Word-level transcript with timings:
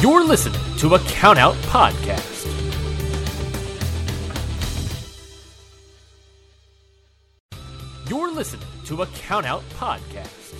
You're 0.00 0.24
listening 0.24 0.60
to 0.76 0.94
a 0.94 0.98
Countout 1.00 1.54
Podcast. 1.62 2.46
You're 8.08 8.32
listening 8.32 8.66
to 8.84 9.02
a 9.02 9.06
Countout 9.06 9.62
Podcast. 9.76 10.54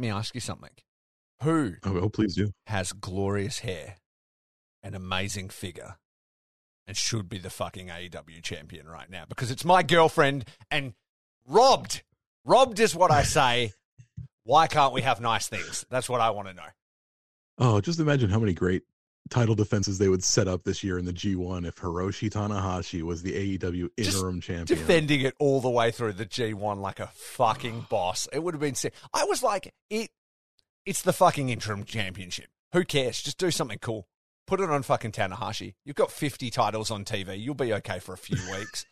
Me 0.00 0.10
ask 0.10 0.34
you 0.34 0.40
something. 0.40 0.70
Who 1.42 1.74
Oh, 1.84 1.98
oh, 1.98 2.08
please 2.08 2.34
do. 2.34 2.50
has 2.66 2.92
glorious 2.92 3.60
hair, 3.60 3.96
an 4.82 4.94
amazing 4.94 5.48
figure, 5.48 5.96
and 6.86 6.96
should 6.96 7.28
be 7.28 7.38
the 7.38 7.50
fucking 7.50 7.88
AEW 7.88 8.42
champion 8.42 8.86
right 8.88 9.08
now? 9.08 9.24
Because 9.28 9.50
it's 9.50 9.64
my 9.64 9.82
girlfriend 9.82 10.44
and 10.70 10.92
robbed. 11.46 12.02
Robbed 12.44 12.78
is 12.80 12.94
what 12.94 13.10
I 13.10 13.22
say. 13.22 13.72
Why 14.44 14.66
can't 14.66 14.92
we 14.92 15.02
have 15.02 15.20
nice 15.20 15.48
things? 15.48 15.84
That's 15.90 16.08
what 16.08 16.20
I 16.20 16.30
want 16.30 16.48
to 16.48 16.54
know. 16.54 16.62
Oh, 17.58 17.80
just 17.80 18.00
imagine 18.00 18.30
how 18.30 18.38
many 18.38 18.52
great 18.54 18.82
title 19.30 19.54
defenses 19.54 19.98
they 19.98 20.08
would 20.08 20.22
set 20.24 20.48
up 20.48 20.64
this 20.64 20.82
year 20.84 20.98
in 20.98 21.04
the 21.04 21.12
G1 21.12 21.66
if 21.66 21.76
Hiroshi 21.76 22.28
Tanahashi 22.30 23.02
was 23.02 23.22
the 23.22 23.58
AEW 23.58 23.90
Just 23.98 24.16
interim 24.16 24.40
champion. 24.40 24.66
Defending 24.78 25.20
it 25.22 25.34
all 25.38 25.60
the 25.60 25.70
way 25.70 25.90
through 25.90 26.12
the 26.14 26.26
G1 26.26 26.80
like 26.80 27.00
a 27.00 27.06
fucking 27.14 27.86
boss. 27.90 28.28
It 28.32 28.42
would 28.42 28.54
have 28.54 28.60
been 28.60 28.74
sick. 28.74 28.94
I 29.14 29.24
was 29.24 29.42
like, 29.42 29.72
it. 29.88 30.10
It's 30.86 31.02
the 31.02 31.12
fucking 31.12 31.48
interim 31.50 31.84
championship. 31.84 32.46
Who 32.72 32.84
cares? 32.84 33.22
Just 33.22 33.38
do 33.38 33.50
something 33.50 33.78
cool. 33.80 34.06
Put 34.46 34.60
it 34.60 34.70
on 34.70 34.82
fucking 34.82 35.12
Tanahashi. 35.12 35.74
You've 35.84 35.96
got 35.96 36.10
50 36.10 36.50
titles 36.50 36.90
on 36.90 37.04
TV. 37.04 37.40
You'll 37.40 37.54
be 37.54 37.72
okay 37.74 37.98
for 38.00 38.12
a 38.14 38.18
few 38.18 38.38
weeks. 38.58 38.84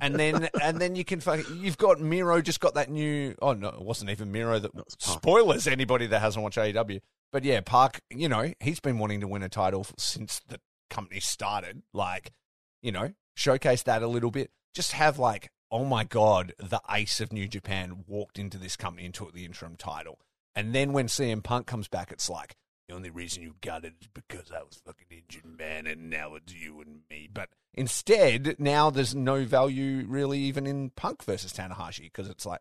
and 0.00 0.14
then 0.16 0.48
and 0.62 0.78
then 0.78 0.94
you 0.94 1.04
can 1.06 1.20
fucking 1.20 1.46
you've 1.58 1.78
got 1.78 1.98
Miro 1.98 2.42
just 2.42 2.60
got 2.60 2.74
that 2.74 2.90
new 2.90 3.34
oh 3.40 3.54
no 3.54 3.68
it 3.70 3.80
wasn't 3.80 4.10
even 4.10 4.30
Miro 4.30 4.58
that 4.58 4.74
No, 4.74 4.84
spoilers 4.98 5.66
anybody 5.66 6.06
that 6.08 6.20
hasn't 6.20 6.42
watched 6.42 6.58
AEW 6.58 7.00
but 7.34 7.44
yeah 7.44 7.60
Park 7.60 8.00
you 8.10 8.28
know 8.28 8.52
he's 8.60 8.78
been 8.78 8.98
wanting 8.98 9.20
to 9.20 9.28
win 9.28 9.42
a 9.42 9.48
title 9.48 9.84
since 9.98 10.40
the 10.48 10.60
company 10.88 11.18
started 11.18 11.82
like 11.92 12.32
you 12.80 12.92
know 12.92 13.12
showcase 13.34 13.82
that 13.82 14.02
a 14.02 14.06
little 14.06 14.30
bit 14.30 14.52
just 14.72 14.92
have 14.92 15.18
like 15.18 15.50
oh 15.72 15.84
my 15.84 16.04
god 16.04 16.54
the 16.58 16.80
ace 16.88 17.20
of 17.20 17.32
New 17.32 17.48
Japan 17.48 18.04
walked 18.06 18.38
into 18.38 18.56
this 18.56 18.76
company 18.76 19.04
and 19.04 19.12
took 19.12 19.34
the 19.34 19.44
interim 19.44 19.74
title 19.74 20.20
and 20.54 20.72
then 20.72 20.92
when 20.92 21.08
CM 21.08 21.42
Punk 21.42 21.66
comes 21.66 21.88
back 21.88 22.12
it's 22.12 22.30
like 22.30 22.54
the 22.88 22.94
only 22.94 23.10
reason 23.10 23.42
you 23.42 23.56
got 23.62 23.84
it 23.84 23.94
is 24.00 24.08
because 24.14 24.52
I 24.52 24.62
was 24.62 24.78
fucking 24.84 25.06
injured, 25.10 25.58
man, 25.58 25.86
and 25.86 26.10
now 26.10 26.34
it's 26.34 26.52
you 26.52 26.82
and 26.82 27.00
me. 27.08 27.30
But 27.32 27.48
instead, 27.72 28.56
now 28.58 28.90
there's 28.90 29.14
no 29.14 29.46
value 29.46 30.04
really 30.06 30.38
even 30.40 30.66
in 30.66 30.90
Punk 30.90 31.24
versus 31.24 31.54
Tanahashi 31.54 32.02
because 32.02 32.28
it's 32.28 32.44
like, 32.44 32.60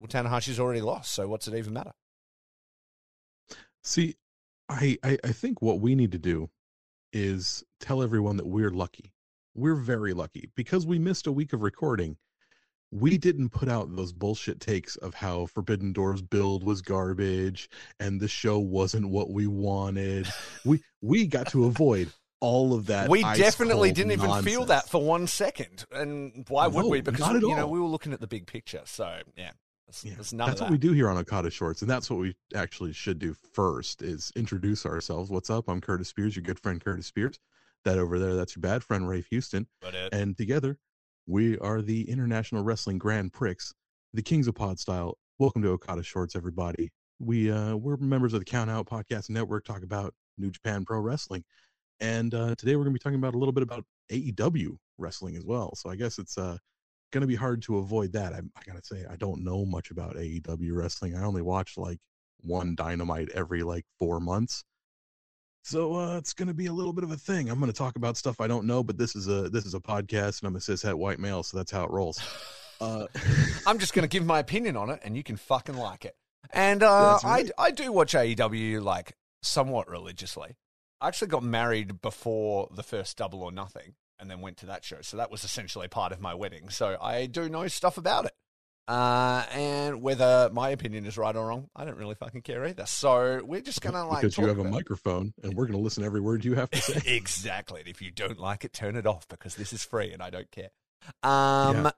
well, 0.00 0.08
Tanahashi's 0.08 0.58
already 0.58 0.80
lost, 0.80 1.12
so 1.12 1.28
what's 1.28 1.46
it 1.46 1.54
even 1.54 1.74
matter? 1.74 1.92
See, 3.82 4.16
I, 4.68 4.98
I 5.02 5.18
I 5.24 5.32
think 5.32 5.60
what 5.60 5.80
we 5.80 5.94
need 5.94 6.12
to 6.12 6.18
do 6.18 6.50
is 7.12 7.62
tell 7.80 8.02
everyone 8.02 8.36
that 8.38 8.46
we're 8.46 8.70
lucky. 8.70 9.12
We're 9.54 9.74
very 9.74 10.14
lucky 10.14 10.50
because 10.56 10.86
we 10.86 10.98
missed 10.98 11.26
a 11.26 11.32
week 11.32 11.52
of 11.52 11.62
recording. 11.62 12.16
We 12.90 13.16
didn't 13.16 13.50
put 13.50 13.68
out 13.68 13.94
those 13.96 14.12
bullshit 14.12 14.60
takes 14.60 14.96
of 14.96 15.14
how 15.14 15.46
Forbidden 15.46 15.92
Doors 15.92 16.20
build 16.20 16.62
was 16.62 16.82
garbage 16.82 17.70
and 18.00 18.20
the 18.20 18.28
show 18.28 18.58
wasn't 18.58 19.08
what 19.08 19.30
we 19.30 19.46
wanted. 19.46 20.28
We 20.64 20.82
we 21.00 21.26
got 21.26 21.48
to 21.48 21.64
avoid 21.64 22.12
all 22.40 22.74
of 22.74 22.86
that. 22.86 23.08
we 23.08 23.22
definitely 23.22 23.92
didn't 23.92 24.12
even 24.12 24.42
feel 24.42 24.64
that 24.66 24.88
for 24.88 25.02
one 25.02 25.26
second, 25.26 25.86
and 25.92 26.44
why 26.48 26.66
would 26.66 26.84
No, 26.84 26.90
we? 26.90 27.00
Because 27.00 27.40
you 27.40 27.56
know 27.56 27.68
we 27.68 27.80
were 27.80 27.86
looking 27.86 28.12
at 28.12 28.20
the 28.20 28.26
big 28.26 28.46
picture. 28.46 28.82
So 28.84 29.20
yeah, 29.36 29.52
Yeah, 30.02 30.14
that's 30.16 30.32
of 30.32 30.60
what 30.60 30.70
we 30.70 30.78
do 30.78 30.92
here 30.92 31.08
on 31.10 31.18
Okada 31.18 31.50
Shorts, 31.50 31.82
and 31.82 31.90
that's 31.90 32.08
what 32.08 32.18
we 32.18 32.34
actually 32.54 32.94
should 32.94 33.18
do 33.18 33.34
first 33.52 34.02
is 34.02 34.32
introduce 34.34 34.86
ourselves. 34.86 35.30
What's 35.30 35.50
up? 35.50 35.68
I'm 35.68 35.82
Curtis 35.82 36.08
Spears, 36.08 36.34
your 36.34 36.42
good 36.42 36.58
friend 36.58 36.82
Curtis 36.82 37.06
Spears. 37.06 37.38
That 37.84 37.98
over 37.98 38.18
there, 38.18 38.34
that's 38.34 38.56
your 38.56 38.62
bad 38.62 38.82
friend 38.82 39.06
Rafe 39.06 39.26
Houston, 39.30 39.66
and 40.12 40.36
together 40.36 40.78
we 41.26 41.58
are 41.58 41.82
the 41.82 42.08
International 42.08 42.64
Wrestling 42.64 42.96
Grand 42.96 43.34
Prix, 43.34 43.56
the 44.14 44.22
Kings 44.22 44.48
of 44.48 44.54
Pod 44.54 44.78
Style. 44.78 45.18
Welcome 45.38 45.62
to 45.62 45.70
Okada 45.70 46.02
Shorts, 46.02 46.34
everybody. 46.36 46.90
We 47.20 47.50
uh, 47.50 47.76
we're 47.76 47.98
members 47.98 48.32
of 48.32 48.40
the 48.40 48.46
Count 48.46 48.70
Out 48.70 48.86
Podcast 48.86 49.28
Network. 49.28 49.66
Talk 49.66 49.82
about 49.82 50.14
New 50.38 50.50
Japan 50.50 50.86
Pro 50.86 51.00
Wrestling, 51.00 51.44
and 52.00 52.34
uh, 52.34 52.54
today 52.56 52.76
we're 52.76 52.84
going 52.84 52.94
to 52.94 52.98
be 52.98 53.02
talking 53.02 53.18
about 53.18 53.34
a 53.34 53.38
little 53.38 53.52
bit 53.52 53.62
about 53.62 53.84
AEW 54.10 54.78
wrestling 54.96 55.36
as 55.36 55.44
well. 55.44 55.74
So 55.74 55.90
I 55.90 55.96
guess 55.96 56.18
it's 56.18 56.38
uh 56.38 56.56
going 57.12 57.22
to 57.22 57.28
be 57.28 57.36
hard 57.36 57.62
to 57.62 57.78
avoid 57.78 58.12
that. 58.14 58.32
I, 58.32 58.38
I 58.38 58.62
gotta 58.66 58.82
say, 58.82 59.04
I 59.08 59.16
don't 59.16 59.44
know 59.44 59.64
much 59.64 59.90
about 59.90 60.16
AEW 60.16 60.70
wrestling. 60.72 61.16
I 61.16 61.24
only 61.24 61.42
watch 61.42 61.78
like 61.78 61.98
one 62.40 62.74
Dynamite 62.74 63.30
every 63.30 63.62
like 63.62 63.84
four 64.00 64.18
months, 64.18 64.64
so 65.62 65.94
uh, 65.94 66.18
it's 66.18 66.32
going 66.32 66.48
to 66.48 66.54
be 66.54 66.66
a 66.66 66.72
little 66.72 66.92
bit 66.92 67.04
of 67.04 67.12
a 67.12 67.16
thing. 67.16 67.48
I'm 67.48 67.60
going 67.60 67.70
to 67.70 67.76
talk 67.76 67.96
about 67.96 68.16
stuff 68.16 68.40
I 68.40 68.48
don't 68.48 68.66
know, 68.66 68.82
but 68.82 68.98
this 68.98 69.14
is 69.14 69.28
a 69.28 69.48
this 69.48 69.64
is 69.64 69.74
a 69.74 69.80
podcast, 69.80 70.40
and 70.40 70.48
I'm 70.48 70.56
a 70.56 70.58
cishet 70.58 70.94
white 70.94 71.20
male, 71.20 71.42
so 71.42 71.56
that's 71.56 71.70
how 71.70 71.84
it 71.84 71.90
rolls. 71.90 72.20
Uh, 72.80 73.06
I'm 73.66 73.78
just 73.78 73.94
going 73.94 74.02
to 74.02 74.08
give 74.08 74.26
my 74.26 74.40
opinion 74.40 74.76
on 74.76 74.90
it, 74.90 75.00
and 75.04 75.16
you 75.16 75.22
can 75.22 75.36
fucking 75.36 75.76
like 75.76 76.04
it. 76.04 76.16
And 76.52 76.82
uh, 76.82 77.18
right. 77.22 77.50
I 77.56 77.66
I 77.66 77.70
do 77.70 77.92
watch 77.92 78.14
AEW 78.14 78.82
like 78.82 79.16
somewhat 79.42 79.88
religiously. 79.88 80.56
I 81.00 81.08
actually 81.08 81.28
got 81.28 81.42
married 81.42 82.00
before 82.00 82.68
the 82.74 82.82
first 82.82 83.16
Double 83.16 83.42
or 83.42 83.52
Nothing, 83.52 83.94
and 84.22 84.30
then 84.30 84.40
went 84.40 84.56
to 84.58 84.66
that 84.66 84.84
show. 84.84 84.98
So 85.02 85.18
that 85.18 85.30
was 85.30 85.44
essentially 85.44 85.88
part 85.88 86.12
of 86.12 86.20
my 86.20 86.32
wedding. 86.32 86.70
So 86.70 86.96
I 87.02 87.26
do 87.26 87.48
know 87.48 87.66
stuff 87.66 87.98
about 87.98 88.24
it. 88.24 88.32
Uh, 88.88 89.44
and 89.52 90.00
whether 90.00 90.48
my 90.52 90.70
opinion 90.70 91.06
is 91.06 91.18
right 91.18 91.34
or 91.34 91.46
wrong, 91.46 91.68
I 91.74 91.84
don't 91.84 91.96
really 91.96 92.14
fucking 92.14 92.42
care 92.42 92.64
either. 92.64 92.86
So 92.86 93.40
we're 93.44 93.60
just 93.60 93.80
gonna 93.80 94.06
like 94.06 94.22
because 94.22 94.38
you 94.38 94.46
have 94.46 94.58
a 94.58 94.64
microphone, 94.64 95.34
and 95.42 95.54
we're 95.54 95.66
going 95.66 95.78
to 95.78 95.82
listen 95.82 96.02
to 96.02 96.06
every 96.06 96.20
word 96.20 96.44
you 96.44 96.54
have 96.54 96.70
to 96.70 96.80
say. 96.80 97.00
exactly. 97.16 97.80
And 97.80 97.88
if 97.88 98.00
you 98.00 98.10
don't 98.10 98.38
like 98.38 98.64
it, 98.64 98.72
turn 98.72 98.96
it 98.96 99.06
off 99.06 99.28
because 99.28 99.54
this 99.54 99.72
is 99.72 99.84
free 99.84 100.12
and 100.12 100.22
I 100.22 100.30
don't 100.30 100.50
care. 100.50 100.70
Um, 101.22 101.90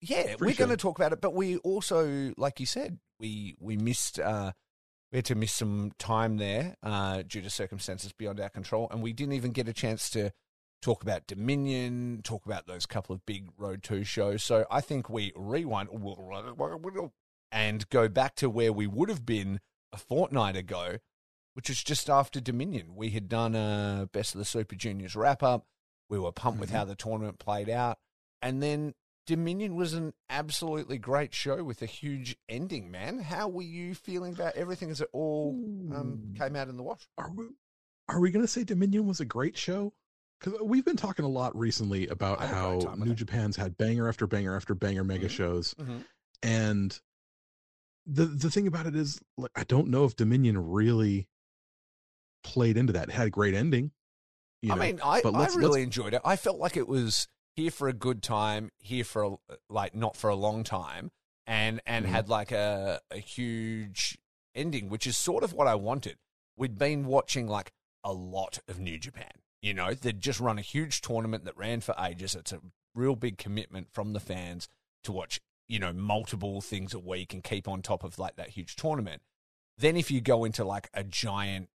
yeah, 0.00 0.36
Free 0.36 0.48
we're 0.48 0.54
going 0.54 0.70
to 0.70 0.76
talk 0.76 0.98
about 0.98 1.12
it, 1.12 1.20
but 1.20 1.34
we 1.34 1.56
also, 1.58 2.32
like 2.36 2.60
you 2.60 2.66
said, 2.66 2.98
we 3.18 3.56
we 3.58 3.76
missed. 3.76 4.18
Uh, 4.18 4.52
we 5.12 5.18
had 5.18 5.26
to 5.26 5.34
miss 5.34 5.52
some 5.52 5.92
time 5.98 6.38
there 6.38 6.76
uh, 6.82 7.22
due 7.22 7.40
to 7.40 7.48
circumstances 7.48 8.12
beyond 8.12 8.40
our 8.40 8.48
control, 8.48 8.88
and 8.90 9.02
we 9.02 9.12
didn't 9.12 9.34
even 9.34 9.52
get 9.52 9.68
a 9.68 9.72
chance 9.72 10.10
to 10.10 10.32
talk 10.84 11.02
about 11.02 11.26
Dominion, 11.26 12.20
talk 12.22 12.44
about 12.44 12.66
those 12.66 12.84
couple 12.84 13.14
of 13.14 13.24
big 13.24 13.48
Road 13.56 13.82
to 13.84 14.04
shows. 14.04 14.44
So 14.44 14.66
I 14.70 14.82
think 14.82 15.08
we 15.08 15.32
rewind 15.34 15.88
and 17.50 17.88
go 17.88 18.08
back 18.08 18.34
to 18.36 18.50
where 18.50 18.72
we 18.72 18.86
would 18.86 19.08
have 19.08 19.24
been 19.24 19.60
a 19.92 19.96
fortnight 19.96 20.56
ago, 20.56 20.98
which 21.54 21.70
was 21.70 21.82
just 21.82 22.10
after 22.10 22.38
Dominion. 22.38 22.96
We 22.96 23.10
had 23.10 23.30
done 23.30 23.54
a 23.54 24.08
Best 24.12 24.34
of 24.34 24.40
the 24.40 24.44
Super 24.44 24.76
Juniors 24.76 25.16
wrap 25.16 25.42
up. 25.42 25.66
We 26.10 26.18
were 26.18 26.32
pumped 26.32 26.60
with 26.60 26.70
Mhm. 26.70 26.74
how 26.74 26.84
the 26.84 26.94
tournament 26.96 27.38
played 27.38 27.70
out. 27.70 27.98
And 28.42 28.62
then 28.62 28.94
Dominion 29.26 29.76
was 29.76 29.94
an 29.94 30.12
absolutely 30.28 30.98
great 30.98 31.32
show 31.32 31.64
with 31.64 31.80
a 31.80 31.86
huge 31.86 32.36
ending, 32.46 32.90
man. 32.90 33.20
How 33.20 33.48
were 33.48 33.62
you 33.62 33.94
feeling 33.94 34.34
about 34.34 34.54
everything 34.54 34.90
as 34.90 35.00
it 35.00 35.08
all 35.14 35.52
um, 35.94 36.34
came 36.36 36.54
out 36.56 36.68
in 36.68 36.76
the 36.76 36.82
wash? 36.82 37.08
are 37.16 37.30
we 37.30 37.46
are 38.06 38.20
we 38.20 38.30
going 38.30 38.44
to 38.44 38.52
say 38.52 38.64
Dominion 38.64 39.06
was 39.06 39.18
a 39.20 39.24
great 39.24 39.56
show? 39.56 39.94
Because 40.44 40.60
we've 40.60 40.84
been 40.84 40.96
talking 40.96 41.24
a 41.24 41.28
lot 41.28 41.56
recently 41.56 42.06
about 42.08 42.40
I 42.40 42.46
how 42.46 42.70
great 42.72 42.82
time 42.82 43.00
with 43.00 43.06
New 43.08 43.12
it. 43.12 43.16
Japan's 43.16 43.56
had 43.56 43.76
banger 43.78 44.08
after 44.08 44.26
banger 44.26 44.54
after 44.54 44.74
banger 44.74 45.02
mega 45.04 45.26
Mhm. 45.28 45.30
shows, 45.30 45.74
Mm-hmm. 45.74 45.98
and 46.42 47.00
the 48.06 48.26
the 48.26 48.50
thing 48.50 48.66
about 48.66 48.86
it 48.86 48.94
is, 48.94 49.20
like, 49.38 49.50
I 49.54 49.64
don't 49.64 49.88
know 49.88 50.04
if 50.04 50.14
Dominion 50.16 50.58
really 50.58 51.28
played 52.42 52.76
into 52.76 52.92
that. 52.92 53.08
It 53.08 53.12
had 53.12 53.26
a 53.28 53.30
great 53.30 53.54
ending, 53.54 53.92
You 54.60 54.72
I 54.72 54.74
know? 54.76 54.80
mean, 54.82 55.00
I, 55.02 55.22
But 55.22 55.34
I 55.34 55.38
let's- 55.40 55.56
really 55.56 55.82
enjoyed 55.82 56.12
it. 56.14 56.20
I 56.24 56.36
felt 56.36 56.58
like 56.58 56.76
it 56.76 56.86
was 56.88 57.26
here 57.56 57.70
for 57.70 57.88
a 57.88 57.92
good 57.94 58.22
time, 58.22 58.70
here 58.78 59.04
for 59.04 59.22
a, 59.24 59.56
like 59.70 59.94
not 59.94 60.16
for 60.16 60.28
a 60.28 60.34
long 60.34 60.64
time, 60.64 61.10
and 61.46 61.80
and 61.86 62.04
Mhm. 62.04 62.08
had 62.10 62.28
like 62.28 62.52
a 62.52 63.00
a 63.10 63.18
huge 63.18 64.18
ending, 64.54 64.88
which 64.90 65.06
is 65.06 65.16
sort 65.16 65.42
of 65.42 65.52
what 65.54 65.66
I 65.66 65.74
wanted. 65.74 66.18
We'd 66.56 66.76
been 66.78 67.06
watching 67.06 67.46
like 67.48 67.72
a 68.02 68.12
lot 68.12 68.58
of 68.68 68.78
New 68.78 68.98
Japan. 68.98 69.32
You 69.64 69.72
know, 69.72 69.94
they'd 69.94 70.20
just 70.20 70.40
run 70.40 70.58
a 70.58 70.62
huge 70.62 71.00
tournament 71.00 71.46
that 71.46 71.56
ran 71.56 71.80
for 71.80 71.94
ages. 71.98 72.34
It's 72.34 72.52
a 72.52 72.60
real 72.94 73.16
big 73.16 73.38
commitment 73.38 73.88
from 73.90 74.12
the 74.12 74.20
fans 74.20 74.68
to 75.04 75.10
watch, 75.10 75.40
you 75.68 75.78
know, 75.78 75.90
multiple 75.90 76.60
things 76.60 76.92
a 76.92 76.98
week 76.98 77.32
and 77.32 77.42
keep 77.42 77.66
on 77.66 77.80
top 77.80 78.04
of 78.04 78.18
like 78.18 78.36
that 78.36 78.50
huge 78.50 78.76
tournament. 78.76 79.22
Then 79.78 79.96
if 79.96 80.10
you 80.10 80.20
go 80.20 80.44
into 80.44 80.66
like 80.66 80.90
a 80.92 81.02
giant 81.02 81.70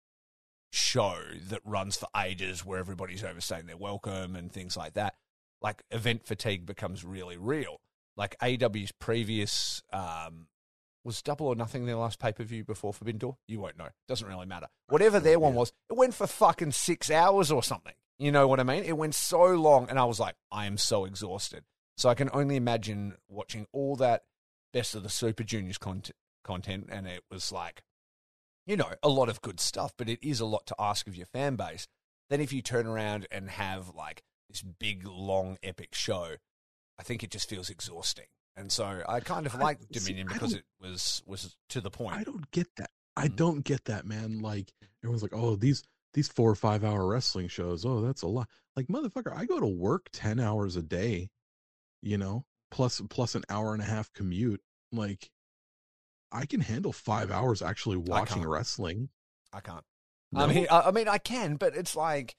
show 0.71 1.17
that 1.49 1.61
runs 1.65 1.97
for 1.97 2.07
ages 2.15 2.63
where 2.63 2.77
everybody's 2.77 3.23
overstaying 3.23 3.65
their 3.65 3.75
welcome 3.75 4.35
and 4.35 4.51
things 4.51 4.77
like 4.77 4.93
that, 4.93 5.15
like 5.59 5.81
event 5.89 6.27
fatigue 6.27 6.67
becomes 6.67 7.03
really 7.03 7.37
real. 7.37 7.81
Like 8.15 8.35
AW's 8.39 8.91
previous 8.91 9.81
um, 9.91 10.45
was 11.03 11.21
double 11.21 11.47
or 11.47 11.55
nothing 11.55 11.85
their 11.85 11.95
last 11.95 12.19
pay 12.19 12.31
per 12.31 12.43
view 12.43 12.63
before 12.63 12.93
Forbidden 12.93 13.19
Door. 13.19 13.37
You 13.47 13.59
won't 13.59 13.77
know. 13.77 13.89
Doesn't 14.07 14.27
really 14.27 14.45
matter. 14.45 14.67
Whatever 14.87 15.19
their 15.19 15.39
one 15.39 15.55
was, 15.55 15.71
it 15.89 15.97
went 15.97 16.13
for 16.13 16.27
fucking 16.27 16.71
six 16.71 17.09
hours 17.09 17.51
or 17.51 17.63
something. 17.63 17.93
You 18.17 18.31
know 18.31 18.47
what 18.47 18.59
I 18.59 18.63
mean? 18.63 18.83
It 18.83 18.97
went 18.97 19.15
so 19.15 19.43
long, 19.55 19.89
and 19.89 19.97
I 19.97 20.03
was 20.03 20.19
like, 20.19 20.35
I 20.51 20.65
am 20.65 20.77
so 20.77 21.05
exhausted. 21.05 21.63
So 21.95 22.09
I 22.09 22.15
can 22.15 22.29
only 22.33 22.57
imagine 22.57 23.15
watching 23.29 23.67
all 23.71 23.95
that 23.97 24.23
best 24.73 24.95
of 24.95 25.03
the 25.03 25.09
Super 25.09 25.43
Juniors 25.43 25.77
content, 25.77 26.15
content 26.43 26.87
and 26.89 27.07
it 27.07 27.23
was 27.31 27.51
like, 27.51 27.83
you 28.65 28.77
know, 28.77 28.91
a 29.03 29.09
lot 29.09 29.29
of 29.29 29.41
good 29.41 29.59
stuff, 29.59 29.93
but 29.97 30.09
it 30.09 30.19
is 30.21 30.39
a 30.39 30.45
lot 30.45 30.65
to 30.67 30.75
ask 30.79 31.07
of 31.07 31.15
your 31.15 31.25
fan 31.25 31.55
base. 31.55 31.87
Then 32.29 32.41
if 32.41 32.53
you 32.53 32.61
turn 32.61 32.87
around 32.87 33.27
and 33.31 33.49
have 33.49 33.95
like 33.95 34.21
this 34.49 34.61
big, 34.61 35.05
long, 35.07 35.57
epic 35.63 35.93
show, 35.93 36.35
I 36.99 37.03
think 37.03 37.23
it 37.23 37.31
just 37.31 37.49
feels 37.49 37.69
exhausting. 37.69 38.25
And 38.59 38.71
so 38.71 39.01
I 39.07 39.19
kind 39.21 39.45
of 39.45 39.55
I- 39.55 39.59
like 39.59 39.79
see, 39.93 39.99
Dominion 39.99 40.27
because 40.27 40.53
it 40.53 40.63
was 40.81 41.23
was 41.25 41.55
to 41.69 41.81
the 41.81 41.89
point. 41.89 42.15
I 42.17 42.23
don't 42.23 42.49
get 42.51 42.67
that. 42.77 42.89
I 43.15 43.27
Mhm. 43.27 43.35
don't 43.37 43.61
get 43.63 43.85
that, 43.85 44.05
man. 44.05 44.39
Like 44.39 44.71
everyone's 45.03 45.21
like, 45.23 45.33
oh, 45.33 45.55
these 45.55 45.83
these 46.13 46.27
four 46.27 46.49
or 46.51 46.55
five 46.55 46.83
hour 46.83 47.07
wrestling 47.07 47.47
shows. 47.47 47.85
Oh, 47.85 48.01
that's 48.01 48.21
a 48.21 48.27
lot. 48.27 48.49
Like 48.75 48.87
motherfucker, 48.87 49.35
I 49.35 49.45
go 49.45 49.59
to 49.59 49.65
work 49.67 50.09
ten 50.11 50.39
hours 50.39 50.75
a 50.75 50.81
day, 50.81 51.29
you 52.01 52.17
know, 52.17 52.45
plus 52.71 53.01
plus 53.09 53.35
an 53.35 53.43
hour 53.49 53.73
and 53.73 53.81
a 53.81 53.85
half 53.85 54.11
commute. 54.13 54.61
Like, 54.91 55.29
I 56.31 56.45
can 56.45 56.61
handle 56.61 56.91
five 56.93 57.31
hours 57.31 57.61
actually 57.61 57.97
watching 57.97 58.37
can't. 58.39 58.47
wrestling. 58.47 59.09
I 59.53 59.59
can't. 59.61 59.83
I 60.35 60.45
mean, 60.47 60.67
I, 60.69 60.81
I 60.81 60.91
mean, 60.91 61.07
I 61.07 61.17
can, 61.17 61.55
but 61.55 61.75
it's 61.75 61.95
like 61.95 62.35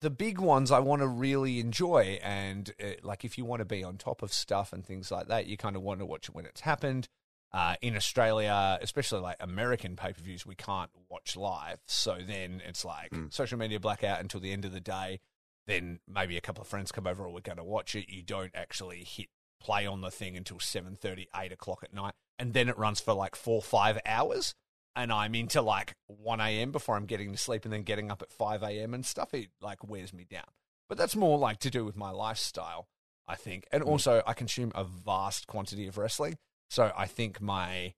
the 0.00 0.10
big 0.10 0.38
ones 0.38 0.70
I 0.70 0.78
want 0.78 1.02
to 1.02 1.08
really 1.08 1.60
enjoy, 1.60 2.18
and 2.22 2.72
uh, 2.82 2.92
like 3.02 3.24
if 3.24 3.36
you 3.36 3.44
want 3.44 3.60
to 3.60 3.64
be 3.66 3.84
on 3.84 3.96
top 3.98 4.22
of 4.22 4.32
stuff 4.32 4.72
and 4.72 4.84
things 4.84 5.10
like 5.10 5.28
that, 5.28 5.46
you 5.46 5.56
kind 5.56 5.76
of 5.76 5.82
want 5.82 6.00
to 6.00 6.06
watch 6.06 6.28
it 6.28 6.34
when 6.34 6.46
it's 6.46 6.62
happened. 6.62 7.08
Uh, 7.52 7.74
in 7.82 7.96
Australia, 7.96 8.78
especially 8.80 9.18
like 9.20 9.36
American 9.40 9.96
pay 9.96 10.12
per 10.12 10.22
views, 10.22 10.46
we 10.46 10.54
can't 10.54 10.90
watch 11.08 11.36
live, 11.36 11.80
so 11.86 12.18
then 12.24 12.62
it's 12.66 12.84
like 12.84 13.10
Mm. 13.10 13.32
social 13.32 13.58
media 13.58 13.80
blackout 13.80 14.20
until 14.20 14.40
the 14.40 14.52
end 14.52 14.64
of 14.64 14.72
the 14.72 14.80
day. 14.80 15.20
Then 15.66 16.00
maybe 16.08 16.36
a 16.36 16.40
couple 16.40 16.62
of 16.62 16.68
friends 16.68 16.92
come 16.92 17.06
over, 17.06 17.24
or 17.24 17.32
we're 17.32 17.40
going 17.40 17.58
to 17.58 17.64
watch 17.64 17.94
it. 17.94 18.08
You 18.08 18.22
don't 18.22 18.52
actually 18.54 19.04
hit 19.04 19.26
play 19.60 19.84
on 19.86 20.00
the 20.00 20.10
thing 20.10 20.36
until 20.36 20.56
7.30, 20.58 21.26
8 21.36 21.52
o'clock 21.52 21.80
at 21.82 21.92
night, 21.92 22.14
and 22.38 22.54
then 22.54 22.68
it 22.68 22.78
runs 22.78 23.00
for 23.00 23.12
like 23.14 23.34
four, 23.36 23.60
five 23.60 23.98
hours 24.06 24.54
and 24.96 25.12
I'm 25.12 25.34
into 25.34 25.62
like 25.62 25.94
1 26.06 26.40
a.m. 26.40 26.72
before 26.72 26.96
I'm 26.96 27.06
getting 27.06 27.32
to 27.32 27.38
sleep 27.38 27.64
and 27.64 27.72
then 27.72 27.82
getting 27.82 28.10
up 28.10 28.22
at 28.22 28.32
5 28.32 28.62
a.m. 28.62 28.94
and 28.94 29.04
stuff, 29.06 29.32
it 29.34 29.48
like 29.60 29.86
wears 29.88 30.12
me 30.12 30.24
down. 30.28 30.44
But 30.88 30.98
that's 30.98 31.14
more 31.16 31.38
like 31.38 31.58
to 31.60 31.70
do 31.70 31.84
with 31.84 31.96
my 31.96 32.10
lifestyle, 32.10 32.88
I 33.28 33.36
think. 33.36 33.66
And 33.70 33.84
Mm. 33.84 33.88
also, 33.88 34.22
I 34.26 34.32
consume 34.34 34.72
a 34.74 34.82
vast 34.84 35.46
quantity 35.46 35.86
of 35.86 35.96
wrestling. 35.98 36.38
So 36.68 36.92
I 36.96 37.06
think 37.06 37.40
my, 37.40 37.94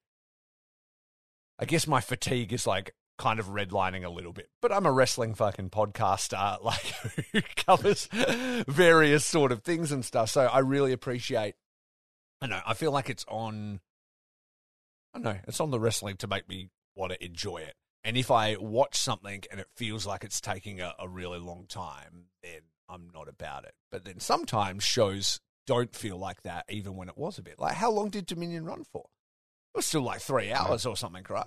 I 1.59 1.65
guess 1.65 1.87
my 1.87 2.01
fatigue 2.01 2.53
is 2.53 2.67
like 2.67 2.95
kind 3.19 3.39
of 3.39 3.47
redlining 3.47 4.05
a 4.05 4.09
little 4.11 4.33
bit. 4.33 4.49
But 4.61 4.73
I'm 4.73 4.87
a 4.87 4.93
wrestling 4.93 5.35
fucking 5.35 5.71
podcaster, 5.71 6.63
like 6.65 6.85
who 7.33 7.41
covers 7.57 8.09
various 8.69 9.25
sort 9.25 9.53
of 9.53 9.63
things 9.63 9.93
and 9.93 10.05
stuff. 10.05 10.31
So 10.31 10.43
I 10.43 10.59
really 10.59 10.93
appreciate, 10.93 11.55
I 12.41 12.47
know, 12.49 12.61
I 12.67 12.75
feel 12.75 12.93
like 12.93 13.09
it's 13.09 13.25
on 13.29 13.81
I 15.15 15.19
don't 15.19 15.25
know. 15.25 15.41
It's 15.47 15.61
on 15.61 15.71
the 15.71 15.79
wrestling 15.81 16.17
to 16.19 16.27
make 16.27 16.49
me 16.49 16.71
want 16.95 17.13
to 17.13 17.25
enjoy 17.25 17.59
it. 17.59 17.75
And 18.05 18.17
if 18.17 18.31
I 18.31 18.57
watch 18.57 18.99
something 18.99 19.43
and 19.51 19.61
it 19.61 19.69
feels 19.77 20.07
like 20.07 20.25
it's 20.25 20.41
taking 20.41 20.81
a, 20.81 20.93
a 20.99 21.09
really 21.09 21.39
long 21.39 21.67
time, 21.69 22.25
then 22.43 22.63
I'm 22.89 23.09
not 23.15 23.29
about 23.29 23.65
it. 23.65 23.75
But 23.91 24.05
then 24.05 24.19
sometimes 24.19 24.83
shows 24.85 25.39
don't 25.67 25.95
feel 25.95 26.17
like 26.19 26.43
that, 26.43 26.65
even 26.69 26.97
when 26.97 27.09
it 27.09 27.17
was 27.17 27.39
a 27.39 27.43
bit. 27.43 27.59
Like, 27.59 27.75
how 27.75 27.91
long 27.93 28.11
did 28.11 28.27
Dominion 28.27 28.65
run 28.65 28.83
for? 28.93 29.05
It 29.75 29.79
was 29.79 29.87
still 29.87 30.03
like 30.03 30.21
three 30.21 30.53
hours 30.53 30.85
or 30.85 30.97
something, 30.97 31.25
right? 31.29 31.47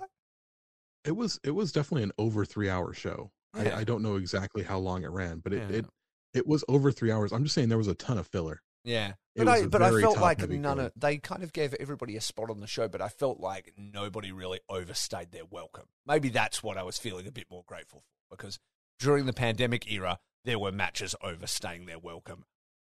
It 1.04 1.14
was 1.14 1.38
it 1.44 1.52
was 1.52 1.70
definitely 1.72 2.04
an 2.04 2.12
over 2.18 2.44
three 2.44 2.68
hour 2.68 2.92
show. 2.92 3.30
Yeah. 3.56 3.76
I, 3.76 3.80
I 3.80 3.84
don't 3.84 4.02
know 4.02 4.16
exactly 4.16 4.62
how 4.64 4.78
long 4.78 5.04
it 5.04 5.10
ran, 5.10 5.38
but 5.38 5.52
it, 5.52 5.70
Yeah. 5.70 5.76
it 5.78 5.86
it 6.34 6.46
was 6.46 6.64
over 6.68 6.90
three 6.90 7.12
hours. 7.12 7.32
I'm 7.32 7.44
just 7.44 7.54
saying 7.54 7.68
there 7.68 7.78
was 7.78 7.86
a 7.86 7.94
ton 7.94 8.18
of 8.18 8.26
filler. 8.26 8.60
Yeah, 8.86 9.14
but 9.34 9.48
I 9.48 9.66
but 9.66 9.82
I 9.82 10.00
felt 10.00 10.18
like 10.18 10.48
none 10.48 10.78
of 10.80 10.92
they 10.96 11.18
kind 11.18 11.42
of 11.42 11.52
gave 11.52 11.74
everybody 11.74 12.16
a 12.16 12.20
spot 12.20 12.48
on 12.50 12.60
the 12.60 12.66
show, 12.66 12.86
but 12.88 13.02
I 13.02 13.08
felt 13.08 13.40
like 13.40 13.72
nobody 13.76 14.30
really 14.32 14.60
overstayed 14.68 15.32
their 15.32 15.44
welcome. 15.44 15.86
Maybe 16.06 16.28
that's 16.30 16.62
what 16.62 16.78
I 16.78 16.84
was 16.84 16.96
feeling 16.96 17.26
a 17.26 17.32
bit 17.32 17.46
more 17.50 17.64
grateful 17.66 18.00
for 18.30 18.36
because 18.36 18.58
during 19.00 19.26
the 19.26 19.32
pandemic 19.32 19.90
era, 19.92 20.18
there 20.44 20.58
were 20.58 20.70
matches 20.72 21.14
overstaying 21.22 21.86
their 21.86 21.98
welcome 21.98 22.44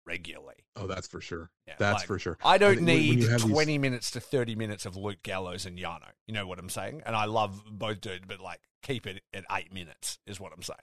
regularly. 0.06 0.66
Oh, 0.76 0.88
that's 0.88 1.08
for 1.08 1.22
sure. 1.22 1.52
Yeah, 1.68 1.76
That's 1.78 2.00
like, 2.00 2.08
for 2.08 2.18
sure. 2.18 2.38
I 2.44 2.58
don't 2.58 2.76
think 2.78 2.88
when- 2.88 2.96
when 2.96 3.04
need 3.06 3.20
you 3.24 3.28
have 3.30 3.42
these- 3.44 3.52
twenty 3.52 3.78
minutes 3.78 4.10
to 4.12 4.20
thirty 4.22 4.56
minutes 4.56 4.86
of 4.86 4.96
Luke 4.96 5.22
Gallows 5.24 5.66
and 5.66 5.78
Yano. 5.78 6.10
You 6.26 6.34
know 6.34 6.48
what 6.48 6.58
I'm 6.58 6.70
saying? 6.70 7.04
And 7.06 7.16
I 7.18 7.26
love 7.26 7.64
both 7.70 8.00
dudes, 8.02 8.26
but 8.28 8.40
like 8.40 8.62
keep 8.82 9.06
it 9.06 9.22
at 9.34 9.44
eight 9.52 9.74
minutes 9.74 10.20
is 10.26 10.40
what 10.40 10.54
I'm 10.56 10.64
saying. 10.64 10.80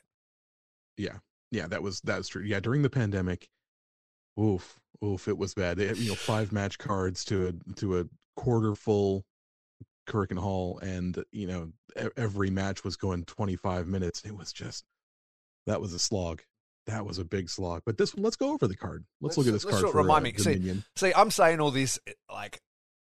Yeah, 0.98 1.18
yeah, 1.50 1.66
that 1.68 1.82
was 1.82 2.00
that's 2.02 2.28
true. 2.28 2.42
Yeah, 2.42 2.60
during 2.60 2.82
the 2.82 2.90
pandemic, 2.90 3.48
oof, 4.38 4.80
oof, 5.04 5.28
it 5.28 5.38
was 5.38 5.54
bad. 5.54 5.76
They 5.76 5.86
had, 5.86 5.98
you 5.98 6.08
know, 6.08 6.14
five 6.14 6.52
match 6.52 6.78
cards 6.78 7.24
to 7.26 7.48
a 7.48 7.74
to 7.74 8.00
a 8.00 8.04
quarter 8.36 8.74
full 8.74 9.24
Korakuen 10.08 10.38
Hall, 10.38 10.78
and 10.80 11.22
you 11.32 11.46
know, 11.46 11.72
every 12.16 12.50
match 12.50 12.84
was 12.84 12.96
going 12.96 13.24
25 13.24 13.86
minutes. 13.86 14.22
It 14.24 14.36
was 14.36 14.52
just 14.52 14.84
that 15.66 15.80
was 15.80 15.92
a 15.92 15.98
slog. 15.98 16.42
That 16.86 17.04
was 17.04 17.18
a 17.18 17.24
big 17.24 17.50
slog. 17.50 17.82
But 17.84 17.98
this 17.98 18.14
one, 18.14 18.22
let's 18.22 18.36
go 18.36 18.54
over 18.54 18.66
the 18.66 18.76
card. 18.76 19.04
Let's, 19.20 19.36
look 19.36 19.46
at 19.46 19.52
Let's- 19.52 19.64
this 19.64 19.72
let's 19.72 19.82
card. 19.82 19.92
For, 19.92 19.98
remind 19.98 20.24
uh, 20.24 20.30
me. 20.30 20.34
See. 20.38 20.82
See, 20.96 21.12
I'm 21.14 21.30
saying 21.30 21.60
all 21.60 21.70
this 21.70 21.98
like 22.32 22.60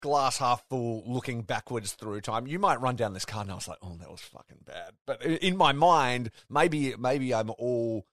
glass 0.02 0.38
half 0.40 0.64
full, 0.70 1.04
looking 1.06 1.44
backwards 1.44 1.94
through 1.94 2.22
time. 2.22 2.48
You 2.48 2.60
might 2.60 2.82
run 2.82 2.98
down 2.98 3.14
this 3.14 3.26
card, 3.26 3.46
and 3.46 3.52
I 3.54 3.56
was 3.56 3.68
like, 3.68 3.78
"Oh, 3.82 3.96
that 3.98 4.12
was 4.12 4.20
fucking 4.22 4.64
bad." 4.66 4.92
But 5.08 5.24
in 5.24 5.56
my 5.56 5.72
mind, 5.72 6.32
maybe 6.50 6.96
maybe 6.98 7.34
I'm 7.34 7.50
all 7.52 8.06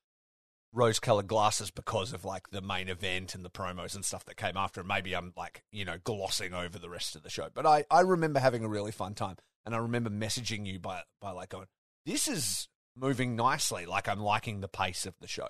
rose-colored 0.73 1.27
glasses 1.27 1.71
because 1.71 2.13
of 2.13 2.25
like 2.25 2.51
the 2.51 2.61
main 2.61 2.89
event 2.89 3.35
and 3.35 3.45
the 3.45 3.51
promos 3.51 3.95
and 3.95 4.05
stuff 4.05 4.25
that 4.27 4.37
came 4.37 4.57
after. 4.57 4.81
And 4.81 4.89
maybe 4.89 5.15
I'm 5.15 5.33
like 5.37 5.63
you 5.73 5.85
know 5.85 5.97
glossing 6.05 6.55
over 6.55 6.79
the 6.79 6.91
rest 6.91 7.17
of 7.17 7.23
the 7.23 7.31
show. 7.31 7.49
But 7.53 7.67
I 7.67 7.85
I 7.91 8.01
remember 8.01 8.41
having 8.41 8.65
a 8.65 8.69
really 8.69 8.93
fun 8.93 9.15
time, 9.15 9.37
and 9.67 9.75
I 9.75 9.79
remember 9.79 10.11
messaging 10.11 10.67
you 10.67 10.79
by 10.79 11.03
by 11.21 11.31
like 11.33 11.51
going, 11.51 11.67
"This 12.07 12.29
is." 12.29 12.69
Moving 13.01 13.37
nicely, 13.37 13.87
like 13.87 14.09
I'm 14.09 14.19
liking 14.19 14.61
the 14.61 14.67
pace 14.67 15.07
of 15.07 15.15
the 15.21 15.29
show. 15.29 15.47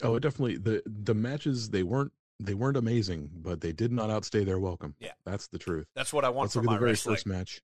Oh, 0.00 0.20
definitely 0.20 0.58
the 0.58 0.80
the 0.86 1.12
matches 1.12 1.70
they 1.70 1.82
weren't 1.82 2.12
they 2.38 2.54
weren't 2.54 2.76
amazing, 2.76 3.30
but 3.34 3.62
they 3.62 3.72
did 3.72 3.90
not 3.90 4.10
outstay 4.10 4.44
their 4.44 4.60
welcome. 4.60 4.94
Yeah. 5.00 5.10
that's 5.24 5.48
the 5.48 5.58
truth. 5.58 5.86
That's 5.96 6.12
what 6.12 6.24
I 6.24 6.28
want 6.28 6.44
Let's 6.44 6.54
from 6.54 6.66
look 6.66 6.74
at 6.74 6.76
the 6.76 6.78
very 6.78 6.90
wrestling. 6.92 7.16
first 7.16 7.26
match. 7.26 7.60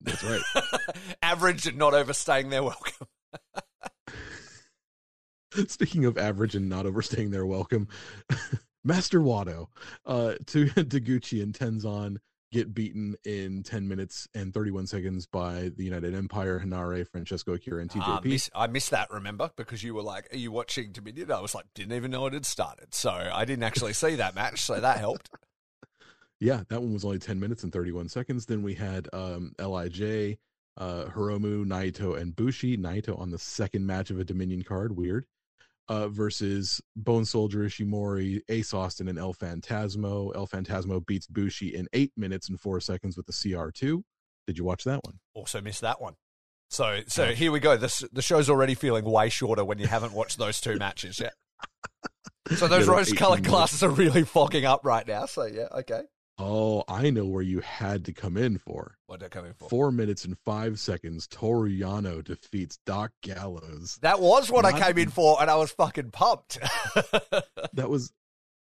That's 0.00 0.24
right. 0.24 0.40
Average 1.22 1.68
and 1.68 1.78
not 1.78 1.94
overstaying 1.94 2.48
their 2.50 2.64
welcome. 2.64 3.06
Speaking 5.68 6.04
of 6.04 6.18
average 6.18 6.54
and 6.54 6.68
not 6.68 6.86
overstaying 6.86 7.30
their 7.30 7.46
welcome, 7.46 7.88
Master 8.84 9.20
Wato, 9.20 9.66
uh, 10.06 10.34
to 10.46 10.66
Taguchi 10.66 11.42
and 11.42 11.52
Tenzan 11.54 12.18
get 12.52 12.74
beaten 12.74 13.14
in 13.24 13.62
10 13.62 13.86
minutes 13.86 14.26
and 14.34 14.52
31 14.52 14.86
seconds 14.86 15.26
by 15.26 15.70
the 15.76 15.84
United 15.84 16.14
Empire, 16.14 16.60
Henare, 16.64 17.06
Francesco 17.06 17.54
Akira, 17.54 17.80
and 17.80 17.90
TJP. 17.90 18.02
Ah, 18.02 18.20
miss, 18.24 18.50
I 18.54 18.66
missed 18.66 18.90
that, 18.90 19.10
remember? 19.10 19.50
Because 19.56 19.84
you 19.84 19.94
were 19.94 20.02
like, 20.02 20.32
Are 20.32 20.36
you 20.36 20.50
watching 20.50 20.92
Dominion? 20.92 21.30
I 21.30 21.40
was 21.40 21.54
like, 21.54 21.66
Didn't 21.74 21.92
even 21.92 22.10
know 22.10 22.26
it 22.26 22.32
had 22.32 22.46
started. 22.46 22.94
So 22.94 23.10
I 23.10 23.44
didn't 23.44 23.64
actually 23.64 23.92
see 23.92 24.16
that 24.16 24.34
match. 24.34 24.62
So 24.62 24.80
that 24.80 24.98
helped. 24.98 25.30
yeah, 26.40 26.62
that 26.68 26.80
one 26.80 26.92
was 26.92 27.04
only 27.04 27.18
10 27.18 27.38
minutes 27.38 27.62
and 27.62 27.72
31 27.72 28.08
seconds. 28.08 28.46
Then 28.46 28.62
we 28.62 28.74
had 28.74 29.08
um, 29.12 29.52
Lij, 29.58 30.38
uh, 30.76 31.04
Hiromu, 31.04 31.64
Naito, 31.64 32.20
and 32.20 32.34
Bushi. 32.34 32.76
Naito 32.76 33.18
on 33.18 33.30
the 33.30 33.38
second 33.38 33.86
match 33.86 34.10
of 34.10 34.18
a 34.18 34.24
Dominion 34.24 34.62
card. 34.62 34.96
Weird. 34.96 35.26
Uh, 35.90 36.06
versus 36.06 36.80
Bone 36.94 37.24
Soldier 37.24 37.64
Ishimori, 37.64 38.40
Ace 38.48 38.72
Austin, 38.72 39.08
and 39.08 39.18
El 39.18 39.34
Phantasmo. 39.34 40.30
El 40.36 40.46
Phantasmo 40.46 41.04
beats 41.04 41.26
Bushi 41.26 41.74
in 41.74 41.88
eight 41.92 42.12
minutes 42.16 42.48
and 42.48 42.60
four 42.60 42.78
seconds 42.78 43.16
with 43.16 43.26
the 43.26 43.32
CR2. 43.32 44.00
Did 44.46 44.56
you 44.56 44.62
watch 44.62 44.84
that 44.84 45.00
one? 45.04 45.18
Also 45.34 45.60
missed 45.60 45.80
that 45.80 46.00
one. 46.00 46.14
So, 46.68 47.00
so 47.08 47.32
here 47.32 47.50
we 47.50 47.58
go. 47.58 47.76
This 47.76 48.04
the 48.12 48.22
show's 48.22 48.48
already 48.48 48.76
feeling 48.76 49.04
way 49.04 49.30
shorter 49.30 49.64
when 49.64 49.78
you 49.78 49.88
haven't 49.88 50.12
watched 50.12 50.38
those 50.38 50.60
two 50.60 50.76
matches 50.76 51.18
yet. 51.18 51.34
So 52.56 52.66
those 52.66 52.86
Yeah, 52.86 52.94
rose-colored 52.94 53.44
glasses 53.44 53.82
are 53.82 53.90
really 53.90 54.24
fogging 54.24 54.64
up 54.64 54.84
right 54.84 55.06
now. 55.06 55.26
So 55.26 55.44
yeah, 55.44 55.66
okay. 55.72 56.02
Oh, 56.42 56.84
I 56.88 57.10
know 57.10 57.26
where 57.26 57.42
you 57.42 57.60
had 57.60 58.06
to 58.06 58.14
come 58.14 58.38
in 58.38 58.56
for. 58.56 58.96
What 59.06 59.16
are 59.16 59.26
they 59.26 59.28
coming 59.28 59.52
for? 59.52 59.68
Four 59.68 59.92
minutes 59.92 60.24
and 60.24 60.38
five 60.38 60.80
seconds, 60.80 61.26
Toru 61.26 61.68
Yano 61.68 62.24
defeats 62.24 62.78
Doc 62.86 63.12
Gallows. 63.22 63.98
That 64.00 64.20
was 64.20 64.50
what 64.50 64.64
I 64.64 64.78
came 64.80 64.96
in 64.96 65.10
for, 65.10 65.36
and 65.40 65.50
I 65.50 65.56
was 65.56 65.70
fucking 65.72 66.10
pumped. 66.10 66.58
That 67.74 67.88
was 67.90 68.12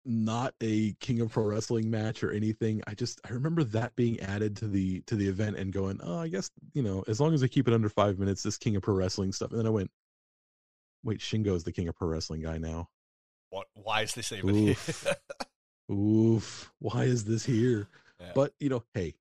not 0.03 0.53
a 0.61 0.93
King 0.99 1.21
of 1.21 1.31
Pro 1.31 1.43
Wrestling 1.43 1.89
match 1.91 2.23
or 2.23 2.31
anything. 2.31 2.81
I 2.87 2.95
just 2.95 3.21
I 3.29 3.33
remember 3.33 3.63
that 3.65 3.95
being 3.95 4.19
added 4.19 4.57
to 4.57 4.67
the 4.67 5.01
to 5.01 5.15
the 5.15 5.27
event 5.27 5.57
and 5.57 5.71
going, 5.71 5.99
oh, 6.03 6.17
I 6.17 6.27
guess 6.27 6.49
you 6.73 6.81
know, 6.81 7.03
as 7.07 7.19
long 7.19 7.33
as 7.33 7.43
I 7.43 7.47
keep 7.47 7.67
it 7.67 7.73
under 7.73 7.87
five 7.89 8.17
minutes, 8.19 8.43
this 8.43 8.57
King 8.57 8.75
of 8.75 8.81
Pro 8.81 8.95
Wrestling 8.95 9.31
stuff. 9.31 9.51
And 9.51 9.59
then 9.59 9.67
I 9.67 9.69
went, 9.69 9.91
wait, 11.03 11.19
Shingo's 11.19 11.63
the 11.63 11.71
King 11.71 11.87
of 11.87 11.95
Pro 11.95 12.07
Wrestling 12.07 12.41
guy 12.41 12.57
now. 12.57 12.89
what? 13.51 13.67
Why 13.75 14.01
is 14.01 14.13
this 14.13 14.31
even 14.31 14.55
here? 14.55 14.75
Oof. 15.91 16.71
Why 16.79 17.03
is 17.03 17.25
this 17.25 17.45
here? 17.45 17.87
Yeah. 18.19 18.31
But 18.35 18.53
you 18.59 18.69
know, 18.69 18.83
hey, 18.93 19.15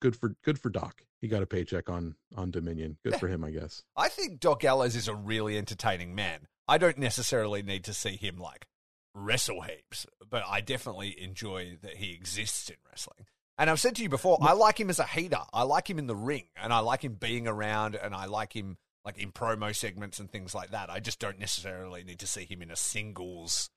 good 0.00 0.16
for 0.16 0.34
good 0.44 0.58
for 0.58 0.70
Doc. 0.70 1.02
He 1.20 1.28
got 1.28 1.42
a 1.42 1.46
paycheck 1.46 1.88
on 1.90 2.14
on 2.36 2.50
Dominion. 2.50 2.96
Good 3.04 3.14
Yeah. 3.14 3.18
for 3.18 3.28
him, 3.28 3.44
I 3.44 3.50
guess. 3.50 3.82
I 3.96 4.08
think 4.08 4.40
Doc 4.40 4.60
Gallows 4.60 4.96
is 4.96 5.08
a 5.08 5.14
really 5.14 5.58
entertaining 5.58 6.14
man. 6.14 6.46
I 6.68 6.78
don't 6.78 6.98
necessarily 6.98 7.62
need 7.62 7.84
to 7.84 7.94
see 7.94 8.16
him 8.16 8.38
like 8.38 8.66
wrestle 9.14 9.62
heaps, 9.62 10.06
but 10.28 10.42
I 10.46 10.60
definitely 10.60 11.20
enjoy 11.22 11.78
that 11.82 11.96
he 11.96 12.12
exists 12.12 12.68
in 12.68 12.76
wrestling. 12.88 13.26
And 13.58 13.70
I've 13.70 13.80
said 13.80 13.96
to 13.96 14.02
you 14.02 14.10
before, 14.10 14.36
I 14.42 14.52
like 14.52 14.78
him 14.78 14.90
as 14.90 14.98
a 14.98 15.06
heater. 15.06 15.40
I 15.52 15.62
like 15.62 15.88
him 15.88 15.98
in 15.98 16.06
the 16.06 16.14
ring, 16.16 16.44
and 16.56 16.72
I 16.74 16.80
like 16.80 17.02
him 17.02 17.14
being 17.14 17.48
around, 17.48 17.94
and 17.94 18.14
I 18.14 18.26
like 18.26 18.52
him 18.54 18.76
like 19.04 19.16
in 19.16 19.32
promo 19.32 19.74
segments 19.74 20.18
and 20.20 20.30
things 20.30 20.54
like 20.54 20.72
that. 20.72 20.90
I 20.90 21.00
just 21.00 21.18
don't 21.20 21.38
necessarily 21.38 22.04
need 22.04 22.18
to 22.18 22.26
see 22.26 22.44
him 22.44 22.60
in 22.60 22.70
a 22.70 22.76
singles, 22.76 23.70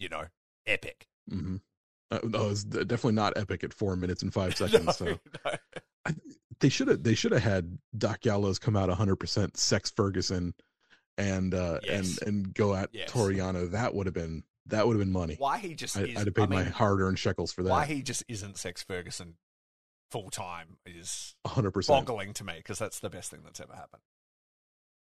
you 0.00 0.08
know, 0.08 0.24
epic. 0.66 1.06
hmm 1.28 1.56
Uh, 2.10 2.18
no, 2.24 2.50
it's 2.50 2.64
definitely 2.64 3.12
not 3.12 3.36
epic 3.36 3.64
at 3.64 3.72
four 3.74 3.96
minutes 3.96 4.22
and 4.22 4.32
five 4.32 4.50
No, 4.60 4.66
seconds. 4.66 4.96
so 4.96 5.18
no. 5.44 6.12
they 6.60 6.68
should 6.68 6.88
have 6.88 7.02
they 7.02 7.14
should 7.14 7.32
have 7.32 7.42
had 7.42 7.78
Doc 7.96 8.20
Gallows 8.20 8.58
come 8.58 8.76
out 8.76 8.88
100 8.88 9.16
percent 9.16 9.56
Sex 9.56 9.90
Ferguson 9.94 10.54
and 11.18 11.54
uh 11.54 11.80
Yes. 11.82 12.18
and 12.18 12.28
and 12.28 12.54
go 12.54 12.74
at 12.74 12.90
Yes. 12.92 13.10
Toru 13.10 13.34
Yano. 13.34 13.70
That 13.70 13.94
would 13.94 14.06
have 14.06 14.14
been 14.14 14.44
that 14.66 14.86
would 14.86 14.94
have 14.96 15.00
been 15.04 15.12
money. 15.12 15.36
Why 15.38 15.58
he 15.58 15.74
just 15.74 15.96
I, 15.96 16.02
is, 16.02 16.16
I'd 16.18 16.26
have 16.26 16.34
paid 16.34 16.42
I 16.44 16.46
mean, 16.46 16.58
my 16.60 16.64
hard 16.64 17.00
earned 17.00 17.18
shekels 17.18 17.52
for 17.52 17.62
that. 17.62 17.70
why 17.70 17.84
he 17.86 18.02
just 18.02 18.24
isn't 18.28 18.56
Sex 18.58 18.82
Ferguson 18.82 19.36
full 20.10 20.30
time 20.30 20.76
is 20.86 21.34
100 21.42 21.70
percent, 21.72 22.06
boggling 22.06 22.32
to 22.34 22.44
me 22.44 22.54
because 22.58 22.78
that's 22.78 23.00
the 23.00 23.10
best 23.10 23.30
thing 23.30 23.40
that's 23.44 23.60
ever 23.60 23.74
happened. 23.74 24.02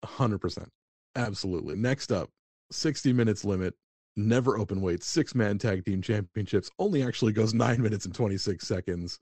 100 0.02 0.38
percent, 0.38 0.70
absolutely. 1.16 1.76
Next 1.76 2.10
up, 2.12 2.30
60 2.72 3.12
minutes 3.12 3.44
limit. 3.44 3.74
Never 4.16 4.58
open 4.58 4.80
weight, 4.80 5.02
six 5.02 5.34
man 5.34 5.58
tag 5.58 5.84
team 5.84 6.02
championships 6.02 6.70
only 6.78 7.02
actually 7.02 7.32
goes 7.32 7.54
nine 7.54 7.80
minutes 7.80 8.04
and 8.04 8.14
26 8.14 8.66
seconds. 8.66 9.20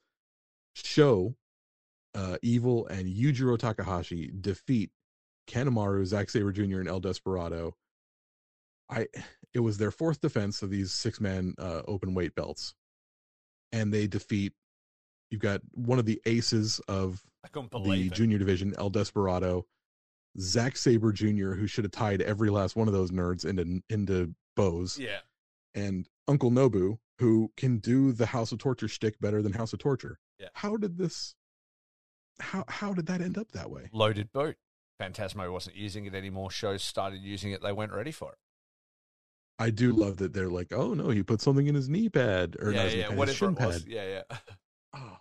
SHO 0.75 1.35
uh, 2.15 2.37
Evil 2.43 2.87
and 2.89 3.07
Yujiro 3.07 3.59
Takahashi 3.59 4.33
defeat 4.41 4.91
Kanemaru, 5.49 6.05
Zack 6.05 6.31
Sabre 6.31 6.53
Jr., 6.53 6.81
and 6.81 6.89
El 6.89 7.01
Desperado. 7.01 7.75
I 8.91 9.07
it 9.55 9.61
was 9.61 9.79
their 9.79 9.91
fourth 9.91 10.21
defense 10.21 10.63
of 10.63 10.71
these 10.71 10.93
six 10.93 11.21
man 11.21 11.55
uh, 11.59 11.83
open 11.87 12.15
weight 12.15 12.35
belts, 12.35 12.75
and 13.73 13.93
they 13.93 14.07
defeat. 14.07 14.53
You've 15.31 15.43
got 15.43 15.61
one 15.73 15.99
of 15.99 16.07
the 16.07 16.21
aces 16.25 16.81
of 16.89 17.23
the 17.53 18.07
it. 18.07 18.13
junior 18.13 18.39
division, 18.39 18.75
El 18.79 18.89
Desperado, 18.89 19.67
Zack 20.41 20.77
Sabre 20.77 21.13
Jr., 21.13 21.53
who 21.53 21.67
should 21.67 21.85
have 21.85 21.93
tied 21.93 22.23
every 22.23 22.49
last 22.49 22.77
one 22.77 22.89
of 22.89 22.95
those 22.95 23.11
nerds 23.11 23.45
into 23.45 23.83
into 23.91 24.35
bows, 24.59 24.99
Yeah, 24.99 25.21
and 25.75 26.09
Uncle 26.27 26.51
Nobu, 26.51 26.99
who 27.19 27.51
can 27.57 27.79
do 27.79 28.13
the 28.13 28.27
House 28.27 28.53
of 28.53 28.59
Torture 28.59 28.89
shtick 28.89 29.19
better 29.21 29.41
than 29.43 29.53
House 29.55 29.73
of 29.73 29.79
Torture. 29.79 30.19
Yeah. 30.39 30.49
How 30.55 30.77
did 30.77 30.99
this? 30.99 31.35
How 32.41 32.65
how 32.69 32.93
did 32.93 33.07
that 33.07 33.21
end 33.21 33.37
up 33.39 33.51
that 33.53 33.71
way? 33.71 33.89
loaded 33.93 34.33
boot. 34.33 34.57
Phantasmo 35.01 35.53
wasn't 35.53 35.77
using 35.77 36.07
it 36.07 36.15
anymore. 36.15 36.51
Shows 36.51 36.83
started 36.83 37.21
using 37.23 37.53
it. 37.53 37.63
They 37.63 37.73
weren't 37.73 37.93
ready 37.93 38.11
for 38.13 38.33
it. 38.33 38.39
I 39.61 39.71
do 39.71 39.93
love 39.93 40.19
that 40.19 40.33
they're 40.35 40.49
like, 40.51 40.73
oh 40.73 40.95
no, 40.95 41.09
he 41.11 41.23
put 41.23 41.41
something 41.41 41.67
in 41.67 41.75
his 41.75 41.89
knee 41.89 42.09
pad 42.09 42.57
or 42.61 42.71
yeah, 42.73 42.87
yeah, 42.87 43.09
pad, 43.09 43.17
whatever 43.17 43.47
it 43.47 43.59
was. 43.61 43.83
pad. 43.83 43.91
Yeah, 43.93 44.23
yeah. 44.31 44.37
Oh, 44.95 45.17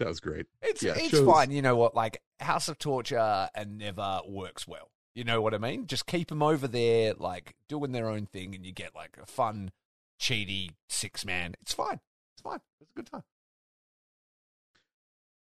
that 0.00 0.08
was 0.08 0.20
great. 0.20 0.46
It's 0.62 0.82
Yeah, 0.82 0.94
it's 0.96 1.08
shows- 1.10 1.26
fine. 1.26 1.50
You 1.50 1.62
know 1.62 1.76
what? 1.76 1.94
Like 1.94 2.20
House 2.40 2.68
of 2.68 2.78
Torture 2.78 3.18
uh, 3.18 3.48
and 3.54 3.78
never 3.78 4.20
works 4.28 4.66
well. 4.66 4.90
You 5.14 5.24
know 5.24 5.40
what 5.40 5.54
I 5.54 5.58
mean? 5.58 5.86
Just 5.86 6.06
keep 6.06 6.28
them 6.28 6.42
over 6.42 6.68
there, 6.68 7.14
like 7.18 7.54
doing 7.68 7.92
their 7.92 8.08
own 8.08 8.26
thing, 8.26 8.54
and 8.54 8.64
you 8.64 8.72
get 8.72 8.94
like 8.94 9.18
a 9.20 9.26
fun, 9.26 9.72
cheaty 10.20 10.70
six 10.88 11.24
man. 11.24 11.54
It's 11.60 11.74
fine. 11.74 12.00
It's 12.34 12.42
fine. 12.42 12.60
It's 12.80 12.90
a 12.90 12.94
good 12.94 13.10
time. 13.10 13.24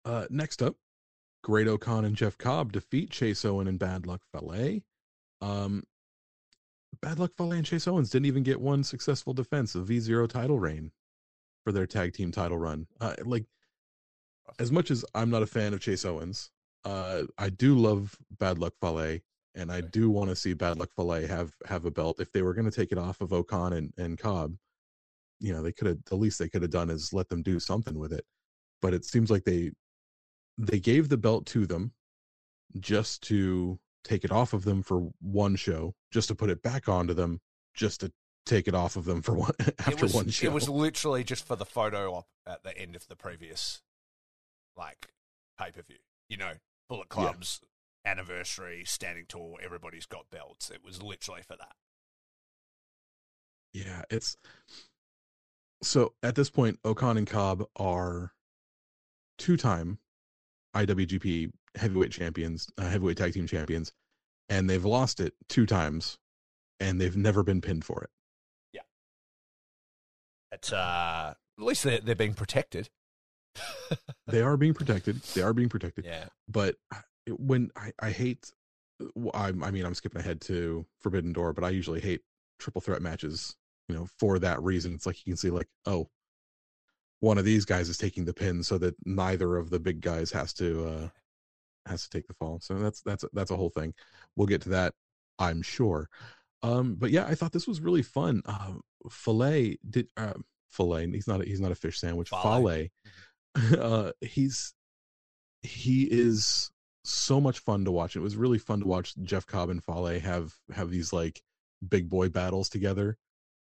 Uh, 0.04 0.26
next 0.30 0.62
up, 0.62 0.76
Great-O-Khan 1.44 2.04
and 2.04 2.16
Jeff 2.16 2.36
Cobb 2.36 2.72
defeat 2.72 3.10
Chase 3.10 3.44
Owen 3.44 3.68
and 3.68 3.78
Bad 3.78 4.06
Luck 4.06 4.22
Fale. 4.32 4.80
Um, 5.40 5.84
Bad 7.00 7.18
Luck 7.18 7.32
Fale 7.36 7.52
and 7.52 7.64
Chase 7.64 7.86
Owens 7.86 8.10
didn't 8.10 8.26
even 8.26 8.42
get 8.42 8.60
one 8.60 8.82
successful 8.82 9.34
defense 9.34 9.74
of 9.74 9.86
V 9.86 10.00
Zero 10.00 10.26
title 10.26 10.58
reign 10.58 10.90
for 11.64 11.72
their 11.72 11.86
tag 11.86 12.12
team 12.12 12.32
title 12.32 12.58
run. 12.58 12.86
Uh, 13.00 13.14
like, 13.24 13.44
as 14.58 14.72
much 14.72 14.90
as 14.90 15.04
I'm 15.14 15.30
not 15.30 15.42
a 15.42 15.46
fan 15.46 15.74
of 15.74 15.80
Chase 15.80 16.04
Owens, 16.04 16.50
uh, 16.84 17.22
I 17.38 17.50
do 17.50 17.74
love 17.76 18.16
Bad 18.38 18.58
Luck 18.58 18.74
Fale, 18.80 19.20
and 19.54 19.70
I 19.70 19.80
do 19.80 20.10
want 20.10 20.30
to 20.30 20.36
see 20.36 20.54
Bad 20.54 20.78
Luck 20.78 20.90
Fale 20.94 21.26
have 21.26 21.52
have 21.66 21.84
a 21.84 21.90
belt. 21.90 22.20
If 22.20 22.32
they 22.32 22.42
were 22.42 22.54
going 22.54 22.70
to 22.70 22.76
take 22.76 22.92
it 22.92 22.98
off 22.98 23.20
of 23.20 23.32
O-Khan 23.32 23.72
and, 23.72 23.92
and 23.96 24.18
Cobb, 24.18 24.54
you 25.40 25.52
know, 25.52 25.62
they 25.62 25.72
could 25.72 25.88
have 25.88 26.04
the 26.06 26.16
least 26.16 26.38
they 26.38 26.48
could 26.48 26.62
have 26.62 26.70
done 26.70 26.90
is 26.90 27.12
let 27.12 27.28
them 27.28 27.42
do 27.42 27.58
something 27.58 27.98
with 27.98 28.12
it. 28.12 28.24
But 28.80 28.94
it 28.94 29.04
seems 29.04 29.30
like 29.30 29.44
they 29.44 29.72
they 30.58 30.78
gave 30.78 31.08
the 31.08 31.16
belt 31.16 31.46
to 31.46 31.66
them 31.66 31.92
just 32.78 33.22
to 33.24 33.78
take 34.04 34.24
it 34.24 34.30
off 34.30 34.52
of 34.52 34.64
them 34.64 34.82
for 34.82 35.08
one 35.20 35.56
show, 35.56 35.94
just 36.10 36.28
to 36.28 36.34
put 36.34 36.50
it 36.50 36.62
back 36.62 36.88
onto 36.88 37.14
them, 37.14 37.40
just 37.74 38.00
to 38.00 38.12
take 38.46 38.68
it 38.68 38.74
off 38.74 38.96
of 38.96 39.04
them 39.04 39.22
for 39.22 39.34
one 39.34 39.52
after 39.78 40.04
was, 40.04 40.14
one 40.14 40.28
show. 40.28 40.46
It 40.46 40.52
was 40.52 40.68
literally 40.68 41.24
just 41.24 41.46
for 41.46 41.56
the 41.56 41.64
photo 41.64 42.14
op 42.14 42.26
at 42.46 42.62
the 42.62 42.76
end 42.76 42.96
of 42.96 43.06
the 43.08 43.16
previous, 43.16 43.82
like, 44.76 45.12
pay 45.58 45.70
per 45.70 45.82
view. 45.82 45.98
You 46.28 46.36
know, 46.36 46.52
Bullet. 46.88 47.08
Club's 47.08 47.60
anniversary, 48.04 48.82
standing 48.86 49.26
tall, 49.26 49.58
everybody's 49.62 50.06
got 50.06 50.30
belts. 50.30 50.70
It 50.70 50.84
was 50.84 51.02
literally 51.02 51.42
for 51.42 51.56
that. 51.56 51.74
Yeah, 53.72 54.02
it's 54.10 54.36
so 55.82 56.12
at 56.22 56.34
this 56.34 56.50
point, 56.50 56.78
O-Khan 56.84 57.16
and 57.16 57.26
Cobb 57.26 57.64
are 57.76 58.32
two-time 59.38 59.98
IWGP 60.74 61.52
heavyweight 61.76 62.10
champions, 62.10 62.68
uh, 62.78 62.88
heavyweight 62.88 63.16
tag 63.16 63.32
team 63.32 63.46
champions, 63.46 63.92
and 64.48 64.68
they've 64.68 64.84
lost 64.84 65.20
it 65.20 65.34
two 65.48 65.66
times, 65.66 66.18
and 66.80 67.00
they've 67.00 67.16
never 67.16 67.42
been 67.42 67.60
pinned 67.60 67.84
for 67.84 68.02
it. 68.02 68.10
Yeah. 68.72 68.82
It's, 70.52 70.72
uh, 70.72 71.34
at 71.58 71.64
least 71.64 71.84
they're, 71.84 72.00
they're 72.00 72.14
being 72.14 72.34
protected. 72.34 72.88
They 74.26 74.42
are 74.42 74.56
being 74.56 74.74
protected. 74.74 75.20
They 75.34 75.42
are 75.42 75.52
being 75.52 75.68
protected. 75.68 76.04
yeah. 76.04 76.26
But 76.48 76.76
when 77.38 77.70
I, 77.76 77.92
I 78.00 78.10
hate, 78.10 78.52
I 79.34 79.52
mean, 79.52 79.84
I'm 79.84 79.94
skipping 79.94 80.20
ahead 80.20 80.40
to 80.42 80.86
Forbidden 81.00 81.32
Door, 81.32 81.54
but 81.54 81.64
I 81.64 81.70
usually 81.70 82.00
hate 82.00 82.22
triple 82.58 82.80
threat 82.80 83.02
matches. 83.02 83.56
You 83.88 83.96
know, 83.96 84.06
for 84.18 84.38
that 84.38 84.62
reason, 84.62 84.94
it's 84.94 85.06
like 85.06 85.18
you 85.18 85.32
can 85.32 85.36
see, 85.36 85.50
like, 85.50 85.68
oh, 85.86 86.08
one 87.20 87.38
of 87.38 87.44
these 87.44 87.64
guys 87.64 87.88
is 87.88 87.98
taking 87.98 88.24
the 88.24 88.32
pin, 88.32 88.62
so 88.62 88.78
that 88.78 88.94
neither 89.04 89.56
of 89.56 89.70
the 89.70 89.80
big 89.80 90.00
guys 90.00 90.30
has 90.30 90.52
to 90.54 90.86
uh 90.86 91.08
has 91.86 92.04
to 92.04 92.10
take 92.10 92.26
the 92.26 92.34
fall. 92.34 92.60
So 92.60 92.74
that's 92.74 93.02
that's 93.02 93.24
that's 93.32 93.50
a 93.50 93.56
whole 93.56 93.70
thing. 93.70 93.94
We'll 94.36 94.46
get 94.46 94.62
to 94.62 94.68
that, 94.70 94.94
I'm 95.38 95.62
sure. 95.62 96.08
Um, 96.62 96.94
but 96.94 97.10
yeah, 97.10 97.26
I 97.26 97.34
thought 97.34 97.52
this 97.52 97.66
was 97.66 97.80
really 97.80 98.02
fun. 98.02 98.42
Uh, 98.46 98.74
filet 99.10 99.78
did 99.88 100.08
uh, 100.16 100.34
filet. 100.70 101.10
He's 101.10 101.26
not 101.26 101.40
a, 101.40 101.44
he's 101.44 101.60
not 101.60 101.72
a 101.72 101.76
fish 101.76 101.98
sandwich. 101.98 102.28
Filet. 102.28 102.90
Filet. 103.56 103.78
uh, 103.80 104.12
he's 104.20 104.72
he 105.62 106.04
is 106.04 106.70
so 107.10 107.40
much 107.40 107.58
fun 107.58 107.84
to 107.84 107.90
watch. 107.90 108.16
It 108.16 108.20
was 108.20 108.36
really 108.36 108.58
fun 108.58 108.80
to 108.80 108.86
watch 108.86 109.14
Jeff 109.22 109.46
Cobb 109.46 109.70
and 109.70 109.82
Fale 109.82 110.18
have 110.20 110.54
have 110.72 110.90
these 110.90 111.12
like 111.12 111.42
big 111.86 112.08
boy 112.08 112.28
battles 112.28 112.68
together. 112.68 113.18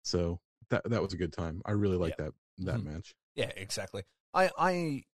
So 0.03 0.41
that 0.71 0.89
that 0.91 1.03
was 1.03 1.13
a 1.13 1.17
good 1.17 1.33
time. 1.33 1.63
I 1.65 1.73
really 1.73 1.97
like 1.97 2.17
that 2.17 2.33
that 2.59 2.81
Mhm. 2.81 2.85
match. 2.85 3.15
Yeah, 3.35 3.51
exactly. 3.57 4.05
I 4.35 4.51
I 4.59 5.05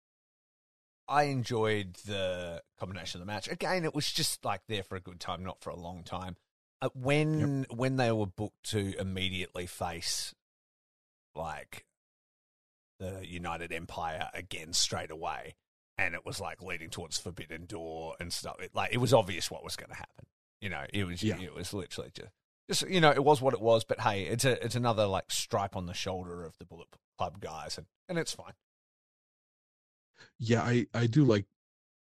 I 1.08 1.24
enjoyed 1.24 1.94
the 2.06 2.62
combination 2.78 3.20
of 3.20 3.26
the 3.26 3.32
match. 3.32 3.48
Again, 3.48 3.84
it 3.84 3.94
was 3.94 4.10
just 4.10 4.44
like 4.44 4.62
there 4.68 4.82
for 4.82 4.96
a 4.96 5.00
good 5.00 5.20
time, 5.20 5.42
not 5.44 5.60
for 5.60 5.70
a 5.70 5.76
long 5.76 6.04
time. 6.04 6.36
Uh, 6.80 6.88
when 6.94 7.64
when 7.70 7.96
they 7.96 8.10
were 8.12 8.26
booked 8.26 8.62
to 8.70 8.98
immediately 8.98 9.66
face 9.66 10.34
like 11.34 11.86
the 12.98 13.26
United 13.26 13.72
Empire 13.72 14.30
again 14.32 14.72
straight 14.72 15.10
away, 15.10 15.54
and 16.04 16.14
it 16.14 16.24
was 16.26 16.40
like 16.40 16.62
leading 16.62 16.90
towards 16.90 17.18
Forbidden 17.18 17.66
Door 17.66 18.16
and 18.20 18.32
stuff. 18.32 18.56
It, 18.60 18.70
like 18.74 18.92
it 18.92 18.98
was 18.98 19.12
obvious 19.12 19.50
what 19.50 19.64
was 19.64 19.76
going 19.76 19.90
to 19.90 19.96
happen. 19.96 20.26
You 20.60 20.68
know, 20.70 20.84
it 20.92 21.04
was 21.04 21.22
Yeah. 21.22 21.40
it 21.40 21.54
was 21.54 21.72
literally 21.72 22.10
just 22.14 22.30
just 22.68 22.88
you 22.88 23.00
know 23.00 23.10
it 23.10 23.24
was 23.24 23.40
what 23.42 23.54
it 23.54 23.60
was. 23.60 23.84
But 23.84 24.00
hey, 24.00 24.22
it's 24.24 24.44
a 24.44 24.62
it's 24.64 24.74
another 24.76 25.06
like 25.06 25.30
stripe 25.30 25.76
on 25.76 25.86
the 25.86 25.94
shoulder 25.94 26.44
of 26.44 26.56
the 26.58 26.64
Bullet 26.64 26.88
Club 27.18 27.40
guys, 27.40 27.76
and 27.78 27.86
and 28.08 28.18
it's 28.18 28.32
fine. 28.32 28.52
Yeah, 30.38 30.62
I 30.62 30.86
I 30.94 31.06
do 31.06 31.24
like 31.24 31.46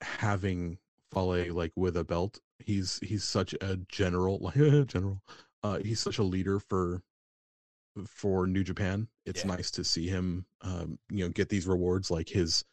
having 0.00 0.78
Fale 1.12 1.52
like 1.55 1.73
with 1.76 1.97
a 1.97 2.05
belt. 2.05 2.40
He's 2.59 2.99
he's 3.02 3.25
such 3.25 3.55
a 3.61 3.76
general, 3.88 4.38
like 4.40 4.55
general. 4.88 5.23
Uh, 5.62 5.78
he's 5.78 6.00
such 6.00 6.19
a 6.19 6.23
leader 6.23 6.59
for 6.61 7.02
for 8.07 8.47
New 8.47 8.62
Japan. 8.64 9.09
It's 9.25 9.40
Yeah. 9.43 9.49
nice 9.57 9.71
to 9.73 9.85
see 9.85 10.07
him, 10.07 10.47
um, 10.61 10.99
you 11.11 11.25
know, 11.25 11.31
get 11.31 11.49
these 11.49 11.66
rewards 11.66 12.11
like 12.11 12.28
his 12.28 12.64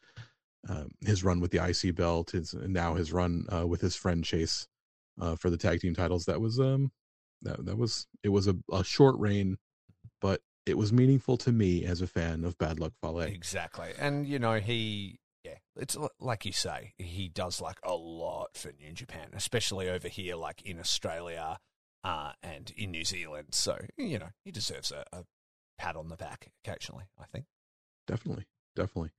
um, 0.68 0.90
his 1.00 1.22
run 1.24 1.40
with 1.40 1.50
the 1.50 1.64
IC 1.64 1.94
belt, 1.94 2.30
his 2.30 2.54
now 2.54 2.94
his 2.94 3.12
run 3.12 3.46
uh, 3.54 3.66
with 3.66 3.80
his 3.80 3.96
friend 3.96 4.24
Chase 4.24 4.66
uh, 5.20 5.36
for 5.36 5.50
the 5.50 5.58
tag 5.58 5.80
team 5.80 5.94
titles. 5.94 6.24
That 6.24 6.40
was 6.40 6.58
um 6.58 6.92
that 7.42 7.64
that 7.64 7.76
was 7.76 8.06
it 8.22 8.30
was 8.30 8.48
a, 8.48 8.56
a 8.72 8.82
short 8.84 9.18
reign, 9.18 9.58
but 10.20 10.40
it 10.66 10.78
was 10.78 10.92
meaningful 10.92 11.36
to 11.38 11.52
me 11.52 11.84
as 11.84 12.00
a 12.00 12.06
fan 12.06 12.44
of 12.44 12.56
Bad 12.58 12.80
Luck 12.80 12.92
Fale. 13.02 13.20
Exactly. 13.20 13.92
And, 13.98 14.26
you 14.26 14.38
know, 14.38 14.54
he, 14.54 15.18
yeah, 15.44 15.58
it's 15.76 15.94
like 16.18 16.46
you 16.46 16.52
say, 16.52 16.94
he 16.96 17.28
does 17.28 17.60
like 17.60 17.78
a 17.82 17.94
lot 17.94 18.56
for 18.56 18.72
New 18.72 18.92
Japan, 18.92 19.28
especially 19.34 19.90
over 19.90 20.08
here, 20.08 20.36
like 20.36 20.62
in 20.62 20.80
Australia 20.80 21.58
uh, 22.02 22.32
and 22.42 22.72
in 22.76 22.92
New 22.92 23.04
Zealand. 23.04 23.48
So, 23.50 23.76
you 23.98 24.18
know, 24.18 24.30
he 24.42 24.50
deserves 24.50 24.90
a, 24.90 25.04
a 25.12 25.24
pat 25.76 25.96
on 25.96 26.08
the 26.08 26.16
back 26.16 26.48
occasionally, 26.64 27.04
I 27.18 27.24
think. 27.26 27.44
definitely 28.06 28.46
definitely 28.74 29.10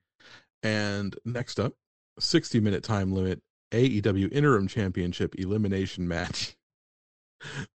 and 0.64 1.16
next 1.26 1.60
up 1.60 1.74
60 2.20 2.60
minute 2.60 2.84
time 2.84 3.12
limit 3.12 3.42
aew 3.72 4.32
interim 4.32 4.68
championship 4.68 5.36
elimination 5.36 6.08
match. 6.08 6.56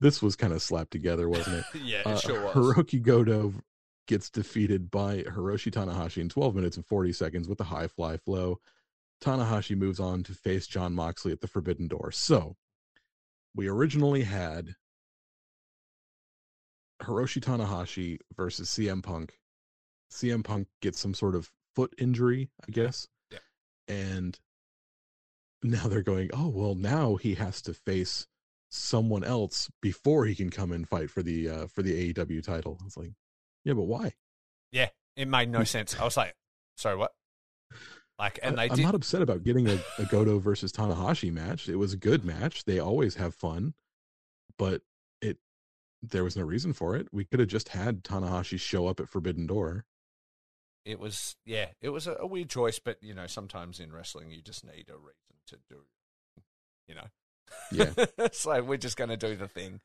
This 0.01 0.21
was 0.21 0.35
kind 0.35 0.53
of 0.53 0.63
slapped 0.63 0.91
together 0.91 1.29
wasn't 1.29 1.59
it? 1.59 1.65
Yeah, 1.85 2.01
it 2.01 2.07
Uh, 2.07 2.53
hiroki 2.53 3.01
goto 3.01 3.55
gets 4.09 4.29
defeated 4.31 4.91
by 4.91 5.23
hiroshi 5.23 5.71
tanahashi 5.71 6.19
in 6.19 6.29
12 6.29 6.55
minutes 6.57 6.77
and 6.77 6.85
40 6.87 7.13
seconds 7.13 7.49
with 7.49 7.61
a 7.61 7.65
high 7.65 7.87
fly 7.87 8.17
flow. 8.17 8.59
Tanahashi 9.23 9.77
moves 9.77 10.01
on 10.01 10.23
to 10.25 10.33
face 10.33 10.67
john 10.67 10.95
moxley 10.95 11.31
at 11.31 11.41
the 11.41 11.47
forbidden 11.47 11.87
door. 11.87 12.11
So 12.11 12.57
we 13.55 13.69
originally 13.69 14.23
had 14.23 14.75
hiroshi 17.03 17.41
tanahashi 17.41 18.19
versus 18.35 18.69
cm 18.71 19.03
punk. 19.03 19.39
CM 20.11 20.43
Punk 20.43 20.67
gets 20.83 20.99
some 20.99 21.15
sort 21.15 21.35
of 21.35 21.51
foot 21.75 21.95
injury, 21.99 22.50
I 22.67 22.71
guess. 22.71 23.09
Yeah. 23.31 23.39
And 23.89 24.39
now 25.62 25.89
they're 25.89 26.03
going, 26.03 26.31
oh 26.33 26.49
well, 26.49 26.75
now 26.75 27.17
he 27.17 27.35
has 27.35 27.62
to 27.62 27.75
face 27.75 28.27
someone 28.71 29.25
else 29.25 29.69
before 29.83 30.27
he 30.27 30.35
can 30.35 30.49
come 30.49 30.71
and 30.71 30.89
fight 30.89 31.11
for 31.11 31.23
the 31.23 31.49
uh 31.49 31.67
for 31.67 31.83
the 31.83 32.12
AEW 32.12 32.43
title. 32.43 32.79
It's 32.87 32.97
like, 32.97 33.12
yeah, 33.65 33.75
but 33.75 33.85
why? 33.85 34.15
Yeah, 34.73 34.89
it 35.17 35.29
made 35.29 35.50
no 35.50 35.65
sense. 35.65 35.99
I 35.99 36.05
was 36.05 36.17
like, 36.17 36.35
sorry, 36.77 36.97
what? 36.97 37.12
Like, 38.19 38.39
and 38.43 38.61
I, 38.61 38.67
they 38.67 38.71
I'm 38.71 38.77
did. 38.77 38.85
not 38.85 38.95
upset 38.95 39.23
about 39.23 39.45
getting 39.45 39.67
a, 39.67 39.79
a 39.99 40.05
Goto 40.05 40.39
versus 40.39 40.73
Tanahashi 40.73 41.33
match. 41.33 41.71
It 41.71 41.77
was 41.77 41.95
a 41.95 41.97
good 41.97 42.23
match. 42.23 42.65
They 42.65 42.79
always 42.79 43.15
have 43.15 43.35
fun, 43.35 43.73
but 44.59 44.83
it 45.23 45.39
there 46.03 46.23
was 46.23 46.37
no 46.37 46.45
reason 46.45 46.75
for 46.75 46.97
it. 46.97 47.09
We 47.12 47.25
could 47.25 47.41
have 47.41 47.49
just 47.49 47.71
had 47.71 48.05
Tanahashi 48.05 48.61
show 48.61 48.87
up 48.87 49.00
at 49.00 49.09
Forbidden 49.09 49.47
Door. 49.47 49.87
It 50.85 50.99
was 50.99 51.37
yeah 51.45 51.67
it 51.81 51.91
was 51.91 52.07
a, 52.07 52.15
a 52.21 52.27
weird 52.27 52.49
choice 52.49 52.79
but 52.79 52.97
you 53.03 53.15
know 53.15 53.27
sometimes 53.27 53.81
in 53.81 53.93
wrestling 53.93 54.31
you 54.31 54.41
just 54.41 54.65
need 54.65 54.87
a 54.89 54.97
reason 54.97 55.37
to 55.47 55.57
do 55.69 55.77
you 56.89 56.95
know? 56.95 57.07
Yeah. 57.71 58.05
it's 58.19 58.47
like 58.47 58.65
we're 58.65 58.77
just 58.77 58.97
going 58.97 59.11
to 59.11 59.17
do 59.17 59.37
the 59.37 59.47
thing 59.47 59.81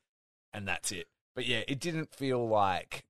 and 0.52 0.66
that's 0.66 0.90
it. 0.92 1.06
But 1.34 1.46
yeah 1.46 1.62
it 1.68 1.78
didn't 1.80 2.14
feel 2.14 2.46
like 2.48 3.04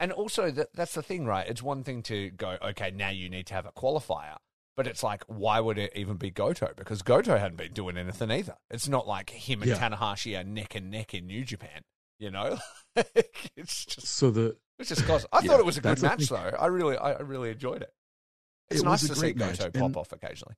and 0.00 0.10
also 0.10 0.50
that 0.50 0.72
that's 0.74 0.94
the 0.94 1.02
thing 1.02 1.26
right? 1.26 1.46
It's 1.46 1.62
one 1.62 1.84
thing 1.84 2.02
to 2.04 2.30
go 2.30 2.56
okay 2.62 2.90
now 2.90 3.10
you 3.10 3.28
need 3.28 3.46
to 3.48 3.54
have 3.54 3.66
a 3.66 3.72
qualifier 3.72 4.36
but 4.76 4.86
it's 4.86 5.02
like 5.02 5.22
why 5.26 5.60
would 5.60 5.78
it 5.78 5.92
even 5.94 6.16
be 6.16 6.30
goto? 6.30 6.70
Because 6.74 7.02
goto 7.02 7.36
hadn't 7.36 7.58
been 7.58 7.72
doing 7.72 7.96
anything 7.98 8.30
either. 8.30 8.56
It's 8.70 8.88
not 8.88 9.06
like 9.06 9.30
him 9.30 9.62
and 9.62 9.70
Yeah. 9.70 9.76
tanahashi 9.78 10.38
are 10.40 10.44
neck 10.44 10.74
and 10.74 10.90
neck 10.90 11.12
in 11.14 11.26
new 11.26 11.44
japan 11.44 11.82
you 12.18 12.30
know? 12.30 12.58
It's 13.56 13.84
just 13.84 14.06
So 14.06 14.30
the 14.30 14.56
it's 14.78 14.88
just 14.88 15.04
cause 15.06 15.26
I 15.32 15.40
Yeah, 15.42 15.48
thought 15.52 15.60
it 15.60 15.66
was 15.66 15.78
a 15.78 15.80
good 15.80 16.02
match 16.02 16.28
though. 16.28 16.36
I 16.36 16.66
really, 16.66 16.96
I 16.96 17.18
really 17.20 17.50
enjoyed 17.50 17.82
it. 17.82 17.92
It's 18.70 18.80
It 18.80 18.84
nice 18.84 19.02
was 19.02 19.10
to 19.10 19.16
see 19.16 19.32
match, 19.34 19.58
Goto 19.58 19.70
pop 19.78 19.96
off 19.96 20.12
occasionally. 20.12 20.54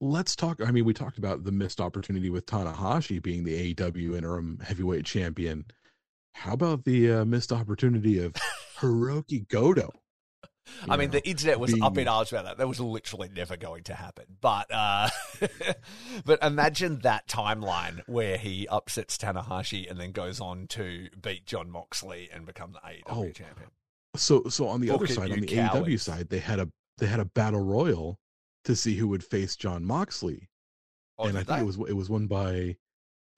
let's 0.00 0.36
talk. 0.36 0.60
I 0.64 0.70
mean, 0.70 0.84
we 0.84 0.92
talked 0.92 1.18
about 1.18 1.44
the 1.44 1.52
missed 1.52 1.80
opportunity 1.80 2.28
with 2.30 2.46
Tanahashi 2.46 3.22
being 3.22 3.44
the 3.44 3.74
AEW 3.74 4.16
interim 4.16 4.58
heavyweight 4.62 5.04
champion. 5.04 5.64
How 6.34 6.54
about 6.54 6.84
the 6.84 7.12
uh, 7.12 7.24
missed 7.24 7.52
opportunity 7.52 8.18
of 8.18 8.34
Hiroki 8.78 9.46
Goto? 9.48 9.90
I 10.88 10.96
mean, 10.96 11.08
know, 11.10 11.18
the 11.18 11.28
internet 11.28 11.60
was 11.60 11.74
up 11.80 11.98
in 11.98 12.08
arms 12.08 12.32
about 12.32 12.44
that. 12.44 12.58
That 12.58 12.68
was 12.68 12.80
literally 12.80 13.28
never 13.34 13.56
going 13.56 13.84
to 13.84 13.94
happen. 13.94 14.24
But, 14.40 14.72
uh, 14.72 15.08
but 16.24 16.42
imagine 16.42 17.00
that 17.00 17.28
timeline 17.28 18.00
where 18.06 18.36
he 18.36 18.66
upsets 18.68 19.18
Tanahashi 19.18 19.90
and 19.90 19.98
then 20.00 20.12
goes 20.12 20.40
on 20.40 20.66
to 20.68 21.08
beat 21.20 21.46
John 21.46 21.70
Moxley 21.70 22.28
and 22.32 22.46
become 22.46 22.72
the 22.72 22.78
AEW 22.78 23.02
Oh, 23.06 23.30
champion. 23.30 23.70
So, 24.16 24.44
so 24.48 24.68
on 24.68 24.80
the 24.80 24.88
Look 24.88 25.02
other 25.02 25.06
side, 25.08 25.32
on 25.32 25.40
the 25.40 25.46
AEW 25.46 25.98
side, 26.00 26.28
they 26.28 26.38
had 26.38 26.58
a 26.60 26.68
they 26.98 27.06
had 27.06 27.20
a 27.20 27.24
battle 27.24 27.60
royal 27.64 28.18
to 28.64 28.76
see 28.76 28.96
who 28.96 29.08
would 29.08 29.24
face 29.24 29.56
John 29.56 29.84
Moxley, 29.84 30.48
Oh, 31.18 31.24
and 31.24 31.36
I 31.36 31.42
think 31.42 31.56
they? 31.56 31.62
it 31.62 31.66
was 31.66 31.76
it 31.88 31.96
was 31.96 32.08
won 32.10 32.26
by 32.26 32.76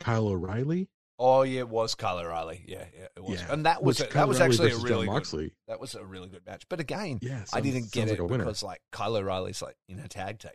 Kyle 0.00 0.26
O'Reilly. 0.28 0.88
Oh 1.18 1.42
yeah, 1.42 1.61
it 1.61 1.68
was 1.68 1.94
Kyle 1.94 2.18
O'Reilly. 2.18 2.64
Yeah, 2.66 2.85
yeah, 2.98 3.07
it 3.16 3.22
was. 3.22 3.40
Yeah, 3.40 3.53
and 3.53 3.66
that 3.66 3.83
was 3.83 4.00
a, 4.00 4.07
that 4.07 4.27
was 4.27 4.40
actually 4.40 4.72
a 4.72 4.77
really 4.79 5.07
good, 5.07 5.53
that 5.68 5.79
was 5.81 5.94
a 5.94 6.05
really 6.05 6.29
good 6.29 6.44
match. 6.46 6.64
But 6.68 6.81
again, 6.81 7.18
Yeah, 7.22 7.44
I 7.53 7.61
didn't 7.61 7.92
get 7.92 8.09
it 8.09 8.18
like 8.18 8.38
because 8.38 8.62
like 8.62 8.81
Kyle 8.90 9.16
O'Reilly's 9.16 9.62
like 9.62 9.77
in 9.88 10.00
a 10.00 10.09
tag 10.09 10.40
team 10.40 10.50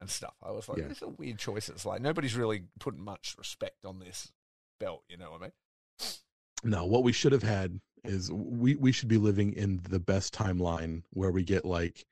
and 0.00 0.10
stuff. 0.10 0.34
I 0.42 0.50
was 0.50 0.68
like, 0.68 0.78
Yeah. 0.78 0.88
these 0.88 1.02
are 1.02 1.08
weird 1.08 1.38
choices. 1.38 1.86
Like 1.86 2.02
nobody's 2.02 2.36
really 2.36 2.64
putting 2.80 3.00
much 3.02 3.34
respect 3.38 3.84
on 3.86 3.98
this 3.98 4.30
belt. 4.78 5.02
You 5.08 5.16
know 5.16 5.30
what 5.30 5.40
I 5.40 5.44
mean? 5.44 5.52
No, 6.64 6.84
what 6.84 7.02
we 7.02 7.12
should 7.12 7.32
have 7.32 7.42
had 7.42 7.80
is 8.04 8.30
we 8.30 8.74
we 8.76 8.92
should 8.92 9.08
be 9.08 9.16
living 9.18 9.54
in 9.54 9.80
the 9.88 9.98
best 9.98 10.34
timeline 10.34 11.02
where 11.10 11.30
we 11.30 11.42
get 11.44 11.64
like 11.64 12.04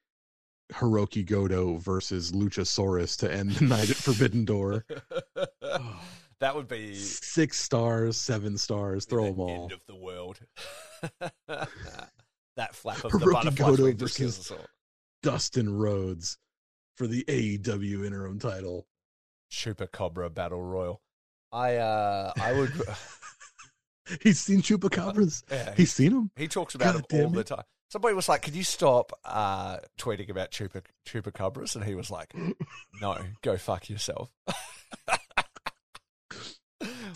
Hiroki 0.73 1.27
Goto 1.27 1.77
versus 1.77 2.33
Luchasaurus 2.33 3.19
to 3.19 3.31
end 3.31 3.51
the 3.53 3.65
night 3.67 3.91
at 3.91 3.97
Forbidden 3.97 4.47
Door. 4.47 4.87
Oh. 5.75 6.01
That 6.43 6.55
would 6.55 6.69
be 6.69 6.95
Six 6.95 7.59
stars, 7.59 8.17
seven 8.19 8.59
stars, 8.59 9.05
throw 9.07 9.25
the 9.25 9.31
them 9.31 9.41
all. 9.41 9.63
end 9.63 9.73
of 9.73 9.81
the 9.89 9.97
world. 9.97 10.39
that 11.49 12.75
flap 12.75 13.05
of 13.05 13.13
the 13.13 13.19
Hiroki 13.19 13.33
butterfly 13.33 13.51
Goto 13.71 13.83
wing 13.85 13.97
just 13.97 14.17
kills 14.19 14.37
versus- 14.37 14.53
us. 14.53 14.67
Dustin 15.23 15.73
Rhodes 15.79 16.37
for 16.97 17.07
the 17.07 17.25
AEW 17.29 18.05
interim 18.05 18.39
title. 18.39 18.87
Chupacabra 19.53 20.33
battle 20.35 20.63
royal. 20.63 21.01
I 21.53 21.77
uh 21.77 22.33
I 22.41 22.53
would. 22.55 22.73
He's 24.23 24.41
seen 24.41 24.63
Chupacabras. 24.63 25.45
yeah, 25.51 25.75
He's 25.77 25.93
seen 25.93 26.13
them. 26.13 26.31
He 26.37 26.49
talks 26.49 26.75
about 26.75 26.95
God 26.95 27.05
it 27.09 27.15
all 27.15 27.21
damn 27.29 27.33
the 27.33 27.45
time. 27.45 27.63
Somebody 27.91 28.15
was 28.15 28.29
like, 28.29 28.41
"Could 28.43 28.55
you 28.57 28.65
stop 28.65 29.13
uh, 29.25 29.77
tweeting 30.01 30.31
about 30.31 30.51
chupa 30.51 30.83
chupacabras?" 31.07 31.77
And 31.77 31.85
he 31.85 31.95
was 31.95 32.11
like, 32.11 32.35
"No, 33.03 33.19
go 33.43 33.57
fuck 33.59 33.91
yourself." 33.91 34.31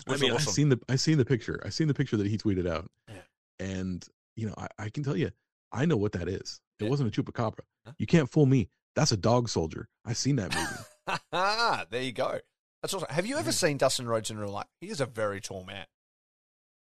I 0.07 0.11
Was 0.11 0.21
mean, 0.21 0.31
I've 0.33 0.41
seen 0.41 0.69
the 0.69 0.79
I 0.89 0.95
seen 0.95 1.17
the 1.17 1.25
picture. 1.25 1.61
I 1.65 1.69
seen 1.69 1.87
the 1.87 1.93
picture 1.93 2.17
that 2.17 2.27
he 2.27 2.37
tweeted 2.37 2.67
out, 2.69 2.89
Yeah. 3.07 3.15
and 3.59 4.05
you 4.35 4.47
know 4.47 4.53
I, 4.57 4.67
I 4.79 4.89
can 4.89 5.03
tell 5.03 5.17
you, 5.17 5.31
I 5.71 5.85
know 5.85 5.97
what 5.97 6.13
that 6.13 6.27
is. 6.27 6.61
It 6.79 6.85
Yeah. 6.85 6.89
wasn't 6.89 7.15
a 7.15 7.21
chupacabra. 7.23 7.59
Huh? 7.85 7.93
You 7.97 8.07
can't 8.07 8.29
fool 8.29 8.45
me. 8.45 8.69
That's 8.95 9.11
a 9.11 9.17
dog 9.17 9.49
soldier. 9.49 9.87
I 10.05 10.13
seen 10.13 10.37
that 10.37 10.55
movie. 10.55 11.19
there 11.91 12.01
you 12.01 12.11
go. 12.13 12.39
That's 12.81 12.93
awesome. 12.93 13.07
Have 13.09 13.25
you 13.25 13.37
ever 13.37 13.51
seen 13.51 13.77
Dustin 13.77 14.07
Rhodes 14.07 14.29
in 14.29 14.37
real 14.37 14.49
life? 14.51 14.67
He 14.81 14.87
is 14.89 15.01
a 15.01 15.05
very 15.05 15.39
tall 15.41 15.63
man. 15.63 15.85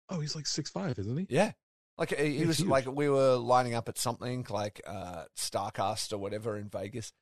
oh, 0.10 0.20
he's 0.20 0.36
like 0.36 0.46
six 0.48 0.70
five, 0.70 0.98
isn't 1.00 1.18
he? 1.18 1.28
Yeah. 1.30 1.52
Like 1.98 2.16
he, 2.18 2.40
he 2.40 2.46
was 2.46 2.58
huge. 2.58 2.68
like 2.70 2.86
we 2.92 3.08
were 3.10 3.36
lining 3.36 3.76
up 3.76 3.88
at 3.88 3.98
something 4.00 4.46
like 4.50 4.82
uh, 4.88 5.26
Starcast 5.38 6.12
or 6.12 6.18
whatever 6.18 6.58
in 6.58 6.68
Vegas, 6.70 7.14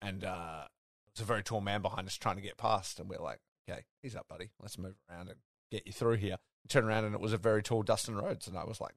and 0.00 0.22
uh, 0.24 0.64
there's 1.14 1.22
a 1.22 1.26
very 1.26 1.42
tall 1.42 1.60
man 1.60 1.82
behind 1.82 2.06
us 2.06 2.14
trying 2.16 2.36
to 2.36 2.42
get 2.42 2.56
past, 2.56 3.00
and 3.00 3.08
we're 3.10 3.18
like, 3.18 3.40
"Okay, 3.68 3.82
he's 4.02 4.14
up, 4.14 4.28
buddy. 4.28 4.50
Let's 4.60 4.78
move 4.78 4.94
around 5.10 5.28
and 5.30 5.38
get 5.70 5.86
you 5.86 5.92
through 5.92 6.16
here." 6.16 6.36
Turn 6.68 6.84
around, 6.84 7.04
and 7.04 7.14
it 7.14 7.20
was 7.20 7.32
a 7.32 7.38
very 7.38 7.62
tall 7.62 7.82
Dustin 7.82 8.14
Rhodes, 8.14 8.46
and 8.46 8.56
I 8.56 8.64
was 8.64 8.80
like, 8.80 8.94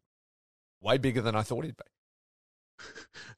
way 0.81 0.97
bigger 0.97 1.21
than 1.21 1.36
I 1.36 1.41
thought 1.41 1.65
he'd 1.65 1.77
be. 1.77 2.86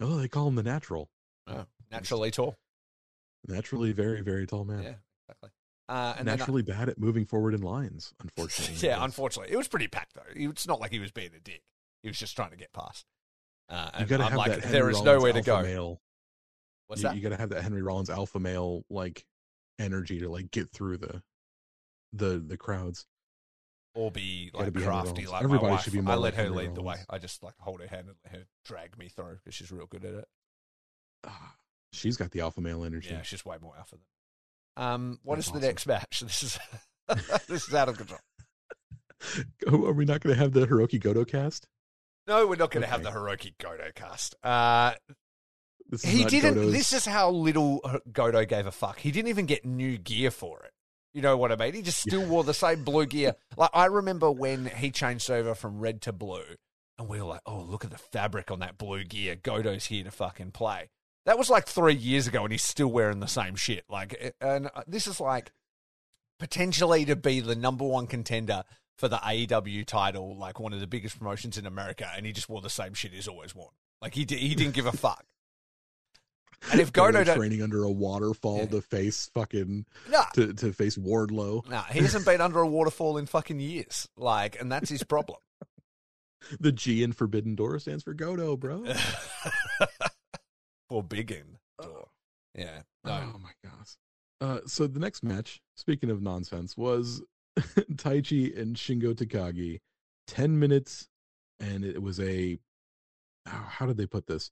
Oh, 0.01 0.17
they 0.17 0.27
call 0.27 0.47
him 0.47 0.55
the 0.55 0.63
natural. 0.63 1.09
Oh, 1.47 1.65
naturally 1.91 2.31
tall. 2.31 2.55
Naturally, 3.47 3.91
very 3.91 4.21
very 4.21 4.47
tall 4.47 4.65
man. 4.65 4.81
Yeah, 4.83 4.93
exactly. 5.29 5.49
Uh, 5.87 6.15
and 6.17 6.27
then 6.27 6.33
I- 6.33 6.37
Naturally 6.37 6.63
bad 6.63 6.89
at 6.89 6.97
moving 6.97 7.25
forward 7.25 7.53
in 7.53 7.61
lines. 7.61 8.13
Unfortunately. 8.19 8.75
yeah, 8.87 9.03
unfortunately, 9.03 9.53
it 9.53 9.57
was 9.57 9.67
pretty 9.67 9.87
packed 9.87 10.15
though. 10.15 10.21
It's 10.35 10.67
not 10.67 10.79
like 10.81 10.91
he 10.91 10.99
was 10.99 11.11
being 11.11 11.31
a 11.35 11.39
dick. 11.39 11.61
He 12.01 12.09
was 12.09 12.17
just 12.17 12.35
trying 12.35 12.51
to 12.51 12.57
get 12.57 12.73
past. 12.73 13.05
Uh, 13.69 13.89
You 13.99 14.05
got 14.05 14.17
to 14.17 14.23
have 14.23 14.35
like, 14.35 14.51
that. 14.51 14.63
Henry 14.63 14.71
there 14.71 14.89
is 14.89 14.95
Rollins 14.97 15.05
nowhere 15.05 15.33
to 15.33 15.41
go. 15.41 15.61
Male. 15.61 16.01
What's 16.87 17.01
you, 17.01 17.09
that? 17.09 17.15
you 17.15 17.21
got 17.21 17.29
to 17.29 17.37
have 17.37 17.49
that 17.49 17.61
Henry 17.63 17.81
Rollins 17.81 18.09
alpha 18.09 18.39
male 18.39 18.83
like 18.89 19.25
energy 19.79 20.19
to 20.19 20.29
like 20.29 20.51
get 20.51 20.71
through 20.71 20.97
the 20.97 21.21
the 22.13 22.39
the 22.39 22.57
crowds. 22.57 23.05
Or 23.95 24.11
be 24.11 24.51
like 24.53 24.71
be 24.73 24.81
crafty 24.81 25.25
like 25.25 25.43
Everybody 25.43 25.67
my 25.67 25.71
wife. 25.75 25.83
should 25.83 25.93
be 25.93 25.99
I 25.99 26.15
let 26.15 26.19
like 26.19 26.33
her 26.35 26.49
lead 26.49 26.75
the 26.75 26.83
way. 26.83 26.97
I 27.09 27.17
just 27.17 27.41
like 27.41 27.53
hold 27.59 27.81
her 27.81 27.87
hand 27.87 28.07
and 28.07 28.15
let 28.25 28.33
her 28.41 28.45
drag 28.65 28.97
me 28.97 29.07
through 29.09 29.37
because 29.43 29.55
she's 29.55 29.71
real 29.71 29.87
good 29.87 30.05
at 30.05 30.13
it. 30.13 30.25
Ah, 31.25 31.55
she's 31.93 32.17
got 32.17 32.31
the 32.31 32.41
alpha 32.41 32.61
male 32.61 32.83
energy. 32.83 33.09
Yeah, 33.11 33.21
she's 33.23 33.43
way 33.45 33.57
more 33.61 33.73
alpha 33.77 33.95
than. 33.95 34.83
Um, 34.85 35.19
what 35.23 35.39
is 35.39 35.45
That's 35.45 35.51
the 35.53 35.57
awesome. 35.59 35.67
next 35.69 35.87
match? 35.87 36.19
This 36.25 36.43
is 36.43 36.59
this 37.47 37.67
is 37.67 37.73
out 37.73 37.89
of 37.89 37.97
control. 37.97 38.19
Are 39.87 39.93
we 39.93 40.05
not 40.05 40.21
going 40.21 40.35
to 40.35 40.39
have 40.41 40.51
the 40.53 40.67
Hiroki 40.67 40.99
Goto 40.99 41.23
cast? 41.25 41.67
No, 42.27 42.45
we're 42.47 42.55
not 42.57 42.71
going 42.71 42.81
to 42.83 42.89
have 42.89 43.03
the 43.03 43.11
Hiroki 43.11 43.53
Goto 43.59 43.91
cast. 43.95 44.35
Uh, 44.43 44.93
he 46.03 46.25
didn't. 46.25 46.55
Goto's- 46.55 46.73
This 46.73 46.93
is 46.93 47.05
how 47.05 47.29
little 47.29 47.79
H- 47.87 48.01
Goto 48.11 48.43
gave 48.45 48.65
a 48.65 48.71
fuck. 48.71 48.99
He 48.99 49.11
didn't 49.11 49.29
even 49.29 49.45
get 49.45 49.63
new 49.65 49.97
gear 49.97 50.31
for 50.31 50.63
it. 50.63 50.71
You 51.15 51.21
know 51.21 51.37
what 51.37 51.49
I 51.49 51.55
mean? 51.55 51.73
He 51.73 51.81
just 51.81 51.99
still 51.99 52.25
wore 52.25 52.43
the 52.43 52.53
same 52.53 52.83
blue 52.83 53.05
gear. 53.05 53.35
Like 53.55 53.69
I 53.73 53.85
remember 53.85 54.29
when 54.29 54.65
he 54.65 54.91
changed 54.91 55.31
over 55.31 55.55
from 55.55 55.79
red 55.79 56.01
to 56.01 56.11
blue, 56.11 56.43
and 56.99 57.07
we 57.07 57.19
were 57.21 57.27
like, 57.27 57.41
"Oh, 57.45 57.61
look 57.61 57.85
at 57.85 57.91
the 57.91 57.97
fabric 57.97 58.51
on 58.51 58.59
that 58.59 58.77
blue 58.77 59.05
gear. 59.05 59.37
Goto's 59.37 59.85
here 59.85 60.03
to 60.03 60.11
fucking 60.11 60.51
play." 60.51 60.89
That 61.25 61.37
was 61.37 61.49
like 61.49 61.67
three 61.67 61.95
years 61.95 62.27
ago, 62.27 62.43
and 62.43 62.51
he's 62.51 62.63
still 62.63 62.89
wearing 62.89 63.21
the 63.21 63.27
same 63.27 63.55
shit. 63.55 63.85
Like, 63.89 64.35
and 64.41 64.67
uh, 64.75 64.83
this 64.87 65.07
is 65.07 65.21
like 65.21 65.53
potentially 66.37 67.05
to 67.05 67.15
be 67.15 67.39
the 67.39 67.55
number 67.55 67.85
one 67.85 68.07
contender 68.07 68.65
for 68.97 69.07
the 69.07 69.15
AEW 69.15 69.85
title, 69.85 70.35
like 70.35 70.59
one 70.59 70.73
of 70.73 70.81
the 70.81 70.87
biggest 70.87 71.17
promotions 71.17 71.57
in 71.57 71.65
America, 71.65 72.11
and 72.13 72.25
he 72.25 72.33
just 72.33 72.49
wore 72.49 72.59
the 72.59 72.69
same 72.69 72.93
shit 72.93 73.13
he's 73.13 73.29
always 73.29 73.55
worn. 73.55 73.71
Like 74.01 74.15
he 74.15 74.25
he 74.27 74.53
didn't 74.53 74.73
give 74.73 74.85
a 74.85 74.91
fuck. 74.97 75.25
And 76.71 76.81
if 76.81 76.91
Goto 76.93 77.23
don't, 77.23 77.37
training 77.37 77.61
under 77.61 77.83
a 77.83 77.91
waterfall 77.91 78.59
Yeah. 78.59 78.65
to 78.67 78.81
face 78.81 79.29
fucking 79.33 79.85
nah, 80.09 80.25
to, 80.33 80.53
to 80.53 80.73
face 80.73 80.97
Wardlow. 80.97 81.67
nah, 81.69 81.83
he 81.83 81.99
hasn't 81.99 82.25
been 82.25 82.41
under 82.41 82.59
a 82.59 82.67
waterfall 82.67 83.17
in 83.17 83.25
fucking 83.25 83.59
years. 83.59 84.07
Like, 84.17 84.59
and 84.59 84.71
that's 84.71 84.89
his 84.89 85.03
problem. 85.03 85.39
The 86.59 86.71
G 86.71 87.01
in 87.01 87.11
Forbidden 87.11 87.55
Door 87.55 87.79
stands 87.79 88.03
for 88.03 88.13
Goto, 88.13 88.55
bro. 88.55 88.83
Forbidden 90.89 91.57
door. 91.81 92.07
Yeah, 92.53 92.81
no, 93.03 93.31
Oh 93.35 93.39
my 93.39 93.51
gosh. 93.63 93.97
Uh, 94.41 94.59
so 94.67 94.85
the 94.87 94.99
next 94.99 95.23
match, 95.23 95.61
speaking 95.75 96.09
of 96.11 96.21
nonsense, 96.21 96.77
was 96.77 97.21
Taichi 97.57 98.57
and 98.57 98.75
Shingo 98.75 99.13
Takagi. 99.15 99.79
Ten 100.27 100.59
minutes, 100.59 101.07
and 101.59 101.83
it 101.83 102.01
was 102.01 102.19
a 102.19 102.59
how, 103.45 103.63
how 103.67 103.85
did 103.87 103.97
they 103.97 104.05
put 104.05 104.27
this? 104.27 104.51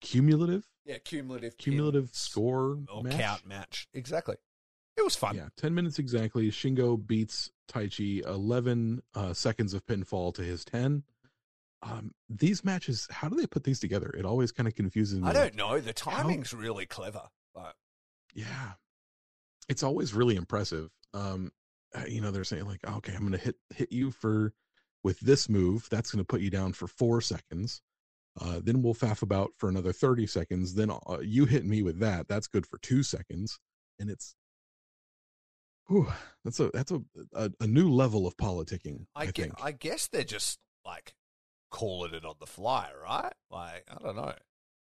Cumulative, 0.00 0.66
yeah, 0.84 0.98
cumulative, 0.98 1.56
cumulative 1.58 2.06
pins 2.06 2.18
score 2.18 2.78
or 2.92 3.02
match? 3.02 3.18
count 3.18 3.46
match. 3.46 3.88
Exactly. 3.94 4.36
It 4.96 5.04
was 5.04 5.16
fun. 5.16 5.36
Yeah, 5.36 5.48
ten 5.56 5.74
minutes 5.74 5.98
exactly. 5.98 6.50
Shingo 6.50 7.04
beats 7.04 7.50
Taichi 7.70 8.26
eleven 8.26 9.02
uh, 9.14 9.32
seconds 9.32 9.74
of 9.74 9.84
pinfall 9.86 10.34
to 10.34 10.42
his 10.42 10.64
ten. 10.64 11.04
Um, 11.82 12.12
these 12.28 12.62
matches, 12.64 13.06
how 13.10 13.28
do 13.28 13.36
they 13.36 13.46
put 13.46 13.64
these 13.64 13.80
together? 13.80 14.14
It 14.16 14.26
always 14.26 14.52
kind 14.52 14.66
of 14.66 14.74
confuses 14.74 15.18
me. 15.18 15.28
I 15.28 15.32
don't 15.32 15.54
know. 15.54 15.80
The 15.80 15.94
timing's 15.94 16.52
really 16.52 16.84
clever. 16.84 17.22
Like, 17.54 17.74
yeah 18.34 18.72
it's 19.68 19.82
always 19.82 20.14
really 20.14 20.36
impressive 20.36 20.90
um 21.14 21.50
uh, 21.94 22.04
you 22.08 22.20
know 22.20 22.30
they're 22.30 22.44
saying 22.44 22.66
like 22.66 22.80
okay 22.88 23.12
i'm 23.14 23.22
gonna 23.22 23.36
hit 23.36 23.56
hit 23.74 23.90
you 23.92 24.10
for 24.10 24.52
with 25.02 25.18
this 25.20 25.48
move 25.48 25.88
that's 25.90 26.10
gonna 26.10 26.24
put 26.24 26.40
you 26.40 26.50
down 26.50 26.72
for 26.72 26.86
four 26.86 27.20
seconds 27.20 27.82
uh 28.40 28.60
then 28.62 28.82
we'll 28.82 28.94
faff 28.94 29.22
about 29.22 29.50
for 29.56 29.68
another 29.68 29.92
30 29.92 30.26
seconds 30.26 30.74
then 30.74 30.90
uh, 30.90 31.18
you 31.22 31.44
hit 31.44 31.64
me 31.64 31.82
with 31.82 31.98
that 32.00 32.28
that's 32.28 32.46
good 32.46 32.66
for 32.66 32.78
two 32.78 33.02
seconds 33.02 33.58
and 33.98 34.10
it's 34.10 34.34
Whew, 35.88 36.06
that's 36.44 36.60
a 36.60 36.70
that's 36.72 36.92
a, 36.92 37.00
a 37.34 37.50
a 37.60 37.66
new 37.66 37.90
level 37.90 38.26
of 38.26 38.36
politicking 38.36 39.06
i, 39.16 39.22
I, 39.22 39.26
gue- 39.26 39.32
think 39.32 39.54
I 39.60 39.72
guess 39.72 40.06
they're 40.06 40.22
just 40.22 40.58
like 40.84 41.14
calling 41.70 42.14
it 42.14 42.24
on 42.24 42.34
the 42.40 42.46
fly, 42.46 42.90
right? 43.02 43.32
Like, 43.50 43.84
I 43.88 44.02
don't 44.02 44.16
know, 44.16 44.32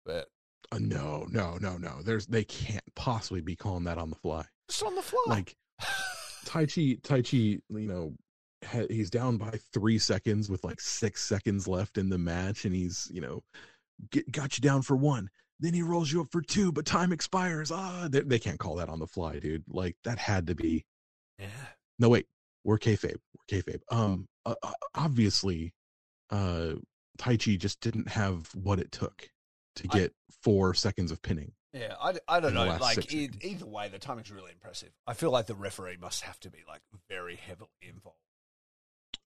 but 0.05 0.27
uh, 0.71 0.79
no 0.79 1.25
no 1.29 1.57
no 1.59 1.77
no 1.77 2.01
there's 2.03 2.25
they 2.27 2.43
can't 2.43 2.83
possibly 2.95 3.41
be 3.41 3.55
calling 3.55 3.83
that 3.85 3.97
on 3.97 4.09
the 4.09 4.15
fly 4.15 4.45
just 4.69 4.83
on 4.83 4.95
the 4.95 5.01
fly. 5.01 5.19
like 5.27 5.55
Taichi, 6.45 7.01
Tai 7.03 7.21
Chi, 7.21 7.37
you 7.37 7.61
know, 7.69 8.13
he's 8.89 9.09
down 9.09 9.37
by 9.37 9.59
three 9.73 9.97
seconds 9.97 10.49
with 10.49 10.63
like 10.63 10.79
six 10.81 11.23
seconds 11.23 11.67
left 11.67 11.97
in 11.97 12.09
the 12.09 12.17
match, 12.17 12.65
and 12.65 12.73
he's, 12.75 13.09
you 13.11 13.21
know, 13.21 13.43
get, 14.11 14.31
got 14.31 14.57
you 14.57 14.61
down 14.61 14.81
for 14.81 14.95
one. 14.95 15.29
Then 15.59 15.73
he 15.73 15.81
rolls 15.81 16.11
you 16.11 16.21
up 16.21 16.27
for 16.31 16.41
two, 16.41 16.71
but 16.71 16.85
time 16.85 17.13
expires. 17.13 17.71
Ah, 17.71 18.07
they, 18.09 18.21
they 18.21 18.39
can't 18.39 18.59
call 18.59 18.75
that 18.75 18.89
on 18.89 18.99
the 18.99 19.07
fly, 19.07 19.39
dude. 19.39 19.63
Like 19.69 19.95
that 20.03 20.17
had 20.19 20.47
to 20.47 20.55
be. 20.55 20.83
yeah. 21.39 21.47
No, 21.97 22.09
wait, 22.09 22.25
we're 22.65 22.77
kayfabe. 22.77 23.15
We're 23.15 23.61
kayfabe. 23.61 23.79
Um, 23.89 24.27
uh, 24.45 24.55
obviously, 24.93 25.73
uh, 26.29 26.73
Taichi 27.17 27.57
just 27.57 27.79
didn't 27.79 28.09
have 28.09 28.49
what 28.53 28.79
it 28.79 28.91
took 28.91 29.29
to 29.77 29.87
I- 29.91 29.99
get 29.99 30.13
four 30.43 30.73
seconds 30.73 31.11
of 31.11 31.21
pinning. 31.21 31.53
Yeah, 31.73 31.95
I, 32.01 32.13
I 32.29 32.39
don't 32.39 32.53
know. 32.53 32.77
Like 32.79 33.13
e- 33.13 33.29
either 33.41 33.65
way, 33.65 33.89
the 33.89 33.99
timing's 33.99 34.31
really 34.31 34.53
impressive. 34.53 34.91
I 35.05 35.13
feel 35.13 35.29
like 35.29 35.47
the 35.47 35.55
referee 35.55 35.97
must 35.99 36.21
have 36.21 36.39
to 36.41 36.49
be 36.49 36.59
like 36.69 36.79
very 37.09 37.35
heavily 37.35 37.67
involved. 37.81 38.17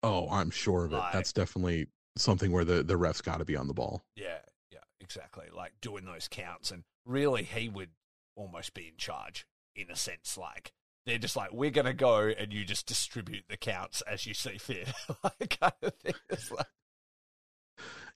Oh, 0.04 0.30
I'm 0.30 0.50
sure 0.50 0.86
of 0.86 0.94
it. 0.94 1.04
That's 1.14 1.34
definitely 1.34 1.88
something 2.18 2.52
where 2.52 2.66
the 2.66 2.84
the 2.84 2.96
refs 2.96 3.24
got 3.24 3.38
to 3.38 3.46
be 3.46 3.56
on 3.56 3.68
the 3.68 3.74
ball. 3.74 4.04
Yeah, 4.16 4.40
yeah, 4.72 4.80
exactly. 5.00 5.46
Like 5.56 5.74
doing 5.82 6.06
those 6.06 6.28
counts, 6.28 6.72
and 6.72 6.84
really, 7.06 7.44
he 7.44 7.70
would 7.70 7.90
almost 8.36 8.74
be 8.74 8.88
in 8.88 8.98
charge 8.98 9.46
in 9.76 9.90
a 9.92 9.96
sense. 9.96 10.38
Like 10.38 10.74
they're 11.06 11.18
just 11.18 11.36
like, 11.36 11.52
we're 11.54 11.72
gonna 11.72 11.94
go, 11.94 12.28
and 12.28 12.54
you 12.54 12.66
just 12.66 12.86
distribute 12.86 13.46
the 13.50 13.58
counts 13.58 14.02
as 14.02 14.26
you 14.26 14.34
see 14.34 14.58
fit, 14.58 14.92
like 15.24 15.60
kind 15.60 15.74
of 15.82 15.96
thing. 15.96 16.14
It's 16.30 16.52
like, 16.52 16.68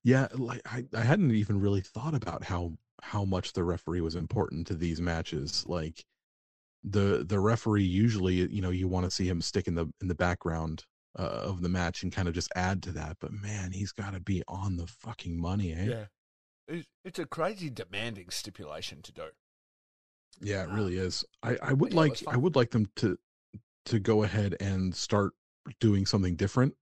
Yeah, 0.03 0.27
like 0.33 0.61
I, 0.65 0.85
I 0.93 1.01
hadn't 1.01 1.31
even 1.31 1.59
really 1.59 1.81
thought 1.81 2.13
about 2.13 2.43
how 2.43 2.73
how 3.01 3.25
much 3.25 3.53
the 3.53 3.63
referee 3.63 4.01
was 4.01 4.15
important 4.15 4.67
to 4.67 4.75
these 4.75 5.01
matches. 5.01 5.65
Like 5.67 6.05
the 6.83 7.23
the 7.27 7.39
referee 7.39 7.83
usually, 7.83 8.35
you 8.35 8.61
know, 8.61 8.69
you 8.69 8.87
want 8.87 9.05
to 9.05 9.11
see 9.11 9.27
him 9.27 9.41
stick 9.41 9.67
in 9.67 9.75
the 9.75 9.87
in 10.01 10.07
the 10.07 10.15
background 10.15 10.85
uh, 11.17 11.21
of 11.21 11.61
the 11.61 11.69
match 11.69 12.03
and 12.03 12.11
kind 12.11 12.27
of 12.27 12.33
just 12.33 12.51
add 12.55 12.83
to 12.83 12.91
that. 12.91 13.17
But 13.19 13.31
man, 13.31 13.71
he's 13.71 13.91
got 13.91 14.13
to 14.13 14.19
be 14.19 14.43
on 14.47 14.77
the 14.77 14.87
fucking 14.87 15.39
money, 15.39 15.73
eh? 15.73 15.85
yeah, 15.85 16.05
it's, 16.67 16.87
it's 17.03 17.19
a 17.19 17.25
crazy 17.25 17.69
demanding 17.69 18.29
stipulation 18.29 19.01
to 19.03 19.11
do. 19.11 19.23
Yeah, 20.41 20.63
it 20.63 20.69
really 20.69 20.97
is. 20.97 21.23
I 21.43 21.57
I 21.61 21.73
would 21.73 21.93
yeah, 21.93 21.99
like 21.99 22.23
I 22.27 22.37
would 22.37 22.55
like 22.55 22.71
them 22.71 22.87
to 22.97 23.17
to 23.85 23.99
go 23.99 24.23
ahead 24.23 24.55
and 24.59 24.95
start 24.95 25.33
doing 25.79 26.05
something 26.05 26.35
different. 26.35 26.75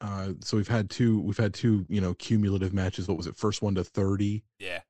Uh, 0.00 0.34
so 0.40 0.56
we've 0.56 0.68
had 0.68 0.90
two 0.90 1.20
we've 1.20 1.36
had 1.38 1.52
two 1.52 1.84
you 1.88 2.00
know 2.00 2.14
cumulative 2.14 2.72
matches. 2.72 3.08
What 3.08 3.16
was 3.16 3.26
it? 3.26 3.36
First 3.36 3.62
one 3.62 3.74
to 3.74 3.84
thirty 3.84 4.44
Yeah, 4.58 4.80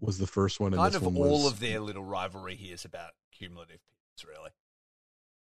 was 0.00 0.18
the 0.18 0.26
first 0.26 0.58
one, 0.58 0.72
and 0.72 0.80
kind 0.80 0.94
this 0.94 1.02
of 1.02 1.16
all 1.16 1.44
was 1.44 1.52
of 1.52 1.60
their 1.60 1.80
little 1.80 2.04
rivalry 2.04 2.54
here 2.54 2.74
is 2.74 2.84
about 2.84 3.10
cumulative 3.30 3.80
pins, 3.86 4.26
really. 4.26 4.50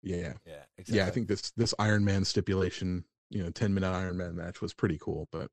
Yeah 0.01 0.33
Yeah, 0.45 0.63
exactly. 0.77 0.97
yeah. 0.97 1.05
I 1.07 1.11
think 1.11 1.27
this 1.27 1.51
this 1.57 1.73
Iron 1.79 2.05
Man 2.05 2.23
stipulation, 2.25 3.03
you 3.29 3.43
know, 3.43 3.49
ten 3.49 3.73
minute 3.73 3.91
Iron 3.91 4.17
Man 4.17 4.35
match 4.35 4.61
was 4.61 4.73
pretty 4.73 4.97
cool. 5.01 5.27
But 5.31 5.49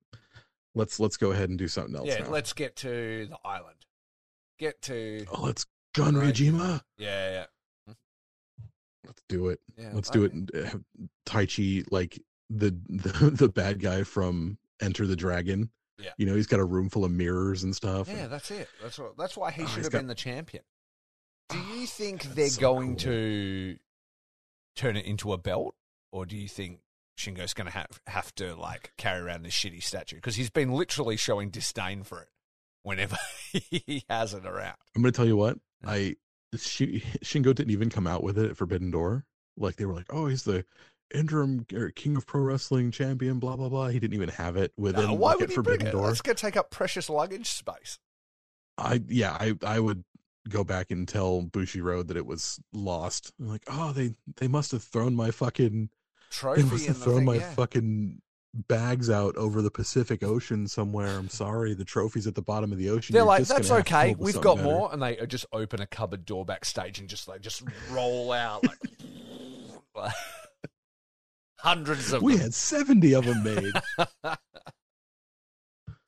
let's 0.74 1.00
let's 1.00 1.16
go 1.16 1.32
ahead 1.32 1.48
and 1.48 1.58
do 1.58 1.68
something 1.68 1.96
else 1.96 2.06
Yeah, 2.08 2.20
now. 2.20 2.30
let's 2.30 2.52
get 2.52 2.76
to 2.76 3.26
the 3.28 3.38
island. 3.44 3.76
Get 4.58 4.80
to 4.82 5.24
oh, 5.32 5.42
let's 5.42 5.66
gun. 5.94 6.14
Regima. 6.14 6.82
yeah, 6.98 7.44
yeah, 7.88 7.94
Let's 9.06 9.22
do 9.28 9.48
it. 9.48 9.60
yeah. 9.78 9.90
Let's 9.92 10.10
do 10.10 10.24
it. 10.24 10.32
and, 10.32 10.50
uh, 10.54 10.70
Taichi, 11.26 11.84
like 11.90 12.20
the, 12.50 12.76
the 12.88 13.30
the 13.30 13.48
bad 13.48 13.80
guy 13.80 14.02
from 14.02 14.58
Enter 14.80 15.06
the 15.06 15.16
Dragon. 15.16 15.70
Yeah. 15.98 16.10
You 16.18 16.26
know, 16.26 16.34
he's 16.34 16.46
got 16.46 16.60
a 16.60 16.64
room 16.64 16.90
full 16.90 17.04
of 17.04 17.10
mirrors 17.10 17.62
and 17.64 17.74
stuff. 17.74 18.08
Yeah, 18.08 18.26
that's 18.26 18.50
it. 18.50 18.68
That's 18.82 18.98
what. 18.98 19.16
That's 19.16 19.36
why 19.36 19.50
he 19.50 19.62
Oh, 19.62 19.66
should 19.66 19.84
have 19.84 19.92
got- 19.92 19.98
been 19.98 20.06
the 20.08 20.14
champion. 20.14 20.62
Do 21.48 21.58
you 21.58 21.86
think 21.86 22.22
That's 22.24 22.34
they're 22.34 22.48
so 22.48 22.60
going 22.60 22.88
cool. 22.96 23.12
to 23.12 23.76
turn 24.76 24.96
it 24.96 25.04
into 25.06 25.32
a 25.32 25.38
belt, 25.38 25.74
or 26.12 26.26
do 26.26 26.36
you 26.36 26.48
think 26.48 26.80
Shingo's 27.18 27.54
going 27.54 27.66
to 27.66 27.72
have 27.72 28.00
have 28.06 28.34
to 28.36 28.54
like 28.54 28.92
carry 28.98 29.20
around 29.22 29.42
this 29.42 29.54
shitty 29.54 29.82
statue 29.82 30.16
because 30.16 30.36
he's 30.36 30.50
been 30.50 30.72
literally 30.72 31.16
showing 31.16 31.50
disdain 31.50 32.02
for 32.02 32.20
it 32.22 32.28
whenever 32.82 33.16
he 33.52 34.04
has 34.08 34.34
it 34.34 34.44
around? 34.46 34.76
I'm 34.94 35.02
gonna 35.02 35.12
tell 35.12 35.26
you 35.26 35.36
what. 35.36 35.58
I 35.84 36.16
Shi- 36.56 37.02
Shingo 37.24 37.54
didn't 37.54 37.70
even 37.70 37.90
come 37.90 38.06
out 38.06 38.22
with 38.22 38.38
it 38.38 38.50
at 38.50 38.56
Forbidden 38.56 38.90
Door. 38.90 39.24
Like 39.56 39.76
they 39.76 39.84
were 39.86 39.94
like, 39.94 40.06
oh, 40.10 40.26
he's 40.26 40.44
the 40.44 40.64
interim 41.14 41.64
King 41.94 42.16
of 42.16 42.26
Pro 42.26 42.40
Wrestling 42.42 42.90
champion. 42.90 43.38
Blah 43.38 43.56
blah 43.56 43.68
blah. 43.68 43.88
He 43.88 43.98
didn't 43.98 44.14
even 44.14 44.28
have 44.30 44.56
it 44.56 44.72
with 44.76 44.96
Uh, 44.96 45.02
him. 45.02 45.18
why 45.18 45.30
like, 45.30 45.40
would 45.40 45.50
he 45.50 45.54
bring 45.56 45.64
Forbidden 45.64 45.86
it? 45.88 45.92
Door. 45.92 46.06
That's 46.08 46.20
going 46.22 46.36
to 46.36 46.40
take 46.40 46.56
up 46.56 46.70
precious 46.70 47.08
luggage 47.10 47.48
space. 47.48 47.98
I 48.78 49.02
yeah, 49.08 49.32
I 49.38 49.54
I 49.64 49.80
would 49.80 50.04
go 50.48 50.64
back 50.64 50.90
and 50.90 51.06
tell 51.06 51.42
Bushiroad 51.42 52.08
that 52.08 52.16
it 52.16 52.26
was 52.26 52.60
lost. 52.72 53.32
I'm 53.40 53.48
like, 53.48 53.62
oh, 53.68 53.92
they 53.92 54.14
they 54.36 54.48
must 54.48 54.72
have 54.72 54.82
thrown 54.82 55.14
my 55.14 55.30
fucking 55.30 55.90
trophy. 56.30 56.62
they 56.62 56.68
must 56.68 56.86
have 56.86 56.98
thrown 56.98 57.16
thing, 57.16 57.24
my 57.24 57.34
yeah. 57.36 57.50
fucking 57.54 58.20
bags 58.68 59.10
out 59.10 59.36
over 59.36 59.60
the 59.60 59.70
Pacific 59.70 60.22
Ocean 60.22 60.66
somewhere. 60.66 61.18
I'm 61.18 61.28
sorry, 61.28 61.74
the 61.74 61.84
trophy's 61.84 62.26
at 62.26 62.34
the 62.34 62.42
bottom 62.42 62.72
of 62.72 62.78
the 62.78 62.90
ocean. 62.90 63.12
They're 63.12 63.20
You're 63.20 63.26
like, 63.26 63.44
that's 63.44 63.68
gonna 63.68 63.74
have 63.76 63.84
to 63.84 63.90
come 63.90 64.00
okay. 64.00 64.14
We've 64.18 64.40
got 64.40 64.56
better." 64.56 64.68
more, 64.68 64.92
and 64.92 65.02
they 65.02 65.18
uh, 65.18 65.26
just 65.26 65.46
open 65.52 65.80
a 65.80 65.86
cupboard 65.86 66.24
door 66.24 66.44
backstage 66.44 66.98
and 66.98 67.08
just 67.08 67.28
like 67.28 67.40
just 67.40 67.62
roll 67.90 68.32
out 68.32 68.64
like 69.94 70.12
hundreds 71.58 72.12
of 72.12 72.22
We 72.22 72.34
them. 72.34 72.42
had 72.42 72.54
70 72.54 73.14
of 73.14 73.24
them 73.24 73.42
made. 73.42 73.72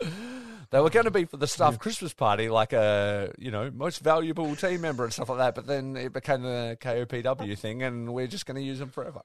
They 0.70 0.81
were 0.81 0.90
going 0.90 1.07
to 1.07 1.11
be 1.11 1.24
for 1.24 1.38
the 1.38 1.46
staff 1.46 1.78
Christmas 1.78 2.12
party, 2.12 2.48
like 2.50 2.72
a 2.74 3.33
you 3.38 3.50
know 3.50 3.70
most 3.70 4.00
valuable 4.00 4.54
team 4.54 4.83
member 4.83 5.04
and 5.04 5.12
stuff 5.12 5.28
like 5.31 5.38
that. 5.38 5.54
But 5.54 5.66
then 5.66 5.96
it 5.96 6.12
became 6.12 6.42
the 6.42 6.76
KOPW 6.81 7.59
thing, 7.59 7.83
and 7.83 8.12
we're 8.12 8.26
just 8.26 8.44
going 8.44 8.57
to 8.57 8.62
use 8.62 8.78
them 8.78 8.90
forever. 8.90 9.22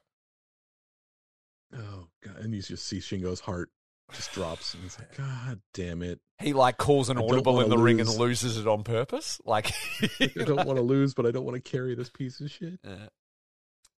oh 1.74 2.08
god! 2.24 2.36
And 2.38 2.54
you 2.54 2.62
just 2.62 2.86
see 2.86 2.98
Shingo's 2.98 3.40
heart 3.40 3.70
just 4.12 4.32
drops, 4.32 4.74
and 4.74 4.82
he's 4.82 4.98
like, 4.98 5.16
"God 5.16 5.60
damn 5.74 6.02
it! 6.02 6.20
He 6.38 6.52
like 6.52 6.78
calls 6.78 7.10
an 7.10 7.18
audible 7.18 7.60
in 7.60 7.68
the 7.68 7.78
ring 7.78 8.00
and 8.00 8.08
loses 8.08 8.56
it 8.58 8.66
on 8.66 8.82
purpose. 8.82 9.40
Like 9.44 9.72
I 10.20 10.30
don't 10.44 10.66
want 10.66 10.78
to 10.78 10.82
lose, 10.94 11.14
but 11.14 11.26
I 11.26 11.30
don't 11.30 11.44
want 11.44 11.62
to 11.62 11.70
carry 11.70 11.94
this 11.94 12.10
piece 12.10 12.40
of 12.40 12.50
shit." 12.50 12.78
Uh, 12.86 13.08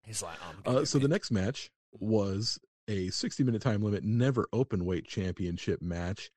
he's 0.04 0.22
like, 0.22 0.36
I'm 0.48 0.62
gonna 0.64 0.78
Uh, 0.80 0.84
so 0.84 0.98
the 0.98 1.08
next 1.08 1.30
match 1.30 1.70
was 1.92 2.58
a 2.88 3.08
60 3.10 3.44
minute 3.44 3.62
time 3.62 3.82
limit, 3.82 4.04
never 4.04 4.48
open 4.52 4.84
weight 4.84 5.06
championship 5.06 5.80
match. 5.80 6.30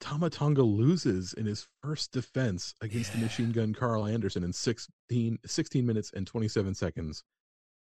Tama 0.00 0.30
Tonga 0.30 0.62
loses 0.62 1.32
in 1.32 1.46
his 1.46 1.66
first 1.82 2.12
defense 2.12 2.74
against 2.80 3.12
the 3.12 3.18
machine 3.18 3.52
gun 3.52 3.74
Karl 3.74 4.06
Anderson 4.06 4.42
in 4.42 4.52
16, 4.52 5.38
16 5.44 5.86
minutes 5.86 6.10
and 6.14 6.26
27 6.26 6.74
seconds 6.74 7.22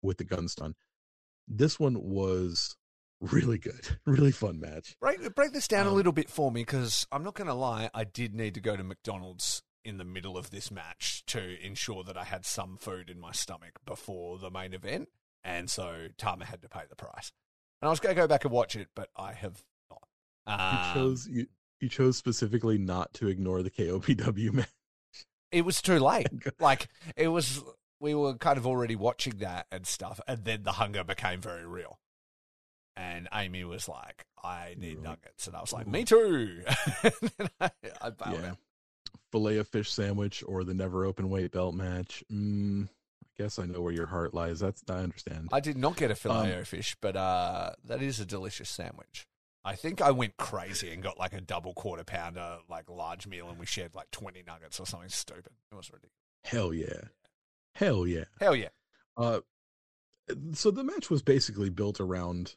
with 0.02 0.18
the 0.18 0.24
gun 0.24 0.48
stun. 0.48 0.74
This 1.46 1.78
one 1.78 2.02
was 2.02 2.74
really 3.20 3.58
good, 3.58 3.98
really 4.06 4.32
fun 4.32 4.60
match. 4.60 4.96
break 5.00 5.34
break 5.34 5.52
this 5.52 5.68
down 5.68 5.86
a 5.86 5.90
Um, 5.90 5.96
little 5.96 6.12
bit 6.12 6.30
for 6.30 6.50
me 6.50 6.62
because 6.62 7.06
I'm 7.12 7.22
not 7.22 7.34
going 7.34 7.46
to 7.48 7.54
lie, 7.54 7.90
I 7.94 8.04
did 8.04 8.34
need 8.34 8.54
to 8.54 8.60
go 8.60 8.76
to 8.76 8.82
McDonald's 8.84 9.62
in 9.84 9.98
the 9.98 10.04
middle 10.04 10.36
of 10.36 10.50
this 10.50 10.70
match 10.70 11.22
to 11.26 11.64
ensure 11.64 12.02
that 12.04 12.16
I 12.16 12.24
had 12.24 12.44
some 12.44 12.76
food 12.76 13.08
in 13.08 13.20
my 13.20 13.30
stomach 13.32 13.78
before 13.84 14.38
the 14.38 14.50
main 14.50 14.74
event, 14.74 15.08
and 15.44 15.70
so 15.70 16.08
Tama 16.18 16.44
had 16.46 16.60
to 16.62 16.68
pay 16.68 16.82
the 16.88 16.96
price. 16.96 17.30
And 17.80 17.88
I 17.88 17.90
was 17.90 18.00
going 18.00 18.14
to 18.14 18.20
go 18.20 18.26
back 18.26 18.44
and 18.44 18.52
watch 18.52 18.74
it, 18.74 18.88
but 18.96 19.10
I 19.16 19.32
have 19.32 19.62
not. 19.90 20.08
You 20.48 20.54
Um, 20.54 20.94
chose 20.94 21.28
you, 21.28 21.46
you 21.80 21.88
chose 21.88 22.16
specifically 22.16 22.78
not 22.78 23.12
to 23.14 23.28
ignore 23.28 23.62
the 23.62 23.70
KOPW 23.70 24.52
match. 24.54 24.68
it 25.52 25.62
was 25.64 25.80
too 25.82 25.98
late. 25.98 26.28
like 26.60 26.88
it 27.16 27.28
was, 27.28 27.62
we 28.00 28.14
were 28.14 28.34
kind 28.34 28.58
of 28.58 28.66
already 28.66 28.96
watching 28.96 29.38
that 29.38 29.66
and 29.72 29.86
stuff, 29.86 30.20
and 30.26 30.44
then 30.44 30.62
the 30.62 30.72
hunger 30.72 31.04
became 31.04 31.40
very 31.40 31.66
real. 31.66 31.98
And 32.98 33.28
Amy 33.34 33.62
was 33.64 33.88
like, 33.88 34.24
"I 34.42 34.74
need 34.78 34.96
Right. 34.96 35.04
nuggets," 35.04 35.46
and 35.46 35.54
I 35.54 35.60
was 35.60 35.72
like, 35.72 35.86
"Me 35.86 36.04
too." 36.04 36.62
and 37.02 37.12
then 37.36 37.48
I, 37.60 37.70
I 38.00 38.10
bailed 38.10 38.40
Yeah. 38.42 38.50
out. 38.52 38.58
Filet 39.32 39.58
of 39.58 39.68
fish 39.68 39.90
sandwich 39.92 40.42
or 40.46 40.64
the 40.64 40.72
never 40.72 41.04
open 41.04 41.28
weight 41.28 41.50
belt 41.52 41.74
match. 41.74 42.24
Mm, 42.32 42.88
I 42.88 43.26
guess 43.42 43.58
I 43.58 43.66
know 43.66 43.82
where 43.82 43.92
your 43.92 44.06
heart 44.06 44.32
lies. 44.32 44.60
That's 44.60 44.82
I 44.88 44.94
understand. 45.00 45.48
I 45.52 45.60
did 45.60 45.76
not 45.76 45.96
get 45.96 46.10
a 46.10 46.14
filet 46.14 46.54
Um, 46.54 46.60
o 46.60 46.64
fish, 46.64 46.96
but 47.02 47.16
uh, 47.16 47.72
that 47.84 48.00
is 48.02 48.18
a 48.18 48.24
delicious 48.24 48.70
sandwich. 48.70 49.26
I 49.66 49.74
think 49.74 50.00
I 50.00 50.12
went 50.12 50.36
crazy 50.36 50.92
and 50.92 51.02
got 51.02 51.18
like 51.18 51.32
a 51.32 51.40
double 51.40 51.74
quarter 51.74 52.04
pounder, 52.04 52.58
like 52.70 52.88
large 52.88 53.26
meal, 53.26 53.48
and 53.48 53.58
we 53.58 53.66
shared 53.66 53.96
like 53.96 54.10
twenty 54.12 54.44
nuggets 54.46 54.78
or 54.78 54.86
something 54.86 55.08
stupid. 55.08 55.52
It 55.72 55.74
was 55.74 55.90
ridiculous. 55.90 56.12
Hell 56.44 56.72
yeah. 56.72 57.08
Hell 57.74 58.06
yeah. 58.06 58.24
Hell 58.40 58.54
yeah! 58.54 58.68
Uh, 59.16 59.40
so 60.52 60.70
the 60.70 60.84
match 60.84 61.10
was 61.10 61.20
basically 61.22 61.68
built 61.68 62.00
around 62.00 62.54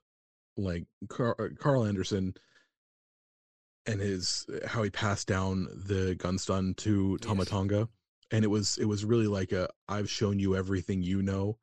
like 0.55 0.85
Car- 1.09 1.35
uh, 1.39 1.47
Karl 1.59 1.85
Anderson 1.85 2.35
and 3.87 3.99
his 3.99 4.45
how 4.67 4.83
he 4.83 4.91
passed 4.91 5.27
down 5.27 5.67
the 5.87 6.13
gun 6.15 6.37
stun 6.37 6.75
to 6.75 7.17
Yes. 7.19 7.27
Tama 7.27 7.45
Tonga, 7.45 7.89
and 8.29 8.43
it 8.45 8.49
was 8.49 8.77
it 8.77 8.85
was 8.85 9.03
really 9.03 9.27
like 9.27 9.51
a 9.51 9.67
I've 9.87 10.11
shown 10.11 10.37
you 10.37 10.55
everything 10.55 11.01
you 11.01 11.23
know, 11.23 11.57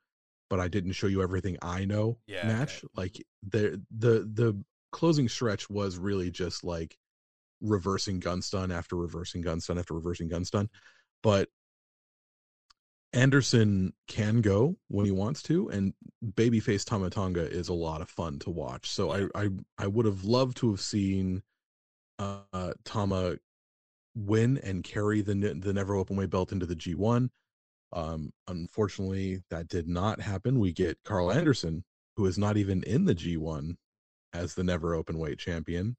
but 0.51 0.59
I 0.59 0.67
didn't 0.67 0.93
show 0.93 1.07
you 1.07 1.23
everything 1.23 1.57
I 1.63 1.85
know 1.85 2.19
Yeah, 2.27 2.49
match. 2.49 2.85
Like 2.97 3.25
the 3.49 3.81
the 3.97 4.29
the 4.33 4.65
closing 4.97 5.29
stretch 5.29 5.69
was 5.69 5.99
really 5.99 6.31
just 6.31 6.65
like 6.65 6.97
reversing 7.61 8.19
gun 8.19 8.41
stun 8.41 8.73
after 8.73 8.97
reversing 8.97 9.43
gun 9.43 9.61
stun 9.61 9.79
after 9.79 9.93
reversing 9.93 10.27
gun 10.27 10.43
stun, 10.43 10.71
but 11.23 11.51
Anderson 13.13 13.93
can 14.09 14.41
go 14.41 14.75
when 14.89 15.05
he 15.05 15.13
wants 15.13 15.43
to, 15.43 15.69
and 15.69 15.93
babyface 16.33 16.85
Tama 16.85 17.11
Tonga 17.11 17.47
is 17.47 17.69
a 17.69 17.75
lot 17.75 18.01
of 18.01 18.09
fun 18.09 18.39
to 18.41 18.51
watch. 18.51 18.89
So 18.89 19.11
I 19.11 19.29
I 19.35 19.49
I 19.77 19.87
would 19.87 20.07
have 20.07 20.25
loved 20.25 20.57
to 20.59 20.71
have 20.71 20.81
seen 20.81 21.43
uh 22.19 22.73
Tama 22.87 23.37
win 24.15 24.59
and 24.65 24.83
carry 24.83 25.21
the 25.21 25.35
the 25.35 25.75
never 25.75 25.95
open 25.95 26.17
way 26.17 26.25
belt 26.25 26.53
into 26.53 26.65
the 26.65 26.77
G1. 26.77 27.29
Um 27.93 28.33
unfortunately 28.49 29.43
that 29.51 29.69
did 29.69 29.89
not 29.89 30.23
happen. 30.23 30.59
We 30.59 30.73
get 30.73 30.99
Karl 31.05 31.31
Anderson 31.31 31.85
who 32.17 32.25
is 32.25 32.39
not 32.39 32.57
even 32.57 32.83
in 32.85 33.05
the 33.05 33.15
G1 33.15 33.77
as 34.37 34.55
the 34.55 34.65
never 34.65 34.95
open 34.95 35.19
weight 35.19 35.39
champion. 35.39 35.97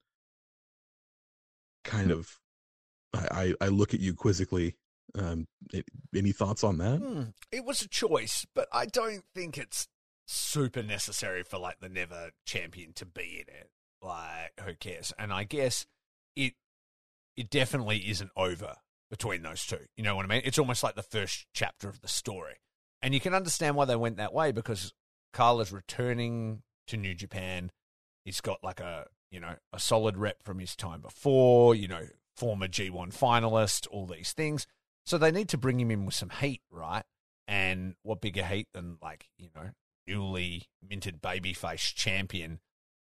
Kind 1.84 2.12
of 2.12 2.40
I 3.14 3.54
I, 3.62 3.66
I 3.66 3.68
look 3.70 3.94
at 3.94 4.00
you 4.00 4.14
quizzically. 4.14 4.76
Um 5.18 5.48
any 6.16 6.32
thoughts 6.32 6.64
on 6.64 6.78
that? 6.80 7.00
Hmm, 7.00 7.24
it 7.52 7.64
was 7.64 7.82
a 7.82 7.88
choice, 7.88 8.46
but 8.54 8.68
I 8.72 8.86
don't 8.86 9.24
think 9.34 9.58
it's 9.58 9.88
super 10.28 10.84
necessary 10.84 11.44
for 11.44 11.58
like 11.58 11.80
the 11.80 11.90
never 11.90 12.32
champion 12.46 12.94
to 12.94 13.06
be 13.06 13.46
in 13.48 13.54
it. 13.54 13.70
Like, 14.02 14.52
who 14.64 14.76
cares? 14.76 15.14
And 15.18 15.34
I 15.34 15.44
guess 15.44 15.86
it 16.36 16.54
it 17.36 17.50
definitely 17.50 18.10
isn't 18.10 18.32
over 18.36 18.76
between 19.10 19.42
those 19.42 19.66
two. 19.66 19.80
You 19.96 20.04
know 20.04 20.16
what 20.16 20.26
I 20.26 20.28
mean? 20.28 20.42
It's 20.44 20.60
almost 20.60 20.84
like 20.84 20.96
the 20.96 21.04
first 21.04 21.48
chapter 21.54 21.90
of 21.90 22.02
the 22.02 22.08
story, 22.08 22.56
and 23.02 23.14
you 23.14 23.20
can 23.20 23.34
understand 23.34 23.76
why 23.76 23.86
they 23.86 23.96
went 23.96 24.18
that 24.18 24.34
way 24.34 24.52
because 24.52 24.94
Karl 25.34 25.62
is 25.62 25.72
returning 25.72 26.62
to 26.88 26.98
New 26.98 27.16
Japan. 27.16 27.72
He's 28.28 28.42
got 28.42 28.62
like 28.62 28.82
a 28.82 29.06
you 29.32 29.40
know 29.40 29.56
a 29.72 29.80
solid 29.80 30.18
rep 30.18 30.44
from 30.44 30.60
his 30.60 30.76
time 30.76 31.00
before. 31.00 31.74
You 31.74 31.88
know, 31.88 32.08
former 32.36 32.68
G1 32.68 33.18
finalist, 33.18 33.88
all 33.90 34.06
these 34.06 34.34
things. 34.34 34.68
So 35.06 35.18
they 35.18 35.32
need 35.32 35.48
to 35.48 35.58
bring 35.58 35.80
him 35.80 35.92
in 35.92 36.06
with 36.06 36.14
some 36.14 36.32
heat, 36.42 36.60
right? 36.70 37.06
And 37.48 37.96
what 38.04 38.20
bigger 38.20 38.44
heat 38.44 38.68
than 38.74 38.98
like, 39.02 39.30
you 39.38 39.48
know, 39.56 39.70
newly 40.06 40.68
minted 40.86 41.22
babyface 41.22 41.96
champion 41.96 42.60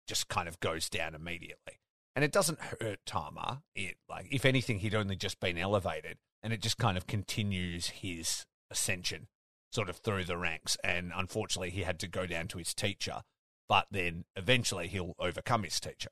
just 0.07 0.29
kind 0.29 0.47
of 0.47 0.61
goes 0.61 0.91
down 0.91 1.15
immediately. 1.15 1.81
And 2.15 2.23
it 2.23 2.31
doesn't 2.31 2.61
hurt 2.61 2.99
Tama. 3.07 3.63
It 3.75 3.97
like 4.07 4.27
if 4.31 4.45
anything, 4.45 4.81
he'd 4.81 4.95
only 4.95 5.17
just 5.17 5.41
been 5.41 5.57
elevated 5.57 6.19
and 6.43 6.53
it 6.53 6.61
just 6.61 6.77
kind 6.77 6.99
of 6.99 7.07
continues 7.07 7.89
his 7.89 8.45
ascension 8.71 9.29
sort 9.73 9.89
of 9.89 9.97
through 9.97 10.25
the 10.25 10.37
ranks. 10.37 10.77
And 10.85 11.13
unfortunately 11.17 11.71
he 11.71 11.85
had 11.85 11.99
to 12.01 12.09
go 12.09 12.27
down 12.27 12.47
to 12.49 12.59
his 12.59 12.75
teacher, 12.75 13.23
but 13.69 13.87
then 13.91 14.25
eventually 14.37 14.89
he'll 14.89 15.15
overcome 15.19 15.63
his 15.65 15.81
teacher. 15.81 16.11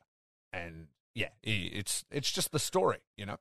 And 0.53 0.88
yeah, 1.15 1.31
it's 1.43 2.05
it's 2.11 2.31
just 2.31 2.53
the 2.53 2.59
story, 2.59 2.99
you 3.17 3.27
know? 3.27 3.38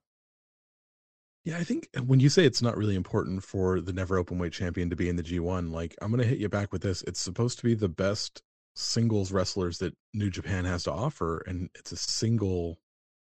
Yeah, 1.43 1.57
I 1.57 1.63
think 1.63 1.89
when 2.05 2.19
you 2.19 2.29
say 2.29 2.45
it's 2.45 2.61
not 2.61 2.77
really 2.77 2.95
important 2.95 3.43
for 3.43 3.81
the 3.81 3.93
never 3.93 4.17
open 4.17 4.37
weight 4.37 4.53
champion 4.53 4.91
to 4.91 4.95
be 4.95 5.09
in 5.09 5.15
the 5.15 5.23
G1, 5.23 5.71
like 5.71 5.95
I'm 6.01 6.11
going 6.11 6.21
to 6.21 6.27
hit 6.27 6.37
you 6.37 6.49
back 6.49 6.71
with 6.71 6.83
this. 6.83 7.01
It's 7.03 7.19
supposed 7.19 7.57
to 7.59 7.63
be 7.63 7.73
the 7.73 7.89
best 7.89 8.43
singles 8.75 9.31
wrestlers 9.31 9.79
that 9.79 9.95
New 10.13 10.29
Japan 10.29 10.65
has 10.65 10.83
to 10.83 10.91
offer, 10.91 11.43
and 11.47 11.69
it's 11.73 11.91
a 11.91 11.97
single 11.97 12.79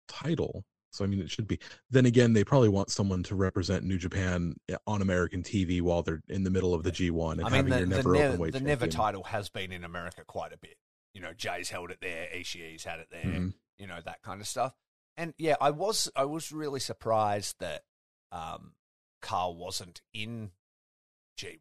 title. 0.10 0.65
So, 0.91 1.04
I 1.04 1.08
mean, 1.08 1.21
it 1.21 1.30
should 1.30 1.47
be. 1.47 1.60
Then 1.91 2.06
again, 2.06 2.34
they 2.34 2.43
probably 2.43 2.69
want 2.69 2.89
someone 2.89 3.21
to 3.23 3.36
represent 3.36 3.84
New 3.84 3.97
Japan 3.97 4.56
eh, 4.69 4.75
on 4.88 5.02
American 5.02 5.43
TV 5.43 5.82
while 5.82 6.02
they're 6.02 6.21
in 6.28 6.43
the 6.43 6.49
middle 6.49 6.73
of 6.73 6.84
the 6.84 6.91
G1 6.91 7.34
and 7.34 7.41
I 7.41 7.43
mean, 7.45 7.54
having 7.54 7.71
the, 7.71 7.78
your 7.80 7.88
never 7.88 8.13
never, 8.13 8.25
open 8.28 8.39
weight 8.39 8.54
the 8.54 8.60
never 8.60 8.88
title 8.88 9.23
has 9.25 9.49
been 9.49 9.71
in 9.71 9.84
America 9.84 10.23
quite 10.25 10.52
a 10.54 10.58
bit. 10.58 10.75
You 11.13 11.21
know, 11.21 11.34
Jay's 11.34 11.69
held 11.69 11.91
it 11.91 11.99
there, 12.02 12.28
Ishii's 12.36 12.84
had 12.84 12.99
it 12.99 13.08
there, 13.12 13.23
Mhm. 13.23 13.54
you 13.78 13.88
know, 13.88 13.99
that 14.04 14.21
kind 14.23 14.41
of 14.41 14.47
stuff. 14.47 14.73
And 15.17 15.34
yeah, 15.38 15.56
I 15.62 15.71
was 15.71 16.10
I 16.15 16.25
was 16.25 16.52
really 16.52 16.80
surprised 16.80 17.56
that 17.60 17.84
um, 18.32 18.73
Karl 19.21 19.56
wasn't 19.56 20.02
in 20.13 20.52
G1. 21.38 21.60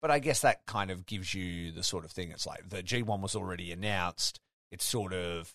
But 0.00 0.10
I 0.10 0.18
guess 0.18 0.40
that 0.40 0.66
kind 0.66 0.90
of 0.90 1.06
gives 1.06 1.32
you 1.32 1.70
the 1.72 1.82
sort 1.84 2.04
of 2.04 2.10
thing. 2.10 2.30
It's 2.32 2.46
like 2.46 2.68
the 2.68 2.82
G1 2.82 3.20
was 3.20 3.36
already 3.36 3.70
announced. 3.72 4.40
It's 4.72 4.84
sort 4.84 5.12
of, 5.12 5.54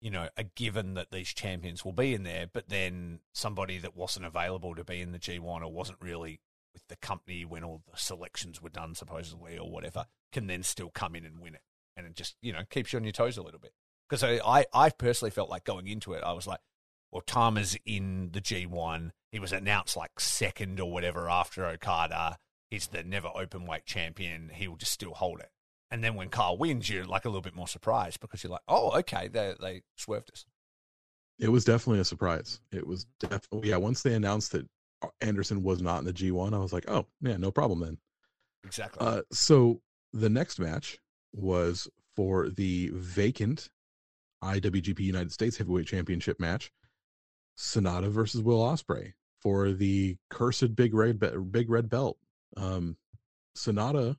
you 0.00 0.10
know, 0.10 0.28
a 0.36 0.44
given 0.44 0.94
that 0.94 1.10
these 1.10 1.32
champions 1.32 1.84
will 1.84 1.92
be 1.92 2.14
in 2.14 2.22
there, 2.22 2.46
but 2.52 2.68
then 2.68 3.20
somebody 3.32 3.78
that 3.78 3.96
wasn't 3.96 4.26
available 4.26 4.74
to 4.74 4.84
be 4.84 5.00
in 5.00 5.12
the 5.12 5.18
G1 5.18 5.62
or 5.62 5.72
wasn't 5.72 5.98
really 6.00 6.40
with 6.72 6.86
the 6.88 6.96
company 6.96 7.44
when 7.44 7.64
all 7.64 7.82
the 7.90 7.98
selections 7.98 8.60
were 8.60 8.68
done, 8.68 8.94
supposedly, 8.94 9.58
or 9.58 9.70
whatever, 9.70 10.06
can 10.32 10.46
then 10.46 10.62
still 10.62 10.90
come 10.90 11.14
in 11.14 11.24
and 11.24 11.40
win 11.40 11.54
it. 11.54 11.62
And 11.96 12.06
it 12.06 12.14
just, 12.14 12.36
you 12.42 12.52
know, 12.52 12.62
keeps 12.68 12.92
you 12.92 12.98
on 12.98 13.04
your 13.04 13.12
toes 13.12 13.38
a 13.38 13.42
little 13.42 13.60
bit. 13.60 13.72
Because 14.08 14.22
I, 14.22 14.66
I, 14.72 14.90
personally 14.90 15.30
felt 15.30 15.50
like 15.50 15.64
going 15.64 15.88
into 15.88 16.12
it, 16.12 16.22
I 16.22 16.32
was 16.32 16.46
like, 16.46 16.60
well, 17.10 17.22
Tama's 17.22 17.76
in 17.86 18.30
the 18.32 18.40
G1. 18.40 19.10
He 19.32 19.40
was 19.40 19.52
announced 19.52 19.96
like 19.96 20.20
second 20.20 20.78
or 20.78 20.92
whatever 20.92 21.28
after 21.28 21.64
Okada. 21.64 22.36
He's 22.70 22.88
the 22.88 23.02
never 23.02 23.28
open 23.34 23.66
weight 23.66 23.86
champion. 23.86 24.50
He 24.52 24.68
will 24.68 24.76
just 24.76 24.92
still 24.92 25.14
hold 25.14 25.40
it. 25.40 25.50
And 25.90 26.02
then 26.02 26.14
when 26.14 26.28
Kyle 26.28 26.58
wins, 26.58 26.90
you're 26.90 27.04
like 27.04 27.24
a 27.24 27.28
little 27.28 27.42
bit 27.42 27.54
more 27.54 27.68
surprised 27.68 28.20
because 28.20 28.42
you're 28.42 28.52
like, 28.52 28.62
oh, 28.68 28.98
okay, 28.98 29.28
they 29.28 29.54
they 29.60 29.82
swerved 29.96 30.30
us. 30.32 30.44
It 31.38 31.48
was 31.48 31.64
definitely 31.64 32.00
a 32.00 32.04
surprise. 32.04 32.60
It 32.72 32.86
was 32.86 33.06
definitely 33.20 33.68
yeah. 33.68 33.76
Once 33.76 34.02
they 34.02 34.14
announced 34.14 34.52
that 34.52 34.66
Anderson 35.20 35.62
was 35.62 35.80
not 35.80 35.98
in 35.98 36.04
the 36.04 36.12
G1, 36.12 36.54
I 36.54 36.58
was 36.58 36.72
like, 36.72 36.88
oh 36.88 37.06
yeah, 37.20 37.36
no 37.36 37.50
problem 37.50 37.80
then. 37.80 37.98
Exactly. 38.64 39.06
Uh, 39.06 39.22
so 39.30 39.80
the 40.12 40.28
next 40.28 40.58
match 40.58 40.98
was 41.32 41.88
for 42.16 42.48
the 42.48 42.90
vacant 42.94 43.68
IWGP 44.42 45.00
United 45.00 45.32
States 45.32 45.56
Heavyweight 45.56 45.86
Championship 45.86 46.40
match, 46.40 46.72
Sanada 47.56 48.08
versus 48.08 48.42
Will 48.42 48.60
Ospreay 48.60 49.12
for 49.40 49.72
the 49.72 50.16
cursed 50.30 50.74
big 50.74 50.94
red 50.94 51.20
big 51.52 51.70
red 51.70 51.88
belt. 51.88 52.18
Um, 52.56 52.96
Sanada 53.56 54.16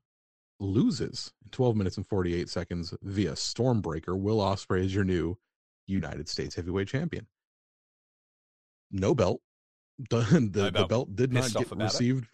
loses 0.59 1.31
in 1.43 1.49
12 1.51 1.75
minutes 1.75 1.97
and 1.97 2.07
48 2.07 2.49
seconds 2.49 2.93
via 3.03 3.33
Stormbreaker. 3.33 4.17
Will 4.19 4.39
Ospreay 4.39 4.85
is 4.85 4.93
your 4.95 5.03
new 5.03 5.37
United 5.85 6.27
States 6.27 6.55
Heavyweight 6.55 6.87
Champion. 6.87 7.27
No 8.91 9.13
belt. 9.15 9.41
The, 10.11 10.19
the, 10.19 10.39
No 10.41 10.65
the 10.65 10.71
belt. 10.71 10.89
belt 10.89 11.15
did 11.15 11.33
not 11.33 11.43
Pissed 11.43 11.55
off 11.55 11.63
get 11.63 11.71
about 11.71 11.81
it? 11.81 11.85
received. 11.85 12.27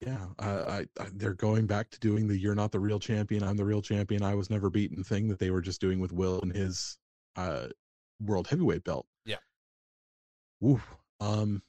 Yeah, 0.00 0.26
I, 0.38 0.48
I, 0.50 0.78
I, 0.98 1.06
they're 1.12 1.34
going 1.34 1.66
back 1.66 1.90
to 1.90 1.98
doing 2.00 2.26
the 2.26 2.38
"You're 2.38 2.54
not 2.54 2.72
the 2.72 2.80
real 2.80 2.98
champion, 2.98 3.42
I'm 3.42 3.58
the 3.58 3.66
real 3.66 3.82
champion, 3.82 4.22
I 4.22 4.34
was 4.34 4.48
never 4.48 4.70
beaten" 4.70 5.04
thing 5.04 5.28
that 5.28 5.38
they 5.38 5.50
were 5.50 5.60
just 5.60 5.78
doing 5.82 6.00
with 6.00 6.10
Will 6.10 6.40
and 6.40 6.50
his 6.56 6.96
uh, 7.36 7.66
world 8.24 8.48
heavyweight 8.48 8.82
belt. 8.84 9.04
Yeah. 9.26 9.36
Um. 11.20 11.62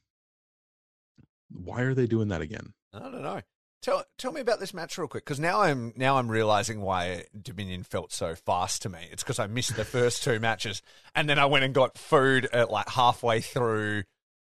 Why 1.49 1.81
are 1.81 1.93
they 1.93 2.07
doing 2.07 2.29
that 2.29 2.39
again? 2.39 2.73
I 2.93 2.99
don't 2.99 3.21
know. 3.21 3.41
Tell 3.81 4.03
tell 4.19 4.31
me 4.31 4.41
about 4.41 4.59
this 4.59 4.75
match 4.75 4.97
real 4.99 5.07
quick, 5.07 5.25
because 5.25 5.39
now 5.39 5.61
I'm 5.61 5.91
now 5.95 6.17
I'm 6.17 6.29
realizing 6.29 6.81
why 6.81 7.25
Dominion 7.39 7.81
felt 7.81 8.11
so 8.13 8.35
fast 8.35 8.83
to 8.83 8.89
me. 8.89 8.99
It's 9.11 9.23
because 9.23 9.39
I 9.39 9.47
missed 9.47 9.75
the 9.75 9.85
first 9.85 10.23
two 10.23 10.39
matches, 10.39 10.83
and 11.15 11.27
then 11.27 11.39
I 11.39 11.47
went 11.47 11.65
and 11.65 11.73
got 11.73 11.97
food 11.97 12.47
at 12.53 12.69
like 12.69 12.89
halfway 12.89 13.41
through 13.41 14.03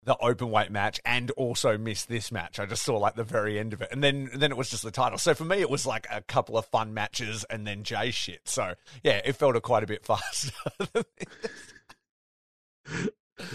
the 0.04 0.18
open 0.18 0.52
weight 0.52 0.72
match, 0.72 1.00
and 1.06 1.32
also 1.32 1.78
missed 1.78 2.10
this 2.10 2.34
match. 2.34 2.60
I 2.60 2.66
just 2.66 2.84
saw 2.84 2.98
like 2.98 3.16
the 3.16 3.24
very 3.24 3.58
end 3.58 3.72
of 3.72 3.82
it, 3.82 3.88
and 3.94 4.04
then 4.04 4.30
then 4.34 4.52
it 4.52 4.58
was 4.58 4.70
just 4.70 4.84
the 4.84 4.92
title. 4.92 5.18
So 5.18 5.34
for 5.34 5.46
me, 5.46 5.62
it 5.62 5.70
was 5.70 5.86
like 5.86 6.06
a 6.12 6.22
couple 6.22 6.58
of 6.58 6.66
fun 6.66 6.94
matches, 6.94 7.46
and 7.50 7.66
then 7.66 7.84
Jay 7.84 8.12
shit. 8.12 8.42
So 8.44 8.74
yeah, 9.04 9.22
it 9.24 9.38
felt 9.38 9.56
a 9.56 9.62
quite 9.62 9.84
a 9.84 9.88
bit 9.88 10.06
faster. 10.06 10.52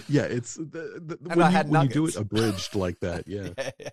Yeah, 0.08 0.22
it's 0.22 0.54
the, 0.54 1.00
the, 1.04 1.18
And 1.28 1.36
when, 1.36 1.42
I 1.42 1.50
you, 1.50 1.56
had 1.56 1.68
when 1.68 1.82
you 1.82 1.88
do 1.88 2.06
it 2.06 2.16
abridged 2.16 2.74
like 2.74 3.00
that. 3.00 3.24
Yeah, 3.28 3.50
Yeah, 3.58 3.70
yeah. 3.78 3.88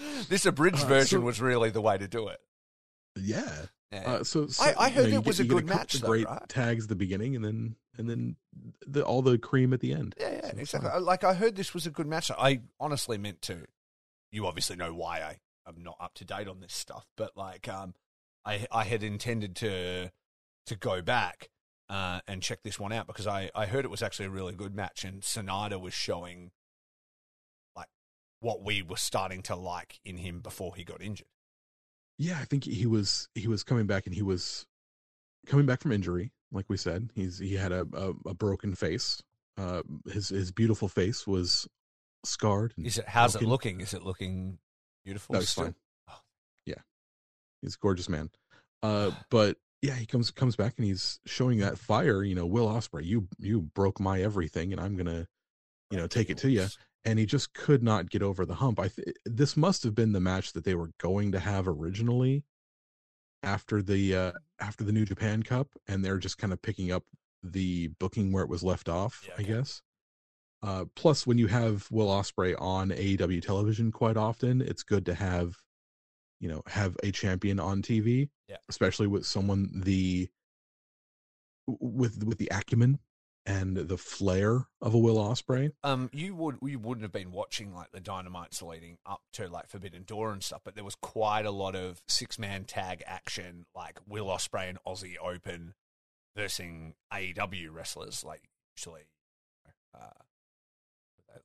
This 0.28 0.46
abridged 0.46 0.84
Uh, 0.84 0.88
version 0.88 1.20
so- 1.20 1.24
was 1.24 1.40
really 1.40 1.70
the 1.70 1.80
way 1.80 1.98
to 1.98 2.08
do 2.08 2.28
it. 2.28 2.40
yeah. 3.16 3.66
Yeah. 3.92 4.02
Uh, 4.08 4.24
so, 4.24 4.46
so, 4.46 4.62
I- 4.62 4.74
I 4.74 4.86
you 4.86 4.94
heard 4.94 5.10
know, 5.10 5.16
it 5.18 5.26
was 5.26 5.38
get, 5.38 5.46
a 5.46 5.48
good 5.48 5.66
match 5.66 5.94
though, 5.94 6.06
Great 6.06 6.26
right? 6.28 6.48
tags 6.48 6.84
at 6.84 6.88
the 6.90 6.94
beginning, 6.94 7.34
and 7.34 7.44
then 7.44 7.74
and 7.98 8.08
then 8.08 8.36
the, 8.86 9.04
all 9.04 9.20
the 9.20 9.36
cream 9.36 9.72
at 9.72 9.80
the 9.80 9.92
end. 9.92 10.14
Yeah, 10.20 10.32
yeah, 10.32 10.50
So 10.52 10.58
exactly. 10.58 11.00
Like 11.00 11.24
I 11.24 11.34
heard 11.34 11.56
this 11.56 11.74
was 11.74 11.86
a 11.86 11.90
good 11.90 12.06
match. 12.06 12.30
I 12.30 12.60
honestly 12.78 13.18
meant 13.18 13.42
to. 13.42 13.66
You 14.30 14.46
obviously 14.46 14.76
know 14.76 14.94
why 14.94 15.18
I 15.22 15.40
am 15.68 15.82
not 15.82 15.96
up 15.98 16.14
to 16.14 16.24
date 16.24 16.46
on 16.46 16.60
this 16.60 16.72
stuff, 16.72 17.04
but 17.16 17.36
like, 17.36 17.66
um, 17.66 17.94
I 18.44 18.64
I 18.70 18.84
had 18.84 19.02
intended 19.02 19.56
to 19.56 20.12
to 20.66 20.76
go 20.76 21.02
back 21.02 21.48
uh, 21.88 22.20
and 22.28 22.40
check 22.44 22.62
this 22.62 22.78
one 22.78 22.92
out 22.92 23.08
because 23.08 23.26
I 23.26 23.50
I 23.56 23.66
heard 23.66 23.84
it 23.84 23.90
was 23.90 24.04
actually 24.04 24.26
a 24.26 24.30
really 24.30 24.54
good 24.54 24.72
match, 24.72 25.02
and 25.04 25.22
Sanada 25.22 25.80
was 25.80 25.94
showing 25.94 26.52
what 28.40 28.62
we 28.62 28.82
were 28.82 28.96
starting 28.96 29.42
to 29.42 29.56
like 29.56 30.00
in 30.04 30.16
him 30.16 30.40
before 30.40 30.74
he 30.74 30.84
got 30.84 31.02
injured. 31.02 31.28
Yeah, 32.18 32.38
I 32.40 32.44
think 32.44 32.64
he 32.64 32.86
was 32.86 33.28
he 33.34 33.48
was 33.48 33.62
coming 33.62 33.86
back, 33.86 34.06
and 34.06 34.14
he 34.14 34.22
was 34.22 34.66
coming 35.46 35.66
back 35.66 35.80
from 35.80 35.92
injury. 35.92 36.32
Like 36.52 36.66
we 36.68 36.76
said, 36.76 37.10
he's 37.14 37.38
he 37.38 37.54
had 37.54 37.72
a 37.72 37.86
a, 37.94 38.12
a 38.30 38.34
broken 38.34 38.74
face. 38.74 39.22
Uh, 39.56 39.82
his 40.10 40.28
his 40.28 40.52
beautiful 40.52 40.88
face 40.88 41.26
was 41.26 41.66
scarred. 42.24 42.74
Is 42.76 42.98
it? 42.98 43.08
How's 43.08 43.36
it 43.36 43.42
looking? 43.42 43.80
Is 43.80 43.94
it 43.94 44.02
looking 44.02 44.58
beautiful? 45.04 45.34
No, 45.34 45.40
it's 45.40 45.54
fine. 45.54 45.74
Oh. 46.08 46.20
Yeah, 46.66 46.82
he's 47.62 47.74
a 47.74 47.78
gorgeous 47.78 48.08
man. 48.08 48.30
Uh, 48.82 49.12
but 49.30 49.56
yeah, 49.82 49.94
he 49.94 50.06
comes 50.06 50.30
comes 50.30 50.56
back 50.56 50.74
and 50.76 50.86
he's 50.86 51.20
showing 51.24 51.58
that 51.60 51.78
fire. 51.78 52.22
You 52.22 52.34
know, 52.34 52.46
Will 52.46 52.68
Ospreay, 52.68 53.04
you 53.04 53.28
you 53.38 53.62
broke 53.62 53.98
my 54.00 54.20
everything, 54.20 54.72
and 54.72 54.80
I'm 54.80 54.96
gonna, 54.96 55.26
you 55.90 55.98
know, 55.98 56.06
take 56.06 56.30
it 56.30 56.38
to 56.38 56.50
you. 56.50 56.66
And 57.04 57.18
he 57.18 57.26
just 57.26 57.54
could 57.54 57.82
not 57.82 58.10
get 58.10 58.22
over 58.22 58.44
the 58.44 58.54
hump. 58.54 58.78
I 58.78 58.88
th- 58.88 59.16
this 59.24 59.56
must 59.56 59.82
have 59.84 59.94
been 59.94 60.12
the 60.12 60.20
match 60.20 60.52
that 60.52 60.64
they 60.64 60.74
were 60.74 60.90
going 60.98 61.32
to 61.32 61.40
have 61.40 61.66
originally 61.66 62.44
after 63.42 63.80
the 63.80 64.14
uh 64.14 64.32
after 64.60 64.84
the 64.84 64.92
New 64.92 65.06
Japan 65.06 65.42
Cup, 65.42 65.68
and 65.88 66.04
they're 66.04 66.18
just 66.18 66.36
kind 66.36 66.52
of 66.52 66.60
picking 66.60 66.92
up 66.92 67.04
the 67.42 67.88
booking 67.98 68.32
where 68.32 68.44
it 68.44 68.50
was 68.50 68.62
left 68.62 68.88
off. 68.88 69.24
Yeah, 69.26 69.32
I 69.38 69.42
okay. 69.42 69.52
guess. 69.54 69.82
Uh, 70.62 70.84
plus, 70.94 71.26
when 71.26 71.38
you 71.38 71.46
have 71.46 71.88
Will 71.90 72.08
Ospreay 72.08 72.54
on 72.60 72.90
AEW 72.90 73.40
television 73.40 73.90
quite 73.90 74.18
often, 74.18 74.60
it's 74.60 74.82
good 74.82 75.06
to 75.06 75.14
have, 75.14 75.56
you 76.38 76.48
know, 76.48 76.62
have 76.66 76.98
a 77.02 77.10
champion 77.10 77.58
on 77.58 77.80
TV. 77.80 78.28
Yeah. 78.46 78.56
Especially 78.68 79.06
with 79.06 79.24
someone 79.24 79.70
the 79.74 80.28
with 81.66 82.24
with 82.24 82.38
the 82.38 82.48
acumen 82.50 82.98
and 83.46 83.76
the 83.76 83.96
flair 83.96 84.66
of 84.80 84.94
a 84.94 84.98
Will 84.98 85.16
Ospreay. 85.16 85.72
Um, 85.82 86.10
you 86.12 86.34
would 86.34 86.58
you 86.62 86.78
wouldn't 86.78 87.02
have 87.02 87.12
been 87.12 87.32
watching 87.32 87.74
like 87.74 87.90
the 87.92 88.00
Dynamites 88.00 88.62
leading 88.62 88.98
up 89.06 89.22
to 89.34 89.48
like 89.48 89.68
Forbidden 89.68 90.04
Door 90.04 90.32
and 90.32 90.42
stuff, 90.42 90.60
but 90.64 90.74
there 90.74 90.84
was 90.84 90.94
quite 90.96 91.46
a 91.46 91.50
lot 91.50 91.74
of 91.74 92.02
six 92.06 92.38
man 92.38 92.64
tag 92.64 93.02
action, 93.06 93.66
like 93.74 93.98
Will 94.06 94.26
Ospreay 94.26 94.68
and 94.68 94.78
Aussie 94.86 95.14
Open 95.22 95.74
versus 96.36 96.92
AEW 97.12 97.72
wrestlers, 97.72 98.24
like 98.24 98.42
usually, 98.76 99.02
uh, 99.94 100.20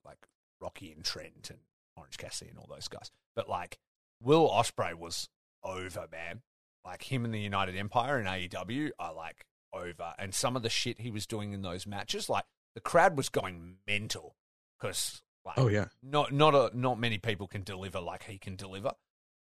like 0.05 0.27
Rocky 0.61 0.91
and 0.91 1.03
Trent 1.03 1.49
and 1.49 1.59
Orange 1.97 2.17
Cassidy 2.17 2.51
and 2.51 2.59
all 2.59 2.69
those 2.69 2.87
guys. 2.87 3.11
But 3.35 3.49
like 3.49 3.79
Will 4.21 4.49
Ospreay 4.49 4.93
was 4.93 5.29
over, 5.63 6.07
man. 6.11 6.41
Like 6.85 7.03
him 7.03 7.25
in 7.25 7.31
the 7.31 7.39
United 7.39 7.75
Empire 7.75 8.17
and 8.17 8.27
AEW 8.27 8.91
are 8.99 9.13
like 9.13 9.45
over, 9.75 10.13
and 10.17 10.33
some 10.33 10.55
of 10.55 10.63
the 10.63 10.69
shit 10.69 10.99
he 10.99 11.11
was 11.11 11.25
doing 11.27 11.53
in 11.53 11.61
those 11.61 11.85
matches, 11.85 12.29
like 12.29 12.45
the 12.73 12.81
crowd 12.81 13.17
was 13.17 13.29
going 13.29 13.75
mental 13.87 14.35
because 14.79 15.21
like 15.45 15.57
Oh 15.57 15.67
yeah, 15.67 15.85
not 16.01 16.31
not 16.33 16.55
a, 16.55 16.71
not 16.77 16.99
many 16.99 17.17
people 17.17 17.47
can 17.47 17.63
deliver 17.63 17.99
like 17.99 18.23
he 18.23 18.37
can 18.37 18.55
deliver 18.55 18.91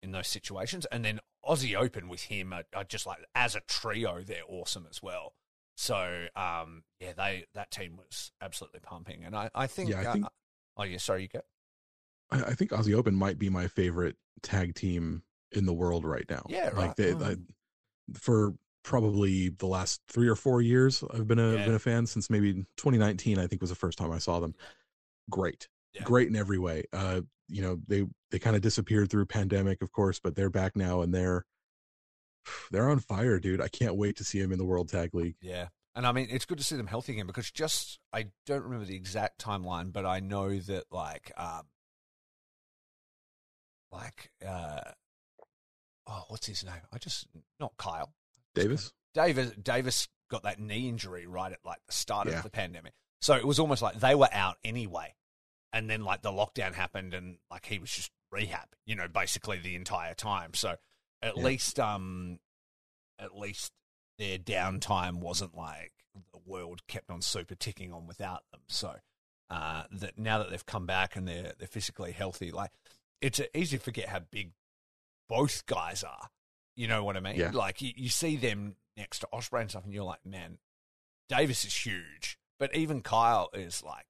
in 0.01 0.11
those 0.11 0.27
situations. 0.27 0.85
And 0.91 1.03
then 1.03 1.19
Aussie 1.45 1.75
Open 1.75 2.07
with 2.07 2.23
him 2.23 2.53
are, 2.53 2.63
are 2.73 2.83
just 2.83 3.05
like 3.05 3.19
as 3.35 3.55
a 3.55 3.61
trio, 3.67 4.21
they're 4.21 4.43
awesome 4.47 4.85
as 4.89 5.01
well. 5.03 5.33
So 5.75 6.25
um, 6.35 6.83
yeah, 6.99 7.13
they 7.15 7.45
that 7.55 7.71
team 7.71 7.97
was 7.97 8.31
absolutely 8.41 8.79
pumping, 8.81 9.23
and 9.23 9.35
I 9.35 9.49
I 9.55 9.67
think, 9.67 9.89
Yeah, 9.89 10.01
I 10.01 10.05
uh, 10.05 10.13
think- 10.13 10.25
oh 10.77 10.83
yeah, 10.83 10.97
sorry, 10.97 11.23
you 11.23 11.27
go. 11.29 11.41
I, 12.31 12.43
I 12.43 12.53
think 12.53 12.71
Aussie 12.71 12.95
Open 12.95 13.15
might 13.15 13.39
be 13.39 13.49
my 13.49 13.67
favorite 13.67 14.15
tag 14.43 14.75
team 14.75 15.23
in 15.51 15.65
the 15.65 15.73
world 15.73 16.05
right 16.05 16.25
now. 16.29 16.45
Yeah, 16.49 16.67
right. 16.67 16.75
Like 16.75 16.95
they, 16.95 17.13
Oh. 17.13 17.19
I, 17.23 17.35
for 18.13 18.53
probably 18.83 19.49
the 19.49 19.67
last 19.67 20.01
three 20.07 20.27
or 20.27 20.35
four 20.35 20.61
years, 20.61 21.03
I've 21.13 21.27
been 21.27 21.39
a 21.39 21.53
Yeah. 21.55 21.65
been 21.65 21.75
a 21.75 21.79
fan 21.79 22.05
since 22.05 22.29
maybe 22.29 22.53
2019. 22.77 23.37
I 23.39 23.47
think 23.47 23.61
was 23.61 23.69
the 23.69 23.75
first 23.75 23.97
time 23.97 24.11
I 24.11 24.19
saw 24.19 24.39
them. 24.39 24.55
Great, 25.29 25.67
Yeah. 25.93 26.03
great 26.03 26.27
in 26.27 26.35
every 26.35 26.57
way. 26.59 26.85
Uh, 26.93 27.21
you 27.47 27.61
know 27.61 27.79
they 27.87 28.05
they 28.31 28.39
kind 28.39 28.55
of 28.55 28.61
disappeared 28.61 29.09
through 29.09 29.25
pandemic, 29.25 29.81
of 29.81 29.91
course, 29.91 30.19
but 30.19 30.35
they're 30.35 30.49
back 30.51 30.75
now 30.75 31.01
and 31.01 31.13
they're 31.13 31.45
they're 32.71 32.89
on 32.89 32.99
fire, 32.99 33.39
dude. 33.39 33.61
I 33.61 33.67
can't 33.67 33.95
wait 33.95 34.15
to 34.17 34.23
see 34.23 34.39
them 34.41 34.51
in 34.51 34.57
the 34.57 34.65
World 34.65 34.89
Tag 34.89 35.13
League. 35.13 35.35
Yeah. 35.41 35.67
And 35.95 36.07
I 36.07 36.11
mean, 36.13 36.27
it's 36.29 36.45
good 36.45 36.57
to 36.59 36.63
see 36.63 36.77
them 36.77 36.87
healthy 36.87 37.13
again 37.13 37.27
because 37.27 37.51
just, 37.51 37.99
I 38.13 38.27
don't 38.45 38.63
remember 38.63 38.85
the 38.85 38.95
exact 38.95 39.43
timeline, 39.43 39.91
but 39.91 40.05
I 40.05 40.19
know 40.21 40.57
that, 40.57 40.85
like, 40.91 41.31
um, 41.35 41.63
like, 43.91 44.31
uh, 44.47 44.81
oh, 46.07 46.23
what's 46.29 46.47
his 46.47 46.63
name? 46.63 46.81
I 46.93 46.97
just, 46.99 47.27
not 47.59 47.73
Kyle. 47.77 48.13
Davis. 48.59 48.93
Davis, 49.13 49.51
Davis 49.61 50.07
got 50.29 50.43
that 50.43 50.59
knee 50.59 50.87
injury 50.89 51.25
right 51.25 51.51
at, 51.51 51.59
like, 51.65 51.79
the 51.87 51.93
start 51.93 52.27
Yeah. 52.27 52.37
of 52.37 52.43
the 52.43 52.49
pandemic. 52.49 52.93
So 53.21 53.35
it 53.35 53.45
was 53.45 53.59
almost 53.59 53.81
like 53.81 53.99
they 53.99 54.15
were 54.15 54.29
out 54.31 54.57
anyway. 54.63 55.15
And 55.73 55.89
then, 55.89 56.03
like, 56.03 56.21
the 56.21 56.31
lockdown 56.31 56.73
happened 56.73 57.13
and, 57.13 57.39
like, 57.51 57.65
he 57.65 57.79
was 57.79 57.91
just 57.91 58.11
rehab, 58.31 58.75
you 58.85 58.95
know, 58.95 59.07
basically 59.07 59.57
the 59.59 59.75
entire 59.75 60.13
time. 60.13 60.53
So 60.53 60.77
at 61.21 61.35
Yeah. 61.35 61.43
least, 61.43 61.79
um, 61.79 62.39
at 63.17 63.35
least 63.35 63.73
their 64.17 64.37
downtime 64.37 65.19
wasn't 65.19 65.55
like 65.55 65.93
the 66.31 66.39
world 66.45 66.85
kept 66.87 67.09
on 67.09 67.21
super 67.21 67.55
ticking 67.55 67.91
on 67.93 68.05
without 68.07 68.43
them. 68.51 68.61
So 68.67 68.99
uh, 69.49 69.83
that 69.91 70.17
now 70.17 70.37
that 70.37 70.49
they've 70.51 70.65
come 70.65 70.85
back 70.85 71.15
and 71.15 71.27
they're 71.27 71.53
they're 71.57 71.67
physically 71.67 72.11
healthy, 72.11 72.51
like 72.51 72.71
it's 73.21 73.41
easy 73.53 73.77
to 73.77 73.83
forget 73.83 74.09
how 74.09 74.19
big 74.19 74.51
both 75.27 75.65
guys 75.65 76.03
are. 76.03 76.29
You 76.79 76.87
know 76.87 77.03
what 77.03 77.17
I 77.17 77.19
mean? 77.19 77.35
Yeah. 77.35 77.51
Like 77.53 77.81
you, 77.81 77.91
you 77.97 78.07
see 78.07 78.37
them 78.37 78.77
next 78.95 79.19
to 79.19 79.27
Ospreay 79.33 79.59
and 79.59 79.69
stuff, 79.69 79.83
and 79.83 79.93
you're 79.93 80.05
like, 80.05 80.25
man, 80.25 80.59
Davis 81.27 81.65
is 81.65 81.75
huge, 81.75 82.39
but 82.57 82.73
even 82.73 83.01
Kyle 83.01 83.49
is 83.53 83.83
like 83.83 84.05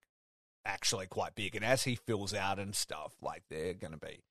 actually 0.66 1.08
quite 1.08 1.34
big. 1.34 1.56
And 1.56 1.66
as 1.66 1.84
he 1.84 1.96
fills 1.96 2.32
out 2.32 2.60
and 2.60 2.76
stuff, 2.76 3.16
like 3.24 3.42
they're 3.50 3.74
going 3.74 3.94
to 3.94 3.98
be 3.98 4.22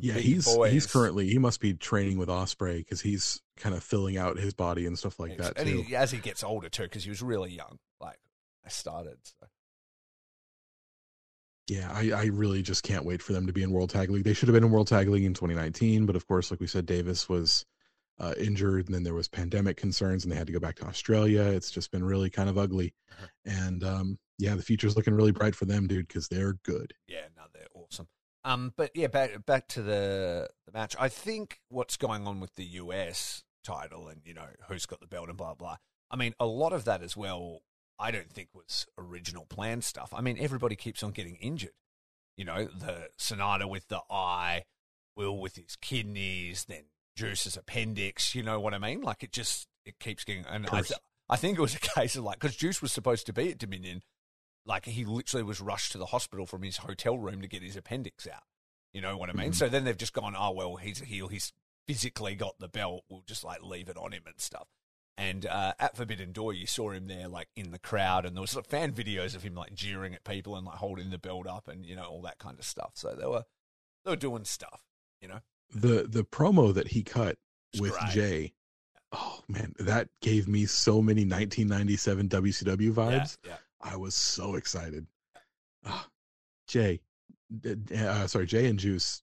Yeah, 0.00 0.14
he's 0.14 0.46
he's 0.70 0.86
currently 0.86 1.28
he 1.28 1.40
must 1.40 1.58
be 1.58 1.74
training 1.74 2.18
with 2.18 2.28
Ospreay 2.28 2.78
because 2.78 3.00
he's 3.00 3.42
kind 3.56 3.74
of 3.74 3.82
filling 3.82 4.16
out 4.16 4.38
his 4.38 4.54
body 4.54 4.86
and 4.86 4.96
stuff 4.96 5.18
like 5.18 5.38
that 5.38 5.58
and 5.58 5.68
too. 5.68 5.82
he, 5.82 5.96
as 5.96 6.12
he 6.12 6.18
gets 6.18 6.44
older 6.44 6.68
too, 6.68 6.84
because 6.84 7.02
he 7.02 7.10
was 7.10 7.20
really 7.20 7.50
young. 7.50 7.80
Like 8.00 8.20
I 8.64 8.68
started. 8.68 9.16
So. 9.24 9.48
Yeah, 11.72 11.90
I, 11.92 12.10
I 12.12 12.24
really 12.26 12.60
just 12.62 12.82
can't 12.82 13.04
wait 13.04 13.22
for 13.22 13.32
them 13.32 13.46
to 13.46 13.52
be 13.52 13.62
in 13.62 13.70
World 13.70 13.90
Tag 13.90 14.10
League. 14.10 14.24
They 14.24 14.34
should 14.34 14.48
have 14.48 14.54
been 14.54 14.64
in 14.64 14.70
World 14.70 14.88
Tag 14.88 15.08
League 15.08 15.24
in 15.24 15.32
2019, 15.34 16.04
but 16.06 16.16
of 16.16 16.26
course, 16.26 16.50
like 16.50 16.60
we 16.60 16.66
said, 16.66 16.84
Davis 16.86 17.28
was 17.28 17.64
uh, 18.18 18.34
injured, 18.38 18.86
and 18.86 18.94
then 18.94 19.02
there 19.04 19.14
was 19.14 19.26
pandemic 19.28 19.76
concerns, 19.78 20.24
and 20.24 20.32
they 20.32 20.36
had 20.36 20.46
to 20.46 20.52
go 20.52 20.60
back 20.60 20.76
to 20.76 20.84
Australia. 20.86 21.42
It's 21.42 21.70
just 21.70 21.90
been 21.90 22.04
really 22.04 22.28
kind 22.30 22.48
of 22.50 22.58
ugly, 22.58 22.92
Uh-huh. 23.10 23.26
and 23.46 23.82
um, 23.84 24.18
yeah, 24.38 24.54
the 24.54 24.62
future's 24.62 24.96
looking 24.96 25.14
really 25.14 25.32
bright 25.32 25.54
for 25.54 25.64
them, 25.64 25.86
dude, 25.86 26.08
because 26.08 26.28
they're 26.28 26.54
good. 26.64 26.92
Yeah, 27.08 27.26
no, 27.36 27.44
they're 27.54 27.66
awesome. 27.74 28.08
Um, 28.44 28.72
but 28.76 28.90
yeah, 28.94 29.06
back 29.06 29.46
back 29.46 29.68
to 29.68 29.82
the 29.82 30.50
the 30.66 30.72
match. 30.72 30.94
I 31.00 31.08
think 31.08 31.60
what's 31.68 31.96
going 31.96 32.26
on 32.26 32.40
with 32.40 32.54
the 32.56 32.64
US 32.64 33.44
title 33.64 34.08
and 34.08 34.20
you 34.24 34.34
know 34.34 34.46
who's 34.68 34.84
got 34.84 35.00
the 35.00 35.06
belt 35.06 35.28
and 35.28 35.38
blah 35.38 35.54
blah. 35.54 35.76
I 36.10 36.16
mean, 36.16 36.34
a 36.38 36.46
lot 36.46 36.72
of 36.72 36.84
that 36.84 37.02
as 37.02 37.16
well. 37.16 37.60
I 38.02 38.10
don't 38.10 38.30
think 38.30 38.48
was 38.52 38.86
original 38.98 39.46
plan 39.46 39.80
stuff. 39.82 40.12
I 40.12 40.20
mean, 40.20 40.36
everybody 40.40 40.74
keeps 40.76 41.02
on 41.02 41.12
getting 41.12 41.36
injured. 41.36 41.72
You 42.36 42.44
know, 42.44 42.64
the 42.64 43.08
Sanada 43.18 43.68
with 43.68 43.88
the 43.88 44.00
eye, 44.10 44.64
Will 45.16 45.38
with 45.38 45.56
his 45.56 45.76
kidneys, 45.76 46.64
then 46.64 46.84
Juice's 47.16 47.56
appendix. 47.56 48.34
You 48.34 48.42
know 48.42 48.58
what 48.58 48.74
I 48.74 48.78
mean? 48.78 49.02
Like 49.02 49.22
it 49.22 49.32
just 49.32 49.68
it 49.84 49.98
keeps 50.00 50.24
getting. 50.24 50.44
And 50.46 50.66
I, 50.66 50.80
th- 50.88 51.00
I 51.28 51.36
think 51.36 51.58
it 51.58 51.60
was 51.60 51.74
a 51.74 51.78
case 51.78 52.16
of 52.16 52.24
like 52.24 52.40
because 52.40 52.56
Juice 52.56 52.82
was 52.82 52.90
supposed 52.90 53.26
to 53.26 53.32
be 53.32 53.50
at 53.50 53.58
Dominion, 53.58 54.02
like 54.66 54.86
he 54.86 55.04
literally 55.04 55.44
was 55.44 55.60
rushed 55.60 55.92
to 55.92 55.98
the 55.98 56.06
hospital 56.06 56.46
from 56.46 56.62
his 56.62 56.78
hotel 56.78 57.18
room 57.18 57.40
to 57.42 57.48
get 57.48 57.62
his 57.62 57.76
appendix 57.76 58.26
out. 58.26 58.42
You 58.92 59.00
know 59.00 59.16
what 59.16 59.30
I 59.30 59.34
mean? 59.34 59.52
Mhm. 59.52 59.54
So 59.54 59.68
then 59.68 59.84
they've 59.84 59.96
just 59.96 60.12
gone, 60.12 60.34
oh 60.36 60.50
well, 60.52 60.76
he's 60.76 61.00
a 61.00 61.04
heel. 61.04 61.28
He's 61.28 61.52
physically 61.86 62.34
got 62.34 62.58
the 62.58 62.68
belt. 62.68 63.04
We'll 63.08 63.24
just 63.26 63.44
like 63.44 63.62
leave 63.62 63.88
it 63.88 63.96
on 63.96 64.12
him 64.12 64.22
and 64.26 64.40
stuff. 64.40 64.68
And 65.18 65.44
uh, 65.46 65.74
at 65.78 65.96
Forbidden 65.96 66.32
Door, 66.32 66.54
you 66.54 66.66
saw 66.66 66.90
him 66.90 67.06
there, 67.06 67.28
like 67.28 67.48
in 67.54 67.70
the 67.70 67.78
crowd, 67.78 68.24
and 68.24 68.34
there 68.34 68.40
was 68.40 68.56
like, 68.56 68.66
fan 68.66 68.92
videos 68.92 69.34
of 69.34 69.42
him 69.42 69.54
like 69.54 69.74
jeering 69.74 70.14
at 70.14 70.24
people 70.24 70.56
and 70.56 70.66
like 70.66 70.76
holding 70.76 71.10
the 71.10 71.18
belt 71.18 71.46
up, 71.46 71.68
and 71.68 71.84
you 71.84 71.94
know 71.94 72.04
all 72.04 72.22
that 72.22 72.38
kind 72.38 72.58
of 72.58 72.64
stuff. 72.64 72.92
So 72.94 73.14
they 73.14 73.26
were 73.26 73.44
they 74.04 74.10
were 74.10 74.16
doing 74.16 74.44
stuff, 74.44 74.82
you 75.20 75.28
know. 75.28 75.40
The 75.74 76.06
the 76.08 76.24
promo 76.24 76.72
that 76.74 76.88
he 76.88 77.02
cut 77.02 77.36
It's 77.72 77.80
with 77.80 77.92
great. 77.92 78.10
Jay, 78.10 78.52
oh 79.12 79.40
man, 79.48 79.74
that 79.78 80.08
gave 80.22 80.48
me 80.48 80.64
so 80.64 81.02
many 81.02 81.22
1997 81.22 82.28
WCW 82.28 82.92
vibes. 82.92 83.36
Yeah, 83.44 83.50
yeah. 83.50 83.56
I 83.82 83.96
was 83.96 84.14
so 84.14 84.54
excited. 84.54 85.06
Ah, 85.84 86.08
Jay, 86.66 87.00
uh, 87.94 88.26
sorry, 88.26 88.46
Jay 88.46 88.66
and 88.66 88.78
Juice 88.78 89.22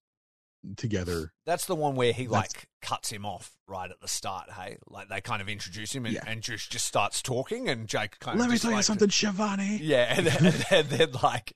together. 0.78 1.32
That's 1.45 1.66
the 1.66 1.76
one 1.76 1.95
where 1.95 2.14
he 2.14 2.26
That's- 2.26 2.53
like 2.55 2.68
cuts 2.82 3.10
him 3.12 3.26
off 3.26 3.51
right 3.68 3.89
at 3.89 3.99
the 4.01 4.07
start. 4.07 4.51
Hey, 4.51 4.78
like 4.88 5.10
they 5.10 5.22
kind 5.22 5.41
of 5.41 5.49
introduce 5.49 5.93
him, 5.93 6.05
and, 6.05 6.16
Yeah. 6.16 6.24
and 6.28 6.41
Juice 6.41 6.68
just 6.68 6.86
starts 6.86 7.22
talking, 7.22 7.70
and 7.70 7.88
Jake 7.88 8.20
kind 8.20 8.38
Let 8.39 8.45
of 8.45 8.51
me 8.51 8.55
just, 8.55 8.64
tell 8.64 8.76
you 8.76 8.84
something, 8.84 9.10
Shivani. 9.10 9.80
Yeah, 9.82 10.14
and 10.18 10.26
then, 10.28 10.53
and 10.72 10.88
then 10.89 11.12
like 11.24 11.53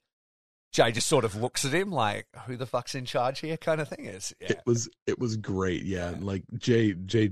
Jay 0.72 0.92
just 0.92 1.08
sort 1.08 1.24
of 1.26 1.36
looks 1.36 1.64
at 1.66 1.74
him 1.74 1.92
like, 1.92 2.28
"Who 2.48 2.58
the 2.58 2.66
fuck's 2.66 2.96
in 2.96 3.06
charge 3.06 3.40
here?" 3.40 3.58
kind 3.58 3.80
of 3.82 3.90
thing. 3.90 4.06
Is 4.06 4.34
yeah, 4.42 4.52
It 4.54 4.62
was 4.66 4.90
it 5.08 5.20
was 5.20 5.38
great. 5.38 5.84
Yeah, 5.84 6.12
Yeah. 6.12 6.18
like 6.20 6.44
Jay 6.58 6.94
Jay, 6.94 7.32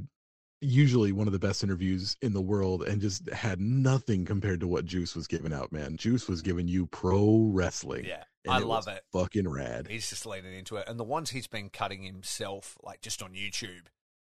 usually 0.62 1.12
one 1.12 1.28
of 1.28 1.34
the 1.34 1.40
best 1.40 1.64
interviews 1.64 2.16
in 2.22 2.34
the 2.34 2.42
world, 2.42 2.84
and 2.84 3.02
just 3.02 3.28
had 3.32 3.60
nothing 3.60 4.26
compared 4.26 4.60
to 4.60 4.68
what 4.68 4.86
Juice 4.86 5.16
was 5.16 5.26
giving 5.28 5.54
out. 5.54 5.72
Man, 5.72 5.98
Juice 5.98 6.28
was 6.28 6.42
giving 6.44 6.68
you 6.68 6.86
pro 6.88 7.50
wrestling. 7.52 8.06
yeah. 8.06 8.24
I 8.48 8.60
it 8.60 8.66
love 8.66 8.88
it. 8.88 9.04
Fucking 9.12 9.48
rad. 9.48 9.88
He's 9.90 10.10
just 10.10 10.26
leaning 10.26 10.54
into 10.54 10.78
it, 10.78 10.88
and 10.88 11.00
the 11.00 11.04
ones 11.04 11.30
he's 11.30 11.48
been 11.48 11.70
cutting 11.70 12.04
himself, 12.04 12.78
like 12.84 13.02
just 13.02 13.22
on 13.22 13.34
YouTube, 13.34 13.88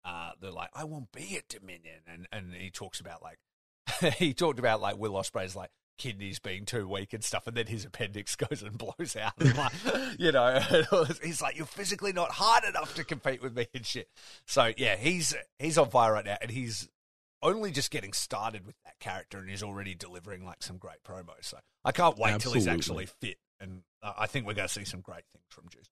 uh, 0.06 0.32
they're 0.40 0.52
like, 0.52 0.70
"I 0.74 0.86
won't 0.86 1.12
be 1.12 1.36
at 1.38 1.48
Dominion," 1.50 2.02
and 2.08 2.28
and 2.32 2.54
he 2.54 2.70
talks 2.70 3.00
about 3.00 3.22
like 3.22 3.40
he 4.16 4.34
talked 4.34 4.60
about 4.60 4.82
like 4.82 4.98
Will 4.98 5.14
Ospreay's 5.14 5.56
like 5.56 5.72
kidneys 5.98 6.40
being 6.40 6.66
too 6.66 6.88
weak 6.88 7.14
and 7.14 7.24
stuff, 7.24 7.48
and 7.48 7.58
then 7.58 7.68
his 7.68 7.86
appendix 7.86 8.36
goes 8.50 8.64
and 8.64 8.78
blows 8.78 9.16
out. 9.16 9.34
And 9.40 9.58
like, 9.58 9.74
you 10.18 10.32
know, 10.32 10.60
he's 11.22 11.42
like, 11.42 11.58
"You're 11.58 11.66
physically 11.66 12.14
not 12.14 12.32
hard 12.32 12.64
enough 12.64 12.96
to 12.96 13.04
compete 13.04 13.42
with 13.42 13.56
me 13.56 13.68
and 13.74 13.86
shit." 13.86 14.10
So 14.46 14.72
yeah, 14.78 14.96
he's 14.96 15.36
he's 15.60 15.78
on 15.78 15.90
fire 15.90 16.14
right 16.14 16.26
now, 16.26 16.38
and 16.42 16.52
he's 16.52 16.88
only 17.42 17.72
just 17.72 17.92
getting 17.92 18.14
started 18.14 18.66
with 18.66 18.76
that 18.86 19.00
character, 19.00 19.40
and 19.40 19.50
he's 19.50 19.64
already 19.64 19.96
delivering 19.96 20.46
like 20.46 20.64
some 20.64 20.78
great 20.78 21.04
promos. 21.06 21.44
So 21.44 21.58
I 21.84 21.92
can't 21.92 22.18
wait 22.18 22.40
till 22.40 22.54
he's 22.54 22.68
actually 22.68 23.08
fit, 23.08 23.38
and 23.60 23.82
uh, 24.04 24.14
I 24.18 24.28
think 24.28 24.46
we're 24.46 24.54
going 24.54 24.68
to 24.68 24.74
see 24.74 24.86
some 24.86 25.02
great 25.02 25.24
things 25.34 25.46
from 25.50 25.66
Juice. 25.70 25.90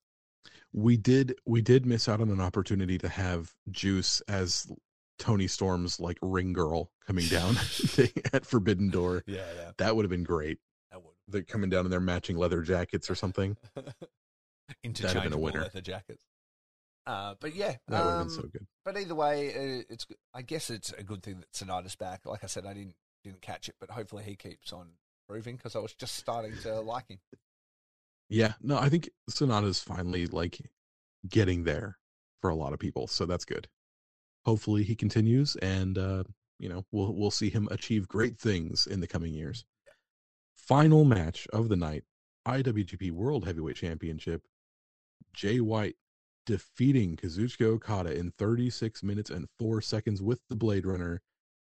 we 0.74 0.98
did 0.98 1.36
we 1.46 1.62
did 1.62 1.86
miss 1.86 2.08
out 2.10 2.22
on 2.22 2.30
an 2.30 2.42
opportunity 2.42 2.98
to 3.00 3.10
have 3.10 3.54
Juice 3.72 4.22
as 4.28 4.72
Toni 5.18 5.48
Storm's 5.48 6.00
like 6.00 6.18
ring 6.22 6.52
girl 6.54 6.92
coming 7.08 7.26
down 7.28 7.56
at 8.34 8.46
Forbidden 8.46 8.90
Door. 8.90 9.24
Yeah, 9.28 9.46
yeah, 9.58 9.72
That 9.78 9.96
would 9.96 10.04
have 10.04 10.10
been 10.10 10.24
great. 10.24 10.58
that 10.92 11.02
would. 11.02 11.14
They're 11.28 11.44
coming 11.44 11.70
down 11.70 11.86
in 11.86 11.92
their 11.92 12.00
matching 12.02 12.38
leather 12.38 12.62
jackets 12.62 13.10
or 13.10 13.16
something. 13.16 13.56
Interchangeable 14.84 15.40
winner. 15.42 15.62
leather 15.62 15.82
jackets. 15.82 16.24
Uh, 17.08 17.36
but 17.40 17.56
yeah, 17.56 17.76
That 17.88 18.04
would 18.04 18.10
have 18.12 18.22
um, 18.22 18.28
been 18.28 18.36
so 18.36 18.42
good. 18.44 18.66
But 18.84 18.98
either 18.98 19.16
way, 19.16 19.48
it's. 19.90 20.08
I 20.34 20.42
guess 20.42 20.70
it's 20.70 20.92
a 20.94 21.04
good 21.04 21.22
thing 21.24 21.40
that 21.40 21.52
Sanada's 21.52 21.96
back. 21.96 22.26
Like 22.26 22.44
I 22.44 22.48
said, 22.48 22.66
I 22.66 22.74
didn't 22.74 22.96
didn't 23.24 23.42
catch 23.42 23.70
it, 23.70 23.76
but 23.80 23.92
hopefully 23.92 24.24
he 24.24 24.36
keeps 24.36 24.74
on 24.74 24.90
improving 25.28 25.56
because 25.56 25.76
I 25.76 25.80
was 25.80 25.94
just 25.94 26.16
starting 26.16 26.54
to 26.64 26.80
like 26.82 27.08
him. 27.10 27.20
Yeah, 28.30 28.54
no, 28.62 28.78
I 28.78 28.90
think 28.90 29.10
Sanada's 29.30 29.80
finally 29.80 30.26
like 30.28 30.60
getting 31.28 31.64
there 31.64 31.98
for 32.42 32.50
a 32.50 32.56
lot 32.56 32.74
of 32.74 32.80
people, 32.80 33.08
so 33.08 33.26
that's 33.26 33.46
good. 33.46 33.68
Hopefully 34.46 34.84
he 34.84 34.96
continues 34.96 35.56
and 35.58 35.98
uh, 35.98 36.24
you 36.60 36.70
know, 36.70 36.86
we'll 36.92 37.14
we'll 37.14 37.32
see 37.32 37.50
him 37.50 37.68
achieve 37.72 38.08
great 38.08 38.40
things 38.40 38.88
in 38.88 39.00
the 39.00 39.08
coming 39.08 39.34
years. 39.34 39.66
Final 40.56 41.06
match 41.06 41.48
of 41.54 41.70
the 41.70 41.76
night, 41.76 42.04
IWGP 42.48 43.12
World 43.12 43.46
Heavyweight 43.46 43.76
Championship. 43.76 44.42
Jay 45.34 45.60
White 45.60 45.96
defeating 46.46 47.18
Kazuchika 47.18 47.66
Okada 47.66 48.18
in 48.18 48.32
36 48.38 49.04
minutes 49.04 49.30
and 49.30 49.48
4 49.60 49.82
seconds 49.82 50.22
with 50.22 50.40
the 50.50 50.56
Blade 50.56 50.86
Runner. 50.86 51.22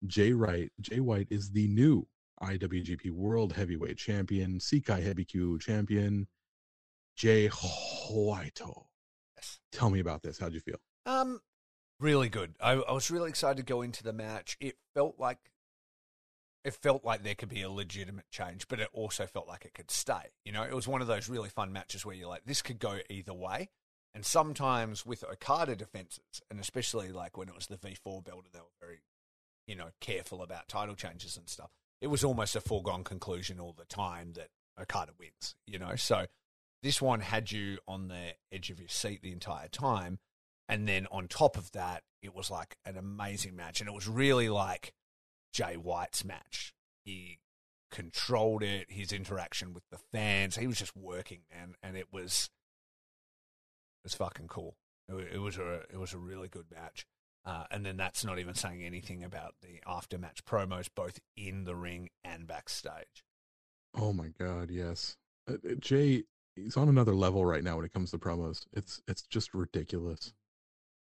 Jay 0.06 0.32
Wright, 0.32 0.72
Jay 0.80 1.00
White 1.00 1.28
is 1.32 1.50
the 1.50 1.68
new 1.68 2.08
IWGP 2.43 3.10
World 3.12 3.54
Heavyweight 3.54 3.98
Champion, 3.98 4.60
Sekai 4.60 5.02
Heavy 5.02 5.26
Champion, 5.60 6.28
Jay 7.18 7.47
White. 7.47 8.61
Yes. 9.36 9.59
Tell 9.72 9.89
me 9.89 9.99
about 9.99 10.22
this. 10.22 10.38
How'd 10.38 10.53
you 10.53 10.59
feel? 10.59 10.78
Um, 11.05 11.41
really 11.99 12.30
good. 12.30 12.55
I, 12.61 12.74
I 12.74 12.93
was 12.93 13.11
really 13.11 13.30
excited 13.30 13.57
to 13.57 13.63
go 13.63 13.82
into 13.82 14.03
the 14.03 14.13
match. 14.13 14.55
It 14.59 14.76
felt 14.93 15.15
like 15.20 15.39
it 16.63 16.76
felt 16.76 17.03
like 17.03 17.24
there 17.24 17.36
could 17.36 17.49
be 17.49 17.61
a 17.61 17.70
legitimate 17.70 18.30
change, 18.30 18.68
but 18.68 18.80
it 18.80 18.89
also 18.93 19.26
felt 19.26 19.47
like 19.47 19.65
it 19.65 19.74
could 19.74 19.89
stay. 19.89 20.32
You 20.45 20.51
know, 20.51 20.63
it 20.63 20.74
was 20.74 20.88
one 20.88 21.01
of 21.01 21.07
those 21.07 21.30
really 21.30 21.49
fun 21.49 21.72
matches 21.72 22.05
where 22.05 22.15
you're 22.15 22.28
like, 22.28 22.45
this 22.45 22.61
could 22.61 22.80
go 22.80 22.99
either 23.09 23.34
way. 23.34 23.70
And 24.13 24.26
sometimes 24.26 25.05
with 25.05 25.24
Okada 25.24 25.76
defenses, 25.76 26.41
and 26.51 26.59
especially 26.59 27.11
like 27.11 27.38
when 27.38 27.47
it 27.47 27.55
was 27.55 27.68
the 27.68 27.78
V4 27.78 28.24
belt, 28.24 28.43
and 28.45 28.53
they 28.53 28.59
were 28.59 28.65
very, 28.82 28.99
you 29.65 29.76
know, 29.76 29.89
careful 30.01 30.41
about 30.41 30.68
title 30.68 30.95
changes 30.95 31.38
and 31.38 31.47
stuff. 31.47 31.70
It 32.01 32.07
was 32.07 32.24
almost 32.24 32.55
a 32.55 32.61
foregone 32.61 33.03
conclusion 33.03 33.59
all 33.59 33.74
the 33.78 33.86
time 33.86 34.34
that 34.34 34.49
Okada 34.80 35.13
wins. 35.18 35.55
You 35.68 35.80
know, 35.80 35.95
so 35.95 36.26
this 36.84 37.01
one 37.01 37.21
had 37.21 37.51
you 37.51 37.80
on 37.88 38.07
the 38.07 38.34
edge 38.51 38.69
of 38.69 38.80
your 38.80 38.89
seat 38.89 39.21
the 39.21 39.32
entire 39.32 39.67
time. 39.67 40.19
And 40.69 40.88
then 40.88 41.07
on 41.11 41.28
top 41.28 41.57
of 41.57 41.71
that, 41.71 42.03
it 42.21 42.36
was 42.36 42.51
like 42.51 42.78
an 42.86 42.97
amazing 42.97 43.55
match. 43.55 43.80
And 43.80 43.88
it 43.88 43.93
was 43.93 44.07
really 44.07 44.49
like 44.49 44.93
Jay 45.53 45.75
White's 45.75 46.25
match. 46.25 46.73
He 47.05 47.39
controlled 47.89 48.63
it, 48.63 48.88
his 48.89 49.11
interaction 49.11 49.73
with 49.73 49.84
the 49.91 49.97
fans. 50.11 50.57
He 50.57 50.67
was 50.67 50.78
just 50.78 50.95
working, 50.95 51.41
man. 51.51 51.75
And 51.82 51.95
it 51.95 52.07
was 52.11 52.49
it 54.03 54.07
was 54.07 54.13
fucking 54.13 54.47
cool. 54.47 54.75
It, 55.09 55.39
was 55.39 55.57
a 55.57 55.84
it 55.89 55.97
was 55.97 56.13
a 56.13 56.17
really 56.17 56.49
good 56.49 56.65
match. 56.69 57.05
Uh, 57.45 57.63
and 57.71 57.86
then 57.86 57.95
that's 57.95 58.25
not 58.25 58.39
even 58.39 58.53
saying 58.53 58.84
anything 58.84 59.23
about 59.23 59.55
the 59.61 59.80
after 59.88 60.17
match 60.17 60.43
promos, 60.43 60.89
both 60.93 61.19
in 61.38 61.63
the 61.63 61.75
ring 61.75 62.09
and 62.25 62.45
backstage. 62.45 63.23
Oh 63.95 64.11
my 64.11 64.28
god, 64.38 64.69
yes. 64.69 65.15
Uh, 65.49 65.53
uh, 65.53 65.75
Jay 65.80 66.23
he's 66.58 66.78
on 66.78 66.89
another 66.89 67.14
level 67.14 67.45
right 67.45 67.64
now 67.64 67.76
when 67.76 67.86
it 67.86 67.93
comes 67.93 68.12
to 68.12 68.18
promos. 68.18 68.66
It's 68.74 69.01
it's 69.08 69.24
just 69.24 69.53
ridiculous. 69.53 70.34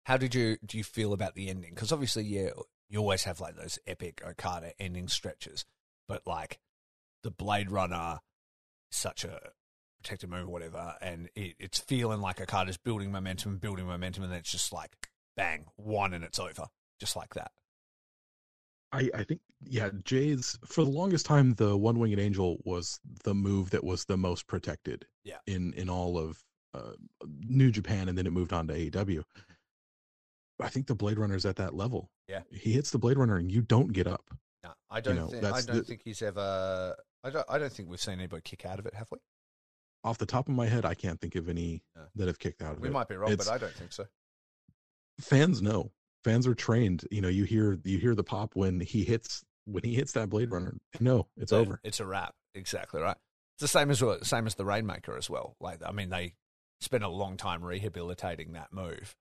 How 0.04 0.16
did 0.16 0.34
you 0.34 0.56
do 0.64 0.78
you 0.78 0.84
feel 0.84 1.12
about 1.12 1.34
the 1.34 1.48
ending? 1.48 1.74
Because 1.74 1.92
obviously, 1.92 2.24
yeah, 2.24 2.50
you 2.88 3.00
always 3.00 3.24
have 3.24 3.40
like 3.40 3.56
those 3.56 3.78
epic 3.86 4.22
Okada 4.26 4.72
ending 4.78 5.08
stretches, 5.08 5.64
but 6.08 6.26
like 6.26 6.60
the 7.22 7.30
Blade 7.30 7.70
Runner, 7.70 8.20
such 8.90 9.24
a 9.24 9.40
protective 10.00 10.30
move, 10.30 10.48
whatever, 10.48 10.94
and 11.00 11.28
it, 11.34 11.54
it's 11.58 11.78
feeling 11.78 12.20
like 12.20 12.40
Okada's 12.40 12.76
building 12.76 13.10
momentum, 13.10 13.58
building 13.58 13.86
momentum, 13.86 14.22
and 14.22 14.32
then 14.32 14.40
it's 14.40 14.52
just 14.52 14.72
like 14.72 14.92
bang, 15.36 15.66
one, 15.76 16.14
and 16.14 16.24
it's 16.24 16.38
over, 16.38 16.66
just 17.00 17.16
like 17.16 17.34
that. 17.34 17.50
I, 18.96 19.10
I 19.14 19.24
think 19.24 19.40
yeah, 19.64 19.90
Jay's 20.04 20.58
for 20.64 20.84
the 20.84 20.90
longest 20.90 21.26
time 21.26 21.54
the 21.54 21.76
one 21.76 21.98
winged 21.98 22.18
angel 22.18 22.58
was 22.64 22.98
the 23.24 23.34
move 23.34 23.70
that 23.70 23.84
was 23.84 24.04
the 24.04 24.16
most 24.16 24.46
protected 24.46 25.06
Yeah. 25.24 25.38
in 25.46 25.72
in 25.74 25.88
all 25.88 26.18
of 26.18 26.42
uh, 26.74 26.92
New 27.46 27.70
Japan, 27.70 28.08
and 28.08 28.16
then 28.18 28.26
it 28.26 28.32
moved 28.32 28.52
on 28.52 28.66
to 28.68 28.74
AEW. 28.74 29.22
I 30.60 30.68
think 30.68 30.86
the 30.86 30.94
Blade 30.94 31.18
Runner's 31.18 31.44
at 31.46 31.56
that 31.56 31.74
level. 31.74 32.10
Yeah. 32.28 32.42
he 32.50 32.72
hits 32.72 32.90
the 32.90 32.98
Blade 32.98 33.18
Runner, 33.18 33.36
and 33.36 33.50
you 33.52 33.62
don't 33.62 33.92
get 33.92 34.06
up. 34.06 34.24
No, 34.64 34.70
I 34.90 35.00
don't. 35.00 35.16
know, 35.16 35.28
think, 35.28 35.44
I 35.44 35.60
don't 35.60 35.76
the- 35.76 35.82
think 35.84 36.00
he's 36.04 36.22
ever. 36.22 36.96
I 37.24 37.30
don't. 37.30 37.46
I 37.48 37.58
don't 37.58 37.72
think 37.72 37.88
we've 37.88 38.00
seen 38.00 38.14
anybody 38.14 38.42
kick 38.44 38.64
out 38.66 38.78
of 38.78 38.86
it, 38.86 38.94
have 38.94 39.08
we? 39.12 39.18
Off 40.04 40.18
the 40.18 40.26
top 40.26 40.48
of 40.48 40.54
my 40.54 40.66
head, 40.66 40.84
I 40.84 40.94
can't 40.94 41.20
think 41.20 41.34
of 41.34 41.48
any 41.48 41.82
No. 41.94 42.02
that 42.16 42.26
have 42.28 42.38
kicked 42.38 42.62
out 42.62 42.72
of 42.72 42.80
We 42.80 42.88
it. 42.88 42.90
We 42.90 42.94
might 42.94 43.08
be 43.08 43.16
wrong, 43.16 43.32
It's- 43.32 43.46
but 43.48 43.54
I 43.54 43.58
don't 43.58 43.74
think 43.74 43.92
so. 43.92 44.06
fans 45.20 45.62
know 45.62 45.92
fans 46.26 46.46
are 46.46 46.54
trained 46.54 47.06
you 47.10 47.20
know 47.22 47.28
you 47.28 47.44
hear 47.44 47.78
you 47.84 47.98
hear 47.98 48.14
the 48.14 48.24
pop 48.24 48.54
when 48.56 48.80
he 48.80 49.04
hits 49.04 49.44
when 49.64 49.82
he 49.84 49.94
hits 49.94 50.12
that 50.12 50.28
blade 50.28 50.50
runner 50.50 50.74
no 51.00 51.26
it's 51.36 51.52
over 51.52 51.80
It's 51.84 52.00
a 52.00 52.04
wrap. 52.06 52.34
Exactly 52.54 53.00
right. 53.00 53.16
It's 53.54 53.62
the 53.62 53.68
same 53.68 53.90
as 53.90 54.02
what- 54.02 54.26
same 54.26 54.46
as 54.46 54.54
the 54.56 54.64
Rainmaker 54.64 55.16
as 55.16 55.30
well. 55.30 55.56
Like 55.60 55.80
I 55.86 55.92
mean, 55.92 56.10
they 56.10 56.34
spent 56.80 57.04
a 57.04 57.08
long 57.08 57.36
time 57.36 57.62
rehabilitating 57.64 58.52
that 58.52 58.72
move. 58.72 59.16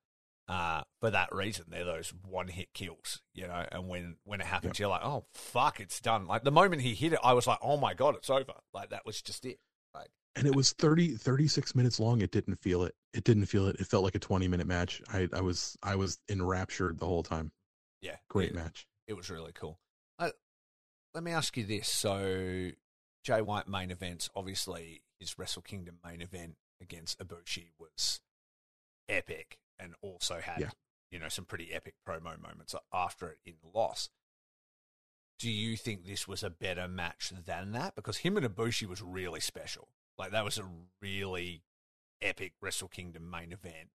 Uh, 0.47 0.81
for 0.99 1.09
that 1.09 1.33
reason, 1.33 1.65
they're 1.69 1.85
those 1.85 2.13
one 2.27 2.47
hit 2.49 2.73
kills, 2.73 3.21
you 3.33 3.47
know. 3.47 3.65
And 3.71 3.87
when 3.87 4.17
when 4.25 4.41
it 4.41 4.45
happens, 4.47 4.77
you're 4.79 4.89
like, 4.89 5.03
oh 5.03 5.25
fuck, 5.33 5.79
it's 5.79 5.99
done. 6.01 6.27
Like 6.27 6.43
the 6.43 6.51
moment 6.51 6.81
he 6.81 6.93
hit 6.95 7.13
it, 7.13 7.19
I 7.23 7.33
was 7.33 7.47
like, 7.47 7.59
oh 7.61 7.77
my 7.77 7.93
god, 7.93 8.15
it's 8.15 8.29
over. 8.29 8.53
Like 8.73 8.89
that 8.91 9.05
was 9.05 9.21
just 9.21 9.45
it. 9.45 9.59
Like 9.93 10.09
and 10.35 10.45
it 10.47 10.55
was 10.55 10.73
30 10.73 11.15
36 11.15 11.75
minutes 11.75 11.99
long 11.99 12.21
it 12.21 12.31
didn't 12.31 12.55
feel 12.55 12.83
it 12.83 12.95
it 13.13 13.23
didn't 13.23 13.45
feel 13.45 13.67
it 13.67 13.77
it 13.79 13.87
felt 13.87 14.03
like 14.03 14.15
a 14.15 14.19
20 14.19 14.47
minute 14.47 14.67
match 14.67 15.01
i 15.13 15.27
i 15.33 15.41
was 15.41 15.77
i 15.81 15.95
was 15.95 16.19
enraptured 16.29 16.99
the 16.99 17.05
whole 17.05 17.23
time 17.23 17.51
yeah, 18.01 18.17
great 18.29 18.49
it, 18.49 18.55
match 18.55 18.87
It 19.07 19.13
was 19.13 19.29
really 19.31 19.51
cool. 19.51 19.79
Uh, 20.19 20.29
let 21.15 21.23
me 21.23 21.31
ask 21.31 21.57
you 21.57 21.65
this: 21.65 21.87
so 21.87 22.69
Jay 23.23 23.41
White 23.41 23.67
main 23.67 23.89
events, 23.89 24.29
obviously 24.35 25.01
his 25.19 25.39
Wrestle 25.39 25.63
Kingdom 25.63 25.97
main 26.05 26.21
event 26.21 26.55
against 26.79 27.17
Ibushi 27.19 27.69
was 27.79 28.21
epic, 29.09 29.57
and 29.79 29.95
also 30.01 30.39
had 30.39 30.59
Yeah. 30.59 30.69
you 31.09 31.17
know 31.17 31.29
some 31.29 31.45
pretty 31.45 31.73
epic 31.73 31.95
promo 32.07 32.39
moments 32.39 32.75
after 32.93 33.29
it 33.29 33.39
in 33.43 33.55
the 33.63 33.75
loss. 33.75 34.09
Do 35.39 35.49
you 35.49 35.75
think 35.75 36.05
this 36.05 36.27
was 36.27 36.43
a 36.43 36.49
better 36.51 36.87
match 36.87 37.31
than 37.45 37.71
that? 37.71 37.95
Because 37.95 38.17
him 38.17 38.37
and 38.37 38.45
Ibushi 38.45 38.87
was 38.87 39.01
really 39.01 39.39
special. 39.39 39.89
Like 40.17 40.31
that 40.31 40.45
was 40.45 40.57
a 40.57 40.67
really 41.01 41.63
epic 42.21 42.53
Wrestle 42.61 42.87
Kingdom 42.87 43.29
main 43.29 43.51
event. 43.51 43.89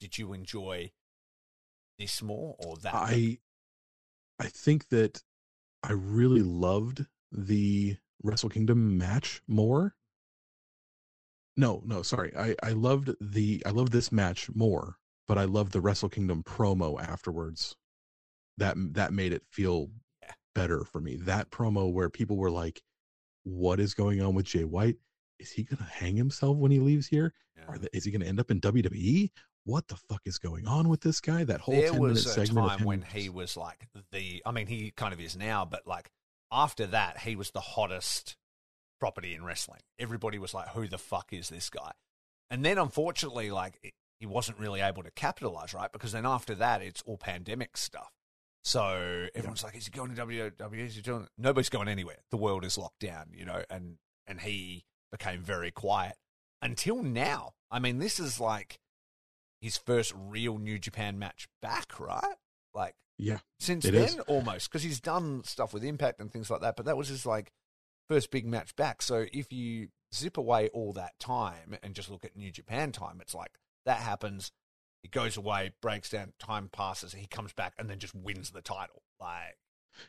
Did 0.00 0.18
you 0.18 0.32
enjoy 0.32 0.92
this 1.98 2.22
more 2.22 2.56
or 2.58 2.76
that? 2.78 2.94
i 2.94 3.38
i 4.40 4.46
think 4.46 4.88
that 4.88 5.22
i 5.84 5.92
really 5.92 6.42
loved 6.42 7.06
the 7.30 7.96
wrestle 8.22 8.48
kingdom 8.48 8.96
match 8.98 9.42
more. 9.46 9.94
No 11.56 11.82
no 11.84 12.02
sorry. 12.02 12.32
I 12.36 12.56
i 12.62 12.70
loved 12.70 13.14
the 13.20 13.62
i 13.66 13.70
loved 13.70 13.92
this 13.92 14.10
match 14.10 14.50
more 14.54 14.96
but 15.28 15.38
i 15.38 15.44
loved 15.44 15.72
the 15.72 15.80
wrestle 15.80 16.08
kingdom 16.08 16.42
promo 16.42 17.00
afterwards. 17.00 17.76
That 18.58 18.76
that 18.94 19.12
made 19.12 19.32
it 19.32 19.42
feel 19.50 19.90
better 20.54 20.84
for 20.84 21.00
me. 21.00 21.16
That 21.16 21.50
promo 21.50 21.92
where 21.92 22.10
people 22.10 22.36
were 22.36 22.50
like 22.50 22.82
what 23.44 23.78
is 23.78 23.94
going 23.94 24.22
on 24.22 24.34
with 24.34 24.46
jay 24.46 24.64
white 24.64 24.96
is 25.38 25.50
he 25.50 25.62
gonna 25.62 25.88
hang 25.90 26.16
himself 26.16 26.56
when 26.56 26.70
he 26.70 26.78
leaves 26.78 27.06
here? 27.06 27.32
Yeah. 27.56 27.76
The, 27.78 27.96
is 27.96 28.04
he 28.04 28.10
gonna 28.10 28.26
end 28.26 28.40
up 28.40 28.50
in 28.50 28.60
wwe 28.60 29.30
what 29.64 29.88
the 29.88 29.96
fuck 29.96 30.20
is 30.26 30.38
going 30.38 30.66
on 30.66 30.88
with 30.88 31.00
this 31.00 31.20
guy? 31.20 31.44
That 31.44 31.60
whole 31.60 31.74
there 31.74 31.90
10 31.90 31.92
minute 31.94 32.10
was 32.10 32.26
a 32.26 32.28
segment 32.30 32.68
time 32.68 32.84
when 32.84 33.02
he 33.02 33.28
was 33.28 33.56
like 33.56 33.88
the 34.12 34.42
i 34.44 34.50
mean 34.50 34.66
he 34.66 34.92
kind 34.94 35.12
of 35.12 35.20
is 35.20 35.36
now 35.36 35.64
but 35.64 35.86
like 35.86 36.10
after 36.52 36.86
that 36.86 37.20
he 37.20 37.34
was 37.36 37.50
the 37.50 37.60
hottest 37.60 38.36
property 39.00 39.34
in 39.34 39.44
wrestling. 39.44 39.80
Everybody 39.98 40.38
was 40.38 40.54
like 40.54 40.68
who 40.68 40.86
the 40.86 40.98
fuck 40.98 41.32
is 41.32 41.48
this 41.48 41.70
guy? 41.70 41.92
And 42.50 42.64
then 42.64 42.78
unfortunately 42.78 43.50
like 43.50 43.78
it, 43.82 43.94
he 44.20 44.26
wasn't 44.26 44.58
really 44.58 44.80
able 44.80 45.02
to 45.02 45.10
capitalize 45.10 45.74
right? 45.74 45.90
Because 45.92 46.12
then 46.12 46.26
after 46.26 46.54
that 46.56 46.82
it's 46.82 47.02
all 47.02 47.18
pandemic 47.18 47.76
stuff. 47.76 48.12
So 48.62 49.26
everyone's 49.34 49.62
like 49.62 49.76
is 49.76 49.86
he 49.86 49.90
going 49.90 50.14
to 50.14 50.26
WWE 50.26 50.78
is 50.78 50.96
he 50.96 51.02
doing 51.02 51.26
nobody's 51.36 51.68
going 51.68 51.88
anywhere. 51.88 52.18
The 52.30 52.36
world 52.36 52.64
is 52.64 52.78
locked 52.78 53.00
down 53.00 53.26
you 53.34 53.44
know 53.44 53.62
and 53.70 53.96
and 54.26 54.40
he 54.40 54.84
became 55.16 55.40
very 55.40 55.70
quiet 55.70 56.16
until 56.62 57.02
now 57.02 57.52
i 57.70 57.78
mean 57.78 57.98
this 57.98 58.18
is 58.18 58.40
like 58.40 58.78
his 59.64 59.78
first 59.78 60.12
real 60.14 60.58
New 60.58 60.78
Japan 60.78 61.18
match 61.18 61.48
back, 61.62 61.98
right? 61.98 62.36
Like 62.74 62.94
yeah 63.16 63.38
since 63.58 63.84
then, 63.84 63.94
is. 63.94 64.18
almost 64.20 64.68
because 64.68 64.82
he's 64.82 65.00
done 65.00 65.42
stuff 65.44 65.72
with 65.72 65.82
Impact 65.82 66.20
and 66.20 66.30
things 66.30 66.50
like 66.50 66.60
that. 66.60 66.76
But 66.76 66.84
that 66.84 66.98
was 66.98 67.08
his 67.08 67.24
like 67.24 67.50
first 68.06 68.30
big 68.30 68.46
match 68.46 68.76
back. 68.76 69.00
So 69.00 69.24
if 69.32 69.54
you 69.54 69.88
zip 70.14 70.36
away 70.36 70.68
all 70.74 70.92
that 70.92 71.18
time 71.18 71.78
and 71.82 71.94
just 71.94 72.10
look 72.10 72.26
at 72.26 72.36
New 72.36 72.50
Japan 72.50 72.92
time, 72.92 73.20
it's 73.22 73.34
like 73.34 73.52
that 73.86 74.00
happens. 74.00 74.52
It 75.02 75.10
goes 75.10 75.38
away, 75.38 75.72
breaks 75.80 76.10
down, 76.10 76.34
time 76.38 76.68
passes, 76.70 77.14
he 77.14 77.26
comes 77.26 77.54
back 77.54 77.72
and 77.78 77.88
then 77.88 77.98
just 77.98 78.14
wins 78.14 78.50
the 78.50 78.60
title. 78.60 79.02
Like 79.18 79.56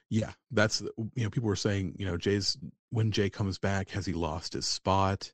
yeah 0.09 0.31
that's 0.51 0.81
you 1.15 1.23
know 1.23 1.29
people 1.29 1.47
were 1.47 1.55
saying 1.55 1.95
you 1.97 2.05
know 2.05 2.17
jay's 2.17 2.57
when 2.89 3.11
jay 3.11 3.29
comes 3.29 3.57
back 3.57 3.89
has 3.89 4.05
he 4.05 4.13
lost 4.13 4.53
his 4.53 4.65
spot? 4.65 5.31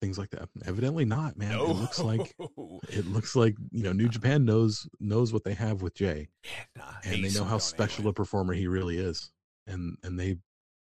Things 0.00 0.18
like 0.18 0.30
that. 0.30 0.50
Evidently 0.66 1.06
not 1.06 1.38
man. 1.38 1.52
No, 1.52 1.70
it 1.70 1.76
looks 1.76 1.98
like 1.98 2.34
it 2.90 3.06
looks 3.06 3.34
like 3.34 3.54
you 3.70 3.82
know 3.84 3.92
new 3.92 4.08
japan 4.08 4.44
knows 4.44 4.86
knows 5.00 5.32
what 5.32 5.44
they 5.44 5.54
have 5.54 5.80
with 5.80 5.94
jay. 5.94 6.28
Yeah, 6.44 6.82
nah, 6.82 6.92
and 7.04 7.24
they 7.24 7.30
know 7.30 7.44
how 7.44 7.58
special 7.58 8.02
anywhere. 8.02 8.10
a 8.10 8.14
performer 8.14 8.52
he 8.52 8.66
really 8.66 8.98
is. 8.98 9.30
And 9.66 9.96
and 10.02 10.20
they 10.20 10.36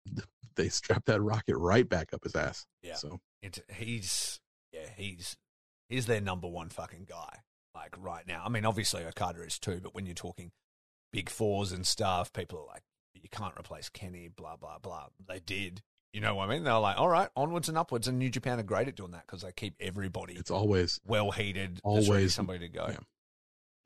they 0.56 0.68
strap 0.70 1.04
that 1.04 1.20
rocket 1.20 1.56
right 1.56 1.88
back 1.88 2.12
up 2.12 2.24
his 2.24 2.34
ass. 2.34 2.66
Yeah. 2.82 2.96
so. 2.96 3.20
It's 3.42 3.60
he's 3.76 4.40
yeah 4.72 4.88
he's 4.96 5.36
he's 5.88 6.06
their 6.06 6.20
number 6.20 6.48
one 6.48 6.68
fucking 6.68 7.06
guy 7.08 7.42
like 7.74 7.94
right 7.98 8.26
now. 8.26 8.42
I 8.44 8.48
mean, 8.48 8.64
obviously 8.64 9.04
Okada 9.04 9.42
is 9.42 9.58
too, 9.58 9.80
but 9.82 9.94
when 9.94 10.06
you're 10.06 10.14
talking 10.14 10.52
big 11.12 11.28
fours 11.28 11.72
and 11.72 11.86
stuff, 11.86 12.32
people 12.32 12.58
are 12.58 12.66
like, 12.66 12.82
you 13.22 13.28
can't 13.30 13.54
replace 13.58 13.88
Kenny, 13.88 14.28
blah 14.28 14.56
blah 14.56 14.78
blah. 14.78 15.06
They 15.28 15.38
did, 15.40 15.80
you 16.12 16.20
know 16.20 16.34
what 16.34 16.48
I 16.48 16.52
mean? 16.54 16.64
They're 16.64 16.74
like, 16.78 16.98
all 16.98 17.08
right, 17.08 17.28
onwards 17.36 17.68
and 17.68 17.78
upwards. 17.78 18.08
And 18.08 18.18
New 18.18 18.30
Japan 18.30 18.58
are 18.60 18.64
great 18.64 18.88
at 18.88 18.96
doing 18.96 19.12
that 19.12 19.26
because 19.26 19.42
they 19.42 19.52
keep 19.52 19.74
everybody 19.80 20.34
it's 20.34 20.50
always 20.50 21.00
well 21.06 21.30
heated. 21.30 21.80
Always- 21.84 22.34
somebody 22.34 22.58
to 22.60 22.68
go. 22.68 22.86
yeah. 22.90 22.98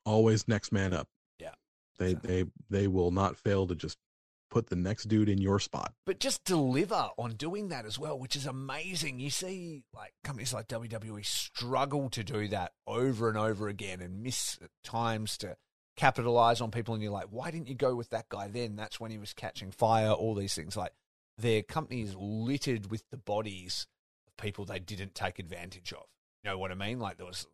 always 0.04 0.46
next 0.48 0.72
man 0.72 0.92
up 0.92 1.08
Yeah. 1.38 1.54
they 1.98 2.12
So- 2.14 2.20
they 2.22 2.44
they 2.70 2.86
will 2.86 3.10
not 3.10 3.36
fail 3.36 3.66
to 3.66 3.74
just 3.74 3.98
put 4.48 4.68
the 4.68 4.76
next 4.76 5.08
dude 5.08 5.28
in 5.28 5.38
your 5.38 5.58
spot 5.58 5.92
but 6.06 6.20
just 6.20 6.44
deliver 6.44 7.10
on 7.18 7.32
doing 7.34 7.68
that 7.68 7.84
as 7.84 7.98
well, 7.98 8.16
which 8.16 8.36
is 8.36 8.46
amazing. 8.46 9.18
You 9.18 9.28
see, 9.28 9.82
like 9.92 10.14
companies 10.22 10.54
like 10.54 10.68
WWE 10.68 11.24
struggle 11.26 12.08
to 12.10 12.22
do 12.22 12.46
that 12.48 12.72
over 12.86 13.28
and 13.28 13.36
over 13.36 13.66
again 13.68 14.00
and 14.00 14.22
miss 14.22 14.58
times 14.84 15.36
to 15.38 15.56
capitalize 15.96 16.60
on 16.60 16.70
people. 16.70 16.94
And 16.94 17.02
you're 17.02 17.12
like, 17.12 17.28
why 17.30 17.50
didn't 17.50 17.68
you 17.68 17.74
go 17.74 17.94
with 17.94 18.10
that 18.10 18.28
guy 18.28 18.48
then? 18.48 18.76
That's 18.76 19.00
when 19.00 19.10
he 19.10 19.18
was 19.18 19.32
catching 19.32 19.70
fire. 19.70 20.10
All 20.10 20.34
these 20.34 20.54
things, 20.54 20.76
like 20.76 20.92
their 21.38 21.62
company 21.62 22.02
is 22.02 22.14
littered 22.16 22.90
with 22.90 23.04
the 23.10 23.16
bodies 23.16 23.86
of 24.26 24.36
people 24.36 24.64
they 24.64 24.78
didn't 24.78 25.14
take 25.14 25.38
advantage 25.38 25.92
of. 25.92 26.04
You 26.42 26.50
know 26.50 26.58
what 26.58 26.70
I 26.70 26.74
mean? 26.74 26.98
Like 26.98 27.16
there 27.16 27.26
was 27.26 27.46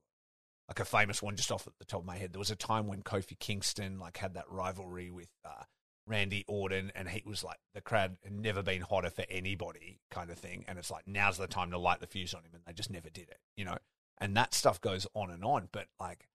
like 0.69 0.81
a 0.81 0.85
famous 0.85 1.23
one 1.23 1.37
just 1.37 1.53
off 1.53 1.67
at 1.67 1.79
the 1.79 1.85
top 1.85 2.01
of 2.01 2.07
my 2.07 2.17
head. 2.17 2.33
There 2.33 2.39
was 2.39 2.51
a 2.51 2.57
time 2.57 2.87
when 2.87 3.03
Kofi 3.03 3.39
Kingston 3.39 3.99
like 3.99 4.17
had 4.17 4.35
that 4.35 4.51
rivalry 4.51 5.11
with 5.11 5.29
uh, 5.45 5.65
Randy 6.07 6.45
Orton, 6.49 6.93
and 6.95 7.09
he 7.09 7.23
was 7.27 7.45
like 7.45 7.59
the 7.75 7.81
crowd 7.81 8.17
had 8.23 8.33
never 8.33 8.63
been 8.63 8.83
hotter 8.83 9.11
for 9.11 9.25
anybody, 9.29 10.01
kind 10.11 10.31
of 10.31 10.39
thing. 10.39 10.65
And 10.69 10.79
it's 10.79 10.91
like 10.91 11.07
now's 11.07 11.39
the 11.39 11.47
time 11.47 11.71
to 11.71 11.79
light 11.79 12.01
the 12.01 12.07
fuse 12.07 12.35
on 12.35 12.43
him, 12.43 12.53
and 12.55 12.63
they 12.67 12.73
just 12.73 12.91
never 12.91 13.11
did 13.11 13.29
it, 13.29 13.39
you 13.57 13.65
know. 13.65 13.79
And 14.19 14.37
that 14.37 14.55
stuff 14.55 14.81
goes 14.81 15.07
on 15.15 15.31
and 15.31 15.45
on. 15.45 15.69
But 15.73 15.87
like 15.99 16.29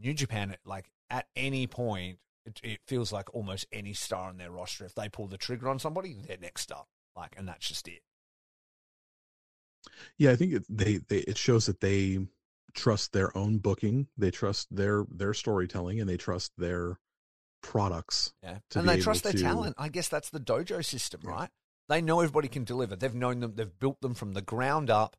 New 0.00 0.14
Japan, 0.14 0.56
like 0.64 0.90
at 1.10 1.26
any 1.36 1.66
point, 1.66 2.18
it, 2.46 2.60
it 2.62 2.80
feels 2.86 3.12
like 3.12 3.34
almost 3.34 3.66
any 3.72 3.92
star 3.92 4.28
on 4.28 4.38
their 4.38 4.50
roster, 4.50 4.84
if 4.84 4.94
they 4.94 5.08
pull 5.08 5.26
the 5.26 5.36
trigger 5.36 5.68
on 5.68 5.78
somebody, 5.78 6.16
they're 6.26 6.38
next 6.40 6.72
up. 6.72 6.88
Like, 7.16 7.34
and 7.36 7.46
that's 7.46 7.68
just 7.68 7.86
it. 7.88 8.00
Yeah, 10.18 10.30
I 10.30 10.36
think 10.36 10.52
it, 10.54 10.64
they 10.68 10.98
they 10.98 11.18
it 11.18 11.38
shows 11.38 11.66
that 11.66 11.80
they 11.80 12.18
trust 12.74 13.12
their 13.12 13.36
own 13.36 13.58
booking, 13.58 14.06
they 14.16 14.30
trust 14.30 14.74
their 14.74 15.04
their 15.10 15.34
storytelling, 15.34 16.00
and 16.00 16.08
they 16.08 16.16
trust 16.16 16.52
their 16.58 16.98
products. 17.62 18.32
Yeah, 18.42 18.58
and 18.74 18.88
they 18.88 19.00
trust 19.00 19.24
their 19.24 19.32
to- 19.32 19.38
talent. 19.40 19.76
I 19.78 19.88
guess 19.88 20.08
that's 20.08 20.30
the 20.30 20.40
dojo 20.40 20.84
system, 20.84 21.20
Yeah. 21.24 21.30
right? 21.30 21.50
They 21.88 22.00
know 22.00 22.20
everybody 22.20 22.48
can 22.48 22.64
deliver. 22.64 22.94
They've 22.94 23.14
known 23.14 23.40
them. 23.40 23.54
They've 23.56 23.78
built 23.78 24.00
them 24.00 24.14
from 24.14 24.34
the 24.34 24.42
ground 24.42 24.90
up, 24.90 25.16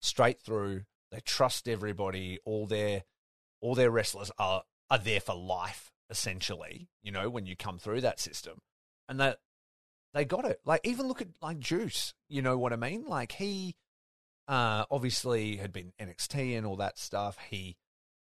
straight 0.00 0.40
through. 0.40 0.84
They 1.10 1.20
trust 1.20 1.68
everybody. 1.68 2.38
All 2.44 2.66
their 2.66 3.02
all 3.60 3.74
their 3.74 3.90
wrestlers 3.90 4.30
are 4.38 4.62
are 4.90 4.98
there 4.98 5.20
for 5.20 5.34
life, 5.34 5.92
essentially. 6.08 6.88
You 7.02 7.12
know, 7.12 7.30
when 7.30 7.46
you 7.46 7.56
come 7.56 7.78
through 7.78 8.00
that 8.02 8.20
system, 8.20 8.58
and 9.08 9.20
that 9.20 9.38
they 10.14 10.24
got 10.24 10.44
it. 10.44 10.60
Like 10.64 10.80
even 10.84 11.06
look 11.06 11.22
at 11.22 11.28
like 11.40 11.58
Juice. 11.58 12.14
You 12.28 12.42
know 12.42 12.58
what 12.58 12.72
I 12.72 12.76
mean? 12.76 13.04
Like 13.06 13.32
he 13.32 13.76
uh 14.48 14.84
obviously 14.90 15.56
had 15.56 15.72
been 15.72 15.92
NXT 16.00 16.56
and 16.56 16.66
all 16.66 16.76
that 16.76 16.98
stuff. 16.98 17.36
He 17.50 17.76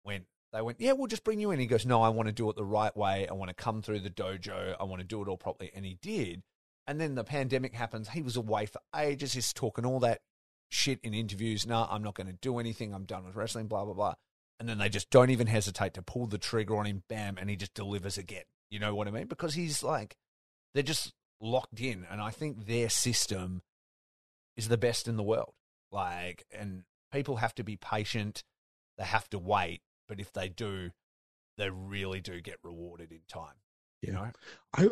went 0.05 0.27
they 0.53 0.61
went, 0.61 0.81
Yeah, 0.81 0.93
we'll 0.93 1.07
just 1.07 1.25
bring 1.25 1.41
you 1.41 1.51
in. 1.51 1.59
He 1.59 1.67
goes, 1.67 1.87
No, 1.87 2.03
I 2.03 2.11
want 2.11 2.29
to 2.29 2.33
do 2.33 2.49
it 2.51 2.57
the 2.57 2.65
right 2.65 2.95
way. 2.97 3.27
I 3.27 3.33
want 3.33 3.49
to 3.49 3.55
come 3.55 3.83
through 3.83 4.01
the 4.01 4.11
dojo. 4.11 4.77
I 4.79 4.85
want 4.85 5.01
to 5.01 5.07
do 5.07 5.23
it 5.23 5.29
all 5.29 5.39
properly. 5.39 5.71
And 5.75 5.85
he 5.85 5.99
did. 6.01 6.43
And 6.87 7.01
then 7.01 7.15
the 7.15 7.25
pandemic 7.25 7.75
happens. 7.75 8.11
He 8.11 8.23
was 8.23 8.37
away 8.37 8.67
for 8.67 8.81
ages. 8.95 9.33
He's 9.33 9.53
talking 9.53 9.87
all 9.87 10.01
that 10.01 10.21
shit 10.69 11.01
in 11.03 11.15
interviews. 11.15 11.67
No, 11.67 11.87
I'm 11.89 12.03
not 12.03 12.15
going 12.15 12.27
to 12.27 12.33
do 12.35 12.59
anything. 12.59 12.95
I'm 12.95 13.05
done 13.05 13.25
with 13.25 13.37
wrestling. 13.37 13.67
Blah 13.67 13.85
blah 13.85 13.95
blah. 13.95 14.15
And 14.61 14.69
then 14.69 14.79
they 14.79 14.89
just 14.89 15.11
don't 15.11 15.31
even 15.31 15.49
hesitate 15.49 15.95
to 15.95 16.03
pull 16.03 16.27
the 16.27 16.39
trigger 16.39 16.77
on 16.77 16.87
him. 16.87 17.03
Bam, 17.09 17.37
and 17.39 17.51
he 17.51 17.57
just 17.57 17.75
delivers 17.75 18.17
again. 18.17 18.45
You 18.71 18.79
know 18.79 18.95
what 18.95 19.09
I 19.09 19.11
mean? 19.11 19.27
Because 19.27 19.55
he's 19.55 19.83
like, 19.83 20.17
they're 20.75 20.83
just 20.83 21.13
locked 21.41 21.81
in, 21.81 22.07
and 22.11 22.21
I 22.21 22.31
think 22.31 22.67
their 22.67 22.89
system 22.89 23.63
is 24.57 24.69
the 24.69 24.79
best 24.79 25.09
in 25.09 25.17
the 25.17 25.23
world. 25.23 25.55
Like, 25.91 26.45
and 26.57 26.85
people 27.13 27.37
have 27.37 27.55
to 27.57 27.65
be 27.65 27.77
patient. 27.77 28.45
They 28.99 29.05
have 29.05 29.29
to 29.31 29.39
wait, 29.39 29.81
but 30.09 30.21
if 30.21 30.33
they 30.33 30.49
do, 30.49 30.91
they 31.59 31.69
really 31.71 32.21
do 32.21 32.41
get 32.41 32.59
rewarded 32.63 33.11
in 33.13 33.21
time. 33.29 33.57
You 34.01 34.13
Yeah. 34.13 34.19
know? 34.19 34.31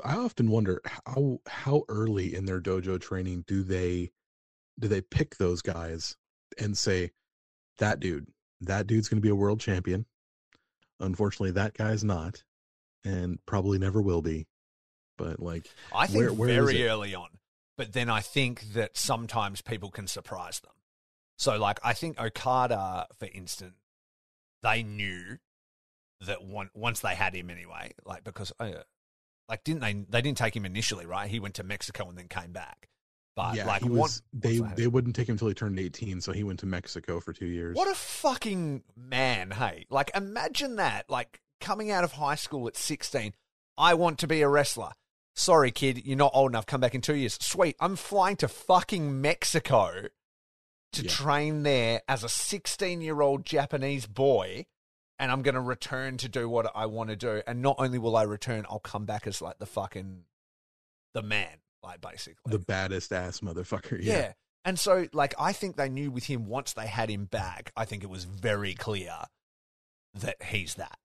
I, 0.04 0.14
I 0.14 0.16
often 0.16 0.50
wonder 0.50 0.80
how 1.06 1.40
how 1.46 1.84
early 1.88 2.34
in 2.34 2.44
their 2.44 2.60
dojo 2.60 3.00
training 3.00 3.44
do 3.46 3.62
they 3.62 4.10
do 4.78 4.88
they 4.88 5.00
pick 5.00 5.36
those 5.36 5.62
guys 5.62 6.16
and 6.58 6.76
say 6.76 7.10
that 7.78 8.00
dude 8.00 8.26
that 8.62 8.86
dude's 8.86 9.08
going 9.08 9.18
to 9.18 9.22
be 9.22 9.30
a 9.30 9.34
world 9.34 9.60
champion. 9.60 10.06
Unfortunately, 10.98 11.52
that 11.52 11.74
guy's 11.74 12.04
not, 12.04 12.42
and 13.04 13.38
probably 13.46 13.78
never 13.78 14.02
will 14.02 14.22
be. 14.22 14.46
But 15.16 15.40
like, 15.40 15.66
I 15.94 16.06
think 16.06 16.18
Where- 16.18 16.32
where 16.32 16.62
very 16.64 16.86
early 16.88 17.14
on, 17.14 17.28
but 17.76 17.92
then 17.92 18.10
I 18.10 18.20
think 18.20 18.72
that 18.74 18.96
sometimes 18.96 19.62
people 19.62 19.90
can 19.90 20.06
surprise 20.06 20.60
them. 20.60 20.72
So, 21.38 21.56
like, 21.56 21.78
I 21.82 21.94
think 21.94 22.20
Okada, 22.20 23.06
for 23.18 23.26
instance, 23.32 23.76
they 24.62 24.82
knew 24.82 25.38
that 26.20 26.42
one, 26.44 26.68
once 26.74 27.00
they 27.00 27.14
had 27.14 27.34
him 27.34 27.48
anyway, 27.48 27.94
like 28.04 28.24
because, 28.24 28.52
uh, 28.60 28.82
like, 29.48 29.64
didn't 29.64 29.80
they? 29.80 29.94
They 29.94 30.20
didn't 30.20 30.36
take 30.36 30.54
him 30.54 30.66
initially, 30.66 31.06
right? 31.06 31.30
He 31.30 31.40
went 31.40 31.54
to 31.54 31.62
Mexico 31.62 32.10
and 32.10 32.18
then 32.18 32.28
came 32.28 32.52
back. 32.52 32.89
But 33.36 33.54
yeah, 33.54 33.66
like, 33.66 33.84
was, 33.84 34.22
they 34.32 34.58
they 34.76 34.86
wouldn't 34.86 35.14
take 35.16 35.28
him 35.28 35.34
until 35.34 35.48
he 35.48 35.54
turned 35.54 35.78
eighteen, 35.78 36.20
so 36.20 36.32
he 36.32 36.42
went 36.42 36.60
to 36.60 36.66
Mexico 36.66 37.20
for 37.20 37.32
two 37.32 37.46
years. 37.46 37.76
What 37.76 37.88
a 37.88 37.94
fucking 37.94 38.82
man, 38.96 39.52
hey. 39.52 39.86
Like, 39.88 40.10
imagine 40.14 40.76
that. 40.76 41.08
Like, 41.08 41.40
coming 41.60 41.90
out 41.90 42.04
of 42.04 42.12
high 42.12 42.34
school 42.34 42.66
at 42.66 42.76
16, 42.76 43.34
I 43.78 43.94
want 43.94 44.18
to 44.18 44.26
be 44.26 44.42
a 44.42 44.48
wrestler. 44.48 44.92
Sorry, 45.36 45.70
kid, 45.70 46.04
you're 46.04 46.16
not 46.16 46.32
old 46.34 46.50
enough. 46.50 46.66
Come 46.66 46.80
back 46.80 46.94
in 46.94 47.00
two 47.00 47.14
years. 47.14 47.38
Sweet. 47.40 47.76
I'm 47.80 47.96
flying 47.96 48.36
to 48.36 48.48
fucking 48.48 49.20
Mexico 49.20 50.08
to 50.92 51.02
Yeah. 51.02 51.08
train 51.08 51.62
there 51.62 52.02
as 52.08 52.24
a 52.24 52.28
16 52.28 53.00
year 53.00 53.20
old 53.20 53.46
Japanese 53.46 54.06
boy. 54.06 54.66
And 55.18 55.30
I'm 55.30 55.42
going 55.42 55.54
to 55.54 55.60
return 55.60 56.16
to 56.18 56.28
do 56.30 56.48
what 56.48 56.70
I 56.74 56.86
want 56.86 57.10
to 57.10 57.16
do. 57.16 57.42
And 57.46 57.60
not 57.60 57.76
only 57.78 57.98
will 57.98 58.16
I 58.16 58.22
return, 58.22 58.64
I'll 58.70 58.78
come 58.80 59.04
back 59.04 59.26
as 59.26 59.40
like 59.42 59.58
the 59.58 59.66
fucking, 59.66 60.24
the 61.12 61.22
man, 61.22 61.58
like 61.82 62.00
basically. 62.00 62.50
the 62.52 62.58
baddest 62.58 63.12
ass 63.12 63.40
motherfucker. 63.40 63.98
Yeah. 64.02 64.12
Yeah, 64.18 64.32
And 64.64 64.78
so, 64.78 65.06
like, 65.12 65.34
I 65.38 65.52
think 65.52 65.76
they 65.76 65.88
knew 65.88 66.10
with 66.10 66.24
him 66.24 66.46
once 66.46 66.72
they 66.72 66.86
had 66.86 67.08
him 67.10 67.24
back, 67.26 67.72
I 67.76 67.84
think 67.84 68.02
it 68.02 68.10
was 68.10 68.24
very 68.24 68.74
clear 68.74 69.14
that 70.14 70.42
he's 70.42 70.74
that. 70.74 70.98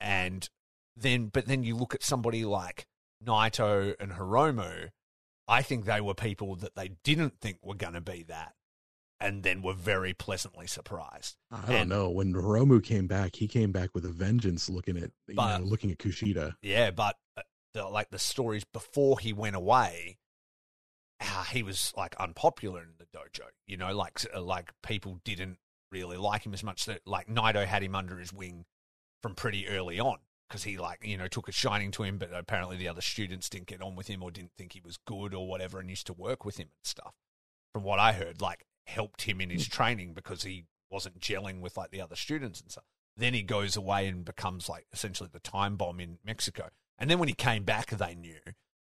And 0.00 0.48
then, 0.96 1.26
but 1.26 1.46
then 1.46 1.62
you 1.64 1.76
look 1.76 1.94
at 1.94 2.02
somebody 2.02 2.44
like 2.44 2.86
Naito 3.24 3.94
and 4.00 4.12
Hiromu, 4.12 4.88
I 5.48 5.62
think 5.62 5.84
they 5.84 6.00
were 6.00 6.14
people 6.14 6.54
that 6.56 6.74
they 6.76 6.92
didn't 7.04 7.34
think 7.40 7.58
were 7.62 7.74
going 7.74 7.94
to 7.94 8.00
be 8.00 8.24
that. 8.28 8.54
And 9.20 9.44
then 9.44 9.62
were 9.62 9.72
very 9.74 10.14
pleasantly 10.14 10.66
surprised. 10.66 11.36
I 11.52 11.60
don't 11.66 11.70
And- 11.76 11.90
know. 11.90 12.10
When 12.10 12.32
Hiromu 12.34 12.82
came 12.82 13.06
back, 13.06 13.36
he 13.36 13.46
came 13.46 13.70
back 13.70 13.90
with 13.94 14.04
a 14.04 14.08
vengeance, 14.08 14.68
looking 14.68 14.96
at 14.96 15.12
you 15.28 15.34
know, 15.34 15.60
looking 15.62 15.92
at 15.92 15.98
Kushida. 15.98 16.54
Yeah, 16.60 16.90
but 16.90 17.16
uh, 17.36 17.42
the, 17.74 17.84
like 17.84 18.10
the 18.10 18.18
stories 18.18 18.64
before 18.64 19.18
he 19.18 19.32
went 19.32 19.56
away, 19.56 20.18
uh, 21.20 21.44
he 21.44 21.62
was 21.62 21.92
like 21.96 22.16
unpopular 22.16 22.82
in 22.82 22.94
the 22.98 23.06
dojo. 23.16 23.46
You 23.66 23.76
know, 23.76 23.94
like 23.94 24.20
uh, 24.34 24.40
like 24.40 24.72
people 24.82 25.20
didn't 25.24 25.58
really 25.90 26.16
like 26.16 26.44
him 26.44 26.54
as 26.54 26.64
much. 26.64 26.86
That 26.86 27.00
like 27.06 27.28
Naito 27.28 27.64
had 27.64 27.82
him 27.82 27.94
under 27.94 28.18
his 28.18 28.32
wing 28.32 28.64
from 29.22 29.34
pretty 29.34 29.68
early 29.68 30.00
on 30.00 30.18
because 30.48 30.64
he 30.64 30.78
like 30.78 30.98
you 31.02 31.16
know 31.16 31.28
took 31.28 31.48
a 31.48 31.52
shining 31.52 31.90
to 31.92 32.02
him, 32.02 32.18
but 32.18 32.30
apparently 32.32 32.76
the 32.76 32.88
other 32.88 33.00
students 33.00 33.48
didn't 33.48 33.66
get 33.66 33.82
on 33.82 33.96
with 33.96 34.08
him 34.08 34.22
or 34.22 34.30
didn't 34.30 34.52
think 34.56 34.72
he 34.72 34.82
was 34.84 34.98
good 35.06 35.34
or 35.34 35.46
whatever, 35.46 35.78
and 35.78 35.90
used 35.90 36.06
to 36.06 36.12
work 36.12 36.44
with 36.44 36.56
him 36.56 36.68
and 36.70 36.86
stuff. 36.86 37.14
From 37.72 37.84
what 37.84 37.98
I 37.98 38.12
heard, 38.12 38.40
like 38.40 38.66
helped 38.86 39.22
him 39.22 39.40
in 39.40 39.50
his 39.50 39.66
training 39.68 40.12
because 40.12 40.42
he 40.42 40.64
wasn't 40.90 41.20
gelling 41.20 41.60
with 41.60 41.76
like 41.76 41.90
the 41.90 42.00
other 42.00 42.16
students 42.16 42.60
and 42.60 42.70
stuff. 42.70 42.84
Then 43.16 43.34
he 43.34 43.42
goes 43.42 43.76
away 43.76 44.06
and 44.08 44.24
becomes 44.24 44.68
like 44.68 44.86
essentially 44.92 45.28
the 45.32 45.40
time 45.40 45.76
bomb 45.76 46.00
in 46.00 46.18
Mexico. 46.24 46.70
And 47.02 47.10
then 47.10 47.18
when 47.18 47.28
he 47.28 47.34
came 47.34 47.64
back, 47.64 47.90
they 47.90 48.14
knew. 48.14 48.38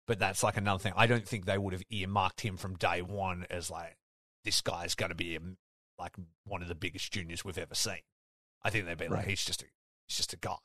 But 0.06 0.20
that's 0.20 0.44
like 0.44 0.56
another 0.56 0.78
thing. 0.78 0.94
I 0.96 1.08
don't 1.08 1.28
think 1.28 1.46
they 1.46 1.58
would 1.58 1.74
have 1.74 1.82
earmarked 1.90 2.42
him 2.42 2.58
from 2.58 2.76
day 2.76 3.02
one 3.02 3.48
as 3.50 3.72
like 3.72 3.98
this 4.46 4.62
guy's 4.62 4.94
going 4.94 5.10
to 5.10 5.16
be 5.16 5.36
a, 5.36 5.40
like 5.98 6.14
one 6.46 6.62
of 6.62 6.68
the 6.68 6.76
biggest 6.76 7.12
juniors 7.12 7.44
we've 7.44 7.58
ever 7.58 7.74
seen. 7.74 8.02
I 8.64 8.70
think 8.70 8.86
they'd 8.86 8.98
be 8.98 9.08
like 9.08 9.26
he's 9.26 9.44
just 9.44 9.64
a 9.64 9.66
he's 10.08 10.18
just 10.18 10.32
a 10.32 10.38
guy. 10.38 10.58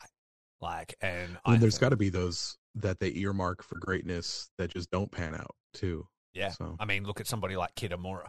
Like 0.61 0.95
and 1.01 1.39
I 1.43 1.53
mean, 1.53 1.61
there's 1.61 1.79
got 1.79 1.89
to 1.89 1.97
be 1.97 2.11
those 2.11 2.59
that 2.75 3.01
they 3.01 3.13
earmark 3.15 3.63
for 3.63 3.79
greatness 3.79 4.51
that 4.59 4.75
just 4.75 4.91
don't 4.91 5.11
pan 5.11 5.35
out 5.35 5.55
too. 5.73 6.07
Yeah. 6.35 6.51
So 6.51 6.77
I 6.79 6.85
mean, 6.85 7.05
look 7.05 7.19
at 7.19 7.27
somebody 7.27 7.57
like 7.57 7.75
Kitamura. 7.77 8.27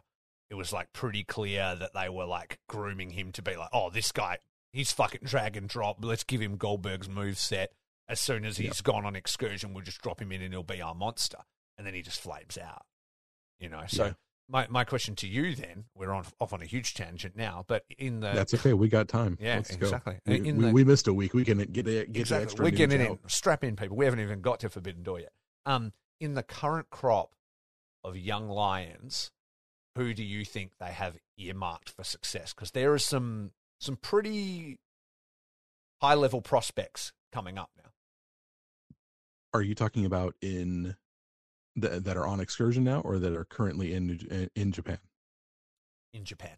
It 0.50 0.56
was 0.56 0.72
like 0.72 0.94
pretty 0.94 1.26
clear 1.26 1.76
that 1.76 1.94
they 1.94 2.08
were 2.08 2.26
like 2.26 2.60
grooming 2.70 3.10
him 3.10 3.34
to 3.34 3.42
be 3.42 3.58
like, 3.58 3.70
oh, 3.74 3.90
this 3.90 4.14
guy, 4.14 4.38
he's 4.72 4.94
fucking 4.94 5.22
drag 5.26 5.58
and 5.58 5.68
drop. 5.68 5.98
Let's 6.06 6.24
give 6.24 6.40
him 6.40 6.56
Goldberg's 6.56 7.10
move 7.10 7.38
set. 7.38 7.74
As 8.10 8.20
soon 8.20 8.44
as 8.44 8.58
he's 8.58 8.78
Yep. 8.80 8.84
gone 8.84 9.06
on 9.06 9.16
excursion, 9.16 9.74
we'll 9.74 9.84
just 9.86 10.02
drop 10.02 10.22
him 10.22 10.32
in 10.32 10.42
and 10.42 10.52
he'll 10.54 10.64
be 10.64 10.82
our 10.82 10.96
monster. 10.96 11.38
And 11.78 11.86
then 11.88 11.94
he 11.94 12.02
just 12.02 12.20
flames 12.20 12.58
out. 12.58 12.86
You 13.60 13.70
know, 13.70 13.84
so 13.88 14.06
Yeah. 14.08 14.14
my, 14.50 14.68
my 14.68 14.84
question 14.84 15.16
to 15.18 15.28
you 15.28 15.54
then, 15.56 15.86
we're 15.94 16.12
on 16.12 16.26
off 16.40 16.52
on 16.52 16.62
a 16.62 16.66
huge 16.66 16.94
tangent 16.96 17.36
now, 17.36 17.64
but 17.68 17.86
in 17.98 18.20
the 18.20 18.32
that's 18.34 18.54
okay. 18.56 18.74
We 18.74 18.88
got 18.90 19.08
time. 19.08 19.38
Yeah, 19.40 19.58
Let's 19.58 19.70
exactly. 19.70 20.16
Go. 20.26 20.32
We, 20.34 20.50
In 20.50 20.58
we, 20.58 20.66
the- 20.66 20.72
we 20.72 20.84
missed 20.84 21.08
a 21.08 21.14
week. 21.14 21.34
We 21.34 21.46
can 21.46 21.60
get. 21.60 21.72
Get 21.74 21.88
exactly. 21.88 22.24
the 22.38 22.42
extra 22.44 22.64
We're 22.66 22.72
getting 22.72 22.98
news 22.98 23.08
it 23.08 23.12
out. 23.12 23.20
in. 23.24 23.30
Strap 23.30 23.64
in, 23.64 23.76
people. 23.76 23.96
We 23.96 24.06
haven't 24.06 24.22
even 24.22 24.42
got 24.42 24.60
to 24.62 24.70
Forbidden 24.70 25.04
Door 25.04 25.20
yet. 25.22 25.32
Um, 25.68 25.94
in 26.20 26.34
the 26.34 26.44
current 26.44 26.90
crop 26.90 27.36
of 28.04 28.18
young 28.18 28.50
lions, 28.50 29.30
who 29.96 30.14
do 30.16 30.24
you 30.24 30.44
think 30.46 30.72
they 30.80 30.94
have 30.94 31.18
earmarked 31.38 31.90
for 31.90 32.04
success? 32.04 32.54
Because 32.54 32.72
there 32.72 32.92
are 32.94 33.00
some 33.00 33.52
some 33.80 33.98
pretty 33.98 34.80
high 36.02 36.16
level 36.16 36.42
prospects 36.42 37.14
coming 37.32 37.58
up 37.58 37.70
now. 37.78 37.89
Are 39.54 39.62
you 39.62 39.76
talking 39.76 40.06
about 40.06 40.36
in 40.42 40.96
the, 41.76 42.00
that 42.00 42.18
are 42.18 42.28
on 42.28 42.40
excursion 42.40 42.84
now, 42.84 43.02
or 43.02 43.18
that 43.20 43.34
are 43.36 43.46
currently 43.46 43.94
in 43.94 44.50
in 44.56 44.72
Japan? 44.72 45.00
in 46.14 46.26
Japan. 46.26 46.58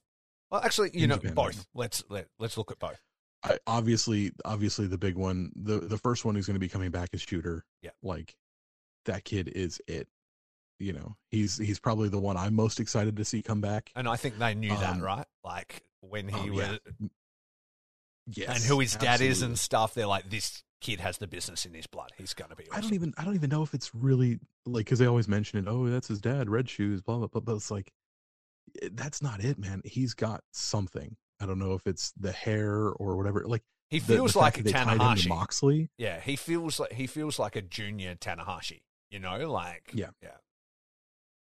Well, 0.49 0.61
actually, 0.63 0.91
you 0.93 1.03
In 1.03 1.09
know, 1.09 1.15
Japan, 1.15 1.33
both. 1.33 1.57
right. 1.57 1.65
Let's 1.73 2.03
let, 2.09 2.27
let's 2.39 2.57
look 2.57 2.71
at 2.71 2.79
both. 2.79 3.01
I, 3.43 3.57
obviously, 3.67 4.31
obviously, 4.45 4.87
the 4.87 4.97
big 4.97 5.15
one, 5.15 5.51
the 5.55 5.79
the 5.79 5.97
first 5.97 6.25
one 6.25 6.35
who's 6.35 6.45
going 6.45 6.55
to 6.55 6.59
be 6.59 6.69
coming 6.69 6.91
back 6.91 7.09
is 7.13 7.25
Shota. 7.25 7.61
Yeah. 7.81 7.91
like 8.03 8.35
that 9.05 9.23
kid 9.25 9.49
is 9.49 9.81
it. 9.87 10.07
You 10.79 10.93
know, 10.93 11.15
he's 11.29 11.57
he's 11.57 11.79
probably 11.79 12.09
the 12.09 12.19
one 12.19 12.37
I'm 12.37 12.55
most 12.55 12.79
excited 12.79 13.15
to 13.17 13.25
see 13.25 13.41
come 13.41 13.61
back. 13.61 13.91
And 13.95 14.07
I 14.07 14.15
think 14.15 14.39
they 14.39 14.55
knew 14.55 14.69
that, 14.69 14.93
Um, 14.95 15.01
right? 15.01 15.25
Like 15.43 15.83
when 16.01 16.27
he 16.27 16.49
oh, 16.49 16.53
was, 16.53 16.79
yeah. 16.99 17.07
Yes, 18.27 18.49
and 18.55 18.63
who 18.63 18.79
his 18.79 18.95
dad 18.95 19.21
is 19.21 19.41
and 19.41 19.57
stuff. 19.57 19.93
They're 19.93 20.05
like, 20.07 20.29
this 20.29 20.63
kid 20.79 20.99
has 20.99 21.17
the 21.17 21.27
business 21.27 21.65
in 21.65 21.73
his 21.73 21.87
blood. 21.87 22.11
He's 22.17 22.33
going 22.33 22.49
to 22.49 22.55
be. 22.55 22.63
Awesome. 22.69 22.77
I 22.77 22.81
don't 22.81 22.93
even 22.93 23.13
I 23.17 23.23
don't 23.25 23.35
even 23.35 23.49
know 23.49 23.63
if 23.63 23.73
it's 23.73 23.93
really 23.95 24.39
like 24.65 24.85
because 24.85 24.99
they 24.99 25.05
always 25.07 25.27
mention 25.27 25.59
it. 25.59 25.67
Oh, 25.69 25.87
that's 25.89 26.07
his 26.07 26.21
dad, 26.21 26.49
red 26.49 26.69
shoes, 26.69 27.01
blah 27.01 27.17
blah 27.17 27.27
blah. 27.27 27.41
But 27.41 27.55
it's 27.55 27.71
like 27.71 27.91
eh, 28.81 28.89
that's 28.93 29.21
not 29.21 29.43
it, 29.43 29.57
man. 29.57 29.81
He's 29.85 30.13
got 30.13 30.43
something. 30.51 31.15
I 31.39 31.45
don't 31.47 31.59
know 31.59 31.73
if 31.73 31.87
it's 31.87 32.11
the 32.19 32.31
hair 32.31 32.89
or 32.89 33.17
whatever. 33.17 33.43
Like 33.47 33.63
He 33.89 33.99
the- 33.99 34.05
the 34.07 34.13
feels 34.15 34.35
like 34.35 34.55
that 34.55 34.65
they 34.65 34.71
tied 34.71 34.87
him 34.87 34.99
to 34.99 35.03
Tanahashi. 35.03 35.27
Moxley. 35.29 35.89
Yeah, 35.97 36.19
he 36.19 36.35
feels 36.35 36.79
like 36.79 36.93
he 36.93 37.07
feels 37.07 37.39
like 37.39 37.55
a 37.55 37.61
junior 37.61 38.15
Tanahashi. 38.15 38.81
You 39.09 39.19
know, 39.19 39.49
like 39.51 39.89
Yeah. 39.93 40.11
yeah. 40.21 40.37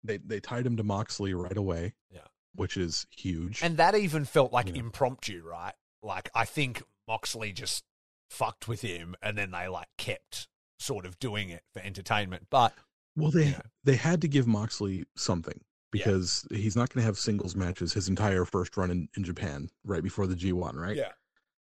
They 0.03 0.17
they 0.17 0.39
tied 0.39 0.65
him 0.67 0.77
to 0.77 0.83
Moxley 0.83 1.33
right 1.33 1.55
away. 1.57 1.93
Yeah. 2.11 2.19
which 2.53 2.77
is 2.77 3.05
huge. 3.09 3.61
And 3.63 3.75
that 3.77 3.95
even 3.95 4.23
felt 4.23 4.53
like 4.53 4.67
Yeah. 4.67 4.75
impromptu, 4.75 5.41
right? 5.43 5.73
Like 6.05 6.29
I 6.35 6.45
think 6.45 6.83
Moxley 7.07 7.51
just 7.51 7.83
fucked 8.29 8.67
with 8.67 8.81
him, 8.81 9.15
and 9.21 9.37
then 9.37 9.51
they 9.51 9.67
like 9.67 9.87
kept 9.97 10.47
sort 10.79 11.05
of 11.05 11.17
doing 11.19 11.49
it 11.49 11.63
for 11.73 11.81
entertainment. 11.81 12.47
But 12.49 12.73
well, 13.15 13.31
they 13.31 13.45
Yeah. 13.49 13.61
they 13.83 13.95
had 13.95 14.21
to 14.21 14.27
give 14.27 14.45
Moxley 14.47 15.05
something 15.15 15.59
Yeah. 15.93 16.05
because 16.05 16.45
he's 16.51 16.75
not 16.75 16.89
going 16.93 17.01
to 17.01 17.05
have 17.05 17.17
singles 17.17 17.55
matches 17.55 17.93
his 17.93 18.09
entire 18.09 18.45
first 18.45 18.75
run 18.77 18.91
in, 18.91 19.07
in 19.17 19.23
Japan 19.23 19.69
right 19.85 20.03
before 20.03 20.27
the 20.27 20.35
G1, 20.35 20.75
right? 20.75 20.95
yeah, 20.97 21.11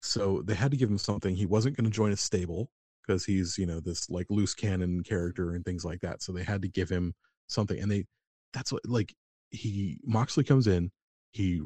So 0.02 0.42
they 0.46 0.56
had 0.56 0.72
to 0.72 0.78
give 0.78 0.90
him 0.90 0.98
something. 0.98 1.36
He 1.36 1.46
wasn't 1.46 1.76
going 1.76 1.86
to 1.86 1.92
join 1.96 2.14
a 2.14 2.18
stable 2.18 2.70
because 3.06 3.26
he's, 3.26 3.58
you 3.58 3.66
know, 3.66 3.82
this 3.82 4.10
like 4.10 4.26
loose 4.30 4.54
cannon 4.54 5.04
character 5.04 5.52
and 5.52 5.66
things 5.66 5.84
like 5.84 6.00
that. 6.02 6.22
So 6.24 6.32
they 6.32 6.44
had 6.44 6.62
to 6.62 6.70
give 6.70 6.88
him 6.90 7.14
something. 7.48 7.78
And 7.78 7.92
they, 7.92 8.06
that's 8.54 8.72
what, 8.72 8.86
like, 8.88 9.14
he, 9.52 10.00
Moxley 10.06 10.46
comes 10.46 10.68
in, 10.68 10.92
he 11.34 11.62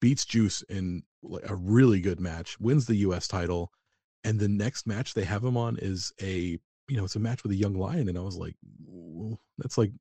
beats 0.00 0.24
Juice 0.24 0.62
in 0.70 1.02
a 1.44 1.54
really 1.54 2.00
good 2.00 2.20
match, 2.20 2.58
wins 2.60 2.86
the 2.86 2.96
US 2.96 3.28
title. 3.28 3.72
And 4.24 4.38
the 4.38 4.48
next 4.48 4.86
match 4.86 5.14
they 5.14 5.24
have 5.24 5.44
him 5.44 5.56
on 5.56 5.76
is 5.78 6.12
a, 6.20 6.58
you 6.88 6.96
know, 6.96 7.04
it's 7.04 7.16
a 7.16 7.20
match 7.20 7.42
with 7.42 7.52
a 7.52 7.56
young 7.56 7.74
lion. 7.74 8.08
And 8.08 8.16
I 8.16 8.22
was 8.22 8.36
like, 8.36 8.56
that's 9.58 9.76
like, 9.78 9.92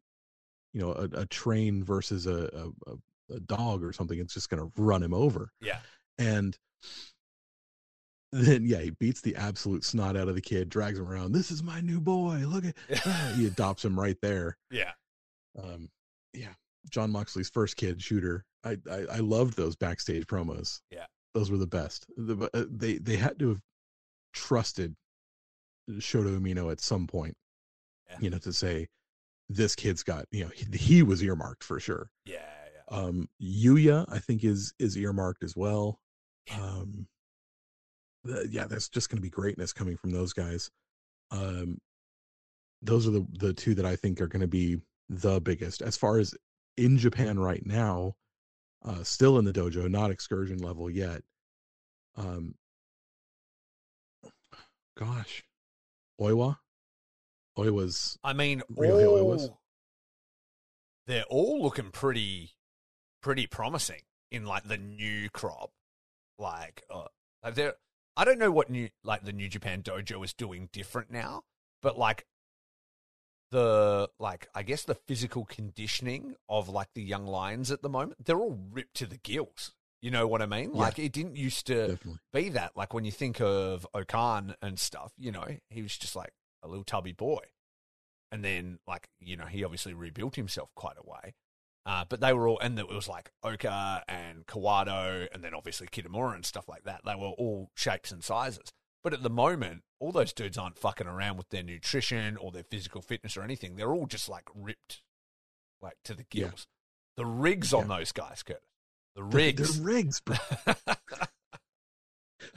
you 0.73 0.81
know, 0.81 0.91
a, 0.91 1.21
a 1.21 1.25
train 1.25 1.83
versus 1.83 2.25
a, 2.25 2.49
a, 2.87 2.93
a 3.33 3.39
dog 3.41 3.83
or 3.83 3.93
something, 3.93 4.17
it's 4.19 4.33
just 4.33 4.49
to 4.61 4.71
run 4.77 5.03
him 5.03 5.13
over. 5.13 5.51
Yeah. 5.61 5.79
And 6.17 6.57
then, 8.31 8.65
yeah, 8.65 8.79
he 8.79 8.89
beats 8.91 9.21
the 9.21 9.35
absolute 9.35 9.83
snot 9.83 10.17
out 10.17 10.27
of 10.27 10.35
the 10.35 10.41
kid, 10.41 10.69
drags 10.69 10.99
him 10.99 11.07
around. 11.07 11.33
This 11.33 11.51
is 11.51 11.61
my 11.61 11.81
new 11.81 11.99
boy. 11.99 12.43
Look 12.47 12.65
at 12.65 12.75
ah, 13.05 13.33
he 13.35 13.45
adopts 13.45 13.85
him 13.85 13.99
right 13.99 14.17
there. 14.21 14.57
Yeah. 14.71 14.91
Um, 15.61 15.89
yeah, 16.33 16.53
Jon 16.89 17.11
Moxley's 17.11 17.49
first 17.49 17.77
kid 17.77 17.99
Shota. 17.99 18.41
I, 18.63 18.77
I 18.89 19.05
I 19.13 19.17
loved 19.17 19.55
those 19.57 19.75
backstage 19.75 20.25
promos. 20.27 20.81
Yeah. 20.89 21.05
those 21.33 21.49
were 21.51 21.57
the 21.57 21.67
best. 21.67 22.05
The, 22.15 22.49
uh, 22.53 22.65
they 22.69 22.97
they 22.97 23.15
had 23.17 23.39
to 23.39 23.49
have 23.49 23.61
trusted 24.33 24.95
Shota 25.89 26.39
Umino 26.39 26.71
at 26.71 26.79
some 26.79 27.07
point. 27.07 27.35
Yeah. 28.09 28.17
You 28.21 28.29
know, 28.29 28.37
to 28.39 28.53
say 28.53 28.87
this 29.49 29.75
kid's 29.75 30.03
got 30.03 30.25
you 30.31 30.45
know 30.45 30.51
he, 30.55 30.77
he 30.77 31.03
was 31.03 31.21
earmarked 31.23 31.63
for 31.63 31.79
sure. 31.79 32.09
Yeah. 32.25 32.35
Yeah. 32.91 32.97
Um, 32.97 33.27
Yuya 33.41 34.05
I 34.09 34.19
think 34.19 34.43
is 34.43 34.73
is 34.79 34.97
earmarked 34.97 35.43
as 35.43 35.55
well. 35.55 35.99
Um, 36.53 37.07
the- 38.23 38.47
yeah, 38.49 38.65
that's 38.65 38.89
just 38.89 39.09
going 39.09 39.17
to 39.17 39.21
be 39.21 39.29
greatness 39.29 39.73
coming 39.73 39.97
from 39.97 40.11
those 40.11 40.33
guys. 40.33 40.69
Um, 41.31 41.79
those 42.81 43.07
are 43.07 43.11
the 43.11 43.25
the 43.39 43.53
two 43.53 43.75
that 43.75 43.85
I 43.85 43.95
think 43.95 44.21
are 44.21 44.27
going 44.27 44.41
to 44.41 44.47
be 44.47 44.79
the 45.09 45.39
biggest 45.41 45.81
as 45.81 45.97
far 45.97 46.19
as 46.19 46.33
in 46.77 46.97
Japan 46.97 47.39
right 47.39 47.65
now. 47.65 48.13
Uh, 48.85 49.03
still 49.03 49.39
in 49.39 49.45
the 49.45 49.53
dojo, 49.53 49.89
not 49.89 50.11
excursion 50.11 50.57
level 50.57 50.89
yet. 50.89 51.21
Um, 52.17 52.55
gosh, 54.97 55.43
Oiwa, 56.19 56.57
Oiwa's 57.57 58.19
I 58.23 58.33
mean, 58.33 58.61
Ryohei 58.75 59.07
all, 59.07 59.37
Oiwas. 59.37 59.49
they're 61.07 61.23
all 61.29 61.61
looking 61.61 61.91
pretty, 61.91 62.51
pretty 63.21 63.47
promising 63.47 64.01
in 64.31 64.45
like 64.45 64.63
the 64.65 64.77
new 64.77 65.29
crop. 65.29 65.71
Like, 66.37 66.83
uh, 66.93 67.05
like 67.43 67.55
they're, 67.55 67.75
I 68.17 68.25
don't 68.25 68.39
know 68.39 68.51
what 68.51 68.69
new, 68.69 68.89
like 69.03 69.23
the 69.23 69.33
New 69.33 69.47
Japan 69.47 69.81
Dojo 69.81 70.23
is 70.25 70.33
doing 70.33 70.67
different 70.73 71.09
now, 71.09 71.43
but 71.81 71.97
like 71.97 72.25
the, 73.53 74.09
like, 74.19 74.49
I 74.53 74.63
guess 74.63 74.83
the 74.83 74.95
physical 74.95 75.45
conditioning 75.45 76.35
of 76.49 76.67
like 76.67 76.89
the 76.93 77.01
young 77.01 77.25
lions 77.25 77.71
at 77.71 77.81
the 77.81 77.89
moment, 77.89 78.25
they're 78.25 78.39
all 78.39 78.59
ripped 78.71 78.95
to 78.95 79.05
the 79.05 79.17
gills. 79.17 79.71
You 80.01 80.11
know 80.11 80.27
what 80.27 80.41
I 80.41 80.47
mean? 80.47 80.71
Yeah. 80.73 80.81
Like, 80.81 80.99
it 80.99 81.13
didn't 81.13 81.37
used 81.37 81.67
to 81.67 81.87
definitely 81.87 82.19
be 82.33 82.49
that. 82.49 82.71
Like 82.75 82.93
when 82.93 83.05
you 83.05 83.11
think 83.11 83.39
of 83.39 83.87
O-Khan 83.93 84.55
and 84.61 84.77
stuff, 84.77 85.13
you 85.17 85.31
know, 85.31 85.45
he 85.69 85.81
was 85.81 85.97
just 85.97 86.15
like 86.15 86.33
a 86.61 86.67
little 86.67 86.83
tubby 86.83 87.13
boy. 87.13 87.39
And 88.31 88.43
then, 88.43 88.79
like, 88.87 89.07
you 89.21 89.37
know, 89.37 89.45
he 89.45 89.63
obviously 89.63 89.93
rebuilt 89.93 90.35
himself 90.35 90.71
quite 90.75 90.97
a 90.97 91.09
way. 91.09 91.35
Uh, 91.85 92.03
but 92.09 92.19
they 92.19 92.33
were 92.33 92.47
all, 92.47 92.59
and 92.59 92.77
it 92.79 92.89
was 92.89 93.07
like 93.07 93.31
Oka 93.43 94.03
and 94.07 94.45
Kawato, 94.47 95.27
and 95.33 95.43
then 95.43 95.53
obviously 95.53 95.87
Kitamura 95.87 96.35
and 96.35 96.45
stuff 96.45 96.67
like 96.67 96.83
that. 96.85 97.01
They 97.05 97.15
were 97.15 97.27
all 97.27 97.69
shapes 97.75 98.11
and 98.11 98.23
sizes. 98.23 98.73
But 99.03 99.13
at 99.13 99.21
the 99.23 99.29
moment, 99.29 99.83
all 99.99 100.11
those 100.11 100.31
dudes 100.33 100.57
aren't 100.57 100.77
fucking 100.77 101.07
around 101.07 101.37
with 101.37 101.49
their 101.49 101.63
nutrition 101.63 102.37
or 102.37 102.51
their 102.51 102.63
physical 102.63 103.01
fitness 103.01 103.35
or 103.35 103.43
anything. 103.43 103.75
They're 103.75 103.91
all 103.91 104.05
just 104.05 104.29
like 104.29 104.47
ripped, 104.55 105.01
like 105.81 105.97
to 106.05 106.13
the 106.13 106.25
Yeah. 106.31 106.47
gills. 106.47 106.67
The 107.17 107.25
rigs 107.25 107.73
on 107.73 107.87
those 107.89 108.11
guys, 108.11 108.41
Curtis. 108.43 108.63
The 109.15 109.23
rigs. 109.23 109.77
They're 109.79 109.85
rigs, 109.85 110.21
bro. 110.21 110.35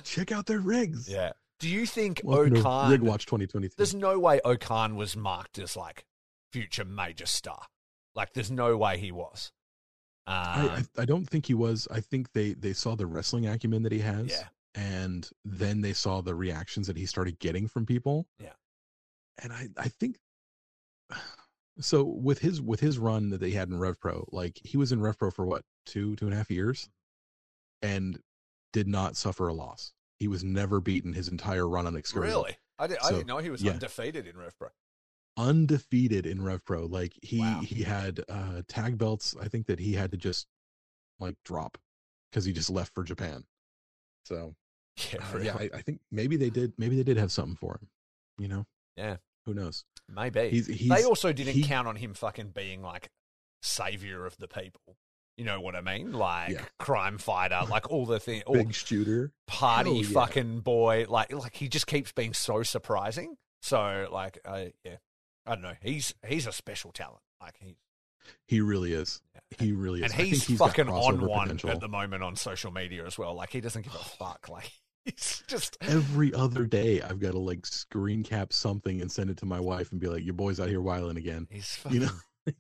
Check 0.05 0.33
out 0.33 0.47
their 0.47 0.61
rigs. 0.61 1.09
yeah. 1.09 1.33
Do 1.59 1.69
you 1.69 1.87
think 1.87 2.21
Welcome 2.23 2.59
O-Khan 2.59 2.91
Rig 2.91 3.01
Watch 3.03 3.25
2023. 3.27 3.75
There's 3.79 3.95
no 3.95 4.19
way 4.19 4.41
O-Khan 4.45 4.95
was 4.97 5.17
marked 5.17 5.59
as 5.59 5.75
like 5.77 6.05
future 6.53 6.85
major 6.85 7.27
star. 7.27 7.63
Like, 8.15 8.33
there's 8.35 8.51
no 8.51 8.77
way 8.77 8.99
he 8.99 9.11
was. 9.11 9.53
Um, 10.27 10.35
I, 10.37 10.83
I 10.99 11.03
I 11.03 11.05
don't 11.05 11.25
think 11.29 11.47
he 11.47 11.55
was. 11.55 11.87
I 11.91 12.01
think 12.01 12.33
they 12.33 12.53
they 12.55 12.73
saw 12.73 12.97
the 12.97 13.07
wrestling 13.07 13.47
acumen 13.47 13.85
that 13.85 13.93
he 13.93 14.01
has, 14.01 14.29
yeah, 14.31 14.49
and 14.77 15.29
then 15.45 15.81
they 15.81 15.93
saw 15.95 16.21
the 16.21 16.35
reactions 16.37 16.87
that 16.87 16.97
he 16.97 17.07
started 17.07 17.39
getting 17.41 17.67
from 17.67 17.85
people. 17.87 18.29
Yeah. 18.39 18.53
and 19.43 19.53
I 19.53 19.69
I 19.77 19.89
think 19.89 20.19
so 21.81 22.05
with 22.05 22.39
his 22.41 22.61
with 22.61 22.81
his 22.81 22.99
run 22.99 23.31
that 23.31 23.41
they 23.41 23.51
had 23.51 23.69
in 23.69 23.79
Rev 23.79 23.99
Pro, 24.01 24.29
like 24.31 24.61
he 24.65 24.77
was 24.77 24.93
in 24.93 25.01
Rev 25.01 25.19
Pro 25.19 25.31
for 25.31 25.47
what 25.47 25.65
two 25.87 26.15
two 26.17 26.27
and 26.27 26.35
a 26.35 26.37
half 26.37 26.51
years, 26.51 26.89
and 27.83 28.21
did 28.73 28.87
not 28.87 29.17
suffer 29.17 29.49
a 29.49 29.55
loss. 29.55 29.93
He 30.19 30.29
was 30.29 30.43
never 30.45 30.81
beaten 30.81 31.13
his 31.13 31.29
entire 31.29 31.69
run 31.69 31.87
on 31.87 31.97
excursion. 31.97 32.29
really. 32.31 32.57
I, 32.79 32.87
did, 32.87 32.99
I 32.99 33.09
So, 33.09 33.11
didn't 33.17 33.27
know 33.29 33.39
he 33.39 33.51
was 33.51 33.63
yeah. 33.63 33.73
undefeated 33.73 34.27
in 34.27 34.35
RevPro. 34.37 34.69
undefeated 35.37 36.27
in 36.27 36.43
Rev 36.43 36.65
Pro. 36.65 36.87
Like 36.87 37.13
he 37.23 37.39
Wow. 37.41 37.61
he 37.63 37.83
had 37.83 38.21
uh 38.29 38.63
tag 38.69 38.99
belts. 38.99 39.35
I 39.41 39.49
think 39.49 39.67
that 39.67 39.79
he 39.79 39.93
had 39.95 40.11
to 40.13 40.17
just 40.17 40.47
like 41.19 41.37
drop 41.45 41.79
because 42.31 42.45
he 42.45 42.53
just 42.53 42.71
left 42.71 42.95
for 42.95 43.05
Japan. 43.05 43.45
So 44.25 44.55
Yeah, 45.13 45.19
uh, 45.21 45.33
really. 45.35 45.47
yeah, 45.47 45.57
I, 45.59 45.71
I 45.75 45.83
think 45.83 46.01
maybe 46.11 46.37
they 46.37 46.51
did. 46.51 46.73
Maybe 46.79 46.97
they 46.97 47.03
did 47.03 47.17
have 47.19 47.31
something 47.33 47.57
for 47.57 47.75
him. 47.81 47.89
You 48.39 48.49
know. 48.49 48.67
Yeah. 48.97 49.17
Who 49.45 49.55
knows? 49.55 49.85
maybe. 50.09 50.49
He's 50.51 50.67
he's 50.69 50.89
they 50.89 51.05
also 51.05 51.33
didn't 51.33 51.55
he- 51.55 51.63
count 51.65 51.87
on 51.89 51.97
him 51.97 52.15
fucking 52.15 52.51
being 52.51 52.81
like 52.83 53.11
savior 53.63 54.25
of 54.27 54.37
the 54.39 54.49
people. 54.49 54.97
You 55.37 55.45
know 55.45 55.61
what 55.61 55.75
I 55.77 55.81
mean? 55.83 56.13
Like 56.13 56.51
Yeah. 56.53 56.65
crime 56.79 57.19
fighter, 57.19 57.61
like 57.69 57.91
all 57.91 58.07
the 58.07 58.19
thing, 58.21 58.43
all 58.47 58.55
big 58.55 58.73
shooter. 58.75 59.33
party 59.47 59.91
Hell 59.91 60.03
yeah. 60.05 60.09
fucking 60.21 60.61
boy. 60.61 61.05
Like, 61.09 61.33
like 61.33 61.55
he 61.57 61.69
just 61.69 61.87
keeps 61.87 62.11
being 62.13 62.33
so 62.33 62.63
surprising. 62.63 63.37
So, 63.63 64.09
like, 64.11 64.39
I 64.47 64.73
yeah, 64.85 64.97
I 65.45 65.55
don't 65.57 65.63
know. 65.63 65.75
He's 65.83 66.15
he's 66.27 66.47
a 66.47 66.53
special 66.53 66.91
talent. 66.93 67.21
Like 67.41 67.57
he 67.61 67.77
He 68.47 68.61
really 68.63 68.93
is. 68.95 69.21
Yeah. 69.35 69.41
He 69.59 69.73
really 69.73 70.01
is. 70.03 70.05
and 70.05 70.13
think 70.15 70.29
he's, 70.43 70.59
fucking 70.59 70.89
on 70.89 71.21
one 71.27 71.43
potential. 71.49 71.71
at 71.71 71.81
the 71.81 71.89
moment 71.89 72.23
on 72.23 72.37
social 72.37 72.73
media 72.73 73.05
as 73.07 73.19
well. 73.19 73.35
Like 73.35 73.51
he 73.51 73.61
doesn't 73.61 73.83
give 73.83 73.95
a 73.95 73.99
fuck. 73.99 74.49
Like 74.49 74.71
he's 75.07 75.43
just 75.47 75.79
Every 75.81 76.35
other 76.35 76.67
day, 76.67 77.01
I've 77.01 77.19
got 77.21 77.33
to 77.33 77.39
like 77.39 77.65
screen 77.65 78.23
cap 78.23 78.53
something 78.53 79.01
and 79.01 79.11
send 79.11 79.31
it 79.31 79.39
to 79.39 79.47
my 79.47 79.61
wife 79.61 79.91
and 79.93 80.01
be 80.01 80.09
like, 80.09 80.25
"Your 80.25 80.35
boy's 80.35 80.61
out 80.61 80.69
here 80.69 80.83
wiling 80.83 81.17
again." 81.17 81.47
he's 81.51 81.75
fucking. 81.77 82.01
You 82.03 82.07
know? 82.07 82.53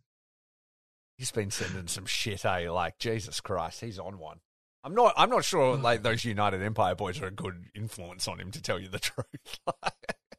he's 1.18 1.30
been 1.32 1.50
sending 1.50 1.86
some 1.88 2.06
shit. 2.06 2.44
Eh? 2.44 2.70
Like 2.70 2.98
Jesus 2.98 3.40
Christ, 3.40 3.80
he's 3.80 3.98
on 3.98 4.18
one. 4.18 4.38
I'm 4.84 4.94
not. 4.94 5.14
I'm 5.16 5.30
not 5.30 5.44
sure. 5.44 5.76
Like 5.76 6.02
those 6.02 6.24
United 6.24 6.62
Empire 6.62 6.94
boys 6.94 7.20
are 7.20 7.26
a 7.26 7.30
good 7.32 7.64
influence 7.74 8.28
on 8.28 8.38
him. 8.40 8.50
To 8.52 8.62
tell 8.62 8.78
you 8.78 8.88
the 8.88 8.98
truth, 9.00 9.58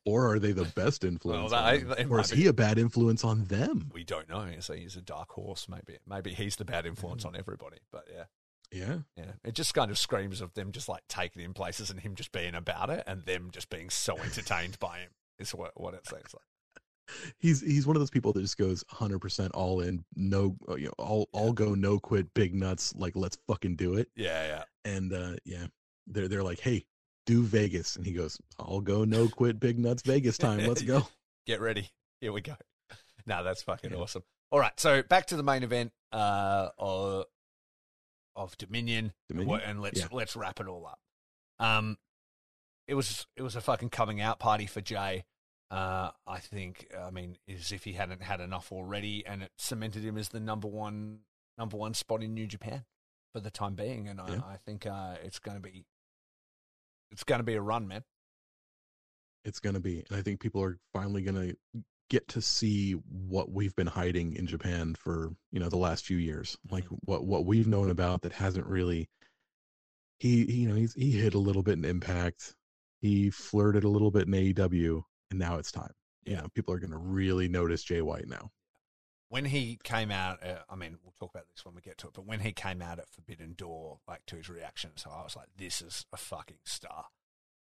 Or 0.05 0.31
are 0.33 0.39
they 0.39 0.53
the 0.53 0.63
best 0.65 1.03
influence? 1.03 1.51
Well, 1.51 1.61
on 1.61 1.73
they- 1.73 1.79
him? 1.81 1.89
they 1.97 2.05
or 2.05 2.21
is 2.21 2.31
be. 2.31 2.37
he 2.37 2.47
a 2.47 2.53
bad 2.53 2.77
influence 2.79 3.25
on 3.25 3.43
them? 3.45 3.89
we 3.93 4.03
don't 4.05 4.29
know. 4.29 4.47
So 4.61 4.73
he's 4.73 4.95
a 4.95 5.01
dark 5.01 5.31
horse. 5.31 5.67
Maybe. 5.67 5.97
Maybe 6.07 6.33
he's 6.33 6.55
the 6.55 6.63
bad 6.65 6.85
influence 6.85 7.25
on 7.25 7.35
everybody. 7.35 7.77
But 7.91 8.05
yeah. 8.13 8.23
Yeah. 8.71 8.97
Yeah, 9.15 9.31
it 9.43 9.53
just 9.55 9.73
kind 9.73 9.89
of 9.91 9.97
screams 9.97 10.41
of 10.41 10.53
them 10.53 10.71
just 10.71 10.89
like 10.89 11.03
taking 11.07 11.41
in 11.41 11.53
places 11.53 11.89
and 11.89 11.99
him 11.99 12.15
just 12.15 12.31
being 12.31 12.53
about 12.55 12.89
it 12.89 13.03
and 13.07 13.23
them 13.25 13.49
just 13.51 13.69
being 13.69 13.89
so 13.89 14.17
entertained 14.23 14.77
by 14.79 14.99
him 14.99 15.11
is 15.39 15.51
what 15.55 15.71
what 15.79 15.93
it 15.93 16.05
seems 16.07 16.33
like. 16.33 16.83
he's 17.39 17.61
he's 17.61 17.87
one 17.87 17.95
of 17.95 18.01
those 18.01 18.09
people 18.09 18.33
that 18.33 18.41
just 18.41 18.57
goes 18.57 18.83
100% 18.91 19.49
all 19.53 19.79
in 19.79 20.03
no 20.15 20.57
uh, 20.67 20.75
you 20.75 20.85
know 20.87 20.93
all 20.97 21.29
all 21.31 21.53
go 21.53 21.73
no 21.73 21.97
quit 21.99 22.33
big 22.33 22.53
nuts 22.53 22.93
like 22.97 23.15
let's 23.15 23.37
fucking 23.47 23.75
do 23.77 23.93
it 23.95 24.09
Yeah, 24.15 24.45
yeah. 24.47 24.63
and 24.91 25.13
uh 25.13 25.35
yeah 25.45 25.67
they're 26.07 26.27
they're 26.27 26.43
like 26.43 26.59
hey 26.59 26.85
do 27.25 27.43
vegas 27.43 27.95
and 27.95 28.05
he 28.05 28.11
goes 28.11 28.37
i'll 28.59 28.81
go 28.81 29.05
no 29.05 29.27
quit 29.29 29.57
big 29.59 29.79
nuts 29.79 30.01
vegas 30.01 30.37
time 30.47 30.65
let's 30.67 30.81
go 30.81 31.07
Get 31.45 31.61
ready. 31.61 31.89
Here 32.19 32.33
we 32.33 32.41
go. 32.41 32.55
No, 33.25 33.41
that's 33.43 33.61
fucking 33.61 33.91
Yeah. 33.91 33.97
awesome. 33.99 34.23
All 34.51 34.59
right, 34.59 34.77
so 34.77 35.01
back 35.03 35.27
to 35.27 35.37
the 35.37 35.43
main 35.43 35.63
event 35.63 35.93
uh 36.11 36.69
of, 38.37 38.57
Dominion, 38.57 39.11
Dominion? 39.27 39.59
and 39.65 39.81
let's 39.81 39.99
Yeah. 39.99 40.07
let's 40.11 40.35
wrap 40.37 40.59
it 40.61 40.67
all 40.67 40.85
up. 40.87 40.99
Um 41.59 41.97
it 42.87 42.93
was 42.95 43.27
it 43.35 43.41
was 43.41 43.55
a 43.57 43.61
fucking 43.61 43.89
coming 43.89 44.21
out 44.21 44.39
party 44.39 44.65
for 44.65 44.79
Jay. 44.81 45.25
Uh, 45.69 46.11
I 46.25 46.39
think. 46.39 46.87
I 46.97 47.09
mean, 47.09 47.37
as 47.49 47.73
if 47.73 47.83
he 47.83 47.91
hadn't 47.93 48.21
had 48.21 48.39
enough 48.39 48.71
already, 48.71 49.25
and 49.25 49.43
it 49.43 49.51
cemented 49.57 50.01
him 50.05 50.17
as 50.17 50.29
the 50.29 50.39
number 50.39 50.69
one 50.69 51.19
number 51.57 51.75
one 51.75 51.93
spot 51.93 52.23
in 52.23 52.33
New 52.33 52.47
Japan 52.47 52.85
for 53.33 53.41
the 53.41 53.51
time 53.51 53.75
being. 53.75 54.07
And 54.07 54.21
Yeah. 54.25 54.39
I, 54.47 54.53
I 54.53 54.57
think 54.65 54.85
uh, 54.85 55.17
it's 55.21 55.39
going 55.39 55.57
to 55.57 55.61
be 55.61 55.85
it's 57.11 57.25
going 57.25 57.39
to 57.39 57.43
be 57.43 57.55
a 57.55 57.61
run, 57.61 57.85
man. 57.87 58.05
it's 59.43 59.59
gonna 59.59 59.79
be 59.79 60.03
and 60.09 60.17
i 60.17 60.21
think 60.21 60.39
people 60.41 60.61
are 60.61 60.77
finally 60.93 61.21
gonna 61.21 61.53
get 62.09 62.27
to 62.29 62.41
see 62.41 62.93
what 62.93 63.51
we've 63.51 63.75
been 63.75 63.87
hiding 63.87 64.33
in 64.35 64.47
japan 64.47 64.95
for 64.95 65.31
you 65.51 65.59
know 65.59 65.69
the 65.69 65.77
last 65.77 66.05
few 66.05 66.17
years. 66.17 66.57
Like 66.71 66.85
what 67.05 67.25
what 67.25 67.45
we've 67.45 67.67
known 67.67 67.89
about 67.89 68.21
that 68.21 68.33
hasn't 68.33 68.65
really 68.65 69.09
he, 70.19 70.45
he 70.45 70.53
you 70.61 70.69
know 70.69 70.75
he's 70.75 70.93
he 70.93 71.11
hit 71.11 71.33
a 71.33 71.39
little 71.39 71.63
bit 71.63 71.77
in 71.77 71.85
impact. 71.85 72.55
He 73.01 73.29
flirted 73.29 73.83
a 73.83 73.89
little 73.89 74.11
bit 74.11 74.27
in 74.27 74.33
aew 74.33 75.03
and 75.29 75.39
now 75.39 75.57
it's 75.57 75.71
time. 75.71 75.91
You 76.25 76.33
Yeah. 76.33 76.41
know 76.41 76.47
people 76.53 76.73
are 76.73 76.79
gonna 76.79 76.97
really 76.97 77.47
notice 77.47 77.83
jay 77.83 78.01
white 78.01 78.27
now. 78.27 78.51
When 79.29 79.43
he 79.43 79.77
came 79.83 80.09
out, 80.09 80.41
uh, 80.41 80.63
I 80.69 80.75
mean, 80.77 80.99
we'll 81.03 81.13
talk 81.19 81.31
about 81.35 81.47
this 81.53 81.65
when 81.65 81.75
we 81.75 81.81
get 81.81 81.97
to 81.97 82.07
it. 82.07 82.13
But 82.13 82.25
when 82.25 82.39
he 82.39 82.53
came 82.53 82.81
out 82.81 82.97
at 82.97 83.09
Forbidden 83.09 83.55
Door, 83.57 83.99
like 84.07 84.25
to 84.27 84.37
his 84.37 84.47
reaction, 84.49 84.91
so 84.95 85.09
I 85.11 85.21
was 85.21 85.35
like, 85.35 85.49
"This 85.57 85.81
is 85.81 86.05
a 86.13 86.17
fucking 86.17 86.59
star," 86.63 87.07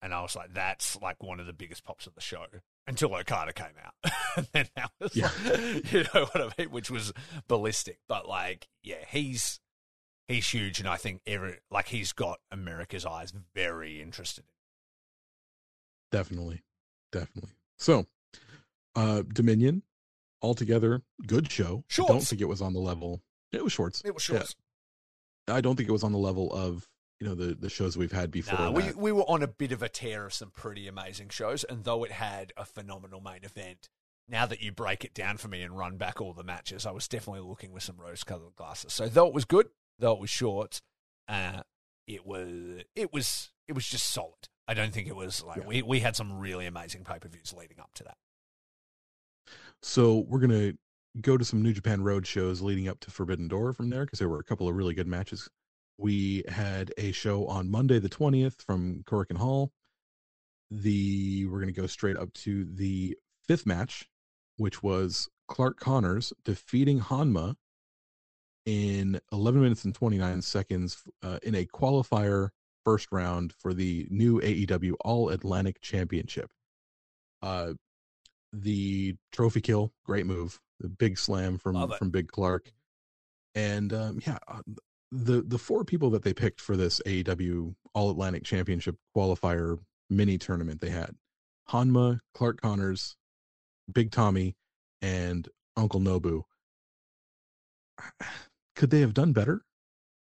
and 0.02 0.14
I 0.14 0.22
was 0.22 0.36
like, 0.36 0.54
"That's 0.54 0.96
like 1.02 1.22
one 1.24 1.40
of 1.40 1.46
the 1.46 1.54
biggest 1.54 1.84
pops 1.84 2.08
of 2.08 2.16
the 2.16 2.22
show." 2.22 2.46
Until 2.88 3.14
Okada 3.14 3.54
came 3.54 3.68
out, 3.86 4.12
and 4.36 4.48
then 4.52 4.66
that 4.76 4.90
was, 5.00 5.16
Yeah. 5.16 5.30
like, 5.46 5.92
you 5.94 6.04
know 6.14 6.26
what 6.26 6.42
I 6.42 6.50
mean, 6.58 6.72
which 6.72 6.90
was 6.90 7.14
ballistic. 7.48 8.00
But 8.08 8.28
like, 8.28 8.68
yeah, 8.84 9.06
he's 9.08 9.60
he's 10.28 10.48
huge, 10.50 10.80
and 10.80 10.88
I 10.90 10.98
think 10.98 11.22
every 11.28 11.58
like 11.70 11.90
he's 11.90 12.14
got 12.14 12.40
America's 12.52 13.06
eyes 13.06 13.32
very 13.54 14.02
interested. 14.02 14.46
Definitely, 16.12 16.64
definitely. 17.12 17.52
So, 17.78 18.08
uh 18.96 19.22
Dominion, 19.32 19.84
altogether 20.42 21.04
good 21.28 21.52
show. 21.52 21.84
I 21.92 22.02
don't 22.08 22.22
think 22.24 22.42
it 22.42 22.48
was 22.48 22.62
on 22.62 22.74
the 22.74 22.80
level. 22.80 23.22
It 23.52 23.64
was 23.64 23.72
shorts. 23.74 24.02
It 24.04 24.14
was 24.14 24.28
Yeah. 24.28 24.44
I 25.48 25.62
don't 25.62 25.76
think 25.76 25.90
it 25.90 25.92
was 25.92 26.04
on 26.04 26.12
the 26.12 26.18
level 26.20 26.52
of 26.54 26.88
you 27.20 27.28
know 27.28 27.36
the 27.36 27.54
the 27.56 27.70
shows 27.70 27.98
we've 27.98 28.12
had 28.12 28.32
before. 28.32 28.58
Nah, 28.58 28.72
we 28.72 28.92
we 28.94 29.12
were 29.12 29.24
on 29.24 29.44
a 29.44 29.48
bit 29.48 29.72
of 29.72 29.84
a 29.84 29.90
tear 29.90 30.26
of 30.26 30.34
some 30.34 30.52
pretty 30.52 30.88
amazing 30.88 31.30
shows, 31.30 31.64
and 31.64 31.84
though 31.84 32.04
it 32.04 32.12
had 32.12 32.54
a 32.56 32.66
phenomenal 32.66 33.22
main 33.22 33.44
event, 33.44 33.90
now 34.28 34.46
that 34.46 34.62
you 34.62 34.72
break 34.72 35.04
it 35.04 35.14
down 35.14 35.38
for 35.38 35.48
me 35.48 35.62
and 35.62 35.78
run 35.78 35.98
back 35.98 36.22
all 36.22 36.34
the 36.34 36.44
matches, 36.44 36.86
I 36.86 36.92
was 36.92 37.08
definitely 37.08 37.48
looking 37.48 37.72
with 37.72 37.84
some 37.84 37.98
rose-colored 37.98 38.56
glasses. 38.56 38.94
So 38.94 39.08
though 39.10 39.28
it 39.28 39.34
was 39.34 39.46
good, 39.46 39.68
though 39.98 40.14
it 40.14 40.20
was 40.20 40.30
short, 40.30 40.82
uh, 41.28 41.62
it 42.08 42.26
was 42.26 42.84
it 42.96 43.12
was 43.12 43.52
it 43.68 43.74
was 43.74 43.88
just 43.88 44.10
solid. 44.10 44.48
I 44.68 44.74
don't 44.74 44.94
think 44.94 45.08
it 45.08 45.16
was 45.16 45.44
like 45.44 45.58
Yeah. 45.58 45.68
we 45.68 45.82
we 45.82 46.00
had 46.00 46.16
some 46.16 46.40
really 46.40 46.68
amazing 46.68 47.04
pay-per-views 47.04 47.54
leading 47.54 47.80
up 47.80 47.94
to 47.96 48.04
that. 48.06 48.18
So 49.82 50.20
we're 50.28 50.40
gonna 50.40 50.74
go 51.22 51.38
to 51.38 51.44
some 51.46 51.62
New 51.62 51.74
Japan 51.74 52.02
Road 52.04 52.28
shows 52.28 52.62
leading 52.62 52.88
up 52.88 53.00
to 53.02 53.12
Forbidden 53.12 53.48
Door 53.48 53.74
from 53.74 53.90
there 53.90 54.06
because 54.06 54.20
there 54.20 54.30
were 54.30 54.40
a 54.40 54.44
couple 54.44 54.68
of 54.68 54.76
really 54.76 54.94
good 54.94 55.08
matches. 55.08 55.50
We 56.00 56.46
had 56.48 56.94
a 56.98 57.12
show 57.12 57.46
on 57.48 57.70
Monday 57.70 58.00
the 58.00 58.08
twentieth 58.08 58.62
from 58.62 59.04
Korakuen 59.06 59.38
Hall. 59.38 59.74
The 60.72 61.46
we're 61.48 61.60
gonna 61.60 61.74
go 61.74 61.88
straight 61.88 62.16
up 62.16 62.32
to 62.46 62.64
the 62.64 63.18
fifth 63.46 63.66
match, 63.66 64.08
which 64.56 64.82
was 64.82 65.28
Clark 65.50 65.78
Connors 65.78 66.32
defeating 66.46 67.02
Honma 67.02 67.56
in 68.66 69.20
11 69.34 69.62
minutes 69.62 69.84
and 69.84 69.94
29 69.94 70.42
seconds 70.42 71.04
uh, 71.24 71.40
in 71.44 71.56
a 71.56 71.66
qualifier 71.66 72.50
first 72.86 73.08
round 73.12 73.52
for 73.60 73.74
the 73.74 74.08
new 74.10 74.40
AEW 74.40 74.94
All 75.02 75.30
Atlantic 75.30 75.82
Championship. 75.82 76.50
Uh, 77.42 77.74
the 78.54 79.16
trophy 79.34 79.60
kill, 79.60 79.92
great 80.06 80.26
move. 80.26 80.62
The 80.80 80.88
big 80.88 81.18
slam 81.18 81.58
from 81.58 81.92
from 81.98 82.10
Big 82.10 82.30
Clark, 82.30 82.72
and 83.54 83.92
um, 83.92 84.20
yeah, 84.26 84.38
uh, 84.48 84.62
the 85.12 85.42
the 85.42 85.58
four 85.58 85.84
people 85.84 86.10
that 86.12 86.24
they 86.24 86.34
picked 86.34 86.62
for 86.62 86.76
this 86.78 87.02
AEW 87.06 87.76
All 87.94 88.10
Atlantic 88.12 88.44
Championship 88.44 88.96
qualifier 89.16 89.80
mini 90.10 90.38
tournament 90.38 90.82
they 90.82 90.90
had 90.90 91.16
Honma, 91.70 92.20
Clark 92.34 92.62
Connors, 92.62 93.16
Big 93.92 94.12
Tommy, 94.12 94.56
and 95.02 95.48
Uncle 95.78 96.00
Nobu. 96.00 96.44
Could 98.76 98.90
they 98.92 99.02
have 99.02 99.14
done 99.14 99.34
better 99.34 99.66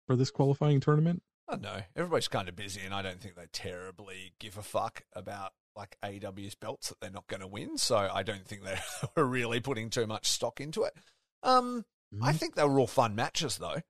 for 0.08 0.16
this 0.16 0.32
qualifying 0.32 0.80
tournament? 0.80 1.24
I 1.48 1.54
don't 1.54 1.62
know. 1.64 1.82
Everybody's 1.96 2.28
kind 2.28 2.48
of 2.50 2.56
busy, 2.56 2.82
and 2.84 2.94
I 2.94 3.02
don't 3.02 3.20
think 3.20 3.36
they 3.36 3.48
terribly 3.52 4.34
give 4.40 4.58
a 4.58 4.62
fuck 4.62 5.04
about 5.14 5.54
like 5.76 5.98
AEW's 6.04 6.56
belts 6.56 6.90
that 6.90 7.00
they're 7.00 7.10
not 7.12 7.28
going 7.28 7.40
to 7.42 7.48
win. 7.48 7.78
So 7.78 7.96
I 7.98 8.24
don't 8.24 8.46
think 8.46 8.64
they 8.64 8.78
were 9.16 9.26
really 9.26 9.60
putting 9.62 9.90
too 9.90 10.06
much 10.06 10.28
stock 10.28 10.60
into 10.60 10.84
it. 10.84 10.94
Um, 11.44 11.86
I 12.22 12.34
Mhm. 12.34 12.36
think 12.36 12.56
they 12.56 12.64
were 12.66 12.80
all 12.80 12.88
fun 12.88 13.16
matches, 13.16 13.58
though. 13.58 13.82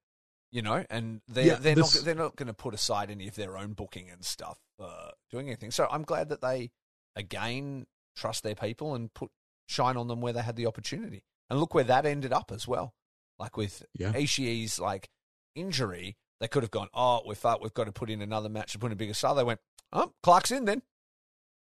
You 0.52 0.62
know, 0.62 0.86
and 0.90 1.22
they're 1.30 1.46
Yeah, 1.46 1.56
they're 1.56 1.76
this- 1.76 1.96
not 1.96 2.06
they're 2.06 2.16
not 2.16 2.36
going 2.36 2.48
to 2.48 2.54
put 2.54 2.74
aside 2.74 3.10
any 3.10 3.28
of 3.28 3.36
their 3.36 3.58
own 3.58 3.74
booking 3.74 4.10
and 4.10 4.24
stuff 4.26 4.60
uh, 4.80 5.12
doing 5.30 5.48
anything. 5.48 5.72
So 5.72 5.88
I'm 5.90 6.04
glad 6.04 6.30
that 6.30 6.42
they 6.42 6.72
again 7.16 7.86
trust 8.16 8.44
their 8.44 8.56
people 8.56 8.94
and 8.96 9.14
put 9.14 9.30
shine 9.68 9.96
on 9.98 10.08
them 10.08 10.20
where 10.22 10.34
they 10.34 10.42
had 10.42 10.56
the 10.58 10.66
opportunity. 10.68 11.24
And 11.50 11.60
look 11.60 11.74
where 11.74 11.84
that 11.86 12.06
ended 12.06 12.34
up 12.34 12.52
as 12.54 12.68
well. 12.68 12.94
Like 13.40 13.56
with 13.58 13.84
Yeah. 13.98 14.12
Ishii's 14.12 14.80
like 14.80 15.10
injury, 15.56 16.18
they 16.42 16.48
could 16.48 16.64
have 16.64 16.72
gone, 16.72 16.90
oh, 16.94 17.22
we 17.26 17.36
thought 17.36 17.62
we've 17.62 17.74
got 17.74 17.86
to 17.86 17.92
put 17.92 18.10
in 18.10 18.22
another 18.22 18.50
match 18.50 18.74
to 18.74 18.80
put 18.80 18.88
in 18.88 18.94
a 18.94 18.96
bigger 18.98 19.14
star. 19.14 19.34
They 19.36 19.44
went, 19.44 19.60
oh, 19.94 20.14
Clark's 20.24 20.52
in 20.52 20.66
then. 20.66 20.82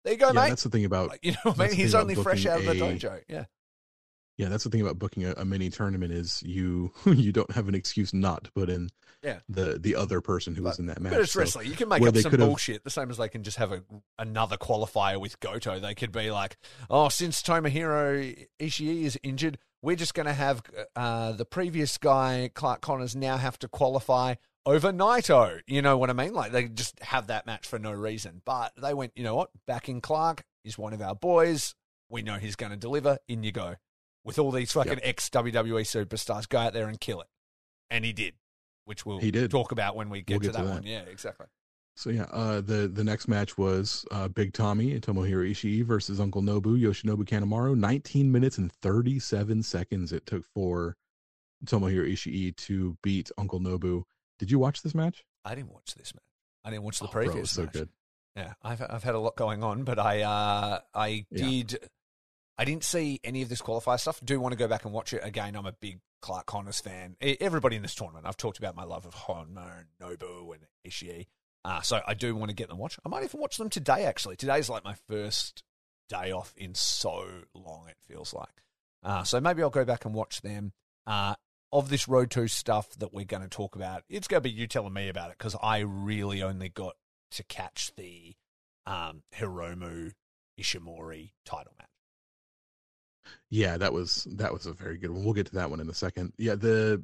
There 0.05 0.12
you 0.14 0.18
go, 0.20 0.29
yeah, 0.29 0.33
mate. 0.33 0.49
that's 0.51 0.62
the 0.62 0.70
thing 0.70 0.85
about 0.85 1.09
Like, 1.09 1.20
you 1.24 1.33
know 1.33 1.39
what 1.53 1.61
I 1.61 1.66
mean? 1.68 1.76
He's 1.76 1.95
only 1.95 2.14
fresh 2.14 2.47
out 2.47 2.61
of 2.61 2.64
the 2.66 2.72
a- 2.72 2.74
dojo. 2.74 3.22
Yeah. 3.29 3.45
Yeah, 4.39 4.49
that's 4.49 4.64
the 4.64 4.70
thing 4.70 4.80
about 4.80 4.99
booking 4.99 5.24
a, 5.26 5.32
a 5.36 5.45
mini 5.45 5.68
tournament 5.68 6.12
is 6.12 6.43
you 6.43 6.91
you 7.05 7.32
don't 7.32 7.51
have 7.51 7.68
an 7.68 7.74
excuse 7.74 8.14
not 8.14 8.45
to 8.45 8.53
put 8.53 8.70
in 8.70 8.89
Yeah. 9.22 9.41
the 9.49 9.78
the 9.78 9.95
other 9.97 10.20
person 10.22 10.55
who 10.55 10.62
was 10.62 10.78
in 10.78 10.86
that 10.86 11.03
match. 11.03 11.12
But 11.12 11.20
it's 11.22 11.32
So, 11.32 11.41
wrestling. 11.41 11.66
You 11.66 11.74
can 11.76 11.89
make 11.89 12.01
up 12.03 12.16
some 12.16 12.30
could 12.30 12.41
have- 12.41 12.49
bullshit, 12.49 12.84
the 12.84 12.91
same 12.91 13.11
as 13.11 13.18
they 13.18 13.28
can 13.28 13.43
just 13.43 13.59
have 13.59 13.72
a, 13.72 13.82
another 14.18 14.57
qualifier 14.57 15.20
with 15.20 15.39
Goto. 15.41 15.78
They 15.78 15.95
could 15.95 16.12
be 16.12 16.30
like, 16.30 16.57
oh, 16.89 17.09
since 17.11 17.43
Tomohiro 17.43 18.47
Ishii 18.61 19.03
is 19.03 19.18
injured, 19.22 19.59
we're 19.82 19.97
just 19.97 20.14
going 20.14 20.26
to 20.26 20.32
have 20.32 20.62
uh, 20.97 21.32
the 21.32 21.45
previous 21.45 21.99
guy, 21.99 22.51
Clark 22.55 22.80
Connors, 22.80 23.14
now 23.14 23.36
have 23.36 23.59
to 23.61 23.68
qualify 23.68 24.34
over 24.66 24.93
Naito. 24.93 25.61
You 25.66 25.82
know 25.82 25.97
what 25.99 26.11
I 26.11 26.12
mean? 26.14 26.32
Like, 26.34 26.53
they 26.53 26.68
just 26.68 27.01
have 27.03 27.28
that 27.28 27.47
match 27.47 27.66
for 27.66 27.78
no 27.78 27.93
reason. 27.93 28.43
But 28.45 28.72
they 28.80 28.93
went, 28.95 29.12
you 29.16 29.22
know 29.24 29.34
what? 29.36 29.51
Backing 29.66 30.01
Clark 30.01 30.43
is 30.64 30.76
one 30.78 30.93
of 30.93 31.01
our 31.03 31.14
boys. 31.14 31.74
We 32.11 32.22
know 32.22 32.34
he's 32.39 32.57
going 32.57 32.70
to 32.72 32.76
deliver. 32.78 33.18
In 33.28 33.43
you 33.45 33.53
go. 33.53 33.76
With 34.29 34.39
all 34.39 34.51
these 34.53 34.70
fucking 34.72 35.01
ex 35.03 35.29
WWE 35.31 35.83
superstars, 35.83 36.49
go 36.49 36.59
out 36.59 36.72
there 36.72 36.87
and 36.89 37.01
kill 37.01 37.20
it. 37.20 37.26
And 37.91 38.05
he 38.05 38.12
did, 38.12 38.35
which 38.85 39.05
we'll 39.05 39.18
He 39.18 39.31
did. 39.31 39.51
talk 39.51 39.72
about 39.72 39.97
when 39.97 40.09
we 40.11 40.22
get, 40.22 40.35
We'll 40.35 40.41
to, 40.41 40.47
get 40.49 40.53
that 40.53 40.59
to 40.62 40.64
that. 40.68 40.74
one. 40.74 40.83
Yeah, 40.85 41.01
exactly. 41.01 41.47
So 41.97 42.11
yeah, 42.11 42.26
uh, 42.31 42.61
the 42.61 42.87
the 42.87 43.03
next 43.03 43.26
match 43.26 43.59
was 43.59 44.05
uh, 44.12 44.29
Big 44.29 44.53
Tommy 44.53 44.93
and 44.93 45.03
Tomohiro 45.03 45.51
Ishii 45.51 45.83
versus 45.85 46.20
Uncle 46.20 46.43
Nobu 46.43 46.79
Yoshinobu 46.81 47.24
Kanemaru. 47.24 47.76
19 47.76 48.31
minutes 48.31 48.57
and 48.59 48.70
37 48.70 49.64
seconds 49.64 50.12
it 50.12 50.24
took 50.24 50.45
for 50.45 50.97
Tomohiro 51.66 52.09
Ishii 52.12 52.55
to 52.57 52.97
beat 53.03 53.31
Uncle 53.37 53.59
Nobu. 53.59 54.05
Did 54.39 54.51
you 54.51 54.61
watch 54.61 54.83
this 54.83 54.95
match? 54.95 55.24
I 55.45 55.57
didn't 55.57 55.72
watch 55.72 55.95
this 55.97 56.14
match. 56.14 56.22
I 56.64 56.70
didn't 56.70 56.85
watch 56.85 57.01
the 57.01 57.07
Oh, 57.07 57.11
bro, 57.11 57.22
it 57.22 57.24
previous 57.26 57.43
was 57.43 57.51
so 57.51 57.62
match. 57.64 57.72
good. 57.72 57.89
Yeah, 58.37 58.53
I've 58.62 58.83
I've 58.89 59.03
had 59.03 59.16
a 59.16 59.18
lot 59.18 59.35
going 59.35 59.64
on, 59.64 59.83
but 59.83 59.99
I 59.99 60.22
uh 60.22 60.81
I 60.95 61.26
Yeah. 61.33 61.47
did 61.49 61.79
I 62.59 62.65
didn't 62.65 62.85
see 62.85 63.21
any 63.23 63.43
of 63.43 63.49
this 63.49 63.63
qualifier 63.63 64.01
stuff. 64.01 64.21
Do 64.25 64.41
want 64.41 64.53
to 64.53 64.59
go 64.59 64.67
back 64.67 64.85
and 64.85 64.93
watch 64.93 65.13
it 65.13 65.21
again. 65.23 65.55
I'm 65.55 65.67
a 65.67 65.73
big 65.73 66.01
Clark 66.21 66.47
Connors 66.47 66.81
fan. 66.81 67.17
Everybody 67.21 67.77
in 67.77 67.83
this 67.83 67.95
tournament, 67.95 68.27
I've 68.27 68.37
talked 68.37 68.59
about 68.59 68.75
my 68.75 68.83
love 68.83 69.07
of 69.07 69.15
Honma 69.15 69.79
and 69.79 69.87
Nobu 70.03 70.53
and 70.53 70.67
Ishii. 70.87 71.27
Uh, 71.65 71.81
so 71.83 72.01
I 72.07 72.15
do 72.15 72.35
want 72.35 72.51
to 72.51 72.55
get 72.55 72.69
them 72.69 72.79
watch. 72.79 72.99
I 73.05 73.09
might 73.09 73.23
even 73.23 73.41
watch 73.41 73.59
them 73.59 73.71
today. 73.71 74.05
Actually, 74.05 74.37
today's 74.37 74.69
like 74.69 74.85
my 74.85 74.97
first 75.09 75.63
day 76.09 76.33
off 76.33 76.53
in 76.57 76.75
so 76.75 77.25
long. 77.55 77.87
It 77.89 77.97
feels 78.09 78.35
like. 78.35 78.63
Uh, 79.05 79.23
so 79.23 79.41
maybe 79.41 79.63
I'll 79.63 79.71
go 79.71 79.85
back 79.85 80.05
and 80.05 80.15
watch 80.15 80.41
them. 80.41 80.73
Uh, 81.07 81.35
of 81.73 81.91
this 81.91 82.09
Road 82.09 82.31
to 82.33 82.49
stuff 82.49 82.91
that 82.99 83.13
we're 83.13 83.25
going 83.25 83.43
to 83.43 83.49
talk 83.49 83.77
about, 83.77 84.03
it's 84.09 84.27
going 84.27 84.43
to 84.43 84.49
be 84.49 84.51
you 84.51 84.67
telling 84.67 84.93
me 84.93 85.09
about 85.09 85.31
it 85.31 85.39
because 85.39 85.55
I 85.63 85.81
really 85.81 86.43
only 86.43 86.71
got 86.71 86.97
to 87.33 87.43
catch 87.45 87.93
the 87.97 88.35
um, 88.87 89.23
Hiromu 89.37 90.13
Ishimori 90.59 91.33
title 91.45 91.75
match. 91.79 91.89
Yeah, 93.51 93.79
that 93.79 93.93
was 93.93 94.27
that 94.33 94.53
was 94.53 94.67
a 94.67 94.73
very 94.73 94.99
good 94.99 95.11
one. 95.11 95.25
We'll 95.25 95.35
get 95.35 95.47
to 95.47 95.55
that 95.55 95.71
one 95.71 95.81
in 95.81 95.89
a 95.89 95.95
second. 95.95 96.33
Yeah, 96.37 96.55
the 96.55 97.03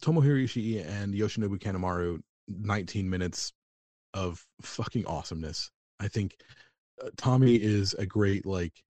Tomohiro 0.00 0.44
Ishii 0.44 0.86
and 0.86 1.14
Yoshinobu 1.14 1.58
Kanemaru 1.58 2.20
19 2.48 3.10
minutes 3.10 3.52
of 4.14 4.44
fucking 4.62 5.06
awesomeness. 5.06 5.70
I 5.98 6.08
think 6.08 6.36
uh, 7.02 7.10
Tommy 7.16 7.56
is 7.56 7.94
a 7.94 8.06
great 8.06 8.46
like 8.46 8.82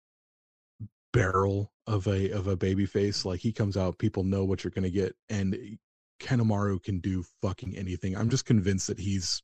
barrel 1.12 1.72
of 1.86 2.06
a 2.06 2.30
of 2.30 2.46
a 2.46 2.56
baby 2.56 2.86
face. 2.86 3.24
Like 3.24 3.40
he 3.40 3.52
comes 3.52 3.76
out, 3.76 3.98
people 3.98 4.24
know 4.24 4.44
what 4.44 4.62
you're 4.62 4.70
to 4.82 4.90
get 4.90 5.14
and 5.28 5.78
Kanemaru 6.20 6.82
can 6.82 7.00
do 7.00 7.24
fucking 7.42 7.76
anything. 7.76 8.16
I'm 8.16 8.28
just 8.28 8.44
convinced 8.44 8.88
that 8.88 8.98
he's 8.98 9.42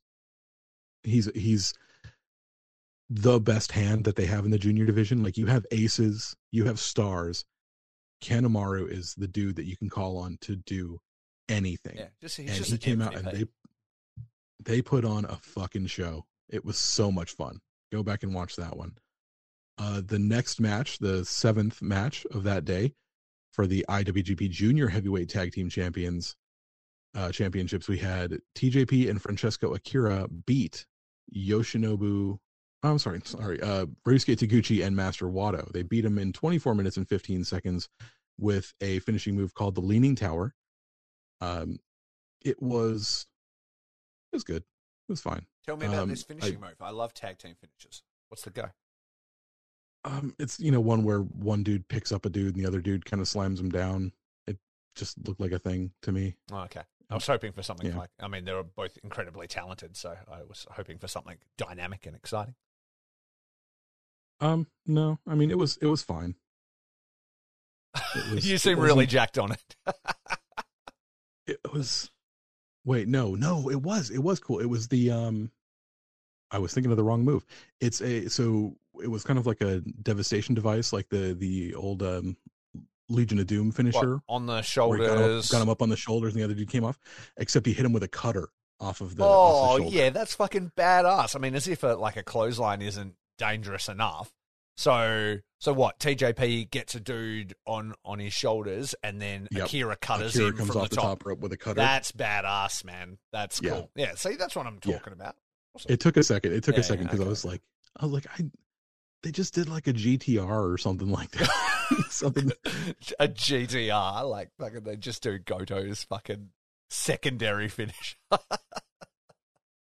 he's 1.03 1.29
he's 1.33 1.73
the 3.09 3.39
best 3.39 3.71
hand 3.71 4.03
that 4.03 4.15
they 4.15 4.25
have 4.25 4.45
in 4.45 4.51
the 4.51 4.57
junior 4.57 4.85
division. 4.85 5.23
Like 5.23 5.37
you 5.37 5.45
have 5.47 5.65
aces, 5.71 6.35
you 6.51 6.65
have 6.65 6.79
stars. 6.79 7.45
Kanemaru 8.23 8.89
is 8.89 9.13
the 9.15 9.27
dude 9.27 9.55
that 9.57 9.65
you 9.65 9.77
can 9.77 9.89
call 9.89 10.17
on 10.17 10.37
to 10.41 10.55
do 10.55 10.99
anything. 11.47 11.97
Yeah, 11.97 12.07
just 12.21 12.39
and 12.39 12.49
just 12.49 12.71
he 12.71 12.77
came 12.77 13.01
out 13.01 13.15
and 13.15 13.27
they 13.27 13.45
they 14.63 14.81
put 14.81 15.05
on 15.05 15.25
a 15.25 15.37
fucking 15.37 15.87
show. 15.87 16.25
It 16.49 16.65
was 16.65 16.77
so 16.77 17.11
much 17.11 17.31
fun. 17.31 17.59
Go 17.91 18.03
back 18.03 18.23
and 18.23 18.33
watch 18.33 18.55
that 18.55 18.75
one. 18.75 18.97
Uh, 19.77 20.01
the 20.03 20.17
next 20.17 20.59
match, 20.59 20.97
the 20.97 21.23
seventh 21.23 21.81
match 21.81 22.25
of 22.31 22.43
that 22.43 22.65
day 22.65 22.93
for 23.51 23.67
the 23.67 23.85
IWGP 23.87 24.49
Junior 24.49 24.87
Heavyweight 24.87 25.29
Tag 25.29 25.51
Team 25.51 25.69
Champions 25.69 26.35
uh, 27.15 27.31
Championships, 27.31 27.87
we 27.87 27.97
had 27.97 28.39
TJP 28.55 29.09
and 29.09 29.21
Francesco 29.21 29.73
Akira 29.73 30.27
beat 30.45 30.85
Yoshinobu. 31.35 32.37
Oh, 32.83 32.91
I'm 32.91 32.99
sorry, 32.99 33.21
sorry, 33.23 33.59
uh, 33.61 33.87
Ryusuke 34.07 34.35
Taguchi 34.37 34.85
and 34.85 34.95
Master 34.95 35.25
Wato. 35.25 35.71
They 35.71 35.81
beat 35.81 36.05
him 36.05 36.19
in 36.19 36.31
24 36.31 36.75
minutes 36.75 36.97
and 36.97 37.07
15 37.09 37.43
seconds 37.43 37.89
with 38.39 38.71
a 38.81 38.99
finishing 38.99 39.35
move 39.35 39.53
called 39.55 39.73
the 39.75 39.81
Leaning 39.81 40.15
Tower. 40.15 40.53
Um, 41.41 41.79
it 42.45 42.61
was 42.61 43.25
it 44.31 44.35
was 44.35 44.43
good. 44.43 44.57
It 44.63 45.11
was 45.11 45.21
fine. 45.21 45.45
Tell 45.65 45.75
me 45.77 45.87
about 45.87 46.03
um, 46.03 46.09
this 46.09 46.23
I- 46.23 46.33
finishing 46.33 46.59
move. 46.61 46.75
I 46.79 46.91
love 46.91 47.13
tag 47.13 47.39
team 47.39 47.55
finishes. 47.59 48.03
What's 48.29 48.43
the 48.43 48.51
go? 48.51 48.65
Um, 50.05 50.35
it's 50.39 50.59
you 50.59 50.71
know 50.71 50.79
one 50.79 51.03
where 51.03 51.19
one 51.19 51.63
dude 51.63 51.87
picks 51.87 52.11
up 52.11 52.25
a 52.25 52.29
dude 52.29 52.55
and 52.55 52.63
the 52.63 52.67
other 52.67 52.79
dude 52.79 53.05
kind 53.05 53.21
of 53.21 53.27
slams 53.27 53.59
him 53.59 53.69
down. 53.69 54.11
It 54.45 54.57
just 54.95 55.17
looked 55.27 55.41
like 55.41 55.51
a 55.51 55.59
thing 55.59 55.91
to 56.03 56.11
me. 56.11 56.35
Oh, 56.51 56.59
okay. 56.65 56.81
I 57.09 57.15
was 57.15 57.25
hoping 57.25 57.53
for 57.53 57.63
something 57.63 57.89
Yeah. 57.89 57.97
like. 57.97 58.09
I 58.19 58.27
mean, 58.27 58.45
they 58.45 58.53
were 58.53 58.63
both 58.63 58.97
incredibly 59.03 59.47
talented, 59.47 59.95
so 59.97 60.15
I 60.31 60.43
was 60.43 60.65
hoping 60.71 60.97
for 60.99 61.07
something 61.07 61.37
dynamic 61.57 62.05
and 62.05 62.15
exciting. 62.15 62.55
Um, 64.39 64.67
no, 64.85 65.19
I 65.27 65.35
mean 65.35 65.49
it 65.51 65.57
was 65.57 65.77
it 65.77 65.87
was 65.87 66.01
fine. 66.03 66.35
It 68.15 68.31
was- 68.35 68.47
you 68.49 68.57
seem 68.57 68.79
really 68.79 69.05
jacked 69.05 69.37
on 69.37 69.51
it. 69.51 69.75
It 71.47 71.59
was. 71.71 72.11
Wait, 72.83 73.07
no, 73.07 73.33
no, 73.35 73.69
it 73.69 73.81
was 73.81 74.09
it 74.09 74.17
was 74.19 74.37
cool. 74.39 74.59
It 74.59 74.65
was 74.65 74.89
the 74.89 75.11
um. 75.11 75.49
I 76.51 76.59
was 76.59 76.73
thinking 76.73 76.91
of 76.91 76.97
the 76.97 77.03
wrong 77.05 77.23
move. 77.23 77.45
It's 77.79 78.01
a 78.01 78.27
so 78.29 78.75
it 79.01 79.07
was 79.07 79.23
kind 79.23 79.39
of 79.39 79.47
like 79.47 79.61
a 79.61 79.79
devastation 79.79 80.55
device, 80.55 80.91
like 80.91 81.07
the 81.09 81.33
the 81.33 81.73
old 81.75 82.03
um 82.03 82.35
Legion 83.09 83.39
of 83.39 83.47
Doom 83.47 83.67
What, 83.67 83.75
finisher. 83.77 84.19
on 84.27 84.45
the 84.45 84.61
shoulders. 84.61 85.07
got, 85.07 85.17
him 85.17 85.37
up, 85.39 85.49
got 85.49 85.61
him 85.61 85.69
up 85.69 85.81
on 85.81 85.87
the 85.87 85.95
shoulders, 85.95 86.33
and 86.33 86.41
the 86.41 86.43
other 86.45 86.53
dude 86.53 86.69
came 86.69 86.83
off. 86.83 86.99
Except 87.37 87.65
he 87.65 87.71
hit 87.71 87.85
him 87.85 87.93
with 87.93 88.03
a 88.03 88.07
cutter 88.09 88.49
off 88.81 88.99
of 88.99 89.15
the. 89.15 89.23
oh 89.23 89.27
off 89.27 89.77
the 89.79 89.85
yeah, 89.85 90.09
that's 90.09 90.35
fucking 90.35 90.73
badass. 90.75 91.33
I 91.33 91.39
mean, 91.39 91.55
as 91.55 91.67
if 91.69 91.83
a, 91.83 91.95
like 91.95 92.17
a 92.17 92.23
clothesline 92.23 92.81
isn't 92.81 93.15
dangerous 93.37 93.87
enough. 93.89 94.31
So 94.75 95.37
so 95.59 95.73
what? 95.73 95.99
TJP 95.99 96.69
gets 96.69 96.93
a 96.93 96.99
dude 96.99 97.55
on 97.65 97.93
on 98.05 98.19
his 98.19 98.33
shoulders, 98.33 98.93
and 99.03 99.19
then 99.21 99.47
Yep. 99.51 99.65
Akira 99.65 99.95
cutters 99.95 100.35
Akira 100.35 100.49
him 100.49 100.57
comes 100.57 100.71
from 100.71 100.81
off 100.81 100.89
the 100.89 100.95
top. 100.95 101.05
top 101.19 101.25
rope 101.25 101.39
with 101.39 101.51
a 101.53 101.57
cutter. 101.57 101.75
That's 101.75 102.11
badass, 102.11 102.83
man. 102.85 103.17
That's 103.31 103.59
Yeah. 103.61 103.71
cool. 103.71 103.91
Yeah. 103.95 104.13
See, 104.15 104.35
that's 104.35 104.55
what 104.55 104.67
I'm 104.67 104.79
Yeah. 104.85 104.97
talking 104.99 105.13
about. 105.13 105.35
Awesome. 105.75 105.91
It 105.91 105.99
took 105.99 106.15
a 106.17 106.23
second. 106.23 106.53
It 106.53 106.63
took 106.63 106.75
Yeah, 106.75 106.81
a 106.81 106.83
second 106.83 107.05
yeah, 107.05 107.11
because 107.11 107.19
okay. 107.21 107.27
I 107.27 107.29
was 107.29 107.45
like, 107.45 107.61
I 107.99 108.05
was 108.05 108.13
like, 108.13 108.27
I. 108.39 108.45
They 109.23 109.31
just 109.31 109.55
did 109.55 109.67
like 109.67 109.87
a 109.87 109.93
GTR 109.93 110.71
or 110.71 110.77
something 110.77 111.09
like 111.09 111.31
that. 111.31 111.49
something. 112.11 112.51
a 113.19 113.27
GTR, 113.27 114.29
like 114.29 114.51
fucking 114.59 114.83
they 114.83 114.95
just 114.95 115.23
do 115.23 115.39
Goto's 115.39 116.03
fucking 116.03 116.49
secondary 116.91 117.67
finish. 117.67 118.15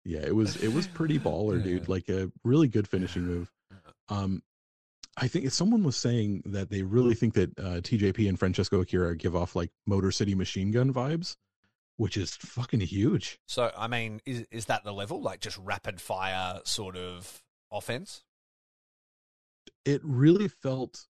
Yeah, 0.05 0.19
it 0.19 0.35
was 0.35 0.57
it 0.57 0.73
was 0.73 0.87
pretty 0.87 1.19
baller, 1.27 1.63
dude. 1.63 1.87
Like 1.87 2.09
a 2.09 2.31
really 2.43 2.67
good 2.67 2.87
finishing 2.87 3.23
move. 3.23 3.51
Um, 4.09 4.41
I 5.15 5.27
think 5.27 5.49
someone 5.51 5.83
was 5.83 5.95
saying 5.95 6.41
that 6.47 6.69
they 6.69 6.81
really 6.81 7.13
think 7.15 7.35
that 7.35 7.57
uh, 7.59 7.81
TJP 7.81 8.27
and 8.27 8.37
Francesco 8.39 8.81
Akira 8.81 9.15
give 9.15 9.35
off 9.35 9.55
like 9.55 9.69
Motor 9.85 10.11
City 10.11 10.33
Machine 10.35 10.71
Gun 10.71 10.91
vibes, 10.91 11.35
which 11.97 12.17
is 12.17 12.35
fucking 12.35 12.79
huge. 12.81 13.39
So 13.47 13.71
I 13.77 13.87
mean, 13.87 14.21
is 14.25 14.45
is 14.51 14.65
that 14.65 14.83
the 14.83 14.91
level? 14.93 15.21
Like 15.21 15.39
just 15.39 15.57
rapid 15.57 16.01
fire 16.01 16.59
sort 16.65 16.97
of 16.97 17.41
offense? 17.71 18.23
It 19.85 20.01
really 20.03 20.47
felt 20.47 21.05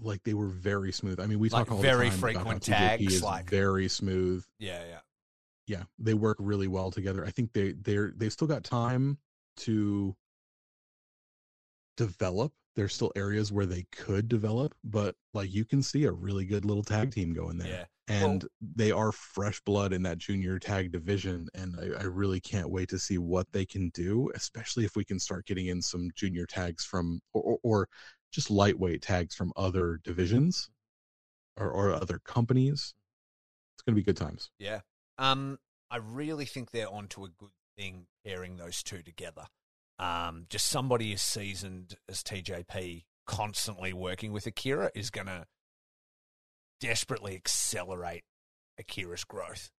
like 0.00 0.22
they 0.24 0.34
were 0.34 0.46
very 0.48 0.92
smooth. 0.92 1.20
I 1.20 1.26
mean, 1.26 1.38
we 1.38 1.48
Like 1.48 1.66
talk 1.66 1.76
all 1.76 1.82
very 1.82 2.08
the 2.08 2.16
time 2.16 2.18
about 2.30 2.34
how 2.36 2.42
frequent 2.42 2.62
TJP 2.62 2.76
tags, 2.76 3.14
is 3.14 3.22
like- 3.22 3.48
very 3.50 3.88
smooth. 3.88 4.44
Yeah, 4.58 4.82
yeah. 4.88 4.98
Yeah 5.70 5.84
they 6.00 6.14
work 6.14 6.36
really 6.40 6.66
well 6.66 6.90
together 6.90 7.24
i 7.24 7.30
think 7.30 7.52
they 7.52 7.72
they're 7.82 8.12
they've 8.16 8.32
still 8.32 8.48
got 8.48 8.64
time 8.64 9.16
to 9.56 10.16
develop 11.96 12.52
there's 12.74 12.94
still 12.94 13.12
areas 13.14 13.52
where 13.52 13.66
they 13.66 13.84
could 13.92 14.28
develop 14.28 14.74
but 14.82 15.14
like 15.32 15.52
you 15.52 15.64
can 15.64 15.80
see 15.82 16.04
a 16.04 16.12
really 16.12 16.44
good 16.44 16.64
little 16.64 16.82
tag 16.82 17.08
mm, 17.08 17.14
team 17.14 17.32
going 17.32 17.56
there 17.56 17.68
Yeah. 17.68 17.84
and 18.08 18.44
they 18.74 18.90
are 18.90 19.12
fresh 19.12 19.60
blood 19.60 19.92
in 19.92 20.02
that 20.02 20.18
junior 20.18 20.58
tag 20.58 20.90
division 20.90 21.46
and 21.54 21.76
I, 21.78 22.00
I 22.00 22.04
really 22.04 22.40
can't 22.40 22.70
wait 22.70 22.88
to 22.88 22.98
see 22.98 23.18
what 23.18 23.46
they 23.52 23.64
can 23.64 23.90
do 23.90 24.30
especially 24.34 24.84
if 24.84 24.96
we 24.96 25.04
can 25.04 25.20
start 25.20 25.46
getting 25.46 25.66
in 25.68 25.80
some 25.82 26.10
junior 26.16 26.46
tags 26.46 26.84
from 26.84 27.20
or, 27.32 27.42
or, 27.42 27.58
or 27.62 27.88
just 28.32 28.50
lightweight 28.50 29.02
tags 29.02 29.36
from 29.36 29.52
other 29.56 30.00
divisions 30.02 30.68
or, 31.56 31.70
or 31.70 31.92
other 31.92 32.18
companies 32.24 32.94
it's 33.74 33.82
going 33.82 33.94
to 33.94 34.00
be 34.00 34.04
good 34.04 34.16
times 34.16 34.50
Yeah. 34.58 34.80
Um, 35.20 35.58
I 35.90 35.98
really 35.98 36.46
think 36.46 36.70
they're 36.70 36.90
onto 36.90 37.24
a 37.24 37.28
good 37.28 37.50
thing 37.76 38.06
pairing 38.24 38.56
those 38.56 38.82
two 38.82 39.02
together. 39.02 39.44
Um, 39.98 40.46
just 40.48 40.66
somebody 40.66 41.12
as 41.12 41.20
seasoned 41.20 41.96
as 42.08 42.22
TJP 42.22 43.04
constantly 43.26 43.92
working 43.92 44.32
with 44.32 44.46
Akira 44.46 44.90
is 44.94 45.10
going 45.10 45.26
to 45.26 45.44
desperately 46.80 47.34
accelerate 47.34 48.24
Akira's 48.78 49.24
growth. 49.24 49.70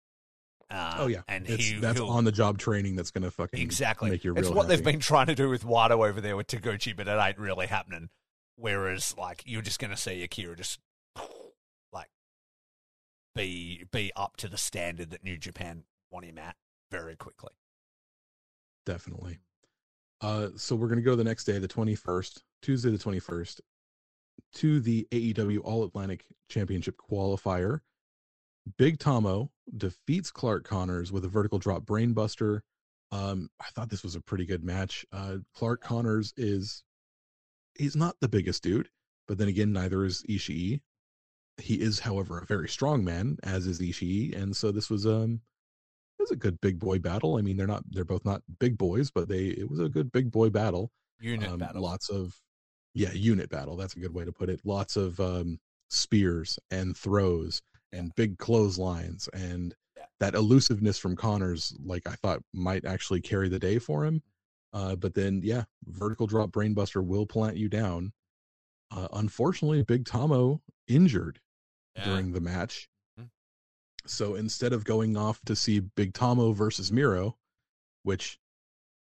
Uh, 0.70 0.96
Oh 0.98 1.06
yeah, 1.06 1.22
and 1.26 1.48
it's, 1.48 1.64
he, 1.64 1.80
that's 1.80 1.98
on 1.98 2.24
the 2.24 2.30
job 2.30 2.58
training 2.58 2.94
that's 2.94 3.10
going 3.10 3.24
to 3.24 3.30
fucking 3.30 3.60
exactly. 3.60 4.10
make 4.10 4.22
you 4.22 4.34
it's 4.36 4.50
what 4.50 4.68
they've 4.68 4.84
been 4.84 5.00
trying 5.00 5.26
to 5.26 5.34
do 5.34 5.48
with 5.48 5.64
Wato 5.64 6.06
over 6.06 6.20
there 6.20 6.36
with 6.36 6.46
Taguchi, 6.46 6.94
but 6.94 7.08
it 7.08 7.18
ain't 7.18 7.38
really 7.38 7.66
happening. 7.66 8.10
Whereas, 8.56 9.16
like, 9.16 9.42
you're 9.46 9.62
just 9.62 9.80
going 9.80 9.90
to 9.90 9.96
see 9.96 10.22
Akira 10.22 10.54
just 10.54 10.78
be 13.34 13.84
be 13.92 14.12
up 14.16 14.36
to 14.38 14.48
the 14.48 14.58
standard 14.58 15.10
that 15.10 15.24
New 15.24 15.36
Japan 15.36 15.84
want 16.10 16.26
him 16.26 16.38
at 16.38 16.56
very 16.90 17.16
quickly. 17.16 17.50
definitely. 18.86 19.38
Uh, 20.20 20.48
so 20.56 20.76
we're 20.76 20.88
going 20.88 20.98
to 20.98 21.04
go 21.04 21.16
the 21.16 21.24
next 21.24 21.44
day, 21.44 21.58
the 21.58 21.68
twenty 21.68 21.94
first, 21.94 22.42
Tuesday 22.62 22.90
the 22.90 22.98
twenty 22.98 23.20
first, 23.20 23.60
to 24.54 24.80
the 24.80 25.06
AEW 25.12 25.60
All 25.64 25.84
Atlantic 25.84 26.24
Championship 26.48 26.96
qualifier. 26.98 27.80
Big 28.76 28.98
Tomo 28.98 29.50
defeats 29.76 30.30
Clark 30.30 30.64
Connors 30.64 31.10
with 31.10 31.24
a 31.24 31.28
vertical 31.28 31.58
drop 31.58 31.84
brainbuster. 31.84 32.60
Um, 33.12 33.48
I 33.60 33.66
thought 33.74 33.88
this 33.90 34.02
was 34.02 34.14
a 34.14 34.20
pretty 34.20 34.44
good 34.44 34.62
match. 34.62 35.06
Uh, 35.12 35.36
Clark 35.54 35.80
Connors 35.82 36.34
is 36.36 36.82
he's 37.76 37.96
not 37.96 38.16
the 38.20 38.28
biggest 38.28 38.62
dude, 38.62 38.88
but 39.26 39.38
then 39.38 39.48
again, 39.48 39.72
neither 39.72 40.04
is 40.04 40.22
Ishii. 40.28 40.80
He 41.60 41.80
is, 41.80 42.00
however, 42.00 42.38
a 42.38 42.46
very 42.46 42.68
strong 42.68 43.04
man, 43.04 43.38
as 43.42 43.66
is 43.66 43.80
Ishii, 43.80 44.36
and 44.40 44.56
so 44.56 44.72
this 44.72 44.90
was 44.90 45.06
um 45.06 45.40
it 46.18 46.22
was 46.22 46.30
a 46.30 46.36
good 46.36 46.60
big 46.60 46.78
boy 46.78 46.98
battle. 46.98 47.36
I 47.36 47.42
mean, 47.42 47.56
they're 47.56 47.66
not 47.66 47.82
they're 47.90 48.04
both 48.04 48.24
not 48.24 48.42
big 48.58 48.76
boys, 48.78 49.10
but 49.10 49.28
they 49.28 49.46
it 49.48 49.70
was 49.70 49.80
a 49.80 49.88
good 49.88 50.12
big 50.12 50.30
boy 50.30 50.50
battle. 50.50 50.90
Unit 51.20 51.48
Um, 51.48 51.58
battle. 51.58 51.82
Lots 51.82 52.08
of 52.10 52.34
yeah, 52.94 53.12
unit 53.12 53.48
battle. 53.50 53.76
That's 53.76 53.94
a 53.96 54.00
good 54.00 54.12
way 54.14 54.24
to 54.24 54.32
put 54.32 54.48
it. 54.48 54.60
Lots 54.64 54.96
of 54.96 55.18
um 55.20 55.58
spears 55.90 56.58
and 56.70 56.96
throws 56.96 57.62
and 57.92 58.14
big 58.16 58.38
clotheslines 58.38 59.28
and 59.32 59.74
Yeah. 59.96 60.04
that 60.20 60.34
elusiveness 60.34 60.98
from 60.98 61.16
Connors, 61.16 61.76
like 61.84 62.06
I 62.06 62.14
thought 62.14 62.42
might 62.52 62.84
actually 62.84 63.20
carry 63.20 63.48
the 63.48 63.58
day 63.58 63.78
for 63.78 64.04
him. 64.04 64.22
Uh, 64.72 64.94
but 64.96 65.14
then 65.14 65.40
yeah, 65.42 65.64
vertical 65.86 66.26
drop 66.28 66.50
brainbuster 66.50 67.04
will 67.04 67.26
plant 67.26 67.56
you 67.56 67.68
down. 67.68 68.12
Uh, 68.92 69.08
unfortunately, 69.12 69.82
Big 69.82 70.04
Tomo 70.04 70.60
injured 70.88 71.40
Yeah. 71.96 72.04
during 72.04 72.32
the 72.32 72.40
match. 72.40 72.88
Mhm. 73.18 73.30
So 74.06 74.34
instead 74.34 74.72
of 74.72 74.84
going 74.84 75.16
off 75.16 75.40
to 75.46 75.56
see 75.56 75.80
Big 75.80 76.14
Tomo 76.14 76.52
versus 76.52 76.90
Miro, 76.92 77.36
which, 78.02 78.38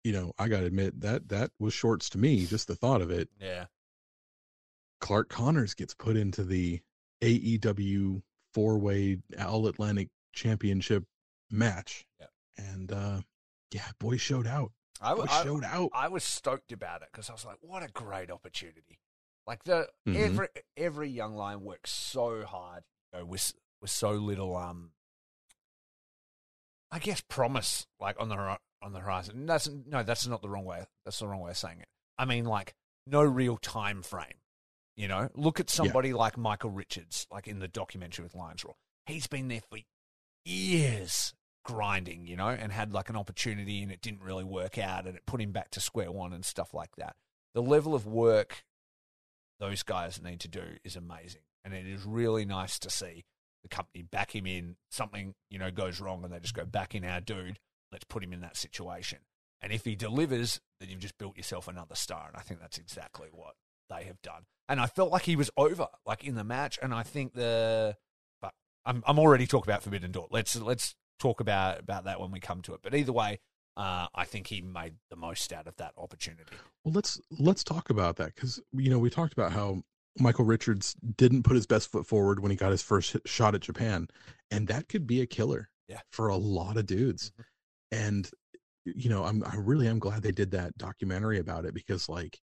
you 0.04 0.12
know, 0.14 0.34
I 0.38 0.48
gotta 0.48 0.68
admit 0.68 1.02
that 1.02 1.30
that 1.30 1.52
was 1.60 1.74
shorts 1.74 2.10
to 2.12 2.18
me, 2.18 2.46
just 2.46 2.68
the 2.68 2.76
thought 2.76 3.02
of 3.02 3.10
it. 3.12 3.30
yeah. 3.40 3.66
Clark 5.02 5.30
Connors 5.30 5.74
gets 5.74 5.94
put 5.94 6.16
into 6.16 6.44
the 6.44 6.82
AEW 7.22 8.22
four 8.54 8.78
way 8.80 9.18
All 9.40 9.68
Atlantic 9.68 10.10
Championship 10.34 11.04
match. 11.50 12.06
Yeah. 12.20 12.28
And 12.58 12.92
uh 12.92 13.22
yeah, 13.72 13.92
boy 14.00 14.18
showed 14.18 14.48
out. 14.48 14.72
I, 15.02 15.14
Boy 15.14 15.26
I, 15.30 15.44
showed 15.44 15.64
out. 15.66 15.90
I 15.94 16.08
was 16.08 16.24
stoked 16.24 16.72
about 16.72 17.02
it 17.02 17.10
because 17.12 17.30
I 17.30 17.34
was 17.34 17.44
like, 17.44 17.58
what 17.60 17.84
a 17.84 17.90
great 17.90 18.32
opportunity. 18.32 19.00
Like 19.48 19.64
the 19.64 19.90
Mhm. 20.08 20.16
every 20.16 20.48
every 20.76 21.10
young 21.10 21.36
lion 21.36 21.62
works 21.64 21.92
so 21.92 22.46
hard, 22.46 22.84
you 23.14 23.20
know, 23.20 23.26
with 23.26 23.54
with 23.82 23.92
so 23.92 24.12
little 24.14 24.56
um 24.56 24.92
I 26.92 27.00
guess 27.00 27.22
promise 27.22 27.88
like 28.00 28.20
on 28.20 28.30
the 28.30 28.60
on 28.82 28.94
the 28.94 29.00
horizon. 29.00 29.46
That's 29.46 29.68
no, 29.68 30.04
that's 30.04 30.26
not 30.28 30.42
the 30.42 30.50
wrong 30.50 30.66
way. 30.66 30.86
That's 31.04 31.20
the 31.20 31.28
wrong 31.28 31.42
way 31.42 31.52
of 31.52 31.58
saying 31.58 31.80
it. 31.82 31.88
I 32.18 32.26
mean 32.26 32.46
like 32.46 32.76
no 33.06 33.22
real 33.22 33.58
time 33.58 34.02
frame. 34.02 34.40
You 34.96 35.10
know, 35.10 35.30
look 35.36 35.60
at 35.60 35.70
somebody 35.70 36.14
like 36.14 36.38
Michael 36.38 36.70
Richards, 36.70 37.28
like 37.30 37.48
in 37.48 37.60
the 37.60 37.68
documentary 37.68 38.24
with 38.24 38.34
Lions 38.34 38.64
Roar. 38.64 38.76
He's 39.06 39.28
been 39.28 39.50
there 39.50 39.62
for 39.70 39.80
years 40.46 41.34
grinding, 41.66 42.28
you 42.28 42.38
know, 42.38 42.48
and 42.48 42.72
had 42.72 42.94
like 42.94 43.10
an 43.10 43.16
opportunity 43.18 43.84
and 43.84 43.92
it 43.92 44.02
didn't 44.02 44.22
really 44.22 44.44
work 44.44 44.78
out 44.78 45.06
and 45.06 45.18
it 45.18 45.26
put 45.26 45.42
him 45.42 45.52
back 45.52 45.70
to 45.72 45.82
square 45.82 46.12
one 46.12 46.32
and 46.32 46.46
stuff 46.46 46.74
like 46.74 46.96
that. 46.98 47.16
The 47.54 47.62
level 47.62 47.94
of 47.94 48.06
work 48.06 48.64
those 49.60 49.84
guys 49.84 50.22
need 50.22 50.40
to 50.42 50.48
do 50.48 50.64
is 50.84 50.96
amazing. 50.96 51.42
And 51.64 51.74
it 51.74 51.88
is 51.88 52.04
really 52.04 52.46
nice 52.46 52.78
to 52.80 52.90
see 52.90 53.26
the 53.64 53.70
company 53.70 54.04
back 54.04 54.36
him 54.36 54.46
in 54.46 54.76
something, 54.92 55.34
you 55.50 55.58
know, 55.58 55.72
goes 55.72 56.00
wrong 56.00 56.24
and 56.24 56.32
they 56.32 56.40
just 56.40 56.54
go 56.54 56.66
back 56.66 56.94
in 56.94 57.04
our 57.04 57.20
dude, 57.20 57.60
let's 57.92 58.04
put 58.04 58.24
him 58.24 58.34
in 58.34 58.42
that 58.42 58.56
situation. 58.56 59.20
And 59.62 59.72
if 59.74 59.84
he 59.84 59.96
delivers, 59.96 60.60
then 60.80 60.90
you've 60.90 61.00
just 61.00 61.18
built 61.18 61.38
yourself 61.38 61.68
another 61.68 61.96
star. 61.96 62.28
And 62.28 62.38
I 62.38 62.42
think 62.42 62.60
that's 62.60 62.78
exactly 62.78 63.30
what 63.32 63.56
they 63.90 64.04
have 64.04 64.22
done. 64.22 64.44
And 64.70 64.80
I 64.80 64.86
felt 64.86 65.12
like 65.12 65.24
he 65.24 65.36
was 65.36 65.50
over, 65.58 65.88
like 66.06 66.24
in 66.24 66.36
the 66.36 66.44
match. 66.44 66.78
And 66.82 66.94
I 66.94 67.04
think 67.04 67.34
the, 67.34 67.98
but 68.42 68.54
I'm 68.86 69.04
I'm 69.08 69.20
already 69.20 69.48
talking 69.48 69.72
about 69.72 69.84
Forbidden 69.84 70.12
Door. 70.12 70.28
Let's 70.32 70.56
let's 70.56 70.96
talk 71.20 71.40
about 71.40 71.80
about 71.80 72.06
that 72.06 72.20
when 72.20 72.32
we 72.32 72.40
come 72.40 72.62
to 72.64 72.74
it. 72.74 72.82
But 72.84 72.94
either 72.94 73.14
way, 73.14 73.40
uh, 73.78 74.08
I 74.16 74.26
think 74.26 74.48
he 74.48 74.62
made 74.62 74.94
the 75.10 75.16
most 75.16 75.52
out 75.54 75.68
of 75.68 75.76
that 75.78 75.94
opportunity. 75.98 76.56
Well, 76.84 76.94
let's 76.94 77.20
let's 77.40 77.64
talk 77.64 77.90
about 77.90 78.16
that 78.18 78.36
because 78.36 78.62
you 78.74 78.90
know 78.90 79.00
we 79.00 79.10
talked 79.10 79.34
about 79.34 79.52
how 79.52 79.84
Michael 80.18 80.46
Richards 80.46 80.96
didn't 81.18 81.44
put 81.44 81.56
his 81.56 81.66
best 81.68 81.92
foot 81.92 82.08
forward 82.08 82.40
when 82.40 82.52
he 82.52 82.58
got 82.58 82.72
his 82.72 82.82
first 82.82 83.18
shot 83.26 83.56
at 83.56 83.62
Japan, 83.62 84.08
and 84.52 84.68
that 84.68 84.88
could 84.88 85.06
be 85.08 85.22
a 85.22 85.26
killer. 85.26 85.70
Yeah. 85.88 86.00
for 86.12 86.30
a 86.30 86.36
lot 86.36 86.78
of 86.78 86.88
dudes. 86.88 87.32
Mhm. 87.38 87.44
And 87.92 88.32
you 88.86 89.08
know, 89.10 89.24
I'm 89.24 89.44
I 89.46 89.56
really 89.58 89.88
am 89.88 90.00
glad 90.00 90.24
they 90.24 90.32
did 90.32 90.50
that 90.52 90.76
documentary 90.80 91.38
about 91.38 91.66
it 91.66 91.76
because 91.76 92.10
like 92.10 92.40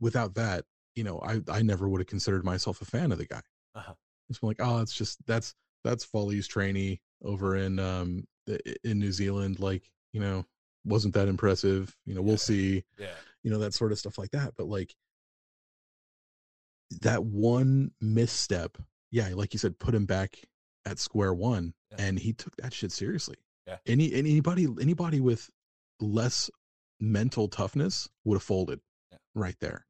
without 0.00 0.34
that, 0.34 0.66
you 0.94 1.02
know, 1.04 1.18
I 1.20 1.40
I 1.48 1.62
never 1.62 1.88
would 1.88 2.00
have 2.00 2.08
considered 2.08 2.44
myself 2.44 2.82
a 2.82 2.84
fan 2.84 3.10
of 3.10 3.16
the 3.18 3.24
guy. 3.26 3.40
Uh-huh. 3.74 3.94
It's 4.28 4.38
been 4.38 4.48
like, 4.48 4.60
oh, 4.60 4.80
it's 4.82 4.92
just 4.94 5.18
that's 5.26 5.54
that's 5.82 6.04
Foley's 6.04 6.46
trainee 6.46 7.00
over 7.22 7.56
in 7.56 7.78
um 7.78 8.24
in 8.84 8.98
New 8.98 9.12
Zealand. 9.12 9.60
Like, 9.60 9.90
you 10.12 10.20
know, 10.20 10.44
wasn't 10.84 11.14
that 11.14 11.28
impressive. 11.28 11.96
You 12.04 12.14
know, 12.14 12.20
Yeah. 12.20 12.26
we'll 12.26 12.36
see 12.38 12.84
Yeah. 12.98 13.14
you 13.42 13.50
know 13.50 13.58
that 13.58 13.74
sort 13.74 13.92
of 13.92 13.98
stuff 13.98 14.18
like 14.18 14.30
that 14.32 14.54
but 14.56 14.66
like 14.66 14.94
that 17.00 17.24
one 17.24 17.90
misstep 18.00 18.76
yeah 19.10 19.28
like 19.34 19.52
you 19.52 19.58
said 19.58 19.78
put 19.78 19.94
him 19.94 20.06
back 20.06 20.38
at 20.86 20.98
square 20.98 21.32
one 21.34 21.74
Yeah. 21.90 21.96
and 22.06 22.18
he 22.18 22.32
took 22.32 22.54
that 22.56 22.72
shit 22.72 22.92
seriously 22.92 23.36
Yeah. 23.66 23.78
any 23.86 24.12
anybody 24.12 24.66
anybody 24.80 25.20
with 25.20 25.50
less 26.00 26.50
mental 27.00 27.48
toughness 27.48 28.08
would 28.24 28.36
have 28.36 28.42
folded 28.42 28.80
Yeah. 29.10 29.18
right 29.34 29.56
there 29.60 29.86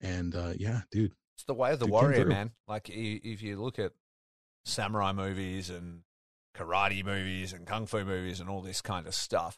and 0.00 0.34
uh 0.34 0.54
yeah 0.56 0.82
dude 0.90 1.14
It's 1.34 1.44
the 1.44 1.54
way 1.54 1.72
of 1.72 1.78
the 1.78 1.86
Dude 1.86 1.92
warrior, 1.92 2.24
man. 2.26 2.52
Like 2.66 2.88
if 2.90 3.42
you 3.42 3.60
look 3.60 3.78
at 3.78 3.92
samurai 4.64 5.12
movies 5.12 5.70
and 5.70 6.02
karate 6.56 7.04
movies 7.04 7.52
and 7.52 7.66
kung 7.66 7.86
fu 7.86 8.04
movies 8.04 8.40
and 8.40 8.48
all 8.50 8.60
this 8.62 8.80
kind 8.82 9.06
of 9.06 9.14
stuff, 9.14 9.56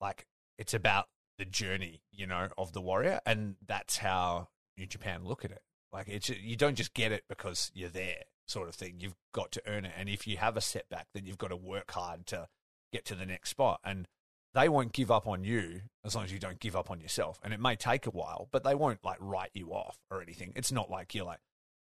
like 0.00 0.26
it's 0.58 0.74
about 0.74 1.08
the 1.38 1.44
journey, 1.44 2.02
you 2.12 2.26
know, 2.26 2.48
of 2.58 2.72
the 2.72 2.80
warrior, 2.80 3.20
and 3.26 3.56
that's 3.66 3.98
how 3.98 4.48
New 4.76 4.86
Japan 4.86 5.24
look 5.24 5.44
at 5.44 5.50
it. 5.50 5.62
Like 5.92 6.08
it's 6.08 6.28
you 6.28 6.56
don't 6.56 6.74
just 6.76 6.94
get 6.94 7.12
it 7.12 7.24
because 7.28 7.70
you're 7.74 7.88
there, 7.88 8.22
sort 8.46 8.68
of 8.68 8.74
thing. 8.74 8.96
You've 9.00 9.16
got 9.32 9.50
to 9.52 9.62
earn 9.66 9.84
it, 9.84 9.92
and 9.96 10.08
if 10.08 10.26
you 10.26 10.36
have 10.36 10.56
a 10.56 10.60
setback, 10.60 11.06
then 11.14 11.26
you've 11.26 11.38
got 11.38 11.48
to 11.48 11.56
work 11.56 11.90
hard 11.92 12.26
to 12.26 12.48
get 12.92 13.04
to 13.06 13.14
the 13.14 13.26
next 13.26 13.50
spot. 13.50 13.80
And 13.84 14.06
they 14.52 14.68
won't 14.68 14.92
give 14.92 15.10
up 15.12 15.26
on 15.28 15.44
you 15.44 15.82
as 16.04 16.14
long 16.16 16.24
as 16.24 16.32
you 16.32 16.38
don't 16.40 16.58
give 16.58 16.74
up 16.74 16.90
on 16.90 17.00
yourself. 17.00 17.38
And 17.44 17.54
it 17.54 17.60
may 17.60 17.76
take 17.76 18.06
a 18.06 18.10
while, 18.10 18.48
but 18.50 18.64
they 18.64 18.74
won't 18.74 19.04
like 19.04 19.18
write 19.20 19.50
you 19.54 19.68
off 19.72 19.96
or 20.10 20.20
anything. 20.22 20.52
It's 20.56 20.72
not 20.72 20.90
like 20.90 21.14
you're 21.14 21.24
like 21.24 21.38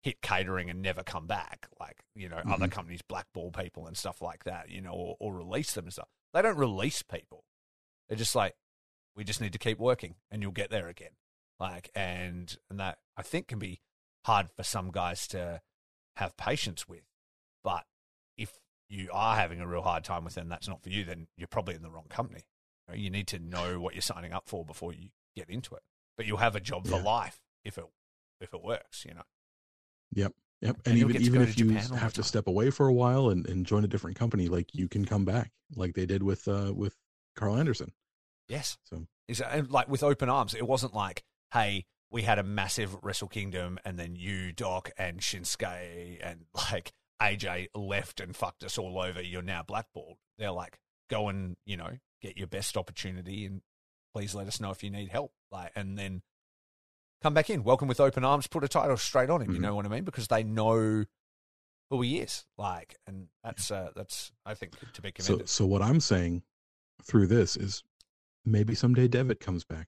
hit 0.03 0.21
catering 0.21 0.69
and 0.69 0.81
never 0.81 1.01
come 1.03 1.25
back, 1.27 1.67
like 1.79 1.97
you 2.15 2.29
know 2.29 2.41
other 2.49 2.67
Mhm. 2.67 2.71
companies 2.71 3.01
blackball 3.01 3.51
people 3.51 3.87
and 3.87 3.97
stuff 3.97 4.21
like 4.21 4.43
that, 4.45 4.69
you 4.69 4.81
know, 4.81 4.91
or, 4.91 5.15
or 5.19 5.33
release 5.33 5.73
them 5.73 5.85
and 5.85 5.93
stuff. 5.93 6.07
They 6.33 6.41
don't 6.41 6.57
release 6.57 7.01
people. 7.01 7.43
They're 8.09 8.17
just 8.17 8.35
like, 8.35 8.55
we 9.15 9.23
just 9.23 9.39
need 9.39 9.53
to 9.53 9.59
keep 9.59 9.79
working, 9.79 10.15
and 10.31 10.41
you'll 10.41 10.51
get 10.51 10.69
there 10.71 10.87
again. 10.87 11.11
Like, 11.59 11.89
and 11.93 12.55
and 12.69 12.79
that 12.79 12.99
I 13.15 13.21
think 13.21 13.47
can 13.47 13.59
be 13.59 13.81
hard 14.25 14.49
for 14.49 14.63
some 14.63 14.91
guys 14.91 15.27
to 15.27 15.61
have 16.15 16.35
patience 16.37 16.87
with. 16.87 17.03
But 17.63 17.85
if 18.37 18.59
you 18.87 19.09
are 19.13 19.35
having 19.35 19.59
a 19.61 19.67
real 19.67 19.81
hard 19.81 20.03
time 20.03 20.23
with 20.23 20.35
them, 20.35 20.49
that's 20.49 20.67
not 20.67 20.81
for 20.81 20.89
you. 20.89 21.03
Then 21.03 21.27
you're 21.37 21.47
probably 21.47 21.75
in 21.75 21.81
the 21.81 21.89
wrong 21.89 22.07
company. 22.09 22.43
You, 22.91 23.11
need 23.11 23.27
to 23.27 23.37
know 23.39 23.79
what 23.79 23.93
you're 23.93 24.01
signing 24.01 24.33
up 24.33 24.45
for 24.47 24.65
before 24.65 24.93
you 24.93 25.09
get 25.35 25.47
into 25.47 25.75
it. 25.75 25.83
But 26.17 26.25
you'll 26.25 26.37
have 26.37 26.55
a 26.55 26.59
job 26.59 26.87
for 26.87 26.95
Yeah. 26.97 27.03
life 27.03 27.39
if 27.63 27.77
it 27.77 27.85
if 28.41 28.53
it 28.53 28.63
works. 28.63 29.05
You 29.05 29.13
know. 29.13 29.23
yep 30.11 30.33
And 30.61 30.75
and 30.85 30.97
even 30.97 31.21
even 31.21 31.41
if 31.43 31.59
you 31.59 31.71
Japan 31.71 31.97
have 31.97 32.13
to 32.13 32.23
step 32.23 32.47
away 32.47 32.71
for 32.71 32.87
a 32.87 32.93
while 32.93 33.29
and, 33.29 33.45
and 33.47 33.65
join 33.65 33.83
a 33.83 33.87
different 33.87 34.17
company 34.17 34.47
like 34.47 34.73
you 34.73 34.87
can 34.87 35.05
come 35.05 35.23
back 35.23 35.51
like 35.75 35.93
they 35.93 36.05
did 36.07 36.23
with 36.23 36.47
uh 36.47 36.73
with 36.73 36.95
carl 37.35 37.57
anderson 37.57 37.91
Yes. 38.47 38.77
so 38.83 39.05
Is 39.27 39.41
and 39.41 39.69
like 39.69 39.87
with 39.87 40.01
open 40.01 40.27
arms, 40.27 40.55
it 40.55 40.67
wasn't 40.67 40.95
like, 40.95 41.23
hey, 41.53 41.85
we 42.09 42.23
had 42.23 42.39
a 42.39 42.43
massive 42.43 42.97
Wrestle 43.03 43.27
Kingdom 43.27 43.77
and 43.85 43.99
then 43.99 44.15
you, 44.15 44.51
Doc, 44.51 44.89
and 44.97 45.19
Shinsuke 45.19 46.17
and 46.23 46.45
like 46.55 46.91
AJ 47.21 47.67
left 47.75 48.19
and 48.19 48.35
fucked 48.35 48.63
us 48.63 48.79
all 48.79 48.97
over. 48.99 49.21
You're 49.21 49.43
now 49.43 49.61
blackballed. 49.61 50.17
They're 50.39 50.49
like, 50.49 50.79
go 51.11 51.27
and, 51.29 51.57
you 51.67 51.77
know, 51.77 51.91
get 52.23 52.37
your 52.37 52.47
best 52.47 52.75
opportunity 52.75 53.45
and 53.45 53.61
please 54.15 54.33
let 54.33 54.47
us 54.47 54.59
know 54.59 54.71
if 54.71 54.83
you 54.83 54.89
need 54.89 55.09
help. 55.09 55.31
Like, 55.51 55.71
and 55.75 55.95
then 55.95 56.23
come 57.21 57.35
back 57.35 57.51
in. 57.51 57.63
Welcome 57.63 57.87
with 57.87 57.99
open 57.99 58.23
arms, 58.25 58.47
put 58.47 58.63
a 58.63 58.67
title 58.67 58.97
straight 58.97 59.29
on 59.29 59.43
him. 59.43 59.51
You 59.51 59.59
Mhm. 59.59 59.61
know 59.61 59.75
what 59.75 59.85
I 59.85 59.89
mean? 59.89 60.05
Because 60.05 60.27
they 60.27 60.41
know 60.43 61.05
who 61.91 62.01
he 62.01 62.19
is. 62.19 62.45
Like, 62.57 62.95
and 63.05 63.27
that's, 63.43 63.69
uh, 63.69 63.91
that's, 63.95 64.31
I 64.43 64.55
think, 64.55 64.73
to 64.93 65.01
be 65.03 65.09
so 65.19 65.23
commended. 65.25 65.49
so 65.49 65.67
what 65.67 65.83
i'm 65.83 65.99
saying 65.99 66.41
through 67.03 67.27
this 67.27 67.55
is 67.55 67.83
maybe 68.45 68.75
someday 68.75 69.07
devitt 69.07 69.39
comes 69.39 69.63
back 69.63 69.87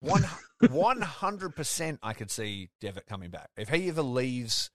One 0.00 0.24
one 0.70 1.00
hundred 1.00 1.56
percent, 1.56 1.98
I 2.02 2.12
could 2.12 2.30
see 2.30 2.70
Devitt 2.80 3.06
coming 3.06 3.30
back. 3.30 3.50
If 3.56 3.68
he 3.68 3.88
ever 3.88 4.02
leaves 4.02 4.70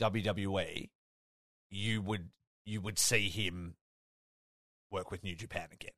WWE, 0.00 0.90
you 1.70 2.02
would 2.02 2.28
you 2.64 2.80
would 2.80 2.98
see 2.98 3.28
him 3.28 3.76
work 4.90 5.10
with 5.10 5.22
New 5.24 5.34
Japan 5.34 5.68
again. 5.72 5.92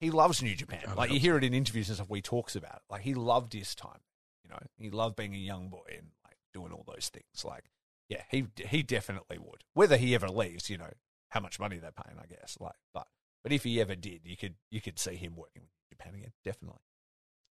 He 0.00 0.10
loves 0.10 0.42
New 0.42 0.54
Japan. 0.54 0.80
Oh, 0.86 0.92
I 0.92 0.94
like 0.94 1.12
you 1.12 1.20
hear 1.20 1.36
it 1.36 1.44
in 1.44 1.54
interviews 1.54 1.88
and 1.88 1.96
stuff. 1.96 2.08
where 2.08 2.18
he 2.18 2.22
talks 2.22 2.56
about 2.56 2.76
it. 2.76 2.82
Like 2.90 3.02
he 3.02 3.14
loved 3.14 3.52
his 3.52 3.74
time. 3.74 4.00
You 4.44 4.50
know, 4.50 4.58
he 4.76 4.90
loved 4.90 5.16
being 5.16 5.34
a 5.34 5.38
young 5.38 5.68
boy 5.68 5.84
and 5.96 6.08
like 6.24 6.36
doing 6.52 6.72
all 6.72 6.84
those 6.86 7.08
things. 7.08 7.44
Like, 7.44 7.64
yeah, 8.08 8.22
he 8.30 8.46
he 8.66 8.82
definitely 8.82 9.38
would. 9.38 9.64
Whether 9.74 9.96
he 9.96 10.14
ever 10.14 10.28
leaves, 10.28 10.68
you 10.68 10.78
know, 10.78 10.92
how 11.30 11.40
much 11.40 11.60
money 11.60 11.78
they're 11.78 11.92
paying, 11.92 12.18
I 12.18 12.26
guess. 12.26 12.56
Like, 12.60 12.74
but 12.92 13.06
but 13.42 13.52
if 13.52 13.64
he 13.64 13.80
ever 13.80 13.94
did, 13.94 14.20
you 14.24 14.36
could 14.36 14.54
you 14.70 14.80
could 14.80 14.98
see 14.98 15.16
him 15.16 15.36
working 15.36 15.62
with 15.62 15.98
Japan 15.98 16.14
again. 16.14 16.32
Definitely. 16.44 16.80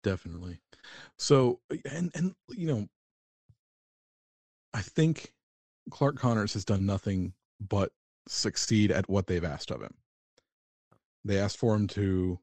definitely 0.03 0.59
so 1.17 1.59
and 1.91 2.09
and 2.15 2.33
you 2.55 2.67
know 2.67 2.87
i 4.73 4.81
think 4.81 5.33
clark 5.91 6.15
connors 6.15 6.53
has 6.53 6.63
done 6.63 6.85
nothing 6.85 7.33
but 7.59 7.91
succeed 8.27 8.91
at 8.91 9.09
what 9.09 9.27
they've 9.27 9.43
asked 9.43 9.71
of 9.71 9.81
him 9.81 9.93
they 11.25 11.37
asked 11.37 11.57
for 11.57 11.75
him 11.75 11.85
to 11.87 12.39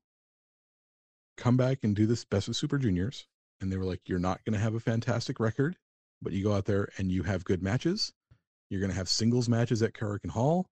come 1.39 1.57
back 1.57 1.79
and 1.83 1.97
do 1.97 2.07
this 2.07 2.25
best 2.27 2.49
with 2.49 2.57
super 2.59 2.77
juniors 2.79 3.27
and 3.61 3.73
they 3.73 3.77
were 3.79 3.85
like 3.85 4.01
you're 4.07 4.19
not 4.19 4.45
going 4.45 4.53
to 4.53 4.59
have 4.63 4.75
a 4.75 4.81
fantastic 4.81 5.41
record 5.41 5.77
but 6.21 6.33
you 6.35 6.45
go 6.45 6.53
out 6.53 6.67
there 6.67 6.89
and 6.99 7.11
you 7.11 7.23
have 7.23 7.45
good 7.45 7.63
matches 7.63 8.13
you're 8.69 8.81
going 8.81 8.91
to 8.91 8.97
have 8.97 9.09
singles 9.09 9.49
matches 9.49 9.83
at 9.83 9.95
Korakuen 9.95 10.31
Hall 10.31 10.67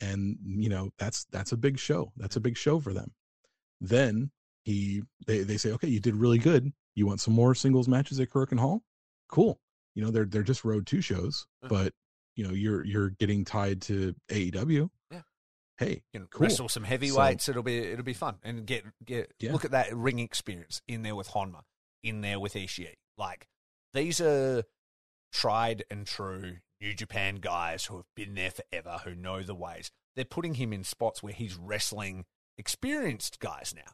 and 0.00 0.36
you 0.44 0.68
know 0.68 0.90
that's 0.98 1.24
that's 1.32 1.52
a 1.52 1.56
big 1.56 1.78
show 1.78 2.12
that's 2.16 2.36
a 2.36 2.40
big 2.40 2.56
show 2.56 2.78
for 2.80 2.92
them 2.92 3.12
then 3.80 4.30
he 4.64 5.02
they, 5.26 5.40
they 5.40 5.56
say 5.56 5.70
okay 5.72 5.88
you 5.88 6.00
did 6.00 6.14
really 6.16 6.38
good 6.38 6.72
you 6.94 7.06
want 7.06 7.20
some 7.20 7.34
more 7.34 7.54
singles 7.54 7.88
matches 7.88 8.18
at 8.20 8.30
Korakuen 8.30 8.58
Hall 8.58 8.82
cool 9.28 9.58
you 9.94 10.02
know 10.04 10.10
they're 10.10 10.24
they're 10.24 10.42
just 10.42 10.64
Road 10.64 10.86
to 10.88 11.00
shows 11.00 11.46
Uh-huh. 11.62 11.68
but 11.68 11.92
you 12.34 12.46
know 12.46 12.52
you're 12.52 12.84
you're 12.84 13.10
getting 13.10 13.44
tied 13.44 13.80
to 13.82 14.14
AEW 14.30 14.90
Yeah. 15.10 15.22
hey 15.78 16.02
you 16.12 16.20
know, 16.20 16.26
Cool. 16.30 16.42
wrestle 16.44 16.68
some 16.68 16.84
heavyweights. 16.84 17.48
it'll 17.48 17.62
be 17.62 17.78
it'll 17.78 18.04
be 18.04 18.12
fun 18.12 18.36
and 18.42 18.66
get 18.66 18.84
get 19.04 19.32
Yeah. 19.40 19.52
look 19.52 19.64
at 19.64 19.70
that 19.70 19.94
ring 19.96 20.18
experience 20.18 20.82
in 20.88 21.02
there 21.02 21.14
with 21.14 21.28
Honma, 21.28 21.62
in 22.02 22.20
there 22.20 22.38
with 22.40 22.54
Ishii. 22.54 22.94
Like 23.16 23.46
these 23.94 24.20
are 24.20 24.64
tried 25.32 25.84
and 25.90 26.06
true 26.06 26.58
New 26.80 26.94
Japan 26.94 27.36
guys 27.36 27.86
who 27.86 27.96
have 27.96 28.06
been 28.14 28.34
there 28.34 28.50
forever, 28.50 29.00
who 29.04 29.14
know 29.14 29.42
the 29.42 29.54
ways. 29.54 29.90
They're 30.14 30.24
putting 30.24 30.54
him 30.54 30.72
in 30.72 30.84
spots 30.84 31.22
where 31.22 31.32
he's 31.32 31.56
wrestling 31.56 32.24
experienced 32.58 33.40
guys 33.40 33.74
now. 33.74 33.92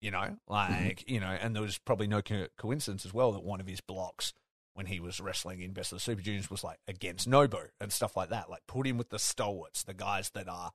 You 0.00 0.10
know, 0.10 0.18
mm-hmm. 0.18 0.52
like 0.52 1.08
you 1.08 1.20
know, 1.20 1.36
and 1.40 1.54
there 1.54 1.62
was 1.62 1.78
probably 1.78 2.08
no 2.08 2.22
co- 2.22 2.48
coincidence 2.58 3.06
as 3.06 3.14
well 3.14 3.32
that 3.32 3.44
one 3.44 3.60
of 3.60 3.66
his 3.66 3.80
blocks 3.80 4.32
when 4.74 4.86
he 4.86 5.00
was 5.00 5.20
wrestling 5.20 5.60
in 5.60 5.72
Best 5.72 5.92
of 5.92 5.96
the 5.96 6.00
Super 6.00 6.22
Juniors 6.22 6.50
was 6.50 6.64
like 6.64 6.78
against 6.88 7.28
Nobu 7.28 7.68
and 7.80 7.92
stuff 7.92 8.16
like 8.16 8.30
that. 8.30 8.50
Like 8.50 8.62
put 8.66 8.86
him 8.86 8.98
with 8.98 9.10
the 9.10 9.18
stalwarts, 9.18 9.84
the 9.84 9.94
guys 9.94 10.30
that 10.30 10.48
are, 10.48 10.72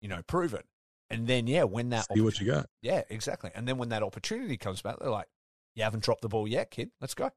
you 0.00 0.08
know, 0.08 0.22
proven. 0.26 0.62
And 1.10 1.26
then 1.26 1.46
yeah, 1.46 1.64
when 1.64 1.90
that 1.90 2.06
see 2.12 2.20
what 2.20 2.40
you 2.40 2.46
got 2.46 2.66
yeah, 2.82 3.02
exactly. 3.08 3.50
And 3.54 3.66
then 3.68 3.78
when 3.78 3.90
that 3.90 4.02
opportunity 4.02 4.56
comes 4.56 4.82
back, 4.82 4.98
they're 4.98 5.10
like, 5.10 5.28
"You 5.74 5.84
haven't 5.84 6.02
dropped 6.02 6.22
the 6.22 6.28
ball 6.28 6.46
yet, 6.48 6.70
kid. 6.70 6.90
Let's 7.00 7.14
go." 7.14 7.30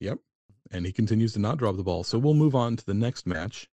Yep. 0.00 0.18
And 0.70 0.86
he 0.86 0.92
continues 0.92 1.32
to 1.34 1.38
not 1.38 1.58
drop 1.58 1.76
the 1.76 1.82
ball. 1.82 2.04
So 2.04 2.18
we'll 2.18 2.34
move 2.34 2.54
on 2.54 2.76
to 2.76 2.86
the 2.86 2.94
next 2.94 3.26
match. 3.26 3.68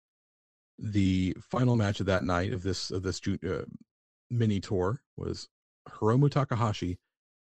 The 0.80 1.36
final 1.42 1.76
match 1.76 2.00
of 2.00 2.06
that 2.06 2.24
night 2.24 2.54
of 2.54 2.64
this 2.64 2.92
of 2.92 3.04
this 3.04 3.20
uh, 3.28 3.64
mini 4.30 4.60
tour 4.60 5.02
was 5.16 5.50
Hiromu 5.90 6.30
Takahashi 6.30 6.98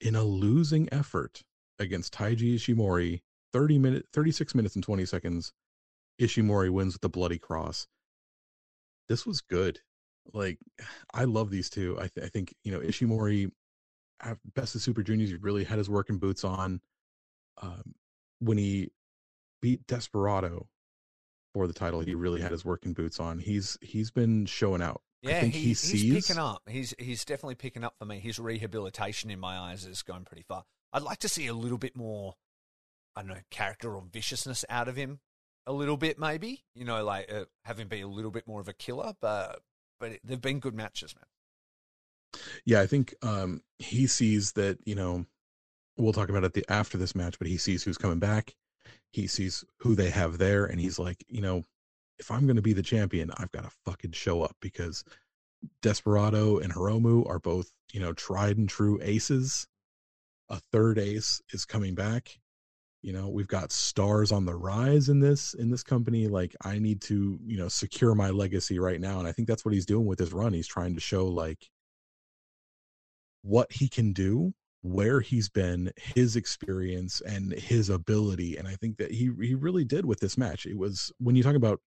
in 0.01 0.15
a 0.15 0.23
losing 0.23 0.89
effort 0.93 1.43
against 1.78 2.15
Taiji 2.15 2.55
Ishimori. 2.55 3.20
30 3.53 3.78
minute 3.78 4.07
36 4.12 4.55
minutes 4.55 4.74
and 4.74 4.85
20 4.85 5.07
seconds. 5.07 5.53
Ishimori 6.20 6.70
wins 6.70 6.94
with 6.94 7.03
the 7.03 7.09
bloody 7.09 7.39
cross. 7.39 7.86
This 9.09 9.24
was 9.24 9.40
good. 9.40 9.81
Like 10.32 10.59
I 11.15 11.24
love 11.24 11.51
these 11.51 11.70
two. 11.70 11.97
I, 11.98 12.09
th- 12.09 12.27
I 12.27 12.28
think, 12.28 12.55
you 12.65 12.73
know, 12.73 12.81
Ishimori 12.81 13.51
best 14.55 14.74
of 14.74 14.82
Super 14.82 15.03
Juniors, 15.03 15.31
he 15.31 15.36
really 15.36 15.65
had 15.65 15.78
his 15.78 15.90
working 15.90 16.19
boots 16.19 16.44
on. 16.44 16.81
Um, 17.62 17.94
when 18.40 18.59
he 18.59 18.90
beat 19.66 19.84
Desperado 19.88 20.68
for 21.52 21.66
the 21.66 21.72
title, 21.72 21.98
he 21.98 22.14
really 22.14 22.40
had 22.40 22.52
his 22.52 22.64
working 22.64 22.93
boots 22.93 23.18
on. 23.18 23.40
He's 23.40 23.76
he's 23.82 24.12
been 24.12 24.47
showing 24.47 24.80
out. 24.80 25.02
Yeah, 25.22 25.38
I 25.38 25.40
think 25.40 25.55
he, 25.55 25.60
he, 25.60 25.74
sees 25.74 26.02
he's 26.02 26.24
picking 26.24 26.40
up. 26.40 26.62
He's 26.68 26.94
he's 27.01 27.24
definitely 27.24 27.56
picking 27.56 27.82
up 27.82 27.94
for 27.98 28.05
me. 28.05 28.20
His 28.20 28.38
rehabilitation 28.38 29.28
in 29.28 29.40
my 29.40 29.59
eyes 29.59 29.84
is 29.84 30.05
going 30.05 30.24
pretty 30.24 30.44
far. 30.47 30.62
I'd 30.93 31.02
like 31.02 31.18
to 31.18 31.28
see 31.28 31.48
a 31.48 31.52
little 31.52 31.78
bit 31.78 31.97
more, 31.97 32.34
I 33.16 33.22
don't 33.22 33.30
know, 33.30 33.40
character 33.51 33.93
or 33.93 34.05
viciousness 34.09 34.64
out 34.70 34.86
of 34.86 34.94
him. 34.94 35.18
a 35.66 35.72
little 35.72 35.97
bit, 35.97 36.16
maybe. 36.16 36.62
You 36.76 36.84
know, 36.84 37.05
like 37.05 37.28
uh, 37.32 37.47
having 37.64 37.88
been 37.88 38.05
a 38.05 38.09
little 38.09 38.30
bit 38.30 38.47
more 38.47 38.60
of 38.60 38.68
a 38.68 38.72
killer, 38.72 39.14
but 39.20 39.62
but 39.98 40.12
it, 40.12 40.20
they've 40.22 40.40
been 40.40 40.60
good 40.60 40.76
matches, 40.76 41.12
man. 41.16 42.44
Yeah, 42.64 42.82
I 42.82 42.86
think 42.86 43.16
um, 43.22 43.62
he 43.80 44.06
sees 44.06 44.52
that. 44.52 44.78
You 44.86 44.94
know, 44.94 45.26
we'll 45.97 46.12
talk 46.12 46.28
about 46.28 46.44
it 46.44 46.52
the 46.52 46.64
after 46.68 46.97
this 46.98 47.16
match, 47.16 47.36
but 47.40 47.48
he 47.48 47.56
sees 47.56 47.82
who's 47.82 47.98
coming 47.98 48.20
back. 48.20 48.55
He 49.16 49.26
sees 49.26 49.64
who 49.78 49.94
they 49.94 50.10
have 50.10 50.36
there, 50.36 50.66
and 50.66 50.78
he's 50.78 50.98
like, 50.98 51.24
you 51.26 51.40
know, 51.40 51.64
if 52.18 52.30
I'm 52.30 52.47
going 52.47 52.56
to 52.56 52.62
be 52.62 52.74
the 52.74 52.82
champion, 52.82 53.30
I've 53.38 53.51
got 53.51 53.64
to 53.64 53.70
fucking 53.86 54.12
show 54.12 54.43
up 54.43 54.55
because 54.60 55.05
Desperado 55.80 56.59
and 56.59 56.70
Hiromu 56.70 57.26
are 57.26 57.38
both, 57.38 57.72
you 57.94 58.01
know, 58.01 58.12
tried 58.12 58.59
and 58.59 58.68
true 58.68 58.98
aces. 59.02 59.66
A 60.51 60.60
third 60.70 60.98
ace 60.98 61.40
is 61.51 61.64
coming 61.64 61.94
back. 61.94 62.38
You 63.01 63.14
know, 63.14 63.30
we've 63.30 63.48
got 63.48 63.72
stars 63.72 64.32
on 64.32 64.44
the 64.44 64.55
rise 64.55 65.09
in 65.09 65.20
this 65.20 65.55
in 65.55 65.70
this 65.70 65.82
company. 65.82 66.28
Like 66.28 66.55
I 66.62 66.78
need 66.78 67.01
to, 67.02 67.38
you 67.43 67.56
know, 67.56 67.68
secure 67.68 68.14
my 68.14 68.28
legacy 68.28 68.78
right 68.78 69.01
now. 69.01 69.18
And 69.18 69.26
I 69.26 69.32
think 69.32 69.48
that's 69.48 69.64
what 69.64 69.72
he's 69.72 69.86
doing 69.86 70.05
with 70.05 70.18
his 70.18 70.34
run. 70.34 70.52
He's 70.52 70.68
trying 70.68 70.94
to 70.94 71.01
show 71.01 71.26
like 71.26 71.70
what 73.43 73.72
he 73.72 73.88
can 73.88 74.12
do, 74.12 74.52
where 74.86 75.20
he's 75.20 75.48
been, 75.48 75.92
his 75.96 76.36
experience 76.36 77.20
and 77.20 77.52
his 77.52 77.90
ability. 77.90 78.56
And 78.56 78.68
I 78.68 78.74
think 78.76 78.98
that 78.98 79.10
he 79.10 79.30
he 79.40 79.54
really 79.54 79.84
did 79.84 80.06
with 80.06 80.20
this 80.20 80.38
match. 80.38 80.66
It 80.66 80.78
was 80.78 81.12
when 81.18 81.36
you 81.36 81.42
talk 81.42 81.56
about 81.56 81.80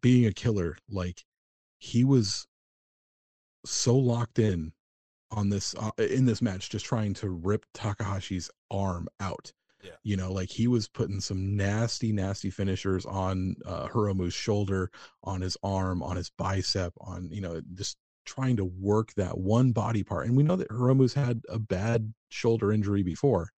being 0.00 0.26
a 0.26 0.32
killer, 0.32 0.76
like 0.88 1.24
he 1.78 2.04
was 2.04 2.46
so 3.64 3.96
locked 3.96 4.38
in 4.38 4.72
on 5.30 5.48
this 5.48 5.74
uh, 5.78 5.90
in 5.98 6.26
this 6.26 6.42
match 6.42 6.70
just 6.70 6.84
trying 6.84 7.14
to 7.14 7.30
rip 7.30 7.64
Takahashi's 7.74 8.50
arm 8.70 9.08
out. 9.20 9.52
Yeah. 9.82 9.90
You 10.04 10.16
know, 10.16 10.32
like 10.32 10.48
he 10.48 10.68
was 10.68 10.88
putting 10.88 11.20
some 11.20 11.56
nasty, 11.56 12.12
nasty 12.12 12.50
finishers 12.50 13.04
on 13.04 13.56
uh, 13.66 13.88
Hiromu's 13.88 14.34
shoulder, 14.34 14.90
on 15.24 15.40
his 15.40 15.56
arm, 15.64 16.04
on 16.04 16.14
his 16.16 16.30
bicep, 16.30 16.92
on 17.00 17.30
you 17.32 17.40
know, 17.40 17.60
just 17.74 17.96
trying 18.24 18.56
to 18.56 18.64
work 18.64 19.12
that 19.14 19.38
one 19.38 19.72
body 19.72 20.02
part. 20.02 20.26
And 20.26 20.36
we 20.36 20.42
know 20.42 20.56
that 20.56 20.70
Hiromu's 20.70 21.14
had 21.14 21.42
a 21.48 21.58
bad 21.58 22.12
shoulder 22.30 22.72
injury 22.72 23.02
before, 23.02 23.50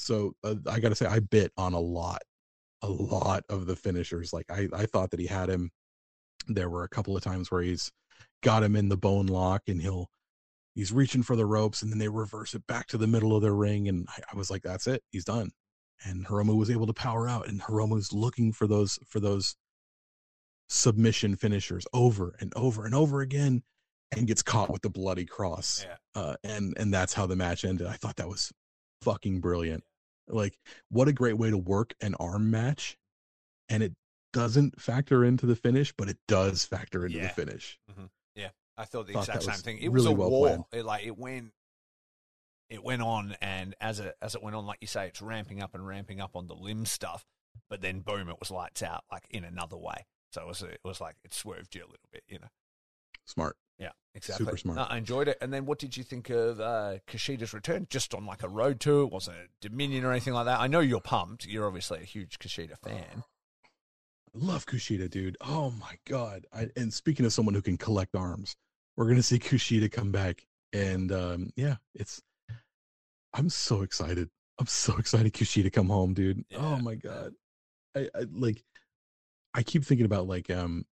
so 0.00 0.32
uh, 0.44 0.54
I 0.68 0.80
got 0.80 0.88
to 0.88 0.94
say, 0.94 1.06
I 1.06 1.20
bit 1.20 1.52
on 1.58 1.74
a 1.74 1.80
lot, 1.80 2.22
a 2.82 2.88
lot 2.88 3.44
of 3.50 3.66
the 3.66 3.76
finishers. 3.76 4.32
Like 4.32 4.46
I, 4.50 4.66
I 4.72 4.86
thought 4.86 5.10
that 5.10 5.20
he 5.20 5.26
had 5.26 5.50
him. 5.50 5.70
There 6.48 6.70
were 6.70 6.84
a 6.84 6.88
couple 6.88 7.16
of 7.16 7.22
times 7.22 7.50
where 7.50 7.60
he's 7.60 7.92
got 8.42 8.62
him 8.62 8.76
in 8.76 8.88
the 8.88 8.96
bone 8.96 9.26
lock 9.26 9.62
and 9.68 9.80
he'll 9.80 10.08
he's 10.74 10.92
reaching 10.92 11.22
for 11.22 11.36
the 11.36 11.44
ropes 11.44 11.82
and 11.82 11.92
then 11.92 11.98
they 11.98 12.08
reverse 12.08 12.54
it 12.54 12.66
back 12.66 12.86
to 12.86 12.96
the 12.96 13.06
middle 13.06 13.36
of 13.36 13.42
the 13.42 13.52
ring 13.52 13.88
and 13.88 14.08
I, 14.08 14.22
I 14.32 14.36
was 14.36 14.50
like 14.50 14.62
that's 14.62 14.86
it 14.86 15.02
he's 15.10 15.24
done 15.24 15.50
and 16.06 16.26
Hiromu 16.26 16.56
was 16.56 16.70
able 16.70 16.86
to 16.86 16.94
power 16.94 17.28
out 17.28 17.48
and 17.48 17.60
Hiromu's 17.60 18.12
looking 18.12 18.52
for 18.52 18.66
those 18.66 18.98
for 19.06 19.20
those 19.20 19.56
submission 20.68 21.36
finishers 21.36 21.86
over 21.92 22.34
and 22.40 22.52
over 22.56 22.86
and 22.86 22.94
over 22.94 23.20
again 23.20 23.62
and 24.16 24.26
gets 24.26 24.42
caught 24.42 24.70
with 24.70 24.82
the 24.82 24.90
bloody 24.90 25.24
cross 25.24 25.84
Yeah. 25.86 25.96
uh, 26.20 26.36
and 26.44 26.74
and 26.76 26.92
that's 26.92 27.12
how 27.14 27.26
the 27.26 27.36
match 27.36 27.64
ended 27.64 27.86
I 27.86 27.94
thought 27.94 28.16
that 28.16 28.28
was 28.28 28.52
fucking 29.02 29.40
brilliant 29.40 29.84
like 30.28 30.58
what 30.90 31.08
a 31.08 31.12
great 31.12 31.38
way 31.38 31.50
to 31.50 31.58
work 31.58 31.94
an 32.00 32.14
arm 32.16 32.50
match 32.50 32.96
and 33.68 33.82
it 33.82 33.92
doesn't 34.32 34.80
factor 34.80 35.24
into 35.24 35.46
the 35.46 35.56
finish 35.56 35.92
but 35.96 36.08
it 36.08 36.18
does 36.28 36.64
factor 36.64 37.04
into 37.06 37.18
Yeah. 37.18 37.28
the 37.28 37.34
finish 37.34 37.78
Yeah. 38.36 38.50
I 38.78 38.84
thought 38.84 39.06
the 39.06 39.12
Thought 39.12 39.28
exact 39.28 39.42
same 39.44 39.54
thing. 39.56 39.78
It 39.78 39.90
really 39.92 40.06
was 40.06 40.06
a 40.06 40.12
well 40.12 40.30
war. 40.30 40.66
It, 40.72 40.84
like 40.86 41.04
it 41.04 41.18
went, 41.18 41.52
it 42.70 42.82
went 42.82 43.02
on, 43.02 43.36
and 43.42 43.74
as 43.80 44.00
it 44.00 44.14
as 44.22 44.34
it 44.34 44.42
went 44.42 44.56
on, 44.56 44.64
like 44.64 44.78
you 44.80 44.86
say, 44.86 45.06
it's 45.08 45.20
ramping 45.20 45.60
up 45.60 45.74
and 45.74 45.86
ramping 45.86 46.18
up 46.20 46.34
on 46.34 46.46
the 46.46 46.54
limb 46.54 46.86
stuff. 46.86 47.26
But 47.68 47.82
then, 47.82 48.00
boom, 48.00 48.30
it 48.30 48.36
was 48.40 48.50
lights 48.50 48.82
out, 48.82 49.04
like 49.12 49.24
in 49.28 49.44
another 49.44 49.76
way. 49.76 50.06
So 50.32 50.40
it 50.42 50.46
was 50.46 50.62
it 50.62 50.80
was 50.82 50.98
like 51.00 51.16
it 51.24 51.34
swerved 51.34 51.74
you 51.74 51.82
a 51.82 51.90
little 51.90 52.08
bit, 52.10 52.22
you 52.28 52.38
know. 52.38 52.48
Smart 53.30 53.56
Yeah, 53.78 53.90
exactly. 54.14 54.44
Super 54.46 54.56
smart. 54.56 54.76
No, 54.76 54.82
I 54.84 54.98
enjoyed 54.98 55.28
it. 55.28 55.38
And 55.40 55.52
then, 55.52 55.64
what 55.66 55.78
did 55.78 55.96
you 55.96 56.04
think 56.04 56.30
of 56.30 56.60
uh, 56.60 56.98
Kushida's 57.08 57.54
return? 57.54 57.86
Just 57.90 58.14
on 58.14 58.26
like 58.26 58.42
a 58.42 58.48
road 58.48 58.80
tour, 58.80 59.06
wasn't 59.06 59.38
a 59.38 59.68
Dominion 59.68 60.04
or 60.04 60.10
anything 60.10 60.34
like 60.34 60.46
that. 60.46 60.60
I 60.60 60.66
know 60.66 60.80
you're 60.80 61.00
pumped. 61.00 61.46
You're 61.46 61.66
obviously 61.66 62.00
a 62.00 62.04
huge 62.04 62.38
Kushida 62.38 62.78
fan. 62.78 63.24
love 64.34 64.66
Kushida, 64.66 65.08
dude. 65.08 65.36
Oh 65.40 65.72
my 65.80 65.96
god! 66.06 66.46
I, 66.52 66.68
and 66.76 66.92
speaking 66.92 67.24
of 67.26 67.32
someone 67.32 67.54
who 67.54 67.62
can 67.62 67.78
collect 67.78 68.14
arms, 68.14 68.56
we're 68.96 69.08
gonna 69.08 69.22
see 69.22 69.38
Kushida 69.40 69.90
come 69.90 70.12
back, 70.12 70.46
and 70.72 71.10
um, 71.12 71.50
yeah, 71.56 71.76
it's. 71.94 72.20
I'm 73.32 73.48
so 73.48 73.82
excited. 73.82 74.28
I'm 74.58 74.66
so 74.66 74.96
excited 74.98 75.32
Kushida 75.32 75.72
come 75.72 75.88
home, 75.88 76.14
dude. 76.14 76.44
Yeah. 76.50 76.58
Oh 76.60 76.76
my 76.78 76.96
god! 76.96 77.32
I, 77.96 78.08
I 78.14 78.26
like. 78.30 78.62
I 79.54 79.62
keep 79.62 79.84
thinking 79.84 80.06
about 80.06 80.26
like 80.28 80.50
um, 80.50 80.84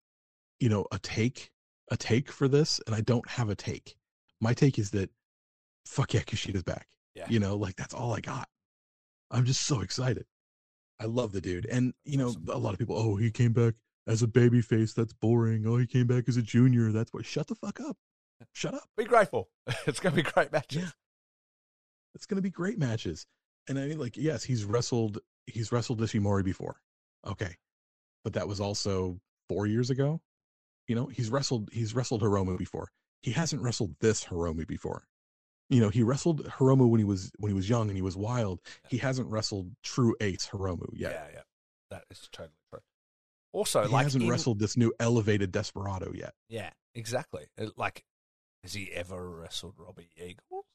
you 0.59 0.69
know, 0.69 0.85
a 0.91 0.99
take, 0.99 1.51
a 1.89 1.97
take 1.97 2.31
for 2.31 2.47
this, 2.47 2.79
and 2.85 2.95
I 2.95 3.01
don't 3.01 3.27
have 3.29 3.49
a 3.49 3.55
take. 3.55 3.95
My 4.41 4.53
take 4.53 4.77
is 4.77 4.91
that, 4.91 5.09
fuck 5.85 6.13
yeah, 6.13 6.21
Kushida's 6.21 6.63
back. 6.63 6.87
Yeah. 7.15 7.25
You 7.29 7.39
know, 7.39 7.55
like 7.55 7.75
that's 7.75 7.93
all 7.93 8.13
I 8.13 8.19
got. 8.19 8.47
I'm 9.31 9.45
just 9.45 9.61
so 9.61 9.81
excited. 9.81 10.25
I 10.99 11.05
love 11.05 11.31
the 11.31 11.41
dude. 11.41 11.65
And 11.65 11.93
you 12.05 12.17
know, 12.17 12.27
Awesome. 12.27 12.49
a 12.49 12.57
lot 12.57 12.73
of 12.73 12.79
people, 12.79 12.97
oh, 12.97 13.15
he 13.15 13.31
came 13.31 13.53
back 13.53 13.73
as 14.07 14.21
a 14.21 14.27
baby 14.27 14.61
face. 14.61 14.93
That's 14.93 15.13
boring. 15.13 15.65
Oh, 15.67 15.77
he 15.77 15.87
came 15.87 16.07
back 16.07 16.25
as 16.27 16.37
a 16.37 16.41
junior. 16.41 16.91
That's 16.91 17.13
what 17.13 17.25
shut 17.25 17.47
the 17.47 17.55
fuck 17.55 17.79
up. 17.79 17.97
Shut 18.53 18.73
up. 18.73 18.87
Be 18.95 19.03
grateful. 19.05 19.49
it's 19.87 19.99
going 19.99 20.15
to 20.15 20.23
be 20.23 20.29
great 20.29 20.51
matches. 20.51 20.83
Yeah. 20.83 20.89
It's 22.15 22.25
gonna 22.25 22.41
be 22.41 22.49
great 22.49 22.79
matches. 22.79 23.27
And 23.69 23.77
I 23.77 23.85
mean, 23.85 23.99
like, 23.99 24.17
yes, 24.17 24.43
he's 24.43 24.65
wrestled 24.65 25.19
he's 25.45 25.71
wrestled 25.71 26.01
Ishimori 26.01 26.43
before. 26.43 26.81
Okay. 27.27 27.55
But 28.23 28.33
that 28.33 28.47
was 28.47 28.59
also 28.59 29.19
four 29.47 29.67
years 29.67 29.91
ago. 29.91 30.19
You 30.87 30.95
know, 30.95 31.07
he's 31.07 31.29
wrestled 31.29 31.69
he's 31.73 31.93
wrestled 31.93 32.21
Hiromu 32.21 32.57
before. 32.57 32.89
He 33.21 33.31
hasn't 33.31 33.61
wrestled 33.61 33.95
this 33.99 34.23
Hiromu 34.25 34.65
before. 34.67 35.03
You 35.69 35.81
know, 35.81 35.89
he 35.89 36.01
wrestled 36.01 36.45
Hiromu 36.45 36.87
when 36.89 36.99
he 36.99 37.03
was 37.05 37.31
when 37.39 37.49
he 37.49 37.55
was 37.55 37.67
young 37.69 37.89
and 37.89 37.97
he 37.97 38.01
was 38.01 38.15
wild. 38.15 38.61
He 38.89 38.97
hasn't 38.97 39.27
wrestled 39.29 39.71
true 39.83 40.15
ace 40.21 40.47
Hiromu 40.51 40.89
yet. 40.93 41.11
Yeah, 41.11 41.27
yeah. 41.35 41.41
That 41.91 42.03
is 42.09 42.29
totally 42.31 42.53
true. 42.71 42.79
Also, 43.51 43.83
he 43.83 43.89
like 43.89 44.03
hasn't 44.03 44.23
in- 44.23 44.29
wrestled 44.29 44.59
this 44.59 44.77
new 44.77 44.93
elevated 44.99 45.51
desperado 45.51 46.11
yet. 46.13 46.33
Yeah, 46.47 46.69
exactly. 46.95 47.47
Uh, 47.59 47.67
Like, 47.75 48.03
has 48.63 48.73
he 48.73 48.91
ever 48.91 49.29
wrestled 49.29 49.73
Robbie 49.77 50.09
Eagles? 50.15 50.65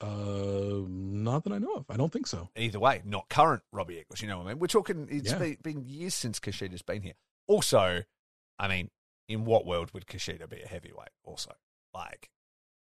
Uh, 0.00 0.84
not 0.88 1.42
that 1.44 1.52
I 1.52 1.58
know 1.58 1.74
of. 1.74 1.86
I 1.90 1.96
don't 1.96 2.12
think 2.12 2.26
so. 2.28 2.48
Either 2.56 2.78
way, 2.78 3.02
not 3.04 3.28
current 3.28 3.62
Robbie 3.72 3.98
Eagles. 3.98 4.22
You 4.22 4.28
know 4.28 4.38
what 4.38 4.46
I 4.46 4.50
mean? 4.50 4.60
We're 4.60 4.68
talking. 4.68 5.08
It's 5.10 5.32
Yeah. 5.32 5.38
been, 5.38 5.56
been 5.62 5.84
years 5.84 6.14
since 6.14 6.38
Kushida's 6.38 6.82
been 6.82 7.02
here. 7.02 7.14
Also, 7.48 8.02
I 8.58 8.68
mean, 8.68 8.90
in 9.28 9.44
what 9.44 9.66
world 9.66 9.90
would 9.94 10.06
Kushida 10.06 10.48
be 10.48 10.60
a 10.62 10.68
heavyweight? 10.68 11.08
Also, 11.24 11.52
like, 11.94 12.30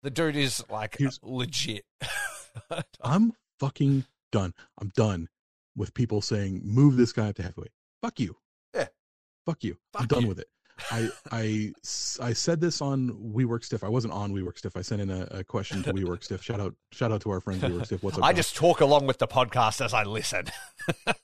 the 0.03 0.11
dude 0.11 0.37
is 0.37 0.63
like 0.71 0.97
Here's- 0.99 1.19
legit. 1.23 1.85
I'm 3.03 3.33
fucking 3.59 4.05
done. 4.33 4.55
I'm 4.79 4.93
done 4.95 5.29
with 5.77 5.95
people 5.95 6.21
saying 6.21 6.61
move 6.65 6.97
this 6.97 7.13
guy 7.13 7.29
up 7.31 7.37
to 7.37 7.43
heavyweight. 7.43 7.73
Fuck 8.03 8.21
you. 8.21 8.37
Yeah. 8.75 8.89
Fuck 9.47 9.65
you. 9.65 9.77
I'm 9.95 10.07
done 10.07 10.23
you. 10.23 10.29
with 10.29 10.39
it. 10.41 10.49
I 10.91 11.09
I 11.31 11.73
I 12.21 12.33
said 12.33 12.61
this 12.61 12.81
on 12.81 13.33
We 13.33 13.45
Work 13.45 13.65
Stiff. 13.65 13.83
I 13.85 13.89
wasn't 13.89 14.13
on 14.15 14.33
We 14.33 14.43
Work 14.43 14.59
Stiff. 14.59 14.77
I 14.77 14.83
sent 14.83 15.01
in 15.01 15.11
a, 15.11 15.27
a 15.31 15.45
question 15.45 15.83
to 15.85 15.93
We 15.93 16.05
Work 16.05 16.23
Stiff. 16.23 16.43
Shout 16.43 16.61
out 16.61 16.75
shout 16.93 17.13
out 17.13 17.21
to 17.23 17.31
our 17.31 17.41
friends 17.41 17.63
We 17.63 17.73
Work 17.73 17.87
Stiff. 17.87 18.03
What's 18.03 18.19
up? 18.19 18.25
I 18.25 18.33
guys? 18.33 18.37
just 18.45 18.57
talk 18.57 18.81
along 18.81 19.07
with 19.07 19.19
the 19.19 19.29
podcast 19.29 19.85
as 19.85 19.95
I 19.95 20.05
listen. 20.05 20.47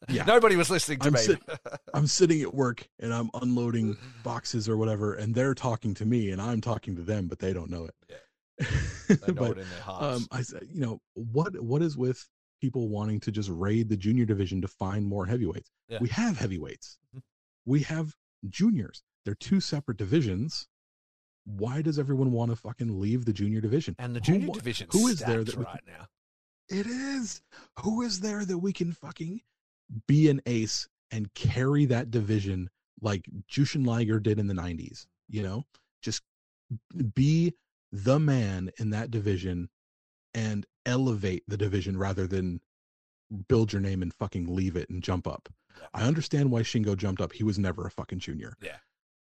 Yeah. 0.09 0.25
Nobody 0.25 0.55
was 0.55 0.71
listening 0.71 1.01
to 1.01 1.09
I'm 1.09 1.13
me. 1.15 1.19
sit- 1.19 1.43
I'm 1.95 2.07
sitting 2.07 2.41
at 2.43 2.55
work 2.55 2.87
and 3.01 3.13
I'm 3.13 3.29
unloading 3.35 3.97
boxes 4.23 4.69
or 4.69 4.77
whatever, 4.77 5.15
and 5.15 5.35
they're 5.35 5.55
talking 5.55 5.95
to 5.95 6.07
me 6.07 6.31
and 6.31 6.41
I'm 6.41 6.61
talking 6.61 6.95
to 6.95 7.03
them, 7.03 7.27
but 7.27 7.41
they 7.41 7.53
don't 7.53 7.69
know 7.71 7.87
it. 7.87 7.95
Yeah. 8.09 8.67
they 9.09 9.33
know 9.33 9.35
but 9.35 9.51
it 9.53 9.59
in 9.63 9.71
their 9.71 9.81
hearts. 9.81 10.19
um, 10.19 10.27
I 10.31 10.43
said, 10.43 10.69
you 10.73 10.81
know, 10.81 11.01
what 11.15 11.61
what 11.61 11.83
is 11.83 11.97
with 11.97 12.25
people 12.61 12.89
wanting 12.89 13.19
to 13.21 13.33
just 13.33 13.49
raid 13.51 13.89
the 13.89 13.97
junior 13.97 14.25
division 14.25 14.61
to 14.63 14.69
find 14.69 15.05
more 15.05 15.27
heavyweights? 15.27 15.71
Yeah. 15.89 15.99
We 16.01 16.09
have 16.11 16.39
heavyweights. 16.39 16.99
Mhm. 17.17 17.23
We 17.65 17.81
have 17.83 18.15
juniors. 18.49 19.03
They're 19.27 19.35
two 19.35 19.61
separate 19.61 19.99
divisions. 19.99 20.69
Why 21.45 21.83
does 21.83 21.99
everyone 21.99 22.31
want 22.31 22.53
to 22.53 22.57
fucking 22.57 23.01
leave 23.01 23.25
the 23.25 23.33
junior 23.33 23.61
division? 23.61 23.97
and 23.99 24.15
the 24.15 24.21
junior 24.21 24.49
division 24.53 24.89
who 24.91 25.09
is 25.09 25.19
there 25.19 25.45
that 25.45 25.57
we 25.57 25.65
right 25.65 25.83
now? 25.87 26.07
It 26.69 26.87
is. 26.87 27.43
Who 27.81 28.03
is 28.03 28.21
there 28.21 28.45
that 28.45 28.59
we 28.59 28.73
can 28.73 28.93
fucking 28.93 29.41
be 30.07 30.29
an 30.31 30.41
ace 30.47 30.89
and 31.11 31.33
carry 31.35 31.85
that 31.87 32.11
division 32.11 32.71
like 33.01 33.29
Jushin 33.51 33.85
Liger 33.85 34.21
did 34.21 34.39
in 34.39 34.47
the 34.47 34.55
90s? 34.55 35.07
You 35.29 35.43
know, 35.43 35.65
just 36.03 36.23
be 37.15 37.55
the 37.93 38.21
man 38.21 38.71
in 38.79 38.91
that 38.91 39.11
division 39.11 39.69
and 40.35 40.67
elevate 40.85 41.43
the 41.49 41.57
division 41.57 41.97
rather 41.97 42.29
than 42.29 42.61
build 43.49 43.73
your 43.73 43.83
name 43.83 44.03
and 44.03 44.15
fucking 44.15 44.55
leave 44.55 44.77
it 44.77 44.89
and 44.89 45.03
jump 45.03 45.27
up. 45.27 45.49
Yeah. 45.81 45.87
I 45.95 46.03
understand 46.05 46.51
why 46.51 46.63
Shingo 46.63 46.97
jumped 46.97 47.21
up. 47.21 47.33
He 47.33 47.45
was 47.45 47.59
never 47.59 47.87
a 47.87 47.91
fucking 47.91 48.21
junior. 48.21 48.57
Yeah. 48.61 48.77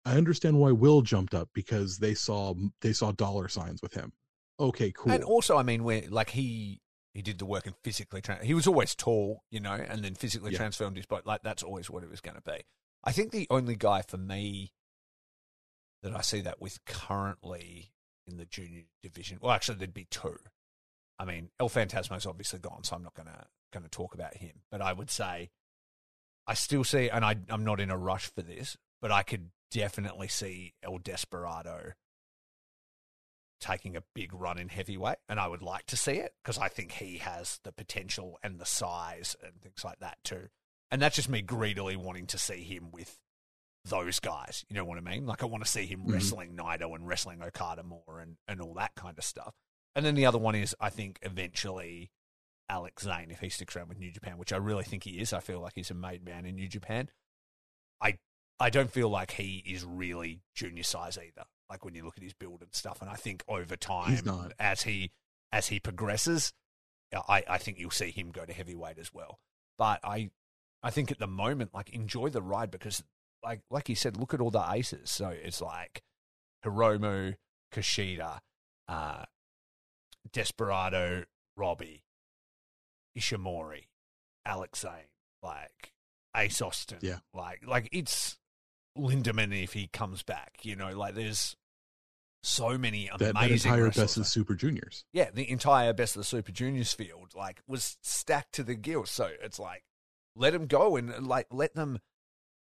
I 0.05 0.17
understand 0.17 0.59
why 0.59 0.73
Will 0.73 1.03
jumped 1.03 1.35
up 1.35 1.49
because 1.55 1.99
they 1.99 2.15
saw 2.15 2.55
they 2.81 2.93
saw 2.93 3.13
dollar 3.13 3.49
signs 3.49 3.81
with 3.83 3.95
him. 3.95 4.13
Okay, 4.59 4.93
cool. 4.93 5.13
And 5.13 5.25
also, 5.25 5.57
I 5.57 5.63
mean, 5.63 5.85
when 5.85 6.11
like 6.11 6.31
he 6.31 6.81
he 7.15 7.23
did 7.23 7.39
the 7.39 7.45
work 7.47 7.67
and 7.67 7.77
physically. 7.85 8.21
Tra- 8.23 8.45
he 8.45 8.55
was 8.55 8.67
always 8.67 8.95
tall, 8.95 9.43
you 9.51 9.61
know, 9.61 9.73
and 9.75 10.03
then 10.03 10.15
physically 10.15 10.53
Yeah. 10.53 10.59
transformed 10.59 10.97
his 10.97 11.07
body. 11.07 11.23
Like 11.27 11.43
that's 11.43 11.63
always 11.63 11.91
what 11.91 12.03
it 12.03 12.11
was 12.11 12.21
going 12.21 12.37
to 12.37 12.43
be. 12.43 12.63
I 13.05 13.13
think 13.13 13.33
the 13.33 13.47
only 13.51 13.77
guy 13.77 14.03
for 14.03 14.17
me 14.17 14.73
that 16.03 16.15
I 16.17 16.21
see 16.23 16.41
that 16.41 16.61
with 16.61 16.85
currently 16.85 17.93
in 18.27 18.37
the 18.39 18.45
junior 18.47 18.85
division. 19.03 19.39
Well, 19.41 19.53
actually, 19.53 19.79
there'd 19.79 19.93
be 19.95 20.07
two. 20.11 20.39
I 21.19 21.25
mean, 21.25 21.51
El 21.61 21.69
Phantasmo's 21.69 22.27
obviously 22.27 22.59
gone, 22.59 22.83
so 22.85 22.97
I'm 22.97 23.03
not 23.03 23.15
gonna 23.15 23.47
gonna 23.73 23.89
talk 23.89 24.15
about 24.15 24.39
him. 24.39 24.63
But 24.71 24.81
I 24.81 24.93
would 24.93 25.11
say 25.11 25.51
I 26.47 26.55
still 26.55 26.83
see, 26.85 27.09
and 27.11 27.25
I, 27.25 27.37
I'm 27.49 27.65
not 27.65 27.79
in 27.79 27.91
a 27.91 27.97
rush 27.97 28.27
for 28.35 28.43
this, 28.43 28.77
but 29.01 29.13
I 29.13 29.23
could 29.23 29.51
definitely 29.73 30.29
see 30.29 30.75
El 30.83 30.99
Desperado 30.99 31.93
taking 33.61 33.97
a 33.97 34.03
big 34.15 34.35
run 34.35 34.59
in 34.59 34.69
heavyweight, 34.69 35.19
and 35.29 35.39
I 35.39 35.47
would 35.47 35.63
like 35.63 35.87
to 35.87 35.97
see 35.97 36.13
it 36.15 36.35
because 36.43 36.59
I 36.59 36.69
think 36.69 36.93
he 36.93 37.19
has 37.19 37.61
the 37.63 37.73
potential 37.73 38.39
and 38.43 38.59
the 38.59 38.67
size 38.67 39.37
and 39.43 39.61
things 39.61 39.85
like 39.85 40.01
that 40.01 40.19
too. 40.25 40.49
And 40.91 41.01
that's 41.01 41.17
just 41.17 41.29
me 41.29 41.43
greedily 41.43 41.97
wanting 41.97 42.27
to 42.29 42.39
see 42.39 42.63
him 42.65 42.91
with 42.91 43.19
those 43.85 44.19
guys. 44.21 44.65
You 44.69 44.77
know 44.77 44.85
what 44.85 44.99
I 44.99 45.01
mean? 45.01 45.27
Like 45.27 45.43
I 45.43 45.47
want 45.47 45.65
to 45.65 45.71
see 45.71 45.87
him 45.87 46.05
Mhm. 46.05 46.13
wrestling 46.13 46.57
Naito 46.57 46.95
and 46.95 47.07
wrestling 47.07 47.43
Okada 47.43 47.83
more 47.83 48.21
and, 48.21 48.37
and 48.49 48.61
all 48.61 48.75
that 48.75 48.95
kind 48.95 49.17
of 49.17 49.25
stuff. 49.25 49.55
And 49.95 50.05
then 50.05 50.15
the 50.17 50.27
other 50.27 50.39
one 50.39 50.55
is 50.55 50.75
I 50.81 50.91
think 50.91 51.19
eventually 51.23 52.11
Alex 52.69 53.05
Zayne 53.05 53.31
if 53.31 53.41
he 53.41 53.49
sticks 53.49 53.75
around 53.77 53.89
with 53.89 53.99
New 53.99 54.11
Japan, 54.11 54.39
which 54.39 54.53
I 54.53 54.57
really 54.57 54.85
think 54.85 55.05
he 55.05 55.19
is. 55.21 55.33
I 55.33 55.41
feel 55.41 55.61
like 55.61 55.73
he's 55.75 55.91
a 55.91 55.95
made 55.95 56.25
man 56.25 56.47
in 56.47 56.57
New 56.57 56.69
Japan. 56.69 57.11
I 58.01 58.19
I 58.63 58.71
don't 58.71 58.93
feel 58.93 59.09
like 59.09 59.33
he 59.33 59.63
is 59.67 59.85
really 59.85 60.41
junior 60.55 60.85
size 60.85 61.19
either. 61.19 61.47
Like 61.69 61.85
when 61.85 61.95
you 61.95 62.05
look 62.05 62.17
at 62.17 62.23
his 62.23 62.33
build 62.33 62.63
and 62.63 62.73
stuff, 62.73 63.01
and 63.01 63.11
I 63.11 63.15
think 63.15 63.43
over 63.49 63.75
time, 63.75 64.13
as 64.61 64.83
he 64.83 65.11
as 65.51 65.67
he 65.67 65.81
progresses, 65.81 66.53
I, 67.13 67.43
I 67.49 67.59
think 67.59 67.81
you'll 67.81 67.91
see 67.91 68.13
him 68.13 68.31
go 68.31 68.45
to 68.45 68.53
heavyweight 68.53 68.99
as 68.99 69.13
well. 69.13 69.41
But 69.79 69.99
I 70.05 70.31
I 70.81 70.91
think 70.91 71.11
at 71.11 71.19
the 71.19 71.27
moment, 71.27 71.75
like 71.75 71.91
enjoy 71.91 72.29
the 72.29 72.41
ride 72.41 72.71
because 72.71 73.03
like 73.43 73.63
like 73.69 73.89
you 73.89 73.97
said, 73.97 74.17
look 74.17 74.33
at 74.33 74.41
all 74.41 74.53
the 74.53 74.65
aces. 74.71 75.11
So 75.11 75.29
it's 75.29 75.61
like 75.61 76.03
Hiromu, 76.65 77.35
Kushida, 77.75 78.39
uh, 78.87 79.25
Desperado, 80.33 81.25
Robbie, 81.57 82.05
Ishimori, 83.19 83.87
Alex 84.47 84.81
Zayne, 84.83 85.11
like 85.43 85.95
Ace 86.37 86.63
Austin. 86.63 86.99
Yeah. 87.01 87.19
Like 87.35 87.63
like 87.67 87.89
it's 87.91 88.39
Lindaman 88.97 89.63
if 89.63 89.73
he 89.73 89.87
comes 89.87 90.23
back. 90.23 90.59
You 90.63 90.77
know, 90.77 90.97
like 90.97 91.15
there's 91.15 91.57
so 92.43 92.77
many 92.77 93.09
That, 93.19 93.31
amazing 93.31 93.71
that 93.71 93.79
entire 93.79 93.87
best 93.91 94.17
of 94.17 94.23
there. 94.23 94.25
Super 94.25 94.55
Juniors. 94.55 95.05
Yeah, 95.13 95.31
the 95.33 95.49
entire 95.49 95.93
best 95.93 96.17
of 96.17 96.21
the 96.21 96.25
Super 96.25 96.53
Juniors 96.53 96.93
field 96.93 97.33
like 97.37 97.63
was 97.67 97.97
stacked 98.03 98.55
to 98.55 98.63
the 98.63 98.75
gills. 98.75 99.11
So 99.11 99.31
it's 99.43 99.59
like 99.59 99.85
let 100.35 100.53
them 100.53 100.67
go 100.67 100.97
and 100.97 101.27
like 101.27 101.47
let 101.53 101.75
them 101.75 102.01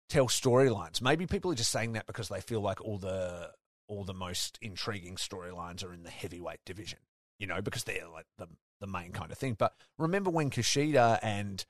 tell 0.09 0.27
storylines. 0.27 1.01
Maybe 1.01 1.27
people 1.27 1.51
are 1.51 1.55
just 1.55 1.71
saying 1.71 1.93
that 1.93 2.07
because 2.07 2.29
they 2.29 2.41
feel 2.41 2.61
like 2.61 2.81
all 2.81 2.97
the 2.97 3.51
all 3.87 4.03
the 4.03 4.13
most 4.13 4.59
intriguing 4.61 5.15
storylines 5.15 5.83
are 5.83 5.93
in 5.93 6.03
the 6.03 6.09
heavyweight 6.09 6.59
division. 6.65 6.99
You 7.39 7.47
know, 7.47 7.61
because 7.61 7.85
they're 7.85 8.09
like 8.09 8.25
the 8.37 8.47
the 8.81 8.87
main 8.87 9.11
kind 9.11 9.31
of 9.31 9.37
thing. 9.37 9.55
But 9.57 9.73
remember 9.97 10.29
when 10.29 10.49
Kushida 10.49 11.19
and 11.21 11.65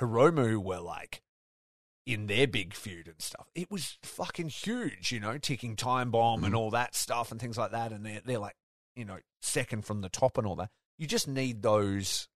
Hiromu 0.00 0.62
were 0.62 0.80
like 0.80 1.22
in 2.06 2.26
their 2.26 2.46
big 2.46 2.74
feud 2.74 3.08
and 3.08 3.20
stuff. 3.20 3.48
It 3.54 3.70
was 3.70 3.98
fucking 4.02 4.48
huge, 4.48 5.10
you 5.10 5.20
know, 5.20 5.38
ticking 5.38 5.74
time 5.76 6.10
bomb 6.10 6.44
and 6.44 6.54
Mhm. 6.54 6.58
all 6.58 6.70
that 6.70 6.94
stuff 6.94 7.30
and 7.30 7.40
things 7.40 7.56
like 7.56 7.70
that. 7.70 7.92
And 7.92 8.04
they're 8.04 8.20
they're 8.20 8.38
like, 8.38 8.56
you 8.94 9.04
know, 9.04 9.18
second 9.40 9.84
from 9.86 10.00
the 10.02 10.08
top 10.08 10.36
and 10.38 10.46
all 10.46 10.56
that. 10.56 10.70
You 10.98 11.06
just 11.06 11.26
need 11.26 11.62
those 11.62 12.28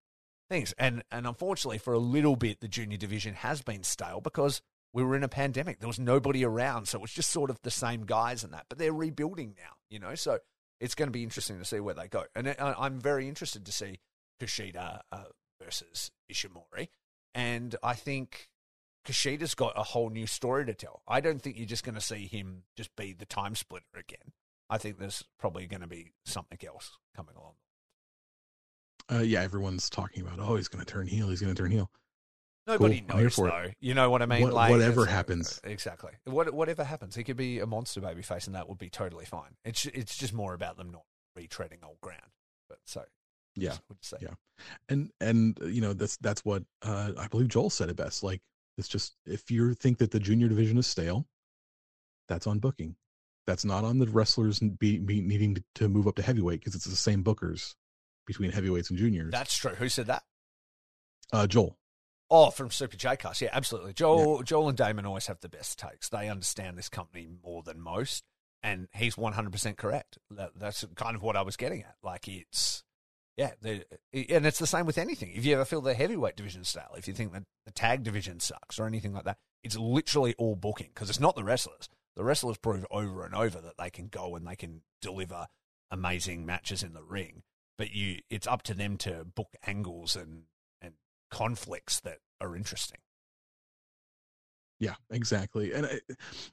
things. 0.48 0.72
And 0.78 1.02
and 1.10 1.26
unfortunately 1.26 1.78
for 1.78 1.92
a 1.92 1.98
little 1.98 2.36
bit 2.36 2.60
the 2.60 2.68
junior 2.68 2.96
division 2.96 3.34
has 3.34 3.60
been 3.62 3.82
stale 3.84 4.20
because 4.20 4.62
we 4.94 5.02
were 5.04 5.14
in 5.14 5.22
a 5.22 5.28
pandemic. 5.28 5.80
There 5.80 5.86
was 5.86 5.98
nobody 6.00 6.42
around, 6.44 6.88
so 6.88 6.98
it 6.98 7.02
was 7.02 7.12
just 7.12 7.30
sort 7.30 7.50
of 7.50 7.60
the 7.62 7.70
same 7.70 8.06
guys 8.06 8.42
and 8.42 8.54
that. 8.54 8.66
But 8.70 8.78
they're 8.78 8.92
rebuilding 8.92 9.54
now, 9.58 9.74
you 9.90 9.98
know. 9.98 10.14
So 10.14 10.38
it's 10.80 10.94
going 10.94 11.08
to 11.08 11.12
be 11.12 11.22
interesting 11.22 11.58
to 11.58 11.64
see 11.66 11.78
where 11.80 11.92
they 11.94 12.08
go. 12.08 12.24
And 12.34 12.48
I, 12.48 12.74
I'm 12.78 12.98
very 12.98 13.28
interested 13.28 13.66
to 13.66 13.72
see 13.72 14.00
Kushida 14.40 15.00
uh, 15.12 15.24
versus 15.62 16.10
Ishimori. 16.32 16.88
And 17.34 17.76
I 17.82 17.92
think 17.94 18.48
Kushida's 19.08 19.54
got 19.54 19.72
a 19.74 19.82
whole 19.82 20.10
new 20.10 20.26
story 20.26 20.66
to 20.66 20.74
tell. 20.74 21.00
I 21.08 21.20
don't 21.20 21.40
think 21.40 21.56
you're 21.56 21.64
just 21.66 21.82
going 21.84 21.94
to 21.94 22.00
see 22.00 22.26
him 22.26 22.64
just 22.76 22.94
be 22.94 23.14
the 23.14 23.24
time 23.24 23.54
splitter 23.54 23.86
again. 23.96 24.32
I 24.68 24.76
think 24.76 24.98
there's 24.98 25.24
probably 25.38 25.66
going 25.66 25.80
to 25.80 25.86
be 25.86 26.12
something 26.26 26.58
else 26.66 26.98
coming 27.16 27.34
along. 27.36 27.54
Uh, 29.10 29.22
yeah, 29.22 29.40
everyone's 29.40 29.88
talking 29.88 30.22
about, 30.26 30.38
oh, 30.38 30.56
he's 30.56 30.68
going 30.68 30.84
to 30.84 30.90
turn 30.92 31.06
heel. 31.06 31.28
He's 31.30 31.40
going 31.40 31.54
to 31.54 31.60
turn 31.62 31.70
heel. 31.70 31.90
Nobody 32.66 33.00
Cool. 33.08 33.20
Knows 33.22 33.34
for 33.34 33.48
it. 33.48 33.50
though. 33.50 33.70
You 33.80 33.94
know 33.94 34.10
what 34.10 34.20
I 34.20 34.26
mean? 34.26 34.42
What- 34.42 34.52
like 34.52 34.70
whatever 34.70 35.06
happens. 35.06 35.58
exactly. 35.64 36.12
What, 36.24 36.52
whatever 36.52 36.84
happens, 36.84 37.14
he 37.14 37.24
could 37.24 37.38
be 37.38 37.60
a 37.60 37.66
monster 37.66 38.02
baby 38.02 38.20
face, 38.20 38.46
and 38.46 38.54
that 38.54 38.68
would 38.68 38.76
be 38.76 38.90
totally 38.90 39.24
fine. 39.24 39.56
It's 39.64 39.86
it's 39.86 40.18
just 40.18 40.34
more 40.34 40.52
about 40.52 40.76
them 40.76 40.90
not 40.90 41.04
retreading 41.38 41.82
old 41.82 41.98
ground. 42.02 42.20
But 42.68 42.80
so 42.84 43.04
Yeah. 43.56 43.76
Yeah. 44.20 44.34
And 44.90 45.10
and 45.22 45.58
uh, 45.62 45.66
you 45.66 45.80
know 45.80 45.94
that's 45.94 46.18
that's 46.18 46.44
what 46.44 46.64
uh, 46.82 47.12
I 47.18 47.28
believe 47.28 47.48
Joel 47.48 47.70
said 47.70 47.88
it 47.88 47.96
best. 47.96 48.22
Like 48.22 48.42
it's 48.78 48.88
just 48.88 49.14
if 49.26 49.50
you 49.50 49.74
think 49.74 49.98
that 49.98 50.10
the 50.10 50.20
junior 50.20 50.48
division 50.48 50.78
is 50.78 50.86
stale, 50.86 51.26
that's 52.28 52.46
on 52.46 52.58
booking. 52.58 52.96
That's 53.46 53.64
not 53.64 53.84
on 53.84 53.98
the 53.98 54.06
wrestlers 54.06 54.58
be, 54.60 54.98
be 54.98 55.20
needing 55.20 55.54
to, 55.54 55.64
to 55.76 55.88
move 55.88 56.06
up 56.06 56.16
to 56.16 56.22
heavyweight 56.22 56.60
because 56.60 56.74
it's 56.74 56.84
the 56.84 56.94
same 56.96 57.24
bookers 57.24 57.74
between 58.26 58.52
heavyweights 58.52 58.90
and 58.90 58.98
juniors. 58.98 59.32
that's 59.32 59.56
true. 59.56 59.74
Who 59.74 59.88
said 59.88 60.06
that? 60.06 60.22
uh, 61.32 61.46
Joel. 61.46 61.76
Oh, 62.30 62.50
from 62.50 62.70
Super 62.70 62.96
J 62.96 63.16
Cast. 63.16 63.40
Yeah, 63.40 63.48
absolutely. 63.52 63.94
Joel, 63.94 64.42
Joel 64.42 64.68
and 64.68 64.76
Damon 64.76 65.06
always 65.06 65.26
have 65.28 65.40
the 65.40 65.48
best 65.48 65.78
takes. 65.78 66.10
They 66.10 66.28
understand 66.28 66.76
this 66.76 66.90
company 66.90 67.26
more 67.42 67.62
than 67.62 67.80
most, 67.80 68.22
and 68.62 68.88
he's 68.94 69.16
one 69.16 69.32
hundred 69.32 69.52
percent 69.52 69.78
correct. 69.78 70.18
That, 70.30 70.50
that's 70.54 70.84
kind 70.94 71.16
of 71.16 71.22
what 71.22 71.36
I 71.36 71.42
was 71.42 71.56
getting 71.56 71.82
at. 71.84 71.94
Like 72.02 72.28
it's, 72.28 72.84
yeah, 73.38 73.52
eh, 73.64 73.78
and 74.28 74.44
it's 74.44 74.58
the 74.58 74.66
same 74.66 74.84
with 74.84 74.98
anything. 74.98 75.32
If 75.34 75.46
you 75.46 75.54
ever 75.54 75.64
feel 75.64 75.80
the 75.80 75.94
heavyweight 75.94 76.36
division 76.36 76.64
style, 76.64 76.92
if 76.98 77.08
you 77.08 77.14
think 77.14 77.32
that 77.32 77.44
the 77.64 77.72
tag 77.72 78.02
division 78.02 78.40
sucks 78.40 78.78
or 78.78 78.86
anything 78.86 79.14
like 79.14 79.24
that, 79.24 79.38
it's 79.62 79.76
literally 79.76 80.34
all 80.36 80.56
booking 80.56 80.90
because 80.92 81.08
it's 81.08 81.20
not 81.20 81.36
the 81.36 81.44
wrestlers. 81.44 81.88
The 82.16 82.24
wrestlers 82.24 82.58
prove 82.58 82.84
over 82.90 83.24
and 83.24 83.34
over 83.34 83.60
that 83.60 83.78
they 83.78 83.88
can 83.90 84.08
go 84.08 84.36
and 84.36 84.46
they 84.46 84.56
can 84.56 84.82
deliver 85.00 85.46
amazing 85.90 86.44
matches 86.44 86.82
in 86.82 86.92
the 86.92 87.02
ring, 87.02 87.42
but 87.78 87.92
you, 87.92 88.18
it's 88.28 88.46
up 88.46 88.62
to 88.64 88.74
them 88.74 88.96
to 88.98 89.24
book 89.24 89.54
angles 89.66 90.16
and 90.16 90.42
and 90.82 90.94
conflicts 91.30 92.00
that 92.00 92.18
are 92.40 92.54
interesting. 92.56 92.98
Yeah, 94.80 94.94
exactly. 95.10 95.72
And 95.72 95.86
I, 95.86 96.00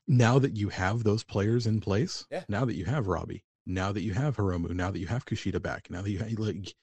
now 0.08 0.40
that 0.40 0.56
you 0.56 0.70
have 0.70 1.04
those 1.04 1.24
players 1.24 1.68
in 1.68 1.80
place, 1.80 2.26
Yeah. 2.32 2.44
now 2.50 2.66
that 2.66 2.76
you 2.76 2.86
have 2.86 3.08
Robbie, 3.08 3.44
now 3.66 3.92
that 3.92 4.02
you 4.02 4.14
have 4.14 4.38
Hiromu, 4.38 4.70
now 4.72 4.92
that 4.92 5.00
you 5.00 5.08
have 5.08 5.26
Kushida 5.26 5.62
back, 5.62 5.90
now 5.90 6.02
that 6.02 6.12
you 6.12 6.20
have, 6.20 6.32
like, 6.40 6.76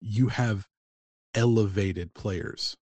you 0.00 0.28
have 0.28 0.66
elevated 1.34 2.14
players. 2.14 2.76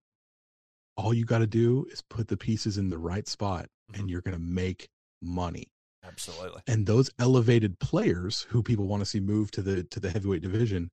All 0.97 1.15
you 1.15 1.25
got 1.25 1.39
to 1.39 1.47
do 1.47 1.87
is 1.91 2.03
put 2.03 2.29
the 2.29 2.37
pieces 2.37 2.77
in 2.79 2.91
the 2.91 2.99
right 2.99 3.27
spot, 3.29 3.69
Mhm. 3.93 3.99
and 4.01 4.11
you're 4.11 4.21
going 4.21 4.37
to 4.37 4.43
make 4.43 4.89
money. 5.23 5.69
Absolutely. 6.03 6.63
And 6.67 6.87
those 6.87 7.11
elevated 7.19 7.79
players 7.79 8.43
who 8.43 8.63
people 8.63 8.87
want 8.87 9.01
to 9.03 9.07
see 9.07 9.21
move 9.21 9.51
to 9.53 9.63
the 9.63 9.85
to 9.85 10.01
the 10.01 10.11
heavyweight 10.11 10.43
division, 10.43 10.91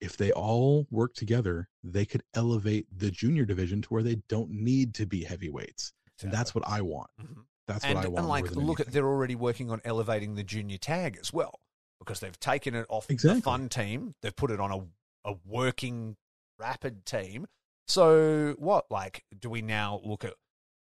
if 0.00 0.16
they 0.16 0.30
all 0.32 0.86
work 0.90 1.14
together, 1.14 1.68
they 1.82 2.04
could 2.04 2.22
elevate 2.34 2.86
the 2.96 3.10
junior 3.10 3.44
division 3.44 3.80
to 3.82 3.88
where 3.88 4.02
they 4.02 4.16
don't 4.28 4.50
need 4.50 4.94
to 4.94 5.06
be 5.06 5.24
heavyweights. 5.24 5.92
And 6.20 6.30
that's 6.30 6.54
what 6.54 6.66
I 6.68 6.82
want. 6.82 7.10
Mhm. 7.20 7.44
That's 7.66 7.84
And, 7.84 7.94
what 7.96 8.04
I 8.04 8.08
want. 8.08 8.18
and 8.20 8.28
like, 8.28 8.50
look 8.54 8.78
at 8.80 8.88
they're 8.92 9.08
already 9.08 9.34
working 9.34 9.70
on 9.70 9.80
elevating 9.84 10.34
the 10.34 10.44
junior 10.44 10.78
tag 10.78 11.16
as 11.20 11.32
well 11.32 11.60
because 12.04 12.20
they've 12.20 12.38
taken 12.40 12.74
it 12.74 12.86
off 12.88 13.08
Exactly. 13.10 13.40
the 13.40 13.42
fun 13.44 13.68
team, 13.68 14.14
they've 14.22 14.34
put 14.34 14.50
it 14.50 14.60
on 14.60 14.70
a 14.72 14.80
a 15.30 15.34
working 15.46 16.16
rapid 16.58 17.06
team. 17.06 17.46
So 17.86 18.54
what? 18.58 18.86
Like, 18.90 19.24
do 19.38 19.48
we 19.50 19.62
now 19.62 20.00
look 20.04 20.24
at 20.24 20.34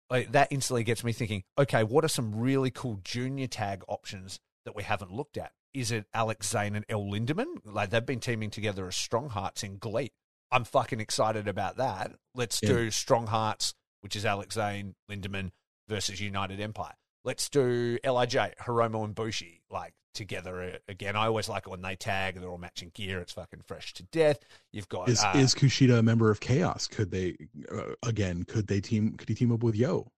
like, 0.10 0.32
that? 0.34 0.50
Instantly 0.52 0.84
gets 0.84 1.04
me 1.04 1.14
thinking. 1.14 1.44
Okay, 1.58 1.84
what 1.84 2.04
are 2.04 2.10
some 2.10 2.36
really 2.36 2.72
cool 2.72 3.00
junior 3.04 3.48
tag 3.48 3.84
options 3.88 4.40
that 4.66 4.76
we 4.76 4.84
haven't 4.84 5.12
looked 5.14 5.38
at? 5.38 5.52
Is 5.74 5.92
it 5.92 6.06
Alex 6.14 6.50
Zayne 6.50 6.76
and 6.76 6.86
El 6.90 7.04
Lindaman? 7.04 7.46
Like 7.66 7.90
they've 7.90 8.06
been 8.06 8.20
teaming 8.20 8.50
together 8.50 8.88
as 8.88 8.96
Strong 8.96 9.30
Hearts 9.30 9.64
in 9.64 9.78
GLEAT. 9.78 10.12
I'm 10.52 10.64
fucking 10.64 11.00
excited 11.00 11.48
about 11.48 11.78
that. 11.78 12.14
Let's 12.34 12.62
Yeah. 12.64 12.70
do 12.70 12.92
Strong 12.92 13.28
Hearts, 13.28 13.74
which 14.02 14.16
is 14.16 14.26
Alex 14.26 14.56
Zayne, 14.56 14.96
Lindaman 15.12 15.52
versus 15.88 16.20
United 16.22 16.60
Empire. 16.60 16.96
Let's 17.28 17.50
do 17.50 17.98
Lij, 18.06 18.54
Hiromu 18.58 19.04
and 19.04 19.14
Bushi 19.14 19.60
like 19.70 19.94
together 20.14 20.62
uh, 20.62 20.78
again. 20.88 21.18
I 21.18 21.26
always 21.26 21.50
like 21.50 21.68
it 21.68 21.70
when 21.70 21.82
they 21.82 21.98
tag. 21.98 22.36
They're 22.36 22.48
all 22.50 22.58
matching 22.58 22.90
gear. 22.94 23.20
It's 23.20 23.34
fucking 23.34 23.64
fresh 23.66 23.94
to 23.96 24.04
death. 24.04 24.40
You've 24.72 24.88
got 24.88 25.10
Is 25.10 25.22
uh, 25.22 25.34
is 25.36 25.54
Kushida 25.54 26.00
a 26.00 26.02
member 26.04 26.32
of 26.32 26.40
Chaos? 26.40 26.88
Could 26.88 27.12
they 27.12 27.36
uh, 27.70 27.96
again? 28.02 28.46
Could 28.46 28.68
they 28.68 28.80
team? 28.80 29.18
Could 29.18 29.28
he 29.28 29.36
team 29.36 29.52
up 29.52 29.62
with 29.62 29.76
Yo? 29.76 30.10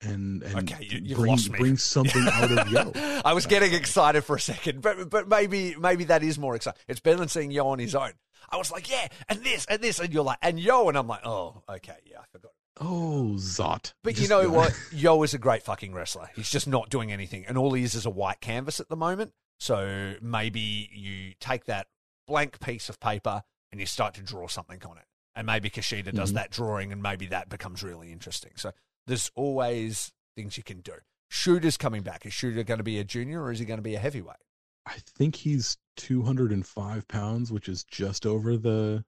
And 0.00 0.42
and 0.44 0.70
Okay, 0.72 0.88
you- 0.90 1.14
bring 1.14 1.32
lost 1.32 1.50
me. 1.50 1.58
bring 1.58 1.76
something 1.76 2.22
out 2.26 2.50
of 2.50 2.68
Yo. 2.70 2.92
I 3.24 3.34
was 3.34 3.44
getting 3.44 3.74
excited 3.74 4.22
for 4.22 4.36
a 4.36 4.40
second, 4.40 4.80
but 4.80 5.10
but 5.10 5.28
maybe 5.28 5.76
maybe 5.78 6.04
that 6.04 6.22
is 6.22 6.38
more 6.38 6.56
exciting. 6.56 6.80
It's 6.88 7.00
better 7.00 7.18
than 7.18 7.28
seeing 7.28 7.50
Yo 7.50 7.66
on 7.68 7.78
his 7.78 7.94
own. 7.94 8.12
I 8.48 8.56
was 8.56 8.72
like, 8.72 8.88
yeah, 8.90 9.08
and 9.28 9.44
this 9.44 9.66
and 9.66 9.82
this, 9.82 9.98
and 9.98 10.10
you're 10.10 10.24
like, 10.24 10.38
and 10.40 10.58
yo, 10.58 10.88
and 10.88 10.96
I'm 10.96 11.06
like, 11.06 11.26
oh, 11.26 11.62
okay, 11.68 11.96
yeah, 12.06 12.20
I 12.20 12.24
forgot. 12.32 12.52
Oh, 12.78 13.32
Zot. 13.36 13.94
But 14.04 14.18
you 14.18 14.28
know 14.28 14.48
what? 14.50 14.78
Yo 14.92 15.22
is 15.22 15.32
a 15.34 15.38
great 15.38 15.62
fucking 15.62 15.94
wrestler. 15.94 16.28
He's 16.34 16.50
just 16.50 16.66
not 16.68 16.90
doing 16.90 17.10
anything, 17.10 17.46
and 17.46 17.56
all 17.56 17.72
he 17.72 17.82
is 17.82 17.94
is 17.94 18.04
a 18.06 18.10
white 18.10 18.40
canvas 18.40 18.80
at 18.80 18.88
the 18.88 18.96
moment. 18.96 19.32
So 19.58 20.14
maybe 20.20 20.90
you 20.92 21.32
take 21.40 21.64
that 21.64 21.86
blank 22.26 22.60
piece 22.60 22.88
of 22.90 23.00
paper 23.00 23.42
and 23.72 23.80
you 23.80 23.86
start 23.86 24.14
to 24.14 24.22
draw 24.22 24.46
something 24.48 24.82
on 24.84 24.98
it, 24.98 25.04
and 25.34 25.46
maybe 25.46 25.70
Kushida 25.70 26.12
does 26.14 26.32
Mhm. 26.32 26.34
that 26.34 26.50
drawing, 26.50 26.92
and 26.92 27.02
maybe 27.02 27.26
that 27.26 27.48
becomes 27.48 27.82
really 27.82 28.12
interesting. 28.12 28.52
So 28.56 28.72
there's 29.06 29.30
always 29.34 30.12
things 30.34 30.56
you 30.58 30.62
can 30.62 30.80
do. 30.80 30.94
Shooter's 31.30 31.76
coming 31.78 32.02
back. 32.02 32.26
Is 32.26 32.34
Shooter 32.34 32.62
going 32.62 32.78
to 32.78 32.84
be 32.84 32.98
a 32.98 33.04
junior 33.04 33.42
or 33.42 33.50
is 33.52 33.58
he 33.58 33.64
going 33.64 33.78
to 33.78 33.82
be 33.82 33.94
a 33.94 33.98
heavyweight? 33.98 34.36
I 34.84 34.98
think 35.16 35.36
he's 35.36 35.78
205 35.96 37.08
pounds, 37.08 37.50
which 37.50 37.68
is 37.68 37.82
just 37.84 38.24
over 38.26 38.56
the 38.56 39.04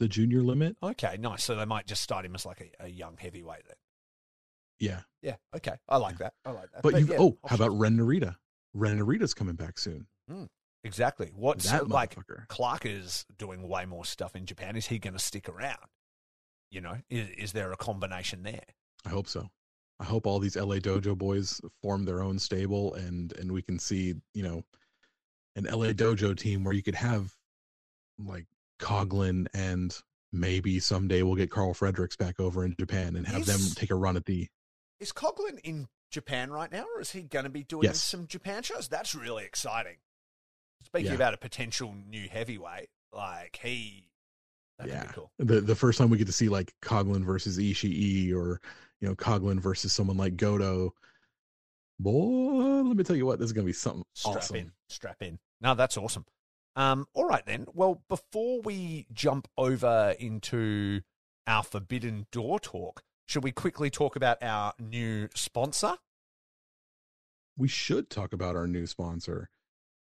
the 0.00 0.08
junior 0.08 0.42
limit. 0.42 0.76
Okay, 0.82 1.16
nice. 1.20 1.44
So 1.44 1.54
they 1.54 1.66
might 1.66 1.86
just 1.86 2.02
start 2.02 2.24
him 2.24 2.34
as 2.34 2.44
like 2.44 2.60
a, 2.80 2.86
a 2.86 2.88
young 2.88 3.16
heavyweight 3.16 3.66
then. 3.66 3.76
Yeah. 4.80 5.00
Yeah, 5.22 5.36
okay. 5.54 5.74
I 5.88 5.98
like 5.98 6.18
that. 6.18 6.32
I 6.44 6.50
like 6.50 6.72
that. 6.72 6.82
But, 6.82 6.98
you 6.98 7.06
yeah, 7.06 7.16
oh, 7.20 7.38
how 7.46 7.54
about. 7.54 7.78
Ren 7.78 7.96
Narita? 7.96 8.36
Ren 8.74 8.98
Narita's 8.98 9.34
coming 9.34 9.54
back 9.54 9.78
soon. 9.78 10.06
Hmm, 10.28 10.44
exactly? 10.82 11.30
What's 11.36 11.70
that 11.70 11.88
like. 11.88 12.16
Clark 12.48 12.86
is 12.86 13.26
doing 13.38 13.68
way 13.68 13.84
more 13.84 14.06
stuff 14.06 14.34
in 14.34 14.46
Japan. 14.46 14.74
Is 14.74 14.86
he 14.86 14.98
going 14.98 15.12
to 15.12 15.20
stick 15.20 15.48
around? 15.48 15.76
You 16.70 16.80
know, 16.80 16.96
is, 17.10 17.28
is 17.30 17.52
there 17.52 17.70
a 17.72 17.76
combination 17.76 18.42
there? 18.42 18.64
I 19.04 19.10
hope 19.10 19.28
so. 19.28 19.50
I 19.98 20.04
hope 20.04 20.26
all 20.26 20.38
these 20.38 20.56
LA 20.56 20.76
Dojo 20.76 21.16
boys 21.16 21.60
form 21.82 22.04
their 22.04 22.22
own 22.22 22.38
stable 22.38 22.94
and 22.94 23.36
and 23.36 23.52
we 23.52 23.60
can 23.60 23.78
see, 23.78 24.14
you 24.32 24.42
know, 24.42 24.62
an 25.56 25.64
LA 25.64 25.88
Dojo 25.88 26.34
team 26.34 26.64
where 26.64 26.72
you 26.72 26.82
could 26.82 26.94
have 26.94 27.34
like 28.18 28.46
Coughlin 28.80 29.46
and 29.54 29.96
maybe 30.32 30.80
someday 30.80 31.22
we'll 31.22 31.34
get 31.36 31.50
Karl 31.50 31.74
Fredericks 31.74 32.16
back 32.16 32.40
over 32.40 32.64
in 32.64 32.74
Japan 32.78 33.14
and 33.16 33.26
have 33.26 33.46
them 33.46 33.60
take 33.74 33.90
a 33.90 33.94
run 33.94 34.16
at 34.16 34.24
the 34.26 34.48
Is 34.98 35.12
Coughlin 35.12 35.58
in 35.64 35.88
Japan 36.10 36.50
right 36.50 36.70
now, 36.72 36.84
or 36.94 37.00
is 37.00 37.10
he 37.12 37.22
going 37.22 37.44
to 37.44 37.50
be 37.50 37.62
doing 37.64 37.84
Yes. 37.84 38.02
some 38.02 38.26
Japan 38.26 38.62
shows? 38.62 38.88
That's 38.88 39.14
really 39.14 39.44
exciting. 39.44 39.96
Speaking 40.84 41.06
Yeah. 41.08 41.14
about 41.14 41.34
a 41.34 41.38
potential 41.38 41.94
new 41.94 42.28
heavyweight, 42.28 42.88
like 43.12 43.58
he, 43.62 44.10
Yeah. 44.84 45.04
cool. 45.12 45.30
the 45.38 45.60
the 45.60 45.74
first 45.76 45.98
time 45.98 46.10
we 46.10 46.18
get 46.18 46.26
to 46.26 46.32
see 46.32 46.48
like 46.48 46.74
Coughlin 46.82 47.24
versus 47.24 47.58
Ishii 47.58 48.32
or 48.34 48.60
you 49.00 49.08
know 49.08 49.14
Coughlin 49.14 49.60
versus 49.60 49.92
someone 49.92 50.16
like 50.16 50.36
Goto. 50.36 50.94
Boy, 51.98 52.82
let 52.82 52.96
me 52.96 53.04
tell 53.04 53.16
you 53.16 53.26
what, 53.26 53.38
this 53.38 53.46
is 53.46 53.52
gonna 53.52 53.66
be 53.66 53.72
something 53.74 54.04
Strap 54.14 54.36
awesome. 54.36 54.56
in, 54.56 54.72
strap 54.88 55.22
in. 55.22 55.38
No, 55.60 55.74
that's 55.74 55.96
awesome. 55.98 56.24
Um, 56.80 57.06
all 57.12 57.26
right 57.26 57.44
then. 57.44 57.66
Well, 57.74 58.02
before 58.08 58.62
we 58.62 59.06
jump 59.12 59.48
over 59.58 60.14
into 60.18 61.02
our 61.46 61.62
Forbidden 61.62 62.26
Door 62.32 62.60
talk, 62.60 63.02
should 63.26 63.44
we 63.44 63.52
quickly 63.52 63.90
talk 63.90 64.16
about 64.16 64.42
our 64.42 64.72
new 64.78 65.28
sponsor? 65.34 65.96
We 67.58 67.68
should 67.68 68.08
talk 68.08 68.32
about 68.32 68.56
our 68.56 68.66
new 68.66 68.86
sponsor. 68.86 69.50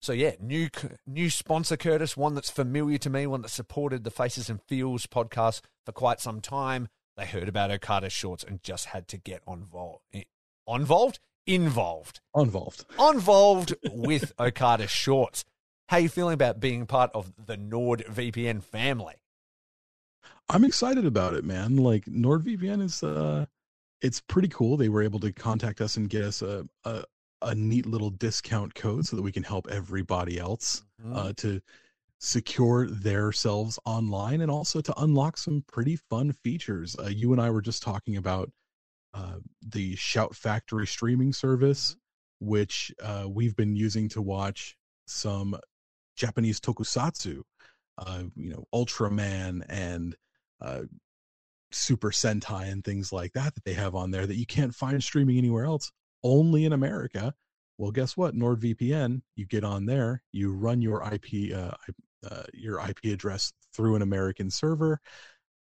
So 0.02 0.12
yeah, 0.12 0.34
new 0.42 0.68
new 1.08 1.30
sponsor, 1.30 1.78
Curtis. 1.78 2.18
One 2.18 2.36
that's 2.36 2.50
familiar 2.50 2.98
to 2.98 3.10
me, 3.10 3.26
one 3.26 3.42
that 3.44 3.50
supported 3.52 4.04
the 4.04 4.12
Faces 4.12 4.50
and 4.50 4.62
Feels 4.62 5.08
podcast 5.08 5.62
for 5.86 5.94
quite 5.94 6.20
some 6.20 6.42
time. 6.42 6.90
They 7.16 7.26
heard 7.26 7.48
about 7.48 7.72
Okada 7.72 8.10
shorts 8.10 8.44
and 8.44 8.62
just 8.62 8.88
had 8.88 9.08
to 9.08 9.18
get 9.18 9.44
involved. 9.48 10.04
Involved? 10.68 11.20
Involved. 11.48 12.20
Involved. 12.36 12.84
Involved 13.00 13.76
with 13.90 14.34
Okada 14.38 14.88
shorts. 14.88 15.46
How 15.88 15.98
are 15.98 16.00
you 16.00 16.10
feeling 16.10 16.34
about 16.34 16.60
being 16.60 16.88
part 16.88 17.12
of 17.14 17.32
the 17.46 17.58
NordVPN 17.58 18.64
family? 18.64 19.16
I'm 20.50 20.64
excited 20.64 21.06
about 21.06 21.34
it, 21.34 21.44
man. 21.44 21.78
Like 21.78 22.06
NordVPN 22.06 22.82
is 22.82 23.04
uh 23.04 23.46
it's 24.02 24.22
pretty 24.22 24.48
cool. 24.48 24.78
They 24.78 24.90
were 24.90 25.04
able 25.04 25.20
to 25.22 25.32
contact 25.32 25.82
us 25.82 25.98
and 25.98 26.10
get 26.10 26.24
us 26.24 26.42
a 26.42 26.68
a, 26.86 27.04
a 27.42 27.56
neat 27.56 27.86
little 27.86 28.10
discount 28.10 28.74
code 28.74 29.06
so 29.06 29.16
that 29.16 29.22
we 29.22 29.32
can 29.32 29.44
help 29.44 29.68
everybody 29.70 30.40
else 30.40 30.84
uh, 31.14 31.34
to 31.38 31.62
secure 32.20 32.88
themselves 32.88 33.78
online 33.86 34.42
and 34.42 34.50
also 34.50 34.82
to 34.82 34.94
unlock 35.02 35.38
some 35.38 35.64
pretty 35.72 35.96
fun 35.96 36.32
features. 36.32 36.96
Uh, 36.98 37.08
you 37.08 37.32
and 37.32 37.42
I 37.42 37.50
were 37.52 37.62
just 37.62 37.84
talking 37.84 38.18
about 38.18 38.50
uh, 39.14 39.36
the 39.62 39.96
Shout 39.96 40.36
Factory 40.36 40.88
streaming 40.88 41.34
service, 41.34 41.96
which 42.40 42.92
uh, 43.04 43.26
we've 43.30 43.56
been 43.56 43.76
using 43.76 44.10
to 44.10 44.22
watch 44.22 44.76
some 45.06 45.56
Japanese 46.16 46.60
tokusatsu, 46.60 47.42
uh, 47.98 48.24
you 48.36 48.52
know, 48.52 48.66
Ultraman 48.74 49.64
and 49.70 50.16
uh, 50.62 50.82
Super 51.72 52.12
Sentai 52.12 52.72
and 52.72 52.84
things 52.84 53.12
like 53.12 53.34
that 53.34 53.56
that 53.56 53.64
they 53.66 53.74
have 53.74 53.96
on 53.96 54.12
there 54.12 54.26
that 54.26 54.38
you 54.38 54.46
can't 54.46 54.74
find 54.74 55.04
streaming 55.04 55.38
anywhere 55.38 55.66
else, 55.66 55.92
only 56.24 56.66
in 56.66 56.74
America. 56.74 57.34
Well, 57.78 57.92
guess 57.92 58.16
what? 58.16 58.36
NordVPN, 58.36 59.22
you 59.36 59.46
get 59.46 59.66
on 59.66 59.86
there, 59.86 60.24
you 60.32 60.54
run 60.54 60.82
your 60.82 61.04
IP, 61.12 61.54
uh, 61.54 61.72
uh, 62.30 62.44
your 62.54 62.80
IP 62.80 63.06
address 63.06 63.52
through 63.74 63.96
an 63.96 64.02
American 64.02 64.50
server. 64.50 65.00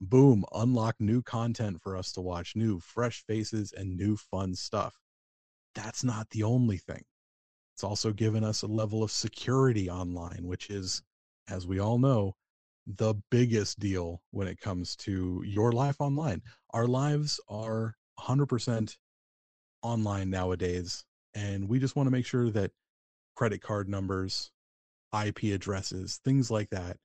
Boom! 0.01 0.45
Unlock 0.53 0.95
new 0.99 1.21
content 1.21 1.81
for 1.81 1.97
us 1.97 2.11
to 2.13 2.21
watch, 2.21 2.55
new 2.55 2.79
fresh 2.79 3.23
faces 3.25 3.73
and 3.73 3.97
new 3.97 4.15
fun 4.15 4.55
stuff. 4.55 4.97
That's 5.73 6.03
not 6.03 6.29
the 6.29 6.43
only 6.43 6.77
thing. 6.77 7.03
It's 7.75 7.83
also 7.83 8.13
given 8.13 8.45
us 8.45 8.61
a 8.61 8.67
level 8.67 9.03
of 9.03 9.11
security 9.11 9.89
online, 9.89 10.47
which 10.47 10.69
is, 10.69 11.03
as 11.49 11.67
we 11.67 11.79
all 11.79 11.99
know, 11.99 12.37
the 12.87 13.15
biggest 13.29 13.79
deal 13.79 14.21
when 14.31 14.47
it 14.47 14.61
comes 14.61 14.95
to 14.95 15.43
your 15.45 15.73
life 15.73 15.97
online. 15.99 16.41
Our 16.69 16.87
lives 16.87 17.37
are 17.49 17.97
100% 18.17 18.95
online 19.81 20.29
nowadays, 20.29 21.03
and 21.33 21.67
we 21.67 21.79
just 21.79 21.97
want 21.97 22.07
to 22.07 22.11
make 22.11 22.25
sure 22.25 22.49
that 22.49 22.71
credit 23.35 23.61
card 23.61 23.89
numbers, 23.89 24.51
IP 25.13 25.53
addresses, 25.53 26.21
things 26.23 26.49
like 26.49 26.69
that 26.69 26.95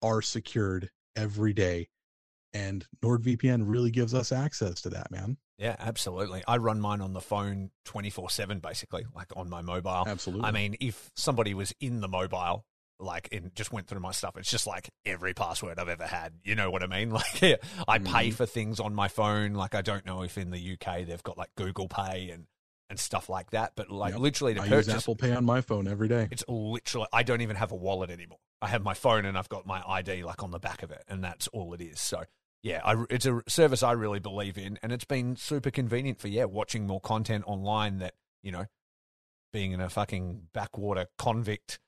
are 0.00 0.22
secured 0.22 0.88
every 1.16 1.52
day. 1.52 1.88
And 2.54 2.86
NordVPN 3.02 3.64
really 3.66 3.90
gives 3.90 4.14
us 4.14 4.30
access 4.32 4.80
to 4.82 4.90
that, 4.90 5.10
man. 5.10 5.36
Yeah, 5.58 5.76
absolutely. 5.78 6.42
I 6.48 6.56
run 6.56 6.80
mine 6.80 7.00
on 7.00 7.12
the 7.12 7.20
phone 7.20 7.70
24 7.84 8.30
7, 8.30 8.60
basically, 8.60 9.04
like 9.14 9.28
on 9.36 9.50
my 9.50 9.60
mobile. 9.60 10.04
Absolutely. 10.06 10.46
I 10.46 10.52
mean, 10.52 10.76
if 10.80 11.10
somebody 11.16 11.52
was 11.52 11.72
in 11.80 12.00
the 12.00 12.08
mobile, 12.08 12.64
like, 13.00 13.28
and 13.32 13.52
just 13.56 13.72
went 13.72 13.88
through 13.88 14.00
my 14.00 14.12
stuff, 14.12 14.36
it's 14.36 14.50
just 14.50 14.66
like 14.68 14.88
every 15.04 15.34
password 15.34 15.78
I've 15.80 15.88
ever 15.88 16.06
had. 16.06 16.34
You 16.44 16.54
know 16.54 16.70
what 16.70 16.82
I 16.82 16.86
mean? 16.86 17.10
Like, 17.14 17.42
yeah, 17.42 17.56
I 17.88 17.98
pay 17.98 18.30
Mhm. 18.30 18.34
for 18.34 18.46
things 18.46 18.78
on 18.80 18.94
my 18.94 19.08
phone. 19.08 19.54
Like, 19.54 19.74
I 19.74 19.82
don't 19.82 20.06
know 20.06 20.22
if 20.22 20.38
in 20.38 20.50
the 20.50 20.58
UK 20.74 21.04
they've 21.06 21.22
got 21.22 21.36
like 21.36 21.50
Google 21.56 21.88
Pay 21.88 22.30
and, 22.30 22.46
and 22.88 22.98
stuff 23.00 23.28
like 23.28 23.50
that, 23.50 23.72
but 23.74 23.90
like 23.90 24.12
Yep. 24.12 24.20
literally 24.20 24.54
to 24.54 24.62
I 24.62 24.68
purchase, 24.68 24.86
use 24.92 25.02
Apple 25.02 25.16
Pay 25.16 25.32
on 25.32 25.44
my 25.44 25.60
phone 25.60 25.88
every 25.88 26.06
day. 26.08 26.28
it's 26.30 26.44
literally, 26.48 27.08
I 27.12 27.24
don't 27.24 27.40
even 27.40 27.56
have 27.56 27.72
a 27.72 27.76
wallet 27.76 28.10
anymore. 28.10 28.38
I 28.62 28.68
have 28.68 28.82
my 28.82 28.94
phone 28.94 29.24
and 29.24 29.36
I've 29.36 29.48
got 29.48 29.66
my 29.66 29.82
ID 29.86 30.22
like 30.24 30.42
on 30.42 30.50
the 30.52 30.60
back 30.60 30.82
of 30.84 30.90
it, 30.92 31.02
and 31.08 31.22
that's 31.22 31.48
all 31.48 31.74
it 31.74 31.80
is. 31.80 32.00
So, 32.00 32.22
yeah, 32.64 32.80
I, 32.82 33.04
it's 33.10 33.26
a 33.26 33.42
service 33.46 33.82
I 33.82 33.92
really 33.92 34.20
believe 34.20 34.56
in, 34.56 34.78
and 34.82 34.90
it's 34.90 35.04
been 35.04 35.36
super 35.36 35.70
convenient 35.70 36.18
for 36.18 36.28
yeah 36.28 36.46
watching 36.46 36.86
more 36.86 36.98
content 37.00 37.44
online. 37.46 37.98
That 37.98 38.14
you 38.42 38.52
know, 38.52 38.64
being 39.52 39.72
in 39.72 39.82
a 39.82 39.90
fucking 39.90 40.48
backwater 40.54 41.08
convict, 41.18 41.78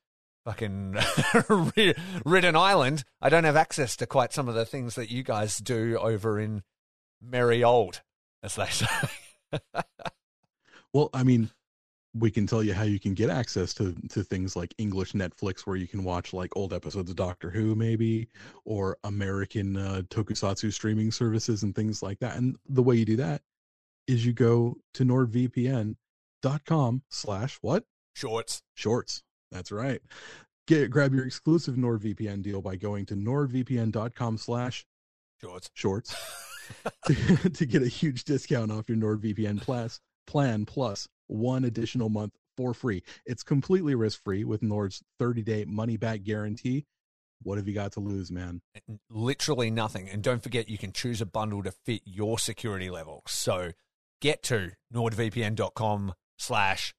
fucking 0.45 0.95
rid- 1.49 1.97
ridden 2.23 2.55
island, 2.55 3.03
I 3.19 3.29
don't 3.29 3.43
have 3.43 3.55
access 3.55 3.95
to 3.97 4.05
quite 4.05 4.33
some 4.33 4.47
of 4.47 4.53
the 4.53 4.65
things 4.65 4.93
that 4.95 5.09
you 5.09 5.23
guys 5.23 5.57
do 5.57 5.97
over 5.99 6.39
in 6.39 6.61
merry 7.19 7.63
old, 7.63 8.03
as 8.43 8.55
they 8.55 8.67
say. 8.69 8.85
Well, 10.93 11.09
I 11.11 11.23
mean, 11.23 11.49
we 12.19 12.31
can 12.31 12.47
tell 12.47 12.63
you 12.63 12.73
how 12.73 12.83
you 12.83 12.99
can 12.99 13.13
get 13.13 13.29
access 13.29 13.73
to 13.75 13.93
to 14.09 14.23
things 14.23 14.55
like 14.55 14.73
English 14.77 15.13
Netflix, 15.13 15.61
where 15.61 15.75
you 15.75 15.87
can 15.87 16.03
watch 16.03 16.33
like 16.33 16.55
old 16.55 16.73
episodes 16.73 17.09
of 17.09 17.15
Doctor 17.15 17.49
Who, 17.49 17.75
maybe, 17.75 18.27
or 18.65 18.97
American 19.03 19.77
uh, 19.77 20.01
Tokusatsu 20.09 20.71
streaming 20.73 21.11
services 21.11 21.63
and 21.63 21.75
things 21.75 22.01
like 22.01 22.19
that. 22.19 22.37
And 22.37 22.57
the 22.67 22.83
way 22.83 22.95
you 22.95 23.05
do 23.05 23.17
that 23.17 23.41
is 24.07 24.25
you 24.25 24.33
go 24.33 24.77
to 24.93 25.03
NordVPN.com 25.05 27.03
slash 27.09 27.57
what 27.61 27.83
Shorts. 28.13 28.63
shorts. 28.73 29.23
That's 29.51 29.71
right. 29.71 30.01
Get 30.67 30.89
grab 30.89 31.13
your 31.13 31.25
exclusive 31.25 31.75
NordVPN 31.75 32.41
deal 32.41 32.61
by 32.61 32.75
going 32.75 33.05
to 33.07 33.15
NordVPN.com 33.15 34.37
slash 34.37 34.85
Shorts. 35.39 35.69
shorts 35.73 36.15
to, 37.05 37.49
to 37.53 37.65
get 37.65 37.83
a 37.83 37.87
huge 37.87 38.23
discount 38.23 38.71
off 38.71 38.89
your 38.89 38.97
NordVPN 38.97 39.61
plus 39.61 39.99
plan 40.25 40.65
plus 40.65 41.07
one 41.27 41.63
additional 41.63 42.09
month 42.09 42.33
for 42.55 42.73
free. 42.73 43.03
It's 43.25 43.43
completely 43.43 43.95
risk 43.95 44.23
free 44.23 44.43
with 44.43 44.61
Nord's 44.61 45.03
30 45.19 45.43
day 45.43 45.65
money 45.65 45.97
back 45.97 46.23
guarantee. 46.23 46.85
What 47.43 47.57
have 47.57 47.67
you 47.67 47.73
got 47.73 47.91
to 47.93 47.99
lose, 47.99 48.31
man? 48.31 48.61
Eh, 48.75 48.79
literally 49.09 49.69
nothing. 49.69 50.09
And 50.09 50.23
don't 50.23 50.41
forget, 50.41 50.69
you 50.69 50.77
can 50.77 50.91
choose 50.91 51.21
a 51.21 51.25
bundle 51.25 51.61
to 51.63 51.71
fit 51.71 52.01
your 52.05 52.39
security 52.39 52.89
level. 52.89 53.21
So 53.27 53.73
get 54.21 54.41
to 54.43 54.71
nordvpn.com 54.93 56.13
slash 56.37 56.95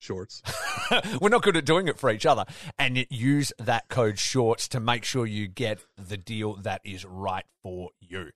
shorts. 0.00 0.42
We're 1.20 1.28
not 1.28 1.42
good 1.42 1.56
at 1.56 1.64
doing 1.64 1.88
it 1.88 1.98
for 1.98 2.10
each 2.10 2.26
other. 2.26 2.44
And 2.78 3.06
use 3.10 3.52
that 3.58 3.88
code 3.88 4.18
shorts 4.18 4.68
to 4.68 4.80
make 4.80 5.04
sure 5.04 5.26
you 5.26 5.46
get 5.46 5.84
the 5.96 6.16
deal 6.16 6.56
that 6.56 6.80
is 6.84 7.04
right 7.04 7.44
for 7.62 7.90
you. 8.00 8.30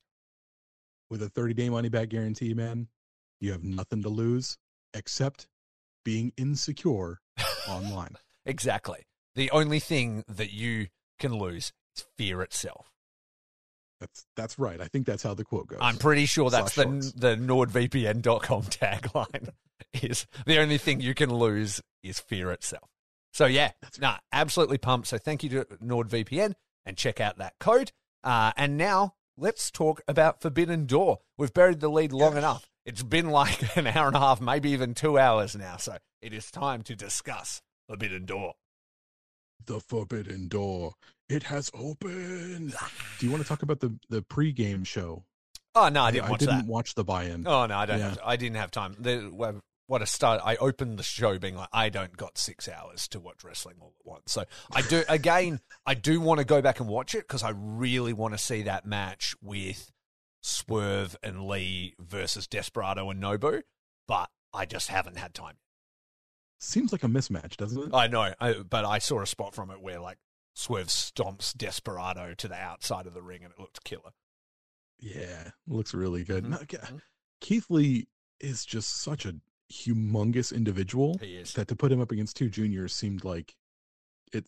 With 1.10 1.22
a 1.22 1.28
30 1.28 1.54
day 1.54 1.68
money 1.68 1.88
back 1.88 2.10
guarantee, 2.10 2.54
man, 2.54 2.86
you 3.40 3.52
have 3.52 3.64
nothing 3.64 4.02
to 4.02 4.08
lose 4.08 4.58
except 4.94 5.46
being 6.04 6.32
insecure 6.36 7.20
online. 7.68 8.16
Exactly. 8.46 9.06
The 9.34 9.50
only 9.50 9.78
thing 9.80 10.24
that 10.26 10.50
you 10.50 10.86
can 11.18 11.34
lose 11.34 11.72
is 11.94 12.04
fear 12.16 12.40
itself. 12.40 12.90
That's 14.00 14.24
that's 14.34 14.58
right. 14.58 14.80
I 14.80 14.86
think 14.88 15.06
that's 15.06 15.22
how 15.22 15.34
the 15.34 15.44
quote 15.44 15.68
goes. 15.68 15.78
I'm 15.82 15.98
pretty 15.98 16.24
sure 16.24 16.48
that's 16.48 16.72
Slash 16.72 16.86
the 16.86 16.90
shorts. 16.90 17.12
the 17.12 17.36
NordVPN.com 17.36 18.62
tagline. 18.62 19.50
Is 19.92 20.26
the 20.46 20.58
only 20.58 20.78
thing 20.78 21.00
you 21.02 21.14
can 21.14 21.32
lose 21.32 21.82
is 22.02 22.18
fear 22.18 22.50
itself. 22.50 22.88
So 23.32 23.44
yeah, 23.44 23.72
nah, 24.00 24.16
absolutely 24.32 24.78
pumped. 24.78 25.08
So 25.08 25.18
thank 25.18 25.42
you 25.44 25.50
to 25.50 25.64
NordVPN 25.84 26.54
and 26.86 26.96
check 26.96 27.20
out 27.20 27.36
that 27.38 27.54
code. 27.60 27.92
Uh, 28.24 28.52
and 28.56 28.78
now 28.78 29.14
let's 29.40 29.70
talk 29.70 30.02
about 30.06 30.40
Forbidden 30.42 30.86
Door. 30.86 31.20
We've 31.38 31.52
buried 31.52 31.80
the 31.80 31.88
lead 31.88 32.12
long 32.12 32.36
enough. 32.36 32.68
It's 32.84 33.02
been 33.02 33.30
like 33.30 33.76
an 33.76 33.86
hour 33.86 34.06
and 34.08 34.16
a 34.16 34.20
half, 34.20 34.40
maybe 34.40 34.70
even 34.70 34.94
two 34.94 35.18
hours 35.18 35.56
now. 35.56 35.76
So 35.78 35.96
it 36.22 36.32
is 36.32 36.50
time 36.50 36.82
to 36.84 36.94
discuss 36.94 37.62
Forbidden 37.88 38.26
Door. 38.26 38.54
the 39.66 39.80
forbidden 39.80 40.48
door. 40.48 40.94
It 41.28 41.44
has 41.44 41.70
opened. 41.74 42.74
Do 43.18 43.26
you 43.26 43.30
want 43.30 43.42
to 43.42 43.48
talk 43.48 43.62
about 43.62 43.80
the 43.80 43.96
the 44.08 44.22
pregame 44.22 44.86
show? 44.86 45.24
Oh 45.74 45.88
no, 45.88 46.02
I 46.02 46.10
didn't 46.10 46.26
I 46.26 46.30
watch 46.30 46.40
didn't 46.40 46.58
that. 46.58 46.66
watch 46.66 46.94
the 46.94 47.04
buy-in. 47.04 47.46
Oh 47.46 47.66
no, 47.66 47.76
I 47.76 47.86
don't. 47.86 47.98
Yeah. 47.98 48.08
Have 48.10 48.18
I 48.24 48.36
didn't 48.36 48.56
have 48.56 48.70
time. 48.72 48.96
The, 48.98 49.30
what 49.90 50.02
a 50.02 50.06
start! 50.06 50.40
I 50.44 50.54
opened 50.54 51.00
the 51.00 51.02
show 51.02 51.36
being 51.40 51.56
like, 51.56 51.68
I 51.72 51.88
don't 51.88 52.16
got 52.16 52.38
six 52.38 52.68
hours 52.68 53.08
to 53.08 53.18
watch 53.18 53.42
wrestling 53.42 53.74
all 53.80 53.94
at 53.98 54.06
once. 54.06 54.30
So 54.32 54.44
I 54.72 54.82
do. 54.82 55.02
again, 55.08 55.58
I 55.84 55.94
do 55.94 56.20
want 56.20 56.38
to 56.38 56.44
go 56.44 56.62
back 56.62 56.78
and 56.78 56.88
watch 56.88 57.16
it 57.16 57.26
because 57.26 57.42
I 57.42 57.50
really 57.56 58.12
want 58.12 58.32
to 58.34 58.38
see 58.38 58.62
that 58.62 58.86
match 58.86 59.34
with 59.42 59.90
Swerve 60.42 61.16
and 61.24 61.44
Lee 61.48 61.96
versus 61.98 62.46
Desperado 62.46 63.10
and 63.10 63.20
Nobu. 63.20 63.62
But 64.06 64.30
I 64.54 64.64
just 64.64 64.86
haven't 64.86 65.18
had 65.18 65.34
time. 65.34 65.56
Seems 66.60 66.92
like 66.92 67.02
a 67.02 67.08
mismatch, 67.08 67.56
doesn't 67.56 67.88
it? 67.88 67.90
I 67.92 68.06
know, 68.06 68.32
I, 68.40 68.52
but 68.52 68.84
I 68.84 69.00
saw 69.00 69.20
a 69.22 69.26
spot 69.26 69.56
from 69.56 69.72
it 69.72 69.80
where 69.80 69.98
like 69.98 70.18
Swerve 70.54 70.86
stomps 70.86 71.52
Desperado 71.56 72.34
to 72.34 72.46
the 72.46 72.54
outside 72.54 73.08
of 73.08 73.14
the 73.14 73.22
ring, 73.22 73.42
and 73.42 73.52
it 73.52 73.58
looked 73.58 73.82
killer. 73.82 74.12
Yeah, 75.00 75.50
looks 75.66 75.94
really 75.94 76.22
good. 76.22 76.44
Mhm. 76.44 76.50
No, 76.50 76.58
Mhm. 76.58 77.00
Keith 77.40 77.66
Lee 77.70 78.06
is 78.38 78.64
just 78.64 79.02
such 79.02 79.26
a 79.26 79.34
humongous 79.72 80.52
individual 80.54 81.18
that 81.54 81.68
to 81.68 81.76
put 81.76 81.92
him 81.92 82.00
up 82.00 82.10
against 82.10 82.36
two 82.36 82.48
juniors 82.48 82.92
seemed 82.92 83.24
like 83.24 83.54
it 84.32 84.46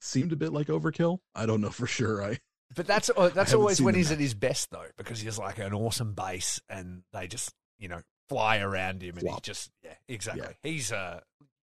seemed 0.00 0.32
a 0.32 0.36
bit 0.36 0.52
like 0.52 0.68
overkill. 0.68 1.18
I 1.34 1.46
don't 1.46 1.60
know 1.60 1.70
for 1.70 1.86
sure. 1.86 2.22
I 2.22 2.38
But 2.74 2.86
that's 2.86 3.10
uh, 3.16 3.30
that's 3.30 3.54
always 3.54 3.80
when 3.80 3.94
he's 3.94 4.10
at 4.10 4.18
his 4.18 4.34
best 4.34 4.70
though, 4.70 4.88
because 4.96 5.20
he's 5.20 5.38
like 5.38 5.58
an 5.58 5.72
awesome 5.72 6.14
base, 6.14 6.60
and 6.68 7.02
they 7.12 7.26
just 7.26 7.52
you 7.78 7.88
know 7.88 8.02
fly 8.28 8.58
around 8.58 9.02
him, 9.02 9.16
and 9.18 9.28
he's 9.28 9.40
just 9.40 9.70
yeah, 9.84 9.94
exactly. 10.08 10.54
He's 10.62 10.92
uh, 10.92 11.20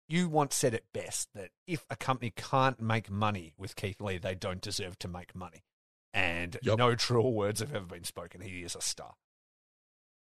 you 0.07 0.27
once 0.27 0.55
said 0.55 0.73
it 0.73 0.85
best 0.93 1.29
that 1.35 1.51
if 1.67 1.85
a 1.89 1.95
company 1.95 2.33
can't 2.35 2.81
make 2.81 3.09
money 3.09 3.53
with 3.57 3.75
Keith 3.75 4.01
Lee, 4.01 4.17
they 4.17 4.35
don't 4.35 4.61
deserve 4.61 4.97
to 4.99 5.07
make 5.07 5.35
money. 5.35 5.63
And 6.13 6.57
Yup. 6.63 6.79
no 6.79 6.95
truer 6.95 7.29
words 7.29 7.59
have 7.59 7.75
ever 7.75 7.85
been 7.85 8.03
spoken. 8.03 8.41
He 8.41 8.63
is 8.63 8.75
a 8.75 8.81
star. 8.81 9.13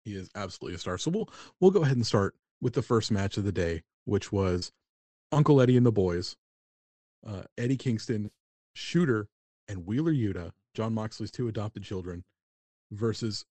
He 0.06 0.16
is 0.16 0.30
absolutely 0.36 0.76
a 0.76 0.80
star. 0.80 0.98
So 0.98 1.12
we'll 1.12 1.30
we'll 1.60 1.72
go 1.72 1.82
ahead 1.82 1.98
and 1.98 2.06
start 2.06 2.36
with 2.62 2.74
the 2.74 2.82
first 2.82 3.12
match 3.12 3.38
of 3.38 3.44
the 3.44 3.52
day, 3.52 3.82
which 4.06 4.32
was 4.32 4.72
Uncle 5.32 5.60
Eddie 5.60 5.78
and 5.78 5.86
the 5.86 5.92
boys, 5.92 6.38
uh, 7.28 7.44
Eddie 7.58 7.76
Kingston, 7.76 8.32
Shooter, 8.76 9.28
and 9.68 9.86
Wheeler 9.86 10.14
Yuta, 10.14 10.52
Jon 10.76 10.94
Moxley's 10.94 11.32
two 11.32 11.48
adopted 11.48 11.84
children, 11.84 12.24
versus 12.92 13.46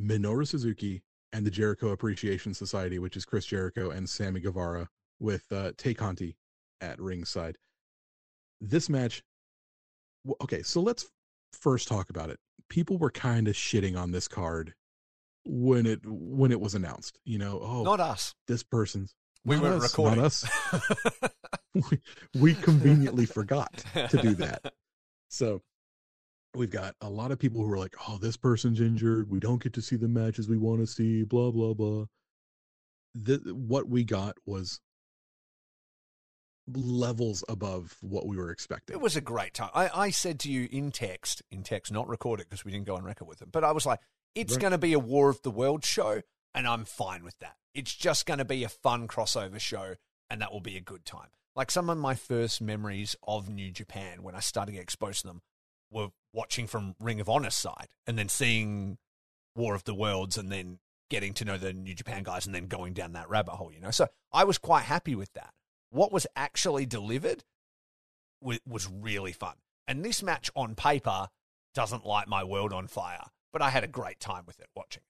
Minoru 0.00 0.46
Suzuki 0.46 1.02
and 1.32 1.46
the 1.46 1.50
Jericho 1.50 1.88
Appreciation 1.88 2.54
Society, 2.54 2.98
which 2.98 3.16
is 3.16 3.24
Chris 3.24 3.46
Jericho 3.46 3.90
and 3.90 4.08
Sammy 4.08 4.40
Guevara, 4.40 4.88
with 5.18 5.50
uh, 5.50 5.72
Tay 5.76 5.94
Conti 5.94 6.36
at 6.80 7.00
ringside. 7.00 7.56
This 8.60 8.88
match, 8.88 9.22
okay, 10.42 10.62
so 10.62 10.80
let's 10.80 11.10
first 11.52 11.88
talk 11.88 12.10
about 12.10 12.30
it. 12.30 12.38
People 12.68 12.98
were 12.98 13.10
kind 13.10 13.48
of 13.48 13.54
shitting 13.54 13.98
on 13.98 14.10
this 14.10 14.28
card 14.28 14.74
when 15.44 15.86
it 15.86 16.00
when 16.04 16.52
it 16.52 16.60
was 16.60 16.74
announced. 16.74 17.18
You 17.24 17.38
know, 17.38 17.60
oh, 17.62 17.82
Not 17.82 18.00
us. 18.00 18.34
this 18.48 18.62
person's 18.62 19.14
We 19.44 19.58
weren't 19.58 19.82
us, 19.82 19.92
recording. 19.92 20.18
Not 20.18 20.26
us. 20.26 20.48
we, 21.74 22.00
we 22.40 22.54
conveniently 22.54 23.26
forgot 23.26 23.84
to 23.94 24.18
do 24.20 24.34
that. 24.36 24.72
So 25.30 25.62
we've 26.54 26.70
got 26.70 26.94
a 27.00 27.08
lot 27.08 27.32
of 27.32 27.40
people 27.40 27.64
who 27.64 27.72
are 27.72 27.78
like, 27.78 27.96
"Oh, 28.08 28.18
this 28.18 28.36
person's 28.36 28.80
injured. 28.80 29.28
We 29.28 29.40
don't 29.40 29.60
get 29.60 29.72
to 29.72 29.82
see 29.82 29.96
the 29.96 30.06
matches 30.06 30.48
we 30.48 30.58
want 30.58 30.78
to 30.78 30.86
see." 30.86 31.24
Blah 31.24 31.50
blah 31.50 31.74
blah. 31.74 32.04
The, 33.16 33.38
what 33.52 33.88
we 33.88 34.04
got 34.04 34.36
was 34.46 34.80
levels 36.72 37.42
above 37.48 37.96
what 38.00 38.26
we 38.26 38.36
were 38.36 38.50
expecting. 38.50 38.94
It 38.94 39.00
was 39.00 39.16
a 39.16 39.20
great 39.20 39.54
time. 39.54 39.70
I, 39.74 39.90
I 39.92 40.10
said 40.10 40.38
to 40.40 40.50
you 40.50 40.68
in 40.70 40.92
text, 40.92 41.42
in 41.50 41.62
text, 41.62 41.92
not 41.92 42.08
recorded 42.08 42.46
because 42.48 42.64
we 42.64 42.72
didn't 42.72 42.86
go 42.86 42.96
on 42.96 43.04
record 43.04 43.28
with 43.28 43.38
them, 43.38 43.50
but 43.52 43.64
I 43.64 43.72
was 43.72 43.86
like, 43.86 44.00
it's 44.34 44.54
Right. 44.54 44.60
going 44.60 44.70
to 44.72 44.78
be 44.78 44.92
a 44.92 44.98
War 44.98 45.28
of 45.28 45.42
the 45.42 45.50
World 45.50 45.84
show, 45.84 46.22
and 46.54 46.66
I'm 46.66 46.84
fine 46.84 47.24
with 47.24 47.38
that. 47.38 47.56
It's 47.74 47.94
just 47.94 48.26
going 48.26 48.38
to 48.38 48.44
be 48.44 48.64
a 48.64 48.68
fun 48.68 49.08
crossover 49.08 49.58
show, 49.60 49.96
and 50.30 50.40
that 50.40 50.52
will 50.52 50.60
be 50.60 50.76
a 50.76 50.80
good 50.80 51.04
time. 51.04 51.28
Like 51.56 51.70
some 51.70 51.88
of 51.88 51.98
my 51.98 52.14
first 52.14 52.60
memories 52.60 53.14
of 53.22 53.48
New 53.48 53.70
Japan 53.70 54.22
when 54.22 54.34
I 54.34 54.40
started 54.40 54.72
to 54.72 54.76
get 54.76 54.82
exposed 54.82 55.20
to 55.22 55.28
them 55.28 55.42
were 55.90 56.08
watching 56.32 56.66
from 56.66 56.96
Ring 56.98 57.20
of 57.20 57.28
Honor's 57.28 57.54
side 57.54 57.88
and 58.06 58.18
then 58.18 58.28
seeing 58.28 58.98
War 59.54 59.74
of 59.76 59.84
the 59.84 59.94
Worlds 59.94 60.36
and 60.36 60.50
then 60.50 60.80
getting 61.10 61.32
to 61.34 61.44
know 61.44 61.56
the 61.56 61.72
New 61.72 61.94
Japan 61.94 62.24
guys 62.24 62.46
and 62.46 62.54
then 62.54 62.66
going 62.66 62.92
down 62.92 63.12
that 63.12 63.28
rabbit 63.28 63.52
hole, 63.52 63.72
you 63.72 63.78
know? 63.80 63.92
So 63.92 64.08
I 64.32 64.42
was 64.42 64.58
quite 64.58 64.82
happy 64.84 65.14
with 65.14 65.32
that. 65.34 65.54
What 65.90 66.10
was 66.10 66.26
actually 66.34 66.86
delivered 66.86 67.44
was, 68.40 68.58
was 68.66 68.88
really 68.90 69.32
fun. 69.32 69.54
And 69.86 70.04
this 70.04 70.24
match 70.24 70.50
on 70.56 70.74
paper 70.74 71.28
doesn't 71.72 72.04
light 72.04 72.26
my 72.26 72.42
world 72.42 72.72
on 72.72 72.88
fire, 72.88 73.26
but 73.54 73.62
I 73.62 73.70
had 73.70 73.84
a 73.84 73.88
great 73.88 74.18
time 74.18 74.42
with 74.46 74.58
it 74.58 74.66
watching. 74.76 75.04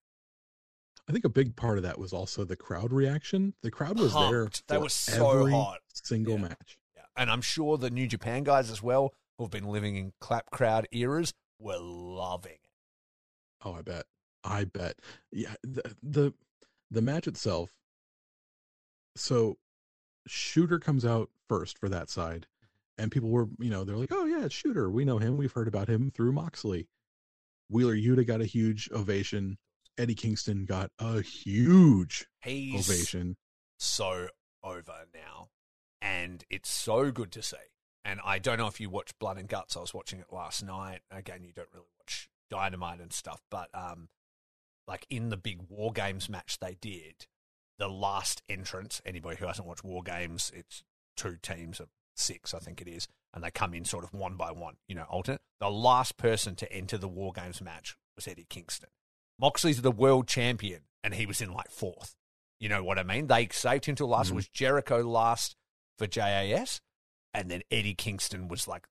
I 1.09 1.13
think 1.13 1.25
a 1.25 1.31
big 1.31 1.57
part 1.57 1.79
of 1.79 1.83
that 1.85 1.99
was 1.99 2.13
also 2.13 2.45
the 2.45 2.57
crowd 2.57 2.93
reaction. 2.93 3.55
The 3.63 3.71
crowd 3.71 3.99
was 3.99 4.13
oh, 4.15 4.31
there. 4.31 4.49
They 4.69 4.77
for 4.77 4.83
were 4.83 4.89
so 4.91 5.31
every 5.41 5.53
hot. 5.53 5.81
Single 5.95 6.35
Yeah. 6.35 6.43
match. 6.43 6.79
Yeah. 6.95 7.03
And 7.17 7.31
I'm 7.31 7.41
sure 7.41 7.79
the 7.79 7.89
New 7.89 8.07
Japan 8.07 8.45
guys 8.45 8.71
as 8.71 8.83
well, 8.83 9.15
who've 9.39 9.51
been 9.51 9.65
living 9.65 9.97
in 9.97 10.13
clap 10.21 10.51
crowd 10.51 10.87
eras, 10.93 11.33
were 11.59 11.79
loving 11.79 12.53
it. 12.53 12.69
Oh, 13.65 13.73
I 13.73 13.81
bet. 13.81 14.05
I 14.45 14.65
bet. 14.65 14.99
Yeah, 15.33 15.55
the 15.63 15.95
the 16.03 16.35
the 16.91 17.01
match 17.01 17.27
itself. 17.27 17.71
So, 19.17 19.57
Shooter 20.27 20.79
comes 20.79 21.07
out 21.07 21.31
first 21.49 21.79
for 21.79 21.89
that 21.89 22.11
side, 22.11 22.47
and 22.99 23.11
people 23.11 23.31
were, 23.31 23.49
you 23.59 23.71
know, 23.71 23.85
they're 23.85 23.97
like, 23.97 24.13
"Oh 24.13 24.27
yeah, 24.27 24.49
Shooter. 24.49 24.91
We 24.91 25.07
know 25.07 25.17
him. 25.17 25.39
We've 25.39 25.53
heard 25.53 25.69
about 25.69 25.89
him 25.89 26.11
through 26.11 26.33
Moxley." 26.33 26.89
Wheeler 27.69 27.95
Yuta 27.97 28.27
got 28.27 28.41
a 28.41 28.47
huge 28.47 28.89
ovation. 28.93 29.59
Eddie 29.97 30.15
Kingston 30.15 30.65
got 30.65 30.91
a 30.99 31.23
huge 31.23 32.27
He's 32.43 32.89
ovation. 32.89 33.37
so 33.79 34.29
over 34.63 35.07
now, 35.15 35.49
and 36.03 36.45
it's 36.51 36.71
so 36.71 37.11
good 37.11 37.31
to 37.33 37.43
see. 37.43 37.57
And 38.05 38.21
I 38.25 38.39
don't 38.39 38.59
know 38.59 38.67
if 38.67 38.81
you 38.81 38.91
watch 38.91 39.13
Blood 39.19 39.39
and 39.39 39.49
Guts. 39.49 39.77
I 39.77 39.81
was 39.81 39.95
watching 39.95 40.19
it 40.21 40.27
last 40.33 40.63
night. 40.65 41.01
Again, 41.11 41.45
you 41.45 41.53
don't 41.53 41.69
really 41.73 41.87
watch 41.99 42.29
Dynamite 42.51 43.01
and 43.01 43.13
stuff, 43.13 43.41
but 43.51 43.69
um, 43.73 44.09
like 44.87 45.07
in 45.09 45.31
the 45.31 45.37
big 45.37 45.61
War 45.69 45.93
Games 45.93 46.29
match 46.29 46.59
they 46.61 46.77
did, 46.81 47.27
the 47.79 47.89
last 47.89 48.43
entrance. 48.49 49.01
Anybody 49.07 49.37
who 49.37 49.47
hasn't 49.47 49.67
watched 49.67 49.85
War 49.85 50.03
Games, 50.03 50.53
it's 50.55 50.83
two 51.17 51.39
teams 51.41 51.81
of 51.81 51.89
six, 52.17 52.55
I 52.55 52.59
think 52.59 52.81
it 52.81 52.89
is, 52.89 53.09
and 53.33 53.43
they 53.43 53.51
come 53.51 53.75
in 53.75 53.85
sort 53.85 54.05
of 54.05 54.13
one 54.15 54.37
by 54.37 54.51
one. 54.53 54.77
You 54.89 54.95
know, 54.97 55.05
alternate. 55.05 55.41
The 55.61 55.71
last 55.71 56.17
person 56.17 56.55
to 56.57 56.73
enter 56.73 56.99
the 56.99 57.09
War 57.09 57.33
Games 57.33 57.61
match 57.61 57.97
was 58.17 58.29
Eddie 58.29 58.47
Kingston. 58.49 58.91
Moxley's 59.39 59.83
the 59.83 59.91
world 59.91 60.29
champion, 60.29 60.83
and 61.03 61.15
he 61.15 61.27
was 61.27 61.41
in 61.41 61.53
like 61.53 61.71
fourth. 61.71 62.15
You 62.61 62.69
know 62.69 62.85
what 62.85 62.99
I 62.99 63.03
mean? 63.03 63.27
They 63.27 63.49
saved 63.51 63.87
him 63.87 63.97
till 63.97 64.09
last. 64.09 64.29
It 64.31 64.33
Mhm. 64.33 64.37
was 64.37 64.49
Jericho 64.49 65.03
last 65.03 65.57
for 65.99 66.07
JAS, 66.07 66.81
and 67.33 67.51
then 67.51 67.63
Eddie 67.71 67.95
Kingston 67.95 68.49
was 68.49 68.69
like 68.69 68.87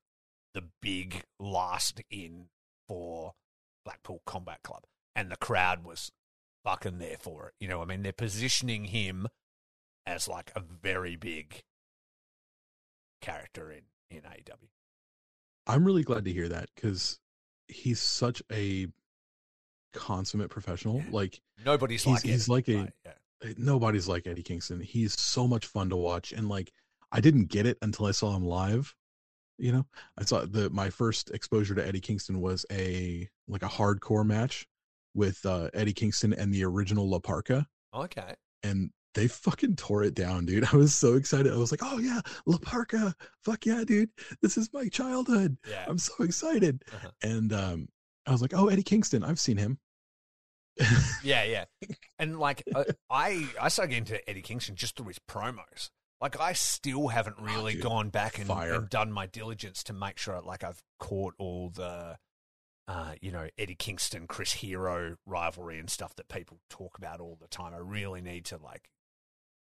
the 0.53 0.69
big 0.81 1.23
last 1.39 2.01
in 2.09 2.49
for 2.87 3.33
Blackpool 3.85 4.21
Combat 4.25 4.61
Club, 4.63 4.85
and 5.15 5.31
the 5.31 5.37
crowd 5.37 5.83
was 5.83 6.11
fucking 6.63 6.97
there 6.99 7.17
for 7.17 7.47
it. 7.49 7.55
You 7.59 7.67
know, 7.67 7.79
what 7.79 7.85
I 7.85 7.87
mean, 7.89 8.03
they're 8.03 8.13
positioning 8.13 8.85
him 8.85 9.27
as 10.05 10.27
like 10.27 10.51
a 10.55 10.59
very 10.59 11.15
big 11.15 11.63
character 13.23 13.71
in 13.71 13.81
in 14.11 14.21
AEW. 14.21 14.67
I'm 15.65 15.83
really 15.85 16.03
glad 16.03 16.25
to 16.25 16.31
hear 16.33 16.49
that 16.49 16.69
because 16.75 17.19
he's 17.67 17.99
such 18.01 18.43
a 18.51 18.87
consummate 19.93 20.49
professional. 20.49 20.97
Yeah. 20.97 21.03
Like 21.11 21.41
Nobody's 21.65 22.03
He's- 22.03 22.15
like 22.23 22.23
he's 22.31 22.43
Eddie, 22.43 22.51
like 22.51 22.67
a- 22.69 22.77
right? 22.77 22.93
yeah. 23.05 23.53
nobody's 23.57 24.07
like 24.07 24.27
Eddie 24.27 24.43
Kingston. 24.43 24.79
He's 24.81 25.19
so 25.19 25.47
much 25.47 25.65
fun 25.65 25.89
to 25.89 25.95
watch, 25.95 26.31
and 26.33 26.49
like 26.49 26.71
I 27.11 27.21
didn't 27.21 27.45
get 27.45 27.65
it 27.65 27.77
until 27.81 28.05
I 28.07 28.11
saw 28.11 28.35
him 28.35 28.45
live. 28.45 28.93
You 29.59 29.71
know, 29.71 29.85
I 30.17 30.23
saw 30.25 30.45
the 30.45 30.69
my 30.71 30.89
first 30.89 31.29
exposure 31.31 31.75
to 31.75 31.85
Eddie 31.87 32.01
Kingston 32.01 32.41
was 32.41 32.65
a 32.71 33.29
like 33.47 33.63
a 33.63 33.67
hardcore 33.67 34.25
match 34.25 34.65
with 35.13 35.45
uh, 35.45 35.69
Eddie 35.73 35.93
Kingston 35.93 36.33
and 36.33 36.51
the 36.53 36.63
original 36.65 37.07
La 37.07 37.19
Parca, 37.19 37.65
Okay. 37.93 38.33
and 38.63 38.89
they 39.13 39.27
fucking 39.27 39.75
tore 39.75 40.03
it 40.03 40.15
down, 40.15 40.45
dude. 40.45 40.65
I 40.73 40.75
was 40.75 40.93
so 40.95 41.13
excited. 41.15 41.53
I 41.53 41.57
was 41.57 41.71
like, 41.71 41.81
"Oh 41.83 41.99
yeah, 41.99 42.21
La 42.45 42.57
Parca, 42.57 43.13
fuck 43.43 43.65
yeah, 43.65 43.83
dude! 43.85 44.09
This 44.41 44.57
is 44.57 44.71
my 44.73 44.87
childhood. 44.87 45.57
Yeah. 45.69 45.85
I'm 45.87 45.97
so 45.97 46.13
excited." 46.21 46.83
Uh-huh. 46.93 47.09
And 47.21 47.53
um, 47.53 47.87
I 48.25 48.31
was 48.31 48.41
like, 48.41 48.53
"Oh, 48.53 48.67
Eddie 48.67 48.83
Kingston, 48.83 49.23
I've 49.23 49.39
seen 49.39 49.57
him." 49.57 49.79
Yeah, 51.23 51.43
yeah. 51.43 51.65
And 52.19 52.39
like 52.39 52.63
uh, 52.73 52.85
I 53.09 53.47
I 53.61 53.67
started 53.67 53.89
getting 53.89 54.05
into 54.15 54.29
Eddie 54.29 54.41
Kingston 54.41 54.75
just 54.75 54.95
through 54.95 55.07
his 55.07 55.19
promos. 55.19 55.89
Like 56.21 56.39
I 56.39 56.53
still 56.53 57.09
haven't 57.09 57.35
really 57.37 57.77
Oh, 57.79 57.83
gone 57.83 58.09
back 58.09 58.39
and, 58.39 58.49
and 58.49 58.89
done 58.89 59.11
my 59.11 59.25
diligence 59.25 59.83
to 59.85 59.93
make 59.93 60.17
sure 60.17 60.39
like 60.41 60.63
I've 60.63 60.81
caught 60.99 61.33
all 61.37 61.69
the 61.69 62.17
uh, 62.87 63.13
you 63.21 63.31
know, 63.31 63.47
Eddie 63.57 63.75
Kingston, 63.75 64.27
Chris 64.27 64.53
Hero 64.53 65.17
rivalry 65.25 65.79
and 65.79 65.89
stuff 65.89 66.15
that 66.15 66.29
people 66.29 66.59
talk 66.69 66.97
about 66.97 67.19
all 67.19 67.37
the 67.41 67.47
time. 67.47 67.73
I 67.73 67.77
really 67.77 68.21
need 68.21 68.45
to 68.45 68.57
like 68.57 68.89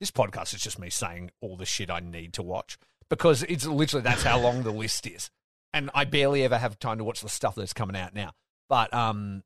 this 0.04 0.12
podcast 0.12 0.54
is 0.54 0.62
just 0.62 0.78
me 0.78 0.90
saying 0.90 1.32
all 1.40 1.56
the 1.56 1.66
shit 1.66 1.90
I 1.90 2.02
need 2.02 2.34
to 2.34 2.44
watch 2.44 2.78
because 3.10 3.42
it's 3.44 3.66
literally 3.66 4.04
that's 4.04 4.24
how 4.24 4.38
long 4.38 4.64
the 4.64 4.72
list 4.72 5.08
is. 5.08 5.32
And 5.74 5.90
I 5.94 6.04
barely 6.04 6.44
ever 6.44 6.58
have 6.58 6.78
time 6.78 6.98
to 6.98 7.06
watch 7.06 7.22
the 7.22 7.30
stuff 7.30 7.56
that's 7.56 7.72
coming 7.72 7.96
out 7.96 8.14
now. 8.14 8.34
But 8.68 8.94
um 8.94 9.44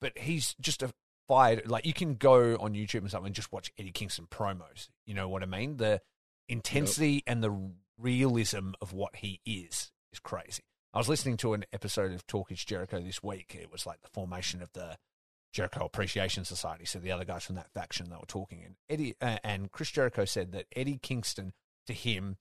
but 0.00 0.16
he's 0.16 0.54
just 0.60 0.84
a 0.84 0.92
fired 1.26 1.68
like 1.68 1.84
you 1.84 1.92
can 1.92 2.14
go 2.14 2.56
on 2.60 2.74
YouTube 2.74 3.00
and 3.00 3.10
something 3.10 3.26
and 3.26 3.34
just 3.34 3.50
watch 3.50 3.72
Eddie 3.76 3.90
Kingston 3.90 4.28
promos. 4.30 4.88
You 5.04 5.14
know 5.14 5.28
what 5.28 5.42
I 5.42 5.46
mean? 5.46 5.78
The 5.78 6.00
intensity 6.48 7.24
and 7.26 7.42
the 7.42 7.72
realism 7.98 8.74
of 8.80 8.92
what 8.92 9.16
he 9.16 9.40
is 9.44 9.90
is 10.12 10.20
crazy. 10.20 10.62
I 10.94 10.98
was 10.98 11.08
listening 11.08 11.38
to 11.38 11.54
an 11.54 11.64
episode 11.72 12.12
of 12.12 12.24
Talk 12.28 12.52
is 12.52 12.64
Jericho 12.64 13.00
this 13.00 13.20
week. 13.20 13.58
It 13.60 13.72
was 13.72 13.84
like 13.84 14.00
the 14.02 14.08
formation 14.08 14.62
of 14.62 14.72
the 14.74 14.96
Jericho 15.52 15.84
Appreciation 15.84 16.44
Society. 16.44 16.84
So 16.84 16.98
the 16.98 17.12
other 17.12 17.24
guys 17.24 17.44
from 17.44 17.56
that 17.56 17.72
faction 17.72 18.08
they 18.10 18.16
were 18.16 18.26
talking, 18.26 18.62
and 18.64 18.76
Eddie 18.88 19.14
uh, 19.20 19.38
and 19.42 19.70
Chris 19.72 19.90
Jericho 19.90 20.24
said 20.24 20.52
that 20.52 20.66
Eddie 20.74 20.98
Kingston 21.02 21.52
to 21.86 21.92
him 21.92 22.36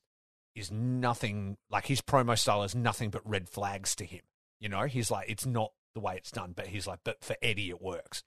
is 0.56 0.72
nothing 0.72 1.58
like 1.70 1.86
his 1.86 2.02
promo 2.02 2.38
style 2.38 2.64
is 2.64 2.76
nothing 2.76 3.10
but 3.10 3.28
red 3.28 3.48
flags 3.48 3.96
to 3.96 4.06
him. 4.06 4.22
You 4.60 4.70
know, 4.70 4.84
he's 4.84 5.12
like 5.12 5.30
it's 5.30 5.46
not 5.46 5.72
the 5.94 6.00
way 6.02 6.16
it's 6.18 6.32
done, 6.32 6.54
but 6.56 6.68
he's 6.68 6.88
like, 6.88 7.00
but 7.04 7.24
for 7.24 7.36
Eddie 7.42 7.70
it 7.70 7.82
works. 7.82 8.24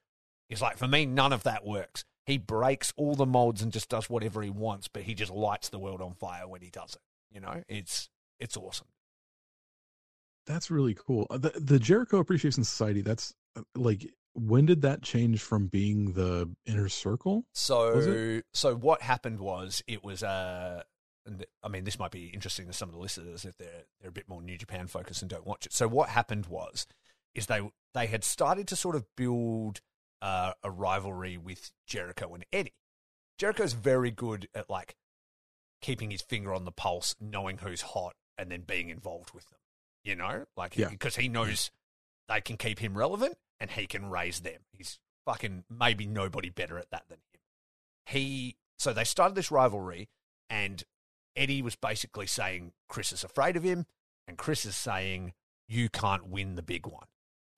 He's 0.49 0.61
like, 0.61 0.77
for 0.77 0.87
me, 0.87 1.05
none 1.05 1.31
of 1.31 1.43
that 1.43 1.65
works. 1.65 2.03
He 2.25 2.37
breaks 2.37 2.93
all 2.97 3.15
the 3.15 3.25
molds 3.25 3.61
and 3.61 3.71
just 3.71 3.89
does 3.89 4.09
whatever 4.09 4.41
he 4.41 4.49
wants, 4.49 4.87
but 4.87 5.03
he 5.03 5.13
just 5.13 5.31
lights 5.31 5.69
the 5.69 5.79
world 5.79 6.01
on 6.01 6.13
fire 6.13 6.47
when 6.47 6.61
he 6.61 6.69
does 6.69 6.93
it. 6.95 7.01
You 7.33 7.41
know, 7.41 7.63
it's 7.67 8.09
it's 8.39 8.57
awesome. 8.57 8.87
That's 10.45 10.71
really 10.71 10.95
cool. 10.95 11.27
Uh, 11.29 11.37
The 11.37 11.51
the 11.51 11.79
Jericho 11.79 12.19
Appreciation 12.19 12.63
Society. 12.63 13.01
That's 13.01 13.33
uh, 13.55 13.61
like 13.75 14.11
when 14.33 14.65
did 14.65 14.81
that 14.83 15.01
change 15.01 15.41
from 15.41 15.67
being 15.67 16.13
the 16.13 16.49
inner 16.65 16.89
circle? 16.89 17.45
So, 17.53 18.41
so 18.53 18.75
what 18.75 19.01
happened 19.01 19.39
was 19.39 19.83
it 19.87 20.03
was 20.03 20.23
uh, 20.23 20.83
and 21.25 21.45
I 21.63 21.67
mean, 21.67 21.83
this 21.83 21.99
might 21.99 22.11
be 22.11 22.27
interesting 22.27 22.67
to 22.67 22.73
some 22.73 22.89
of 22.89 22.95
the 22.95 23.01
listeners 23.01 23.45
if 23.45 23.57
they're 23.57 23.83
they're 23.99 24.09
a 24.09 24.13
bit 24.13 24.27
more 24.27 24.41
New 24.41 24.57
Japan 24.57 24.87
focused 24.87 25.21
and 25.21 25.29
don't 25.29 25.45
watch 25.45 25.65
it. 25.65 25.73
So, 25.73 25.87
what 25.87 26.09
happened 26.09 26.47
was 26.47 26.87
is 27.35 27.45
they 27.47 27.61
they 27.93 28.07
had 28.07 28.23
started 28.23 28.67
to 28.69 28.75
sort 28.75 28.95
of 28.95 29.05
build 29.15 29.81
uh, 30.21 30.53
a 30.63 30.71
rivalry 30.71 31.37
with 31.37 31.71
Jericho 31.85 32.33
and 32.33 32.45
Eddie. 32.51 32.73
Jericho's 33.37 33.73
very 33.73 34.11
good 34.11 34.47
at 34.53 34.69
like 34.69 34.95
keeping 35.81 36.11
his 36.11 36.21
finger 36.21 36.53
on 36.53 36.65
the 36.65 36.71
pulse, 36.71 37.15
knowing 37.19 37.57
who's 37.57 37.81
hot, 37.81 38.13
and 38.37 38.51
then 38.51 38.61
being 38.61 38.89
involved 38.89 39.31
with 39.33 39.49
them. 39.49 39.59
You 40.03 40.15
know, 40.15 40.45
like 40.57 40.77
Yeah. 40.77 40.89
because 40.89 41.15
he 41.15 41.27
knows 41.27 41.69
they 42.27 42.41
can 42.41 42.57
keep 42.57 42.79
him 42.79 42.97
relevant 42.97 43.35
and 43.61 43.69
he 43.69 43.85
can 43.85 44.09
raise 44.09 44.39
them. 44.39 44.59
He's 44.73 44.99
fucking 45.23 45.63
maybe 45.69 46.07
nobody 46.07 46.49
better 46.49 46.79
at 46.79 46.89
that 46.89 47.03
than 47.07 47.19
him. 47.19 47.39
He 48.07 48.57
so 48.77 48.91
they 48.91 49.03
started 49.03 49.35
this 49.35 49.51
rivalry, 49.51 50.09
and 50.49 50.83
Eddie 51.35 51.61
was 51.61 51.75
basically 51.75 52.25
saying 52.25 52.73
Chris 52.89 53.13
is 53.13 53.23
afraid 53.23 53.55
of 53.55 53.63
him, 53.63 53.85
and 54.27 54.37
Chris 54.37 54.65
is 54.65 54.75
saying 54.75 55.33
you 55.69 55.87
can't 55.87 56.27
win 56.27 56.55
the 56.55 56.63
big 56.63 56.87
one. 56.87 57.05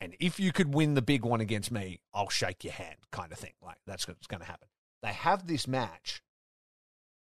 And 0.01 0.15
if 0.19 0.38
you 0.38 0.51
could 0.51 0.75
win 0.75 0.95
the 0.95 1.01
big 1.01 1.23
one 1.23 1.39
against 1.39 1.71
me, 1.71 2.01
I'll 2.13 2.27
shake 2.27 2.65
your 2.65 2.73
hand, 2.73 2.97
kind 3.13 3.31
of 3.31 3.39
thing. 3.39 3.53
Like 3.61 3.77
that's 3.88 4.05
what's 4.05 4.27
going 4.27 4.41
to 4.41 4.47
happen. 4.47 4.67
They 5.01 5.13
have 5.13 5.47
this 5.47 5.69
match, 5.69 6.21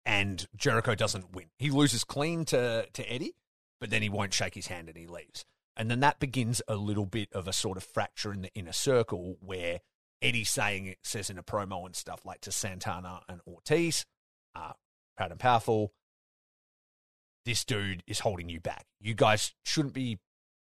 and 0.05 0.45
Jericho 0.57 0.97
doesn't 0.97 1.33
win. 1.33 1.47
He 1.57 1.71
loses 1.71 2.03
clean 2.03 2.45
to 2.47 2.89
to 2.93 3.13
Eddie, 3.13 3.37
but 3.81 3.91
then 3.91 4.03
he 4.03 4.09
won't 4.09 4.35
shake 4.35 4.57
his 4.57 4.67
hand 4.67 4.89
and 4.89 4.99
he 4.99 5.07
leaves. 5.07 5.45
And 5.77 5.91
then 5.91 6.01
that 6.01 6.19
begins 6.19 6.63
a 6.69 6.77
little 6.77 7.07
bit 7.07 7.29
of 7.33 7.47
a 7.47 7.53
sort 7.53 7.77
of 7.77 7.85
fracture 7.85 8.33
in 8.33 8.43
the 8.43 8.55
inner 8.55 8.73
circle 8.73 9.37
where 9.41 9.81
Eddie 10.23 10.45
saying 10.45 10.87
it 10.87 10.99
says 11.03 11.29
in 11.29 11.39
a 11.39 11.43
promo 11.43 11.85
and 11.85 11.95
stuff 11.95 12.25
like 12.25 12.41
to 12.43 12.53
Santana 12.53 13.21
and 13.29 13.41
Ortiz, 13.47 14.07
uh, 14.55 14.73
proud 15.17 15.31
and 15.31 15.41
powerful. 15.41 15.93
This 17.45 17.65
dude 17.65 18.03
is 18.07 18.21
holding 18.21 18.49
you 18.49 18.59
back. 18.59 18.87
You 19.01 19.15
guys 19.15 19.55
shouldn't 19.65 19.95
be 19.95 20.19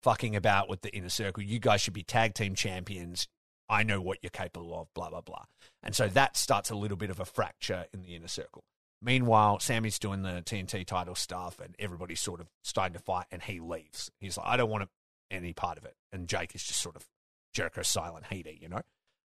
fucking 0.04 0.36
about 0.36 0.70
with 0.70 0.82
the 0.82 0.94
inner 0.94 1.10
circle. 1.10 1.44
You 1.44 1.60
guys 1.60 1.82
should 1.82 1.94
be 1.94 2.04
tag 2.04 2.34
team 2.34 2.54
champions. 2.54 3.28
I 3.70 3.84
know 3.84 4.02
what 4.02 4.20
you're 4.22 4.30
capable 4.32 4.80
of, 4.80 4.88
blah, 4.94 5.10
blah, 5.10 5.22
blah. 5.22 5.46
And 5.82 5.96
so 5.96 6.08
that 6.10 6.36
starts 6.36 6.70
a 6.70 6.76
little 6.76 6.98
bit 6.98 7.10
of 7.10 7.20
a 7.20 7.26
fracture 7.26 7.86
in 7.94 8.02
the 8.02 8.16
inner 8.16 8.28
circle. 8.28 8.64
Meanwhile, 9.02 9.60
Sammy's 9.60 10.00
doing 10.00 10.24
the 10.24 10.44
TNT 10.46 10.86
title 10.86 11.16
stuff 11.16 11.60
and 11.60 11.76
everybody's 11.80 12.20
sort 12.20 12.42
of 12.42 12.48
starting 12.64 12.94
to 12.94 13.00
fight 13.00 13.26
and 13.32 13.42
he 13.42 13.60
leaves. 13.60 14.12
He's 14.20 14.38
like, 14.38 14.48
I 14.48 14.58
don't 14.58 14.70
want 14.70 14.90
any 15.32 15.54
part 15.54 15.78
of 15.78 15.86
it. 15.86 15.96
And 16.12 16.28
Jake 16.28 16.54
is 16.54 16.64
just 16.64 16.82
sort 16.82 16.96
of 16.96 17.06
Jericho's 17.54 17.88
silent 17.88 18.26
heater, 18.30 18.52
you 18.52 18.68
know? 18.68 18.82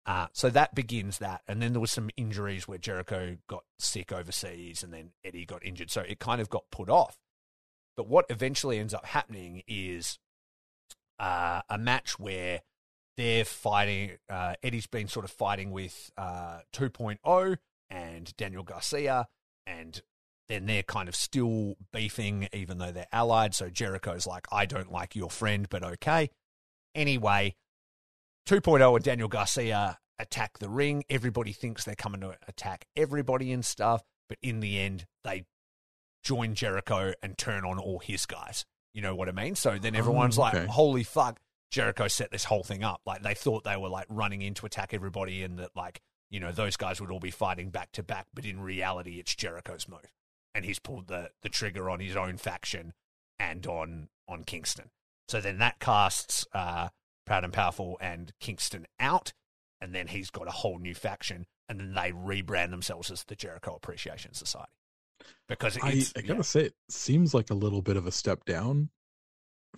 Uh, 0.06 0.26
so 0.32 0.50
that 0.50 0.74
begins 0.74 1.18
that. 1.18 1.42
And 1.46 1.62
then 1.62 1.72
there 1.72 1.80
was 1.80 1.92
some 1.92 2.10
injuries 2.16 2.66
where 2.66 2.78
Jericho 2.78 3.36
got 3.46 3.64
sick 3.78 4.12
overseas 4.12 4.82
and 4.82 4.92
then 4.92 5.10
Eddie 5.24 5.46
got 5.46 5.64
injured. 5.64 5.90
So 5.90 6.00
it 6.00 6.18
kind 6.18 6.40
of 6.40 6.50
got 6.50 6.64
put 6.72 6.88
off. 6.88 7.18
But 7.96 8.08
what 8.08 8.24
eventually 8.28 8.78
ends 8.78 8.94
up 8.94 9.04
happening 9.04 9.62
is 9.68 10.18
uh, 11.20 11.60
a 11.68 11.78
match 11.78 12.18
where 12.18 12.62
they're 13.16 13.44
fighting. 13.44 14.12
Uh, 14.28 14.54
Eddie's 14.62 14.86
been 14.86 15.06
sort 15.06 15.24
of 15.24 15.30
fighting 15.30 15.70
with 15.70 16.10
uh, 16.16 16.60
2.0 16.72 17.58
and 17.90 18.36
Daniel 18.36 18.62
Garcia, 18.62 19.28
and 19.70 20.02
then 20.48 20.66
they're 20.66 20.82
kind 20.82 21.08
of 21.08 21.14
still 21.14 21.76
beefing, 21.92 22.48
even 22.52 22.78
though 22.78 22.90
they're 22.90 23.06
allied. 23.12 23.54
So 23.54 23.70
Jericho's 23.70 24.26
like, 24.26 24.46
I 24.50 24.66
don't 24.66 24.90
like 24.90 25.14
your 25.14 25.30
friend, 25.30 25.66
but 25.70 25.84
okay. 25.84 26.30
Anyway, 26.94 27.54
2.0 28.48 28.96
and 28.96 29.04
Daniel 29.04 29.28
Garcia 29.28 29.98
attack 30.18 30.58
the 30.58 30.68
ring. 30.68 31.04
Everybody 31.08 31.52
thinks 31.52 31.84
they're 31.84 31.94
coming 31.94 32.20
to 32.22 32.36
attack 32.48 32.86
everybody 32.96 33.52
and 33.52 33.64
stuff, 33.64 34.02
but 34.28 34.38
in 34.42 34.60
the 34.60 34.80
end, 34.80 35.06
they 35.22 35.44
join 36.24 36.54
Jericho 36.54 37.12
and 37.22 37.38
turn 37.38 37.64
on 37.64 37.78
all 37.78 38.00
his 38.00 38.26
guys. 38.26 38.64
You 38.92 39.02
know 39.02 39.14
what 39.14 39.28
I 39.28 39.32
mean? 39.32 39.54
So 39.54 39.78
then 39.78 39.94
everyone's 39.94 40.36
Oh, 40.36 40.42
like, 40.42 40.66
holy 40.66 41.04
fuck, 41.04 41.38
Jericho 41.70 42.08
set 42.08 42.32
this 42.32 42.44
whole 42.44 42.64
thing 42.64 42.82
up. 42.82 43.00
Like 43.06 43.22
they 43.22 43.34
thought 43.34 43.62
they 43.62 43.76
were 43.76 43.88
like 43.88 44.06
running 44.08 44.42
in 44.42 44.54
to 44.54 44.66
attack 44.66 44.92
everybody 44.92 45.44
and 45.44 45.58
that 45.60 45.70
like, 45.76 46.00
you 46.30 46.40
know, 46.40 46.52
those 46.52 46.76
guys 46.76 47.00
would 47.00 47.10
all 47.10 47.20
be 47.20 47.30
fighting 47.30 47.70
back 47.70 47.92
to 47.92 48.02
back, 48.02 48.26
but 48.32 48.44
in 48.44 48.60
reality 48.60 49.18
it's 49.18 49.34
Jericho's 49.34 49.88
move. 49.88 50.12
And 50.54 50.64
he's 50.64 50.78
pulled 50.78 51.08
the, 51.08 51.30
the 51.42 51.48
trigger 51.48 51.90
on 51.90 52.00
his 52.00 52.16
own 52.16 52.36
faction 52.36 52.92
and 53.38 53.66
on 53.66 54.08
on 54.28 54.44
Kingston. 54.44 54.90
So 55.28 55.40
then 55.40 55.58
that 55.58 55.78
casts 55.78 56.46
uh 56.52 56.88
Proud 57.26 57.44
and 57.44 57.52
Powerful 57.52 57.96
and 58.00 58.32
Kingston 58.40 58.86
out, 58.98 59.32
and 59.80 59.94
then 59.94 60.08
he's 60.08 60.30
got 60.30 60.48
a 60.48 60.52
whole 60.52 60.78
new 60.78 60.94
faction, 60.94 61.46
and 61.68 61.78
then 61.78 61.94
they 61.94 62.10
rebrand 62.10 62.70
themselves 62.70 63.10
as 63.10 63.22
the 63.24 63.36
Jericho 63.36 63.74
Appreciation 63.74 64.34
Society. 64.34 64.72
Because 65.48 65.78
I, 65.80 66.04
I 66.16 66.22
gotta 66.22 66.34
yeah. 66.34 66.42
say, 66.42 66.60
it 66.62 66.74
seems 66.88 67.34
like 67.34 67.50
a 67.50 67.54
little 67.54 67.82
bit 67.82 67.96
of 67.96 68.06
a 68.06 68.12
step 68.12 68.44
down 68.44 68.90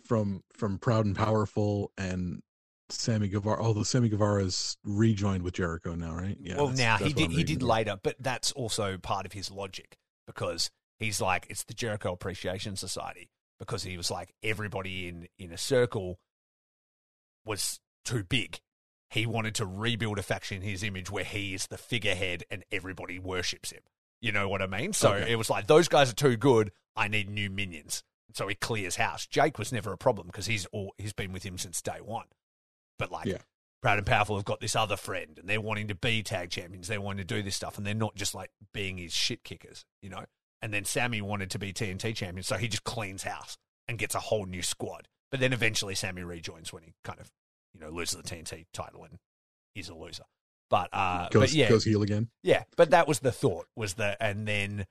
from 0.05 0.43
from 0.55 0.79
Proud 0.79 1.05
and 1.05 1.16
Powerful 1.16 1.93
and 1.99 2.43
Sammy 2.88 3.28
Guevara. 3.28 3.62
Although 3.62 3.82
Sammy 3.84 4.09
Guevara's 4.09 4.76
rejoined 4.84 5.42
with 5.42 5.54
Jericho 5.54 5.94
now, 5.94 6.14
right? 6.14 6.36
Yeah. 6.40 6.56
well, 6.56 6.68
that's- 6.68 6.78
now 6.78 6.96
he 6.98 7.04
that's 7.12 7.20
what 7.22 7.30
did 7.30 7.36
he 7.36 7.44
did 7.44 7.62
later, 7.62 7.98
but 8.02 8.16
that's 8.20 8.52
also 8.52 8.98
part 8.98 9.26
of 9.26 9.32
his 9.32 9.50
logic 9.50 9.96
because 10.26 10.70
he's 10.98 11.20
like 11.20 11.46
it's 11.50 11.64
the 11.64 11.74
Jericho 11.74 12.12
Appreciation 12.12 12.76
Society 12.76 13.30
because 13.59 13.82
he 13.84 13.96
was 13.96 14.10
like 14.10 14.34
everybody 14.42 15.09
in 15.09 15.28
in 15.38 15.52
a 15.52 15.59
circle 15.59 16.18
was 17.44 17.80
too 18.04 18.24
big. 18.24 18.60
He 19.10 19.26
wanted 19.26 19.54
to 19.56 19.66
rebuild 19.66 20.18
a 20.18 20.22
faction 20.22 20.59
in 20.59 20.62
his 20.62 20.82
image 20.82 21.10
where 21.10 21.24
he 21.24 21.54
is 21.54 21.66
the 21.66 21.76
figurehead 21.76 22.44
and 22.50 22.64
everybody 22.72 23.18
worships 23.18 23.70
him. 23.70 23.82
You 24.20 24.32
know 24.32 24.48
what 24.48 24.62
I 24.62 24.66
mean? 24.66 24.92
So 24.92 25.12
Okay. 25.14 25.32
it 25.32 25.36
was 25.36 25.50
like 25.50 25.66
those 25.66 25.88
guys 25.88 26.10
are 26.10 26.14
too 26.14 26.36
good. 26.36 26.72
I 26.96 27.09
need 27.09 27.28
new 27.28 27.50
minions. 27.50 28.04
So 28.34 28.48
he 28.48 28.54
clears 28.54 28.96
house. 28.96 29.26
Jake 29.26 29.59
was 29.59 29.72
never 29.72 29.92
a 29.92 29.98
problem 29.98 30.28
because 30.28 30.46
he's 30.46 30.64
all 30.66 30.94
he's 30.96 31.12
been 31.12 31.32
with 31.32 31.42
him 31.42 31.59
since 31.59 31.82
day 31.82 31.98
one. 32.00 32.26
But 33.03 33.11
like 33.11 33.27
Yeah. 33.27 33.39
Proud 33.83 33.99
and 33.99 34.07
Powerful 34.07 34.37
have 34.37 34.45
got 34.45 34.61
this 34.61 34.77
other 34.77 34.97
friend 34.97 35.37
and 35.41 35.49
they're 35.49 35.61
wanting 35.61 35.89
to 35.89 35.95
be 35.97 36.23
tag 36.23 36.51
champions. 36.51 36.87
They're 36.87 37.01
wanting 37.01 37.27
to 37.27 37.35
do 37.35 37.43
this 37.43 37.57
stuff 37.57 37.79
and 37.79 37.85
they're 37.85 37.95
not 37.95 38.15
just 38.15 38.33
like 38.33 38.51
being 38.73 38.97
his 38.97 39.12
shit 39.12 39.43
kickers, 39.43 39.85
you 40.01 40.09
know? 40.09 40.24
And 40.61 40.73
then 40.73 40.85
Sammy 40.85 41.20
wanted 41.20 41.51
to 41.51 41.59
be 41.59 41.73
TNT 41.73 42.15
champion, 42.15 42.45
so 42.45 42.57
he 42.57 42.69
just 42.69 42.85
cleans 42.85 43.24
house 43.24 43.57
and 43.89 43.99
gets 43.99 44.15
a 44.15 44.20
whole 44.20 44.47
new 44.47 44.62
squad. 44.62 45.09
But 45.33 45.41
then 45.41 45.53
eventually 45.53 45.97
Sammy 45.97 46.23
rejoins 46.23 46.73
when 46.73 46.85
he 46.85 46.95
kind 47.03 47.19
of, 47.19 47.33
you 47.74 47.81
know, 47.81 47.91
loses 47.91 48.16
the 48.16 48.23
TNT 48.23 48.66
title 48.73 49.03
and 49.03 49.19
is 49.74 49.89
a 49.89 49.95
loser. 49.97 50.27
But 50.70 50.89
uh 50.93 51.29
Goes, 51.31 51.43
but 51.51 51.53
yeah, 51.53 51.69
goes 51.69 51.83
heel 51.85 52.03
again. 52.03 52.29
yeah, 52.45 52.62
but 52.77 52.91
that 52.91 53.09
was 53.09 53.19
the 53.19 53.33
thought 53.33 53.66
was 53.74 53.95
that, 53.95 54.19
and 54.20 54.47
then 54.47 54.87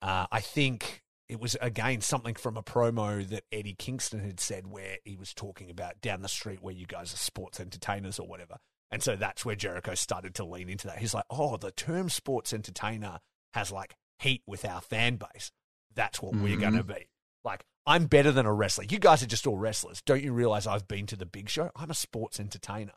uh, 0.00 0.26
I 0.32 0.40
think 0.40 1.02
it 1.30 1.40
was 1.40 1.56
again 1.60 2.00
something 2.00 2.34
from 2.34 2.56
a 2.56 2.62
promo 2.62 3.26
that 3.28 3.44
Eddie 3.52 3.74
Kingston 3.78 4.20
had 4.20 4.40
said 4.40 4.66
where 4.66 4.96
he 5.04 5.16
was 5.16 5.32
talking 5.32 5.70
about 5.70 6.00
down 6.00 6.22
the 6.22 6.28
street 6.28 6.60
where 6.62 6.74
you 6.74 6.86
guys 6.86 7.14
are 7.14 7.18
sports 7.18 7.60
entertainers 7.60 8.18
or 8.18 8.26
whatever, 8.26 8.56
and 8.90 9.02
so 9.02 9.16
that's 9.16 9.44
where 9.44 9.54
Jericho 9.56 9.94
started 9.94 10.34
to 10.36 10.44
lean 10.44 10.68
into 10.68 10.86
that. 10.88 10.98
He's 10.98 11.14
like, 11.14 11.24
oh, 11.30 11.56
the 11.56 11.70
term 11.70 12.08
sports 12.10 12.52
entertainer 12.52 13.20
has 13.54 13.70
like 13.72 13.94
heat 14.18 14.42
with 14.46 14.64
our 14.64 14.80
fan 14.80 15.16
base. 15.16 15.50
That's 15.94 16.20
what 16.20 16.34
we're 16.34 16.56
Mhm. 16.56 16.60
going 16.60 16.74
to 16.74 16.84
be. 16.84 17.08
Like, 17.44 17.64
I'm 17.86 18.04
better 18.06 18.30
than 18.30 18.46
a 18.46 18.52
wrestler. 18.52 18.84
You 18.84 18.98
guys 18.98 19.22
are 19.22 19.26
just 19.26 19.46
all 19.46 19.56
wrestlers. 19.56 20.02
Don't 20.02 20.22
you 20.22 20.32
realize 20.32 20.66
I've 20.66 20.86
been 20.86 21.06
to 21.06 21.16
the 21.16 21.26
big 21.26 21.48
show? 21.48 21.70
I'm 21.74 21.90
a 21.90 21.94
sports 21.94 22.38
entertainer. 22.38 22.92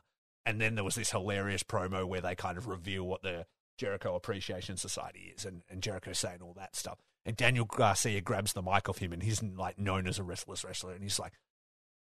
And 0.45 0.59
then 0.59 0.75
there 0.75 0.83
was 0.83 0.95
this 0.95 1.11
hilarious 1.11 1.63
promo 1.63 2.05
where 2.05 2.19
they 2.21 2.35
kind 2.35 2.57
of 2.57 2.67
reveal 2.67 3.03
what 3.07 3.21
the 3.23 3.45
Jericho 3.77 4.13
Appreciation 4.15 4.75
Society 4.77 5.33
is, 5.35 5.45
and, 5.45 5.63
and 5.69 5.81
Jericho 5.81 6.11
saying 6.13 6.41
all 6.41 6.53
that 6.55 6.75
stuff. 6.75 6.99
And 7.25 7.37
Daniel 7.37 7.65
Garcia 7.65 8.19
grabs 8.21 8.53
the 8.53 8.61
mic 8.61 8.89
off 8.89 8.97
him, 8.97 9.13
and 9.13 9.23
he's 9.23 9.41
like 9.41 9.79
known 9.79 10.07
as 10.07 10.19
a 10.19 10.23
restless 10.23 10.63
wrestler, 10.63 10.91
and 10.93 11.01
he's 11.03 11.19
like, 11.19 11.33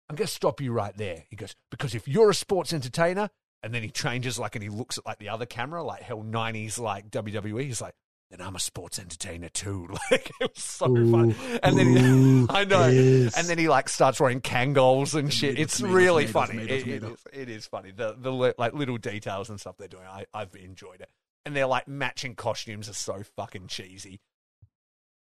"I'm 0.09 0.15
going 0.15 0.27
to 0.27 0.33
stop 0.33 0.59
you 0.59 0.71
right 0.73 0.95
there." 0.97 1.23
He 1.29 1.35
goes, 1.37 1.55
"Because 1.71 1.95
if 1.95 2.07
you're 2.07 2.29
a 2.31 2.35
sports 2.35 2.73
entertainer," 2.73 3.29
and 3.63 3.73
then 3.73 3.81
he 3.81 3.89
changes 3.89 4.37
like, 4.37 4.55
and 4.55 4.63
he 4.63 4.69
looks 4.69 4.97
at 4.97 5.05
like 5.05 5.19
the 5.19 5.29
other 5.29 5.45
camera, 5.45 5.83
like 5.83 6.01
hell 6.01 6.21
'90s 6.21 6.77
like 6.79 7.09
WWE. 7.11 7.63
He's 7.63 7.79
like, 7.79 7.93
"Then 8.29 8.41
I'm 8.41 8.57
a 8.57 8.59
sports 8.59 8.99
entertainer 8.99 9.47
too." 9.47 9.87
Like 10.11 10.29
it 10.41 10.51
was 10.53 10.61
so 10.63 10.87
fun. 10.87 11.33
And 11.63 11.77
then 11.79 11.87
he, 11.95 12.05
Ooh, 12.05 12.47
I 12.49 12.65
know. 12.65 12.87
yes. 12.87 13.37
And 13.37 13.47
then 13.47 13.57
he 13.57 13.69
like 13.69 13.87
starts 13.87 14.19
wearing 14.19 14.41
Kangols 14.41 15.15
and 15.17 15.33
shit. 15.33 15.57
It's 15.57 15.79
really 15.79 16.27
funny. 16.27 16.61
It- 16.63 16.85
it 16.87 17.03
is. 17.03 17.25
It 17.31 17.49
is 17.49 17.67
funny. 17.67 17.91
The 17.91 18.17
the 18.19 18.33
like 18.33 18.73
little 18.73 18.97
details 18.97 19.49
and 19.49 19.61
stuff 19.61 19.77
they're 19.77 19.87
doing. 19.87 20.03
I 20.05 20.25
I've 20.33 20.53
enjoyed 20.55 20.99
it. 20.99 21.09
And 21.45 21.55
their 21.55 21.67
like 21.67 21.87
matching 21.87 22.35
costumes 22.35 22.89
are 22.89 22.93
so 22.93 23.23
fucking 23.37 23.67
cheesy. 23.67 24.19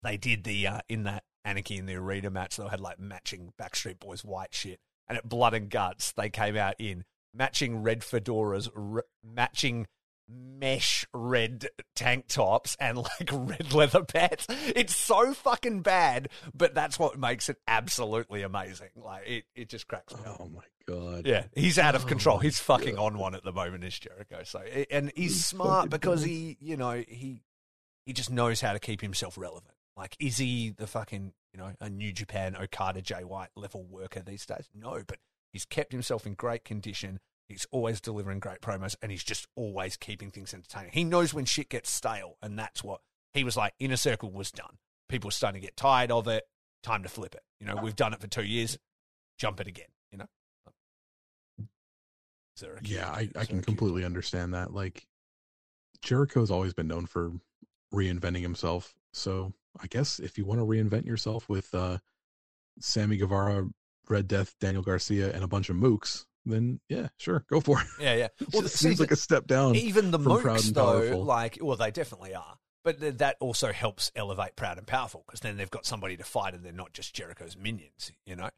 They 0.04 0.18
did 0.18 0.44
the 0.44 0.68
uh, 0.68 0.80
in 0.90 1.04
that 1.04 1.24
Anarchy 1.46 1.78
in 1.78 1.86
the 1.86 1.96
Arena 1.96 2.30
match. 2.30 2.58
They 2.58 2.68
had 2.68 2.80
like 2.82 3.00
matching 3.00 3.54
Backstreet 3.60 4.00
Boys 4.00 4.24
white 4.24 4.54
shit. 4.54 4.80
And 5.08 5.18
at 5.18 5.28
Blood 5.28 5.54
and 5.54 5.70
Guts, 5.70 6.12
they 6.14 6.30
came 6.30 6.56
out 6.56 6.76
in 6.80 7.04
matching 7.34 7.84
red 7.84 8.02
fedoras, 8.02 8.70
r- 8.76 9.06
matching 9.24 9.88
mesh 10.30 11.06
red 11.14 11.68
tank 11.96 12.28
tops 12.28 12.78
and 12.80 12.98
like 12.98 13.30
red 13.32 13.74
leather 13.74 14.04
pants. 14.04 14.48
It's 14.50 14.96
so 14.96 15.34
fucking 15.34 15.82
bad, 15.82 16.30
but 16.54 16.74
that's 16.74 16.98
what 16.98 17.20
makes 17.20 17.50
it 17.50 17.58
absolutely 17.68 18.42
amazing. 18.44 18.90
Like 18.96 19.28
it, 19.28 19.44
it 19.56 19.70
just 19.70 19.88
cracks 19.88 20.14
me 20.16 20.22
up. 20.26 20.38
Oh 20.40 20.48
my 20.50 20.62
god. 20.88 21.28
Yeah, 21.28 21.46
he's 21.56 21.78
out 21.78 21.96
of 21.96 22.06
Oh 22.06 22.08
control. 22.08 22.40
He's 22.40 22.60
fucking 22.60 22.96
God. 22.96 23.06
on 23.14 23.18
one 23.18 23.36
at 23.36 23.44
the 23.44 23.52
moment, 23.52 23.84
is 23.84 24.00
Jericho. 24.00 24.42
So, 24.44 24.60
and 24.60 25.12
he's 25.16 25.34
He's 25.34 25.46
smart 25.46 25.90
because 25.90 26.24
he, 26.24 26.58
you 26.60 26.78
know, 26.78 27.04
he 27.08 27.42
he 28.06 28.14
just 28.14 28.32
knows 28.32 28.62
how 28.62 28.74
to 28.74 28.80
keep 28.80 29.02
himself 29.02 29.38
relevant. 29.38 29.74
Like, 29.95 30.15
is 30.20 30.38
he 30.38 30.72
the 30.72 30.88
fucking, 30.88 31.34
you 31.53 31.60
know, 31.60 31.74
a 31.80 31.90
New 31.90 32.11
Japan 32.11 32.56
Okada 32.56 33.02
Jay 33.02 33.24
White 33.24 33.49
level 33.56 33.84
worker 33.84 34.22
these 34.22 34.45
days? 34.45 34.68
No, 34.74 35.03
but 35.06 35.18
he's 35.52 35.65
kept 35.65 35.91
himself 35.91 36.26
in 36.26 36.34
great 36.34 36.65
condition. 36.65 37.20
He's 37.48 37.68
always 37.72 38.02
delivering 38.02 38.40
great 38.40 38.61
promos, 38.61 38.95
and 39.02 39.11
he's 39.11 39.24
just 39.24 39.48
always 39.56 39.98
keeping 39.98 40.32
things 40.32 40.53
entertaining. 40.53 40.91
He 40.94 41.03
knows 41.03 41.34
when 41.34 41.45
shit 41.45 41.70
gets 41.70 41.91
stale, 41.91 42.38
and 42.41 42.57
that's 42.57 42.84
what 42.84 43.02
he 43.34 43.44
was 43.44 43.56
like. 43.56 43.74
Inner 43.80 43.98
Circle 43.98 44.32
was 44.32 44.52
done. 44.52 44.78
People 45.10 45.28
were 45.28 45.32
starting 45.32 45.61
to 45.61 45.65
get 45.68 45.78
tired 45.78 46.10
of 46.11 46.28
it. 46.28 46.44
Time 46.82 47.03
to 47.03 47.10
flip 47.10 47.36
it. 47.36 47.44
You 47.60 47.68
know, 47.68 47.76
we've 47.82 47.95
done 47.95 48.14
it 48.14 48.20
for 48.20 48.28
two 48.28 48.44
years. 48.44 48.78
Jump 49.38 49.61
it 49.61 49.68
again. 49.68 49.88
You 50.11 50.20
know. 50.20 50.28
Is 52.56 52.61
there 52.61 52.76
a 52.76 52.82
cue? 52.82 52.98
Yeah, 52.98 53.10
I, 53.10 53.30
I 53.36 53.45
can 53.45 53.57
cue? 53.57 53.61
completely 53.61 54.06
understand 54.06 54.53
that. 54.53 54.74
Like 54.74 55.06
Jericho's 56.02 56.52
always 56.52 56.74
been 56.74 56.88
known 56.88 57.06
for 57.06 57.32
reinventing 57.94 58.41
himself. 58.41 58.95
So 59.14 59.53
I 59.82 59.88
guess 59.88 60.20
if 60.20 60.38
you 60.38 60.45
want 60.45 60.60
to 60.60 60.66
reinvent 60.66 61.06
yourself 61.06 61.50
with 61.50 61.74
uh 61.74 61.98
Sammy 62.80 63.18
Guevara, 63.18 63.68
Red 64.10 64.28
Death, 64.28 64.56
Daniel 64.60 64.84
Garcia, 64.84 65.32
and 65.34 65.44
a 65.44 65.48
bunch 65.48 65.70
of 65.70 65.76
mooks, 65.76 66.26
then 66.45 66.80
yeah, 66.90 67.08
sure, 67.18 67.45
go 67.50 67.60
for 67.60 67.80
it. 67.82 67.88
Yeah, 68.00 68.16
yeah. 68.16 68.28
It 68.41 68.50
Well, 68.54 68.62
see, 68.64 68.88
seems 68.90 69.00
like 69.00 69.12
a 69.12 69.16
step 69.16 69.48
down. 69.48 69.76
even 69.76 70.12
the 70.12 70.20
Mooks, 70.20 70.74
though, 70.74 71.00
Powerful. 71.02 71.24
like, 71.24 71.58
well, 71.62 71.78
they 71.78 71.91
definitely 71.91 72.34
are. 72.36 72.58
But 72.84 73.00
th- 73.00 73.18
that 73.20 73.38
also 73.40 73.72
helps 73.72 74.12
elevate 74.16 74.56
Proud 74.58 74.78
and 74.78 74.86
Powerful 74.86 75.24
because 75.26 75.40
then 75.40 75.56
they've 75.56 75.70
got 75.72 75.86
somebody 75.86 76.18
to 76.18 76.24
fight, 76.24 76.54
and 76.54 76.66
they're 76.66 76.74
not 76.74 76.91
just 76.94 77.14
Jericho's 77.16 77.56
minions, 77.56 78.12
you 78.26 78.36
know. 78.36 78.50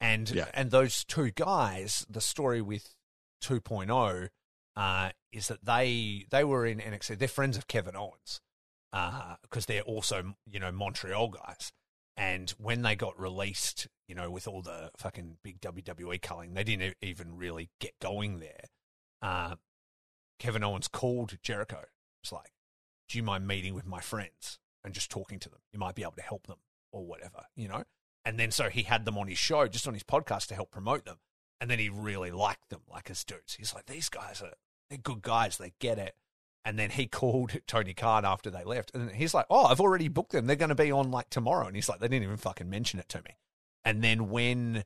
And 0.00 0.30
Yeah. 0.30 0.46
and 0.54 0.70
those 0.70 1.04
two 1.04 1.30
guys, 1.32 2.06
the 2.08 2.20
story 2.20 2.60
with 2.62 2.94
2.0 3.42 4.28
uh, 4.76 5.10
is 5.32 5.48
that 5.48 5.64
they 5.64 6.26
they 6.30 6.44
were 6.44 6.66
in 6.66 6.78
NXT. 6.78 7.18
They're 7.18 7.26
friends 7.28 7.56
of 7.56 7.66
Kevin 7.66 7.96
Owens 7.96 8.40
because 9.42 9.66
they're 9.66 9.82
also 9.82 10.34
you 10.50 10.60
know 10.60 10.72
Montreal 10.72 11.28
guys. 11.28 11.72
And 12.16 12.50
when 12.58 12.82
they 12.82 12.94
got 12.94 13.18
released, 13.18 13.88
you 14.06 14.14
know, 14.14 14.30
with 14.30 14.46
all 14.46 14.62
the 14.62 14.90
fucking 14.96 15.38
big 15.42 15.60
WWE 15.60 16.22
culling, 16.22 16.54
they 16.54 16.62
didn't 16.62 16.94
even 17.02 17.36
really 17.36 17.70
get 17.80 17.98
going 18.00 18.38
there. 18.38 18.66
Uh, 19.20 19.56
Kevin 20.38 20.62
Owens 20.62 20.86
called 20.86 21.36
Jericho. 21.42 21.82
It's 22.22 22.30
like, 22.30 22.52
do 23.08 23.18
you 23.18 23.24
mind 23.24 23.46
meeting 23.46 23.74
with 23.74 23.86
my 23.86 24.00
friends 24.00 24.58
and 24.84 24.94
just 24.94 25.10
talking 25.10 25.40
to 25.40 25.48
them? 25.48 25.60
You 25.72 25.78
might 25.78 25.94
be 25.96 26.02
able 26.02 26.12
to 26.12 26.22
help 26.22 26.46
them 26.46 26.58
or 26.92 27.04
whatever, 27.04 27.46
you 27.56 27.68
know? 27.68 27.84
And 28.24 28.38
then 28.38 28.50
so 28.50 28.68
he 28.70 28.84
had 28.84 29.04
them 29.04 29.18
on 29.18 29.28
his 29.28 29.38
show, 29.38 29.66
just 29.66 29.88
on 29.88 29.94
his 29.94 30.04
podcast 30.04 30.46
to 30.48 30.54
help 30.54 30.70
promote 30.70 31.04
them. 31.04 31.18
And 31.60 31.70
then 31.70 31.78
he 31.78 31.88
really 31.88 32.30
liked 32.30 32.70
them, 32.70 32.82
like 32.90 33.10
as 33.10 33.24
dudes. 33.24 33.54
He's 33.54 33.74
like, 33.74 33.86
these 33.86 34.08
guys 34.08 34.40
are, 34.42 34.54
they're 34.88 34.98
good 34.98 35.22
guys. 35.22 35.58
They 35.58 35.72
get 35.80 35.98
it. 35.98 36.14
And 36.64 36.78
then 36.78 36.90
he 36.90 37.06
called 37.08 37.52
Tony 37.66 37.94
Khan 37.94 38.24
after 38.24 38.50
they 38.50 38.64
left. 38.64 38.94
And 38.94 39.10
he's 39.10 39.34
like, 39.34 39.46
oh, 39.50 39.64
I've 39.64 39.80
already 39.80 40.08
booked 40.08 40.32
them. 40.32 40.46
They're 40.46 40.56
going 40.56 40.70
to 40.70 40.74
be 40.74 40.92
on 40.92 41.10
like 41.10 41.30
tomorrow. 41.30 41.66
And 41.66 41.76
he's 41.76 41.88
like, 41.88 42.00
they 42.00 42.08
didn't 42.08 42.24
even 42.24 42.36
fucking 42.36 42.70
mention 42.70 43.00
it 43.00 43.08
to 43.10 43.18
me. 43.18 43.36
And 43.84 44.02
then 44.02 44.30
when 44.30 44.84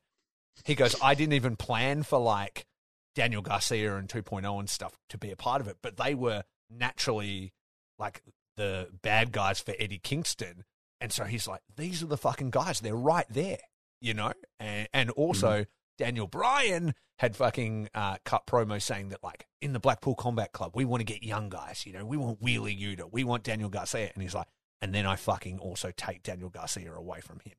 he 0.64 0.74
goes, 0.74 0.96
I 1.02 1.14
didn't 1.14 1.34
even 1.34 1.56
plan 1.56 2.02
for 2.02 2.18
like 2.18 2.66
Daniel 3.14 3.42
Garcia 3.42 3.96
and 3.96 4.08
2.0 4.08 4.58
and 4.58 4.68
stuff 4.68 4.98
to 5.08 5.18
be 5.18 5.30
a 5.30 5.36
part 5.36 5.60
of 5.60 5.68
it, 5.68 5.78
but 5.82 5.96
they 5.96 6.14
were 6.14 6.44
naturally 6.70 7.52
like 7.98 8.22
the 8.56 8.88
bad 9.02 9.32
guys 9.32 9.60
for 9.60 9.74
Eddie 9.78 9.98
Kingston. 9.98 10.64
And 11.00 11.12
so 11.12 11.24
he's 11.24 11.46
like, 11.46 11.60
these 11.76 12.02
are 12.02 12.06
the 12.06 12.16
fucking 12.16 12.50
guys. 12.50 12.80
They're 12.80 12.94
right 12.94 13.26
there, 13.30 13.58
you 14.00 14.14
know? 14.14 14.32
And, 14.58 14.88
and 14.92 15.10
also, 15.10 15.60
mm-hmm. 15.60 15.70
Daniel 15.98 16.26
Bryan 16.26 16.94
had 17.18 17.36
fucking 17.36 17.88
uh, 17.94 18.16
cut 18.24 18.46
promo 18.46 18.80
saying 18.80 19.08
that, 19.10 19.22
like, 19.22 19.46
in 19.60 19.72
the 19.72 19.80
Blackpool 19.80 20.14
Combat 20.14 20.52
Club, 20.52 20.72
we 20.74 20.84
want 20.84 21.00
to 21.00 21.04
get 21.04 21.22
young 21.22 21.48
guys, 21.48 21.84
you 21.84 21.92
know? 21.92 22.04
We 22.06 22.16
want 22.16 22.40
Wheeler 22.40 22.70
Yuta. 22.70 23.10
We 23.12 23.24
want 23.24 23.42
Daniel 23.42 23.68
Garcia. 23.68 24.10
And 24.14 24.22
he's 24.22 24.34
like, 24.34 24.46
and 24.80 24.94
then 24.94 25.04
I 25.04 25.16
fucking 25.16 25.58
also 25.58 25.90
take 25.96 26.22
Daniel 26.22 26.48
Garcia 26.48 26.92
away 26.94 27.20
from 27.20 27.40
him. 27.40 27.54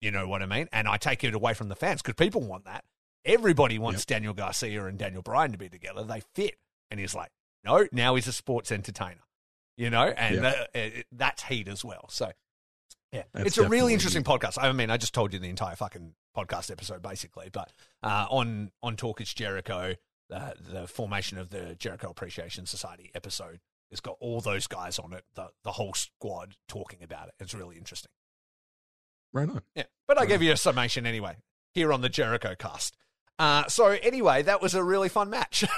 You 0.00 0.10
know 0.10 0.26
what 0.26 0.42
I 0.42 0.46
mean? 0.46 0.68
And 0.72 0.88
I 0.88 0.96
take 0.96 1.22
it 1.22 1.34
away 1.34 1.54
from 1.54 1.68
the 1.68 1.76
fans 1.76 2.02
because 2.02 2.14
people 2.14 2.40
want 2.42 2.64
that. 2.64 2.84
Everybody 3.24 3.78
wants 3.78 4.04
Daniel 4.04 4.34
Garcia 4.34 4.84
and 4.86 4.98
Daniel 4.98 5.22
Bryan 5.22 5.52
to 5.52 5.58
be 5.58 5.68
together. 5.68 6.02
They 6.04 6.22
fit. 6.34 6.56
And 6.90 6.98
he's 7.00 7.14
like, 7.14 7.30
no, 7.64 7.86
now 7.92 8.14
he's 8.14 8.26
a 8.26 8.32
sports 8.32 8.72
entertainer. 8.72 9.20
You 9.76 9.90
know, 9.90 10.04
and 10.04 10.36
Yeah. 10.36 10.40
that- 10.72 11.04
that's 11.12 11.42
heat 11.44 11.68
as 11.68 11.84
well. 11.84 12.06
So, 12.08 12.32
yeah, 13.12 13.24
That's 13.32 13.46
it's 13.48 13.58
a 13.58 13.68
really 13.68 13.92
interesting 13.92 14.24
podcast. 14.24 14.56
I 14.62 14.70
mean, 14.72 14.90
I 14.90 14.96
just 14.96 15.14
told 15.14 15.32
you 15.32 15.38
the 15.38 15.48
entire 15.48 15.74
fucking 15.76 16.14
podcast 16.36 16.70
episode 16.70 17.02
basically, 17.02 17.48
but 17.52 17.72
uh, 18.02 18.26
on 18.30 18.70
on 18.82 18.96
Talk 18.96 19.20
It's 19.20 19.32
Jericho, 19.34 19.94
uh, 20.32 20.50
the 20.58 20.86
formation 20.86 21.38
of 21.38 21.50
the 21.50 21.74
Jericho 21.78 22.10
Appreciation 22.10 22.66
Society 22.66 23.10
episode 23.14 23.60
It's 23.90 24.00
got 24.00 24.16
all 24.20 24.40
those 24.40 24.66
guys 24.66 24.98
on 24.98 25.12
it, 25.12 25.24
the 25.34 25.48
the 25.62 25.72
whole 25.72 25.94
squad 25.94 26.54
talking 26.68 27.02
about 27.02 27.28
it. 27.28 27.34
It's 27.40 27.54
really 27.54 27.76
interesting. 27.76 28.10
Right 29.32 29.48
on. 29.48 29.62
Yeah, 29.74 29.84
but 30.06 30.16
I 30.16 30.22
Right. 30.22 30.28
gave 30.28 30.42
you 30.42 30.52
a 30.52 30.56
summation 30.56 31.06
anyway 31.06 31.36
here 31.72 31.92
on 31.92 32.00
the 32.00 32.08
Jericho 32.08 32.54
cast. 32.58 32.96
Uh, 33.38 33.66
so 33.66 33.88
anyway, 33.88 34.42
that 34.42 34.62
was 34.62 34.74
a 34.74 34.82
really 34.84 35.08
fun 35.08 35.28
match. 35.30 35.64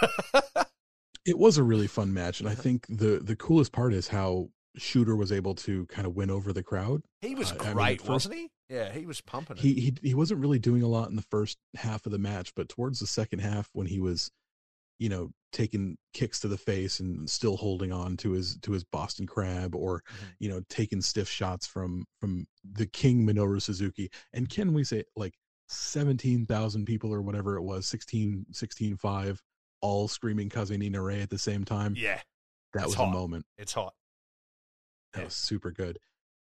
It 1.29 1.37
was 1.39 1.59
a 1.59 1.65
really 1.65 1.89
fun 1.89 2.15
match, 2.15 2.39
and 2.39 2.49
I 2.49 2.55
think 2.55 2.87
the 2.89 3.19
the 3.21 3.35
coolest 3.35 3.73
part 3.73 3.93
is 3.93 4.07
how 4.07 4.51
Shooter 4.77 5.17
was 5.17 5.33
able 5.33 5.57
to 5.57 5.85
kind 5.87 6.07
of 6.07 6.15
win 6.15 6.31
over 6.31 6.53
the 6.53 6.63
crowd. 6.63 7.03
he 7.21 7.35
was 7.35 7.51
Uh, 7.51 7.57
I 7.59 7.65
mean, 7.65 7.73
great, 7.75 7.99
first- 8.01 8.09
wasn't 8.11 8.35
he? 8.37 8.51
Yeah, 8.69 8.91
he 8.93 9.07
was 9.07 9.21
pumping 9.21 9.57
it. 9.59 9.63
He 9.63 9.75
he 9.75 9.95
he 10.03 10.15
wasn't 10.15 10.41
really 10.41 10.59
doing 10.59 10.83
a 10.83 10.89
lot 10.89 11.09
in 11.11 11.17
the 11.17 11.23
first 11.23 11.59
half 11.77 12.05
of 12.07 12.13
the 12.13 12.19
match, 12.19 12.53
but 12.55 12.69
towards 12.69 12.99
the 12.99 13.07
second 13.07 13.39
half, 13.41 13.69
when 13.73 13.87
he 13.87 14.01
was, 14.01 14.31
you 14.99 15.09
know, 15.09 15.31
taking 15.53 15.97
kicks 16.13 16.41
to 16.41 16.49
the 16.49 16.59
face 16.59 16.99
and 17.01 17.31
still 17.31 17.57
holding 17.57 17.93
on 17.93 18.17
to 18.19 18.33
his 18.33 18.59
to 18.63 18.73
his 18.73 18.83
Boston 18.83 19.27
Crab, 19.27 19.75
or 19.75 20.01
Mhm. 20.01 20.35
you 20.41 20.49
know, 20.49 20.63
taking 20.69 21.01
stiff 21.01 21.29
shots 21.29 21.67
from 21.67 22.07
from 22.21 22.47
the 22.65 22.87
King 22.87 23.25
Minoru 23.27 23.63
Suzuki, 23.63 24.11
and 24.33 24.49
can 24.49 24.73
we 24.75 24.83
say 24.83 25.05
like 25.15 25.35
seventeen 25.69 26.45
thousand 26.47 26.87
people 26.87 27.13
or 27.13 27.23
whatever 27.23 27.57
it 27.57 27.63
was, 27.63 27.87
16, 27.87 28.47
16 28.53 28.97
5 28.97 29.43
all 29.81 30.09
screaming 30.09 30.49
Kazunina 30.49 31.05
Ray 31.05 31.21
at 31.23 31.31
the 31.31 31.39
same 31.39 31.65
time. 31.65 31.95
Yeah, 31.97 32.21
that 32.73 32.81
it's 32.81 32.87
was 32.87 32.95
hot. 32.95 33.09
a 33.09 33.13
moment. 33.13 33.47
it's 33.59 33.73
hot. 33.75 33.95
That 35.13 35.21
Yeah. 35.21 35.25
was 35.27 35.37
super 35.37 35.71
good. 35.71 35.99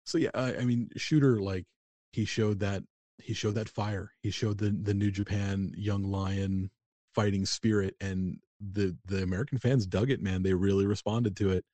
So 0.06 0.18
yeah, 0.18 0.32
I, 0.34 0.58
I 0.58 0.66
mean, 0.66 0.90
Shooter 0.98 1.40
like 1.42 1.66
he 2.12 2.26
showed 2.26 2.60
that 2.60 2.84
he 3.20 3.34
showed 3.34 3.56
that 3.56 3.70
fire. 3.70 4.12
He 4.22 4.32
showed 4.32 4.58
the 4.58 4.70
the 4.70 4.94
New 4.94 5.12
Japan 5.12 5.74
young 5.76 6.04
lion 6.04 6.72
fighting 7.14 7.46
spirit, 7.46 7.96
and 8.02 8.40
the 8.60 8.96
the 9.06 9.24
American 9.24 9.58
fans 9.58 9.86
dug 9.86 10.10
it. 10.10 10.22
Man, 10.22 10.44
they 10.44 10.54
really 10.54 10.86
responded 10.86 11.36
to 11.38 11.52
it. 11.52 11.66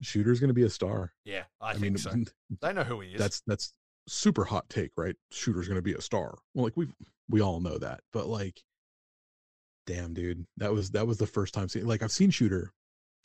Shooter's 0.00 0.40
going 0.40 0.48
to 0.48 0.54
be 0.54 0.62
a 0.62 0.70
star. 0.70 1.12
Yeah, 1.24 1.44
I, 1.60 1.70
I, 1.70 1.72
think 1.72 1.82
mean, 1.82 1.98
so. 1.98 2.12
They 2.62 2.72
know 2.72 2.84
who 2.84 3.00
he 3.00 3.10
is. 3.10 3.18
that's 3.18 3.42
that's 3.46 3.72
super 4.06 4.44
hot 4.44 4.68
take, 4.68 4.92
right? 4.96 5.16
Shooter's 5.32 5.66
going 5.66 5.76
to 5.76 5.82
be 5.82 5.94
a 5.94 6.00
star. 6.00 6.38
Well, 6.54 6.64
like 6.64 6.76
we 6.76 6.88
we 7.28 7.40
all 7.40 7.60
know 7.60 7.78
that, 7.78 8.00
but 8.12 8.26
like, 8.26 8.62
damn, 9.86 10.14
dude, 10.14 10.46
that 10.56 10.72
was 10.72 10.90
that 10.92 11.06
was 11.06 11.18
the 11.18 11.26
first 11.26 11.54
time 11.54 11.68
seeing. 11.68 11.86
Like 11.86 12.02
I've 12.02 12.12
seen 12.12 12.30
Shooter, 12.30 12.72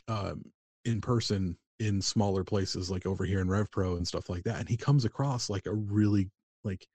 um, 0.08 0.46
in 0.86 1.02
person 1.02 1.58
in 1.84 2.02
smaller 2.02 2.44
places, 2.44 2.90
like 2.90 3.06
over 3.06 3.26
here 3.26 3.40
in 3.42 3.50
Rev 3.50 3.70
Pro 3.72 3.96
and 3.96 4.08
stuff 4.08 4.30
like 4.30 4.44
that, 4.44 4.60
and 4.60 4.70
he 4.70 4.78
comes 4.78 5.06
across 5.06 5.50
like 5.50 5.66
a 5.66 5.74
really 5.74 6.30
like 6.64 6.88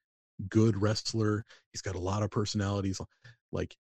good 0.48 0.80
wrestler. 0.80 1.44
He's 1.72 1.82
got 1.82 1.94
a 1.94 2.00
lot 2.00 2.22
of 2.22 2.30
personalities. 2.30 3.00
Like 3.52 3.76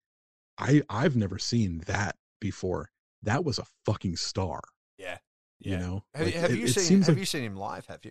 I 0.58 0.82
I've 0.88 1.16
never 1.16 1.38
seen 1.38 1.82
that 1.86 2.16
before. 2.40 2.90
That 3.22 3.44
was 3.44 3.58
a 3.58 3.66
fucking 3.86 4.16
star. 4.16 4.60
yeah, 4.98 5.18
You 5.60 5.76
know, 5.76 6.04
Have, 6.14 6.26
Like, 6.26 6.34
have 6.34 6.50
it- 6.52 6.58
you 6.58 6.68
seen? 6.68 6.84
seems 6.84 7.06
Have 7.06 7.16
like- 7.16 7.20
you 7.20 7.26
seen 7.26 7.42
him 7.44 7.56
live? 7.56 7.86
Have 7.86 8.04
you? 8.04 8.10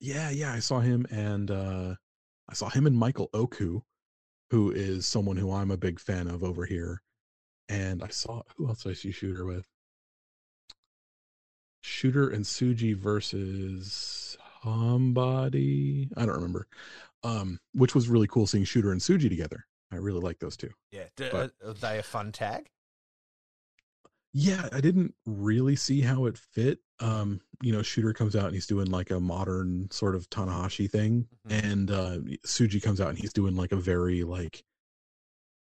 Yeah, 0.00 0.30
yeah, 0.30 0.52
I 0.52 0.58
saw 0.60 0.80
him 0.80 1.06
and 1.10 1.50
uh 1.50 1.94
I 2.48 2.54
saw 2.54 2.68
him 2.68 2.86
and 2.86 2.96
Michael 2.96 3.30
Oku, 3.34 3.80
who 4.50 4.70
is 4.70 5.06
someone 5.06 5.36
who 5.36 5.50
I'm 5.50 5.70
a 5.70 5.76
big 5.76 5.98
fan 5.98 6.28
of 6.28 6.44
over 6.44 6.64
here. 6.66 7.02
And 7.68 8.02
I 8.02 8.08
saw 8.08 8.42
who 8.56 8.68
else 8.68 8.82
did 8.82 8.90
I 8.90 8.94
see 8.94 9.10
Shooter 9.12 9.44
with? 9.44 9.66
Shooter 11.90 12.28
and 12.30 12.44
Tsuji 12.44 12.96
versus 12.96 14.36
somebody. 14.62 16.08
I 16.16 16.26
don't 16.26 16.34
remember. 16.34 16.66
Um, 17.22 17.60
which 17.72 17.94
was 17.94 18.08
really 18.08 18.26
cool 18.26 18.46
seeing 18.46 18.64
Shooter 18.64 18.90
and 18.92 19.00
Tsuji 19.00 19.28
together. 19.28 19.66
I 19.92 19.96
really 19.96 20.20
like 20.20 20.40
those 20.40 20.56
two. 20.56 20.70
Yeah. 20.90 21.04
D- 21.16 21.28
But- 21.30 21.52
are, 21.64 21.72
they 21.74 21.98
a 21.98 22.02
fun 22.02 22.32
tag? 22.32 22.68
Yeah, 24.32 24.68
I 24.72 24.80
didn't 24.80 25.14
really 25.24 25.76
see 25.76 26.00
how 26.02 26.26
it 26.26 26.36
fit. 26.36 26.80
Um, 27.00 27.40
you 27.62 27.72
know, 27.72 27.82
Shooter 27.82 28.12
comes 28.12 28.36
out 28.36 28.46
and 28.46 28.54
he's 28.54 28.66
doing 28.66 28.90
like 28.90 29.10
a 29.10 29.18
modern 29.20 29.90
sort 29.90 30.14
of 30.14 30.28
Tanahashi 30.28 30.90
thing, 30.90 31.26
Mhm. 31.48 31.64
and 31.64 31.90
uh 31.90 32.18
Tsuji 32.44 32.82
comes 32.82 33.00
out 33.00 33.08
and 33.10 33.18
he's 33.18 33.32
doing 33.32 33.54
like 33.56 33.72
a 33.72 33.76
very 33.76 34.24
like 34.24 34.62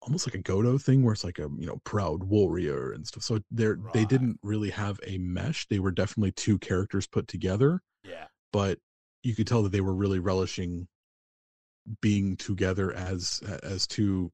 almost 0.05 0.27
like 0.27 0.35
a 0.35 0.39
Goto 0.43 0.79
thing 0.79 1.03
where 1.03 1.13
it's 1.15 1.25
like 1.25 1.39
a 1.39 1.49
you 1.59 1.67
know 1.67 1.81
proud 1.85 2.25
warrior 2.25 2.93
and 2.93 3.07
stuff. 3.07 3.23
So 3.23 3.41
they're 3.51 3.79
they 3.93 4.05
didn't 4.05 4.39
really 4.43 4.71
have 4.71 5.01
a 5.07 5.19
mesh. 5.19 5.67
They 5.69 5.79
were 5.81 5.91
definitely 5.91 6.33
two 6.33 6.59
characters 6.59 7.07
put 7.07 7.27
together, 7.29 7.81
Yeah. 8.03 8.27
but 8.53 8.79
you 9.23 9.35
could 9.35 9.47
tell 9.47 9.63
that 9.63 9.73
they 9.73 9.81
were 9.81 9.95
really 9.95 10.19
relishing 10.19 10.87
being 12.01 12.37
together 12.37 12.93
as 12.95 13.41
as 13.63 13.87
two 13.87 14.31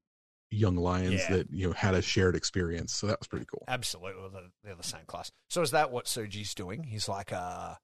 young 0.49 0.75
lions 0.75 1.21
Yeah. 1.21 1.37
that 1.37 1.47
you 1.51 1.67
know 1.67 1.73
had 1.73 1.95
a 1.95 2.01
shared 2.01 2.35
experience. 2.35 2.93
So 2.93 3.07
that 3.07 3.19
was 3.19 3.27
pretty 3.27 3.45
cool. 3.45 3.63
Absolutely, 3.67 4.21
they're, 4.33 4.41
they're 4.63 4.75
the 4.75 4.83
same 4.83 5.05
class. 5.07 5.31
So 5.49 5.61
is 5.61 5.71
that 5.71 5.91
what 5.91 6.05
Tsuji's 6.05 6.53
doing? 6.53 6.83
He's 6.83 7.07
like 7.07 7.31
a 7.31 7.77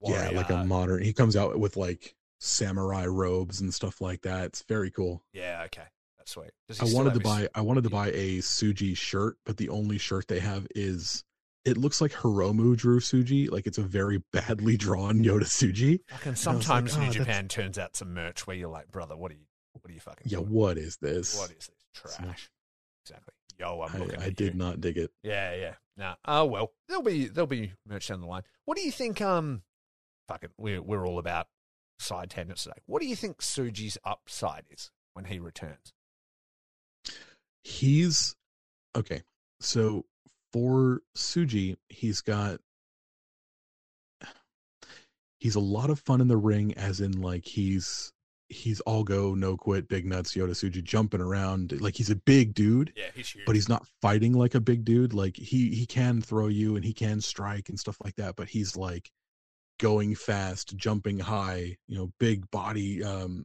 Yeah, 0.00 0.30
like 0.30 0.50
a 0.50 0.64
modern. 0.64 1.02
He 1.02 1.12
comes 1.12 1.36
out 1.36 1.58
with 1.58 1.76
like 1.76 2.14
samurai 2.40 3.06
robes 3.06 3.60
and 3.60 3.72
stuff 3.74 4.00
like 4.00 4.22
that. 4.22 4.46
It's 4.46 4.62
very 4.68 4.90
cool. 4.90 5.22
Yeah, 5.32 5.62
okay, 5.66 5.86
that's 6.28 6.32
sweet. 6.32 6.50
Does 6.68 6.80
he 6.80 6.90
I 6.90 6.94
wanted 6.96 7.14
to 7.22 7.28
have 7.28 7.38
his- 7.40 7.48
buy. 7.54 7.60
I 7.60 7.62
wanted 7.62 7.84
to 7.84 7.90
buy 7.90 8.08
a 8.08 8.38
Tsuji 8.38 8.96
shirt, 8.96 9.36
but 9.46 9.56
the 9.56 9.68
only 9.70 9.98
shirt 9.98 10.28
they 10.28 10.40
have 10.40 10.66
is. 10.74 11.24
It 11.64 11.76
looks 11.76 12.00
like 12.00 12.12
Hiromu 12.12 12.76
drew 12.76 12.98
Tsuji. 13.00 13.50
Like 13.50 13.66
it's 13.66 13.76
a 13.78 13.82
very 13.82 14.22
badly 14.32 14.76
drawn 14.78 15.18
Yota 15.24 15.42
Tsuji. 15.42 16.00
Fucking 16.08 16.34
sometimes 16.36 16.92
like, 16.96 17.00
New 17.00 17.06
"Oh, 17.08 17.10
that's- 17.12 17.26
Japan 17.26 17.48
turns 17.48 17.78
out 17.78 17.94
some 17.96 18.14
merch 18.14 18.46
where 18.46 18.56
you're 18.56 18.70
like, 18.70 18.90
brother, 18.90 19.16
what 19.16 19.32
are 19.32 19.34
you? 19.34 19.44
What 19.74 19.90
are 19.90 19.92
you 19.94 20.00
fucking? 20.00 20.28
Yeah, 20.30 20.38
doing? 20.38 20.50
what 20.50 20.78
is 20.78 20.96
this? 20.98 21.36
What 21.38 21.50
is 21.50 21.56
this 21.66 21.70
It's 21.94 22.18
not- 22.20 22.24
trash? 22.26 22.50
Exactly. 23.04 23.34
Yo, 23.58 23.82
I'm 23.82 23.98
looking. 24.00 24.18
I, 24.20 24.24
I 24.24 24.26
at 24.28 24.36
did 24.36 24.52
you. 24.54 24.58
not 24.58 24.80
dig 24.80 24.96
it. 24.96 25.10
Yeah, 25.22 25.54
yeah. 25.56 25.74
Nah. 25.96 26.14
Oh 26.24 26.44
well, 26.46 26.72
there'll 26.88 27.02
be 27.02 27.26
there'll 27.26 27.46
be 27.48 27.72
merch 27.86 28.06
down 28.08 28.20
the 28.20 28.26
line. 28.28 28.42
What 28.64 28.76
do 28.78 28.84
you 28.84 28.92
think? 28.92 29.20
Um, 29.20 29.62
fuck 30.28 30.44
it. 30.44 30.52
We're 30.56 30.80
we're 30.80 31.06
all 31.06 31.18
about 31.18 31.48
side 31.98 32.30
tangents 32.30 32.62
today. 32.62 32.76
What 32.86 33.02
do 33.02 33.08
you 33.08 33.16
think 33.16 33.38
Tsuji's 33.38 33.98
upside 34.04 34.64
is 34.70 34.90
when 35.14 35.24
he 35.26 35.38
returns? 35.40 35.92
He's 37.68 38.34
okay. 38.96 39.22
So 39.60 40.04
for 40.52 41.02
Tsuji, 41.16 41.76
he's 41.90 42.22
got 42.22 42.60
he's 45.38 45.54
a 45.54 45.60
lot 45.60 45.90
of 45.90 46.00
fun 46.00 46.20
in 46.20 46.28
the 46.28 46.36
ring, 46.36 46.74
as 46.78 47.00
in 47.00 47.20
like 47.20 47.44
he's 47.44 48.12
he's 48.48 48.80
all 48.80 49.04
go 49.04 49.34
no 49.34 49.56
quit, 49.56 49.86
big 49.88 50.06
nuts, 50.06 50.34
Yota 50.34 50.50
Tsuji 50.52 50.82
jumping 50.82 51.20
around. 51.20 51.78
Like 51.80 51.94
he's 51.96 52.08
a 52.10 52.16
big 52.16 52.54
dude, 52.54 52.92
Yeah, 52.96 53.10
he's 53.14 53.28
huge. 53.28 53.44
but 53.44 53.54
he's 53.54 53.68
not 53.68 53.86
fighting 54.00 54.32
like 54.32 54.54
a 54.54 54.60
big 54.60 54.84
dude. 54.84 55.12
Like 55.12 55.36
he 55.36 55.74
he 55.74 55.84
can 55.84 56.22
throw 56.22 56.46
you 56.48 56.74
and 56.76 56.84
he 56.84 56.94
can 56.94 57.20
strike 57.20 57.68
and 57.68 57.78
stuff 57.78 57.98
like 58.02 58.16
that, 58.16 58.36
but 58.36 58.48
he's 58.48 58.76
like 58.76 59.10
going 59.78 60.14
fast, 60.14 60.74
jumping 60.76 61.18
high, 61.18 61.76
you 61.86 61.96
know, 61.98 62.10
big 62.18 62.50
body 62.50 63.04
um 63.04 63.44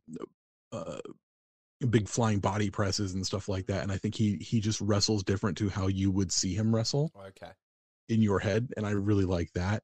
uh 0.71 0.99
big 1.89 2.07
flying 2.07 2.39
body 2.39 2.69
presses 2.69 3.13
and 3.13 3.25
stuff 3.25 3.49
like 3.49 3.65
that. 3.67 3.83
And 3.83 3.91
I 3.91 3.97
think 3.97 4.15
he 4.15 4.37
he 4.37 4.59
just 4.59 4.79
wrestles 4.81 5.23
different 5.23 5.57
to 5.57 5.69
how 5.69 5.87
you 5.87 6.11
would 6.11 6.31
see 6.31 6.53
him 6.53 6.73
wrestle 6.73 7.11
okay. 7.27 7.51
in 8.09 8.21
your 8.21 8.39
head 8.39 8.71
and 8.77 8.85
i 8.85 8.91
really 8.91 9.25
like 9.25 9.51
that 9.53 9.83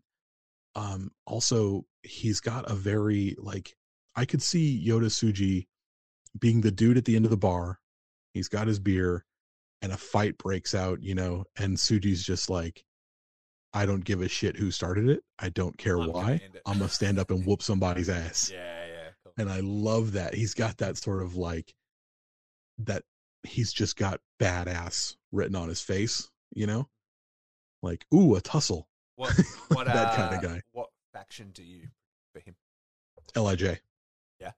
um 0.75 1.11
also 1.25 1.85
he's 2.03 2.39
got 2.39 2.69
a 2.69 2.75
very 2.75 3.35
like 3.39 3.75
i 4.15 4.25
could 4.25 4.41
see 4.41 4.83
yota 4.85 5.05
tsuji 5.07 5.67
being 6.39 6.61
the 6.61 6.71
dude 6.71 6.97
at 6.97 7.05
the 7.05 7.15
end 7.15 7.25
of 7.25 7.31
the 7.31 7.37
bar 7.37 7.79
he's 8.33 8.47
got 8.47 8.67
his 8.67 8.79
beer 8.79 9.25
and 9.81 9.91
a 9.91 9.97
fight 9.97 10.37
breaks 10.37 10.75
out 10.75 11.01
you 11.01 11.15
know 11.15 11.43
and 11.57 11.77
tsuji's 11.77 12.23
just 12.23 12.49
like 12.49 12.83
i 13.73 13.85
don't 13.85 14.05
give 14.05 14.21
a 14.21 14.27
shit 14.27 14.57
who 14.57 14.69
started 14.69 15.09
it 15.09 15.21
i 15.39 15.49
don't 15.49 15.77
care 15.77 15.97
I'm 15.97 16.11
gonna 16.11 16.11
why 16.11 16.41
i'm 16.65 16.77
gonna 16.79 16.89
stand 16.89 17.17
up 17.19 17.31
and 17.31 17.45
whoop 17.47 17.61
somebody's 17.63 18.09
ass 18.09 18.51
Yeah, 18.53 18.85
yeah. 18.85 19.09
Cool. 19.23 19.33
and 19.37 19.49
I 19.49 19.61
love 19.61 20.13
that 20.13 20.33
he's 20.35 20.53
got 20.53 20.77
that 20.77 20.97
sort 20.97 21.23
of 21.23 21.35
like 21.35 21.73
that 22.85 23.03
he's 23.43 23.71
just 23.71 23.95
got 23.97 24.19
badass 24.39 25.15
written 25.31 25.55
on 25.55 25.69
his 25.69 25.81
face, 25.81 26.29
you 26.53 26.67
know, 26.67 26.87
like 27.81 28.05
ooh 28.13 28.35
a 28.35 28.41
tussle, 28.41 28.87
What 29.15 29.31
what 29.69 29.85
that 29.85 30.15
kind 30.15 30.33
uh, 30.33 30.35
of 30.37 30.41
guy. 30.41 30.61
What 30.71 30.89
faction 31.13 31.51
do 31.51 31.63
you 31.63 31.87
for 32.33 32.39
him? 32.39 32.55
Lij, 33.35 33.79
Yeah. 34.39 34.51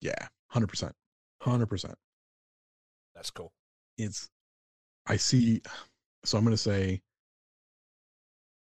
yeah, 0.00 0.28
hundred 0.48 0.68
percent, 0.68 0.94
hundred 1.40 1.66
percent. 1.66 1.96
That's 3.14 3.30
cool. 3.30 3.52
It's 3.96 4.28
I 5.06 5.16
see, 5.16 5.60
so 6.24 6.38
I'm 6.38 6.44
gonna 6.44 6.56
say 6.56 7.02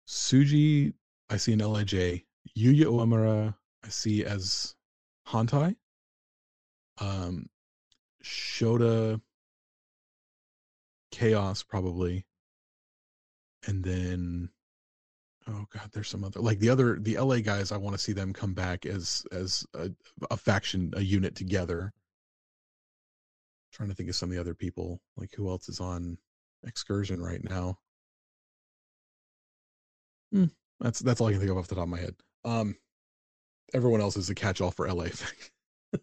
Tsuji. 0.07 0.93
I 1.29 1.37
see 1.37 1.53
an 1.53 1.59
Lij, 1.59 1.93
Yuya 2.57 2.85
Uemura. 2.85 3.55
I 3.83 3.89
see 3.89 4.23
as 4.25 4.75
Hontai. 5.27 5.75
Um, 6.99 7.47
Shota, 8.23 9.21
Chaos 11.11 11.63
probably, 11.63 12.25
and 13.67 13.83
then 13.83 14.49
oh 15.47 15.65
god, 15.71 15.89
there's 15.93 16.09
some 16.09 16.23
other 16.23 16.39
like 16.39 16.59
the 16.59 16.69
other 16.69 16.97
the 16.99 17.17
LA 17.17 17.39
guys. 17.39 17.71
I 17.71 17.77
want 17.77 17.95
to 17.95 18.01
see 18.01 18.13
them 18.13 18.33
come 18.33 18.53
back 18.53 18.85
as 18.85 19.25
as 19.31 19.65
a, 19.75 19.91
a 20.31 20.37
faction, 20.37 20.91
a 20.95 21.01
unit 21.01 21.35
together. 21.35 21.93
trying 23.71 23.89
to 23.89 23.95
think 23.95 24.09
of 24.09 24.15
some 24.15 24.29
of 24.29 24.35
the 24.35 24.41
other 24.41 24.53
people, 24.55 25.01
like 25.17 25.31
who 25.35 25.49
else 25.49 25.69
is 25.69 25.79
on 25.79 26.17
excursion 26.65 27.21
right 27.21 27.43
now. 27.43 27.77
Hmm, 30.31 30.45
that's 30.79 30.99
that's 30.99 31.21
all 31.21 31.27
I 31.27 31.31
can 31.31 31.39
think 31.39 31.51
of 31.51 31.57
off 31.57 31.67
the 31.67 31.75
top 31.75 31.83
of 31.83 31.89
my 31.89 31.99
head. 31.99 32.15
Um, 32.45 32.75
everyone 33.73 34.01
else 34.01 34.17
is 34.17 34.29
a 34.29 34.35
catch-all 34.35 34.71
for 34.71 34.91
LA 34.91 35.05
thing. 35.09 35.99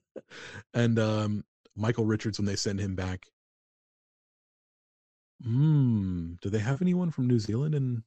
and 0.75 0.99
um, 0.99 1.45
Michael 1.81 2.05
Richards 2.05 2.39
when 2.39 2.47
they 2.47 2.57
send 2.57 2.79
him 2.79 2.95
back. 2.95 3.27
Hmm. 5.43 6.35
Do 6.43 6.51
they 6.51 6.59
have 6.59 6.83
anyone 6.83 7.11
from 7.11 7.27
New 7.27 7.39
Zealand 7.39 7.75
and 7.75 8.03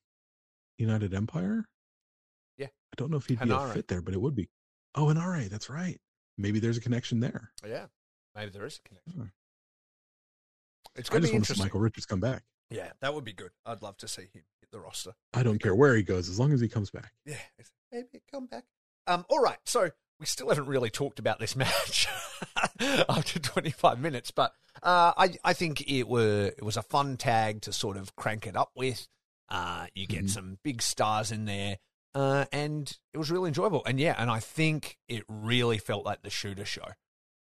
United 0.77 1.13
Empire? 1.13 1.65
Yeah. 2.57 2.67
I 2.67 2.95
don't 2.97 3.09
know 3.09 3.17
if 3.17 3.25
he'd 3.25 3.39
be 3.39 3.49
a 3.49 3.67
fit 3.69 3.87
there, 3.87 4.01
but 4.01 4.13
it 4.13 4.21
would 4.21 4.35
be. 4.35 4.49
Oh, 4.93 5.09
and 5.09 5.17
RA, 5.17 5.45
that's 5.49 5.69
right. 5.69 5.99
Maybe 6.37 6.59
there's 6.59 6.77
a 6.77 6.81
connection 6.81 7.19
there. 7.19 7.51
Yeah, 7.67 7.87
maybe 8.35 8.51
there 8.51 8.65
is 8.65 8.79
a 8.83 8.87
connection. 8.87 9.13
Hmm. 9.13 9.27
It's 10.95 11.09
I 11.09 11.13
going 11.13 11.21
to 11.23 11.27
just 11.27 11.31
be 11.31 11.35
want 11.35 11.45
to 11.45 11.47
see 11.47 11.53
interesting. 11.53 11.65
Michael 11.65 11.79
Richards 11.79 12.05
come 12.05 12.19
back. 12.19 12.43
Yeah, 12.69 12.91
that 13.01 13.13
would 13.13 13.23
be 13.23 13.33
good. 13.33 13.51
I'd 13.65 13.81
love 13.81 13.97
to 13.97 14.07
see 14.07 14.23
him 14.23 14.43
hit 14.61 14.71
the 14.71 14.79
roster. 14.79 15.13
I 15.33 15.41
don't 15.41 15.59
care 15.59 15.73
where 15.73 15.95
he 15.95 16.03
goes 16.03 16.29
as 16.29 16.39
long 16.39 16.53
as 16.53 16.61
he 16.61 16.67
comes 16.67 16.91
back. 16.91 17.11
Yeah, 17.25 17.37
maybe 17.91 18.21
come 18.31 18.45
back. 18.45 18.65
Um, 19.07 19.25
all 19.29 19.39
right. 19.39 19.57
So 19.65 19.89
we 20.23 20.27
still 20.27 20.47
haven't 20.47 20.67
really 20.67 20.89
talked 20.89 21.19
about 21.19 21.37
this 21.39 21.53
match 21.57 22.07
after 23.09 23.39
25 23.39 23.99
minutes, 23.99 24.31
but 24.31 24.53
uh, 24.81 25.11
I 25.17 25.35
I 25.43 25.51
think 25.53 25.81
it 25.89 26.07
were 26.07 26.53
it 26.57 26.63
was 26.63 26.77
a 26.77 26.81
fun 26.81 27.17
tag 27.17 27.61
to 27.63 27.73
sort 27.73 27.97
of 27.97 28.15
crank 28.15 28.47
it 28.47 28.55
up 28.55 28.71
with. 28.73 29.07
Uh, 29.49 29.87
you 29.93 30.07
get 30.07 30.25
Mhm. 30.25 30.29
some 30.29 30.57
big 30.63 30.81
stars 30.81 31.29
in 31.31 31.43
there, 31.43 31.77
uh, 32.15 32.45
and 32.53 32.97
it 33.13 33.17
was 33.17 33.29
really 33.29 33.49
enjoyable. 33.49 33.83
And 33.85 33.99
yeah, 33.99 34.15
and 34.17 34.31
I 34.31 34.39
think 34.39 34.97
it 35.09 35.23
really 35.27 35.77
felt 35.77 36.05
like 36.05 36.21
the 36.23 36.29
shooter 36.29 36.65
show. 36.65 36.87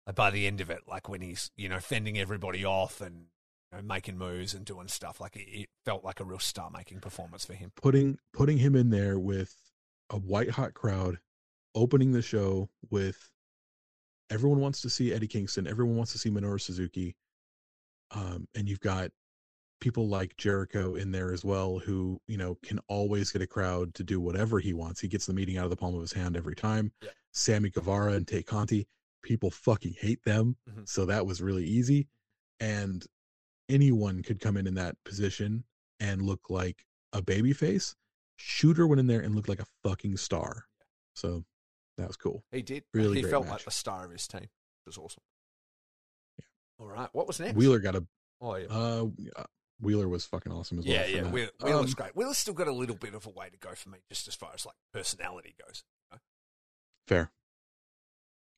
Like 0.07 0.17
by 0.17 0.31
the 0.31 0.47
end 0.47 0.63
of 0.63 0.71
it, 0.71 0.81
like 0.89 1.11
when 1.11 1.21
he's 1.21 1.51
you 1.57 1.69
know 1.69 1.79
fending 1.79 2.19
everybody 2.19 2.65
off 2.65 3.03
and 3.03 3.27
you 3.71 3.77
know, 3.79 3.83
making 3.83 4.17
moves 4.17 4.55
and 4.55 4.65
doing 4.65 4.89
stuff, 4.89 5.21
like 5.21 5.37
it, 5.37 5.47
it 5.47 5.69
felt 5.85 6.05
like 6.05 6.21
a 6.21 6.25
real 6.25 6.39
star 6.39 6.71
making 6.71 7.01
performance 7.01 7.45
for 7.45 7.53
him. 7.53 7.71
putting 7.77 8.19
putting 8.33 8.57
him 8.59 8.75
in 8.75 8.89
there 8.89 9.19
with 9.19 9.55
a 10.09 10.17
white 10.17 10.51
hot 10.53 10.73
crowd 10.73 11.19
opening 11.75 12.13
the 12.13 12.23
show 12.23 12.69
with 12.91 13.31
everyone 14.31 14.61
wants 14.61 14.81
to 14.83 14.91
see 14.91 15.13
Eddie 15.13 15.29
Kingston, 15.29 15.67
everyone 15.67 15.97
wants 15.97 16.13
to 16.13 16.19
see 16.19 16.31
Minoru 16.31 16.61
Suzuki. 16.61 17.17
Um, 18.11 18.47
and 18.55 18.69
you've 18.69 18.81
got 18.81 19.11
people 19.81 20.09
like 20.09 20.37
Jericho 20.37 20.95
in 20.95 21.11
there 21.11 21.33
as 21.33 21.45
well 21.45 21.79
who, 21.79 22.21
you 22.29 22.37
know, 22.37 22.57
can 22.63 22.79
always 22.89 23.33
get 23.33 23.43
a 23.43 23.47
crowd 23.47 23.95
to 23.95 24.05
do 24.05 24.21
whatever 24.21 24.61
he 24.61 24.73
wants. 24.73 25.01
He 25.01 25.09
gets 25.09 25.27
the 25.27 25.33
meeting 25.33 25.57
out 25.57 25.65
of 25.65 25.71
the 25.71 25.77
palm 25.77 25.95
of 25.95 26.01
his 26.01 26.13
hand 26.13 26.37
every 26.37 26.55
time. 26.55 26.93
Yeah. 27.03 27.11
Sammy 27.33 27.71
Guevara 27.71 28.13
and 28.13 28.29
Tay 28.29 28.43
Conti, 28.43 28.87
people 29.23 29.51
fucking 29.51 29.95
hate 29.99 30.23
them. 30.25 30.57
Mhm. 30.69 30.89
So 30.89 31.05
that 31.07 31.27
was 31.27 31.43
really 31.43 31.65
easy. 31.65 32.07
And 32.61 33.05
anyone 33.69 34.23
could 34.23 34.41
come 34.41 34.57
in 34.57 34.67
in 34.67 34.75
that 34.75 34.97
position 35.05 35.65
and 35.99 36.23
look 36.23 36.51
like 36.51 36.85
a 37.13 37.23
baby 37.23 37.53
face. 37.53 37.95
Shooter 38.37 38.87
went 38.87 39.01
in 39.01 39.07
there 39.07 39.21
and 39.21 39.35
looked 39.35 39.49
like 39.49 39.61
a 39.61 39.67
fucking 39.83 40.17
star. 40.17 40.67
So 41.15 41.45
that 42.03 42.09
was 42.09 42.17
cool. 42.17 42.45
He 42.53 42.63
did. 42.63 42.85
Really 42.93 43.23
he 43.23 43.29
felt 43.29 43.45
match. 43.45 43.53
like 43.53 43.65
the 43.65 43.71
star 43.71 44.05
of 44.05 44.11
his 44.11 44.27
team. 44.27 44.43
It 44.43 44.51
was 44.87 44.99
awesome. 44.99 45.23
Yeah. 46.39 46.45
All 46.79 46.89
right. 46.89 47.09
What 47.13 47.27
was 47.27 47.41
next? 47.41 47.55
Wheeler 47.57 47.79
got 47.79 47.95
a 47.97 48.05
Oh 48.41 48.57
yeah. 48.57 48.67
uh 48.69 49.07
Wheeler 49.81 50.09
was 50.09 50.25
fucking 50.25 50.53
awesome 50.53 50.79
as 50.79 50.87
well. 50.87 50.95
yeah, 50.95 51.07
yeah. 51.07 51.23
that. 51.23 51.33
Wheel, 51.33 51.49
Wheeler's 51.61 51.87
Um, 51.91 51.95
great. 51.97 52.15
Wheeler's 52.15 52.39
still 52.39 52.55
got 52.55 52.69
a 52.69 52.73
little 52.73 52.95
bit 52.95 53.15
of 53.15 53.27
a 53.27 53.31
way 53.31 53.49
to 53.51 53.57
go 53.59 53.75
for 53.75 53.89
me, 53.89 53.99
just 54.09 54.29
as 54.29 54.35
far 54.37 54.51
as 54.55 54.65
like 54.65 54.77
personality 54.93 55.55
goes. 55.65 55.83
Fair. 57.09 57.33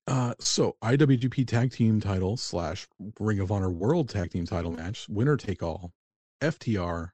Uh, 0.06 0.34
so 0.38 0.76
IWGP 0.82 1.46
Tag 1.48 1.72
Team 1.72 1.98
Title 2.00 2.36
slash 2.36 2.86
Ring 3.18 3.40
of 3.40 3.50
Honor 3.50 3.70
World 3.70 4.10
Tag 4.10 4.30
Team 4.32 4.44
Title 4.44 4.70
match, 4.72 5.08
winner 5.08 5.38
take 5.38 5.62
all, 5.62 5.92
FTR 6.42 7.12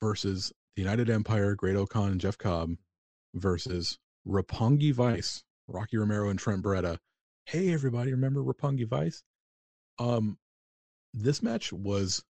versus 0.00 0.52
the 0.76 0.82
United 0.82 1.10
Empire, 1.10 1.56
Great-O-Khan 1.56 2.12
and 2.12 2.20
Jeff 2.20 2.38
Cobb 2.38 2.76
versus 3.34 3.98
Roppongi 4.26 4.92
Vice, 4.94 5.42
Rocky 5.68 5.96
Romero 5.96 6.30
and 6.30 6.38
Trent 6.38 6.62
Beretta. 6.62 6.98
Hey 7.44 7.72
everybody, 7.72 8.10
remember 8.12 8.42
Roppongi 8.42 8.86
Vice? 8.86 9.22
Um, 9.98 10.38
this 11.14 11.42
match 11.42 11.72
was 11.72 12.24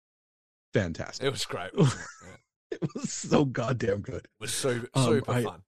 fantastic. 0.73 1.27
It 1.27 1.31
was 1.31 1.45
great. 1.45 1.71
it? 2.71 2.81
Was 2.95 3.13
so 3.13 3.45
goddamn 3.45 4.01
good. 4.01 4.25
It 4.25 4.31
was 4.41 4.53
super, 4.55 4.89
Um, 4.95 5.05
super 5.05 5.33
I- 5.33 5.43
fun. 5.43 5.63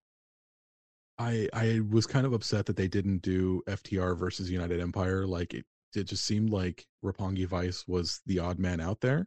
I 1.20 1.48
I 1.52 1.80
was 1.90 2.06
kind 2.06 2.26
of 2.26 2.32
upset 2.32 2.66
that 2.66 2.76
they 2.76 2.86
didn't 2.86 3.22
do 3.22 3.60
FTR 3.66 4.16
versus 4.16 4.48
United 4.50 4.80
Empire. 4.80 5.26
Like 5.26 5.52
it, 5.52 5.64
it 5.96 6.04
just 6.04 6.24
seemed 6.24 6.50
like 6.50 6.86
Roppongi 7.04 7.44
Vice 7.44 7.88
was 7.88 8.20
the 8.26 8.38
odd 8.38 8.60
man 8.60 8.80
out 8.80 9.00
there. 9.00 9.26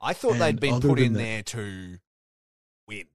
I 0.00 0.12
thought 0.12 0.34
they'd 0.38 0.50
and 0.50 0.60
been 0.60 0.80
put 0.80 1.00
in 1.00 1.14
that- 1.14 1.18
there 1.18 1.42
to 1.42 1.96
win. 2.86 3.06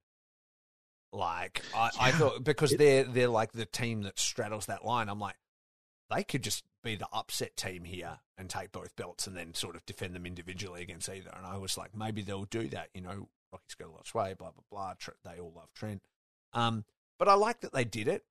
Like 1.12 1.62
I, 1.76 1.90
I 2.00 2.12
thought 2.12 2.44
because 2.44 2.72
it- 2.74 2.78
they're 2.78 3.04
they're 3.04 3.28
like 3.28 3.52
the 3.52 3.66
team 3.66 4.04
that 4.04 4.20
straddles 4.20 4.68
that 4.68 4.86
line. 4.86 5.10
I'm 5.10 5.20
like, 5.20 5.38
they 6.10 6.24
could 6.24 6.44
just 6.44 6.64
be 6.84 6.96
the 6.96 7.08
upset 7.12 7.58
team 7.58 7.84
here 7.84 8.20
and 8.38 8.50
take 8.50 8.72
both 8.72 8.96
belts 8.96 9.28
and 9.28 9.36
then 9.36 9.54
sort 9.54 9.76
of 9.76 9.86
defend 9.86 10.16
them 10.16 10.26
individually 10.26 10.82
against 10.82 11.10
either. 11.10 11.32
And 11.36 11.46
I 11.46 11.58
was 11.58 11.78
like, 11.78 11.96
maybe 11.96 12.22
they'll 12.22 12.46
do 12.46 12.68
that. 12.70 12.90
You 12.94 13.02
know, 13.02 13.28
Rocky's 13.52 13.76
got 13.78 13.88
a 13.88 13.92
lot 13.92 14.02
of 14.02 14.08
sway, 14.08 14.34
blah 14.38 14.52
blah 14.52 14.64
blah. 14.72 14.94
They 15.26 15.40
all 15.40 15.52
love 15.56 15.70
Trent. 15.76 16.02
Um, 16.54 16.86
but 17.18 17.28
I 17.28 17.34
like 17.34 17.62
that 17.62 17.74
they 17.74 17.84
did 17.84 18.08
it, 18.08 18.24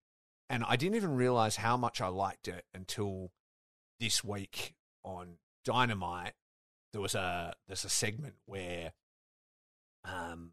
and 0.48 0.64
I 0.66 0.76
didn't 0.76 0.96
even 0.96 1.16
realize 1.16 1.56
how 1.56 1.76
much 1.76 2.00
I 2.00 2.08
liked 2.08 2.48
it 2.48 2.64
until 2.74 3.32
this 4.00 4.22
week 4.24 4.74
on 5.04 5.38
Dynamite. 5.64 6.34
There 6.92 7.02
was 7.02 7.14
a 7.14 7.54
there's 7.66 7.84
a 7.84 7.90
segment 7.90 8.34
where 8.46 8.92
um 10.04 10.52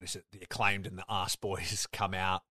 is 0.00 0.16
it 0.16 0.24
the 0.32 0.40
acclaimed 0.42 0.86
and 0.86 0.98
the 0.98 1.04
ass 1.08 1.36
boys 1.36 1.86
come 1.92 2.14
out 2.14 2.42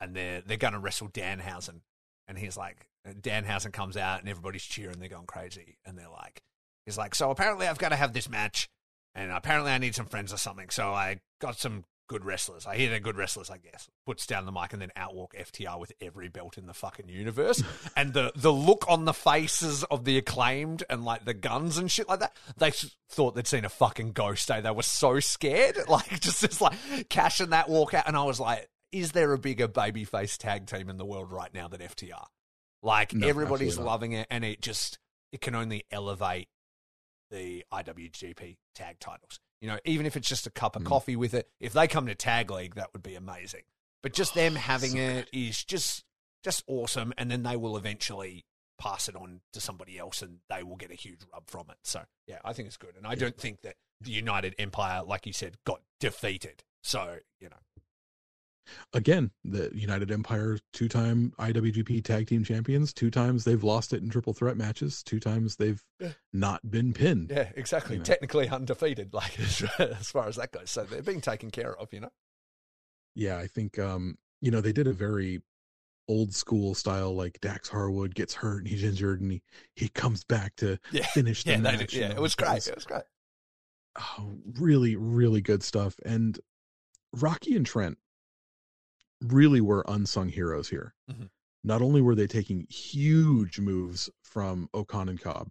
and 0.00 0.14
they're 0.14 0.40
they're 0.40 0.56
going 0.56 0.72
to 0.72 0.78
wrestle 0.78 1.08
Danhausen. 1.08 1.80
And 2.26 2.38
he's 2.38 2.56
like 2.56 2.88
uh, 3.08 3.12
Danhausen 3.12 3.72
comes 3.72 3.96
out 3.96 4.20
and 4.20 4.28
everybody's 4.28 4.64
cheering 4.64 4.98
they're 4.98 5.08
going 5.08 5.26
crazy. 5.26 5.78
And 5.84 5.98
they're 5.98 6.10
like 6.10 6.42
he's 6.86 6.98
like 6.98 7.14
so 7.14 7.30
apparently 7.30 7.66
I've 7.66 7.78
got 7.78 7.90
to 7.90 7.96
have 7.96 8.12
this 8.12 8.28
match 8.28 8.68
and 9.14 9.30
apparently 9.32 9.72
I 9.72 9.78
need 9.78 9.94
some 9.94 10.06
friends 10.06 10.32
or 10.32 10.38
something. 10.38 10.70
So 10.70 10.92
I 10.92 11.20
got 11.40 11.58
some 11.58 11.84
good 12.08 12.24
wrestlers. 12.24 12.66
I 12.66 12.76
hear 12.76 12.90
they're 12.90 12.98
good 12.98 13.16
wrestlers 13.16 13.50
I 13.50 13.58
guess. 13.58 13.88
Puts 14.04 14.26
down 14.26 14.46
the 14.46 14.52
mic 14.52 14.72
and 14.72 14.82
then 14.82 14.90
outwalk 14.96 15.34
FTR 15.38 15.78
with 15.78 15.92
every 16.00 16.28
belt 16.28 16.58
in 16.58 16.66
the 16.66 16.74
fucking 16.74 17.08
universe. 17.08 17.62
And 17.96 18.12
the 18.12 18.32
the 18.36 18.52
look 18.52 18.84
on 18.88 19.04
the 19.04 19.12
faces 19.12 19.84
of 19.84 20.04
the 20.04 20.18
acclaimed 20.18 20.84
and 20.88 21.04
like 21.04 21.24
the 21.24 21.34
guns 21.34 21.78
and 21.78 21.90
shit 21.90 22.08
like 22.08 22.20
that 22.20 22.36
they 22.56 22.70
thought 23.08 23.34
they'd 23.34 23.46
seen 23.46 23.64
a 23.64 23.68
fucking 23.68 24.12
ghost 24.12 24.48
day 24.48 24.60
they 24.60 24.70
were 24.70 24.82
so 24.82 25.20
scared. 25.20 25.78
Like 25.88 26.20
just 26.20 26.40
just 26.40 26.60
like 26.60 26.76
Cash 27.08 27.40
and 27.40 27.50
Dax 27.50 27.68
walk 27.68 27.94
out 27.94 28.06
and 28.06 28.16
I 28.16 28.24
was 28.24 28.38
like 28.40 28.68
is 28.92 29.12
there 29.12 29.32
a 29.32 29.38
bigger 29.38 29.68
babyface 29.68 30.36
tag 30.38 30.66
team 30.66 30.88
in 30.88 30.96
the 30.96 31.04
world 31.04 31.30
right 31.30 31.52
now 31.52 31.68
than 31.68 31.80
FTR 31.80 32.24
like 32.82 33.12
No, 33.14 33.26
everybody's 33.26 33.78
loving 33.78 34.12
it 34.12 34.26
and 34.30 34.44
it 34.44 34.60
just 34.60 34.98
it 35.32 35.40
can 35.40 35.54
only 35.54 35.84
elevate 35.90 36.48
the 37.30 37.64
IWGP 37.72 38.56
tag 38.74 38.98
titles 39.00 39.40
you 39.60 39.68
know 39.68 39.78
even 39.84 40.06
if 40.06 40.16
it's 40.16 40.28
just 40.28 40.46
a 40.46 40.50
cup 40.50 40.76
of 40.76 40.82
Mhm. 40.82 40.86
coffee 40.86 41.16
with 41.16 41.34
it 41.34 41.50
if 41.60 41.72
they 41.72 41.86
come 41.88 42.06
to 42.06 42.14
tag 42.14 42.50
league 42.50 42.74
that 42.76 42.92
would 42.92 43.02
be 43.02 43.14
amazing. 43.14 43.62
But 44.02 44.12
just 44.12 44.34
them 44.34 44.54
having 44.54 44.92
so 44.92 44.98
it 44.98 45.28
is 45.32 45.64
just 45.64 46.04
just 46.44 46.62
awesome 46.66 47.12
and 47.18 47.30
then 47.30 47.42
they 47.42 47.56
will 47.56 47.76
eventually 47.76 48.44
pass 48.78 49.08
it 49.08 49.16
on 49.16 49.40
to 49.52 49.60
somebody 49.60 49.98
else 49.98 50.22
and 50.22 50.38
they 50.48 50.62
will 50.62 50.76
get 50.76 50.92
a 50.92 50.94
huge 50.94 51.20
rub 51.32 51.48
from 51.50 51.68
it. 51.70 51.78
So 51.82 52.04
yeah 52.26 52.38
i 52.44 52.52
think 52.52 52.68
it's 52.68 52.76
good 52.76 52.94
and 52.96 53.06
i 53.06 53.10
Yeah. 53.10 53.16
don't 53.16 53.38
think 53.38 53.62
that 53.62 53.76
the 54.00 54.12
united 54.12 54.54
empire 54.58 55.02
like 55.02 55.26
you 55.26 55.32
said 55.32 55.56
got 55.64 55.82
defeated. 55.98 56.62
So 56.84 57.18
you 57.40 57.48
know 57.48 57.56
Again, 58.92 59.30
the 59.44 59.70
United 59.74 60.10
Empire, 60.10 60.58
two 60.72 60.88
time 60.88 61.32
IWGP 61.38 62.04
Tag 62.04 62.26
Team 62.26 62.44
Champions. 62.44 62.92
Two 62.92 63.10
times 63.10 63.44
they've 63.44 63.62
lost 63.64 63.92
it 63.92 64.02
in 64.02 64.10
triple 64.10 64.32
threat 64.32 64.56
matches. 64.56 65.02
Two 65.02 65.20
times 65.20 65.56
they've 65.56 65.82
Yeah. 66.00 66.12
not 66.32 66.70
been 66.70 66.92
pinned. 66.92 67.30
yeah 67.30 67.50
exactly 67.56 67.94
You 67.96 67.98
know. 68.00 68.04
technically 68.04 68.48
undefeated 68.48 69.12
like 69.14 69.38
as, 69.80 70.10
far 70.10 70.28
as 70.28 70.36
that 70.36 70.52
goes 70.52 70.70
so 70.70 70.84
they're 70.84 71.02
being 71.02 71.20
taken 71.20 71.50
care 71.50 71.74
of 71.76 71.92
you 71.92 72.00
know 72.00 72.10
yeah, 73.14 73.38
I 73.38 73.48
think 73.48 73.78
um, 73.80 74.16
you 74.40 74.50
know, 74.52 74.60
they 74.60 74.72
did 74.72 74.86
a 74.86 74.92
very 74.92 75.42
old 76.08 76.32
school 76.32 76.74
style 76.74 77.14
like 77.16 77.40
Dax 77.40 77.68
Harwood 77.68 78.14
gets 78.14 78.32
hurt 78.34 78.58
and 78.58 78.68
he's 78.68 78.84
injured 78.84 79.20
and 79.20 79.32
he, 79.32 79.42
he 79.74 79.88
comes 79.88 80.22
back 80.24 80.54
to 80.56 80.78
yeah 80.92 81.04
finish 81.06 81.42
the 81.44 81.50
yeah, 81.50 81.56
match. 81.58 81.78
did. 81.80 81.92
yeah 81.94 82.08
you 82.08 82.14
it 82.14 82.20
was 82.20 82.34
great 82.34 82.66
it 82.66 82.74
was 82.74 82.84
great 82.84 83.02
oh, 84.18 84.36
really, 84.58 84.94
really 84.96 85.40
good 85.40 85.62
stuff. 85.62 85.96
And 86.04 86.38
Rocky 87.12 87.56
and 87.56 87.66
Trent 87.66 87.98
really 89.20 89.60
were 89.60 89.84
unsung 89.88 90.28
heroes 90.28 90.68
here. 90.68 90.94
Mhm. 91.10 91.30
Not 91.64 91.82
only 91.82 92.00
were 92.00 92.14
they 92.14 92.26
taking 92.26 92.66
huge 92.70 93.58
moves 93.58 94.08
from 94.22 94.68
O-Khan 94.72 95.08
and 95.08 95.20
Cobb, 95.20 95.50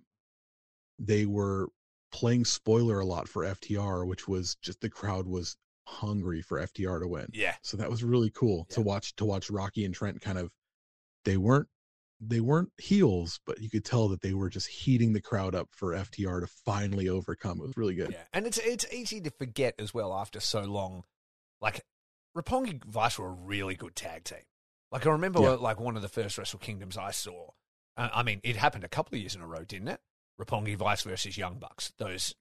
they 0.98 1.26
were 1.26 1.68
playing 2.12 2.46
spoiler 2.46 3.00
a 3.00 3.06
lot 3.06 3.28
for 3.28 3.44
FTR, 3.44 4.06
which 4.06 4.28
was 4.28 4.56
just 4.62 4.80
the 4.82 4.90
crowd 4.90 5.28
was 5.28 5.58
hungry 5.86 6.42
for 6.42 6.60
FTR 6.60 7.00
to 7.00 7.08
win. 7.08 7.28
yeah 7.34 7.56
So 7.62 7.78
that 7.78 7.90
was 7.90 8.04
really 8.04 8.30
cool 8.30 8.66
to 8.70 8.82
watch 8.82 9.16
to 9.18 9.26
watch 9.26 9.50
Rocky 9.50 9.86
and 9.86 9.94
Trent 9.94 10.22
kind 10.22 10.38
of 10.38 10.52
they 11.24 11.38
weren't 11.38 11.68
they 12.20 12.40
weren't 12.40 12.72
heels, 12.78 13.40
but 13.46 13.62
you 13.62 13.70
could 13.70 13.86
tell 13.86 14.08
that 14.08 14.22
they 14.22 14.34
were 14.34 14.50
just 14.50 14.68
heating 14.68 15.14
the 15.14 15.22
crowd 15.22 15.54
up 15.54 15.68
for 15.72 15.94
FTR 15.94 16.42
to 16.42 16.48
finally 16.48 17.08
overcome. 17.08 17.60
It 17.60 17.68
was 17.68 17.78
really 17.78 17.94
good. 17.94 18.12
Yeah, 18.12 18.24
and 18.34 18.48
it's 18.48 18.58
it's 18.58 18.92
easy 18.92 19.22
to 19.22 19.30
forget 19.30 19.76
as 19.78 19.94
well 19.94 20.14
after 20.14 20.40
so 20.40 20.62
long. 20.62 21.04
Like 21.62 21.86
Roppongi 22.38 22.84
Vice 22.86 23.18
were 23.18 23.28
a 23.28 23.32
really 23.32 23.76
good 23.76 23.96
tag 23.96 24.24
team. 24.24 24.44
Like 24.92 25.06
I 25.06 25.10
remember, 25.12 25.42
Yeah. 25.42 25.50
like 25.52 25.80
one 25.80 25.96
of 25.96 26.02
the 26.02 26.08
first 26.08 26.38
Wrestle 26.38 26.60
Kingdoms 26.60 26.98
I 26.98 27.12
saw. 27.12 27.50
Uh, 27.98 28.10
I 28.14 28.24
mean, 28.24 28.40
it 28.44 28.56
happened 28.56 28.84
a 28.84 28.90
couple 28.90 29.16
of 29.16 29.20
years 29.22 29.36
in 29.36 29.42
a 29.42 29.48
row, 29.48 29.64
didn't 29.64 29.88
it? 29.88 30.02
Rapongi 30.40 30.76
Vice 30.78 31.02
versus 31.02 31.38
Young 31.38 31.58
Bucks, 31.58 31.94
those 31.98 32.36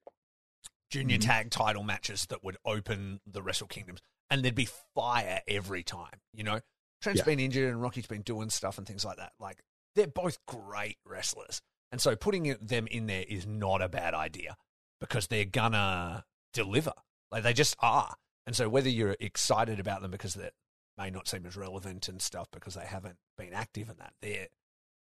junior 0.90 1.16
Mhm. 1.18 1.23
tag 1.24 1.51
title 1.51 1.82
matches 1.82 2.27
that 2.27 2.44
would 2.44 2.59
open 2.64 3.20
the 3.27 3.43
Wrestle 3.43 3.66
Kingdoms, 3.66 4.01
and 4.31 4.44
there'd 4.44 4.55
be 4.55 4.68
fire 4.94 5.43
every 5.48 5.82
time. 5.82 6.20
You 6.32 6.44
know, 6.44 6.60
Trent's 7.01 7.20
Yeah. 7.20 7.24
been 7.24 7.40
injured 7.40 7.70
and 7.73 7.81
Rocky's 7.82 8.06
been 8.06 8.23
doing 8.23 8.51
stuff 8.51 8.78
and 8.78 8.86
things 8.86 9.05
like 9.05 9.16
that. 9.16 9.32
Like 9.39 9.62
they're 9.94 10.06
both 10.06 10.44
great 10.47 10.98
wrestlers, 11.05 11.62
and 11.90 12.01
so 12.01 12.14
putting 12.16 12.44
them 12.64 12.86
in 12.86 13.06
there 13.06 13.24
is 13.27 13.47
not 13.47 13.81
a 13.82 13.89
bad 13.89 14.14
idea 14.14 14.56
because 15.01 15.27
they're 15.28 15.44
gonna 15.47 16.24
deliver. 16.52 16.93
Like 17.31 17.43
they 17.43 17.52
just 17.55 17.77
are. 17.81 18.16
And 18.47 18.55
so 18.55 18.68
whether 18.68 18.89
you're 18.89 19.16
excited 19.20 19.81
about 19.81 20.02
them 20.02 20.10
because 20.10 20.35
they're 20.35 20.51
may 20.98 21.10
not 21.10 21.28
seem 21.28 21.44
as 21.44 21.56
relevant 21.56 22.09
and 22.09 22.23
stuff 22.23 22.48
because 22.52 22.73
they 22.74 22.86
haven't 22.86 23.16
been 23.36 23.52
active 23.52 23.90
in 23.90 23.97
that. 23.98 24.14
They're 24.23 24.47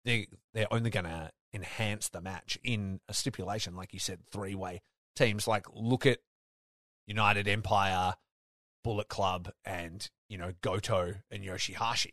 they 0.04 0.28
they're 0.52 0.72
only 0.72 0.90
going 0.90 1.06
to 1.06 1.30
enhance 1.54 2.08
the 2.10 2.20
match 2.20 2.58
in 2.62 3.00
a 3.08 3.14
stipulation, 3.14 3.74
like 3.74 3.94
you 3.94 3.98
said, 3.98 4.20
three 4.30 4.54
way 4.54 4.82
teams. 5.16 5.48
Like 5.48 5.64
look 5.72 6.04
at 6.04 6.18
United 7.06 7.48
Empire, 7.48 8.14
Bullet 8.84 9.08
Club, 9.08 9.50
and 9.64 10.08
you 10.28 10.36
know 10.38 10.52
Goto 10.60 11.14
and 11.30 11.42
Yoshihashi. 11.44 12.12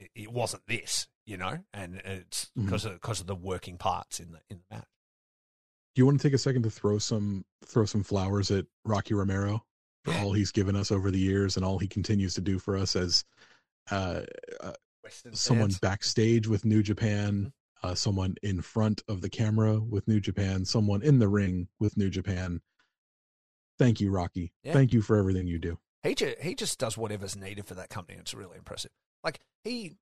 It, 0.00 0.10
it 0.14 0.32
wasn't 0.32 0.64
this, 0.66 1.06
you 1.24 1.36
know, 1.36 1.60
and 1.72 1.96
it's 2.04 2.50
Mhm. 2.58 2.64
because 2.66 2.84
of 2.84 2.92
because 2.94 3.20
of 3.20 3.26
the 3.26 3.34
working 3.34 3.78
parts 3.78 4.20
in 4.20 4.32
the 4.32 4.40
in 4.50 4.58
the 4.68 4.76
match. 4.76 4.88
Do 5.94 6.00
you 6.00 6.06
want 6.06 6.20
to 6.20 6.28
take 6.28 6.34
a 6.34 6.38
second 6.38 6.64
to 6.64 6.70
throw 6.70 6.98
some 6.98 7.44
throw 7.64 7.84
some 7.86 8.02
flowers 8.02 8.50
at 8.50 8.66
Rocky 8.84 9.14
Romero 9.14 9.64
for 10.04 10.12
all 10.14 10.32
he's 10.32 10.52
given 10.52 10.76
us 10.76 10.90
over 10.92 11.10
the 11.10 11.18
years 11.18 11.56
and 11.56 11.64
all 11.64 11.78
he 11.78 11.88
continues 11.88 12.34
to 12.34 12.40
do 12.40 12.58
for 12.58 12.76
us 12.76 12.94
as 12.96 13.24
uh, 13.90 14.20
uh, 14.60 14.72
someone 15.32 15.68
fans. 15.70 15.78
backstage 15.80 16.46
with 16.46 16.64
New 16.64 16.76
Mm-hmm. 16.76 16.82
Japan, 16.84 17.52
uh, 17.82 17.94
someone 17.94 18.34
in 18.42 18.60
front 18.62 19.02
of 19.08 19.20
the 19.20 19.28
camera 19.28 19.78
with 19.80 20.06
New 20.08 20.20
Japan, 20.20 20.64
someone 20.64 21.02
in 21.02 21.18
the 21.18 21.28
ring 21.28 21.68
with 21.80 21.96
New 21.96 22.10
Japan. 22.10 22.60
Thank 23.78 24.00
you, 24.00 24.10
Rocky. 24.10 24.52
Yeah. 24.62 24.72
Thank 24.72 24.92
you 24.92 25.02
for 25.02 25.16
everything 25.16 25.46
you 25.46 25.58
do. 25.58 25.78
he 26.02 26.14
just, 26.14 26.38
he 26.40 26.54
just 26.54 26.78
does 26.78 26.96
whatever's 26.96 27.36
needed 27.36 27.66
for 27.66 27.74
that 27.74 27.88
company. 27.90 28.18
It's 28.18 28.34
really 28.34 28.56
impressive. 28.56 28.90
Like 29.22 29.40
he 29.64 29.96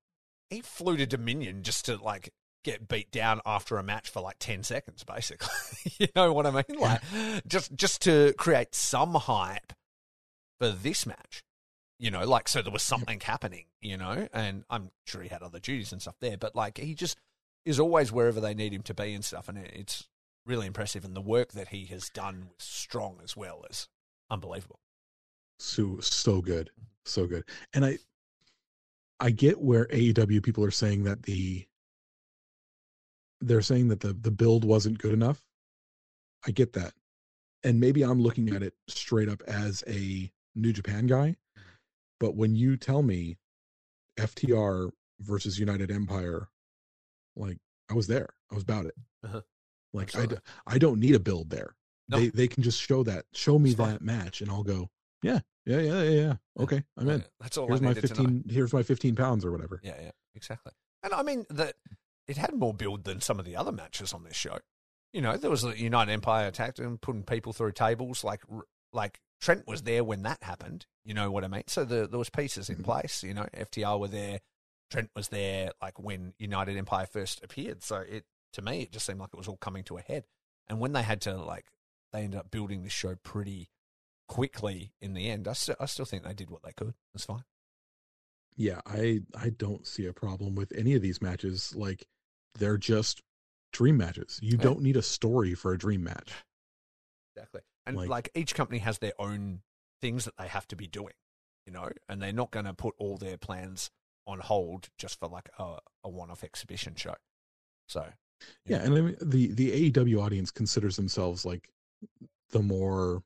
he 0.50 0.60
flew 0.60 0.96
to 0.98 1.06
Dominion 1.06 1.62
just 1.62 1.86
to 1.86 1.96
like 1.96 2.32
get 2.64 2.86
beat 2.86 3.10
down 3.10 3.40
after 3.46 3.78
a 3.78 3.82
match 3.82 4.10
for 4.10 4.20
like 4.20 4.36
ten 4.38 4.62
seconds, 4.62 5.04
basically. 5.04 5.48
you 5.98 6.08
know 6.14 6.32
what 6.32 6.46
I 6.46 6.50
mean? 6.50 6.78
Like 6.78 7.00
just 7.46 7.74
just 7.74 8.02
to 8.02 8.34
create 8.36 8.74
some 8.74 9.14
hype 9.14 9.72
for 10.62 10.70
this 10.70 11.06
match. 11.06 11.42
You 11.98 12.10
know, 12.10 12.24
like 12.24 12.48
so 12.48 12.62
there 12.62 12.72
was 12.72 12.82
something 12.82 13.20
happening. 13.20 13.64
You 13.80 13.96
know, 13.96 14.28
and 14.32 14.64
I'm 14.70 14.90
sure 15.06 15.22
he 15.22 15.28
had 15.28 15.42
other 15.42 15.58
duties 15.58 15.92
and 15.92 16.00
stuff 16.00 16.16
there, 16.20 16.36
but 16.36 16.54
like 16.54 16.78
he 16.78 16.94
just 16.94 17.18
is 17.64 17.80
always 17.80 18.12
wherever 18.12 18.40
they 18.40 18.54
need 18.54 18.72
him 18.72 18.82
to 18.82 18.94
be 18.94 19.12
and 19.12 19.24
stuff, 19.24 19.48
and 19.48 19.58
it's 19.58 20.08
really 20.46 20.66
impressive. 20.66 21.04
And 21.04 21.16
the 21.16 21.20
work 21.20 21.52
that 21.52 21.68
he 21.68 21.86
has 21.86 22.08
done 22.08 22.48
with 22.48 22.62
Strong 22.62 23.18
as 23.22 23.36
well 23.36 23.64
is 23.70 23.88
unbelievable. 24.30 24.80
So 25.58 25.98
so 26.00 26.40
good. 26.40 26.70
Mm-hmm. 26.70 26.86
So 27.04 27.26
good. 27.26 27.44
And 27.74 27.84
I 27.84 27.98
I 29.20 29.30
get 29.30 29.60
where 29.60 29.86
AEW 29.86 30.42
people 30.42 30.64
are 30.64 30.70
saying 30.72 31.04
that 31.04 31.24
the 31.24 31.66
they're 33.40 33.62
saying 33.62 33.88
that 33.88 34.00
the 34.00 34.12
the 34.12 34.30
build 34.30 34.64
wasn't 34.64 34.98
good 34.98 35.12
enough. 35.12 35.42
I 36.46 36.50
get 36.50 36.72
that. 36.74 36.94
And 37.64 37.78
maybe 37.78 38.02
I'm 38.02 38.20
looking 38.20 38.50
at 38.54 38.62
it 38.64 38.74
straight 38.88 39.28
up 39.28 39.42
as 39.46 39.84
a 39.86 40.32
New 40.54 40.72
Japan 40.72 41.06
guy. 41.06 41.36
But 42.20 42.36
when 42.36 42.54
you 42.54 42.76
tell 42.76 43.02
me 43.02 43.38
FTR 44.18 44.90
versus 45.20 45.58
United 45.58 45.90
Empire, 45.90 46.48
like 47.36 47.58
I 47.90 47.94
was 47.94 48.06
there. 48.06 48.28
I 48.50 48.54
was 48.54 48.62
about 48.62 48.86
it. 48.86 48.94
Uh-huh. 49.24 49.40
Like 49.92 50.14
I, 50.14 50.20
Absolutely. 50.22 50.78
don't 50.78 51.00
need 51.00 51.14
a 51.14 51.20
build 51.20 51.50
there. 51.50 51.74
No. 52.08 52.18
They 52.18 52.28
they 52.28 52.48
can 52.48 52.62
just 52.62 52.80
show 52.80 53.02
that. 53.04 53.24
Show 53.32 53.58
me 53.58 53.74
fine. 53.74 53.92
that 53.92 54.02
match 54.02 54.40
and 54.40 54.50
I'll 54.50 54.62
go, 54.62 54.90
yeah, 55.22 55.40
yeah, 55.66 55.80
yeah, 55.80 56.02
yeah, 56.02 56.10
yeah. 56.10 56.34
Okay, 56.58 56.82
I'm 56.96 57.08
in. 57.08 57.24
That's 57.40 57.56
all 57.58 57.66
Here's 57.66 57.80
I 57.80 57.84
my 57.84 57.88
needed 57.90 58.14
to 58.14 58.22
know. 58.22 58.28
15 58.28 58.44
here's 58.50 58.72
my 58.72 58.82
15 58.82 59.14
pounds 59.16 59.44
or 59.44 59.52
whatever. 59.52 59.80
Yeah, 59.82 59.96
yeah, 60.02 60.10
exactly. 60.34 60.72
And 61.02 61.12
I 61.12 61.22
mean 61.22 61.46
that 61.50 61.74
it 62.28 62.36
had 62.36 62.54
more 62.54 62.74
build 62.74 63.04
than 63.04 63.20
some 63.20 63.38
of 63.38 63.44
the 63.44 63.56
other 63.56 63.72
matches 63.72 64.12
on 64.12 64.24
this 64.24 64.36
show. 64.36 64.58
You 65.12 65.20
know, 65.20 65.36
there 65.36 65.50
was 65.50 65.64
a 65.64 65.78
United 65.78 66.12
Empire 66.12 66.46
attacked 66.48 66.78
and 66.78 67.00
putting 67.00 67.22
people 67.22 67.52
through 67.52 67.72
tables. 67.72 68.24
Like, 68.24 68.40
like 68.92 69.20
Trent 69.40 69.66
was 69.66 69.82
there 69.82 70.04
when 70.04 70.22
that 70.22 70.42
happened. 70.42 70.86
You 71.04 71.14
know 71.14 71.30
what 71.30 71.44
I 71.44 71.48
mean? 71.48 71.64
So 71.66 71.84
the, 71.84 72.06
there 72.06 72.18
was 72.18 72.30
pieces 72.30 72.68
in 72.70 72.76
Mhm. 72.76 72.84
place. 72.84 73.22
You 73.24 73.34
know, 73.34 73.46
FTR 73.54 73.98
were 73.98 74.08
there. 74.08 74.40
Trent 74.90 75.10
was 75.16 75.28
there. 75.28 75.72
Like 75.80 75.98
when 75.98 76.34
United 76.38 76.76
Empire 76.76 77.06
first 77.06 77.42
appeared. 77.42 77.82
So 77.82 77.96
it 77.96 78.24
to 78.52 78.62
me, 78.62 78.82
it 78.82 78.92
just 78.92 79.06
seemed 79.06 79.18
like 79.20 79.30
it 79.32 79.36
was 79.38 79.48
all 79.48 79.56
coming 79.56 79.82
to 79.84 79.96
a 79.96 80.02
head. 80.02 80.24
And 80.68 80.78
when 80.78 80.92
they 80.92 81.02
had 81.02 81.20
to 81.22 81.36
like, 81.36 81.66
they 82.12 82.20
ended 82.22 82.38
up 82.38 82.50
building 82.50 82.82
this 82.82 82.92
show 82.92 83.14
pretty 83.16 83.70
quickly 84.28 84.92
in 85.00 85.14
the 85.14 85.28
end. 85.30 85.48
I 85.48 85.54
still, 85.54 85.76
I 85.80 85.86
still 85.86 86.04
think 86.04 86.22
they 86.24 86.34
did 86.34 86.50
what 86.50 86.62
they 86.62 86.72
could. 86.72 86.94
It's 87.14 87.24
fine. 87.24 87.44
Yeah, 88.56 88.80
I 88.86 89.22
I 89.34 89.50
don't 89.50 89.86
see 89.86 90.06
a 90.06 90.12
problem 90.12 90.54
with 90.54 90.72
any 90.76 90.94
of 90.94 91.02
these 91.02 91.22
matches. 91.22 91.74
Like 91.74 92.06
they're 92.58 92.76
just 92.78 93.22
dream 93.72 93.96
matches. 93.96 94.38
You 94.42 94.56
Yeah. 94.58 94.62
don't 94.64 94.82
need 94.82 94.96
a 94.96 95.02
story 95.02 95.54
for 95.54 95.72
a 95.72 95.78
dream 95.78 96.04
match. 96.04 96.32
Exactly. 97.34 97.62
And 97.86 97.96
Like- 97.96 98.08
like, 98.08 98.30
each 98.34 98.54
company 98.54 98.78
has 98.80 98.98
their 98.98 99.14
own 99.18 99.62
things 100.00 100.24
that 100.24 100.36
they 100.36 100.48
have 100.48 100.66
to 100.68 100.76
be 100.76 100.86
doing, 100.86 101.14
you 101.66 101.72
know, 101.72 101.90
and 102.08 102.20
they're 102.20 102.32
not 102.32 102.50
going 102.50 102.66
to 102.66 102.74
put 102.74 102.94
all 102.98 103.16
their 103.16 103.38
plans 103.38 103.90
on 104.26 104.40
hold 104.40 104.88
just 104.98 105.18
for 105.18 105.28
like 105.28 105.48
a, 105.58 105.78
a 106.04 106.08
one-off 106.10 106.44
exhibition 106.44 106.94
show. 106.94 107.14
So, 107.88 108.12
Yeah, 108.66 108.78
know, 108.78 108.84
and 108.84 108.94
I 108.94 109.00
mean 109.00 109.16
the 109.20 109.52
the 109.52 109.90
AEW 109.90 110.20
audience 110.22 110.50
considers 110.50 110.96
themselves 110.96 111.44
like 111.44 111.68
the 112.50 112.62
more 112.62 113.22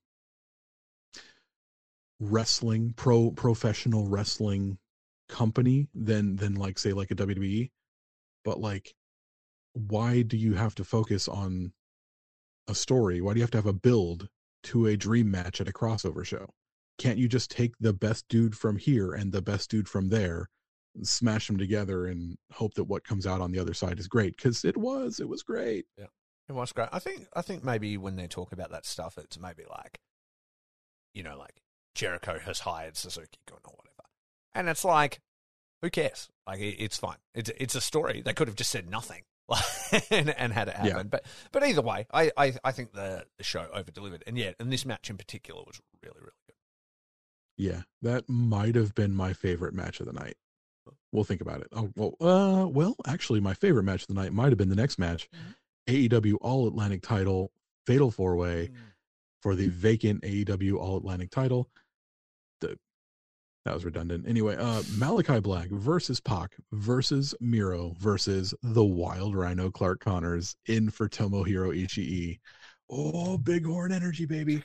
wrestling 2.20 2.92
pro 2.96 3.30
professional 3.30 4.06
wrestling 4.08 4.78
company 5.28 5.88
than 5.94 6.36
than 6.36 6.54
like 6.54 6.78
say 6.78 6.92
like 6.92 7.10
a 7.10 7.14
WWE. 7.14 7.70
But 8.44 8.60
like 8.60 8.94
why 9.74 10.22
do 10.22 10.36
you 10.38 10.54
have 10.54 10.74
to 10.76 10.84
focus 10.84 11.28
on 11.28 11.72
a 12.68 12.74
story? 12.74 13.20
Why 13.20 13.32
do 13.32 13.38
you 13.38 13.42
have 13.42 13.50
to 13.52 13.58
have 13.58 13.66
a 13.66 13.72
build 13.72 14.28
to 14.64 14.86
a 14.86 14.96
dream 14.96 15.30
match 15.30 15.60
at 15.60 15.68
a 15.68 15.72
crossover 15.72 16.24
show? 16.24 16.48
Can't 16.98 17.18
you 17.18 17.28
just 17.28 17.50
take 17.50 17.72
the 17.78 17.92
best 17.92 18.26
dude 18.28 18.56
from 18.56 18.76
here 18.76 19.12
and 19.12 19.32
the 19.32 19.42
best 19.42 19.70
dude 19.70 19.88
from 19.88 20.08
there, 20.08 20.48
smash 21.02 21.46
them 21.46 21.58
together, 21.58 22.06
and 22.06 22.36
hope 22.52 22.74
that 22.74 22.84
what 22.84 23.04
comes 23.04 23.26
out 23.26 23.40
on 23.40 23.52
the 23.52 23.58
other 23.58 23.74
side 23.74 23.98
is 23.98 24.08
great? 24.08 24.36
Because 24.36 24.64
it 24.64 24.76
was, 24.76 25.20
it 25.20 25.28
was 25.28 25.42
great. 25.42 25.86
Yeah, 25.98 26.06
it 26.48 26.54
was 26.54 26.72
great. 26.72 26.88
I 26.92 26.98
think, 26.98 27.26
I 27.34 27.42
think 27.42 27.64
maybe 27.64 27.96
when 27.98 28.16
they 28.16 28.26
talk 28.26 28.52
about 28.52 28.70
that 28.70 28.86
stuff, 28.86 29.18
it's 29.18 29.38
maybe 29.38 29.64
like, 29.68 30.00
you 31.12 31.22
know, 31.22 31.36
like 31.36 31.62
Jericho 31.94 32.38
has 32.38 32.60
hired 32.60 32.96
Suzuki 32.96 33.38
Gun 33.46 33.58
or 33.64 33.74
whatever. 33.76 34.08
And 34.54 34.68
it's 34.68 34.84
like, 34.84 35.20
who 35.82 35.90
cares? 35.90 36.30
Like, 36.46 36.60
it, 36.60 36.76
it's 36.78 36.96
fine. 36.96 37.18
It's, 37.34 37.50
it's 37.58 37.74
a 37.74 37.80
story. 37.80 38.22
They 38.24 38.32
could 38.32 38.48
have 38.48 38.56
just 38.56 38.70
said 38.70 38.90
nothing. 38.90 39.22
and, 40.10 40.30
and 40.30 40.52
had 40.52 40.68
it 40.68 40.74
happen, 40.74 40.96
Yeah. 40.96 41.02
but 41.04 41.24
but 41.52 41.64
either 41.64 41.82
way, 41.82 42.06
I, 42.12 42.30
I, 42.36 42.54
I 42.64 42.72
think 42.72 42.92
the, 42.92 43.24
the 43.38 43.44
show 43.44 43.66
over 43.72 43.90
delivered, 43.90 44.24
and 44.26 44.36
yeah, 44.36 44.52
and 44.58 44.72
this 44.72 44.84
match 44.84 45.08
in 45.10 45.16
particular 45.16 45.62
was 45.66 45.80
really 46.02 46.18
really 46.20 46.32
good. 46.46 46.54
Yeah, 47.56 47.82
that 48.02 48.28
might 48.28 48.74
have 48.74 48.94
been 48.94 49.14
my 49.14 49.32
favorite 49.32 49.72
match 49.74 50.00
of 50.00 50.06
the 50.06 50.12
night. 50.12 50.34
We'll 51.12 51.24
think 51.24 51.40
about 51.40 51.60
it. 51.60 51.68
Oh 51.72 51.90
well, 51.96 52.14
uh, 52.20 52.66
well, 52.66 52.96
actually, 53.06 53.40
my 53.40 53.54
favorite 53.54 53.84
match 53.84 54.02
of 54.02 54.08
the 54.08 54.14
night 54.14 54.32
might 54.32 54.48
have 54.48 54.58
been 54.58 54.68
the 54.68 54.74
next 54.76 54.98
match, 54.98 55.28
AEW 55.88 56.34
All 56.40 56.66
Atlantic 56.66 57.02
Title 57.02 57.52
Fatal 57.86 58.10
Four 58.10 58.36
Way 58.36 58.70
for 59.42 59.54
the 59.54 59.68
vacant 59.68 60.22
AEW 60.22 60.76
All 60.76 60.96
Atlantic 60.96 61.30
Title. 61.30 61.68
The 62.60 62.78
that 63.66 63.74
was 63.74 63.84
redundant. 63.84 64.26
Anyway, 64.28 64.56
uh, 64.56 64.82
Malachi 64.96 65.40
Black 65.40 65.68
versus 65.70 66.20
Pac 66.20 66.52
versus 66.72 67.34
Miro 67.40 67.94
versus 67.98 68.54
the 68.62 68.84
Wild 68.84 69.34
Rhino 69.34 69.70
Clark 69.70 70.00
Connors 70.00 70.56
in 70.66 70.88
for 70.90 71.08
Tomohiro 71.08 71.70
Ishii. 71.76 72.38
Oh, 72.88 73.36
big 73.36 73.66
horn 73.66 73.90
energy, 73.92 74.26
baby! 74.26 74.62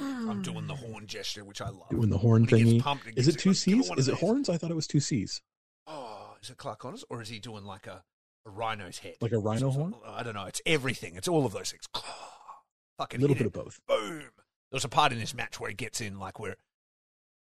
I'm 0.00 0.42
doing 0.42 0.66
the 0.66 0.74
horn 0.74 1.06
gesture, 1.06 1.44
which 1.44 1.60
I 1.60 1.68
love. 1.68 1.88
Doing 1.90 2.10
the 2.10 2.18
horn 2.18 2.42
When 2.50 2.58
he 2.58 2.64
gets 2.64 2.70
thingy. 2.78 2.82
pumped 2.82 3.06
Is 3.16 3.28
it 3.28 3.38
two 3.38 3.50
goes, 3.50 3.64
"Give 3.64 3.78
me 3.78 3.82
C's? 3.84 3.98
Is 3.98 4.08
it 4.08 4.14
horns? 4.16 4.48
I 4.48 4.56
thought 4.58 4.70
it 4.70 4.76
was 4.76 4.86
two 4.88 4.98
C's. 5.00 5.40
Oh, 5.86 6.34
is 6.42 6.50
it 6.50 6.56
Clark 6.56 6.80
Connors, 6.80 7.04
or 7.08 7.22
is 7.22 7.28
he 7.28 7.38
doing 7.38 7.64
like 7.64 7.86
a, 7.86 8.02
a 8.46 8.50
rhino's 8.50 8.98
head, 8.98 9.14
Like 9.20 9.30
a 9.32 9.38
rhino 9.38 9.68
Or 9.68 9.72
horn? 9.72 9.94
I 10.04 10.22
don't 10.24 10.34
know. 10.34 10.46
It's 10.46 10.60
everything. 10.66 11.14
It's 11.16 11.28
all 11.28 11.46
of 11.46 11.52
those 11.52 11.70
things. 11.70 11.84
Fucking 12.98 13.20
A 13.20 13.22
little 13.22 13.36
bit 13.36 13.42
it. 13.46 13.46
of 13.46 13.52
both. 13.52 13.78
boom. 13.86 14.24
There's 14.72 14.84
a 14.84 14.88
part 14.88 15.12
in 15.12 15.18
this 15.20 15.34
match 15.34 15.58
where 15.60 15.68
he 15.70 15.74
gets 15.76 16.00
in, 16.00 16.18
like 16.18 16.38
where, 16.40 16.56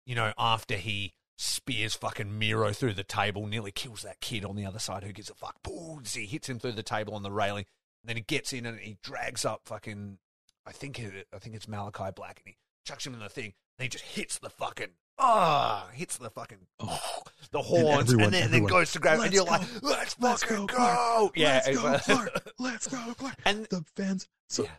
you 0.08 0.16
know, 0.16 0.34
after 0.38 0.76
he 0.78 1.14
spears 1.38 1.94
fucking 1.94 2.40
Miro 2.40 2.72
through 2.72 2.94
the 2.94 3.04
table, 3.04 3.46
nearly 3.46 3.72
kills 3.72 4.02
that 4.02 4.22
kid 4.22 4.44
on 4.46 4.56
the 4.56 4.66
other 4.66 4.80
side 4.80 5.04
who 5.04 5.12
gives 5.12 5.30
a 5.30 5.36
fuck. 5.36 5.62
Boom! 5.62 6.02
He 6.08 6.26
hits 6.26 6.50
him 6.50 6.58
through 6.60 6.72
the 6.72 6.82
table 6.82 7.14
on 7.14 7.22
the 7.24 7.32
railing, 7.32 7.66
and 8.02 8.10
then 8.10 8.16
he 8.16 8.24
gets 8.24 8.54
in 8.54 8.66
and 8.66 8.80
he 8.80 8.98
drags 9.04 9.46
up 9.46 9.62
fucking. 9.66 10.18
I 10.66 10.72
think 10.72 10.98
it, 11.00 11.28
I 11.34 11.38
think 11.40 11.56
it's 11.56 11.68
Malachi 11.68 12.12
Black, 12.16 12.40
and 12.44 12.48
he 12.54 12.58
chucks 12.86 13.06
him 13.06 13.14
in 13.14 13.20
the 13.20 13.30
thing, 13.30 13.54
and 13.78 13.84
he 13.84 13.90
just 13.90 14.04
hits 14.06 14.40
the 14.40 14.50
fucking. 14.50 14.88
Ah, 15.20 15.90
hits 15.94 16.18
the 16.18 16.30
fucking 16.30 16.68
Oh. 16.80 17.00
the 17.52 17.62
horns, 17.62 18.12
and, 18.12 18.22
everyone- 18.22 18.32
then, 18.32 18.44
everyone, 18.44 18.70
then 18.70 18.78
goes 18.80 18.92
to 18.94 19.00
grab, 19.00 19.20
and 19.20 19.34
you're 19.34 19.46
go, 19.46 19.52
like, 19.52 19.84
"Let's 19.84 20.16
let's 20.20 20.44
fucking 20.44 20.68
go, 20.68 20.78
go!" 20.78 21.32
Yeah, 21.36 21.62
Let's 21.66 22.08
go, 22.08 22.16
Clark. 22.16 22.54
Let's 22.60 22.88
go, 22.88 23.14
Clark. 23.18 23.36
and 23.46 23.66
The 23.70 23.84
fans. 23.96 24.28
So 24.50 24.64
Yeah. 24.64 24.70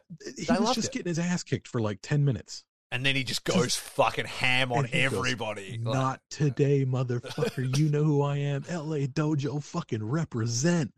he 0.57 0.63
was 0.63 0.75
just 0.75 0.89
it. 0.89 0.93
getting 0.93 1.11
his 1.11 1.19
ass 1.19 1.43
kicked 1.43 1.69
for 1.69 1.81
like 1.81 1.99
ten 2.03 2.25
minutes. 2.25 2.65
And 2.91 3.05
then 3.05 3.15
he 3.17 3.25
just 3.25 3.45
goes 3.45 3.75
fucking 3.77 4.25
ham 4.27 4.73
on 4.73 4.85
he 4.87 5.03
goes, 5.03 5.13
everybody. 5.13 5.81
Like, 5.83 5.95
Not 5.95 6.21
today, 6.31 6.85
motherfucker. 6.87 7.77
you 7.77 7.89
know 7.91 8.05
who 8.05 8.23
I 8.23 8.39
am. 8.39 8.65
LA 8.71 9.07
Dojo 9.07 9.63
fucking 9.63 10.03
represent. 10.05 10.93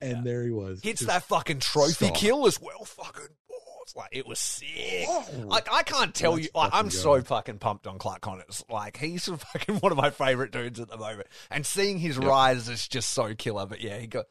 And 0.00 0.18
Yeah. 0.18 0.22
there 0.24 0.42
he 0.44 0.50
was. 0.50 0.82
hits 0.82 1.00
that 1.06 1.22
fucking 1.24 1.60
trophy 1.60 2.06
Stop. 2.06 2.14
kill 2.16 2.46
as 2.46 2.60
well. 2.60 2.84
Fucking 2.84 3.28
oh, 3.50 3.58
horns. 3.64 3.94
Like 3.96 4.10
it 4.12 4.26
was 4.26 4.38
sick. 4.38 5.06
Oh. 5.08 5.24
Like 5.46 5.72
I 5.72 5.82
can't 5.84 6.14
tell 6.14 6.38
you. 6.38 6.48
Like, 6.54 6.70
I'm 6.74 6.90
so 6.90 7.20
fucking 7.22 7.58
pumped 7.60 7.86
on 7.86 7.98
Clark 7.98 8.20
Connors. 8.20 8.62
Like 8.68 8.98
he's 8.98 9.24
fucking 9.52 9.76
one 9.76 9.92
of 9.92 9.96
my 9.98 10.10
favorite 10.10 10.52
dudes 10.52 10.80
at 10.80 10.88
the 10.88 10.98
moment. 10.98 11.28
And 11.50 11.64
seeing 11.64 11.98
his 11.98 12.16
Yep. 12.18 12.26
rise 12.26 12.68
is 12.68 12.86
just 12.86 13.08
so 13.10 13.34
killer. 13.34 13.64
But 13.64 13.80
yeah, 13.80 13.98
he 13.98 14.06
got. 14.06 14.26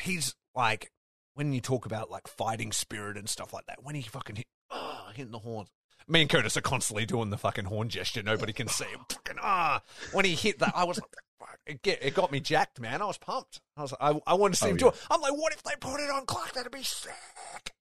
He's 0.00 0.34
like 0.54 0.90
when 1.34 1.52
you 1.52 1.60
talk 1.60 1.84
about 1.84 2.10
like 2.10 2.26
fighting 2.26 2.72
spirit 2.72 3.18
and 3.18 3.28
stuff 3.28 3.52
like 3.52 3.66
that. 3.66 3.82
When 3.84 3.94
he 3.94 4.00
fucking 4.02 4.36
hit, 4.36 4.46
oh, 4.70 5.08
hitting 5.14 5.32
the 5.32 5.38
horns. 5.40 5.68
Me 6.08 6.22
and 6.22 6.30
Curtis 6.30 6.56
are 6.56 6.60
constantly 6.62 7.06
doing 7.06 7.30
the 7.30 7.38
fucking 7.38 7.66
horn 7.66 7.88
gesture. 7.88 8.22
Nobody 8.22 8.52
can 8.52 8.68
see 8.68 8.84
him. 8.86 9.00
Fucking 9.08 9.36
ah! 9.42 9.82
When 10.12 10.24
he 10.24 10.34
hit 10.34 10.58
that, 10.60 10.72
I 10.74 10.84
was 10.84 10.98
like, 11.00 11.10
fuck, 11.38 11.58
it, 11.66 11.82
get, 11.82 12.02
it 12.02 12.14
got 12.14 12.32
me 12.32 12.40
jacked, 12.40 12.80
man. 12.80 13.02
I 13.02 13.06
was 13.06 13.18
pumped. 13.18 13.60
I 13.76 13.82
was, 13.82 13.94
I, 14.00 14.20
I 14.26 14.34
wanted 14.34 14.54
to 14.54 14.60
see 14.60 14.66
Oh, 14.66 14.70
him 14.70 14.76
do 14.76 14.84
yeah. 14.86 14.90
it. 14.92 14.96
I'm 15.10 15.20
like, 15.20 15.36
what 15.36 15.52
if 15.52 15.62
they 15.62 15.74
put 15.80 16.00
it 16.00 16.10
on 16.10 16.26
clock? 16.26 16.52
That'd 16.52 16.72
be 16.72 16.82
sick. 16.82 17.12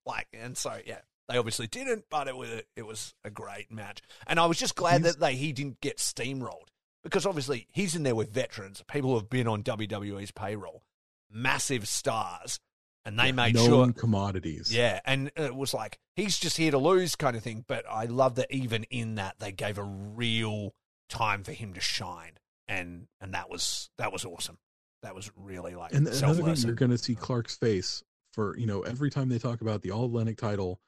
Like, 0.05 0.27
and 0.33 0.57
so 0.57 0.77
yeah, 0.85 0.99
they 1.29 1.37
obviously 1.37 1.67
didn't, 1.67 2.05
but 2.09 2.27
it 2.27 2.35
was 2.35 2.49
it 2.75 2.85
was 2.85 3.13
a 3.23 3.29
great 3.29 3.71
match, 3.71 4.01
and 4.27 4.39
I 4.39 4.45
was 4.47 4.57
just 4.57 4.75
glad 4.75 5.03
that 5.03 5.19
they 5.19 5.35
he 5.35 5.53
didn't 5.53 5.79
get 5.81 5.97
steamrolled 5.97 6.69
because 7.03 7.25
obviously 7.25 7.67
he's 7.71 7.95
in 7.95 8.03
there 8.03 8.15
with 8.15 8.31
veterans, 8.33 8.83
people 8.87 9.11
who 9.11 9.17
have 9.17 9.29
been 9.29 9.47
on 9.47 9.63
WWE's 9.63 10.31
payroll, 10.31 10.83
massive 11.31 11.87
stars, 11.87 12.59
and 13.05 13.19
they 13.19 13.31
made 13.31 13.55
known 13.55 13.65
sure 13.65 13.93
commodities. 13.93 14.73
yeah, 14.73 14.99
and 15.05 15.31
it 15.35 15.55
was 15.55 15.73
like 15.73 15.99
he's 16.15 16.37
just 16.37 16.57
here 16.57 16.71
to 16.71 16.77
lose 16.77 17.15
kind 17.15 17.35
of 17.35 17.43
thing. 17.43 17.65
But 17.67 17.85
I 17.89 18.05
love 18.05 18.35
that 18.35 18.47
even 18.51 18.83
in 18.85 19.15
that 19.15 19.35
they 19.39 19.51
gave 19.51 19.77
a 19.77 19.83
real 19.83 20.73
time 21.09 21.43
for 21.43 21.51
him 21.51 21.73
to 21.73 21.81
shine, 21.81 22.33
and 22.67 23.07
and 23.19 23.33
that 23.33 23.49
was 23.49 23.89
that 23.97 24.11
was 24.11 24.25
awesome. 24.25 24.57
That 25.03 25.15
was 25.15 25.31
really 25.35 25.73
like 25.73 25.93
And 25.93 26.07
another 26.07 26.43
thing, 26.53 26.65
you're 26.67 26.75
going 26.75 26.91
to 26.91 26.97
see 26.97 27.15
Clark's 27.15 27.57
face 27.57 28.03
for 28.33 28.55
you 28.57 28.67
know 28.67 28.81
every 28.81 29.09
time 29.09 29.29
they 29.29 29.39
talk 29.39 29.61
about 29.61 29.81
the 29.81 29.91
All 29.91 30.05
Atlantic 30.05 30.37
title. 30.37 30.79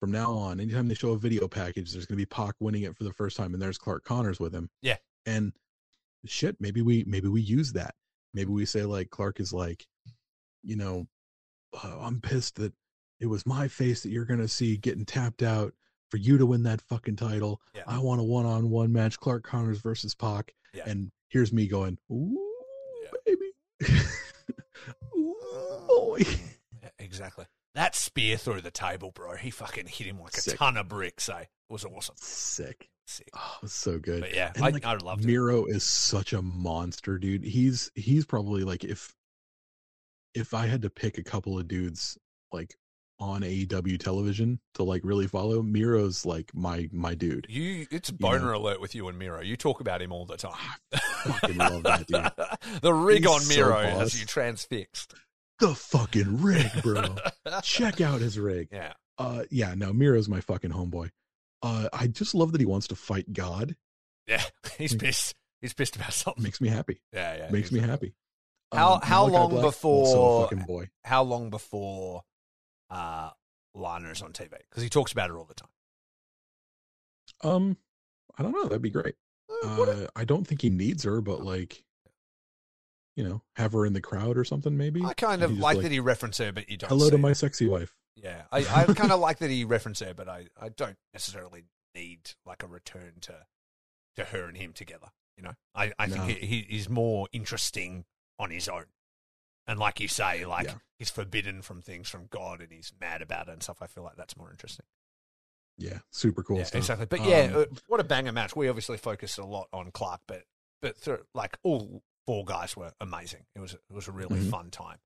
From 0.00 0.10
now 0.10 0.32
on, 0.32 0.58
anytime 0.58 0.88
they 0.88 0.94
show 0.94 1.10
a 1.12 1.16
video 1.16 1.46
package, 1.46 1.92
there's 1.92 2.06
going 2.06 2.16
to 2.18 2.20
be 2.20 2.26
Pac 2.26 2.56
winning 2.58 2.82
it 2.82 2.96
for 2.96 3.04
the 3.04 3.12
first 3.12 3.36
time, 3.36 3.54
and 3.54 3.62
there's 3.62 3.78
Clark 3.78 4.02
Connors 4.02 4.40
with 4.40 4.52
him. 4.52 4.68
Yeah. 4.80 4.96
and 5.26 5.52
shit, 6.26 6.56
maybe 6.58 6.82
we 6.82 7.04
maybe 7.06 7.28
we 7.28 7.40
use 7.40 7.72
that. 7.74 7.94
Maybe 8.34 8.50
we 8.50 8.64
say 8.64 8.82
like 8.82 9.10
Clark 9.10 9.38
is 9.38 9.52
like, 9.52 9.86
you 10.64 10.74
know, 10.74 11.06
uh, 11.72 11.96
I'm 12.00 12.20
pissed 12.20 12.56
that 12.56 12.72
it 13.20 13.26
was 13.26 13.46
my 13.46 13.68
face 13.68 14.02
that 14.02 14.10
you're 14.10 14.24
going 14.24 14.40
to 14.40 14.48
see 14.48 14.76
getting 14.76 15.04
tapped 15.04 15.42
out 15.42 15.72
for 16.10 16.16
you 16.16 16.36
to 16.38 16.46
win 16.46 16.62
that 16.64 16.82
fucking 16.82 17.16
title. 17.16 17.60
Yeah. 17.74 17.82
I 17.86 17.98
want 17.98 18.20
a 18.20 18.24
one-on-one 18.24 18.92
match, 18.92 19.18
Clark 19.18 19.44
Connors 19.44 19.78
versus 19.80 20.14
Pac, 20.14 20.52
Yeah. 20.74 20.82
and 20.86 21.10
here's 21.28 21.52
me 21.52 21.66
going, 21.68 21.98
ooh, 22.10 22.38
Yeah. 23.04 23.10
baby. 23.24 24.00
Ooh, 25.16 25.34
boy. 25.88 26.20
Exactly. 26.98 27.46
That 27.74 27.94
spear 27.94 28.36
through 28.36 28.60
the 28.60 28.70
table, 28.70 29.10
bro. 29.12 29.36
He 29.36 29.50
fucking 29.50 29.86
hit 29.86 30.06
him 30.06 30.20
like 30.20 30.36
a 30.36 30.42
ton 30.56 30.76
of 30.76 30.88
bricks. 30.88 31.28
Eh? 31.28 31.40
It 31.40 31.48
was 31.70 31.84
awesome. 31.84 32.14
Sick. 32.18 32.88
Sick. 33.06 33.28
Oh, 33.34 33.58
so 33.66 33.98
good. 33.98 34.20
But 34.20 34.34
yeah, 34.34 34.52
And, 34.54 34.64
I, 34.64 34.68
like, 34.70 34.84
I 34.84 34.94
loved 34.96 35.24
it. 35.24 35.26
Miro 35.26 35.64
is 35.64 35.82
such 35.82 36.32
a 36.32 36.42
monster, 36.42 37.18
dude. 37.18 37.42
He's 37.44 37.90
he's 37.94 38.24
probably 38.24 38.62
like 38.64 38.84
if 38.84 39.14
if 40.34 40.54
I 40.54 40.66
had 40.66 40.82
to 40.82 40.90
pick 40.90 41.18
a 41.18 41.22
couple 41.22 41.58
of 41.58 41.68
dudes 41.68 42.16
like 42.52 42.74
on 43.18 43.42
AEW 43.42 43.98
television 44.00 44.58
to 44.74 44.82
like 44.82 45.02
really 45.04 45.26
follow, 45.28 45.62
Miro's 45.62 46.26
like 46.26 46.50
my 46.54 46.88
my 46.92 47.14
dude. 47.14 47.46
You, 47.48 47.86
it's 47.90 48.10
know. 48.10 48.18
boner 48.18 48.52
alert 48.52 48.80
with 48.80 48.94
you 48.94 49.08
and 49.08 49.18
Miro. 49.18 49.40
You 49.40 49.56
talk 49.56 49.80
about 49.80 50.02
him 50.02 50.12
all 50.12 50.26
the 50.26 50.36
time. 50.36 50.52
fucking 51.24 51.56
love 51.58 51.82
that 51.84 52.06
dude. 52.06 52.80
the 52.82 52.92
rig 52.92 53.24
He's 53.24 53.26
on 53.26 53.48
Miro 53.48 53.74
boss. 53.74 53.98
has 53.98 54.20
you 54.20 54.26
transfixed. 54.26 55.14
The 55.60 55.74
fucking 55.74 56.42
rig, 56.42 56.66
bro. 56.82 57.14
Check 57.62 58.00
out 58.00 58.20
his 58.20 58.38
rig. 58.38 58.68
yeah, 58.72 58.94
Uh 59.18 59.44
yeah, 59.50 59.74
no, 59.76 59.92
Miro's 59.92 60.28
my 60.28 60.40
fucking 60.40 60.70
homeboy. 60.72 61.10
Uh 61.62 61.88
I 61.92 62.08
just 62.08 62.34
love 62.34 62.50
that 62.52 62.60
he 62.60 62.66
wants 62.66 62.88
to 62.88 62.96
fight 62.96 63.32
God. 63.32 63.76
yeah. 64.26 64.42
He's 64.78 64.92
Like- 64.94 65.02
pissed. 65.02 65.34
He's 65.60 65.74
pissed 65.74 65.94
about 65.94 66.12
something. 66.12 66.42
Makes 66.42 66.60
me 66.60 66.68
happy. 66.68 67.00
Yeah, 67.12 67.36
yeah. 67.36 67.50
Makes 67.52 67.70
me 67.70 67.78
happy. 67.78 68.14
How- 68.72 68.94
Um, 68.94 69.00
how 69.02 69.26
Malachi 69.26 69.38
long 69.38 69.50
Black, 69.50 69.62
before- 69.62 70.48
boy? 70.66 70.90
How 71.04 71.22
long 71.22 71.50
before 71.50 72.24
uh, 72.90 73.30
Lana 73.74 74.10
is 74.10 74.22
on 74.22 74.32
TV? 74.32 74.50
Because 74.68 74.82
he 74.82 74.88
talks 74.88 75.12
about 75.12 75.30
her 75.30 75.38
all 75.38 75.44
the 75.44 75.54
time. 75.54 75.68
Um, 77.42 77.76
I 78.38 78.42
don't 78.42 78.52
know. 78.52 78.64
That'd 78.64 78.82
be 78.82 78.90
great. 78.90 79.14
Uh, 79.64 79.82
Uh, 79.82 80.06
I 80.16 80.24
don't 80.24 80.46
think 80.46 80.62
he 80.62 80.70
needs 80.70 81.02
her, 81.04 81.20
but 81.20 81.42
like, 81.42 81.84
you 83.16 83.24
know, 83.24 83.42
have 83.56 83.72
her 83.72 83.84
in 83.84 83.92
the 83.92 84.00
crowd 84.00 84.36
or 84.38 84.44
something. 84.44 84.76
Maybe. 84.76 85.02
I 85.04 85.14
kind 85.14 85.42
of 85.42 85.52
like, 85.52 85.76
like, 85.76 85.82
that 85.82 85.92
he 85.92 86.00
referenced 86.00 86.38
her, 86.38 86.52
but 86.52 86.68
you 86.70 86.76
don't. 86.76 86.88
Hello 86.88 87.08
to 87.10 87.16
it. 87.16 87.18
my 87.20 87.32
sexy 87.32 87.66
wife. 87.66 87.94
Yeah, 88.16 88.42
I, 88.52 88.58
I 88.60 88.84
kind 88.94 89.10
of 89.12 89.20
like 89.20 89.38
that 89.38 89.50
he 89.50 89.64
referenced 89.64 90.02
her, 90.02 90.14
but 90.14 90.28
I, 90.28 90.46
I 90.60 90.68
don't 90.68 90.96
necessarily 91.12 91.64
need 91.94 92.32
like 92.46 92.62
a 92.62 92.66
return 92.66 93.14
to 93.22 93.46
to 94.16 94.24
her 94.24 94.44
and 94.44 94.56
him 94.56 94.72
together. 94.72 95.08
You 95.36 95.44
know, 95.44 95.54
I, 95.74 95.92
I 95.98 96.06
think 96.06 96.16
No. 96.20 96.26
he, 96.26 96.34
he 96.46 96.66
he's 96.68 96.88
more 96.88 97.26
interesting 97.32 98.04
on 98.42 98.50
his 98.50 98.68
own. 98.68 98.84
And 99.66 99.78
like 99.78 100.00
you 100.00 100.08
say, 100.08 100.44
like 100.44 100.66
Yeah. 100.66 100.74
he's 100.98 101.10
forbidden 101.10 101.62
from 101.62 101.80
things 101.82 102.08
from 102.08 102.26
God, 102.26 102.60
and 102.60 102.72
he's 102.72 102.92
mad 103.00 103.22
about 103.22 103.48
it 103.48 103.52
and 103.52 103.62
stuff. 103.62 103.80
I 103.80 103.86
feel 103.86 104.02
like 104.02 104.16
that's 104.16 104.36
more 104.36 104.50
interesting. 104.50 104.84
Yeah, 105.78 106.00
super 106.10 106.42
cool 106.42 106.58
yeah, 106.58 106.64
stuff. 106.64 106.78
exactly. 106.80 107.06
But 107.06 107.24
yeah, 107.24 107.52
Um, 107.54 107.56
uh, 107.56 107.64
what 107.86 108.00
a 108.00 108.04
banger 108.04 108.32
match. 108.32 108.54
We 108.56 108.68
obviously 108.68 108.98
focused 108.98 109.38
a 109.38 109.44
lot 109.44 109.68
on 109.72 109.90
Clark, 109.92 110.22
but 110.26 110.44
but 110.80 110.96
through, 110.96 111.24
like 111.34 111.56
all 111.62 112.02
four 112.26 112.44
guys 112.44 112.76
were 112.76 112.92
amazing. 113.00 113.46
It 113.54 113.60
was 113.60 113.74
it 113.74 113.80
was 113.90 114.08
a 114.08 114.12
really 114.12 114.40
Mhm. 114.40 114.50
fun 114.50 114.70
time. 114.70 114.98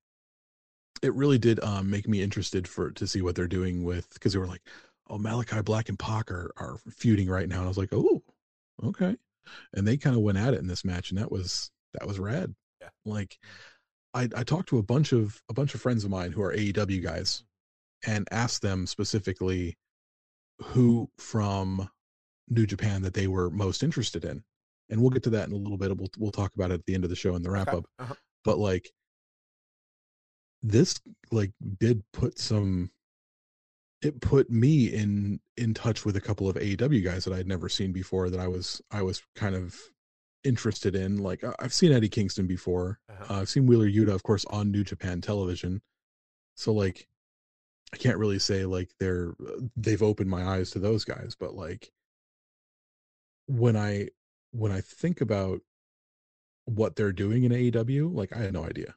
it 1.03 1.13
really 1.13 1.37
did 1.37 1.59
um, 1.63 1.91
make 1.91 2.07
me 2.07 2.23
interested 2.23 2.67
for 2.67 2.89
to 2.89 3.05
see 3.05 3.21
what 3.21 3.35
they're 3.35 3.47
doing 3.47 3.83
with 3.83 4.11
because 4.15 4.33
they 4.33 4.39
were 4.39 4.47
like, 4.47 4.63
oh, 5.07 5.19
Malachi 5.19 5.61
Black 5.61 5.89
and 5.89 5.99
Pac 5.99 6.31
are, 6.31 6.51
are 6.57 6.79
feuding 6.89 7.29
right 7.29 7.47
now, 7.47 7.57
and 7.57 7.65
I 7.65 7.67
was 7.67 7.77
like, 7.77 7.93
oh, 7.93 8.23
okay, 8.83 9.15
and 9.73 9.87
they 9.87 9.95
kind 9.97 10.15
of 10.15 10.23
went 10.23 10.39
at 10.39 10.55
it 10.55 10.59
in 10.59 10.65
this 10.65 10.83
match, 10.83 11.11
and 11.11 11.19
that 11.19 11.31
was 11.31 11.69
that 11.93 12.07
was 12.07 12.17
rad. 12.17 12.55
Like, 13.05 13.37
I 14.13 14.29
I 14.35 14.43
talked 14.43 14.69
to 14.69 14.77
a 14.77 14.83
bunch 14.83 15.11
of 15.11 15.41
a 15.49 15.53
bunch 15.53 15.73
of 15.75 15.81
friends 15.81 16.03
of 16.03 16.09
mine 16.11 16.31
who 16.31 16.41
are 16.41 16.53
AEW 16.53 17.01
guys, 17.03 17.43
and 18.05 18.27
asked 18.31 18.61
them 18.61 18.85
specifically 18.87 19.77
who 20.59 21.09
from 21.17 21.89
New 22.49 22.65
Japan 22.65 23.01
that 23.03 23.13
they 23.13 23.27
were 23.27 23.49
most 23.49 23.83
interested 23.83 24.23
in, 24.25 24.43
and 24.89 25.01
we'll 25.01 25.09
get 25.11 25.23
to 25.23 25.29
that 25.31 25.47
in 25.47 25.53
a 25.53 25.57
little 25.57 25.77
bit. 25.77 25.95
We'll 25.97 26.09
we'll 26.17 26.31
talk 26.31 26.53
about 26.55 26.71
it 26.71 26.75
at 26.75 26.85
the 26.85 26.95
end 26.95 27.03
of 27.03 27.09
the 27.09 27.15
show 27.15 27.35
in 27.35 27.41
the 27.43 27.51
wrap 27.51 27.67
Okay. 27.69 27.77
up 27.77 27.85
Uh-huh. 27.99 28.15
but 28.43 28.57
like 28.57 28.91
this 30.63 30.99
like 31.31 31.51
did 31.79 32.03
put 32.13 32.39
some 32.39 32.89
it 34.01 34.19
put 34.21 34.49
me 34.49 34.87
in 34.93 35.39
in 35.55 35.73
touch 35.73 36.05
with 36.05 36.15
a 36.15 36.21
couple 36.21 36.47
of 36.49 36.55
AEW 36.55 37.03
guys 37.03 37.25
that 37.25 37.33
I'd 37.33 37.47
never 37.47 37.69
seen 37.69 37.91
before 37.91 38.29
that 38.29 38.39
I 38.39 38.47
was 38.47 38.81
I 38.91 39.01
was 39.01 39.21
kind 39.35 39.55
of 39.55 39.75
interested 40.43 40.95
in 40.95 41.17
like 41.17 41.43
I've 41.59 41.73
seen 41.73 41.91
Eddie 41.91 42.09
Kingston 42.09 42.47
before 42.47 42.99
Uh-huh. 43.09 43.33
uh, 43.33 43.41
I've 43.41 43.49
seen 43.49 43.65
Wheeler 43.67 43.89
Yuta 43.89 44.13
of 44.13 44.23
course 44.23 44.45
on 44.45 44.71
New 44.71 44.83
Japan 44.83 45.19
television 45.21 45.81
so 46.55 46.73
like 46.73 47.07
I 47.93 47.97
can't 47.97 48.17
really 48.17 48.39
say 48.39 48.65
like 48.65 48.89
they're 48.99 49.33
they've 49.75 50.01
opened 50.03 50.29
my 50.29 50.43
eyes 50.45 50.71
to 50.71 50.79
those 50.79 51.03
guys 51.05 51.35
but 51.39 51.53
like 51.55 51.91
when 53.47 53.75
I 53.77 54.09
when 54.51 54.71
I 54.71 54.81
think 54.81 55.21
about 55.21 55.61
what 56.65 56.95
they're 56.95 57.13
doing 57.13 57.43
in 57.43 57.51
AEW, 57.51 58.13
like 58.13 58.35
I 58.35 58.39
had 58.39 58.53
no 58.53 58.63
idea. 58.65 58.95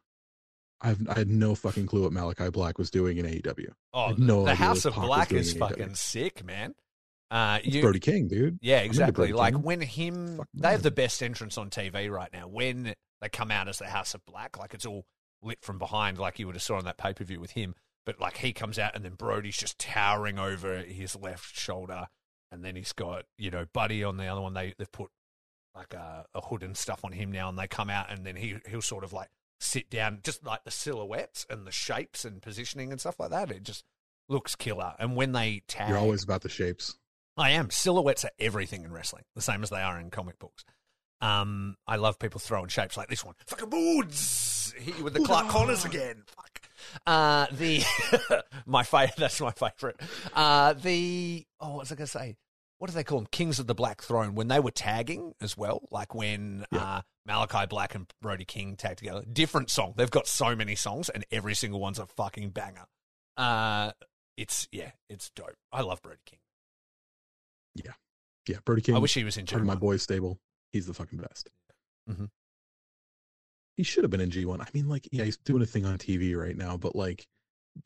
I've 0.81 1.07
I 1.09 1.19
had 1.19 1.29
no 1.29 1.55
fucking 1.55 1.87
clue 1.87 2.03
what 2.03 2.13
Malachi 2.13 2.51
Black 2.51 2.79
was 2.79 2.91
doing 2.91 3.19
in 3.19 3.27
AEW. 3.27 3.69
Oh, 3.93 4.15
no 4.19 4.45
the 4.45 4.55
House 4.55 4.85
of 4.87 4.95
Pac 4.95 5.05
Black 5.05 5.33
is 5.33 5.55
AEW. 5.55 5.59
fucking 5.59 5.95
sick, 5.95 6.45
man. 6.45 6.75
Uh, 7.31 7.61
you, 7.63 7.81
Brody 7.81 8.01
King, 8.01 8.29
dude. 8.29 8.59
Yeah, 8.61 8.81
exactly. 8.81 9.33
Like 9.33 9.55
King. 9.55 9.63
when 9.63 9.81
him, 9.81 10.37
Fuck 10.39 10.49
they 10.55 10.71
have 10.71 10.83
the 10.83 10.91
best 10.91 11.23
entrance 11.23 11.57
on 11.57 11.71
TV 11.71 12.11
right 12.11 12.33
now. 12.33 12.49
When 12.49 12.95
they 13.21 13.29
come 13.29 13.51
out 13.51 13.69
as 13.69 13.79
the 13.79 13.87
House 13.87 14.15
of 14.15 14.25
Black, 14.25 14.59
like 14.59 14.75
it's 14.75 14.87
all 14.87 15.05
lit 15.43 15.59
from 15.63 15.79
behind, 15.79 16.19
like 16.19 16.39
you 16.39 16.47
would 16.47 16.57
have 16.57 16.63
saw 16.63 16.77
on 16.77 16.85
that 16.85 16.99
pay 16.99 17.15
per 17.15 17.25
view 17.25 17.41
with 17.41 17.53
him. 17.53 17.75
But 18.05 18.21
like 18.21 18.39
he 18.39 18.53
comes 18.53 18.79
out 18.79 18.97
and 18.97 19.05
then 19.05 19.15
Brody's 19.15 19.57
just 19.57 19.79
towering 19.79 20.39
over 20.39 20.79
his 20.79 21.15
left 21.15 21.57
shoulder, 21.57 22.09
and 22.51 22.65
then 22.65 22.75
he's 22.75 22.93
got 22.93 23.25
you 23.39 23.51
know 23.51 23.67
Buddy 23.73 24.03
on 24.03 24.17
the 24.17 24.27
other 24.27 24.41
one. 24.41 24.55
They 24.55 24.75
they've 24.77 24.91
put 24.91 25.11
like 25.75 25.95
a, 25.95 26.25
a 26.35 26.41
hood 26.41 26.65
and 26.65 26.77
stuff 26.77 27.05
on 27.05 27.13
him 27.13 27.31
now, 27.31 27.49
and 27.49 27.57
they 27.57 27.69
come 27.69 27.91
out 27.91 28.11
and 28.11 28.27
then 28.27 28.35
he 28.35 28.57
he'll 28.69 28.83
sort 28.83 29.05
of 29.05 29.13
like 29.13 29.29
sit 29.61 29.91
down, 29.91 30.21
just 30.25 30.45
like 30.45 30.65
the 30.65 30.71
silhouettes 30.71 31.47
and 31.49 31.67
the 31.67 31.73
shapes 31.73 32.25
and 32.25 32.43
positioning 32.43 32.91
and 32.91 33.01
stuff 33.01 33.21
like 33.21 33.31
that. 33.31 33.51
It 33.51 33.63
just 33.63 33.85
looks 34.29 34.57
killer. 34.57 34.95
And 34.99 35.15
when 35.15 35.33
they 35.33 35.63
tag, 35.69 35.91
You're 35.91 35.99
always 35.99 36.25
about 36.25 36.43
the 36.43 36.49
shapes. 36.49 36.97
I 37.37 37.51
am. 37.51 37.71
Silhouettes 37.71 38.25
are 38.25 38.31
everything 38.39 38.85
in 38.85 38.93
wrestling, 38.93 39.25
the 39.35 39.43
same 39.43 39.63
as 39.63 39.71
they 39.71 39.81
are 39.81 39.99
in 39.99 40.11
comic 40.11 40.39
books. 40.39 40.65
Um, 41.23 41.77
I 41.87 41.97
love 41.97 42.19
people 42.19 42.41
throwing 42.41 42.69
shapes 42.69 42.97
like 42.97 43.09
this 43.09 43.25
one. 43.25 43.35
Fucking 43.47 43.69
boots! 43.69 44.73
Hit 44.79 44.97
you 44.99 45.05
with 45.05 45.15
the 45.15 45.21
Clark! 45.21 45.49
Connors 45.49 45.85
again. 45.85 46.23
Fuck. 46.27 46.61
Uh, 47.07 47.47
the 47.53 47.85
my 48.67 48.83
favorite. 48.83 49.17
That's 49.19 49.41
my 49.41 49.51
favorite. 49.53 50.01
Uh, 50.35 50.73
the 50.73 51.45
oh, 51.61 51.71
what 51.71 51.79
was 51.81 51.93
I 51.93 51.95
gonna 51.95 52.07
say? 52.07 52.37
What 52.79 52.89
do 52.89 52.95
they 52.95 53.05
call 53.05 53.19
them? 53.19 53.29
Kings 53.31 53.59
of 53.59 53.67
the 53.67 53.75
Black 53.75 54.01
Throne. 54.03 54.35
When 54.35 54.49
they 54.49 54.61
were 54.61 54.71
tagging 54.71 55.35
as 55.43 55.57
well, 55.59 55.83
like 55.91 56.15
when 56.15 56.65
Yeah. 56.73 56.79
uh, 56.83 57.01
Malachi 57.27 57.67
Black 57.67 57.95
and 57.95 58.11
Brody 58.23 58.47
King 58.47 58.77
tagged 58.77 58.99
together. 59.01 59.23
Different 59.31 59.69
song. 59.69 59.93
They've 59.97 60.11
got 60.11 60.27
so 60.27 60.57
many 60.57 60.75
songs, 60.75 61.11
and 61.11 61.25
every 61.31 61.55
single 61.55 61.81
one's 61.81 61.99
a 61.99 62.07
fucking 62.07 62.51
banger. 62.51 62.87
Uh, 63.37 63.93
it's 64.39 64.67
yeah, 64.73 64.93
it's 65.11 65.29
dope. 65.37 65.57
I 65.71 65.83
love 65.83 66.01
Brody 66.01 66.21
King. 66.25 66.39
Yeah, 67.75 67.93
yeah. 68.49 68.59
Brody 68.65 68.83
King. 68.83 68.95
I 68.97 68.99
wish 68.99 69.15
he 69.15 69.25
was 69.25 69.37
in 69.37 69.47
part 69.47 69.61
of 69.61 69.67
my 69.67 69.75
G1. 69.77 69.81
boys 69.81 70.03
stable. 70.03 70.39
He's 70.73 70.87
the 70.87 70.95
fucking 70.95 71.19
best. 71.19 71.51
Mhm. 72.09 72.29
He 73.77 73.83
should 73.83 74.05
have 74.05 74.11
been 74.11 74.21
in 74.21 74.31
G1. 74.31 74.61
I 74.61 74.67
mean, 74.75 74.89
like, 74.89 75.09
yeah, 75.13 75.25
he's 75.25 75.39
doing 75.39 75.63
a 75.63 75.67
thing 75.67 75.85
on 75.87 75.97
TV 75.99 76.35
right 76.39 76.57
now, 76.57 76.77
but 76.77 76.95
like, 76.95 77.27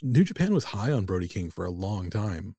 New 0.02 0.24
Japan 0.24 0.52
was 0.54 0.64
high 0.64 0.90
on 0.92 1.04
Brody 1.04 1.28
King 1.28 1.50
for 1.50 1.64
a 1.64 1.70
long 1.70 2.10
time. 2.10 2.56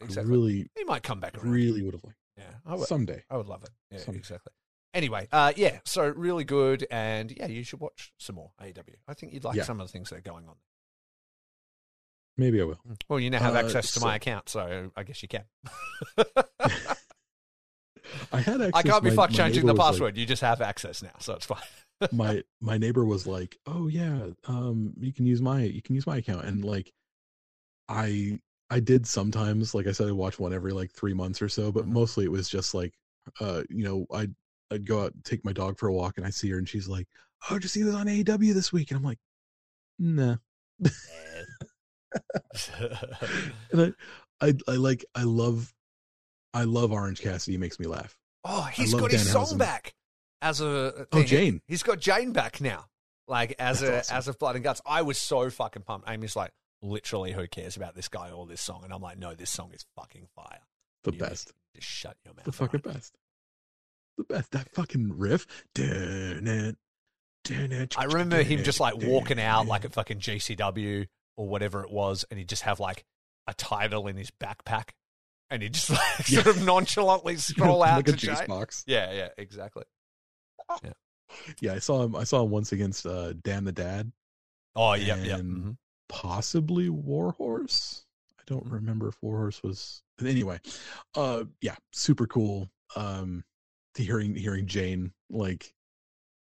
Exactly. 0.00 0.28
I 0.28 0.32
really, 0.32 0.70
he 0.76 0.84
might 0.84 1.02
come 1.02 1.20
back 1.20 1.36
around. 1.36 1.50
really 1.50 1.82
would 1.82 1.94
have 1.94 2.04
liked 2.04 2.16
Yeah, 2.36 2.54
I 2.64 2.76
would, 2.76 2.86
someday. 2.86 3.24
I 3.28 3.36
would 3.36 3.46
love 3.48 3.64
it. 3.64 3.70
Yeah, 3.90 3.98
Some- 3.98 4.14
exactly. 4.14 4.52
Anyway, 4.94 5.28
uh, 5.32 5.52
yeah, 5.56 5.80
so 5.84 6.08
really 6.08 6.44
good, 6.44 6.86
and 6.90 7.30
yeah, 7.36 7.46
you 7.46 7.62
should 7.62 7.80
watch 7.80 8.12
some 8.18 8.36
more 8.36 8.52
AEW. 8.60 8.94
I 9.06 9.12
think 9.14 9.32
you'd 9.34 9.44
like 9.44 9.56
Yeah. 9.56 9.64
some 9.64 9.80
of 9.80 9.86
the 9.88 9.92
things 9.92 10.08
that 10.10 10.16
are 10.16 10.20
going 10.22 10.48
on. 10.48 10.56
Maybe 12.38 12.60
I 12.60 12.64
will. 12.64 12.78
Well, 13.08 13.18
you 13.20 13.28
now 13.30 13.40
have 13.40 13.54
Uh, 13.56 13.58
access 13.58 13.92
to 13.94 14.00
my 14.00 14.14
account, 14.16 14.48
so 14.48 14.90
I 14.96 15.02
guess 15.02 15.20
you 15.22 15.28
can. 15.28 15.44
I 18.32 18.40
had 18.40 18.60
access. 18.60 18.70
I 18.74 18.82
can't 18.82 19.02
be 19.04 19.10
my- 19.10 19.16
fuck 19.16 19.30
my 19.30 19.36
changing 19.36 19.66
the 19.66 19.72
was 19.74 19.78
like- 19.78 19.92
password. 19.92 20.16
you 20.16 20.24
just 20.24 20.42
have 20.42 20.60
access 20.62 21.02
now, 21.02 21.14
so 21.18 21.34
it's 21.34 21.44
fine. 21.46 21.58
my 22.12 22.42
my 22.60 22.78
neighbor 22.78 23.04
was 23.04 23.26
like, 23.26 23.58
"Oh 23.66 23.88
yeah, 23.88 24.28
um, 24.46 24.92
you 25.00 25.12
can 25.12 25.26
use 25.26 25.42
my 25.42 25.62
you 25.64 25.82
can 25.82 25.94
use 25.96 26.06
my 26.06 26.18
account," 26.18 26.44
and 26.46 26.64
like, 26.64 26.92
I 27.88 28.38
I 28.70 28.78
did 28.80 29.06
sometimes, 29.06 29.74
like 29.74 29.86
I 29.88 29.92
said, 29.92 30.06
I 30.08 30.12
watch 30.12 30.38
one 30.38 30.54
every 30.54 30.72
like 30.72 30.92
three 30.92 31.12
months 31.14 31.42
or 31.42 31.48
so, 31.48 31.72
but 31.72 31.84
Mhm. 31.86 31.88
mostly 31.92 32.24
it 32.24 32.30
was 32.30 32.48
just 32.48 32.72
like, 32.72 32.94
uh, 33.40 33.62
you 33.68 33.82
know, 33.84 34.06
I'd 34.14 34.32
I'd 34.70 34.86
go 34.86 35.02
out 35.04 35.12
take 35.24 35.44
my 35.44 35.52
dog 35.52 35.76
for 35.78 35.88
a 35.88 35.92
walk, 35.92 36.18
and 36.18 36.26
I 36.26 36.30
see 36.30 36.48
her, 36.50 36.58
and 36.58 36.68
she's 36.68 36.86
like, 36.88 37.08
"Oh, 37.50 37.54
did 37.54 37.64
you 37.64 37.68
see 37.68 37.82
this 37.82 37.94
on 37.96 38.06
AEW 38.06 38.54
this 38.54 38.72
week?" 38.72 38.90
And 38.92 38.98
I'm 38.98 39.04
like, 39.04 39.18
"Nah," 39.98 40.36
and 43.72 43.94
I 44.40 44.46
I 44.46 44.54
I 44.66 44.72
like 44.76 45.04
I 45.14 45.22
love 45.24 45.72
I 46.54 46.64
love 46.64 46.92
Orange 46.92 47.20
Cassidy. 47.20 47.52
He 47.52 47.58
makes 47.58 47.78
me 47.78 47.86
laugh. 47.86 48.16
oh, 48.44 48.62
he's 48.72 48.94
got 48.94 49.10
his 49.10 49.30
song 49.30 49.46
Danhausen. 49.46 49.58
back 49.58 49.94
as 50.42 50.60
a 50.60 51.06
Oh, 51.12 51.22
Jane. 51.22 51.60
He's 51.66 51.82
got 51.82 51.98
Jane 51.98 52.32
back 52.32 52.60
now, 52.60 52.86
like 53.26 53.54
as 53.58 53.80
That's 53.80 53.90
a 53.92 53.98
awesome. 54.12 54.16
as 54.16 54.28
of 54.28 54.38
Blood 54.38 54.54
and 54.56 54.64
Guts. 54.64 54.80
I 54.86 55.02
was 55.02 55.18
so 55.18 55.50
fucking 55.50 55.82
pumped. 55.82 56.08
Amy's 56.08 56.36
like, 56.36 56.52
literally, 56.82 57.32
who 57.32 57.46
cares 57.48 57.76
about 57.76 57.94
this 57.94 58.08
guy 58.08 58.30
or 58.30 58.46
this 58.46 58.60
song? 58.60 58.82
And 58.84 58.92
I'm 58.92 59.02
like, 59.02 59.18
no, 59.18 59.34
this 59.34 59.50
song 59.50 59.70
is 59.74 59.84
fucking 59.96 60.28
fire. 60.34 60.60
The 61.04 61.12
You 61.12 61.18
best. 61.18 61.52
Just 61.74 61.86
shut 61.88 62.16
your 62.24 62.34
mouth. 62.34 62.44
the 62.44 62.52
fucking 62.52 62.80
alright? 62.84 62.96
best. 62.96 63.14
The 64.16 64.24
best. 64.24 64.50
That 64.52 64.68
fucking 64.74 65.18
riff. 65.18 65.46
Dun 65.74 66.46
it. 66.46 66.76
Dun 67.44 67.72
it. 67.72 67.94
I 67.98 68.04
remember 68.04 68.42
him 68.42 68.64
just 68.64 68.80
like 68.80 68.94
walking 68.96 69.38
out 69.40 69.66
like 69.66 69.84
at 69.84 69.92
fucking 69.92 70.18
GCW 70.18 71.06
or 71.38 71.48
whatever 71.48 71.82
it 71.82 71.90
was, 71.90 72.24
and 72.30 72.38
he'd 72.38 72.48
just 72.48 72.62
have 72.62 72.80
like 72.80 73.04
a 73.46 73.54
title 73.54 74.06
in 74.08 74.16
his 74.16 74.30
backpack, 74.30 74.90
and 75.48 75.62
he'd 75.62 75.72
just 75.74 75.88
like 75.90 76.28
Yeah. 76.28 76.42
sort 76.42 76.56
of 76.56 76.62
nonchalantly 76.64 77.36
stroll 77.38 77.82
out 77.82 77.96
like 77.96 78.08
a 78.08 78.12
to 78.12 78.16
juice 78.18 78.42
box. 78.42 78.84
Yeah, 78.86 79.12
yeah, 79.12 79.28
exactly. 79.38 79.84
Yeah, 80.84 80.90
yeah. 81.60 81.72
I 81.74 81.78
saw 81.78 82.02
him. 82.02 82.14
I 82.16 82.24
saw 82.24 82.42
him 82.44 82.50
once 82.50 82.72
against 82.72 83.06
uh, 83.06 83.32
Dan 83.42 83.64
the 83.64 83.72
Dad, 83.72 84.12
Oh, 84.76 84.92
yeah, 84.94 85.16
yeah. 85.16 85.38
Mhm. 85.38 85.76
possibly 86.08 86.88
Warhorse. 86.90 88.04
I 88.38 88.42
don't 88.46 88.66
remember 88.66 89.08
if 89.08 89.16
Warhorse 89.22 89.62
was. 89.62 90.02
Anyway, 90.20 90.60
uh, 91.14 91.44
yeah, 91.60 91.76
super 91.92 92.26
cool. 92.26 92.68
Um, 92.96 93.44
hearing 93.96 94.34
hearing 94.34 94.66
Jane 94.66 95.12
like, 95.30 95.72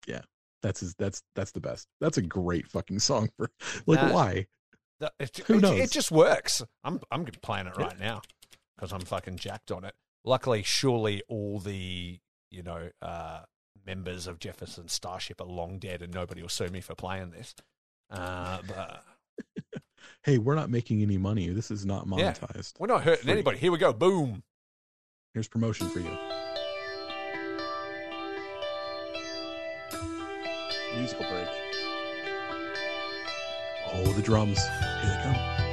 yeah, 0.06 0.22
that's 0.62 0.80
his. 0.80 0.94
That's 0.96 1.22
that's 1.34 1.52
the 1.52 1.60
best. 1.60 1.86
That's 2.00 2.16
a 2.18 2.22
great 2.22 2.66
fucking 2.68 2.98
song 3.00 3.30
for 3.36 3.50
like 3.86 4.00
Nah. 4.02 4.12
why. 4.12 4.46
It, 5.18 5.36
Who 5.46 5.54
it- 5.54 5.60
knows? 5.62 5.78
it 5.80 5.90
just 5.90 6.10
works. 6.10 6.62
I'm 6.84 7.00
I'm 7.10 7.24
playing 7.24 7.66
it 7.66 7.74
Yeah. 7.78 7.84
right 7.86 7.98
now 7.98 8.22
because 8.76 8.92
I'm 8.92 9.00
fucking 9.00 9.36
jacked 9.36 9.70
on 9.70 9.84
it. 9.84 9.94
Luckily, 10.24 10.62
surely 10.62 11.22
all 11.28 11.58
the 11.58 12.18
you 12.50 12.62
know 12.62 12.90
uh, 13.00 13.40
members 13.86 14.26
of 14.26 14.38
Jefferson 14.38 14.88
Starship 14.88 15.40
are 15.40 15.46
long 15.46 15.78
dead, 15.78 16.02
and 16.02 16.12
nobody 16.12 16.42
will 16.42 16.48
sue 16.50 16.68
me 16.68 16.80
for 16.80 16.94
playing 16.94 17.30
this. 17.30 17.54
Uh, 18.10 18.58
but 18.66 19.02
Hey, 20.24 20.36
we're 20.38 20.54
not 20.54 20.68
making 20.70 21.00
any 21.02 21.16
money. 21.16 21.48
This 21.48 21.70
is 21.70 21.86
not 21.86 22.06
Yeah. 22.06 22.32
monetized. 22.32 22.74
we're 22.78 22.86
not 22.88 23.04
hurting 23.04 23.24
Free. 23.24 23.32
anybody. 23.32 23.58
Here 23.58 23.72
we 23.72 23.78
go. 23.78 23.92
Boom. 23.94 24.42
Here's 25.32 25.48
promotion 25.48 25.88
for 25.88 26.00
you. 26.00 26.10
Musical 30.96 31.24
break. 31.30 31.48
Oh, 33.92 34.12
the 34.14 34.22
drums. 34.22 34.58
Here 35.02 35.16
they 35.24 35.69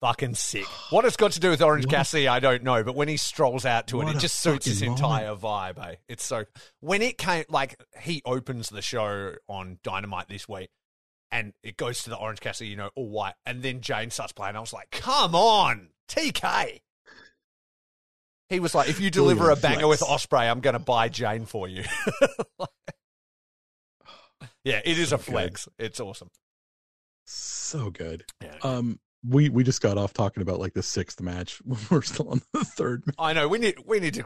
Fucking 0.00 0.34
sick. 0.34 0.64
What 0.90 1.04
it's 1.04 1.16
got 1.16 1.32
to 1.32 1.40
do 1.40 1.50
with 1.50 1.60
Orange 1.60 1.86
What 1.86 1.94
Cassidy, 1.94 2.28
I 2.28 2.38
don't 2.38 2.62
know. 2.62 2.84
But 2.84 2.94
when 2.94 3.08
he 3.08 3.16
strolls 3.16 3.66
out 3.66 3.88
to 3.88 4.00
it, 4.00 4.04
What 4.04 4.14
it 4.14 4.18
a 4.18 4.20
just 4.20 4.38
suits 4.38 4.66
his 4.66 4.78
fucking 4.78 4.92
entire 4.92 5.34
vibe. 5.34 5.84
Eh? 5.84 5.96
It's 6.08 6.24
so 6.24 6.44
when 6.80 7.02
it 7.02 7.18
came, 7.18 7.44
like 7.48 7.82
he 8.00 8.22
opens 8.24 8.68
the 8.68 8.80
show 8.80 9.34
on 9.48 9.80
Dynamite 9.82 10.28
this 10.28 10.48
week, 10.48 10.70
and 11.32 11.52
it 11.64 11.76
goes 11.76 12.04
to 12.04 12.10
the 12.10 12.16
Orange 12.16 12.38
Cassidy, 12.38 12.70
you 12.70 12.76
know, 12.76 12.90
all 12.94 13.08
white, 13.08 13.34
and 13.44 13.60
then 13.60 13.80
Jane 13.80 14.10
starts 14.10 14.32
playing. 14.32 14.54
I 14.54 14.60
was 14.60 14.72
like, 14.72 14.90
"Come 14.92 15.34
on, 15.34 15.88
TK." 16.08 16.80
He 18.48 18.60
was 18.60 18.76
like, 18.76 18.88
"If 18.88 19.00
you 19.00 19.10
deliver 19.10 19.50
a 19.50 19.56
banger 19.56 19.88
with. 19.88 20.00
Ospreay, 20.00 20.48
I'm 20.48 20.60
going 20.60 20.74
to 20.74 20.78
buy 20.78 21.08
Jane 21.08 21.44
for 21.44 21.66
you." 21.66 21.82
yeah, 24.64 24.80
it 24.84 24.96
is 24.96 25.08
So 25.08 25.16
a 25.16 25.18
flex. 25.18 25.68
It's 25.76 25.98
awesome. 25.98 26.30
So 27.26 27.90
good. 27.90 28.24
Yeah. 28.40 28.56
Um, 28.62 29.00
we 29.24 29.48
we 29.48 29.64
just 29.64 29.80
got 29.80 29.98
off 29.98 30.12
talking 30.12 30.42
about 30.42 30.60
like 30.60 30.74
the 30.74 30.82
sixth 30.82 31.20
match. 31.20 31.60
We're 31.90 32.02
still 32.02 32.28
on 32.30 32.40
the 32.52 32.64
third. 32.64 33.02
ma- 33.06 33.12
I 33.18 33.32
know 33.32 33.48
we 33.48 33.58
need 33.58 33.76
we 33.86 34.00
need 34.00 34.14
to 34.14 34.24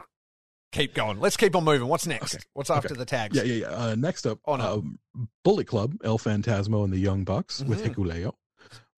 keep 0.71 0.93
going. 0.93 1.19
Let's 1.19 1.37
keep 1.37 1.55
on 1.55 1.63
moving. 1.63 1.87
What's 1.87 2.07
next? 2.07 2.35
Okay. 2.35 2.43
What's 2.53 2.69
after 2.69 2.89
Okay. 2.89 2.97
the 2.97 3.05
tags? 3.05 3.35
Yeah, 3.37 3.43
yeah, 3.43 3.53
yeah. 3.53 3.67
Uh, 3.69 3.95
next 3.95 4.25
up, 4.25 4.39
Oh, 4.45 4.55
no. 4.55 4.73
um, 4.73 4.99
Bullet 5.43 5.67
Club, 5.67 5.93
El 6.03 6.17
Phantasmo 6.17 6.83
and 6.83 6.91
the 6.93 6.97
Young 6.99 7.23
Bucks 7.23 7.61
with 7.63 7.83
Mhm. 7.83 7.93
Hikuleo 7.93 8.33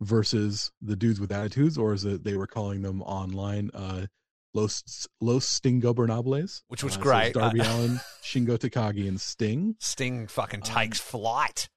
versus 0.01 0.71
the 0.81 0.95
dudes 0.95 1.19
with 1.19 1.31
attitudes, 1.31 1.77
or 1.77 1.93
as 1.93 2.05
it- 2.05 2.23
they 2.23 2.35
were 2.35 2.47
calling 2.47 2.81
them 2.81 3.01
online, 3.01 3.71
uh, 3.73 4.05
Los 4.53 5.05
Los 5.19 5.45
Stingobernables, 5.59 6.61
Which 6.69 6.83
was 6.83 6.93
Uh, 6.93 6.97
so 6.97 7.01
great. 7.03 7.33
Darby 7.33 7.59
Uh, 7.61 7.65
Allin, 7.77 7.99
Shingo 8.23 8.57
Takagi, 8.57 9.07
and 9.07 9.19
Sting. 9.19 9.75
Sting 9.79 10.27
fucking 10.27 10.61
Um, 10.61 10.65
takes 10.65 10.99
flight 10.99 11.67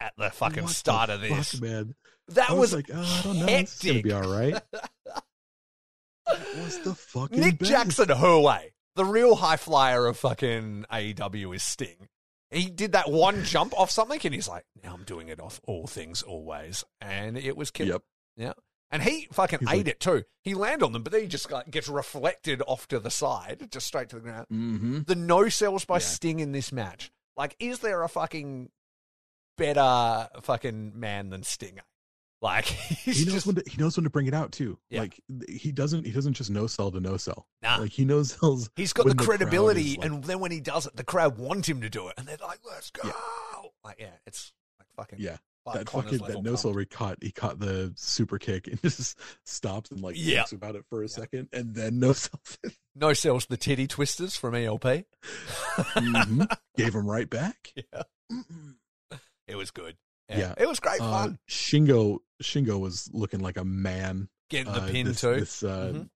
at 0.00 0.12
the 0.18 0.30
fucking 0.30 0.62
What 0.64 0.68
the 0.68 0.74
start 0.74 1.10
of 1.10 1.20
this. 1.20 1.52
fuck, 1.52 1.62
man. 1.62 1.94
that 2.28 2.50
I 2.50 2.52
was, 2.52 2.72
was, 2.72 2.74
like, 2.74 2.90
oh, 2.94 3.00
I 3.00 3.22
don't 3.22 3.38
know, 3.38 3.46
it's 3.46 3.82
gonna 3.82 3.94
hectic. 3.94 4.04
be 4.04 4.12
all 4.12 4.30
right. 4.30 4.60
Was 6.56 6.80
the 6.80 6.94
fucking 6.94 7.38
Nick 7.38 7.58
best. 7.58 7.70
Jackson 7.70 8.06
Herway, 8.08 8.72
the 8.96 9.04
real 9.04 9.36
high 9.36 9.56
flyer 9.56 10.06
of 10.06 10.18
fucking 10.18 10.84
AEW 10.90 11.54
is 11.54 11.62
Sting. 11.62 12.08
He 12.50 12.68
did 12.68 12.92
that 12.92 13.10
one 13.10 13.44
jump 13.44 13.72
off 13.78 13.90
something, 13.90 14.20
and 14.24 14.34
he's 14.34 14.48
like, 14.48 14.64
"Now 14.82 14.94
I'm 14.94 15.04
doing 15.04 15.28
it 15.28 15.40
off 15.40 15.60
all 15.66 15.86
things 15.86 16.22
always," 16.22 16.82
and 17.00 17.38
it 17.38 17.56
was 17.56 17.70
killer. 17.70 17.92
Yep. 17.92 18.02
Yeah. 18.36 18.52
And 18.90 19.02
he 19.02 19.28
fucking 19.32 19.60
He's 19.60 19.68
ate 19.68 19.76
like- 19.78 19.86
it 19.88 20.00
too. 20.00 20.24
He 20.42 20.54
landed 20.54 20.84
on 20.84 20.92
them, 20.92 21.02
but 21.04 21.12
then 21.12 21.22
he 21.22 21.26
just 21.28 21.50
like, 21.50 21.70
gets 21.70 21.88
reflected 21.88 22.62
off 22.66 22.86
to 22.88 22.98
the 23.00 23.10
side, 23.10 23.68
just 23.70 23.86
straight 23.86 24.08
to 24.10 24.16
the 24.16 24.22
ground. 24.22 24.46
Mm-hmm. 24.52 25.00
the 25.06 25.14
no 25.16 25.48
sells 25.48 25.84
by 25.84 25.96
Yeah. 25.96 26.00
Sting 26.00 26.40
in 26.40 26.52
this 26.52 26.72
match. 26.72 27.10
Like, 27.36 27.54
is 27.60 27.80
there 27.80 28.02
a 28.02 28.08
fucking 28.08 28.70
better 29.56 30.28
fucking 30.42 30.98
man 30.98 31.30
than 31.30 31.42
Stinger. 31.42 31.82
Like, 32.42 32.64
He 32.66 33.24
knows 33.24 33.32
just 33.34 33.46
when 33.46 33.56
to, 33.56 33.64
he 33.68 33.80
knows 33.80 33.96
when 33.96 34.04
to 34.04 34.10
bring 34.10 34.26
it 34.26 34.34
out 34.34 34.52
too. 34.52 34.78
Yeah. 34.90 35.00
Like 35.00 35.20
he 35.48 35.72
doesn't 35.72 36.04
he 36.04 36.12
doesn't 36.12 36.34
just 36.34 36.50
no 36.50 36.66
sell 36.66 36.90
to 36.92 37.00
no 37.00 37.16
sell. 37.16 37.46
nah. 37.62 37.76
Like 37.78 37.92
he 37.92 38.04
knows 38.04 38.32
sells 38.38 38.68
he's 38.76 38.92
got 38.92 39.06
the 39.06 39.14
the 39.14 39.24
credibility, 39.24 39.92
is, 39.92 39.96
like- 39.98 40.06
and 40.06 40.24
then 40.24 40.40
when 40.40 40.50
he 40.52 40.60
does 40.60 40.86
it, 40.86 40.94
the 40.96 41.04
crowd 41.04 41.38
want 41.38 41.68
him 41.68 41.80
to 41.80 41.88
do 41.88 42.08
it, 42.08 42.14
and 42.18 42.26
they're 42.28 42.36
like, 42.42 42.60
"Let's 42.68 42.90
go!" 42.90 43.02
Yeah. 43.08 43.12
Like, 43.82 43.96
yeah, 43.98 44.10
it's 44.26 44.52
like 44.78 44.88
fucking 44.96 45.18
Yeah, 45.20 45.38
that 45.72 45.88
fucking 45.88 46.18
that 46.18 46.42
no 46.42 46.56
sell 46.56 46.74
he 46.74 46.84
caught 46.84 47.16
he 47.22 47.32
caught 47.32 47.58
the 47.58 47.92
super 47.96 48.38
kick 48.38 48.66
and 48.66 48.80
just 48.82 49.18
stops 49.46 49.90
and 49.90 50.00
like 50.02 50.16
Yeah. 50.18 50.36
thinks 50.40 50.52
about 50.52 50.76
it 50.76 50.84
for 50.90 51.02
a 51.02 51.08
second 51.08 51.48
and 51.54 51.74
then 51.74 51.98
no 52.00 52.12
sells 52.12 52.58
it. 52.62 52.74
No 52.94 53.14
sells 53.14 53.46
the 53.46 53.56
titty 53.56 53.86
twisters 53.86 54.36
from 54.36 54.54
ELP. 54.54 55.04
Mhm. 55.94 56.46
Gave 56.76 56.94
him 56.94 57.06
right 57.08 57.28
back. 57.28 57.72
Yeah, 57.74 58.02
Mm-mm. 58.30 58.74
It 59.48 59.56
was 59.56 59.70
good. 59.70 59.96
Yeah, 60.28 60.38
Yeah. 60.38 60.54
it 60.58 60.68
was 60.68 60.80
great 60.80 61.00
Uh, 61.00 61.10
fun. 61.10 61.38
Shingo 61.48 62.18
Shingo 62.42 62.78
was 62.78 63.08
looking 63.12 63.40
like 63.40 63.56
a 63.56 63.64
man. 63.64 64.28
Getting 64.50 64.72
the 64.72 64.82
uh, 64.82 64.88
pin 64.90 65.06
this, 65.06 65.20
too. 65.20 65.36
This, 65.40 65.62
uh, 65.62 65.92
Mhm. 65.94 66.10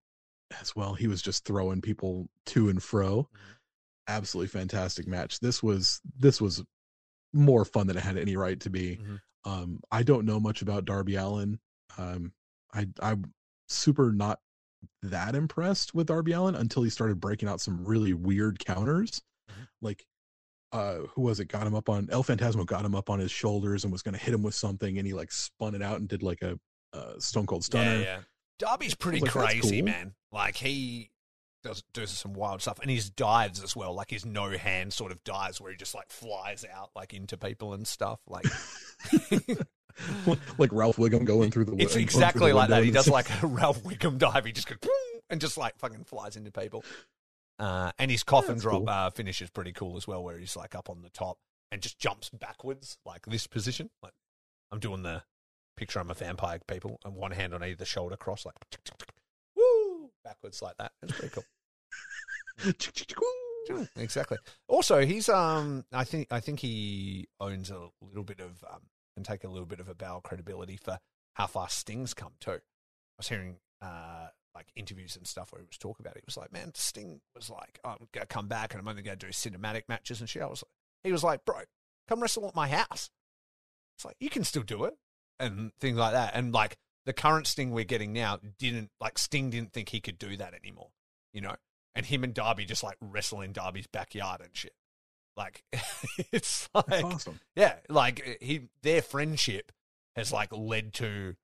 As 0.61 0.75
well, 0.75 0.95
he 0.95 1.07
was 1.07 1.23
just 1.23 1.45
throwing 1.45 1.81
people 1.81 2.29
to 2.47 2.69
and 2.69 2.83
fro. 2.83 3.23
Mhm. 3.23 3.57
Absolutely 4.09 4.49
fantastic 4.49 5.07
match. 5.07 5.39
This 5.41 5.63
was 5.63 6.01
this 6.19 6.41
was 6.41 6.63
more 7.33 7.65
fun 7.65 7.87
than 7.87 7.97
it 7.97 8.03
had 8.03 8.17
any 8.19 8.37
right 8.37 8.59
to 8.61 8.69
be. 8.71 8.97
Mhm. 8.97 9.21
Um, 9.45 9.81
I 9.93 10.03
don't 10.03 10.27
know 10.27 10.41
much 10.41 10.61
about 10.61 10.85
Darby 10.85 11.15
Allin. 11.15 11.61
Um, 11.97 12.33
I 12.75 12.89
I'm 13.01 13.33
super 13.69 14.13
not 14.13 14.41
that 15.03 15.35
impressed 15.37 15.95
with 15.95 16.09
Darby 16.09 16.33
Allin 16.33 16.55
until 16.57 16.83
he 16.83 16.91
started 16.91 17.21
breaking 17.21 17.49
out 17.49 17.61
some 17.61 17.85
really 17.85 18.13
weird 18.13 18.59
counters. 18.59 19.23
Mhm. 19.49 19.69
Like 19.81 20.07
uh 20.73 20.99
who 21.15 21.23
was 21.23 21.41
it 21.41 21.47
got 21.47 21.67
him 21.67 21.75
up 21.75 21.89
on 21.89 22.09
El 22.13 22.23
Phantasmo 22.23 22.65
got 22.65 22.85
him 22.85 22.95
up 22.95 23.11
on 23.11 23.19
his 23.19 23.31
shoulders 23.31 23.85
and 23.85 23.93
was 23.93 24.03
going 24.03 24.15
to 24.15 24.21
hit 24.21 24.33
him 24.33 24.43
with 24.43 24.55
something 24.55 24.99
and 24.99 25.07
he 25.07 25.13
like 25.13 25.33
spun 25.33 25.75
it 25.75 25.83
out 25.83 25.99
and 25.99 26.09
did 26.09 26.23
like 26.23 26.43
a 26.43 26.59
uh, 26.93 27.19
stone 27.19 27.47
cold 27.47 27.65
stunner. 27.65 27.97
Yeah, 27.97 28.01
yeah. 28.01 28.19
Darby's 28.59 28.95
pretty 28.95 29.21
like, 29.21 29.31
crazy, 29.31 29.79
cool. 29.79 29.87
man. 29.87 30.15
Like 30.33 30.57
he 30.57 31.11
does 31.63 31.83
does 31.93 32.11
some 32.11 32.35
wild 32.35 32.63
stuff, 32.63 32.79
and 32.81 32.91
his 32.91 33.11
dives 33.11 33.63
as 33.63 33.75
well. 33.75 33.95
Like 33.95 34.11
his 34.11 34.25
no 34.25 34.51
hand 34.51 34.93
sort 34.93 35.13
of 35.13 35.23
dives 35.25 35.61
where 35.61 35.71
he 35.71 35.77
just 35.77 35.95
like 35.95 36.11
flies 36.11 36.65
out 36.73 36.91
like 36.95 37.15
into 37.15 37.37
people 37.37 37.75
and 37.75 37.87
stuff. 37.87 38.21
Like 38.27 38.45
like 40.59 40.73
Ralph 40.73 40.97
Wiggum 40.97 41.25
going 41.25 41.51
through 41.51 41.67
the 41.67 41.77
it's 41.77 41.97
exactly 41.97 42.51
the 42.51 42.57
like 42.57 42.69
that. 42.71 42.85
He 42.85 42.91
does 42.91 43.09
like 43.09 43.27
a 43.43 43.47
Ralph 43.47 43.83
Wiggum 43.83 44.19
dive. 44.19 44.45
He 44.45 44.53
just 44.53 44.69
goes 44.69 44.79
and 45.29 45.41
just 45.41 45.57
like 45.57 45.79
fucking 45.79 46.05
flies 46.05 46.37
into 46.37 46.51
people. 46.51 46.85
Uh, 47.61 47.93
and 47.99 48.11
his 48.11 48.23
coffin 48.25 48.55
that's 48.55 48.63
drop 48.63 48.81
cool. 48.81 48.89
uh, 48.89 49.11
finish 49.11 49.43
is 49.43 49.51
pretty 49.51 49.73
cool 49.73 49.97
as 49.97 50.09
well, 50.09 50.25
where 50.25 50.39
he's 50.39 50.57
like 50.57 50.75
up 50.75 50.89
on 50.91 51.03
the 51.03 51.11
top 51.11 51.39
and 51.71 51.83
just 51.83 51.99
jumps 51.99 52.31
backwards 52.31 52.97
like 53.05 53.27
this 53.27 53.47
position. 53.47 53.91
Like 54.03 54.15
I'm 54.73 54.81
doing 54.81 55.03
the 55.03 55.23
picture. 55.77 56.01
I'm 56.01 56.11
a 56.11 56.15
vampire, 56.15 56.59
people, 56.67 56.99
and 57.05 57.15
one 57.15 57.33
hand 57.33 57.55
on 57.55 57.63
either 57.63 57.85
shoulder, 57.85 58.17
cross 58.17 58.47
like 58.47 58.55
woo 59.57 60.11
backwards 60.25 60.63
like 60.63 60.77
that. 60.79 60.93
It's 61.03 61.13
pretty 61.13 61.35
cool. 61.35 61.45
Exactly. 63.97 64.39
Also, 64.69 65.05
he's 65.05 65.29
um, 65.29 65.85
I 65.93 66.05
think 66.05 66.29
I 66.31 66.41
think 66.41 66.61
he 66.61 67.29
owns 67.41 67.71
a 67.71 67.89
little 68.01 68.25
bit 68.25 68.41
of 68.41 68.65
um, 68.71 68.81
and 69.17 69.25
take 69.25 69.45
a 69.45 69.49
little 69.49 69.67
bit 69.67 69.81
of 69.81 69.89
a 69.89 69.95
bow 69.95 70.21
credibility 70.23 70.77
for 70.77 70.99
how 71.35 71.47
far 71.47 71.69
Sting's 71.69 72.15
come 72.15 72.33
too. 72.41 72.53
I 72.53 72.59
was 73.19 73.29
hearing 73.29 73.57
uh 73.83 74.29
like 74.55 74.67
interviews 74.75 75.17
and 75.17 75.27
stuff 75.27 75.53
where 75.53 75.61
he 75.61 75.67
was 75.67 75.79
talking 75.79 76.05
about 76.05 76.17
it. 76.17 76.23
He 76.23 76.27
was 76.27 76.37
like, 76.37 76.53
man, 76.53 76.73
Sting 76.75 77.21
was 77.35 77.51
like, 77.51 77.79
oh, 77.85 77.91
I'm 77.91 78.09
gonna 78.13 78.27
come 78.27 78.49
back 78.49 78.73
and 78.73 78.81
I'm 78.81 78.89
only 78.89 79.03
gonna 79.03 79.17
do 79.17 79.29
cinematic 79.29 79.83
matches 79.89 80.21
and 80.21 80.29
shit. 80.29 80.43
I 80.43 80.47
was 80.47 80.63
like, 80.63 80.73
he 81.05 81.13
was 81.13 81.25
like, 81.25 81.45
bro, 81.45 81.61
come 82.09 82.21
wrestle 82.21 82.49
at 82.49 82.55
my 82.55 82.69
house. 82.69 83.11
It's 83.97 84.05
like 84.05 84.17
you 84.21 84.31
can 84.31 84.45
still 84.45 84.63
do 84.63 84.85
it 84.85 84.97
and 85.39 85.73
things 85.81 85.99
like 85.99 86.13
that. 86.13 86.33
And 86.35 86.53
like 86.53 86.77
the 87.07 87.13
current 87.13 87.47
Sting 87.47 87.71
we're 87.71 87.85
getting 87.85 88.13
now 88.13 88.39
didn't 88.59 88.91
like 89.01 89.19
Sting 89.19 89.51
didn't 89.51 89.73
think 89.73 89.91
he 89.91 90.01
could 90.01 90.19
do 90.19 90.37
that 90.37 90.55
anymore, 90.55 90.91
you 91.33 91.41
know. 91.41 91.57
And 91.95 92.07
him 92.07 92.23
and 92.25 92.33
Darby 92.33 92.65
just 92.65 92.85
like 92.85 92.97
wrestle 93.01 93.41
in 93.41 93.53
Darby's 93.53 93.87
backyard 93.87 94.41
and 94.41 94.51
shit. 94.53 94.75
Like 95.37 95.65
it's 96.33 96.69
like 96.75 96.87
That's 96.87 97.05
awesome. 97.05 97.41
yeah, 97.57 97.75
like 97.89 98.39
he 98.41 98.69
their 98.83 99.03
friendship 99.03 99.73
has 100.17 100.33
like 100.33 100.51
led 100.53 100.93
to 100.95 101.37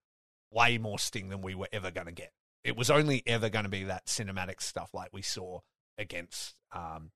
way 0.52 0.78
more 0.78 0.98
Sting 0.98 1.28
than 1.28 1.42
we 1.42 1.54
were 1.54 1.68
ever 1.72 1.90
going 1.90 2.06
to 2.06 2.12
get. 2.12 2.32
It 2.66 2.76
was 2.76 2.90
only 2.90 3.22
ever 3.26 3.48
going 3.48 3.64
to 3.64 3.68
be 3.70 3.84
that 3.84 4.06
cinematic 4.06 4.60
stuff 4.60 4.90
like 4.92 5.10
we 5.12 5.22
saw 5.22 5.60
against, 5.98 6.54
um, 6.72 7.10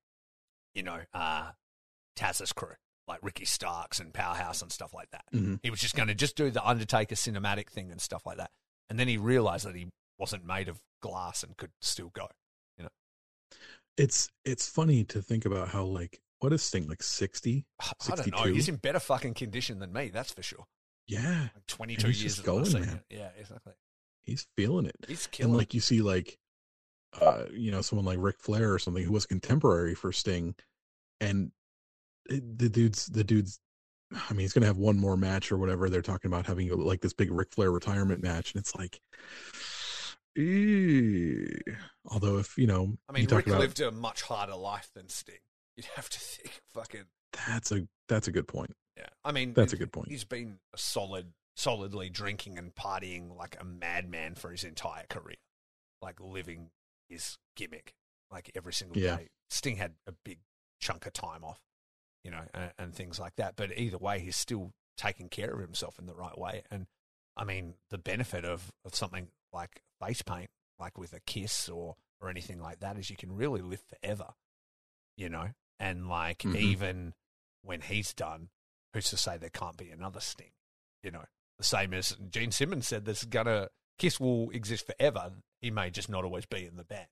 you 0.75 0.83
know, 0.83 1.01
uh, 1.13 1.51
Taz's 2.17 2.53
crew, 2.53 2.75
like 3.09 3.19
Ricky 3.23 3.45
Starks 3.45 3.99
and 3.99 4.15
Powerhouse 4.15 4.63
and 4.63 4.71
stuff 4.71 4.95
like 4.95 5.11
that. 5.11 5.25
Mhm. 5.35 5.59
He 5.63 5.71
was 5.71 5.81
just 5.81 5.97
going 5.97 6.09
to 6.09 6.15
just 6.15 6.37
do 6.37 6.51
the 6.51 6.67
Undertaker 6.67 7.17
cinematic 7.17 7.69
thing 7.69 7.91
and 7.91 8.01
stuff 8.01 8.25
like 8.27 8.37
that. 8.37 8.51
And 8.89 8.99
then 8.99 9.09
he 9.09 9.17
realized 9.19 9.67
that 9.67 9.75
he 9.75 9.89
wasn't 10.19 10.45
made 10.45 10.69
of 10.69 10.81
glass 11.03 11.43
and 11.43 11.57
could 11.57 11.73
still 11.81 12.11
go. 12.11 12.29
You 12.77 12.85
know, 12.85 12.91
it's 13.97 14.29
it's 14.45 14.69
funny 14.69 15.05
to 15.05 15.21
think 15.23 15.45
about 15.45 15.69
how 15.69 15.85
like 15.85 16.21
what 16.39 16.53
is 16.53 16.63
Sting 16.63 16.87
like 16.89 17.03
sixty? 17.03 17.67
I 17.81 17.93
don't 18.07 18.19
know. 18.19 18.37
62? 18.39 18.53
He's 18.55 18.69
in 18.69 18.77
better 18.77 19.01
fucking 19.01 19.35
condition 19.35 19.79
than 19.79 19.93
me, 19.93 20.11
that's 20.11 20.33
for 20.33 20.43
sure. 20.43 20.65
Yeah, 21.07 21.49
Like 21.55 21.67
22 21.67 22.07
years 22.07 22.23
just 22.23 22.45
going, 22.45 22.73
man. 22.73 23.03
Yeah, 23.11 23.31
exactly. 23.37 23.73
He's 24.23 24.47
feeling 24.57 24.87
it. 24.87 24.97
He's 25.07 25.27
killing. 25.27 25.51
and 25.53 25.59
like 25.59 25.75
you 25.75 25.81
see 25.81 26.03
like 26.03 26.39
uh 27.21 27.45
you 27.53 27.71
know 27.71 27.81
someone 27.83 28.07
like 28.07 28.19
Ric 28.21 28.37
Flair 28.41 28.73
or 28.73 28.79
something 28.79 29.03
who 29.05 29.13
was 29.13 29.27
contemporary 29.27 29.95
for 29.95 30.13
Sting 30.13 30.55
and 31.21 31.51
it- 32.29 32.59
the 32.59 32.69
dude's 32.69 33.07
the 33.07 33.25
dude's 33.25 33.61
I 34.13 34.33
mean 34.33 34.41
he's 34.41 34.53
gonna 34.53 34.67
have 34.67 34.77
one 34.77 34.99
more 34.99 35.17
match 35.17 35.51
or 35.53 35.59
whatever 35.59 35.89
they're 35.91 36.03
talking 36.03 36.31
about 36.31 36.47
having 36.47 36.69
like 36.79 37.01
this 37.01 37.13
big 37.13 37.31
Ric 37.33 37.53
Flair 37.53 37.71
retirement 37.73 38.23
match 38.23 38.53
and 38.55 38.61
it's 38.61 38.75
like 38.77 39.01
eh. 40.37 41.73
although 42.07 42.39
if 42.39 42.57
you 42.57 42.67
know 42.67 42.97
I 43.09 43.13
mean, 43.13 43.27
Rick 43.27 43.47
about 43.47 43.61
lived 43.61 43.81
a 43.81 43.91
much 43.91 44.23
harder 44.23 44.55
life 44.57 44.91
than 44.95 45.09
Sting. 45.09 45.37
You'd 45.77 45.87
have 45.97 46.09
to 46.11 46.19
think, 46.21 46.61
fucking 46.75 47.05
that's 47.47 47.73
a 47.73 47.87
that's 48.09 48.29
a 48.29 48.33
good 48.33 48.47
point 48.49 48.75
yeah. 48.97 49.07
I 49.25 49.33
mean, 49.33 49.55
That's 49.55 49.73
a 49.73 49.77
good 49.77 49.93
point. 49.93 50.09
He's 50.09 50.25
been 50.25 50.59
a 50.75 50.79
solid, 50.79 51.33
solidly 51.61 52.09
drinking 52.09 52.57
and 52.59 52.75
partying 52.75 53.37
like 53.37 53.57
a 53.61 53.65
madman 53.65 54.35
for 54.35 54.51
his 54.51 54.65
entire 54.65 55.05
career, 55.11 55.37
like 56.01 56.19
living 56.21 56.71
his 57.09 57.37
gimmick 57.57 57.93
like 58.31 58.51
every 58.55 58.73
single 58.73 58.97
Yeah. 59.01 59.17
day. 59.17 59.29
Sting 59.51 59.77
had 59.77 59.95
a 60.07 60.13
big 60.25 60.39
chunk 60.81 61.05
of 61.05 61.13
time 61.13 61.45
off, 61.45 61.61
you 62.25 62.31
know, 62.31 62.45
and, 62.55 62.73
and 62.79 62.95
things 62.95 63.19
like 63.19 63.37
that. 63.37 63.57
But 63.57 63.77
either 63.77 63.99
way, 63.99 64.21
he's 64.21 64.37
still 64.37 64.73
taking 64.97 65.29
care 65.29 65.53
of 65.53 65.61
himself 65.61 65.99
in 65.99 66.07
the 66.07 66.15
right 66.15 66.39
way. 66.39 66.63
And 66.71 66.87
I 67.37 67.45
mean, 67.45 67.75
the 67.91 67.99
benefit 67.99 68.45
of, 68.45 68.73
of 68.85 68.95
something 68.95 69.29
like 69.53 69.83
face 70.01 70.23
paint, 70.23 70.51
like 70.79 70.97
with 70.97 71.13
a 71.13 71.21
kiss 71.21 71.69
or 71.69 71.97
or 72.23 72.29
anything 72.31 72.61
like 72.61 72.81
that, 72.81 72.97
is 72.99 73.11
you 73.11 73.17
can 73.17 73.35
really 73.35 73.61
live 73.63 73.83
forever, 73.83 74.29
you 75.17 75.29
know. 75.29 75.51
And 75.79 76.09
like 76.09 76.39
Mhm. 76.39 76.57
even 76.57 77.15
when 77.63 77.81
he's 77.83 78.15
done, 78.15 78.49
who's 78.95 79.11
to 79.11 79.17
say 79.17 79.37
there 79.37 79.51
can't 79.51 79.77
be 79.77 79.91
another 79.91 80.21
Sting? 80.21 80.53
You 81.03 81.11
know, 81.11 81.25
the 81.61 81.65
same 81.67 81.93
as 81.95 82.17
Gene 82.31 82.51
Simmons 82.51 82.89
said, 82.89 83.05
there's 83.05 83.25
gonna 83.25 83.69
Kiss 83.99 84.19
will 84.19 84.51
exist 84.51 84.87
forever. 84.87 85.31
He 85.61 85.71
may 85.71 85.91
just 85.91 86.09
not 86.09 86.25
always 86.25 86.47
be 86.47 86.65
in 86.67 86.77
the 86.77 86.85
band. 86.85 87.07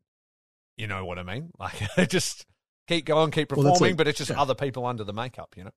You 0.77 0.87
know 0.87 1.05
what 1.05 1.19
I 1.19 1.23
mean? 1.23 1.51
Like 1.59 2.09
just 2.09 2.47
keep 2.87 3.05
going, 3.05 3.31
keep 3.31 3.51
Well, 3.53 3.63
performing, 3.63 3.91
like- 3.93 3.97
but 3.99 4.09
it's 4.09 4.19
just 4.19 4.31
yeah. 4.31 4.41
other 4.41 4.55
people 4.55 4.87
under 4.87 5.05
the 5.05 5.13
makeup. 5.13 5.55
You 5.57 5.65
know? 5.65 5.71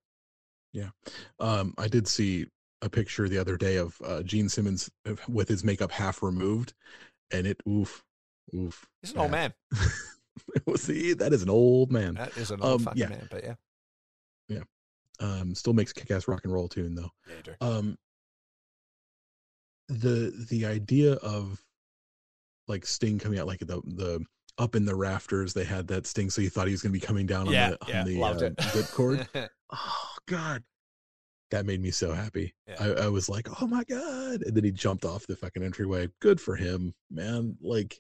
Yeah. 0.74 0.90
Um 1.40 1.74
I 1.78 1.88
did 1.88 2.08
see 2.08 2.48
a 2.82 2.90
picture 2.90 3.28
the 3.30 3.38
other 3.40 3.58
day 3.58 3.76
of 3.76 4.02
uh 4.06 4.24
Gene 4.24 4.48
Simmons 4.50 4.90
with 5.28 5.50
his 5.50 5.64
makeup 5.64 5.92
half 5.92 6.24
removed 6.24 6.74
and 7.32 7.46
it 7.46 7.62
oof 7.68 8.04
oof 8.56 8.88
He's 9.02 9.12
an 9.12 9.18
old 9.20 9.32
man. 9.32 9.54
See 10.78 11.14
that 11.14 11.34
is 11.34 11.44
an 11.44 11.50
old 11.50 11.92
man 11.92 12.14
That 12.16 12.38
is 12.38 12.52
an 12.52 12.62
old 12.62 12.82
Um, 12.82 12.86
fucking 12.86 13.00
yeah. 13.02 13.10
man. 13.10 13.28
But 13.30 13.44
yeah, 13.44 13.56
Yeah. 14.48 14.64
um 15.20 15.56
still 15.56 15.74
makes 15.74 15.92
kick-ass 15.94 16.28
rock 16.28 16.42
and 16.46 16.54
roll 16.54 16.68
tune 16.70 16.96
though 16.96 17.12
yeah, 17.46 17.54
um 17.60 17.98
the 19.88 20.46
the 20.50 20.66
idea 20.66 21.14
of 21.16 21.62
like 22.68 22.86
sting 22.86 23.20
coming 23.20 23.40
out 23.40 23.48
like 23.48 23.60
the 23.60 23.82
the 23.86 24.24
up 24.58 24.76
in 24.76 24.86
the 24.86 24.96
rafters 24.96 25.54
they 25.54 25.64
had 25.64 25.88
that 25.88 26.06
sting 26.06 26.30
so 26.30 26.42
you 26.42 26.50
thought 26.50 26.68
he 26.68 26.74
was 26.74 26.82
going 26.82 26.94
to 26.94 27.00
be 27.00 27.06
coming 27.06 27.26
down 27.26 27.48
on 27.48 27.54
yeah, 27.54 27.72
the 27.72 27.78
yeah, 27.88 28.00
on 28.00 28.06
the 28.06 28.24
uh, 28.24 28.50
whipcord 28.74 29.28
oh 29.72 30.08
god 30.28 30.64
that 31.50 31.66
made 31.66 31.82
me 31.82 31.92
so 31.92 32.14
happy 32.14 32.54
Yeah. 32.68 32.76
I, 32.80 33.06
I 33.06 33.08
was 33.08 33.28
like 33.28 33.48
oh 33.62 33.68
my 33.68 33.84
god 33.86 34.44
and 34.44 34.56
then 34.56 34.64
he 34.64 34.72
jumped 34.72 35.04
off 35.04 35.28
the 35.28 35.36
fucking 35.36 35.64
entryway 35.64 36.08
good 36.22 36.40
for 36.40 36.56
him 36.56 36.94
man 37.10 37.58
like 37.62 38.00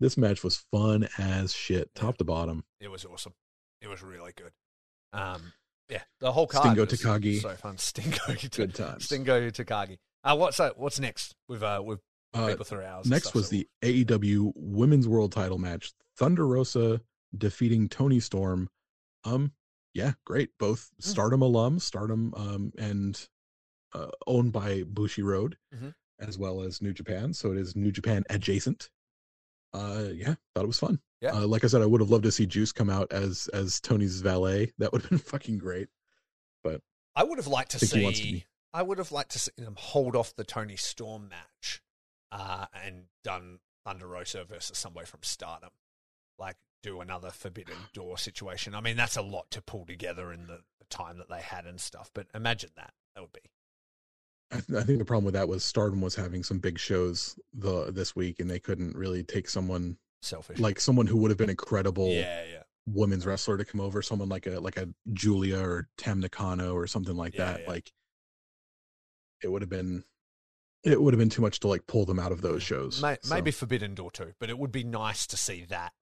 this 0.00 0.16
match 0.16 0.42
was 0.42 0.64
fun 0.72 1.08
as 1.18 1.52
shit 1.52 1.94
top 1.94 2.16
to 2.18 2.24
bottom 2.24 2.64
it 2.80 2.90
was 2.90 3.04
awesome. 3.04 3.34
It 3.80 3.88
was 3.88 4.02
really 4.02 4.32
good. 4.36 4.52
Um, 5.12 5.52
yeah, 5.88 6.02
the 6.20 6.32
whole 6.32 6.46
card 6.46 6.64
Stingo 6.64 6.86
Takagi. 6.86 7.40
so 7.40 7.50
fun. 7.50 7.78
Stingo, 7.78 8.18
good 8.50 8.74
times 8.74 9.04
Stingo 9.04 9.50
Takagi. 9.50 9.98
Uh, 10.24 10.36
what's 10.36 10.56
that? 10.58 10.78
What's 10.78 11.00
next? 11.00 11.34
With 11.48 11.62
uh, 11.62 11.82
with 11.84 12.00
uh, 12.34 12.46
people 12.48 12.64
through 12.64 12.84
hours. 12.84 13.06
Next 13.06 13.24
stuff, 13.24 13.34
was 13.34 13.48
so- 13.48 13.56
the 13.56 13.68
AEW 13.82 14.52
Women's 14.54 15.08
World 15.08 15.32
Title 15.32 15.58
match. 15.58 15.92
Thunder 16.16 16.46
Rosa 16.46 17.00
defeating 17.36 17.88
Toni 17.88 18.20
Storm. 18.20 18.68
Um, 19.24 19.52
yeah, 19.94 20.12
great. 20.24 20.50
Both 20.58 20.90
Hmm. 21.02 21.08
Stardom 21.10 21.40
alums, 21.40 21.82
Stardom, 21.82 22.32
um, 22.36 22.72
and 22.78 23.28
uh, 23.94 24.08
owned 24.26 24.52
by 24.52 24.82
Bushiroad, 24.84 25.54
Mhm. 25.74 25.94
as 26.18 26.38
well 26.38 26.62
as 26.62 26.80
New 26.80 26.92
Japan. 26.92 27.32
So 27.34 27.52
it 27.52 27.58
is 27.58 27.76
New 27.76 27.92
Japan 27.92 28.24
adjacent. 28.30 28.90
Uh, 29.74 30.08
yeah, 30.14 30.34
thought 30.54 30.64
it 30.64 30.66
was 30.66 30.78
fun. 30.78 31.00
Yeah. 31.20 31.32
Uh, 31.34 31.46
like 31.46 31.64
I 31.64 31.66
said, 31.66 31.82
I 31.82 31.86
would 31.86 32.00
have 32.00 32.10
loved 32.10 32.24
to 32.24 32.32
see 32.32 32.46
Juice 32.46 32.72
come 32.72 32.90
out 32.90 33.10
as 33.12 33.48
as 33.48 33.80
Toni's 33.80 34.20
valet. 34.20 34.72
That 34.78 34.92
would 34.92 35.02
have 35.02 35.10
been 35.10 35.18
fucking 35.18 35.58
great. 35.58 35.88
But 36.64 36.80
I 37.16 37.24
would 37.24 37.38
have 37.38 37.46
liked 37.46 37.70
to 37.72 37.78
think 37.78 37.92
he 37.92 38.02
wants 38.02 38.18
to 38.20 38.24
see. 38.24 38.44
I 38.74 38.82
would 38.82 38.98
have 38.98 39.12
liked 39.12 39.32
to 39.32 39.38
see 39.38 39.52
them 39.58 39.76
hold 39.78 40.16
off 40.16 40.34
the 40.34 40.44
Toni 40.44 40.76
Storm 40.76 41.28
match, 41.28 41.82
uh, 42.30 42.66
and 42.84 43.04
done 43.22 43.58
Thunder 43.84 44.06
Rosa 44.06 44.44
versus 44.44 44.78
somebody 44.78 45.06
from 45.06 45.20
Stardom, 45.22 45.70
like 46.38 46.56
do 46.82 47.00
another 47.00 47.30
Forbidden 47.30 47.76
Door 47.92 48.18
situation. 48.18 48.74
I 48.74 48.80
mean, 48.80 48.96
that's 48.96 49.16
a 49.16 49.22
lot 49.22 49.50
to 49.50 49.62
pull 49.62 49.84
together 49.86 50.32
in 50.32 50.46
the, 50.46 50.60
the 50.78 50.86
time 50.90 51.18
that 51.18 51.28
they 51.28 51.40
had 51.40 51.66
and 51.66 51.80
stuff. 51.80 52.10
But 52.14 52.26
imagine 52.34 52.70
that. 52.76 52.92
That 53.14 53.20
would 53.22 53.32
be. 53.32 53.40
I, 54.50 54.60
th- 54.60 54.78
I 54.78 54.82
think 54.84 54.98
the 54.98 55.04
problem 55.04 55.24
with 55.26 55.34
that 55.34 55.48
was 55.48 55.64
Stardom 55.64 56.00
was 56.00 56.14
having 56.14 56.42
some 56.42 56.58
big 56.58 56.78
shows 56.78 57.38
the 57.54 57.90
this 57.92 58.14
week, 58.16 58.40
and 58.40 58.50
they 58.50 58.58
couldn't 58.58 58.96
really 58.96 59.22
take 59.22 59.48
someone 59.48 59.96
Selfish. 60.22 60.58
like 60.58 60.80
someone 60.80 61.06
who 61.06 61.16
would 61.18 61.30
have 61.30 61.38
been 61.38 61.50
incredible 61.50 62.08
yeah, 62.08 62.42
yeah. 62.50 62.62
women's 62.86 63.26
wrestler 63.26 63.56
to 63.58 63.64
come 63.64 63.80
over, 63.80 64.00
someone 64.02 64.28
like 64.28 64.46
a 64.46 64.60
like 64.60 64.76
a 64.78 64.88
Julia 65.12 65.58
or 65.58 65.88
Tam 65.98 66.20
Nakano 66.20 66.74
or 66.74 66.86
something 66.86 67.16
like 67.16 67.34
Yeah, 67.34 67.52
that. 67.52 67.60
yeah. 67.62 67.68
Like 67.70 67.92
it 69.42 69.50
would 69.50 69.62
have 69.62 69.70
been 69.70 70.04
it 70.84 71.00
would 71.00 71.14
have 71.14 71.18
been 71.18 71.30
too 71.30 71.42
much 71.42 71.60
to 71.60 71.68
like 71.68 71.86
pull 71.86 72.04
them 72.04 72.18
out 72.18 72.32
of 72.32 72.40
those 72.40 72.62
mm. 72.62 72.66
shows. 72.66 73.02
May, 73.02 73.16
So, 73.22 73.34
Maybe 73.34 73.50
Forbidden 73.50 73.94
Door 73.94 74.10
too, 74.12 74.32
but 74.40 74.50
it 74.50 74.58
would 74.58 74.72
be 74.72 74.84
nice 74.84 75.26
to 75.28 75.36
see 75.36 75.64
that 75.66 75.92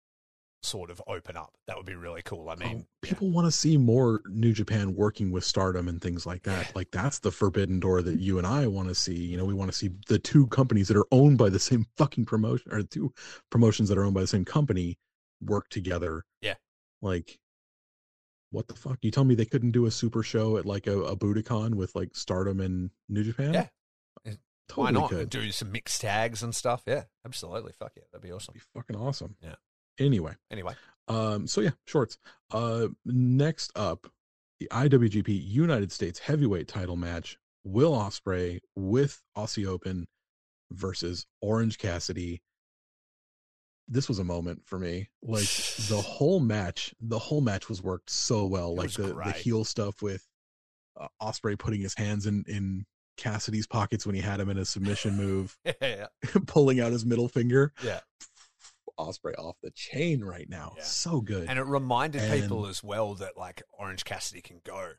sort 0.62 0.90
of 0.90 1.00
open 1.06 1.36
up. 1.36 1.54
That 1.66 1.76
would 1.76 1.86
be 1.86 1.94
really 1.94 2.22
cool. 2.22 2.48
I 2.48 2.54
oh, 2.54 2.56
mean, 2.56 2.78
yeah. 2.78 2.84
people 3.02 3.30
want 3.30 3.46
to 3.46 3.52
see 3.52 3.76
more 3.76 4.20
New 4.26 4.52
Japan 4.52 4.94
working 4.94 5.30
with 5.30 5.44
Stardom 5.44 5.88
and 5.88 6.00
things 6.00 6.26
like 6.26 6.42
that. 6.44 6.66
Yeah. 6.66 6.72
Like 6.74 6.90
that's 6.90 7.18
the 7.18 7.30
forbidden 7.30 7.80
door 7.80 8.02
that 8.02 8.20
you 8.20 8.38
and 8.38 8.46
I 8.46 8.66
want 8.66 8.88
to 8.88 8.94
see. 8.94 9.16
You 9.16 9.36
know, 9.36 9.44
we 9.44 9.54
want 9.54 9.70
to 9.70 9.76
see 9.76 9.90
the 10.08 10.18
two 10.18 10.46
companies 10.48 10.88
that 10.88 10.96
are 10.96 11.06
owned 11.10 11.38
by 11.38 11.48
the 11.48 11.58
same 11.58 11.86
fucking 11.96 12.26
promotion 12.26 12.72
or 12.72 12.82
the 12.82 12.88
two 12.88 13.12
promotions 13.50 13.88
that 13.88 13.98
are 13.98 14.04
owned 14.04 14.14
by 14.14 14.22
the 14.22 14.26
same 14.26 14.44
company 14.44 14.98
work 15.42 15.68
together. 15.68 16.24
Yeah. 16.40 16.54
Like 17.00 17.38
what 18.50 18.68
the 18.68 18.74
fuck? 18.74 18.98
You 19.02 19.10
tell 19.10 19.24
me 19.24 19.34
they 19.34 19.44
couldn't 19.44 19.70
do 19.72 19.86
a 19.86 19.90
super 19.90 20.22
show 20.22 20.56
at 20.56 20.66
like 20.66 20.86
a, 20.86 20.98
a 21.02 21.16
Budokan 21.16 21.74
with 21.74 21.94
like 21.94 22.16
Stardom 22.16 22.60
and 22.60 22.90
New 23.08 23.22
Japan? 23.24 23.54
Yeah. 23.54 23.66
Totally 24.68 24.84
why 24.94 25.00
not 25.00 25.10
could. 25.10 25.30
do 25.30 25.50
some 25.50 25.72
mixed 25.72 26.00
tags 26.00 26.44
and 26.44 26.54
stuff? 26.54 26.84
Yeah, 26.86 27.02
absolutely. 27.26 27.72
Fuck 27.72 27.92
yeah, 27.96 28.04
that'd 28.12 28.22
be 28.22 28.30
awesome. 28.32 28.54
Be 28.54 28.60
fucking 28.72 28.94
awesome. 28.94 29.34
Yeah. 29.42 29.56
Anyway, 29.98 30.34
Anyway, 30.50 30.74
Um, 31.08 31.48
so 31.48 31.60
yeah, 31.60 31.70
shorts. 31.86 32.18
Uh, 32.52 32.86
next 33.04 33.72
up, 33.74 34.06
the 34.60 34.68
IWGP 34.70 35.28
United 35.28 35.90
States 35.90 36.20
Heavyweight 36.20 36.68
Title 36.68 36.94
match: 36.96 37.36
Will 37.64 37.92
Ospreay 37.92 38.60
with 38.76 39.20
Aussie 39.36 39.66
Open 39.66 40.06
versus 40.70 41.26
Orange 41.42 41.76
Cassidy. 41.76 42.40
This 43.90 44.08
was 44.08 44.18
a 44.18 44.24
moment 44.24 44.62
for 44.64 44.78
me. 44.78 45.08
Like 45.22 45.48
the 45.88 46.00
whole 46.06 46.40
match, 46.40 46.94
the 47.00 47.18
whole 47.18 47.40
match 47.40 47.68
was 47.68 47.82
worked 47.82 48.10
so 48.10 48.46
well. 48.46 48.72
It 48.72 48.76
like 48.76 48.92
the 48.92 49.12
the 49.14 49.32
heel 49.32 49.64
stuff 49.64 50.00
with 50.00 50.26
uh, 50.98 51.08
Ospreay 51.20 51.58
putting 51.58 51.80
his 51.80 51.94
hands 51.94 52.26
in 52.26 52.44
in 52.46 52.86
Cassidy's 53.16 53.66
pockets 53.66 54.06
when 54.06 54.14
he 54.14 54.20
had 54.20 54.40
him 54.40 54.48
in 54.48 54.58
a 54.58 54.64
submission 54.64 55.16
move, 55.16 55.58
yeah, 55.82 56.06
pulling 56.46 56.80
out 56.80 56.92
his 56.92 57.04
middle 57.04 57.28
finger. 57.28 57.72
yeah. 57.84 58.00
Ospreay 58.98 59.32
off 59.38 59.56
the 59.62 59.70
chain 59.70 60.22
right 60.22 60.46
now. 60.46 60.74
Yeah. 60.76 60.82
So 60.82 61.22
good. 61.22 61.48
And 61.48 61.58
it 61.58 61.64
reminded 61.64 62.30
people 62.38 62.66
as 62.66 62.84
well 62.84 63.14
that 63.14 63.34
like 63.34 63.62
Orange 63.72 64.04
Cassidy 64.04 64.42
can 64.42 64.60
go, 64.62 64.90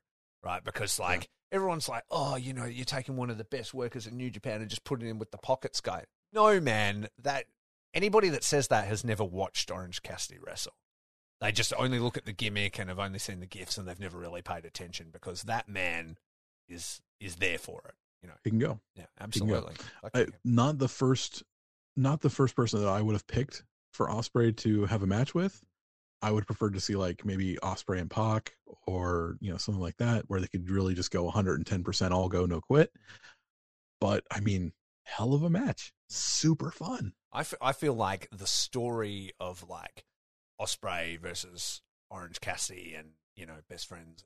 right? 0.43 0.63
Because 0.63 0.97
like 0.99 1.29
everyone's 1.51 1.87
like, 1.87 2.03
oh, 2.09 2.35
you 2.35 2.53
know, 2.53 2.65
you're 2.65 2.83
taking 2.85 3.15
one 3.15 3.29
of 3.29 3.37
the 3.37 3.43
best 3.43 3.75
workers 3.75 4.07
in 4.07 4.17
New 4.17 4.31
Japan 4.31 4.59
and 4.59 4.69
just 4.71 4.83
putting 4.85 5.07
him 5.07 5.19
with 5.19 5.29
the 5.29 5.37
pockets 5.37 5.81
guy. 5.81 6.05
No, 6.33 6.59
man, 6.59 7.09
that 7.21 7.45
anybody 7.93 8.29
that 8.29 8.43
says 8.43 8.67
that 8.67 8.87
has 8.87 9.03
never 9.03 9.23
watched 9.23 9.71
Orange 9.71 10.01
Cassidy 10.01 10.39
wrestle. 10.39 10.73
They 11.39 11.51
just 11.51 11.73
only 11.77 11.99
look 11.99 12.17
at 12.17 12.25
the 12.25 12.31
gimmick 12.31 12.77
and 12.77 12.89
have 12.89 12.99
only 12.99 13.17
seen 13.19 13.39
the 13.39 13.47
gifts 13.47 13.77
and 13.77 13.87
they've 13.87 13.99
never 13.99 14.19
really 14.19 14.43
paid 14.43 14.63
attention 14.63 15.07
because 15.11 15.43
that 15.43 15.67
man 15.67 16.17
is 16.69 17.01
is 17.19 17.37
there 17.37 17.57
for 17.57 17.81
it. 17.85 17.95
You 18.21 18.29
know, 18.29 18.35
he 18.43 18.51
can 18.51 18.59
go. 18.59 18.79
yeah, 18.95 19.03
go. 19.03 19.09
absolutely. 19.19 19.73
I, 20.13 20.27
not 20.45 20.77
the 20.77 20.87
first 20.87 21.43
not 21.97 22.21
the 22.21 22.29
first 22.29 22.55
person 22.55 22.81
that 22.81 22.87
I 22.87 23.01
would 23.01 23.13
have 23.13 23.27
picked 23.27 23.63
for 23.91 24.07
Ospreay 24.07 24.55
to 24.57 24.85
have 24.85 25.03
a 25.03 25.07
match 25.07 25.33
with. 25.33 25.61
I 26.21 26.31
would 26.31 26.45
prefer 26.45 26.69
to 26.69 26.79
see 26.79 26.95
like 26.95 27.25
maybe 27.25 27.57
Ospreay 27.63 27.99
and 27.99 28.09
Pac 28.09 28.53
or 28.85 29.37
you 29.41 29.51
know 29.51 29.57
something 29.57 29.81
like 29.81 29.97
that 29.97 30.25
where 30.27 30.39
they 30.39 30.47
could 30.47 30.69
really 30.69 30.93
just 30.93 31.11
go 31.11 31.29
110% 31.29 32.11
all 32.11 32.29
go 32.29 32.45
no 32.45 32.61
quit. 32.61 32.91
But 33.99 34.23
I 34.31 34.39
mean, 34.39 34.73
hell 35.03 35.33
of 35.33 35.43
a 35.43 35.49
match. 35.49 35.93
Super 36.11 36.71
fun. 36.71 37.13
I, 37.31 37.41
f- 37.41 37.53
I 37.61 37.71
feel 37.71 37.93
like 37.93 38.27
the 38.31 38.47
story 38.47 39.31
of 39.39 39.63
like 39.69 40.03
Ospreay 40.59 41.19
versus 41.19 41.81
Orange 42.09 42.39
Cassidy 42.41 42.95
and 42.97 43.09
you 43.35 43.45
know 43.45 43.55
best 43.69 43.87
friends, 43.87 44.25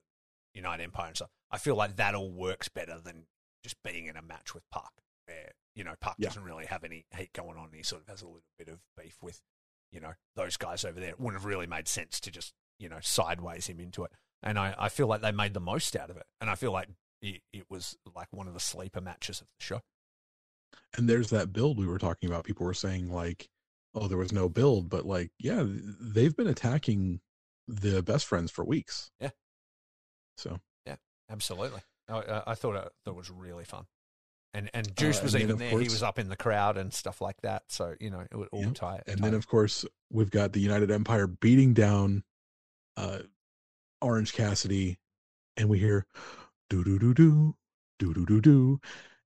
United 0.54 0.84
Empire 0.84 1.08
and 1.08 1.16
stuff. 1.16 1.30
I 1.52 1.58
feel 1.58 1.76
like 1.76 1.96
that 1.98 2.16
all 2.16 2.32
works 2.32 2.68
better 2.70 3.00
than 3.04 3.26
just 3.64 3.76
being 3.84 4.08
in 4.08 4.18
a 4.18 4.22
match 4.22 4.54
with 4.54 4.64
Pac, 4.72 4.90
where 5.28 5.52
you 5.76 5.84
know 5.84 5.94
Pac 6.02 6.16
Yeah. 6.18 6.30
doesn't 6.30 6.44
really 6.44 6.66
have 6.66 6.84
any 6.84 7.06
heat 7.16 7.32
going 7.34 7.58
on. 7.58 7.70
He 7.74 7.84
sort 7.84 8.02
of 8.02 8.08
has 8.10 8.22
a 8.22 8.26
little 8.26 8.42
bit 8.58 8.68
of 8.70 8.80
beef 8.98 9.18
with 9.22 9.42
you 9.92 10.00
know 10.00 10.14
those 10.36 10.58
guys 10.58 10.84
over 10.84 11.00
there. 11.00 11.10
It 11.10 11.20
wouldn't 11.20 11.42
have 11.42 11.46
really 11.46 11.68
made 11.68 11.88
sense 11.88 12.20
to 12.22 12.32
just 12.32 12.54
you 12.80 12.90
know 12.90 13.00
sideways 13.02 13.68
him 13.68 13.80
into 13.80 14.04
it. 14.04 14.12
And 14.44 14.60
I, 14.60 14.76
I 14.78 14.90
feel 14.90 15.08
like 15.08 15.22
they 15.22 15.32
made 15.32 15.54
the 15.54 15.60
most 15.60 15.96
out 15.96 16.10
of 16.10 16.18
it. 16.18 16.26
And 16.42 16.50
I 16.50 16.56
feel 16.56 16.72
like 16.72 16.90
it, 17.22 17.42
it 17.54 17.66
was 17.70 17.98
like 18.16 18.28
one 18.32 18.48
of 18.48 18.54
the 18.54 18.60
sleeper 18.60 19.02
matches 19.02 19.42
of 19.42 19.48
the 19.58 19.64
show. 19.64 19.82
And 20.98 21.10
there's 21.10 21.30
that 21.32 21.52
build 21.54 21.78
we 21.78 21.88
were 21.88 21.98
talking 22.00 22.30
about. 22.30 22.46
People 22.46 22.66
were 22.66 22.74
saying 22.74 23.12
like, 23.12 23.50
"Oh, 23.94 24.08
there 24.08 24.18
was 24.18 24.32
no 24.32 24.48
build," 24.50 24.90
but 24.90 25.06
like, 25.06 25.32
yeah, 25.40 25.64
they've 25.66 26.36
been 26.36 26.48
attacking 26.48 27.20
the 27.68 28.02
best 28.02 28.26
friends 28.26 28.52
for 28.52 28.64
weeks. 28.64 29.12
Yeah. 29.20 29.32
So 30.38 30.60
yeah 30.86 30.96
Absolutely. 31.30 31.82
I, 32.08 32.44
I, 32.48 32.56
thought 32.56 32.76
it, 32.76 32.92
thought 33.04 33.16
was 33.16 33.32
really 33.32 33.64
fun. 33.66 33.86
And 34.54 34.70
and 34.74 34.96
Juice 34.96 35.20
Uh, 35.20 35.24
was 35.24 35.34
and 35.34 35.44
even 35.44 35.58
there. 35.58 35.70
he 35.72 35.90
was 35.90 36.04
up 36.04 36.20
in 36.20 36.30
the 36.30 36.36
crowd 36.38 36.78
and 36.78 36.94
stuff 36.94 37.20
like 37.20 37.42
that. 37.42 37.64
So 37.70 37.96
you 38.00 38.10
know 38.10 38.20
it 38.20 38.36
would 38.36 38.50
all 38.52 38.62
Yep. 38.64 38.74
tie. 38.76 39.02
and 39.08 39.18
tie 39.20 39.26
then 39.26 39.34
of 39.34 39.48
course 39.48 39.86
we've 40.12 40.30
got 40.30 40.54
the 40.54 40.60
United 40.62 40.92
Empire 40.92 41.28
beating 41.28 41.74
down 41.74 42.24
uh 42.96 43.20
Orange 44.02 44.34
Cassidy 44.34 45.00
and 45.58 45.68
we 45.68 45.80
hear 45.80 46.06
do 46.70 46.84
do 46.84 47.00
do 47.00 47.14
do 47.14 47.56
do 48.00 48.14
do 48.14 48.26
do 48.26 48.42
do 48.42 48.80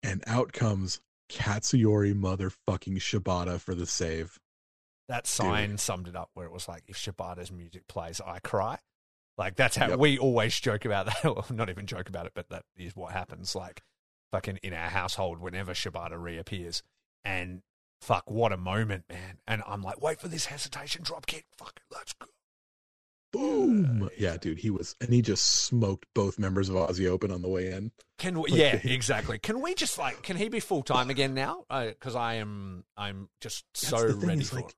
and 0.02 0.22
out 0.26 0.52
comes 0.52 1.00
Katsuyori 1.30 2.14
motherfucking 2.14 2.96
Shibata 2.98 3.60
for 3.60 3.74
the 3.74 3.86
save. 3.86 4.38
that 5.08 5.26
sign 5.26 5.76
summed 5.78 6.08
it 6.08 6.16
up 6.16 6.30
where 6.34 6.46
it 6.46 6.52
was 6.52 6.66
like 6.68 6.84
if 6.88 6.96
Shibata's 6.96 7.52
music 7.52 7.86
plays, 7.88 8.20
I 8.24 8.38
cry. 8.40 8.78
Like 9.36 9.56
that's 9.56 9.76
how 9.76 9.88
Yep. 9.88 9.98
we 9.98 10.18
always 10.18 10.58
joke 10.58 10.84
about 10.84 11.06
that. 11.06 11.24
Well, 11.24 11.44
not 11.50 11.68
even 11.70 11.86
joke 11.86 12.08
about 12.08 12.26
it, 12.26 12.32
but 12.34 12.48
that 12.50 12.62
is 12.76 12.94
what 12.96 13.12
happens. 13.12 13.54
Like 13.54 13.82
fucking 14.32 14.58
in 14.62 14.72
our 14.72 14.88
household 14.90 15.40
whenever 15.40 15.72
Shibata 15.74 16.20
reappears. 16.20 16.82
And 17.24 17.62
fuck, 18.00 18.30
what 18.30 18.52
a 18.52 18.56
moment, 18.56 19.04
man. 19.08 19.38
And 19.46 19.62
I'm 19.66 19.82
like, 19.82 20.00
wait 20.00 20.20
for 20.20 20.28
this 20.28 20.46
hesitation 20.46 21.02
drop 21.02 21.26
kick. 21.26 21.46
Fuck 21.56 21.80
let's 21.90 22.12
go. 22.12 22.26
Boom. 23.34 24.04
Uh, 24.04 24.08
yeah, 24.16 24.36
dude, 24.36 24.58
he 24.58 24.70
was 24.70 24.94
and 25.00 25.10
he 25.10 25.20
just 25.22 25.64
smoked 25.64 26.06
both 26.14 26.38
members 26.38 26.68
of 26.68 26.76
Aussie 26.76 27.08
Open 27.08 27.30
on 27.30 27.42
the 27.42 27.48
way 27.48 27.70
in. 27.72 27.90
Can 28.18 28.40
we? 28.40 28.50
Like 28.50 28.60
Yeah, 28.60 28.80
exactly. 28.84 29.38
Can 29.38 29.60
we 29.60 29.74
just 29.74 29.98
like? 29.98 30.22
Can 30.22 30.36
he 30.36 30.48
be 30.48 30.60
full 30.60 30.82
time 30.82 31.10
again 31.10 31.34
now? 31.34 31.64
Because 31.68 32.14
I 32.14 32.34
am, 32.34 32.84
I'm 32.96 33.28
just 33.40 33.64
so 33.74 34.14
ready 34.14 34.40
is, 34.40 34.50
for 34.50 34.56
like, 34.56 34.68
it. 34.68 34.74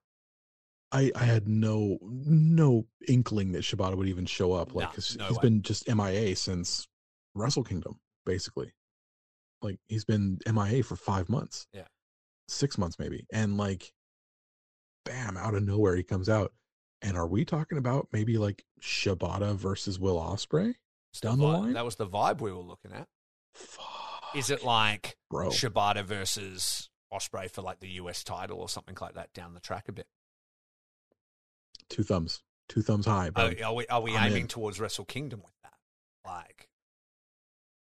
I 0.92 1.12
I 1.14 1.24
had 1.24 1.46
no 1.48 1.98
no 2.02 2.86
inkling 3.06 3.52
that 3.52 3.62
Shibata 3.62 3.96
would 3.96 4.08
even 4.08 4.24
show 4.26 4.52
up. 4.52 4.74
Like 4.74 4.96
Nah, 4.96 5.02
no 5.18 5.24
he's 5.26 5.36
way. 5.36 5.42
been 5.42 5.62
just 5.62 5.86
MIA 5.88 6.34
since 6.36 6.88
Wrestle 7.34 7.64
Kingdom, 7.64 8.00
basically. 8.24 8.72
Like 9.60 9.78
he's 9.88 10.04
been 10.04 10.38
MIA 10.50 10.82
for 10.82 10.96
five 10.96 11.28
months. 11.28 11.66
Yeah. 11.72 11.86
six 12.48 12.78
months 12.78 12.98
maybe, 12.98 13.26
and 13.32 13.56
like, 13.56 13.92
bam, 15.04 15.36
out 15.36 15.54
of 15.54 15.62
nowhere 15.64 15.96
he 15.96 16.02
comes 16.02 16.28
out. 16.28 16.52
And 17.02 17.16
are 17.16 17.26
we 17.26 17.44
talking 17.44 17.78
about 17.78 18.08
maybe 18.12 18.38
like 18.38 18.64
Shibata 18.80 19.54
versus 19.54 19.98
Will 19.98 20.18
Ospreay? 20.18 20.74
It's 21.12 21.20
the 21.20 21.28
down 21.28 21.38
the 21.38 21.44
line? 21.46 21.72
That 21.74 21.84
was 21.84 21.96
the 21.96 22.06
vibe 22.06 22.40
we 22.40 22.52
were 22.52 22.58
looking 22.58 22.92
at. 22.92 23.06
Fuck, 23.54 24.34
Is 24.34 24.50
it 24.50 24.64
like 24.64 25.16
bro? 25.30 25.48
Shibata 25.48 26.04
versus 26.04 26.90
Ospreay 27.12 27.50
for 27.50 27.62
like 27.62 27.80
the 27.80 27.88
US 27.90 28.24
title 28.24 28.60
or 28.60 28.68
something 28.68 28.96
like 29.00 29.14
that 29.14 29.32
down 29.32 29.54
the 29.54 29.60
track 29.60 29.88
a 29.88 29.92
bit? 29.92 30.06
Two 31.88 32.02
thumbs, 32.02 32.42
two 32.68 32.82
thumbs 32.82 33.06
high, 33.06 33.30
bro. 33.30 33.44
Are, 33.46 33.64
are 33.66 33.74
we 33.74 33.86
are 33.86 34.00
we 34.00 34.16
I'm 34.16 34.30
aiming 34.30 34.42
in. 34.42 34.48
towards 34.48 34.80
Wrestle 34.80 35.04
Kingdom 35.04 35.40
with 35.44 35.54
that? 35.62 35.72
Like, 36.26 36.68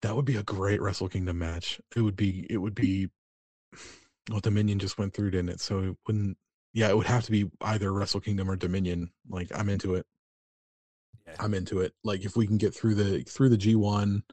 That 0.02 0.16
would 0.16 0.26
be 0.26 0.36
a 0.36 0.44
great 0.44 0.82
Wrestle 0.82 1.08
Kingdom 1.08 1.40
match. 1.40 1.80
It 1.96 2.02
would 2.02 2.16
be. 2.16 2.46
It 2.50 2.58
would 2.58 2.76
be. 2.76 3.10
Well, 4.32 4.40
Dominion 4.40 4.80
just 4.80 4.98
went 4.98 5.14
through, 5.14 5.32
didn't 5.32 5.50
it? 5.50 5.60
So 5.60 5.80
it 5.80 5.98
wouldn't. 6.08 6.38
Yeah, 6.74 6.90
it 6.90 6.98
would 6.98 7.08
have 7.08 7.24
to 7.26 7.32
be 7.32 7.50
either 7.62 7.92
Wrestle 7.94 8.20
Kingdom 8.20 8.50
or 8.50 8.56
Dominion. 8.56 9.12
Like 9.30 9.50
I'm 9.56 9.70
into 9.70 9.96
it. 9.96 10.06
yeah, 11.28 11.36
I'm 11.40 11.54
into 11.54 11.82
it. 11.82 11.94
Like 12.04 12.26
if 12.26 12.36
we 12.36 12.48
can 12.48 12.58
get 12.58 12.74
through 12.74 12.96
the 12.96 13.22
through 13.24 13.50
the 13.50 13.58
G1, 13.58 14.24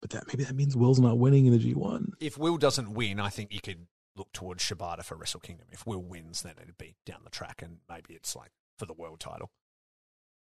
but 0.00 0.10
that 0.10 0.24
maybe 0.28 0.44
that 0.44 0.54
means 0.54 0.76
Will's 0.76 1.00
not 1.00 1.18
winning 1.18 1.46
in 1.46 1.52
the 1.52 1.58
G1. 1.58 2.10
if 2.20 2.38
Will 2.38 2.56
doesn't 2.58 2.92
win, 2.94 3.18
I 3.20 3.28
think 3.28 3.52
you 3.52 3.60
could 3.60 3.86
look 4.16 4.32
towards 4.32 4.62
Shibata 4.64 5.02
for 5.04 5.16
Wrestle 5.16 5.40
Kingdom. 5.40 5.66
If 5.72 5.86
Will 5.86 6.02
wins, 6.02 6.42
then 6.42 6.54
it'd 6.62 6.78
be 6.78 6.94
down 7.06 7.20
the 7.24 7.30
track, 7.30 7.60
and 7.62 7.78
maybe 7.88 8.14
it's 8.14 8.34
like 8.36 8.50
for 8.78 8.86
the 8.86 8.92
world 8.94 9.18
title. 9.20 9.50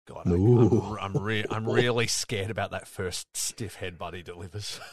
God, 0.08 0.24
I, 0.28 0.32
I'm 0.32 0.98
I'm, 1.16 1.18
re- 1.24 1.46
I'm 1.52 1.70
really 1.70 2.08
scared 2.08 2.50
about 2.50 2.72
that 2.72 2.88
first 2.88 3.28
stiff 3.38 3.78
headbutt 3.80 4.14
he 4.16 4.24
delivers. 4.24 4.80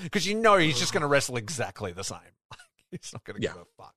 Because 0.00 0.26
you 0.26 0.34
know 0.34 0.58
he's 0.58 0.78
just 0.78 0.92
going 0.92 1.00
to 1.00 1.06
wrestle 1.06 1.36
exactly 1.38 1.90
the 1.90 2.04
same. 2.04 2.18
he's 2.90 3.10
not 3.14 3.24
going 3.24 3.40
to 3.40 3.42
Yeah. 3.42 3.54
give 3.54 3.62
a 3.62 3.82
fuck. 3.82 3.94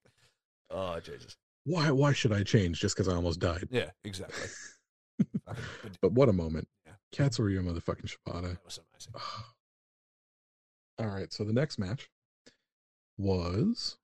Oh, 0.82 0.98
Jesus. 1.02 1.36
Why 1.66 1.92
why 1.92 2.14
should 2.14 2.32
I 2.32 2.44
change 2.44 2.80
just 2.80 2.96
because 2.96 3.10
I 3.12 3.16
almost 3.16 3.40
died? 3.42 3.68
Yeah, 3.70 3.90
exactly. 4.04 4.48
But 6.02 6.14
what 6.14 6.30
a 6.30 6.34
moment. 6.34 6.70
Yeah. 6.86 6.94
Katsuyori 7.14 7.62
motherfucking 7.62 8.06
Shibata. 8.06 8.54
that 8.54 8.64
was 8.64 8.80
amazing. 8.94 9.14
All 11.00 11.08
right, 11.08 11.34
so 11.34 11.44
the 11.44 11.52
next 11.52 11.78
match 11.80 12.10
was 13.18 13.98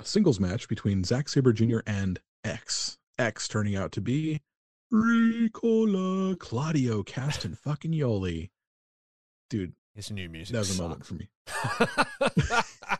a 0.00 0.04
singles 0.04 0.38
match 0.38 0.68
between 0.68 1.04
Zack 1.04 1.30
Sabre 1.30 1.54
Jr. 1.54 1.78
and 1.86 2.20
X. 2.44 2.98
X 3.18 3.48
turning 3.48 3.74
out 3.76 3.92
to 3.92 4.02
be 4.02 4.42
Ricola, 4.92 6.38
Claudio 6.38 7.02
Caston, 7.02 7.54
fucking 7.64 7.92
Yoli. 7.92 8.50
Dude, 9.48 9.72
His 9.94 10.10
new 10.10 10.28
music. 10.28 10.52
that 10.52 10.58
was 10.58 10.78
a 10.78 10.82
moment 10.82 11.06
for 11.06 11.14
me. 11.14 11.28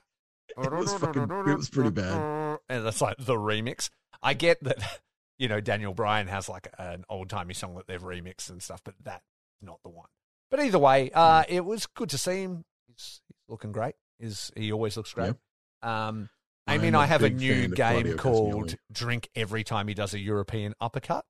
It 0.60 0.72
was 0.72 0.92
fucking, 0.94 1.22
it 1.22 1.56
was 1.56 1.68
pretty 1.70 1.90
bad. 1.90 2.47
And 2.68 2.84
that's 2.84 3.00
like 3.00 3.16
the 3.18 3.34
remix. 3.34 3.90
I 4.22 4.34
get 4.34 4.62
that, 4.64 4.78
you 5.38 5.48
know, 5.48 5.60
Daniel 5.60 5.94
Bryan 5.94 6.26
has 6.28 6.48
like 6.48 6.68
an 6.78 7.04
old 7.08 7.28
timey 7.30 7.54
song 7.54 7.74
that 7.76 7.86
they've 7.86 8.02
remixed 8.02 8.50
and 8.50 8.62
stuff, 8.62 8.80
but 8.84 8.94
that's 9.02 9.24
not 9.62 9.78
the 9.82 9.90
one. 9.90 10.08
But 10.50 10.60
either 10.60 10.78
way, 10.78 11.10
uh, 11.12 11.44
Hmm. 11.44 11.52
it 11.54 11.64
was 11.64 11.86
good 11.86 12.08
to 12.10 12.18
see 12.18 12.42
him. 12.42 12.64
He's, 12.86 13.20
he's 13.28 13.36
looking 13.48 13.72
great. 13.72 13.94
Is 14.18 14.50
he 14.56 14.72
always 14.72 14.96
looks 14.96 15.12
great? 15.12 15.34
Um, 15.82 16.28
I 16.66 16.74
I'm 16.74 16.80
mean, 16.82 16.94
I 16.94 17.06
have 17.06 17.22
a 17.22 17.30
new 17.30 17.68
game 17.68 18.16
called. 18.18 18.74
Drink 18.90 19.28
every 19.34 19.62
time 19.64 19.88
he 19.88 19.94
does 19.94 20.12
a 20.14 20.18
European 20.18 20.74
uppercut. 20.80 21.24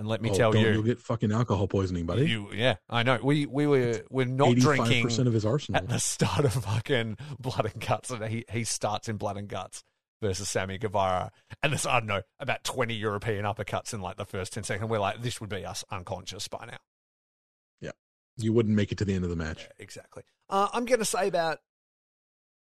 And 0.00 0.06
let 0.06 0.22
me 0.22 0.30
Oh, 0.30 0.34
tell 0.34 0.54
you, 0.56 0.68
you'll 0.70 0.82
get 0.84 1.00
fucking 1.00 1.32
alcohol 1.32 1.66
poisoning, 1.66 2.06
buddy. 2.06 2.28
you, 2.28 2.48
yeah, 2.52 2.76
I 2.88 3.02
know. 3.02 3.18
We 3.22 3.46
we 3.46 3.66
were 3.66 4.02
we're 4.10 4.26
not 4.26 4.54
drinking 4.56 5.02
percent 5.04 5.26
of 5.26 5.34
his 5.34 5.44
arsenal. 5.44 5.80
at 5.82 5.88
the 5.88 5.98
start 5.98 6.44
of 6.44 6.52
fucking 6.52 7.16
Blood 7.40 7.70
and 7.72 7.84
Guts, 7.84 8.10
and 8.10 8.24
he, 8.24 8.44
he 8.50 8.62
starts 8.62 9.08
in 9.08 9.16
Blood 9.16 9.36
and 9.36 9.48
Guts 9.48 9.82
versus 10.20 10.48
Sammy 10.48 10.78
Guevara, 10.78 11.30
and 11.62 11.72
there's 11.72 11.86
I 11.86 12.00
don't 12.00 12.08
know 12.08 12.22
about 12.38 12.64
twenty 12.64 12.94
European 12.94 13.44
uppercuts 13.44 13.92
in 13.94 14.00
like 14.00 14.16
the 14.16 14.24
first 14.24 14.52
ten 14.52 14.64
seconds. 14.64 14.90
We're 14.90 14.98
like, 14.98 15.22
this 15.22 15.40
would 15.40 15.50
be 15.50 15.64
us 15.64 15.84
unconscious 15.90 16.48
by 16.48 16.66
now. 16.66 16.78
Yeah. 17.80 17.92
You 18.36 18.52
wouldn't 18.52 18.74
make 18.74 18.92
it 18.92 18.98
to 18.98 19.04
the 19.04 19.14
end 19.14 19.24
of 19.24 19.30
the 19.30 19.36
match. 19.36 19.60
Yeah, 19.62 19.72
exactly. 19.78 20.22
Uh, 20.48 20.68
I'm 20.72 20.84
going 20.84 21.00
to 21.00 21.04
say 21.04 21.28
about 21.28 21.58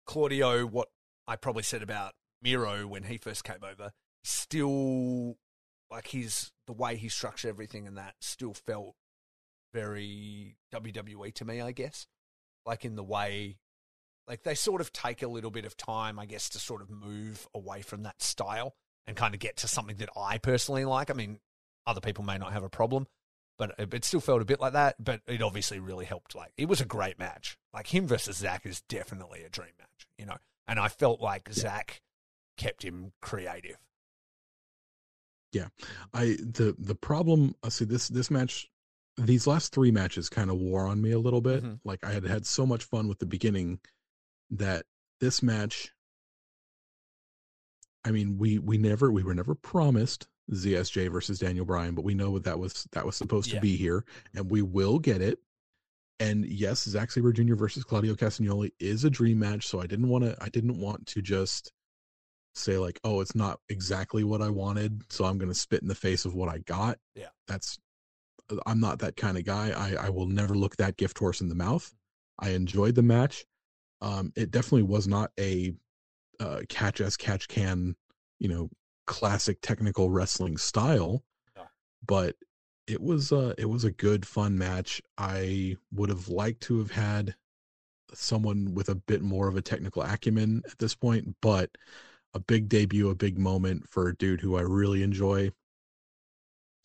Claudio 0.05 0.65
what 0.65 0.89
I 1.27 1.35
probably 1.35 1.63
said 1.63 1.83
about 1.83 2.13
Miro 2.41 2.87
when 2.87 3.03
he 3.03 3.17
first 3.17 3.43
came 3.43 3.63
over. 3.63 3.91
Still, 4.23 5.37
like 5.91 6.07
his 6.07 6.51
the 6.65 6.73
way 6.73 6.95
he 6.95 7.09
structured 7.09 7.49
everything 7.49 7.87
and 7.87 7.97
that 7.97 8.15
still 8.19 8.53
felt 8.53 8.95
very 9.73 10.57
WWE 10.73 11.33
to 11.35 11.45
me. 11.45 11.61
I 11.61 11.71
guess, 11.71 12.07
like 12.65 12.85
in 12.85 12.95
the 12.95 13.03
way, 13.03 13.57
like 14.27 14.43
they 14.43 14.55
sort 14.55 14.81
of 14.81 14.91
take 14.91 15.21
a 15.21 15.27
little 15.27 15.51
bit 15.51 15.65
of 15.65 15.77
time, 15.77 16.19
I 16.19 16.25
guess, 16.25 16.49
to 16.49 16.59
sort 16.59 16.81
of 16.81 16.89
move 16.89 17.47
away 17.53 17.81
from 17.81 18.03
that 18.03 18.21
style 18.21 18.75
and 19.05 19.15
kind 19.15 19.33
of 19.33 19.39
get 19.39 19.57
to 19.57 19.67
something 19.67 19.97
that 19.97 20.09
I 20.17 20.37
personally 20.37 20.85
like. 20.85 21.09
I 21.09 21.13
mean, 21.13 21.39
other 21.85 22.01
people 22.01 22.23
may 22.25 22.37
not 22.37 22.51
have 22.51 22.63
a 22.63 22.69
problem, 22.69 23.07
but 23.57 23.73
it, 23.77 24.03
still 24.03 24.19
felt 24.19 24.41
a 24.41 24.45
bit 24.45 24.59
like 24.59 24.73
that. 24.73 25.03
But 25.03 25.21
it 25.27 25.41
obviously 25.41 25.79
really 25.79 26.05
helped. 26.05 26.35
Like 26.35 26.51
it 26.57 26.67
was 26.67 26.81
a 26.81 26.85
great 26.85 27.17
match. 27.17 27.57
Like 27.73 27.93
him 27.93 28.05
versus 28.05 28.37
Zack 28.37 28.65
is 28.65 28.81
definitely 28.81 29.43
a 29.43 29.49
dream 29.49 29.71
match, 29.79 30.07
you 30.17 30.25
know. 30.25 30.37
And 30.67 30.79
I 30.79 30.89
felt 30.89 31.21
like 31.21 31.51
Zack 31.53 32.01
kept 32.57 32.83
him 32.83 33.13
creative. 33.21 33.77
Yeah, 35.53 35.67
I 36.13 36.37
the 36.41 36.75
the 36.77 36.95
problem. 36.95 37.55
I 37.63 37.69
see 37.69 37.85
this 37.85 38.09
this 38.09 38.29
match. 38.29 38.69
These 39.17 39.47
last 39.47 39.73
three 39.73 39.89
matches 39.89 40.29
kind 40.29 40.51
of 40.51 40.57
wore 40.57 40.85
on 40.85 41.01
me 41.01 41.11
a 41.11 41.19
little 41.19 41.41
bit. 41.41 41.63
Mhm. 41.63 41.79
Like 41.85 42.03
I 42.03 42.11
had 42.11 42.25
had 42.25 42.45
so 42.45 42.65
much 42.65 42.83
fun 42.83 43.07
with 43.07 43.19
the 43.19 43.25
beginning 43.25 43.79
that 44.51 44.85
this 45.19 45.41
match. 45.43 45.91
I 48.05 48.11
mean, 48.11 48.37
we 48.37 48.59
we 48.59 48.77
never 48.77 49.11
we 49.11 49.23
were 49.23 49.35
never 49.35 49.55
promised 49.55 50.27
ZSJ 50.51 51.11
versus 51.11 51.39
Daniel 51.39 51.65
Bryan, 51.65 51.93
but 51.95 52.05
we 52.05 52.13
know 52.13 52.31
what 52.31 52.43
that 52.45 52.57
was 52.59 52.87
that 52.93 53.05
was 53.05 53.15
supposed 53.15 53.49
Yeah. 53.49 53.55
to 53.55 53.61
be 53.61 53.75
here, 53.75 54.05
and 54.33 54.49
we 54.49 54.61
will 54.61 54.99
get 54.99 55.21
it. 55.21 55.39
And 56.19 56.45
yes, 56.45 56.83
Zack 56.85 57.11
Sabre 57.11 57.31
Jr. 57.33 57.55
versus 57.55 57.83
Claudio 57.83 58.15
Castagnoli 58.15 58.71
is 58.79 59.03
a 59.03 59.09
dream 59.09 59.39
match. 59.39 59.67
So 59.67 59.81
I 59.81 59.87
didn't 59.87 60.07
want 60.09 60.23
to. 60.23 60.37
I 60.41 60.49
didn't 60.49 60.79
want 60.79 61.05
to 61.07 61.21
just 61.21 61.71
say 62.55 62.77
like, 62.77 62.99
oh, 63.03 63.19
it's 63.21 63.35
not 63.35 63.59
exactly 63.69 64.23
what 64.23 64.41
I 64.41 64.49
wanted, 64.49 65.03
so 65.11 65.25
I'm 65.25 65.37
going 65.37 65.51
to 65.51 65.57
spit 65.59 65.81
in 65.83 65.87
the 65.87 65.93
face 65.95 66.25
of 66.25 66.33
what 66.33 66.49
I 66.49 66.59
got. 66.59 66.97
Yeah. 67.15 67.27
that's. 67.47 67.77
Uh, 68.49 68.55
I'm 68.65 68.79
not 68.79 68.99
that 68.99 69.17
kind 69.17 69.37
of 69.37 69.43
guy. 69.43 69.71
I 69.71 70.05
I 70.07 70.09
will 70.09 70.27
never 70.27 70.55
look 70.55 70.77
that 70.77 70.95
gift 70.97 71.19
horse 71.19 71.41
in 71.41 71.49
the 71.49 71.55
mouth. 71.55 71.93
I 72.39 72.51
enjoyed 72.51 72.95
the 72.95 73.03
match. 73.03 73.45
Um, 74.01 74.31
it 74.35 74.51
definitely 74.51 74.83
was 74.83 75.07
not 75.07 75.31
a 75.39 75.73
uh, 76.39 76.61
catch 76.69 77.01
as 77.01 77.17
catch 77.17 77.47
can, 77.47 77.95
you 78.39 78.47
know, 78.47 78.69
classic 79.05 79.59
technical 79.61 80.09
wrestling 80.09 80.57
style, 80.57 81.23
but 82.05 82.35
it 82.87 83.01
was 83.01 83.31
uh 83.31 83.53
it 83.57 83.65
was 83.65 83.83
a 83.83 83.91
good 83.91 84.25
fun 84.25 84.57
match. 84.57 85.01
I 85.17 85.77
would 85.93 86.09
have 86.09 86.29
liked 86.29 86.61
to 86.63 86.79
have 86.79 86.91
had 86.91 87.35
someone 88.13 88.73
with 88.73 88.89
a 88.89 88.95
bit 88.95 89.21
more 89.21 89.47
of 89.47 89.57
a 89.57 89.61
technical 89.61 90.01
acumen 90.01 90.61
at 90.69 90.77
this 90.77 90.95
point, 90.95 91.35
but 91.41 91.71
a 92.33 92.39
big 92.39 92.69
debut, 92.69 93.09
a 93.09 93.15
big 93.15 93.37
moment 93.37 93.89
for 93.89 94.07
a 94.07 94.15
dude 94.15 94.41
who 94.41 94.55
I 94.55 94.61
really 94.61 95.03
enjoy. 95.03 95.51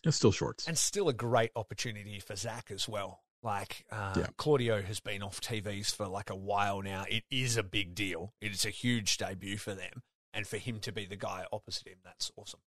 It's 0.05 0.17
still 0.17 0.33
shorts. 0.33 0.67
and 0.67 0.77
still 0.77 1.09
a 1.09 1.13
great 1.13 1.53
opportunity 1.55 2.19
for 2.19 2.35
Zack 2.35 2.73
as 2.73 2.89
well. 2.89 3.21
Like 3.43 3.85
uh, 3.91 4.15
Yeah. 4.17 4.27
Claudio 4.37 4.83
has 4.83 5.01
been 5.01 5.23
off 5.23 5.41
TVs 5.41 5.95
for 5.95 6.07
like 6.07 6.31
a 6.31 6.37
while 6.37 6.81
now. 6.83 7.05
It 7.09 7.25
is 7.31 7.57
a 7.57 7.63
big 7.63 7.95
deal. 7.95 8.35
It 8.41 8.53
is 8.53 8.65
a 8.65 8.71
huge 8.71 9.17
debut 9.17 9.57
for 9.59 9.75
them, 9.75 10.03
and 10.33 10.47
for 10.47 10.59
him 10.59 10.79
to 10.81 10.93
be 10.93 11.07
the 11.07 11.17
guy 11.17 11.45
opposite 11.53 11.89
him, 11.89 11.99
that's 12.05 12.31
awesome. 12.37 12.61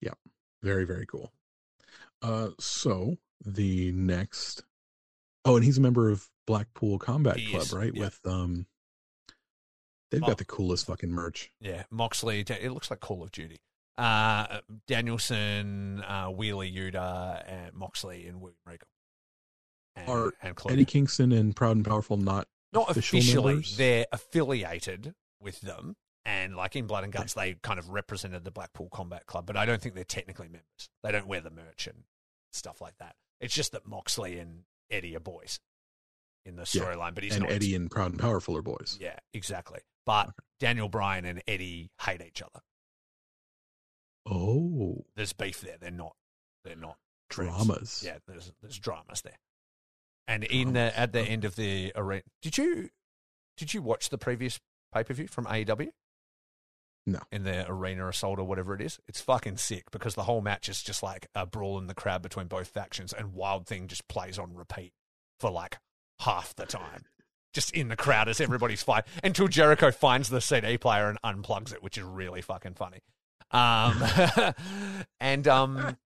Yeah, 0.00 0.14
very, 0.62 0.84
very 0.84 1.06
cool. 1.06 1.32
Uh 2.22 2.50
so 2.58 3.16
the 3.44 3.92
next 3.92 4.64
Oh, 5.44 5.56
and 5.56 5.64
he's 5.64 5.78
a 5.78 5.80
member 5.80 6.10
of 6.10 6.28
Blackpool 6.46 6.98
Combat 6.98 7.36
He 7.36 7.50
Club, 7.50 7.62
is, 7.62 7.72
right? 7.72 7.92
yeah. 7.94 8.00
With 8.04 8.20
um 8.24 8.66
they've 10.10 10.20
Mo- 10.20 10.26
got 10.26 10.38
the 10.38 10.44
coolest 10.44 10.86
fucking 10.86 11.10
merch. 11.10 11.52
Yeah, 11.60 11.84
Moxley. 11.90 12.40
It 12.40 12.72
looks 12.72 12.90
like 12.90 13.00
Call 13.00 13.22
of 13.22 13.30
Duty. 13.30 13.60
Uh, 13.96 14.60
Danielson, 14.86 16.00
uh, 16.02 16.28
Wheeler 16.28 16.64
Yuta, 16.66 17.42
and 17.46 17.74
Moxley 17.74 18.26
and 18.26 18.40
William 18.40 18.56
Regal. 18.66 18.88
Are 20.08 20.32
and. 20.42 20.56
Eddie 20.70 20.84
Kingston 20.84 21.32
and 21.32 21.54
Proud 21.54 21.76
and 21.76 21.84
Powerful 21.84 22.16
not 22.16 22.46
not 22.72 22.90
official 22.90 23.18
officially 23.18 23.52
members? 23.54 23.76
they're 23.76 24.06
affiliated 24.12 25.14
with 25.40 25.60
them 25.60 25.96
and 26.24 26.54
like 26.54 26.76
in 26.76 26.86
blood 26.86 27.02
and 27.04 27.12
guts 27.12 27.34
they 27.34 27.54
kind 27.62 27.78
of 27.78 27.88
represented 27.90 28.44
the 28.44 28.50
blackpool 28.50 28.88
combat 28.92 29.26
club 29.26 29.46
but 29.46 29.56
i 29.56 29.64
don't 29.66 29.80
think 29.82 29.94
they're 29.94 30.04
technically 30.04 30.46
members. 30.48 30.88
They 31.02 31.10
don't 31.12 31.26
wear 31.26 31.40
the 31.40 31.50
merch 31.50 31.86
and 31.86 32.04
stuff 32.52 32.80
like 32.80 32.96
that. 32.98 33.16
It's 33.40 33.54
just 33.54 33.72
that 33.72 33.86
moxley 33.88 34.38
and 34.38 34.64
eddie 34.90 35.16
are 35.16 35.20
boys 35.20 35.58
in 36.44 36.56
the 36.56 36.68
Yeah, 36.72 36.82
storyline 36.82 37.14
but 37.14 37.24
he's 37.24 37.34
and 37.34 37.42
not 37.44 37.52
Eddie 37.52 37.74
and 37.74 37.90
Proud 37.90 38.12
and 38.12 38.20
Powerful 38.20 38.56
are 38.56 38.62
boys. 38.62 38.98
yeah 39.00 39.16
exactly. 39.34 39.80
But 40.06 40.30
daniel 40.60 40.88
bryan 40.88 41.24
and 41.24 41.42
eddie 41.48 41.90
hate 42.02 42.22
each 42.22 42.42
other. 42.42 42.60
Oh, 44.26 45.04
there's 45.16 45.32
beef 45.32 45.60
there. 45.60 45.76
They're 45.80 45.90
not 45.90 46.14
they're 46.64 46.76
not 46.76 46.98
dramas. 47.30 48.02
yeah 48.04 48.18
there's 48.28 48.52
there's 48.60 48.78
dramas 48.78 49.22
there 49.22 49.38
and 50.30 50.44
in 50.44 50.72
the 50.74 50.98
at 50.98 51.12
the 51.12 51.20
end 51.20 51.44
of 51.44 51.56
the 51.56 51.92
arena 51.96 52.22
did 52.40 52.56
you 52.56 52.88
did 53.56 53.74
you 53.74 53.82
watch 53.82 54.08
the 54.10 54.16
previous 54.18 54.60
pay-per-view 54.94 55.26
from 55.26 55.44
aew 55.46 55.90
No. 57.06 57.18
in 57.32 57.42
the 57.44 57.68
arena 57.68 58.06
assault 58.08 58.38
or 58.38 58.44
whatever 58.44 58.74
it 58.74 58.80
is? 58.80 58.98
It's 59.08 59.20
fucking 59.20 59.56
sick 59.56 59.90
because 59.90 60.14
the 60.14 60.22
whole 60.22 60.40
match 60.40 60.68
is 60.68 60.82
just 60.82 61.02
like 61.02 61.26
a 61.34 61.44
brawl 61.46 61.78
in 61.78 61.86
the 61.88 61.94
crowd 61.94 62.22
between 62.22 62.46
both 62.46 62.68
factions 62.68 63.12
and 63.12 63.34
wild 63.34 63.66
thing 63.66 63.88
just 63.88 64.06
plays 64.08 64.38
on 64.38 64.54
repeat 64.54 64.92
for 65.40 65.50
like 65.50 65.78
half 66.20 66.54
the 66.54 66.66
time. 66.66 67.04
Just 67.52 67.72
in 67.72 67.88
the 67.88 67.96
crowd 67.96 68.28
as 68.28 68.40
everybody's 68.40 68.82
fighting 68.82 69.10
until 69.24 69.48
jericho 69.48 69.90
finds 69.90 70.28
the 70.28 70.40
cd 70.40 70.78
player 70.78 71.08
and 71.08 71.18
unplugs 71.22 71.72
it 71.74 71.82
which 71.82 71.98
is 71.98 72.04
really 72.04 72.40
fucking 72.42 72.74
funny. 72.74 73.00
Um 73.50 74.02
and 75.20 75.48
um 75.48 75.96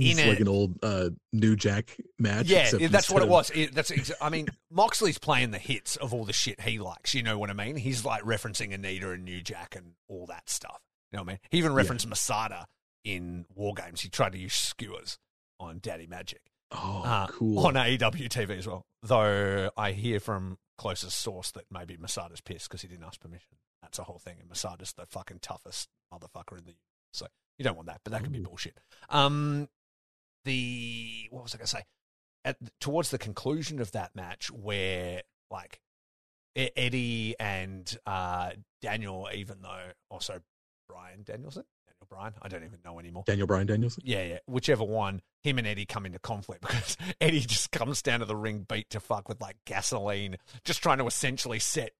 It's 0.00 0.18
in 0.20 0.28
like 0.28 0.38
a- 0.38 0.42
an 0.42 0.48
old 0.48 0.78
uh, 0.82 1.10
New 1.32 1.56
Jack 1.56 1.96
match. 2.18 2.46
yeah, 2.46 2.70
that's 2.88 3.10
what 3.10 3.22
it 3.22 3.28
was. 3.28 3.50
It, 3.50 3.74
that's 3.74 3.90
exa- 3.90 4.12
I 4.20 4.30
mean, 4.30 4.48
Moxley's 4.70 5.18
playing 5.18 5.50
the 5.50 5.58
hits 5.58 5.96
of 5.96 6.14
all 6.14 6.24
the 6.24 6.32
shit 6.32 6.60
he 6.62 6.78
likes. 6.78 7.14
You 7.14 7.22
know 7.22 7.38
what 7.38 7.50
I 7.50 7.52
mean? 7.54 7.76
He's 7.76 8.04
like 8.04 8.22
referencing 8.22 8.72
Anita 8.74 9.10
and 9.12 9.24
New 9.24 9.42
Jack 9.42 9.76
and 9.76 9.92
all 10.08 10.26
that 10.26 10.48
stuff. 10.48 10.80
You 11.12 11.16
know 11.18 11.22
what 11.24 11.28
I 11.30 11.32
mean? 11.32 11.38
He 11.50 11.58
even 11.58 11.72
referenced 11.74 12.06
Masada 12.06 12.66
in 13.04 13.46
War 13.54 13.74
Games. 13.74 14.00
He 14.00 14.08
tried 14.08 14.32
to 14.32 14.38
use 14.38 14.54
skewers 14.54 15.18
on 15.58 15.78
Daddy 15.82 16.06
Magic 16.06 16.40
Oh, 16.72 17.02
uh, 17.04 17.26
cool. 17.26 17.66
on 17.66 17.74
AEW 17.74 18.28
TV 18.28 18.58
as 18.58 18.66
well. 18.66 18.86
Though 19.02 19.70
I 19.76 19.92
hear 19.92 20.20
from 20.20 20.58
closest 20.78 21.18
source 21.18 21.50
that 21.52 21.64
maybe 21.70 21.96
Masada's 21.98 22.40
pissed 22.40 22.68
because 22.68 22.82
he 22.82 22.88
didn't 22.88 23.04
ask 23.04 23.20
permission. 23.20 23.56
That's 23.82 23.98
a 23.98 24.04
whole 24.04 24.18
thing, 24.18 24.36
and 24.38 24.48
Masada's 24.48 24.92
the 24.92 25.06
fucking 25.06 25.40
toughest 25.42 25.88
motherfucker 26.14 26.56
in 26.58 26.64
the 26.64 26.74
so 27.12 27.26
you 27.58 27.64
don't 27.64 27.74
want 27.76 27.88
that, 27.88 28.00
but 28.04 28.12
that 28.12 28.22
could 28.22 28.32
be 28.32 28.38
bullshit. 28.38 28.78
Um, 29.08 29.68
the 30.44 31.28
what 31.30 31.42
was 31.42 31.54
I 31.54 31.58
going 31.58 31.66
to 31.66 31.70
say? 31.70 31.84
At 32.44 32.56
towards 32.80 33.10
the 33.10 33.18
conclusion 33.18 33.80
of 33.80 33.92
that 33.92 34.16
match, 34.16 34.50
where 34.50 35.22
like 35.50 35.80
Eddie 36.56 37.34
and 37.38 37.98
uh, 38.06 38.50
Daniel, 38.82 39.28
even 39.34 39.58
though 39.62 39.90
also 40.10 40.40
Brian 40.88 41.22
Danielson, 41.22 41.64
Daniel 41.86 42.06
Bryan, 42.08 42.34
I 42.42 42.48
don't 42.48 42.64
even 42.64 42.78
know 42.84 42.98
anymore. 42.98 43.24
Daniel 43.26 43.46
Bryan 43.46 43.66
Danielson. 43.66 44.02
Yeah, 44.06 44.24
yeah. 44.24 44.38
Whichever 44.46 44.84
one, 44.84 45.20
him 45.42 45.58
and 45.58 45.66
Eddie 45.66 45.86
come 45.86 46.06
into 46.06 46.18
conflict 46.18 46.60
because 46.66 46.96
Eddie 47.20 47.40
just 47.40 47.70
comes 47.70 48.02
down 48.02 48.20
to 48.20 48.26
the 48.26 48.36
ring 48.36 48.66
beat 48.68 48.90
to 48.90 49.00
fuck 49.00 49.28
with 49.28 49.40
like 49.40 49.56
gasoline, 49.66 50.36
just 50.64 50.82
trying 50.82 50.98
to 50.98 51.06
essentially 51.06 51.58
set 51.58 51.92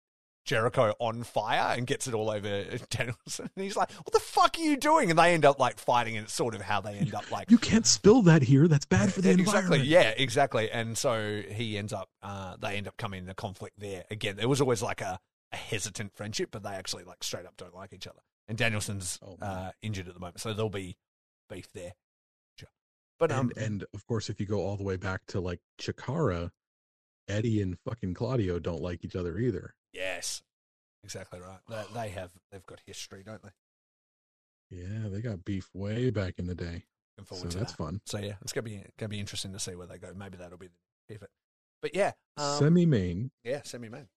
Jericho 0.44 0.94
on 0.99 1.23
fire 1.23 1.75
and 1.77 1.86
gets 1.86 2.07
it 2.09 2.15
all 2.15 2.31
over 2.31 2.65
Danielson. 2.91 3.51
And 3.55 3.65
he's 3.65 3.77
like, 3.77 3.91
"What 3.93 4.12
the 4.12 4.20
fuck 4.20 4.57
are 4.59 4.62
you 4.62 4.77
doing?" 4.77 5.10
And 5.10 5.19
they 5.19 5.33
end 5.35 5.44
up 5.44 5.59
like 5.59 5.78
fighting, 5.78 6.17
and 6.17 6.25
it's 6.25 6.33
sort 6.35 6.55
of 6.55 6.62
how 6.62 6.81
they 6.81 6.94
end 6.94 7.15
up 7.15 7.31
like 7.31 7.51
You 7.51 7.59
can't 7.59 7.86
spill 7.86 8.23
that 8.23 8.43
here. 8.43 8.67
That's 8.69 8.86
bad 8.86 9.12
for 9.12 9.20
the 9.20 9.31
exactly 9.31 9.78
environment. 9.81 9.85
yeah 9.85 10.12
exactly 10.17 10.70
and 10.70 10.97
so 10.99 11.43
he 11.49 11.77
ends 11.78 11.93
up 11.93 12.09
uh, 12.23 12.57
they 12.60 12.77
end 12.77 12.89
up 12.89 12.97
coming 12.97 13.23
in 13.25 13.28
a 13.31 13.35
conflict 13.35 13.78
there 13.78 14.05
again 14.10 14.36
there 14.36 14.49
was 14.49 14.60
always 14.60 14.83
like 14.83 15.01
a, 15.01 15.19
a 15.52 15.57
hesitant 15.57 16.12
friendship 16.15 16.49
but 16.51 16.62
they 16.62 16.70
actually 16.70 17.05
like 17.05 17.23
straight 17.23 17.47
up 17.47 17.57
don't 17.57 17.75
like 17.75 17.93
each 17.93 18.07
other 18.07 18.20
and 18.49 18.57
danielson's 18.59 19.19
Oh, 19.23 19.36
uh, 19.41 19.70
injured 19.83 20.09
at 20.09 20.15
the 20.15 20.20
moment 20.20 20.41
so 20.41 20.52
there'll 20.52 20.70
be 20.70 20.97
beef 21.49 21.69
there 21.73 21.93
Sure. 22.59 22.69
but 23.19 23.31
um 23.33 23.51
and 23.57 23.65
and 23.67 23.85
of 23.94 24.07
course, 24.07 24.28
if 24.31 24.41
you 24.41 24.47
go 24.47 24.60
all 24.60 24.77
the 24.77 24.83
way 24.85 24.97
back 24.97 25.23
to 25.28 25.41
like 25.41 25.60
Chikara, 25.81 26.51
Eddie 27.28 27.62
and 27.62 27.78
fucking 27.84 28.15
Claudio 28.15 28.58
don't 28.58 28.82
like 28.82 29.05
each 29.05 29.16
other 29.16 29.39
either. 29.39 29.74
yes 29.92 30.42
exactly 31.05 31.40
right 31.40 31.60
they, 31.68 31.82
they 31.94 32.08
have 32.10 32.31
they've 32.50 32.66
got 32.66 32.81
history 32.86 33.23
don't 33.24 33.42
they 33.42 33.50
Yeah, 34.70 35.08
they 35.08 35.20
got 35.20 35.44
beef 35.44 35.68
way 35.74 36.10
back 36.10 36.34
in 36.39 36.47
the 36.47 36.55
day. 36.55 36.84
So 37.28 37.36
that's 37.36 37.55
that. 37.55 37.70
fun. 37.76 38.00
so 38.07 38.18
yeah 38.18 38.34
it's 38.40 38.52
gonna 38.52 38.62
be 38.62 38.82
gonna 38.99 39.10
be 39.10 39.20
interesting 39.20 39.52
to 39.52 39.58
see 39.58 39.74
where 39.74 39.86
they 39.86 39.99
go 39.99 40.12
maybe 40.16 40.39
that'll 40.39 40.57
be 40.57 40.68
the 40.68 41.15
pivot 41.15 41.28
but 41.82 41.94
yeah 41.94 42.12
um, 42.39 42.58
Semi 42.58 42.86
main 42.86 43.31
yeah 43.44 43.60
semi 43.62 43.90
main 43.90 44.08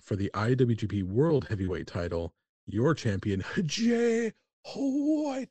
for 0.00 0.16
the 0.16 0.30
IWGP 0.34 1.02
World 1.04 1.46
Heavyweight 1.48 1.86
title, 1.86 2.32
your 2.66 2.94
champion 2.94 3.44
Jay 3.64 4.32
White 4.74 5.48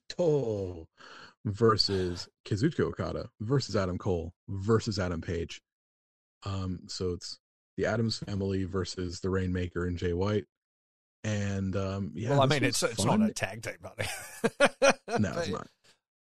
versus 1.45 2.27
Kazuchika 2.45 2.81
Okada 2.81 3.29
versus 3.39 3.75
Adam 3.75 3.97
Cole 3.97 4.33
versus 4.47 4.99
Adam 4.99 5.21
Page. 5.21 5.61
Um, 6.45 6.81
so 6.87 7.11
it's 7.11 7.39
the 7.77 7.85
Adams 7.85 8.17
family 8.19 8.65
versus 8.65 9.19
the 9.19 9.29
Rainmaker 9.29 9.85
and 9.85 9.97
Jay 9.97 10.13
White. 10.13 10.45
And 11.23 11.75
um, 11.77 12.11
yeah, 12.15 12.31
well 12.31 12.41
i 12.41 12.45
mean 12.45 12.65
it's 12.65 12.83
it's 12.83 13.05
not 13.05 13.21
a 13.21 13.31
tag 13.31 13.61
team 13.61 13.75
buddy 13.81 14.09
no, 15.19 15.31
it's 15.37 15.47
not. 15.47 15.67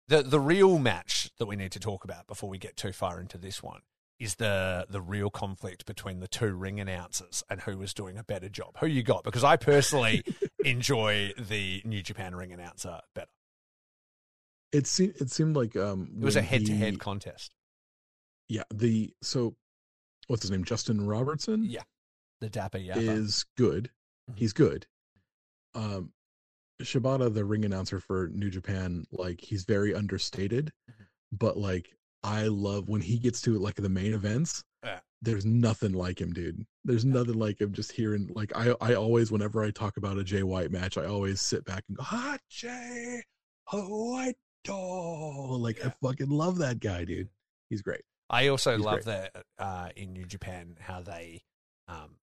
the 0.09 0.23
the 0.23 0.41
real 0.41 0.79
match 0.79 1.31
that 1.39 1.47
we 1.47 1.55
need 1.55 1.71
to 1.71 1.79
talk 1.79 2.03
about 2.03 2.27
before 2.27 2.51
we 2.51 2.59
get 2.59 2.77
too 2.77 2.91
far 2.91 3.21
into 3.21 3.39
this 3.39 3.63
one 3.63 3.83
is 4.21 4.35
the 4.35 4.87
the 4.91 5.01
real 5.01 5.31
conflict 5.31 5.87
between 5.87 6.21
the 6.21 6.29
two 6.29 6.53
ring 6.53 6.79
announcers 6.79 7.43
and 7.49 7.63
who 7.63 7.79
was 7.79 7.95
doing 7.95 8.19
a 8.19 8.23
better 8.23 8.49
job. 8.49 8.77
Who 8.81 8.87
you 8.87 9.03
got? 9.03 9.25
Because 9.25 9.43
I 9.43 9.57
personally 9.57 10.23
enjoy 10.65 11.33
the 11.39 11.81
New 11.85 12.03
Japan 12.03 12.35
ring 12.35 12.53
announcer 12.53 13.01
better. 13.15 13.31
It 14.73 14.87
seemed 14.87 15.15
it 15.21 15.31
seemed 15.31 15.57
like 15.57 15.75
um 15.75 16.11
It 16.21 16.25
was 16.25 16.37
a 16.37 16.43
head 16.43 16.67
to 16.67 16.77
head 16.77 17.01
contest. 17.01 17.53
Yeah, 18.49 18.65
the 18.73 19.15
so 19.23 19.55
what's 20.29 20.43
his 20.43 20.51
name? 20.51 20.65
Justin 20.65 21.07
Robertson. 21.07 21.65
Yeah, 21.65 21.83
The 22.41 22.49
Dapper 22.51 22.79
Yapper. 22.79 22.97
is 22.99 23.45
good. 23.57 23.91
Mhm. 24.31 24.39
He's 24.39 24.53
good. 24.53 24.87
Um, 25.75 26.13
Shibata, 26.83 27.33
the 27.33 27.45
ring 27.45 27.65
announcer 27.65 28.01
for 28.01 28.29
New 28.29 28.51
Japan, 28.51 29.05
like 29.13 29.41
he's 29.41 29.65
very 29.65 29.95
understated, 29.95 30.73
Mhm. 30.91 31.07
but 31.33 31.57
like 31.59 31.95
I 32.23 32.49
love 32.49 32.89
when 32.89 33.01
he 33.01 33.19
gets 33.19 33.41
to 33.43 33.59
like 33.59 33.77
the 33.77 33.89
main 33.89 34.13
events. 34.15 34.63
Yeah. 34.85 35.01
There's 35.23 35.45
nothing 35.45 35.93
like 35.93 36.21
him, 36.21 36.33
dude. 36.33 36.67
There's 36.85 37.05
nothing 37.05 37.35
like 37.39 37.61
him. 37.61 37.73
Just 37.75 37.93
hearing 37.93 38.29
like 38.35 38.55
I, 38.57 38.75
I 38.81 38.95
always, 38.95 39.31
whenever 39.31 39.63
I 39.63 39.71
talk 39.71 39.97
about 39.99 40.17
a 40.19 40.25
Jay 40.25 40.43
White 40.43 40.71
match, 40.71 40.97
I 40.97 41.05
always 41.05 41.41
sit 41.43 41.65
back 41.65 41.85
and 41.89 41.97
go, 41.99 42.05
"Ah, 42.07 42.39
Jay 42.49 43.23
White." 43.73 44.37
Oh, 44.69 45.57
like 45.61 45.85
I 45.85 45.91
fucking 46.03 46.29
love 46.31 46.59
that 46.59 46.81
guy, 46.81 47.05
dude. 47.05 47.29
He's 47.69 47.83
great. 47.83 48.03
I 48.31 48.47
also 48.49 48.77
He's 48.77 48.85
love 48.85 49.05
that 49.05 49.33
uh, 49.59 49.89
in 49.97 50.13
New 50.13 50.25
Japan 50.25 50.77
how 50.81 51.01
they 51.03 51.43
um, 51.89 52.17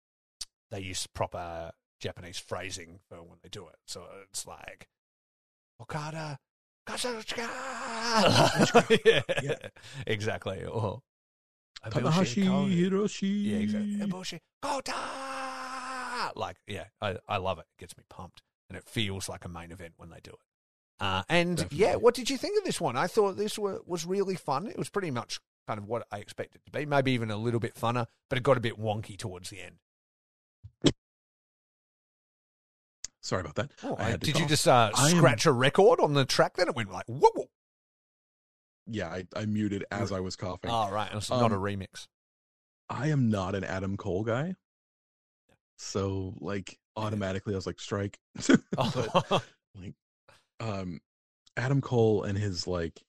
they 0.70 0.80
use 0.80 1.06
proper 1.06 1.72
Japanese 2.00 2.38
phrasing 2.38 3.00
for 3.08 3.16
when 3.22 3.38
they 3.42 3.48
do 3.48 3.66
it. 3.68 3.76
So 3.86 4.04
it's 4.28 4.46
like 4.46 4.86
Okada, 5.80 6.38
Kazuchika. 6.86 7.48
yeah, 9.04 9.22
Yeah. 9.42 9.68
exactly. 10.06 10.64
Or 10.64 11.00
Tanahashi 11.86 12.44
Hiroshi. 12.44 13.44
yeah, 13.44 13.56
exactly. 13.56 13.96
Ibushi, 13.96 14.40
Kota. 14.62 14.94
Like, 16.36 16.56
yeah, 16.66 16.84
I, 17.00 17.16
I 17.28 17.36
love 17.38 17.58
it. 17.58 17.66
It 17.78 17.80
gets 17.80 17.96
me 17.96 18.04
pumped, 18.08 18.42
and 18.68 18.76
it 18.78 18.84
feels 18.84 19.28
like 19.28 19.44
a 19.44 19.48
main 19.48 19.70
event 19.72 19.94
when 19.96 20.10
they 20.10 20.20
do 20.22 20.30
it. 20.30 20.38
Uh, 21.00 21.22
and 21.28 21.66
yeah, 21.70 21.96
what 21.96 22.14
did 22.14 22.30
you 22.30 22.36
think 22.38 22.56
of 22.58 22.64
this 22.64 22.80
one? 22.80 22.96
I 22.96 23.06
thought 23.06 23.36
this 23.36 23.58
were, 23.58 23.80
was 23.84 24.06
really 24.06 24.36
fun. 24.36 24.66
It 24.66 24.78
was 24.78 24.88
pretty 24.88 25.10
much 25.10 25.40
kind 25.66 25.78
of 25.78 25.86
what 25.86 26.06
I 26.12 26.18
expect 26.18 26.54
it 26.54 26.62
to 26.66 26.70
be, 26.70 26.86
maybe 26.86 27.12
even 27.12 27.30
a 27.30 27.36
little 27.36 27.60
bit 27.60 27.74
funner, 27.74 28.06
but 28.28 28.38
it 28.38 28.42
got 28.42 28.56
a 28.56 28.60
bit 28.60 28.78
wonky 28.78 29.16
towards 29.16 29.50
the 29.50 29.60
end. 29.60 29.76
Sorry 33.22 33.40
about 33.40 33.54
that. 33.54 33.70
Oh, 33.82 33.96
I 33.98 34.16
did 34.16 34.38
you 34.38 34.46
just 34.46 34.68
uh, 34.68 34.90
I 34.94 35.08
am- 35.10 35.16
scratch 35.16 35.46
a 35.46 35.52
record 35.52 35.98
on 36.00 36.12
the 36.12 36.26
track? 36.26 36.56
Then 36.56 36.68
it 36.68 36.74
went 36.76 36.92
like 36.92 37.06
whoa. 37.06 37.30
whoa. 37.34 37.46
Yeah, 38.86 39.08
I, 39.08 39.24
I 39.34 39.46
muted 39.46 39.84
as 39.90 40.12
I 40.12 40.20
was 40.20 40.36
coughing. 40.36 40.70
Oh, 40.70 40.90
right, 40.90 41.08
it's 41.14 41.30
not 41.30 41.50
a 41.52 41.54
Um, 41.54 41.62
remix. 41.62 42.06
I 42.90 43.08
am 43.08 43.30
not 43.30 43.54
an 43.54 43.64
Adam 43.64 43.96
Cole 43.96 44.24
guy. 44.24 44.56
So 45.78 46.34
like 46.40 46.78
automatically 46.96 47.54
I 47.54 47.56
was 47.56 47.66
like 47.66 47.80
strike. 47.80 48.18
but 48.46 49.42
like 49.80 49.94
um 50.60 51.00
Adam 51.56 51.80
Cole 51.80 52.24
and 52.24 52.36
his 52.36 52.66
like 52.66 53.02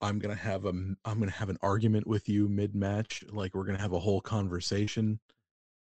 I'm 0.00 0.18
going 0.18 0.34
to 0.34 0.40
have 0.42 0.64
a 0.64 0.68
I'm 1.04 1.20
to 1.20 1.30
have 1.30 1.48
an 1.48 1.58
argument 1.62 2.06
with 2.06 2.28
you 2.28 2.48
mid 2.48 2.74
match 2.74 3.24
like 3.30 3.54
we're 3.54 3.64
going 3.64 3.76
to 3.76 3.82
have 3.82 3.92
a 3.92 3.98
whole 3.98 4.20
conversation, 4.20 5.18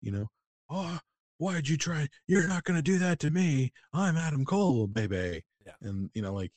you 0.02 0.12
know. 0.12 0.28
Oh, 0.70 0.98
why'd 1.38 1.68
you 1.68 1.76
try? 1.76 2.08
You're 2.26 2.48
not 2.48 2.64
going 2.64 2.76
to 2.76 2.82
do 2.82 2.98
that 2.98 3.18
to 3.20 3.30
me. 3.30 3.72
I'm 3.92 4.16
Adam 4.16 4.44
Cole, 4.44 4.86
baby. 4.86 5.44
Yeah. 5.66 5.72
And 5.80 6.10
you 6.14 6.22
know 6.22 6.34
like 6.34 6.52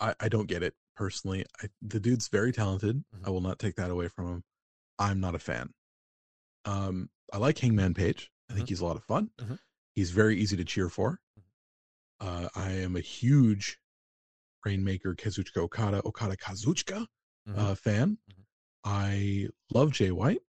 I 0.00 0.14
I 0.20 0.28
don't 0.28 0.46
get 0.46 0.62
it 0.62 0.74
personally. 0.96 1.44
I, 1.62 1.68
the 1.82 2.00
dude's 2.00 2.28
very 2.28 2.52
talented. 2.52 3.04
Mhm. 3.14 3.26
I 3.26 3.30
will 3.30 3.40
not 3.40 3.58
take 3.58 3.74
that 3.76 3.90
away 3.90 4.08
from 4.08 4.26
him. 4.28 4.44
I'm 4.98 5.18
not 5.20 5.34
a 5.34 5.40
fan. 5.40 5.70
Um, 6.64 7.10
I 7.32 7.38
like 7.38 7.58
Hangman 7.58 7.94
Page. 7.94 8.30
I 8.48 8.54
think 8.54 8.66
Mhm. 8.66 8.68
he's 8.68 8.80
a 8.80 8.84
lot 8.84 8.96
of 8.96 9.04
fun. 9.04 9.30
Mhm. 9.38 9.58
He's 9.94 10.10
very 10.12 10.38
easy 10.40 10.56
to 10.56 10.64
cheer 10.64 10.88
for. 10.88 11.20
Uh, 12.20 12.48
I 12.54 12.70
am 12.72 12.94
a 12.96 13.00
huge 13.00 13.78
Rainmaker 14.64 15.14
Kazuchika 15.14 15.58
Okada 15.58 16.02
Okada 16.04 16.36
Kazuchika 16.36 17.06
Mhm. 17.48 17.58
uh, 17.58 17.74
fan. 17.74 18.18
Mhm. 18.30 18.44
I 18.84 19.48
love 19.72 19.92
Jay 19.92 20.10
White, 20.10 20.42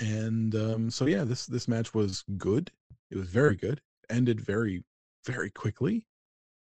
and 0.00 0.54
um, 0.54 0.90
so 0.90 1.06
yeah, 1.06 1.24
this 1.24 1.46
this 1.46 1.68
match 1.68 1.94
was 1.94 2.24
good. 2.36 2.70
It 3.10 3.16
was 3.16 3.28
very 3.28 3.56
good. 3.56 3.80
Ended 4.10 4.40
very 4.40 4.84
very 5.26 5.50
quickly. 5.50 6.06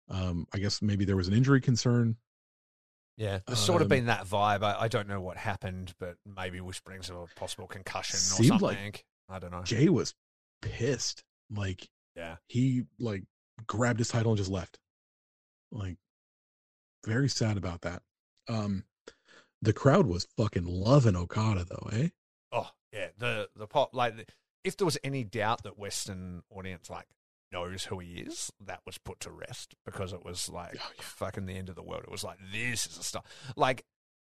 Um, 0.09 0.47
I 0.53 0.59
guess 0.59 0.83
maybe 0.83 1.05
there 1.05 1.17
was 1.17 1.28
an 1.28 1.35
injury 1.35 1.61
concern. 1.61 2.17
Yeah, 3.17 3.41
there's 3.47 3.59
sort 3.61 3.81
of 3.81 3.86
Um, 3.86 3.91
been 3.91 4.07
that 4.07 4.27
vibe. 4.27 4.62
I, 4.62 4.83
I 4.83 4.89
don't 4.89 5.07
know 5.09 5.20
what 5.20 5.36
happened, 5.36 5.94
but 5.99 6.17
maybe 6.27 6.61
whispering 6.61 7.01
of 7.01 7.11
a 7.11 7.27
possible 7.36 7.67
concussion 7.69 8.17
or 8.17 8.19
Seemed 8.43 8.49
something. 8.49 8.67
like 8.69 9.05
I 9.28 9.39
don't 9.39 9.51
know. 9.53 9.62
Jay 9.62 9.89
was 9.89 10.15
pissed. 10.62 11.23
Like 11.51 11.89
Yeah. 12.17 12.36
he 12.49 12.85
like 12.99 13.25
grabbed 13.67 14.01
his 14.01 14.09
title 14.09 14.33
and 14.33 14.39
just 14.39 14.51
left. 14.51 14.78
Like 15.70 15.97
very 17.05 17.28
sad 17.28 17.57
about 17.57 17.83
that. 17.83 18.02
Um 18.49 18.84
the 19.62 19.73
crowd 19.73 20.07
was 20.07 20.26
fucking 20.36 20.65
loving 20.66 21.16
Okada 21.16 21.65
though, 21.65 21.89
eh? 21.92 22.08
Oh 22.52 22.68
yeah, 22.92 23.08
the 23.18 23.49
the 23.57 23.66
pop 23.66 23.94
like 23.94 24.31
if 24.62 24.76
there 24.76 24.84
was 24.86 24.99
any 25.05 25.24
doubt 25.24 25.62
that 25.65 25.78
Western 25.78 26.42
audience 26.50 26.89
like 26.91 27.07
knows 27.52 27.84
who 27.84 28.00
he 28.00 28.15
is, 28.18 28.50
that 28.60 28.81
was 28.84 28.99
put 28.99 29.20
to 29.20 29.31
rest 29.31 29.74
because 29.84 30.12
it 30.12 30.24
was 30.24 30.49
like 30.49 30.76
Oh, 30.76 30.91
yeah. 30.97 31.02
fucking 31.02 31.47
the 31.47 31.57
end 31.57 31.68
of 31.68 31.76
the 31.76 31.83
world. 31.83 32.02
It 32.05 32.10
was 32.10 32.24
like 32.24 32.39
this 32.52 32.86
is 32.86 32.99
a 32.99 33.02
stuff. 33.02 33.24
Like 33.57 33.84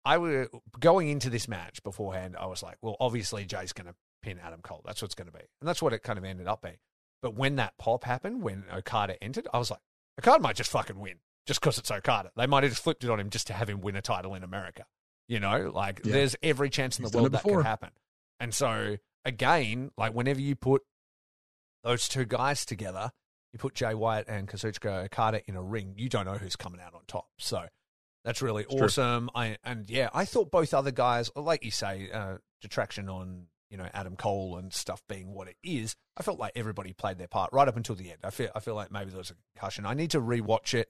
I 0.05 0.17
were 0.17 0.49
going 0.79 1.07
into 1.09 1.29
this 1.29 1.47
match 1.47 1.81
beforehand. 1.81 2.35
I 2.37 2.47
was 2.47 2.61
like, 2.61 2.77
well, 2.81 2.97
obviously 2.99 3.45
Jay's 3.45 3.71
going 3.71 3.87
to 3.87 3.95
pin 4.21 4.37
Adam 4.43 4.59
Cole. 4.61 4.81
That's 4.83 5.01
what's 5.01 5.15
going 5.15 5.27
to 5.27 5.31
be, 5.33 5.39
and 5.61 5.67
that's 5.67 5.81
what 5.81 5.93
it 5.93 6.03
kind 6.03 6.19
of 6.19 6.25
ended 6.25 6.45
up 6.47 6.61
being. 6.61 6.75
But 7.21 7.35
when 7.35 7.55
that 7.55 7.77
pop 7.77 8.03
happened, 8.03 8.41
when 8.43 8.65
Okada 8.73 9.21
entered, 9.23 9.47
I 9.53 9.57
was 9.59 9.71
like, 9.71 9.79
Okada 10.19 10.41
might 10.41 10.57
just 10.57 10.71
fucking 10.71 10.99
win 10.99 11.15
just 11.45 11.59
because 11.61 11.77
it's 11.77 11.91
Okada. 11.91 12.31
They 12.35 12.47
might 12.47 12.63
have 12.63 12.72
just 12.72 12.83
flipped 12.83 13.03
it 13.03 13.09
on 13.09 13.19
him 13.19 13.30
just 13.30 13.47
to 13.47 13.53
have 13.53 13.69
him 13.69 13.81
win 13.81 13.95
a 13.95 14.01
title 14.01 14.33
in 14.35 14.43
America. 14.43 14.85
You 15.27 15.39
know, 15.39 15.72
like 15.73 16.01
Yeah. 16.03 16.13
there's 16.13 16.35
every 16.43 16.69
chance 16.69 16.97
in 16.99 17.03
He's 17.05 17.11
the 17.11 17.17
world 17.19 17.31
that 17.33 17.43
could 17.43 17.65
happen. 17.65 17.89
And 18.39 18.53
so 18.53 18.97
again, 19.25 19.91
like 19.97 20.13
whenever 20.13 20.41
you 20.41 20.55
put 20.55 20.81
those 21.83 22.07
two 22.07 22.25
guys 22.25 22.65
together, 22.65 23.11
you 23.51 23.59
put 23.59 23.75
Jay 23.75 23.93
White 23.93 24.25
and 24.27 24.47
Kazuchika 24.47 25.05
Okada 25.05 25.41
in 25.47 25.55
a 25.55 25.61
ring, 25.61 25.93
you 25.97 26.09
don't 26.09 26.25
know 26.25 26.38
who's 26.38 26.55
coming 26.55 26.81
out 26.81 26.93
on 26.93 27.01
top. 27.07 27.27
So 27.38 27.65
that's 28.23 28.41
really 28.41 28.63
It's 28.63 28.73
true. 28.73 28.85
awesome. 28.85 29.30
I 29.35 29.57
and 29.63 29.89
yeah, 29.89 30.09
I 30.13 30.25
thought 30.25 30.49
both 30.51 30.73
other 30.73 30.91
guys, 30.91 31.30
like 31.35 31.63
you 31.63 31.72
say, 31.72 32.09
uh, 32.11 32.38
detraction 32.61 33.09
on 33.09 33.47
you 33.69 33.77
know 33.77 33.88
Adam 33.93 34.15
Cole 34.15 34.57
and 34.57 34.72
stuff 34.73 35.01
being 35.09 35.33
what 35.33 35.47
it 35.47 35.57
is. 35.63 35.95
I 36.17 36.23
felt 36.23 36.39
like 36.39 36.53
everybody 36.55 36.93
played 36.93 37.17
their 37.17 37.27
part 37.27 37.51
right 37.53 37.67
up 37.67 37.75
until 37.77 37.95
the 37.95 38.09
end. 38.11 38.19
I 38.23 38.30
feel 38.30 38.49
I 38.55 38.59
feel 38.59 38.75
like 38.75 38.91
maybe 38.91 39.09
there 39.11 39.17
was 39.19 39.31
a 39.31 39.35
concussion. 39.55 39.85
I 39.85 39.93
need 39.93 40.11
to 40.11 40.22
rewatch 40.22 40.73
it, 40.73 40.89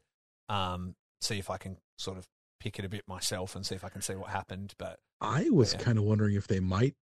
um, 0.49 0.95
see 1.21 1.39
if 1.39 1.49
I 1.49 1.57
can 1.57 1.77
sort 1.97 2.17
of 2.17 2.27
pick 2.59 2.79
it 2.79 2.85
a 2.85 2.89
bit 2.89 3.03
myself 3.07 3.55
and 3.55 3.65
see 3.65 3.75
if 3.75 3.83
I 3.83 3.89
can 3.89 4.01
see 4.01 4.15
what 4.15 4.29
happened. 4.29 4.73
But 4.77 4.99
I 5.21 5.49
was 5.49 5.73
Yeah. 5.73 5.79
kind 5.79 5.97
of 5.97 6.03
wondering 6.05 6.35
if 6.35 6.47
they 6.47 6.59
might 6.59 6.95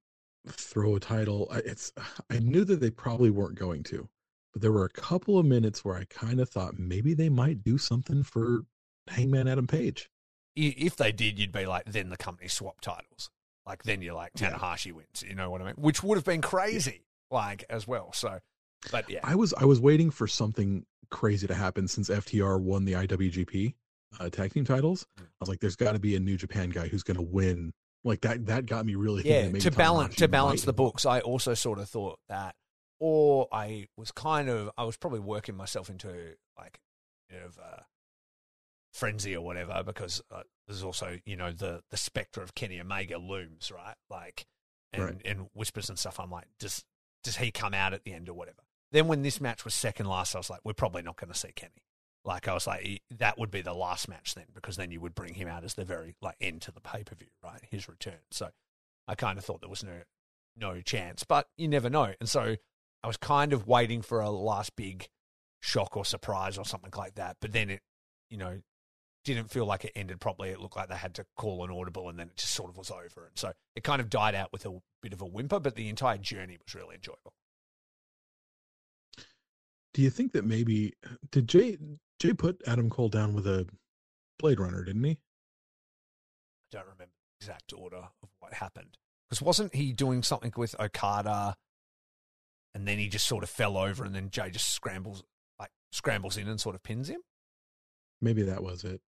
throw 0.48 0.96
a 0.96 1.00
title. 1.00 1.48
I, 1.52 1.58
it's 1.60 1.92
I 2.30 2.40
knew 2.40 2.66
that 2.66 2.80
they 2.80 2.90
probably 2.92 3.30
weren't 3.30 3.56
going 3.56 3.84
to, 3.84 4.10
but 4.54 4.62
there 4.62 4.72
were 4.72 4.86
a 4.86 4.90
couple 4.90 5.38
of 5.38 5.46
minutes 5.46 5.86
where 5.86 5.96
I 5.98 6.06
kind 6.10 6.40
of 6.40 6.50
thought 6.50 6.80
maybe 6.80 7.14
they 7.14 7.30
might 7.30 7.64
do 7.64 7.78
something 7.78 8.24
for 8.24 8.62
Hangman 9.08 9.48
Adam 9.48 9.68
Page. 9.68 10.10
If 10.56 10.96
they 10.98 11.12
did, 11.12 11.40
you'd 11.40 11.52
be 11.52 11.66
like, 11.66 11.86
then 11.86 12.10
the 12.10 12.18
company 12.18 12.50
swap 12.50 12.82
titles. 12.82 13.30
Like 13.66 13.84
then 13.84 14.02
you're 14.02 14.16
like 14.16 14.32
Yeah. 14.40 14.52
Tanahashi 14.52 14.92
wins. 14.92 15.24
You 15.26 15.36
know 15.36 15.50
what 15.52 15.62
I 15.62 15.66
mean? 15.66 15.76
Which 15.78 16.04
would 16.04 16.18
have 16.18 16.26
been 16.26 16.42
crazy, 16.42 17.06
like 17.30 17.64
as 17.70 17.88
well. 17.88 18.12
So, 18.14 18.40
but 18.92 19.10
yeah, 19.10 19.20
I 19.24 19.36
was 19.36 19.54
I 19.54 19.66
was 19.66 19.80
waiting 19.80 20.10
for 20.12 20.28
something 20.28 20.86
crazy 21.12 21.48
to 21.48 21.54
happen 21.54 21.88
since 21.88 22.10
FTR 22.10 22.60
won 22.60 22.86
the 22.86 22.94
IWGP 22.94 23.74
uh, 24.20 24.30
tag 24.30 24.54
team 24.54 24.66
titles. 24.66 25.06
Mm. 25.20 25.24
I 25.24 25.28
was 25.40 25.50
like, 25.50 25.60
there's 25.60 25.76
got 25.76 25.94
to 25.94 26.00
be 26.00 26.16
a 26.16 26.20
New 26.20 26.38
Japan 26.38 26.70
guy 26.70 26.88
who's 26.88 27.04
going 27.04 27.18
to 27.18 27.24
win. 27.24 27.74
Like 28.04 28.22
that 28.22 28.48
that 28.48 28.66
got 28.66 28.86
me 28.86 28.96
really 28.96 29.22
thinking 29.22 29.56
yeah. 29.56 29.62
To 29.62 29.72
balance 29.72 30.16
to 30.16 30.28
balance 30.28 30.62
might 30.62 30.66
the 30.66 30.74
books, 30.74 31.06
I 31.06 31.20
also 31.20 31.54
sort 31.54 31.78
of 31.78 31.88
thought 31.88 32.18
that, 32.30 32.56
or 33.00 33.48
I 33.52 33.88
was 33.96 34.12
kind 34.12 34.50
of, 34.50 34.72
I 34.76 34.86
was 34.86 34.98
probably 34.98 35.20
working 35.20 35.56
myself 35.56 35.88
into 35.88 36.08
like, 36.58 36.80
you 37.30 37.38
know, 37.38 37.46
uh, 37.64 37.82
frenzy 38.94 39.36
or 39.36 39.46
whatever 39.46 39.84
because 39.86 40.22
uh, 40.32 40.42
there's 40.68 40.84
also 40.84 41.18
you 41.26 41.38
know 41.38 41.52
the 41.52 41.82
the 41.92 41.98
specter 41.98 42.42
of 42.42 42.56
Kenny 42.56 42.80
Omega 42.80 43.18
looms 43.18 43.72
right 43.72 43.96
like 44.10 44.46
and 44.94 45.04
Right. 45.04 45.22
and 45.24 45.48
whispers 45.54 45.90
and 45.90 45.98
stuff. 45.98 46.20
I'm 46.20 46.32
like, 46.32 46.48
does 46.60 46.84
does 47.24 47.38
he 47.38 47.52
come 47.52 47.74
out 47.74 47.94
at 47.94 48.04
the 48.04 48.14
end 48.14 48.30
or 48.30 48.34
whatever? 48.34 48.64
Then 48.92 49.08
when 49.08 49.22
this 49.22 49.40
match 49.40 49.64
was 49.64 49.74
second 49.74 50.08
last, 50.08 50.36
I 50.36 50.40
was 50.40 50.50
like, 50.50 50.62
we're 50.64 50.74
probably 50.74 51.02
not 51.02 51.16
going 51.16 51.32
to 51.32 51.38
see 51.38 51.52
Kenny. 51.54 51.84
Like 52.24 52.48
I 52.48 52.54
was 52.54 52.68
like, 52.68 53.02
that 53.18 53.40
would 53.40 53.50
be 53.50 53.62
the 53.62 53.74
last 53.74 54.08
match 54.08 54.36
then 54.36 54.46
because 54.54 54.78
then 54.78 54.92
you 54.92 55.02
would 55.02 55.16
bring 55.16 55.34
him 55.34 55.48
out 55.48 55.64
as 55.64 55.74
the 55.74 55.86
very 55.86 56.16
like 56.22 56.36
end 56.40 56.62
to 56.64 56.72
the 56.72 56.82
pay 56.82 57.04
per 57.04 57.16
view, 57.16 57.30
right? 57.44 57.62
His 57.70 57.90
return. 57.90 58.20
So 58.30 58.50
I 59.08 59.16
kind 59.16 59.40
of 59.40 59.46
thought 59.46 59.62
there 59.62 59.70
was 59.70 59.84
no 59.84 60.02
no 60.56 60.82
chance, 60.82 61.24
but 61.24 61.48
you 61.58 61.68
never 61.68 61.90
know. 61.90 62.14
And 62.20 62.30
so 62.30 62.58
I 63.04 63.08
was 63.08 63.18
kind 63.18 63.54
of 63.54 63.68
waiting 63.68 64.02
for 64.02 64.20
a 64.20 64.30
last 64.30 64.76
big 64.76 65.08
shock 65.62 65.98
or 65.98 66.06
surprise 66.06 66.58
or 66.58 66.66
something 66.66 66.92
like 66.96 67.16
that. 67.16 67.38
But 67.42 67.54
then 67.54 67.70
it, 67.72 67.82
you 68.30 68.38
know, 68.38 68.62
didn't 69.24 69.50
feel 69.50 69.66
like 69.66 69.86
it 69.86 69.94
ended 69.96 70.20
properly. 70.20 70.50
It 70.50 70.60
looked 70.60 70.76
like 70.76 70.90
they 70.90 70.96
had 70.96 71.16
to 71.16 71.26
call 71.38 71.64
an 71.64 71.72
audible 71.72 72.10
and 72.10 72.20
then 72.20 72.28
it 72.28 72.38
just 72.38 72.54
sort 72.54 72.70
of 72.70 72.78
was 72.78 72.92
over. 72.92 73.28
And 73.28 73.38
so 73.38 73.54
it 73.76 73.84
kind 73.84 74.02
of 74.02 74.10
died 74.10 74.36
out 74.36 74.52
with 74.52 74.66
a 74.66 74.80
bit 75.02 75.14
of 75.14 75.22
a 75.22 75.26
whimper, 75.26 75.60
but 75.60 75.76
the 75.76 75.90
entire 75.90 76.18
journey 76.18 76.58
was 76.64 76.76
really 76.76 76.96
enjoyable. 76.96 77.34
Do 79.94 80.02
you 80.02 80.10
think 80.10 80.32
that 80.34 80.46
maybe 80.46 80.94
did 81.32 81.48
Jay 81.48 81.78
Jay 82.20 82.34
put 82.34 82.62
Adam 82.66 82.90
Cole 82.90 83.10
down 83.10 83.34
with 83.34 83.46
a 83.48 83.68
Blade 84.40 84.60
Runner, 84.60 84.84
didn't 84.84 85.04
he? 85.04 85.12
I 85.12 86.78
don't 86.78 86.84
remember 86.84 87.06
the 87.40 87.44
exact 87.46 87.74
order 87.76 87.98
of 88.24 88.30
what 88.40 88.54
happened. 88.54 88.98
Because 89.30 89.42
wasn't 89.42 89.76
he 89.76 89.92
doing 89.94 90.24
something 90.24 90.54
with 90.56 90.80
Okada 90.80 91.56
and 92.74 92.88
then 92.88 92.98
he 92.98 93.08
just 93.10 93.28
sort 93.28 93.44
of 93.44 93.50
fell 93.50 93.78
over 93.78 94.06
and 94.06 94.16
then 94.16 94.30
Jay 94.30 94.50
just 94.50 94.70
scrambles 94.70 95.24
like 95.60 95.72
scrambles 95.92 96.38
in 96.38 96.48
and 96.48 96.60
sort 96.62 96.76
of 96.76 96.84
pins 96.84 97.10
him? 97.10 97.22
Maybe 98.22 98.44
that 98.44 98.64
was 98.64 98.84
it. 98.84 99.02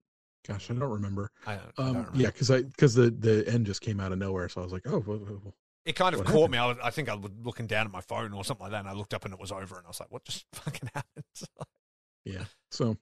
Gosh, 0.49 0.71
I 0.71 0.75
don't 0.75 0.91
remember. 0.91 1.31
I 1.47 1.55
don't, 1.55 1.63
I 1.79 1.83
don't 1.83 1.87
Um, 1.89 1.97
remember. 1.99 2.19
yeah, 2.19 2.27
because 2.29 2.51
I 2.51 2.63
because 2.63 2.95
the 2.95 3.11
the 3.11 3.49
end 3.49 3.67
just 3.67 3.81
came 3.81 4.01
out 4.01 4.11
of 4.11 4.19
nowhere, 4.19 4.49
so 4.49 4.61
I 4.61 4.65
was 4.65 4.73
like, 4.73 4.83
oh, 4.87 5.01
whoa, 5.01 5.19
whoa. 5.19 5.55
It 5.85 5.97
kind 5.97 6.15
of 6.15 6.21
What 6.21 6.27
caught 6.29 6.35
happened? 6.35 6.53
me. 6.53 6.59
I, 6.59 6.67
was, 6.67 6.77
I 6.83 6.91
think 6.91 7.09
I 7.09 7.15
was 7.15 7.31
looking 7.43 7.67
down 7.67 7.87
at 7.87 7.93
my 7.93 8.01
phone 8.01 8.33
or 8.33 8.45
something 8.45 8.65
like 8.65 8.73
that, 8.73 8.81
and 8.81 8.89
I 8.89 8.93
looked 8.93 9.15
up 9.15 9.25
and 9.25 9.35
it 9.35 9.41
was 9.41 9.51
over, 9.51 9.77
and 9.77 9.85
I 9.85 9.89
was 9.89 9.99
like, 10.01 10.13
"What 10.13 10.25
just 10.25 10.47
fucking 10.53 10.89
happened?" 10.95 11.25
yeah. 12.25 12.45
So, 12.71 12.97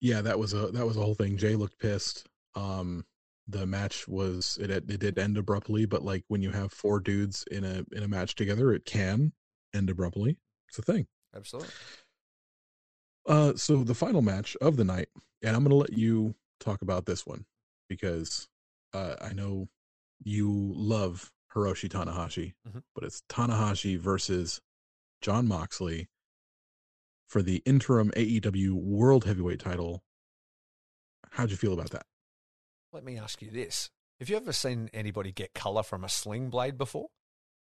yeah, 0.00 0.22
that 0.22 0.38
was 0.38 0.54
a 0.54 0.68
that 0.68 0.86
was 0.86 0.96
a 0.96 1.00
whole 1.00 1.14
thing. 1.14 1.36
Jay 1.36 1.56
looked 1.56 1.78
pissed. 1.78 2.26
Um, 2.54 3.04
the 3.48 3.66
match 3.66 4.08
was 4.08 4.56
it 4.60 4.70
it 4.70 4.86
did 4.98 5.18
end 5.18 5.36
abruptly, 5.36 5.84
but 5.84 6.02
like 6.02 6.24
when 6.28 6.40
you 6.42 6.50
have 6.50 6.72
four 6.72 7.00
dudes 7.00 7.44
in 7.50 7.64
a 7.64 7.84
in 7.92 8.02
a 8.02 8.08
match 8.08 8.34
together, 8.34 8.72
it 8.72 8.84
can 8.86 9.32
end 9.74 9.90
abruptly. 9.90 10.38
It's 10.68 10.78
a 10.78 10.82
thing. 10.82 11.06
Absolutely. 11.36 11.70
Uh, 13.26 13.54
so 13.54 13.84
the 13.84 13.94
final 13.94 14.22
match 14.22 14.56
of 14.60 14.76
the 14.76 14.84
night, 14.84 15.08
and 15.42 15.54
I'm 15.54 15.62
gonna 15.62 15.74
let 15.74 15.92
you 15.92 16.34
talk 16.60 16.82
about 16.82 17.06
this 17.06 17.26
one 17.26 17.44
because 17.88 18.48
uh, 18.94 19.16
I 19.20 19.32
know 19.32 19.68
you 20.24 20.72
love 20.74 21.30
Hiroshi 21.54 21.88
Tanahashi, 21.88 22.54
Mhm. 22.66 22.82
but 22.94 23.04
it's 23.04 23.22
Tanahashi 23.28 23.98
versus 23.98 24.60
Jon 25.20 25.46
Moxley 25.48 26.08
for 27.26 27.42
the 27.42 27.62
interim 27.66 28.10
AEW 28.16 28.74
World 28.74 29.24
Heavyweight 29.24 29.60
title. 29.60 30.02
How'd 31.32 31.50
you 31.50 31.56
feel 31.56 31.72
about 31.72 31.90
that? 31.90 32.06
Let 32.92 33.04
me 33.04 33.16
ask 33.18 33.40
you 33.42 33.50
this: 33.50 33.90
Have 34.18 34.28
you 34.28 34.36
ever 34.36 34.52
seen 34.52 34.90
anybody 34.92 35.32
get 35.32 35.54
color 35.54 35.82
from 35.82 36.04
a 36.04 36.08
sling 36.08 36.50
blade 36.50 36.76
before? 36.76 37.08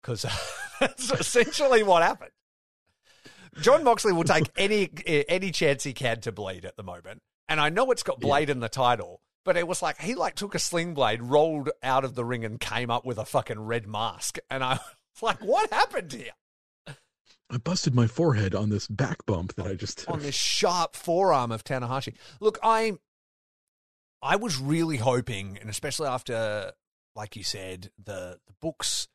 Because 0.02 0.24
that's 0.80 1.12
essentially 1.12 1.84
what 1.84 2.04
happened. 2.04 2.32
John 3.62 3.84
Moxley 3.84 4.14
will 4.14 4.24
take 4.24 4.50
any 4.58 4.90
any 5.06 5.52
chance 5.52 5.84
he 5.84 5.94
can 5.94 6.22
to 6.22 6.32
bleed 6.32 6.66
at 6.66 6.76
the 6.78 6.84
moment, 6.84 7.22
and 7.48 7.60
I 7.60 7.70
know 7.70 7.92
it's 7.92 8.04
got 8.04 8.18
Yeah. 8.22 8.28
blade 8.28 8.50
in 8.50 8.60
the 8.60 8.70
title, 8.70 9.22
but 9.46 9.58
it 9.58 9.68
was 9.68 9.82
like 9.82 10.00
he 10.00 10.16
like 10.16 10.36
took 10.36 10.56
a 10.56 10.60
sling 10.60 10.94
blade, 10.94 11.22
rolled 11.22 11.70
out 11.82 12.06
of 12.06 12.16
the 12.16 12.26
ring, 12.26 12.46
and 12.46 12.60
came 12.60 12.90
up 12.90 13.06
with 13.06 13.18
a 13.18 13.26
fucking 13.26 13.60
red 13.60 13.88
mask, 13.88 14.38
and 14.50 14.64
I 14.64 14.74
was 14.74 15.22
like, 15.22 15.40
"What 15.40 15.72
happened 15.72 16.14
here?" 16.14 16.32
I 17.50 17.58
busted 17.58 17.94
my 17.94 18.08
forehead 18.08 18.56
on 18.56 18.70
this 18.70 18.88
back 18.88 19.26
bump 19.26 19.56
that 19.56 19.68
I 19.68 19.76
just 19.76 20.00
took. 20.00 20.10
on 20.10 20.20
this 20.22 20.36
sharp 20.36 20.96
forearm 20.96 21.52
of 21.52 21.64
Tanahashi. 21.64 22.16
Look, 22.40 22.58
I 22.64 22.98
I 24.22 24.38
was 24.38 24.58
really 24.58 24.98
hoping, 24.98 25.58
and 25.60 25.70
especially 25.70 26.08
after, 26.08 26.72
like 27.16 27.36
you 27.36 27.44
said, 27.44 27.92
the 28.04 28.40
the 28.48 28.54
books 28.62 29.08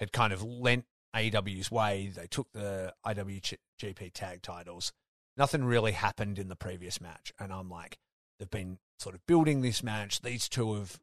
had 0.00 0.12
kind 0.12 0.32
of 0.32 0.42
lent 0.42 0.86
AEW's 1.14 1.70
way. 1.70 2.12
They 2.14 2.26
took 2.26 2.52
the 2.52 2.94
IWGP 3.04 4.12
tag 4.12 4.42
titles. 4.42 4.92
Nothing 5.36 5.64
really 5.64 5.92
happened 5.92 6.38
in 6.38 6.48
the 6.48 6.56
previous 6.56 7.00
match, 7.00 7.32
and 7.38 7.52
I'm 7.52 7.68
like, 7.68 7.98
they've 8.38 8.50
been 8.50 8.78
sort 8.98 9.14
of 9.14 9.26
building 9.26 9.62
this 9.62 9.82
match. 9.82 10.22
These 10.22 10.48
two 10.48 10.74
have 10.74 10.98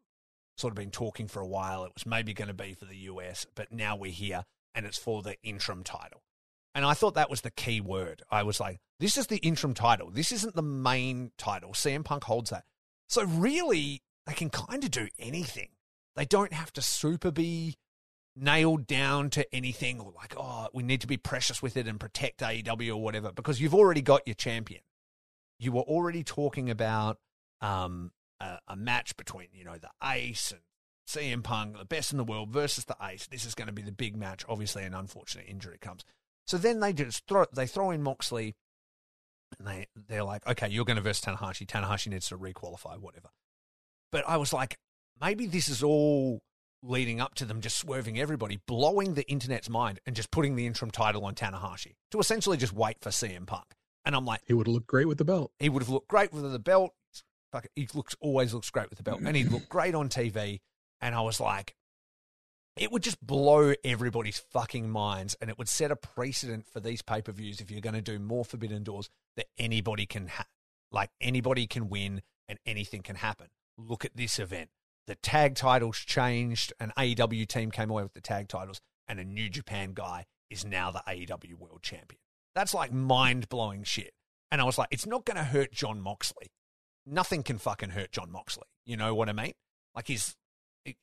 sort 0.58 0.72
of 0.72 0.76
been 0.76 0.92
talking 0.92 1.28
for 1.28 1.42
a 1.42 1.48
while. 1.48 1.84
It 1.86 1.94
was 1.94 2.06
maybe 2.06 2.34
going 2.34 2.48
to 2.48 2.54
be 2.54 2.74
for 2.74 2.86
the 2.86 2.98
US, 2.98 3.46
but 3.56 3.72
now 3.72 3.96
we're 3.96 4.12
here, 4.12 4.44
and 4.76 4.86
it's 4.86 4.98
for 4.98 5.22
the 5.22 5.36
interim 5.44 5.84
title. 5.84 6.22
And 6.76 6.86
I 6.86 6.94
thought 6.94 7.16
that 7.16 7.30
was 7.30 7.42
the 7.42 7.52
key 7.52 7.82
word. 7.82 8.24
I 8.32 8.44
was 8.44 8.60
like, 8.60 8.80
this 9.00 9.18
is 9.18 9.28
the 9.28 9.38
interim 9.38 9.74
title. 9.74 10.10
This 10.10 10.32
isn't 10.32 10.56
the 10.56 10.64
main 10.64 11.32
title. 11.38 11.72
CM 11.72 12.04
Punk 12.04 12.24
holds 12.24 12.50
that. 12.50 12.64
So 13.10 13.24
really, 13.24 14.02
they 14.26 14.34
can 14.34 14.50
kind 14.50 14.84
of 14.84 14.90
do 14.90 15.08
anything. 15.20 15.70
They 16.16 16.26
don't 16.26 16.54
have 16.54 16.74
to 16.74 16.82
super 16.82 17.32
be 17.32 17.76
nailed 18.36 18.88
down 18.88 19.30
to 19.32 19.56
anything 19.56 20.00
or 20.00 20.12
like, 20.16 20.34
oh, 20.38 20.68
we 20.74 20.84
need 20.84 21.02
to 21.02 21.08
be 21.08 21.18
precious 21.18 21.62
with 21.62 21.78
it 21.78 21.88
and 21.88 22.00
protect 22.00 22.40
AEW 22.40 22.90
or 22.90 23.02
whatever 23.02 23.32
because 23.32 23.62
you've 23.62 23.76
already 23.76 24.02
got 24.02 24.26
your 24.26 24.36
champion. 24.36 24.82
You 25.64 25.72
were 25.72 25.82
already 25.82 26.24
talking 26.24 26.70
about 26.70 27.20
um, 27.62 28.12
a, 28.40 28.60
a 28.68 28.76
match 28.76 29.16
between, 29.18 29.48
you 29.54 29.64
know, 29.64 29.78
the 29.78 29.90
Ace 30.04 30.52
and 30.52 30.62
CM 31.08 31.44
Punk, 31.44 31.78
the 31.78 31.86
best 31.86 32.12
in 32.12 32.18
the 32.18 32.24
world 32.24 32.50
versus 32.50 32.86
the 32.86 32.96
Ace. 33.02 33.28
This 33.28 33.46
is 33.46 33.56
going 33.56 33.68
to 33.68 33.74
be 33.74 33.82
the 33.82 33.92
big 33.92 34.16
match. 34.16 34.44
Obviously, 34.48 34.84
an 34.84 34.94
unfortunate 34.94 35.46
injury 35.48 35.78
comes. 35.80 36.04
So 36.46 36.58
then 36.58 36.80
they 36.80 36.94
just 36.94 37.26
throw 37.28 37.46
they 37.54 37.68
throw 37.68 37.92
in 37.92 38.04
Moxley, 38.04 38.56
and 39.58 39.68
they 39.68 39.88
they're 40.08 40.24
like, 40.24 40.46
okay, 40.48 40.68
you're 40.68 40.86
going 40.86 40.98
to 40.98 41.02
verse 41.02 41.22
Tanahashi. 41.22 41.66
Tanahashi 41.66 42.08
needs 42.08 42.28
to 42.30 42.38
requalify, 42.38 43.00
whatever. 43.00 43.30
But 44.12 44.28
I 44.28 44.38
was 44.38 44.54
like, 44.54 44.78
maybe 45.20 45.48
this 45.48 45.70
is 45.70 45.82
all 45.82 46.42
leading 46.82 47.22
up 47.22 47.34
to 47.36 47.46
them 47.46 47.62
just 47.62 47.78
swerving 47.78 48.20
everybody, 48.20 48.60
blowing 48.68 49.14
the 49.14 49.28
internet's 49.30 49.70
mind, 49.70 50.00
and 50.06 50.16
just 50.16 50.32
putting 50.32 50.56
the 50.56 50.66
interim 50.66 50.92
title 50.92 51.24
on 51.26 51.34
Tanahashi 51.34 51.94
to 52.12 52.20
essentially 52.20 52.58
just 52.58 52.74
wait 52.74 52.98
for 53.02 53.10
CM 53.10 53.48
Punk. 53.48 53.74
And 54.06 54.16
I'm 54.16 54.26
like, 54.26 54.42
he 54.46 54.54
would 54.54 54.68
have 54.68 54.74
looked 54.74 54.88
great 54.88 55.08
with 55.08 55.18
the 55.18 55.26
belt. 55.26 55.52
he 55.60 55.70
would 55.70 55.82
have 55.82 55.90
looked 55.90 56.08
great 56.08 56.34
with 56.34 56.52
the 56.52 56.60
belt. 56.60 56.92
Fuck 57.52 57.68
he 57.76 57.88
looks 57.94 58.16
always 58.20 58.54
looks 58.54 58.70
great 58.72 58.90
with 58.90 58.98
the 58.98 59.04
belt, 59.04 59.22
and 59.24 59.36
he 59.38 59.44
looked 59.44 59.70
great 59.70 59.94
on 59.94 60.10
TV. 60.10 60.60
And 61.00 61.14
I 61.14 61.22
was 61.22 61.40
like, 61.40 61.76
it 62.76 62.92
would 62.92 63.04
just 63.04 63.26
blow 63.26 63.74
everybody's 63.84 64.40
fucking 64.40 64.90
minds, 64.90 65.36
and 65.40 65.50
it 65.50 65.58
would 65.60 65.70
set 65.70 65.92
a 65.92 65.96
precedent 65.96 66.66
for 66.66 66.80
these 66.80 67.02
pay 67.04 67.22
per 67.22 67.32
views 67.32 67.62
if 67.62 67.70
you're 67.70 67.82
going 67.82 67.94
to 67.94 68.02
do 68.02 68.18
more 68.18 68.44
Forbidden 68.44 68.84
Doors 68.84 69.10
that 69.38 69.46
anybody 69.58 70.06
can 70.08 70.28
ha- 70.28 70.48
like 70.92 71.12
anybody 71.22 71.68
can 71.68 71.90
win 71.90 72.22
and 72.48 72.58
anything 72.66 73.04
can 73.04 73.18
happen. 73.18 73.48
Look 73.78 74.04
at 74.04 74.16
this 74.16 74.40
event. 74.40 74.70
The 75.06 75.16
tag 75.16 75.56
titles 75.56 75.98
changed. 75.98 76.74
An 76.80 76.92
AEW 76.98 77.48
team 77.48 77.70
came 77.72 77.90
away 77.90 78.04
with 78.04 78.14
the 78.14 78.22
tag 78.22 78.48
titles, 78.48 78.82
and 79.08 79.20
a 79.20 79.24
New 79.24 79.50
Japan 79.50 79.92
guy 79.94 80.26
is 80.50 80.66
now 80.66 80.90
the 80.92 81.04
AEW 81.08 81.56
World 81.60 81.84
Champion. 81.84 82.20
That's 82.56 82.74
like 82.74 82.92
mind 82.92 83.50
blowing 83.50 83.84
shit. 83.84 84.14
And 84.52 84.62
I 84.62 84.66
was 84.66 84.78
like, 84.78 84.90
it's 84.92 85.08
not 85.08 85.26
going 85.26 85.38
to 85.38 85.44
hurt 85.44 85.72
Jon 85.72 86.00
Moxley. 86.00 86.48
Nothing 87.06 87.44
can 87.44 87.58
fucking 87.58 87.90
hurt 87.90 88.12
Jon 88.12 88.32
Moxley. 88.32 88.68
You 88.86 88.98
know 88.98 89.16
what 89.16 89.30
I 89.30 89.34
mean? 89.34 89.54
Like 89.96 90.08
he's, 90.08 90.36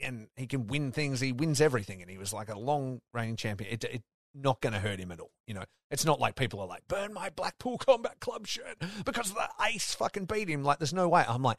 and 0.01 0.29
he 0.37 0.47
can 0.47 0.67
win 0.67 0.93
things. 0.93 1.21
He 1.21 1.33
wins 1.33 1.61
everything, 1.61 2.01
and 2.01 2.11
he 2.11 2.19
was 2.19 2.33
like 2.33 2.49
a 2.49 2.59
long 2.59 3.01
reigning 3.13 3.37
champion. 3.37 3.73
It, 3.73 3.85
it 3.85 4.03
not 4.35 4.61
going 4.61 4.73
to 4.73 4.79
hurt 4.79 5.01
him 5.01 5.11
at 5.11 5.21
all. 5.21 5.33
You 5.47 5.55
know, 5.55 5.65
it's 5.91 6.05
not 6.05 6.21
like 6.21 6.37
people 6.37 6.61
are 6.61 6.67
like, 6.67 6.87
burn 6.89 7.13
my 7.13 7.31
Blackpool 7.31 7.79
Combat 7.79 8.21
Club 8.21 8.47
shirt 8.47 8.79
because 9.05 9.33
the 9.33 9.49
ace 9.67 9.95
fucking 9.95 10.27
beat 10.27 10.49
him. 10.49 10.63
Like, 10.63 10.79
there's 10.79 10.95
no 10.95 11.09
way. 11.09 11.25
I'm 11.27 11.43
like, 11.43 11.59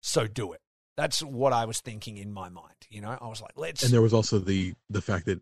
so 0.00 0.26
do 0.26 0.52
it. 0.52 0.60
That's 0.96 1.22
what 1.22 1.52
I 1.52 1.64
was 1.64 1.80
thinking 1.80 2.18
in 2.18 2.32
my 2.32 2.48
mind. 2.48 2.86
You 2.90 3.00
know, 3.00 3.16
I 3.20 3.26
was 3.26 3.40
like, 3.40 3.52
let's. 3.56 3.82
And 3.82 3.92
there 3.92 4.02
was 4.02 4.12
also 4.12 4.38
the 4.38 4.74
the 4.90 5.00
fact 5.00 5.26
that 5.26 5.40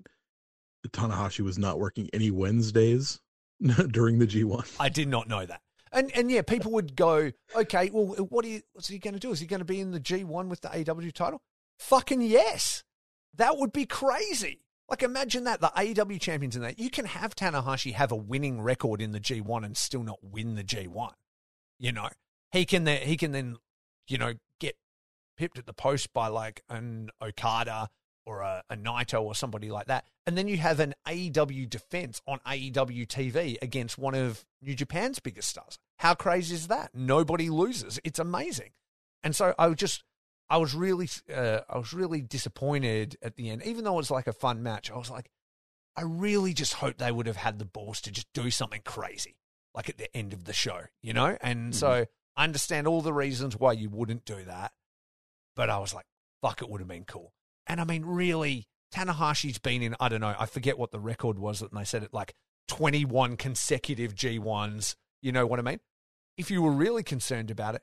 Tanahashi 0.88 1.40
was 1.40 1.58
not 1.58 1.78
working 1.78 2.08
any 2.12 2.30
Wednesdays 2.30 3.20
during 3.90 4.18
the 4.18 4.26
G1. 4.26 4.76
I 4.78 4.88
did 4.88 5.08
not 5.08 5.28
know 5.28 5.44
that. 5.44 5.60
And 5.92 6.10
and 6.14 6.30
yeah, 6.30 6.42
people 6.42 6.72
would 6.72 6.94
go, 6.94 7.32
okay, 7.54 7.90
well, 7.92 8.06
what 8.28 8.46
you, 8.46 8.62
what's 8.72 8.88
he 8.88 8.98
going 8.98 9.14
to 9.14 9.20
do? 9.20 9.32
Is 9.32 9.40
he 9.40 9.46
going 9.46 9.58
to 9.58 9.64
be 9.64 9.80
in 9.80 9.90
the 9.90 10.00
G1 10.00 10.48
with 10.48 10.60
the 10.60 10.68
AEW 10.68 11.12
title? 11.12 11.42
Fucking 11.78 12.22
yes. 12.22 12.84
That 13.34 13.58
would 13.58 13.72
be 13.72 13.86
crazy. 13.86 14.60
Like 14.88 15.02
imagine 15.02 15.44
that 15.44 15.60
the 15.60 15.72
AEW 15.76 16.20
champions 16.20 16.56
in 16.56 16.62
that. 16.62 16.78
You 16.78 16.90
can 16.90 17.06
have 17.06 17.34
Tanahashi 17.34 17.94
have 17.94 18.12
a 18.12 18.16
winning 18.16 18.60
record 18.60 19.00
in 19.00 19.12
the 19.12 19.20
G1 19.20 19.64
and 19.64 19.76
still 19.76 20.02
not 20.02 20.18
win 20.22 20.54
the 20.54 20.64
G1. 20.64 21.12
You 21.78 21.92
know, 21.92 22.08
he 22.52 22.64
can 22.64 22.84
then 22.84 23.02
he 23.02 23.16
can 23.16 23.32
then 23.32 23.56
you 24.06 24.18
know 24.18 24.34
get 24.58 24.76
pipped 25.36 25.58
at 25.58 25.66
the 25.66 25.72
post 25.72 26.12
by 26.12 26.28
like 26.28 26.62
an 26.68 27.10
Okada 27.22 27.88
or 28.30 28.42
a, 28.42 28.62
a 28.70 28.76
Naito 28.76 29.20
or 29.20 29.34
somebody 29.34 29.70
like 29.70 29.86
that, 29.86 30.04
and 30.24 30.38
then 30.38 30.46
you 30.46 30.56
have 30.58 30.78
an 30.78 30.94
AEW 31.06 31.68
defense 31.68 32.22
on 32.28 32.38
AEW 32.46 33.06
TV 33.06 33.56
against 33.60 33.98
one 33.98 34.14
of 34.14 34.44
New 34.62 34.74
Japan's 34.74 35.18
biggest 35.18 35.48
stars. 35.48 35.78
How 35.98 36.14
crazy 36.14 36.54
is 36.54 36.68
that? 36.68 36.94
Nobody 36.94 37.50
loses. 37.50 37.98
It's 38.04 38.20
amazing. 38.20 38.70
And 39.24 39.34
so 39.34 39.54
I 39.58 39.66
was 39.66 39.76
just, 39.76 40.04
I 40.48 40.58
was 40.58 40.74
really, 40.74 41.08
uh, 41.34 41.60
I 41.68 41.76
was 41.76 41.92
really 41.92 42.20
disappointed 42.20 43.16
at 43.20 43.34
the 43.34 43.50
end. 43.50 43.64
Even 43.64 43.82
though 43.84 43.94
it 43.94 43.96
was 43.96 44.10
like 44.10 44.28
a 44.28 44.32
fun 44.32 44.62
match, 44.62 44.90
I 44.90 44.96
was 44.96 45.10
like, 45.10 45.28
I 45.96 46.02
really 46.02 46.54
just 46.54 46.74
hope 46.74 46.98
they 46.98 47.10
would 47.10 47.26
have 47.26 47.36
had 47.36 47.58
the 47.58 47.64
balls 47.64 48.00
to 48.02 48.12
just 48.12 48.32
do 48.32 48.50
something 48.50 48.82
crazy, 48.84 49.36
like 49.74 49.88
at 49.88 49.98
the 49.98 50.16
end 50.16 50.32
of 50.32 50.44
the 50.44 50.52
show, 50.52 50.82
you 51.02 51.12
know. 51.12 51.36
And 51.40 51.74
so 51.74 52.06
I 52.36 52.44
understand 52.44 52.86
all 52.86 53.02
the 53.02 53.12
reasons 53.12 53.58
why 53.58 53.72
you 53.72 53.90
wouldn't 53.90 54.24
do 54.24 54.44
that, 54.44 54.72
but 55.56 55.68
I 55.68 55.78
was 55.78 55.92
like, 55.92 56.06
fuck, 56.40 56.62
it 56.62 56.70
would 56.70 56.80
have 56.80 56.88
been 56.88 57.04
cool. 57.04 57.32
And 57.70 57.80
I 57.80 57.84
mean, 57.84 58.04
really, 58.04 58.66
Tanahashi's 58.92 59.58
been 59.58 59.80
in, 59.80 59.94
I 60.00 60.08
don't 60.08 60.20
know, 60.20 60.34
I 60.36 60.46
forget 60.46 60.76
what 60.76 60.90
the 60.90 60.98
record 60.98 61.38
was 61.38 61.60
that 61.60 61.72
they 61.72 61.84
said 61.84 62.02
it 62.02 62.12
like 62.12 62.34
21 62.66 63.36
consecutive 63.36 64.12
G1s. 64.12 64.96
You 65.22 65.30
know 65.30 65.46
what 65.46 65.60
I 65.60 65.62
mean? 65.62 65.78
If 66.36 66.50
you 66.50 66.62
were 66.62 66.72
really 66.72 67.04
concerned 67.04 67.48
about 67.48 67.76
it, 67.76 67.82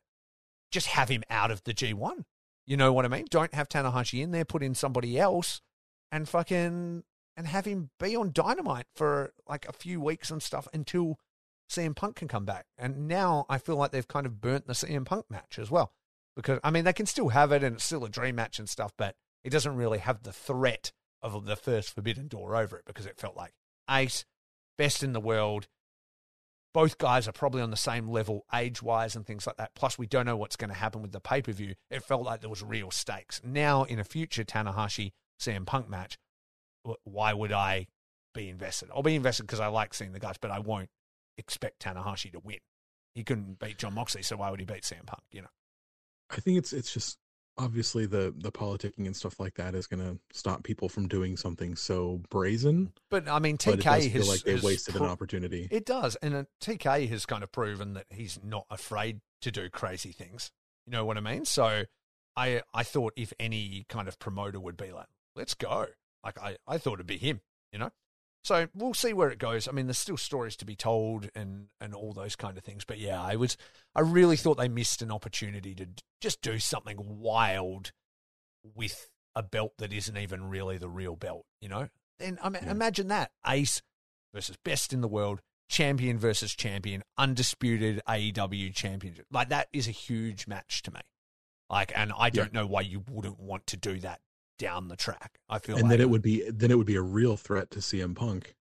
just 0.73 0.87
have 0.87 1.07
him 1.07 1.23
out 1.29 1.51
of 1.51 1.63
the 1.63 1.73
G1. 1.73 2.25
You 2.65 2.75
know 2.75 2.91
what 2.91 3.05
I 3.05 3.07
mean? 3.07 3.27
Don't 3.29 3.53
have 3.53 3.69
Tanahashi 3.69 4.21
in 4.21 4.31
there, 4.31 4.43
put 4.43 4.61
in 4.61 4.75
somebody 4.75 5.17
else 5.17 5.61
and 6.11 6.27
fucking 6.27 7.03
and 7.37 7.47
have 7.47 7.63
him 7.63 7.89
be 7.97 8.13
on 8.13 8.33
dynamite 8.33 8.87
for 8.93 9.31
like 9.47 9.69
a 9.69 9.73
few 9.73 10.01
weeks 10.01 10.29
and 10.29 10.43
stuff 10.43 10.67
until 10.73 11.17
CM 11.71 11.95
Punk 11.95 12.17
can 12.17 12.27
come 12.27 12.43
back. 12.43 12.65
And 12.77 13.07
now 13.07 13.45
I 13.47 13.57
feel 13.57 13.77
like 13.77 13.91
they've 13.91 14.05
kind 14.05 14.25
of 14.25 14.41
burnt 14.41 14.67
the 14.67 14.73
CM 14.73 15.05
Punk 15.05 15.27
match 15.29 15.57
as 15.57 15.71
well. 15.71 15.93
Because 16.35 16.59
I 16.61 16.71
mean 16.71 16.83
they 16.83 16.91
can 16.91 17.05
still 17.05 17.29
have 17.29 17.53
it 17.53 17.63
and 17.63 17.75
it's 17.75 17.85
still 17.85 18.03
a 18.03 18.09
dream 18.09 18.35
match 18.35 18.59
and 18.59 18.67
stuff, 18.67 18.91
but 18.97 19.15
it 19.47 19.51
doesn't 19.51 19.77
really 19.77 19.99
have 19.99 20.23
the 20.23 20.33
threat 20.33 20.91
of 21.21 21.45
the 21.45 21.55
first 21.55 21.95
forbidden 21.95 22.27
door 22.27 22.53
over 22.53 22.75
it 22.75 22.83
because 22.85 23.05
it 23.05 23.17
felt 23.17 23.37
like 23.37 23.53
ace, 23.89 24.25
best 24.77 25.03
in 25.03 25.13
the 25.13 25.21
world. 25.21 25.69
Both 26.73 26.97
guys 26.97 27.29
are 27.29 27.31
probably 27.31 27.61
on 27.61 27.71
the 27.71 27.77
same 27.77 28.09
level 28.09 28.45
age 28.53 28.83
wise 28.83 29.15
and 29.15 29.25
things 29.25 29.47
like 29.47 29.55
that. 29.55 29.73
Plus, 29.73 29.97
we 29.97 30.05
don't 30.05 30.25
know 30.25 30.35
what's 30.35 30.57
going 30.57 30.69
to 30.69 30.75
happen 30.75 31.01
with 31.01 31.13
the 31.13 31.21
pay 31.21 31.41
per 31.41 31.53
view. 31.53 31.75
It 31.89 32.03
felt 32.03 32.25
like 32.25 32.41
there 32.41 32.49
was 32.49 32.61
real 32.61 32.91
stakes. 32.91 33.39
Now, 33.41 33.85
in 33.85 33.99
a 33.99 34.03
future 34.03 34.43
Tanahashi 34.43 35.13
CM 35.39 35.65
Punk 35.65 35.89
match, 35.89 36.17
why 37.05 37.31
would 37.31 37.53
I 37.53 37.87
be 38.33 38.49
invested? 38.49 38.89
I'll 38.93 39.01
be 39.01 39.15
invested 39.15 39.43
because 39.43 39.61
I 39.61 39.67
like 39.67 39.93
seeing 39.93 40.11
the 40.11 40.19
guys, 40.19 40.35
but 40.41 40.51
I 40.51 40.59
won't 40.59 40.89
expect 41.37 41.81
Tanahashi 41.81 42.33
to 42.33 42.39
win. 42.39 42.59
He 43.15 43.23
couldn't 43.23 43.59
beat 43.59 43.77
Jon 43.77 43.93
Moxley, 43.93 44.23
so 44.23 44.35
why 44.35 44.51
would 44.51 44.59
he 44.59 44.65
beat 44.65 44.83
CM 44.83 45.05
Punk? 45.05 45.23
You 45.31 45.43
know. 45.43 45.51
I 46.31 46.41
think 46.41 46.57
it's 46.57 46.73
it's 46.73 46.93
just 46.93 47.17
obviously 47.57 48.05
the 48.05 48.33
the 48.37 48.51
politicking 48.51 49.05
and 49.05 49.15
stuff 49.15 49.39
like 49.39 49.55
that 49.55 49.75
is 49.75 49.87
going 49.87 49.99
to 49.99 50.19
stop 50.35 50.63
people 50.63 50.89
from 50.89 51.07
doing 51.07 51.37
something 51.37 51.75
so 51.75 52.21
brazen. 52.29 52.93
But 53.09 53.27
I 53.27 53.39
mean, 53.39 53.57
But 53.63 53.79
TK 53.79 53.83
does 53.83 54.05
has 54.05 54.11
feel 54.11 54.27
like 54.27 54.41
they 54.43 54.51
has 54.51 54.63
wasted 54.63 54.95
an 54.95 55.03
opportunity. 55.03 55.67
It 55.71 55.85
does, 55.85 56.15
and 56.17 56.35
uh, 56.35 56.43
TK 56.61 57.09
has 57.09 57.25
kind 57.25 57.43
of 57.43 57.51
proven 57.51 57.93
that 57.93 58.05
he's 58.09 58.39
not 58.43 58.65
afraid 58.69 59.21
to 59.41 59.51
do 59.51 59.69
crazy 59.69 60.11
things. 60.11 60.51
You 60.85 60.91
know 60.91 61.05
what 61.05 61.17
I 61.17 61.21
mean? 61.21 61.45
So, 61.45 61.83
I 62.35 62.61
I 62.73 62.83
thought 62.83 63.13
if 63.15 63.33
any 63.39 63.85
kind 63.89 64.07
of 64.07 64.19
promoter 64.19 64.59
would 64.59 64.77
be 64.77 64.91
like, 64.91 65.07
let's 65.35 65.53
go. 65.53 65.87
Like 66.23 66.37
I 66.39 66.57
I 66.67 66.77
thought 66.77 66.95
it'd 66.95 67.07
be 67.07 67.17
him. 67.17 67.41
You 67.71 67.79
know. 67.79 67.91
So 68.47 68.69
we'll 68.73 68.93
see 68.93 69.11
where 69.11 69.29
it 69.29 69.39
goes. 69.39 69.67
I 69.67 69.73
mean, 69.73 69.87
there's 69.87 69.97
still 69.97 70.15
stories 70.15 70.55
to 70.55 70.65
be 70.65 70.77
told 70.77 71.29
and 71.35 71.67
and 71.81 71.93
all 71.93 72.13
those 72.13 72.37
kind 72.37 72.57
of 72.57 72.63
things. 72.63 72.85
But 72.85 72.97
yeah, 72.97 73.21
I 73.21 73.35
was 73.35 73.57
I 73.93 73.99
really 73.99 74.37
thought 74.37 74.57
they 74.57 74.69
missed 74.69 75.01
an 75.01 75.11
opportunity 75.11 75.75
to 75.75 75.87
just 76.21 76.41
do 76.41 76.57
something 76.57 77.19
wild 77.19 77.91
with 78.63 79.09
a 79.35 79.43
belt 79.43 79.73
that 79.79 79.91
isn't 79.91 80.17
even 80.17 80.49
really 80.49 80.77
the 80.77 80.87
real 80.87 81.17
belt. 81.17 81.45
You 81.59 81.67
know. 81.67 81.89
And 82.21 82.39
I 82.41 82.47
mean, 82.47 82.63
Yeah. 82.63 82.71
imagine 82.71 83.09
that 83.09 83.31
Ace 83.45 83.81
versus 84.33 84.55
best 84.63 84.93
in 84.93 85.01
the 85.01 85.09
world, 85.09 85.41
champion 85.67 86.17
versus 86.17 86.55
champion, 86.55 87.03
undisputed 87.17 88.01
AEW 88.07 88.73
championship. 88.73 89.25
Like 89.29 89.49
that 89.49 89.67
is 89.73 89.89
a 89.89 89.91
huge 89.91 90.47
match 90.47 90.83
to 90.83 90.91
me. 90.91 91.01
Like, 91.69 91.91
and 91.93 92.13
I 92.17 92.29
don't 92.29 92.53
know 92.53 92.65
why 92.65 92.79
you 92.79 93.03
wouldn't 93.11 93.41
want 93.41 93.67
to 93.67 93.75
do 93.75 93.99
that 93.99 94.21
down 94.57 94.87
the 94.87 94.95
track. 94.95 95.39
I 95.49 95.59
feel 95.59 95.75
and 95.75 95.83
like 95.83 95.91
then 95.91 96.01
it 96.01 96.09
would 96.09 96.21
be 96.21 96.49
then 96.49 96.71
it 96.71 96.77
would 96.77 96.87
be 96.87 96.95
a 96.95 97.01
real 97.01 97.37
threat 97.37 97.71
to 97.71 97.79
CM 97.79 98.15
Punk, 98.15 98.55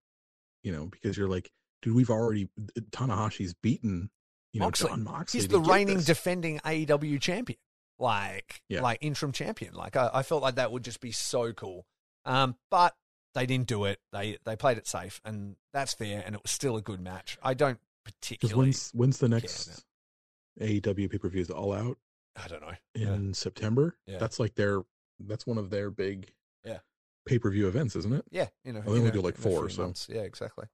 you 0.63 0.71
know, 0.71 0.85
because 0.85 1.17
you're 1.17 1.27
like, 1.29 1.51
dude, 1.81 1.95
we've 1.95 2.09
already 2.09 2.49
Tanahashi's 2.91 3.53
beaten, 3.53 4.09
you 4.53 4.59
know, 4.59 4.67
Moxley. 4.67 4.89
Jon 4.89 5.03
Moxley. 5.03 5.39
He's 5.39 5.47
the 5.49 5.59
reigning 5.59 5.97
this. 5.97 6.05
defending 6.05 6.59
AEW 6.59 7.19
champion, 7.21 7.59
like 7.99 8.61
Yeah. 8.69 8.81
like 8.81 8.99
interim 9.01 9.31
champion. 9.31 9.73
Like 9.73 9.95
I, 9.95 10.09
I 10.13 10.23
felt 10.23 10.41
like 10.43 10.55
that 10.55 10.71
would 10.71 10.83
just 10.83 10.99
be 11.01 11.11
so 11.11 11.53
cool. 11.53 11.85
Um, 12.25 12.55
but 12.69 12.95
they 13.33 13.45
didn't 13.45 13.67
do 13.67 13.85
it. 13.85 13.99
They 14.11 14.37
they 14.45 14.55
played 14.55 14.77
it 14.77 14.87
safe, 14.87 15.21
and 15.23 15.55
that's 15.73 15.93
fair. 15.93 16.23
And 16.25 16.35
it 16.35 16.41
was 16.41 16.51
still 16.51 16.75
a 16.77 16.81
good 16.81 16.99
match. 16.99 17.37
I 17.43 17.53
don't 17.53 17.79
particularly. 18.03 18.67
when's 18.67 18.91
when's 18.93 19.17
the 19.19 19.29
next 19.29 19.83
AEW 20.59 21.09
pay 21.11 21.17
per 21.17 21.29
view? 21.29 21.41
Is 21.41 21.49
All 21.49 21.73
Out 21.73 21.97
I 22.35 22.47
don't 22.47 22.61
know. 22.61 22.73
in 22.95 23.33
September? 23.33 23.95
Yeah. 24.05 24.17
That's 24.17 24.39
like 24.39 24.55
their 24.55 24.81
that's 25.19 25.45
one 25.47 25.57
of 25.57 25.69
their 25.69 25.89
big 25.89 26.33
Yeah. 26.63 26.79
pay 27.25 27.39
per 27.39 27.49
view 27.49 27.67
events, 27.67 27.95
isn't 27.95 28.13
it? 28.13 28.25
Yeah, 28.31 28.47
you 28.63 28.73
know, 28.73 28.81
Well, 28.81 28.93
they 28.95 28.99
only 28.99 29.11
do, 29.11 29.21
like, 29.21 29.37
four, 29.37 29.69
so- 29.69 29.83
months. 29.83 30.07
Yeah, 30.09 30.21
exactly. 30.21 30.65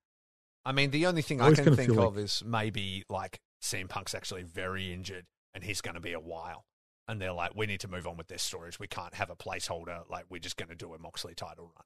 I 0.66 0.72
mean, 0.72 0.92
the 0.92 1.06
only 1.08 1.22
thing 1.22 1.42
I 1.42 1.48
I, 1.48 1.54
can 1.56 1.76
think 1.76 1.92
of 1.92 2.16
like- 2.16 2.24
is 2.24 2.42
maybe 2.46 3.04
like 3.10 3.42
CM 3.62 3.90
Punk's 3.90 4.16
actually 4.16 4.44
very 4.44 4.94
injured 4.94 5.26
and 5.54 5.64
he's 5.64 5.82
going 5.82 5.96
to 5.96 6.02
be 6.02 6.14
a 6.14 6.20
while. 6.20 6.66
And 7.08 7.22
they're 7.22 7.34
like, 7.34 7.52
we 7.54 7.66
need 7.66 7.82
to 7.82 7.90
move 7.90 8.08
on 8.08 8.16
with 8.16 8.28
this 8.28 8.42
storage. 8.42 8.80
We 8.80 8.88
can't 8.88 9.14
have 9.16 9.30
a 9.30 9.36
placeholder. 9.36 10.10
Like, 10.10 10.26
we're 10.30 10.40
just 10.40 10.56
going 10.56 10.70
to 10.70 10.76
do 10.76 10.94
a 10.94 10.98
Moxley 11.00 11.36
title 11.36 11.66
run. 11.66 11.84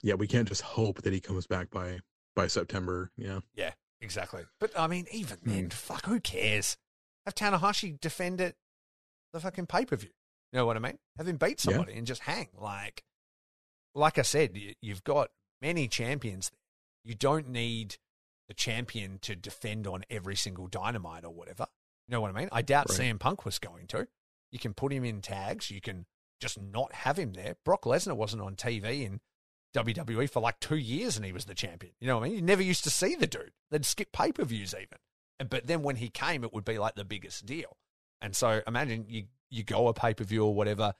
Yeah, 0.00 0.14
we 0.14 0.28
can't 0.28 0.46
just 0.46 0.62
hope 0.62 1.02
that 1.02 1.12
he 1.12 1.18
comes 1.20 1.46
back 1.48 1.70
by 1.70 2.00
by 2.36 2.46
September. 2.46 3.10
Yeah. 3.16 3.40
Yeah, 3.54 3.72
exactly. 4.00 4.44
But 4.60 4.70
I 4.78 4.86
mean, 4.86 5.06
even 5.10 5.38
then, 5.42 5.64
hmm. 5.64 5.68
fuck, 5.70 6.06
who 6.06 6.20
cares? 6.20 6.76
Have 7.26 7.34
Tanahashi 7.34 7.98
defend 8.00 8.40
it 8.40 8.56
the 9.32 9.40
fucking 9.40 9.66
pay 9.66 9.86
per 9.86 9.96
view. 9.96 10.10
You 10.54 10.60
know 10.60 10.66
what 10.66 10.76
I 10.76 10.80
mean? 10.80 10.98
Have 11.18 11.26
him 11.26 11.36
beat 11.36 11.62
Yeah. 11.64 11.72
somebody 11.72 11.94
and 11.94 12.06
just 12.06 12.22
hang. 12.22 12.46
Like, 12.56 13.02
like 13.92 14.18
I 14.18 14.22
said, 14.22 14.56
you, 14.56 14.74
you've 14.80 15.02
got 15.02 15.30
many 15.60 15.88
champions. 15.88 16.52
You 17.02 17.16
don't 17.16 17.48
need 17.48 17.96
the 18.46 18.54
champion 18.54 19.18
to 19.22 19.34
defend 19.34 19.88
on 19.88 20.04
every 20.08 20.36
single 20.36 20.68
dynamite 20.68 21.24
or 21.24 21.30
whatever. 21.34 21.66
You 22.06 22.12
know 22.12 22.20
what 22.20 22.30
I 22.30 22.38
mean? 22.38 22.48
I 22.52 22.62
doubt 22.62 22.86
Right. 22.88 23.00
CM 23.00 23.18
Punk 23.18 23.44
was 23.44 23.58
going 23.58 23.88
to. 23.88 24.06
You 24.52 24.60
can 24.60 24.74
put 24.74 24.92
him 24.92 25.04
in 25.04 25.20
tags. 25.22 25.72
You 25.72 25.80
can 25.80 26.06
just 26.40 26.60
not 26.62 26.92
have 26.92 27.18
him 27.18 27.32
there. 27.32 27.56
Brock 27.64 27.82
Lesnar 27.82 28.16
wasn't 28.16 28.42
on 28.42 28.54
TV 28.54 29.04
in 29.04 29.20
WWE 29.74 30.30
for 30.30 30.40
like 30.40 30.60
two 30.60 30.76
years 30.76 31.16
and 31.16 31.26
he 31.26 31.32
was 31.32 31.46
the 31.46 31.54
champion. 31.54 31.94
You 32.00 32.06
know 32.06 32.18
what 32.18 32.26
I 32.26 32.28
mean? 32.28 32.36
You 32.36 32.42
never 32.42 32.62
used 32.62 32.84
to 32.84 32.90
see 32.90 33.16
the 33.16 33.26
dude. 33.26 33.50
They'd 33.72 33.84
skip 33.84 34.12
pay 34.12 34.30
per 34.30 34.44
views 34.44 34.72
even. 34.72 35.48
But 35.50 35.66
then 35.66 35.82
when 35.82 35.96
he 35.96 36.10
came, 36.10 36.44
it 36.44 36.52
would 36.52 36.64
be 36.64 36.78
like 36.78 36.94
the 36.94 37.04
biggest 37.04 37.44
deal. 37.44 37.76
And 38.20 38.36
so 38.36 38.62
imagine 38.68 39.06
you, 39.08 39.24
you 39.54 39.62
go 39.64 39.88
a 39.88 39.94
pay 39.94 40.14
per 40.14 40.24
view 40.24 40.44
or 40.44 40.54
whatever, 40.54 40.94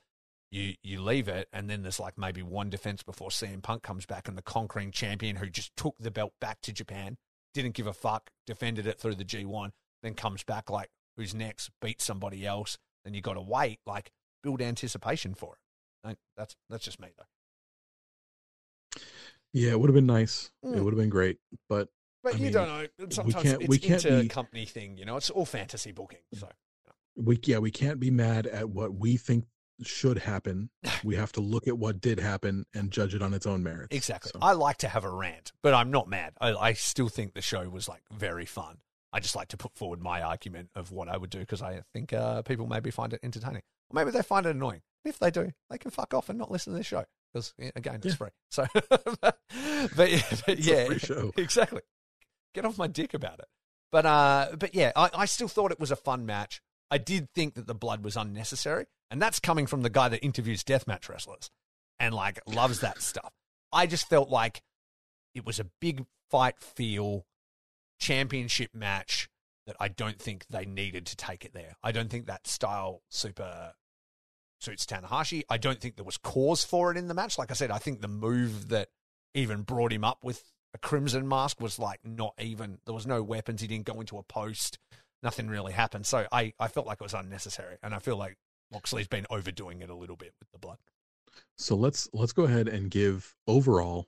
you, 0.51 0.75
you 0.83 1.01
leave 1.01 1.27
it, 1.27 1.49
and 1.51 1.69
then 1.69 1.81
there's 1.81 1.99
like 1.99 2.17
maybe 2.17 2.41
one 2.41 2.69
defense 2.69 3.03
before 3.03 3.29
CM 3.29 3.61
Punk 3.61 3.83
comes 3.83 4.05
back 4.05 4.27
and 4.27 4.37
the 4.37 4.41
conquering 4.41 4.91
champion 4.91 5.35
who 5.35 5.49
just 5.49 5.75
took 5.75 5.95
the 5.99 6.11
belt 6.11 6.33
back 6.39 6.61
to 6.61 6.71
Japan, 6.71 7.17
didn't 7.53 7.73
give 7.73 7.87
a 7.87 7.93
fuck, 7.93 8.29
defended 8.47 8.87
it 8.87 8.99
through 8.99 9.15
the 9.15 9.25
G1, 9.25 9.71
then 10.03 10.13
comes 10.13 10.43
back 10.43 10.69
like, 10.69 10.89
who's 11.17 11.33
next, 11.35 11.69
beats 11.81 12.05
somebody 12.05 12.45
else, 12.45 12.77
then 13.03 13.13
you 13.13 13.21
got 13.21 13.33
to 13.33 13.41
wait, 13.41 13.79
like 13.85 14.11
build 14.43 14.61
anticipation 14.61 15.33
for 15.33 15.55
it. 15.55 16.07
Like, 16.07 16.17
That's, 16.37 16.55
that's 16.69 16.85
just 16.85 16.99
me 17.01 17.09
though. 17.17 19.01
Yeah, 19.53 19.71
it 19.71 19.79
would 19.79 19.89
have 19.89 19.95
been 19.95 20.05
nice. 20.05 20.51
It 20.63 20.67
Mm. 20.67 20.83
would 20.83 20.93
have 20.93 20.99
been 20.99 21.09
great, 21.09 21.39
but 21.69 21.89
But 22.23 22.33
I 22.33 22.37
you 22.37 22.43
mean, 22.45 22.53
don't 22.53 22.67
know. 22.67 23.07
Sometimes 23.09 23.43
can't- 23.43 23.61
it's 23.61 23.69
we 23.69 23.77
can't 23.79 24.03
inter 24.05 24.21
be- 24.23 24.27
company 24.29 24.65
thing, 24.65 24.97
you 24.97 25.05
know. 25.05 25.15
It's 25.17 25.29
all 25.29 25.45
fantasy 25.45 25.91
booking. 25.91 26.19
So 26.33 26.49
we 27.15 27.39
yeah 27.43 27.59
we 27.59 27.71
can't 27.71 27.99
be 27.99 28.11
mad 28.11 28.47
at 28.47 28.69
what 28.69 28.93
we 28.95 29.17
think 29.17 29.45
should 29.83 30.19
happen. 30.19 30.69
We 31.03 31.15
have 31.17 31.31
to 31.33 31.41
look 31.41 31.67
at 31.67 31.77
what 31.77 32.01
did 32.01 32.19
happen 32.19 32.65
and 32.73 32.89
judge 32.91 33.13
it 33.13 33.21
on 33.21 33.33
its 33.33 33.45
own 33.45 33.61
merits. 33.61 33.95
exactly. 33.95 34.31
So, 34.33 34.39
I 34.41 34.53
like 34.53 34.77
to 34.77 34.87
have 34.87 35.03
a 35.03 35.09
rant, 35.09 35.51
but 35.61 35.73
I'm 35.73 35.91
not 35.91 36.07
mad. 36.09 36.33
I, 36.41 36.53
I 36.55 36.73
still 36.73 37.09
think 37.09 37.33
the 37.33 37.41
show 37.41 37.69
was 37.69 37.87
like 37.87 38.01
very 38.11 38.45
fun. 38.45 38.77
I 39.13 39.19
just 39.19 39.35
like 39.35 39.49
to 39.49 39.57
put 39.57 39.75
forward 39.75 40.01
my 40.01 40.21
argument 40.23 40.69
of 40.75 40.91
what 40.91 41.07
I 41.09 41.17
would 41.17 41.29
do 41.29 41.39
because 41.39 41.61
I 41.61 41.81
think 41.93 42.11
uh, 42.11 42.41
people 42.41 42.65
maybe 42.67 42.89
find 42.91 43.13
it 43.13 43.19
entertaining, 43.23 43.61
or 43.89 43.93
maybe 43.93 44.09
they 44.11 44.23
find 44.23 44.45
it 44.45 44.55
annoying. 44.55 44.81
If 45.03 45.19
they 45.19 45.29
do, 45.29 45.51
they 45.69 45.77
can 45.77 45.91
fuck 45.91 46.13
off 46.15 46.29
and 46.29 46.39
not 46.39 46.49
listen 46.51 46.73
to 46.73 46.77
this 46.77 46.87
show. 46.87 47.05
because 47.33 47.53
again, 47.75 47.95
it's 48.03 48.07
Yeah. 48.07 48.13
free. 48.15 48.29
So, 48.49 48.65
but, 49.21 49.37
but 49.95 50.11
yeah, 50.11 50.21
but 50.47 50.57
a 50.57 50.61
yeah 50.61 50.85
free 50.87 50.99
show. 50.99 51.31
exactly. 51.37 51.81
Get 52.55 52.65
off 52.65 52.77
my 52.77 52.87
dick 52.87 53.13
about 53.13 53.39
it. 53.39 53.45
But 53.91 54.05
uh, 54.05 54.47
but 54.57 54.73
yeah, 54.73 54.91
I, 54.95 55.09
I 55.13 55.25
still 55.25 55.47
thought 55.47 55.71
it 55.71 55.79
was 55.79 55.91
a 55.91 55.95
fun 55.95 56.25
match. 56.25 56.61
I 56.95 56.97
did 56.97 57.29
think 57.33 57.55
that 57.55 57.67
the 57.67 57.75
blood 57.75 58.05
was 58.05 58.15
unnecessary, 58.15 58.85
and 59.11 59.21
that's 59.21 59.41
coming 59.41 59.67
from 59.67 59.81
the 59.81 59.89
guy 59.89 60.07
that 60.07 60.23
interviews 60.23 60.63
deathmatch 60.63 61.09
wrestlers 61.09 61.51
and 61.99 62.15
like 62.15 62.39
loves 62.47 62.79
that 62.79 63.01
stuff. 63.01 63.33
I 63.73 63.85
just 63.85 64.07
felt 64.07 64.29
like 64.29 64.61
it 65.33 65.45
was 65.45 65.59
a 65.59 65.65
big 65.81 66.05
fight 66.31 66.57
feel 66.61 67.25
championship 67.99 68.73
match 68.73 69.27
that 69.67 69.75
I 69.77 69.89
don't 69.89 70.19
think 70.19 70.45
they 70.49 70.63
needed 70.63 71.05
to 71.07 71.17
take 71.17 71.43
it 71.43 71.53
there. 71.53 71.75
I 71.83 71.91
don't 71.91 72.09
think 72.09 72.27
that 72.27 72.47
style 72.47 73.01
super 73.11 73.73
suits 74.61 74.85
Tanahashi. 74.85 75.43
I 75.49 75.57
don't 75.57 75.81
think 75.81 75.97
there 75.97 76.05
was 76.05 76.15
cause 76.15 76.63
for 76.63 76.91
it 76.91 76.97
in 76.97 77.09
the 77.09 77.13
match. 77.13 77.37
Like 77.37 77.51
I 77.51 77.55
said, 77.55 77.71
I 77.71 77.77
think 77.77 77.99
the 77.99 78.07
move 78.07 78.69
that 78.69 78.87
even 79.33 79.63
brought 79.63 79.91
him 79.91 80.05
up 80.05 80.19
with 80.23 80.41
a 80.73 80.77
crimson 80.77 81.27
mask 81.27 81.59
was 81.59 81.77
like 81.77 81.99
not 82.05 82.35
even 82.39 82.77
there 82.85 82.95
was 82.95 83.05
no 83.05 83.21
weapons. 83.21 83.59
He 83.59 83.67
didn't 83.67 83.85
go 83.85 83.99
into 83.99 84.17
a 84.17 84.23
post. 84.23 84.79
Nothing 85.25 85.47
really 85.47 85.73
happened. 85.73 86.05
So 86.05 86.27
I, 86.31 86.53
I 86.59 86.67
felt 86.67 86.85
like 86.85 87.01
it 87.01 87.03
was 87.03 87.15
unnecessary. 87.15 87.77
And 87.81 87.95
I 87.95 87.99
feel 87.99 88.15
like 88.15 88.37
Moxley's 88.71 89.07
been 89.07 89.25
overdoing 89.31 89.81
it 89.81 89.89
a 89.89 89.95
little 89.95 90.15
bit 90.15 90.33
with 90.39 90.51
the 90.51 90.59
blood. 90.59 90.77
So 91.57 91.75
let's 91.75 92.07
let's 92.13 92.31
go 92.31 92.43
ahead 92.43 92.67
and 92.67 92.91
give 92.91 93.35
overall. 93.47 94.07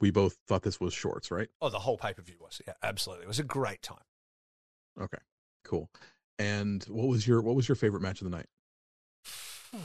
We 0.00 0.12
both 0.12 0.38
thought 0.46 0.62
this 0.62 0.78
was 0.78 0.94
shorts, 0.94 1.32
right? 1.32 1.48
Oh, 1.60 1.68
the 1.68 1.80
whole 1.80 1.98
pay 1.98 2.12
per 2.14 2.22
view 2.22 2.36
was. 2.40 2.62
Yeah, 2.64 2.74
absolutely. 2.80 3.24
It 3.24 3.28
was 3.28 3.40
a 3.40 3.44
great 3.44 3.82
time. 3.82 4.04
Okay, 5.00 5.18
cool. 5.64 5.90
And 6.38 6.84
what 6.84 7.08
was 7.08 7.26
your 7.26 7.42
what 7.42 7.56
was 7.56 7.68
your 7.68 7.74
favorite 7.74 8.00
match 8.00 8.20
of 8.22 8.30
the 8.30 8.36
night? 8.36 8.46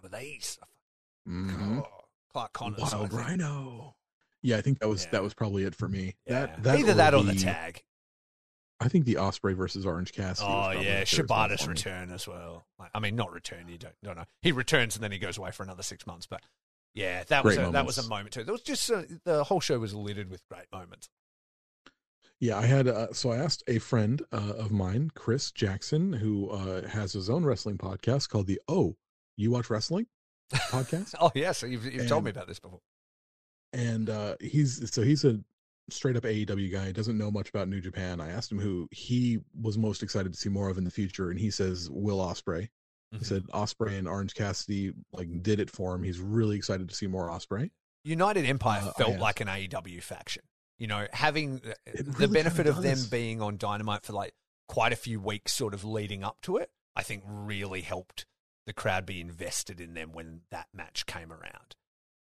What 0.00 0.14
are 0.14 0.20
these? 0.20 0.58
Mhm. 1.28 1.82
Oh, 1.84 2.04
Clark 2.32 2.52
Connors. 2.52 2.80
Wild. 2.94 3.12
Rhino. 3.12 3.96
Yeah, 4.42 4.56
I 4.56 4.60
think 4.60 4.78
that 4.80 4.88
was 4.88 5.04
Yeah. 5.04 5.10
that 5.12 5.22
was 5.22 5.34
probably 5.34 5.64
it 5.64 5.74
for 5.74 5.88
me. 5.88 6.16
Yeah. 6.26 6.46
That, 6.46 6.62
that 6.62 6.78
Either 6.78 6.94
that 6.94 7.14
or 7.14 7.22
the 7.22 7.34
tag. 7.34 7.82
I 8.80 8.86
think 8.88 9.06
the 9.06 9.14
Ospreay 9.16 9.56
versus 9.56 9.84
Orange 9.84 10.12
Cassidy. 10.12 10.48
Oh 10.48 10.70
yeah, 10.70 11.00
the 11.00 11.06
Shibata's 11.06 11.66
return 11.66 12.12
as 12.12 12.28
well. 12.28 12.64
Like, 12.78 12.90
I 12.94 13.00
mean, 13.00 13.16
not 13.16 13.32
return. 13.32 13.66
You 13.68 13.76
don't 13.78 13.94
don't 14.04 14.16
know. 14.16 14.24
He 14.42 14.52
returns 14.52 14.94
and 14.94 15.02
then 15.02 15.10
he 15.10 15.18
goes 15.18 15.36
away 15.36 15.50
for 15.50 15.64
another 15.64 15.82
six 15.82 16.06
months. 16.06 16.26
But 16.26 16.42
yeah, 16.94 17.24
that 17.24 17.44
was 17.44 17.56
Great 17.56 17.66
a, 17.68 17.70
that 17.72 17.86
was 17.86 17.98
a 17.98 18.08
moment 18.08 18.32
too. 18.32 18.44
There 18.44 18.52
was 18.52 18.62
just 18.62 18.88
uh 18.90 19.02
the 19.24 19.42
whole 19.44 19.58
show 19.60 19.78
was 19.80 19.94
littered 19.94 20.30
with 20.30 20.46
great 20.48 20.66
moments. 20.72 21.08
Yeah, 22.40 22.56
I 22.56 22.66
had 22.66 22.86
uh, 22.86 23.12
so 23.12 23.32
I 23.32 23.38
asked 23.38 23.64
a 23.66 23.80
friend 23.80 24.22
uh, 24.30 24.52
of 24.56 24.70
mine, 24.70 25.10
Chris 25.16 25.50
Jackson, 25.50 26.12
who 26.12 26.48
uh, 26.50 26.86
has 26.86 27.12
his 27.12 27.28
own 27.28 27.44
wrestling 27.44 27.78
podcast 27.78 28.28
called 28.28 28.46
the 28.46 28.60
Oh, 28.68 28.94
You 29.36 29.50
Watch 29.50 29.70
Wrestling 29.70 30.06
podcast, 30.54 31.16
Oh 31.20 31.32
yeah, 31.34 31.50
so 31.50 31.66
you've 31.66 31.84
you've 31.92 32.06
told 32.06 32.22
me 32.22 32.30
about 32.30 32.46
this 32.46 32.60
before. 32.60 32.78
And 33.72 34.08
uh, 34.08 34.36
he's 34.40 34.90
so 34.92 35.02
he's 35.02 35.24
a 35.24 35.40
straight 35.90 36.16
up 36.16 36.24
AEW 36.24 36.72
guy, 36.72 36.92
doesn't 36.92 37.18
know 37.18 37.30
much 37.30 37.48
about 37.48 37.68
New 37.68 37.80
Japan. 37.80 38.20
I 38.20 38.30
asked 38.30 38.52
him 38.52 38.58
who 38.58 38.88
he 38.90 39.38
was 39.60 39.78
most 39.78 40.02
excited 40.02 40.32
to 40.32 40.38
see 40.38 40.48
more 40.48 40.68
of 40.68 40.78
in 40.78 40.84
the 40.84 40.90
future, 40.90 41.30
and 41.30 41.38
he 41.38 41.50
says 41.50 41.88
Will 41.90 42.18
Ospreay. 42.18 42.68
Mm-hmm. 43.14 43.18
He 43.18 43.24
said 43.24 43.44
Ospreay 43.54 43.98
and 43.98 44.08
Orange 44.08 44.34
Cassidy 44.34 44.92
like 45.12 45.28
did 45.42 45.60
it 45.60 45.70
for 45.70 45.94
him. 45.94 46.02
He's 46.02 46.20
really 46.20 46.56
excited 46.56 46.88
to 46.88 46.94
see 46.94 47.06
more 47.06 47.28
Ospreay. 47.28 47.70
United 48.04 48.44
Empire 48.44 48.82
Uh, 48.84 48.92
felt 48.92 49.18
like 49.18 49.40
an 49.40 49.48
AEW 49.48 50.02
faction. 50.02 50.42
You 50.78 50.86
know, 50.86 51.06
having 51.12 51.56
the, 51.58 52.02
the 52.02 52.28
benefit 52.28 52.66
of 52.66 52.82
them 52.82 52.98
being 53.10 53.42
on 53.42 53.56
Dynamite 53.56 54.04
for 54.04 54.12
like 54.12 54.32
quite 54.68 54.92
a 54.92 54.96
few 54.96 55.20
weeks, 55.20 55.52
sort 55.52 55.74
of 55.74 55.84
leading 55.84 56.22
up 56.22 56.36
to 56.42 56.56
it, 56.58 56.70
I 56.94 57.02
think 57.02 57.24
really 57.26 57.80
helped 57.80 58.26
the 58.66 58.72
crowd 58.72 59.04
be 59.06 59.20
invested 59.20 59.80
in 59.80 59.94
them 59.94 60.12
when 60.12 60.42
that 60.50 60.68
match 60.72 61.06
came 61.06 61.32
around. 61.32 61.74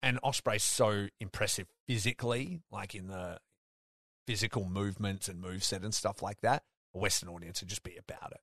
And 0.03 0.22
Ospreay's 0.22 0.64
so 0.64 1.08
impressive 1.19 1.67
physically, 1.88 2.61
like 2.72 2.93
in 2.95 3.08
the 3.08 3.40
physical 4.27 4.69
movements 4.69 5.27
and 5.27 5.42
moveset 5.43 5.84
and 5.84 5.93
stuff 5.93 6.22
like 6.22 6.42
that. 6.42 6.64
A 6.93 7.00
Western 7.00 7.30
audience 7.30 7.61
would 7.61 7.69
just 7.69 7.84
be 7.84 7.98
about 7.98 8.32
it. 8.32 8.42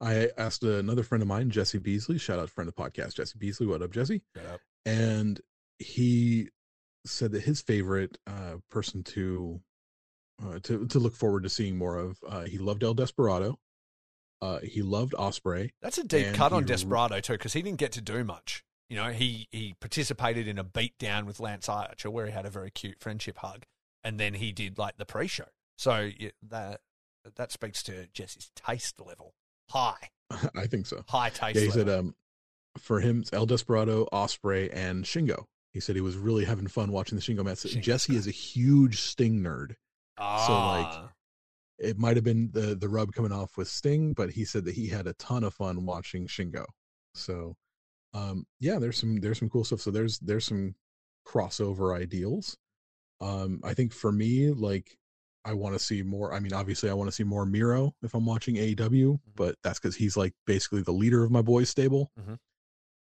I 0.00 0.28
asked 0.36 0.62
another 0.62 1.02
friend 1.02 1.22
of 1.22 1.28
mine, 1.28 1.50
Jesse 1.50 1.78
Beasley. 1.78 2.18
Shout 2.18 2.38
out 2.38 2.50
friend 2.50 2.68
of 2.68 2.74
the 2.74 2.82
podcast, 2.82 3.14
Jesse 3.14 3.38
Beasley. 3.38 3.66
What 3.66 3.82
up, 3.82 3.92
Jesse? 3.92 4.22
and 4.84 5.40
he 5.78 6.48
said 7.04 7.32
that 7.32 7.42
his 7.42 7.60
favorite 7.62 8.18
uh, 8.26 8.56
person 8.70 9.02
to 9.02 9.60
uh, 10.44 10.58
to 10.64 10.86
to 10.86 10.98
look 10.98 11.14
forward 11.14 11.44
to 11.44 11.48
seeing 11.48 11.76
more 11.78 11.96
of 11.96 12.18
uh, 12.28 12.42
he 12.42 12.58
loved 12.58 12.82
El 12.82 12.94
Desperado. 12.94 13.58
Uh, 14.40 14.58
he 14.58 14.82
loved 14.82 15.12
Ospreay. 15.12 15.70
That's 15.80 15.98
a 15.98 16.04
deep 16.04 16.34
cut 16.34 16.52
on 16.52 16.64
Desperado 16.64 17.20
too, 17.20 17.34
because 17.34 17.52
he 17.52 17.62
didn't 17.62 17.78
get 17.78 17.92
to 17.92 18.00
do 18.00 18.24
much. 18.24 18.64
You 18.92 18.98
know, 18.98 19.10
he 19.10 19.48
he 19.50 19.74
participated 19.80 20.46
in 20.46 20.58
a 20.58 20.64
beatdown 20.64 21.24
with 21.24 21.40
Lance 21.40 21.66
Archer 21.66 22.10
where 22.10 22.26
he 22.26 22.32
had 22.32 22.44
a 22.44 22.50
very 22.50 22.70
cute 22.70 23.00
friendship 23.00 23.38
hug, 23.38 23.62
and 24.04 24.20
then 24.20 24.34
he 24.34 24.52
did 24.52 24.76
like 24.76 24.98
the 24.98 25.06
pre-show. 25.06 25.46
So 25.78 26.10
yeah, 26.18 26.28
that 26.50 26.82
that 27.36 27.52
speaks 27.52 27.82
to 27.84 28.06
Jesse's 28.12 28.50
taste 28.54 29.00
level, 29.00 29.32
high, 29.70 30.10
I 30.54 30.66
think 30.66 30.84
so. 30.84 31.04
high 31.08 31.30
taste. 31.30 31.54
Yeah, 31.56 31.62
he 31.62 31.68
level. 31.68 31.72
said 31.86 31.88
um, 32.00 32.14
for 32.76 33.00
him, 33.00 33.20
it's 33.20 33.32
El 33.32 33.46
Desperado, 33.46 34.06
Ospreay, 34.12 34.68
and 34.74 35.06
Shingo. 35.06 35.44
He 35.72 35.80
said 35.80 35.94
he 35.96 36.02
was 36.02 36.18
really 36.18 36.44
having 36.44 36.66
fun 36.66 36.92
watching 36.92 37.16
the 37.16 37.22
Shingo 37.22 37.42
match. 37.42 37.62
Jesse 37.62 38.14
is 38.14 38.26
a 38.26 38.30
huge 38.30 39.00
Sting 39.00 39.40
nerd. 39.42 39.68
so, 40.18 40.52
like, 40.52 40.86
Ah, 40.86 41.08
It 41.78 41.96
might 41.98 42.16
have 42.18 42.24
been 42.24 42.50
the 42.52 42.74
the 42.74 42.90
rub 42.90 43.12
coming 43.14 43.32
off 43.32 43.56
with 43.56 43.68
Sting, 43.68 44.12
but 44.12 44.32
he 44.32 44.44
said 44.44 44.66
that 44.66 44.74
he 44.74 44.88
had 44.88 45.06
a 45.06 45.14
ton 45.14 45.44
of 45.44 45.54
fun 45.54 45.86
watching 45.86 46.26
Shingo. 46.26 46.66
So, 47.14 47.56
um, 48.14 48.46
yeah, 48.60 48.78
there's 48.78 48.98
some 48.98 49.16
there's 49.20 49.38
some 49.38 49.48
cool 49.48 49.64
stuff. 49.64 49.80
So 49.80 49.90
there's 49.90 50.18
there's 50.18 50.44
some 50.46 50.74
crossover 51.26 51.96
ideals. 51.96 52.56
Um, 53.20 53.60
I 53.64 53.74
think 53.74 53.92
for 53.92 54.10
me, 54.12 54.50
like 54.50 54.96
I 55.44 55.54
want 55.54 55.74
to 55.74 55.78
see 55.78 56.02
more. 56.02 56.32
I 56.34 56.40
mean, 56.40 56.52
obviously, 56.52 56.90
I 56.90 56.94
want 56.94 57.08
to 57.08 57.12
see 57.14 57.24
more 57.24 57.46
Miro 57.46 57.94
if 58.02 58.14
I'm 58.14 58.26
watching 58.26 58.56
AEW, 58.56 59.18
but 59.34 59.56
that's 59.64 59.78
because 59.80 59.96
he's 59.96 60.16
like 60.16 60.34
basically 60.46 60.82
the 60.82 60.92
leader 60.92 61.24
of 61.24 61.30
my 61.30 61.42
boys' 61.42 61.68
stable. 61.68 62.10
Mhm. 62.20 62.38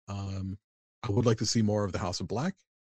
Um, 0.07 0.57
I 1.03 1.11
would 1.11 1.25
like 1.25 1.37
to 1.39 1.45
see 1.45 1.61
more 1.61 1.83
of 1.83 1.91
the 1.91 1.99
House 1.99 2.19
of 2.19 2.27
Black. 2.27 2.55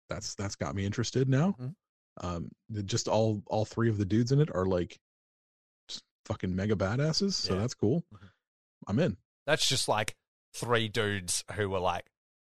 That's 0.09 0.35
that's 0.35 0.57
got 0.57 0.75
me 0.75 0.85
interested 0.85 1.29
now. 1.29 1.57
Mhm. 1.61 1.75
Um, 2.23 2.51
just 2.85 3.09
all 3.09 3.43
all 3.47 3.65
three 3.65 3.89
of 3.89 3.99
the 3.99 4.05
dudes 4.05 4.33
in 4.33 4.41
it 4.41 4.49
are 4.55 4.67
like 4.67 4.99
just 5.89 6.03
fucking 6.25 6.55
mega 6.55 6.75
badasses, 6.77 7.33
so 7.35 7.55
Yeah. 7.55 7.61
that's 7.61 7.75
cool. 7.75 8.05
Mhm. 8.13 8.31
I'm 8.89 8.99
in. 9.01 9.17
that's 9.47 9.69
just 9.69 9.87
like 9.87 10.17
three 10.57 10.89
dudes 10.89 11.45
who 11.55 11.69
were 11.71 11.79
like, 11.81 12.07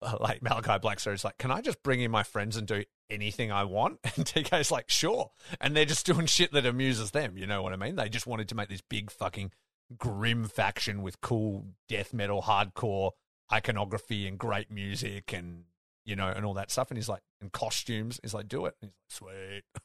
like 0.20 0.42
Malachi 0.42 0.78
Black. 0.80 1.00
So 1.00 1.12
it's 1.12 1.24
like, 1.24 1.38
can 1.38 1.50
I 1.50 1.60
just 1.60 1.82
bring 1.82 2.00
in 2.00 2.10
my 2.10 2.22
friends 2.22 2.56
and 2.56 2.66
do 2.66 2.84
anything 3.10 3.52
I 3.52 3.64
want? 3.64 3.98
And 4.16 4.24
TK's 4.24 4.70
like, 4.70 4.88
sure. 4.90 5.30
And 5.60 5.76
they're 5.76 5.84
just 5.84 6.06
doing 6.06 6.26
shit 6.26 6.52
that 6.52 6.66
amuses 6.66 7.10
them. 7.10 7.36
You 7.36 7.46
know 7.46 7.62
what 7.62 7.72
I 7.72 7.76
mean? 7.76 7.96
They 7.96 8.08
just 8.08 8.26
wanted 8.26 8.48
to 8.48 8.54
make 8.54 8.68
this 8.68 8.82
big 8.82 9.10
fucking 9.10 9.52
grim 9.98 10.44
faction 10.44 11.02
with 11.02 11.20
cool 11.20 11.66
death 11.88 12.12
metal, 12.14 12.42
hardcore 12.42 13.10
iconography 13.52 14.26
and 14.26 14.38
great 14.38 14.70
music 14.70 15.32
and, 15.32 15.64
you 16.04 16.16
know, 16.16 16.28
and 16.28 16.44
all 16.46 16.54
that 16.54 16.70
stuff. 16.70 16.90
And 16.90 16.98
he's 16.98 17.08
like, 17.08 17.22
and 17.40 17.52
costumes. 17.52 18.20
He's 18.22 18.34
like, 18.34 18.48
do 18.48 18.66
it. 18.66 18.74
And 18.80 18.90
he's 19.08 19.20
like, 19.20 19.32
sweet. 19.34 19.62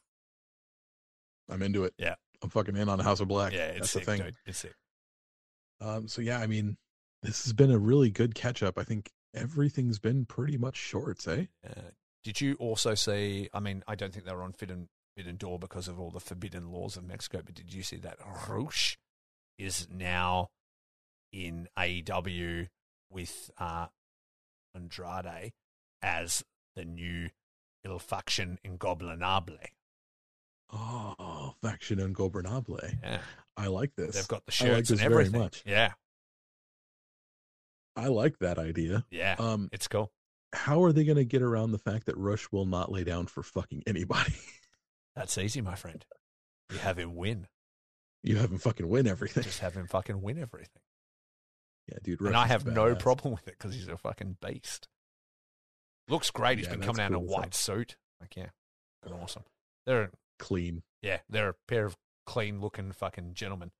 I'm 1.48 1.62
into 1.62 1.84
it. 1.84 1.94
Yeah. 1.98 2.14
I'm 2.42 2.50
fucking 2.50 2.76
in 2.76 2.88
on 2.88 2.98
House 2.98 3.20
of 3.20 3.28
Black. 3.28 3.52
yeah, 3.52 3.66
it's 3.68 3.78
that's 3.78 3.90
sick, 3.92 4.04
the 4.04 4.12
thing. 4.12 4.22
dude. 4.22 4.36
It's 4.46 4.58
sick. 4.58 4.74
Um, 5.80 6.08
so 6.08 6.22
yeah, 6.22 6.38
I 6.38 6.46
mean, 6.46 6.76
this 7.26 7.44
has 7.44 7.52
been 7.52 7.70
a 7.70 7.78
really 7.78 8.10
good 8.10 8.34
catch 8.34 8.62
up. 8.62 8.78
I 8.78 8.84
think 8.84 9.10
everything's 9.34 9.98
been 9.98 10.24
pretty 10.24 10.56
much 10.56 10.76
shorts, 10.76 11.26
eh? 11.26 11.46
Uh, 11.66 11.90
did 12.24 12.40
you 12.40 12.54
also 12.58 12.94
see? 12.94 13.48
I 13.52 13.60
mean, 13.60 13.82
I 13.86 13.94
don't 13.94 14.12
think 14.12 14.24
they 14.24 14.32
were 14.34 14.42
on 14.42 14.52
Fit 14.52 14.70
and, 14.70 14.88
Forbidden 15.16 15.36
Door 15.36 15.58
because 15.60 15.88
of 15.88 15.98
all 15.98 16.10
the 16.10 16.20
forbidden 16.20 16.70
laws 16.70 16.96
of 16.96 17.04
Mexico, 17.04 17.40
but 17.44 17.54
did 17.54 17.72
you 17.72 17.82
see 17.82 17.96
that 17.96 18.18
Rush 18.48 18.98
is 19.58 19.88
now 19.90 20.50
in 21.32 21.68
AEW 21.78 22.68
with 23.10 23.50
uh, 23.58 23.86
Andrade 24.74 25.52
as 26.02 26.44
the 26.74 26.84
new 26.84 27.30
Il 27.84 27.98
Faction 27.98 28.58
Ingobernable? 28.62 29.56
Oh, 30.70 31.54
Faction 31.62 31.98
Ingobernable. 31.98 32.94
Yeah, 33.02 33.20
I 33.56 33.68
like 33.68 33.94
this. 33.96 34.16
they've 34.16 34.28
got 34.28 34.44
the 34.44 34.52
I 34.60 34.64
like 34.64 34.76
shirts 34.76 34.88
this 34.90 35.00
and 35.00 35.08
very 35.08 35.22
everything. 35.22 35.40
much. 35.40 35.62
Yeah, 35.64 35.92
I 37.96 38.08
like 38.08 38.38
that 38.40 38.58
idea. 38.58 39.04
yeah, 39.10 39.36
Um, 39.38 39.68
it's 39.72 39.88
cool. 39.88 40.12
how 40.52 40.82
are 40.84 40.92
they 40.92 41.04
going 41.04 41.16
to 41.16 41.24
get 41.24 41.42
around 41.42 41.72
the 41.72 41.78
fact 41.78 42.06
that 42.06 42.16
Rush 42.16 42.50
will 42.52 42.66
not 42.66 42.90
lay 42.92 43.04
down 43.04 43.26
for 43.26 43.42
fucking 43.42 43.82
anybody? 43.86 44.34
That's 45.16 45.36
easy, 45.38 45.60
my 45.62 45.74
friend. 45.76 46.04
You 46.70 46.78
have 46.78 46.98
him 46.98 47.14
win. 47.14 47.46
you 48.22 48.36
have 48.36 48.50
him 48.50 48.58
fucking 48.58 48.88
win 48.88 49.06
everything. 49.06 49.42
Just 49.44 49.60
have 49.60 49.74
him 49.74 49.86
fucking 49.86 50.20
win 50.20 50.38
everything. 50.38 50.82
Yeah, 51.88 51.98
dude. 52.02 52.20
Rush 52.20 52.28
and 52.30 52.36
I 52.36 52.46
have 52.48 52.66
no 52.66 52.94
problem 52.96 53.32
with 53.32 53.46
it 53.48 53.54
because 53.58 53.72
he's 53.74 53.88
a 53.88 53.96
fucking 53.96 54.36
beast. 54.44 54.88
Looks 56.08 56.30
great. 56.30 56.58
He's 56.58 56.66
Yeah, 56.66 56.72
been 56.74 56.82
coming 56.82 57.00
out 57.02 57.10
in 57.12 57.14
a 57.14 57.18
cool 57.18 57.26
as 57.28 57.30
hell. 57.32 57.40
white 57.42 57.54
suit. 57.54 57.96
Like, 58.20 58.36
yeah, 58.36 58.48
been 59.02 59.12
awesome. 59.12 59.44
They're 59.86 60.10
Clean. 60.38 60.82
yeah, 61.02 61.18
they're 61.30 61.50
a 61.50 61.54
pair 61.68 61.86
of 61.86 61.96
clean 62.26 62.60
looking 62.60 62.92
fucking 62.92 63.34
gentlemen. 63.34 63.70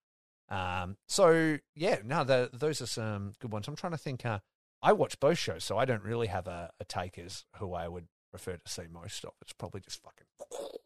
Um, 0.49 0.97
so 1.08 1.58
yeah, 1.75 1.99
no, 2.05 2.25
the, 2.25 2.50
those 2.52 2.81
are 2.81 2.86
some 2.86 3.33
good 3.41 3.52
ones. 3.52 3.66
I'm 3.68 3.76
trying 3.76 3.92
to 3.92 3.99
think. 3.99 4.25
Uh, 4.25 4.39
I 4.83 4.92
watch 4.92 5.18
both 5.18 5.39
shows, 5.39 5.65
so 5.65 5.78
I 5.78 5.84
don't 5.84 6.05
really 6.05 6.26
have 6.28 6.47
a, 6.47 6.70
a 6.78 6.84
take 6.84 7.18
as 7.18 7.44
who 7.58 7.73
I 7.75 7.89
would 7.89 8.07
prefer 8.31 8.52
to 8.57 8.68
see 8.70 8.83
most 8.92 9.25
of. 9.25 9.33
It's 9.42 9.52
probably 9.52 9.81
just 9.81 10.00
fucking 10.02 10.26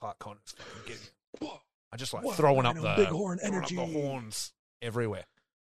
Clark 0.00 0.18
Connors 0.18 0.54
fucking 0.56 0.82
getting. 1.40 1.50
I 1.92 1.96
just 1.96 2.12
like 2.14 2.24
What 2.24 2.36
throwing 2.36 2.66
up 2.66 2.74
the 2.76 2.94
big 2.96 3.08
horn 3.08 3.38
throwing 3.38 3.62
up 3.62 3.68
the 3.68 3.76
horns 3.86 4.52
everywhere. 4.82 5.24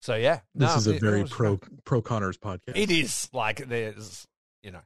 So 0.03 0.15
yeah, 0.17 0.41
This 0.55 0.71
no, 0.71 0.77
is 0.77 0.87
a 0.87 0.91
it- 0.91 0.97
it 0.97 1.01
very 1.01 1.23
was 1.23 1.31
pro 1.31 1.57
great. 1.57 1.85
pro 1.85 2.03
Connors 2.03 2.37
podcast. 2.39 2.77
It 2.77 2.91
is 2.91 3.29
like 3.33 3.67
there's, 3.69 4.27
you 4.63 4.71
know, 4.71 4.83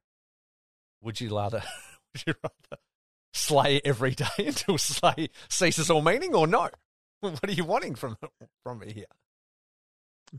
would 1.03 1.21
you 1.21 1.37
rather 1.37 1.63
would 2.15 2.23
you 2.27 2.35
rather 2.43 2.83
slay 3.35 3.81
every 3.85 4.13
day 4.15 4.27
until 4.39 4.79
slay 4.79 5.29
ceases 5.49 5.91
all 5.91 6.03
meaning, 6.03 6.35
or 6.35 6.47
no? 6.47 6.69
What 7.21 7.49
are 7.49 7.53
you 7.53 7.65
wanting 7.65 7.95
from 7.95 8.17
from 8.63 8.79
me 8.79 8.93
here? 8.93 9.07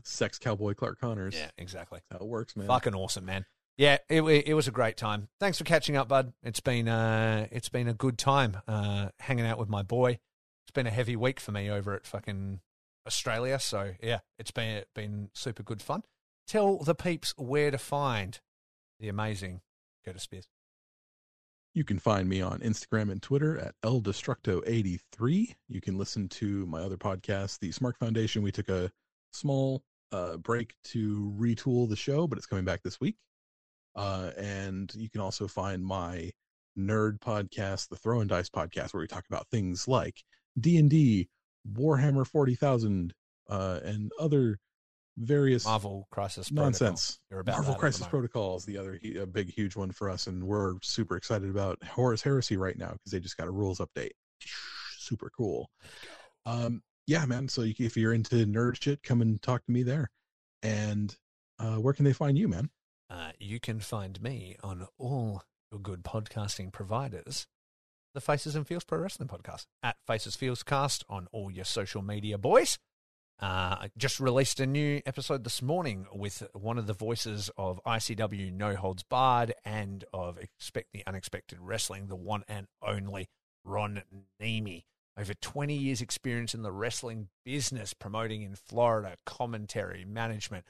Sex 0.02 0.38
cowboy 0.38 0.74
Clark 0.74 1.00
Connors. 1.00 1.34
Yeah, 1.34 1.50
exactly. 1.58 2.00
That's 2.08 2.20
how 2.20 2.24
it 2.24 2.28
works, 2.28 2.56
man. 2.56 2.68
Fucking 2.68 2.94
awesome, 2.94 3.24
man. 3.24 3.44
Yeah, 3.76 3.98
it, 4.08 4.22
it 4.22 4.54
was 4.54 4.68
a 4.68 4.70
great 4.70 4.96
time. 4.96 5.28
Thanks 5.38 5.58
for 5.58 5.64
catching 5.64 5.96
up, 5.96 6.08
bud. 6.08 6.32
It's 6.42 6.60
been 6.60 6.88
uh 6.88 7.46
it's 7.50 7.68
been 7.68 7.88
a 7.88 7.94
good 7.94 8.18
time 8.18 8.58
uh 8.66 9.08
hanging 9.20 9.46
out 9.46 9.58
with 9.58 9.68
my 9.68 9.82
boy. 9.82 10.18
It's 10.64 10.72
been 10.72 10.86
a 10.86 10.90
heavy 10.90 11.16
week 11.16 11.40
for 11.40 11.52
me 11.52 11.70
over 11.70 11.94
at 11.94 12.06
fucking 12.06 12.60
Australia, 13.06 13.58
so 13.58 13.92
yeah, 14.02 14.20
it's 14.38 14.50
been 14.50 14.84
been 14.94 15.30
super 15.34 15.62
good 15.62 15.82
fun. 15.82 16.02
Tell 16.46 16.78
the 16.78 16.94
peeps 16.94 17.34
where 17.36 17.70
to 17.70 17.78
find 17.78 18.40
the 18.98 19.08
amazing 19.08 19.62
Curtis 20.04 20.22
Spears. 20.24 20.46
You 21.72 21.84
can 21.84 22.00
find 22.00 22.28
me 22.28 22.42
on 22.42 22.58
Instagram 22.60 23.12
and 23.12 23.22
Twitter 23.22 23.56
at 23.58 23.74
eldestructo83. 23.84 25.54
You 25.68 25.80
can 25.80 25.96
listen 25.96 26.28
to 26.30 26.66
my 26.66 26.80
other 26.80 26.96
podcast, 26.96 27.60
The 27.60 27.70
Smart 27.70 27.96
Foundation. 27.96 28.42
We 28.42 28.50
took 28.50 28.68
a 28.68 28.90
small 29.32 29.84
uh, 30.10 30.36
break 30.38 30.74
to 30.84 31.32
retool 31.38 31.88
the 31.88 31.94
show, 31.94 32.26
but 32.26 32.38
it's 32.38 32.46
coming 32.46 32.64
back 32.64 32.82
this 32.82 33.00
week. 33.00 33.14
Uh, 33.94 34.30
and 34.36 34.92
you 34.96 35.08
can 35.08 35.20
also 35.20 35.46
find 35.46 35.84
my 35.84 36.32
nerd 36.76 37.20
podcast, 37.20 37.88
the 37.88 37.96
Throw 37.96 38.20
and 38.20 38.28
Dice 38.28 38.50
podcast, 38.50 38.92
where 38.92 39.00
we 39.00 39.06
talk 39.06 39.26
about 39.28 39.48
things 39.48 39.86
like 39.86 40.24
D 40.58 40.76
and 40.76 40.90
D, 40.90 41.28
Warhammer 41.72 42.26
Forty 42.26 42.56
Thousand, 42.56 43.14
uh, 43.48 43.78
and 43.84 44.10
other 44.18 44.58
various 45.20 45.64
Marvel 45.64 46.08
Crisis 46.10 46.50
nonsense. 46.50 47.18
Marvel 47.30 47.74
Crisis. 47.74 48.06
Protocol 48.06 48.56
is 48.56 48.64
the 48.64 48.78
other 48.78 48.98
a 49.20 49.26
big, 49.26 49.52
huge 49.52 49.76
one 49.76 49.92
for 49.92 50.10
us, 50.10 50.26
and 50.26 50.42
we're 50.42 50.74
super 50.82 51.16
excited 51.16 51.50
about 51.50 51.82
Horus 51.84 52.22
Heresy 52.22 52.56
right 52.56 52.76
now 52.76 52.92
because 52.92 53.12
they 53.12 53.20
just 53.20 53.36
got 53.36 53.46
a 53.46 53.50
rules 53.50 53.78
update. 53.78 54.12
Super 54.98 55.30
cool. 55.36 55.70
Um, 56.46 56.82
yeah, 57.06 57.26
man. 57.26 57.48
So 57.48 57.62
you, 57.62 57.74
if 57.78 57.96
you're 57.96 58.14
into 58.14 58.46
nerd 58.46 58.82
shit, 58.82 59.02
come 59.02 59.20
and 59.20 59.40
talk 59.40 59.64
to 59.66 59.72
me 59.72 59.82
there. 59.82 60.10
And 60.62 61.14
uh, 61.58 61.76
where 61.76 61.94
can 61.94 62.04
they 62.04 62.12
find 62.12 62.38
you, 62.38 62.48
man? 62.48 62.70
Uh, 63.08 63.32
you 63.38 63.60
can 63.60 63.80
find 63.80 64.20
me 64.22 64.56
on 64.62 64.86
all 64.98 65.42
your 65.70 65.80
good 65.80 66.02
podcasting 66.02 66.72
providers. 66.72 67.46
The 68.14 68.20
Faces 68.20 68.56
and 68.56 68.66
Feels 68.66 68.84
Pro 68.84 68.98
Wrestling 68.98 69.28
Podcast 69.28 69.66
at 69.82 69.96
Faces 70.06 70.34
Feels 70.34 70.62
Cast 70.62 71.04
on 71.08 71.28
all 71.32 71.50
your 71.50 71.64
social 71.64 72.02
media, 72.02 72.38
boys. 72.38 72.78
Uh, 73.40 73.88
just 73.96 74.20
released 74.20 74.60
a 74.60 74.66
new 74.66 75.00
episode 75.06 75.44
this 75.44 75.62
morning 75.62 76.06
with 76.12 76.46
one 76.52 76.76
of 76.76 76.86
the 76.86 76.92
voices 76.92 77.50
of 77.56 77.80
ICW 77.86 78.52
No 78.52 78.74
Holds 78.74 79.02
Barred 79.02 79.54
and 79.64 80.04
of 80.12 80.36
Expect 80.36 80.88
the 80.92 81.02
Unexpected 81.06 81.58
Wrestling, 81.58 82.08
the 82.08 82.16
one 82.16 82.44
and 82.48 82.66
only 82.82 83.28
Ron 83.64 84.02
Nemi. 84.38 84.84
Over 85.18 85.32
20 85.32 85.74
years' 85.74 86.02
experience 86.02 86.52
in 86.52 86.62
the 86.62 86.70
wrestling 86.70 87.28
business, 87.46 87.94
promoting 87.94 88.42
in 88.42 88.56
Florida, 88.56 89.16
commentary, 89.24 90.04
management. 90.04 90.66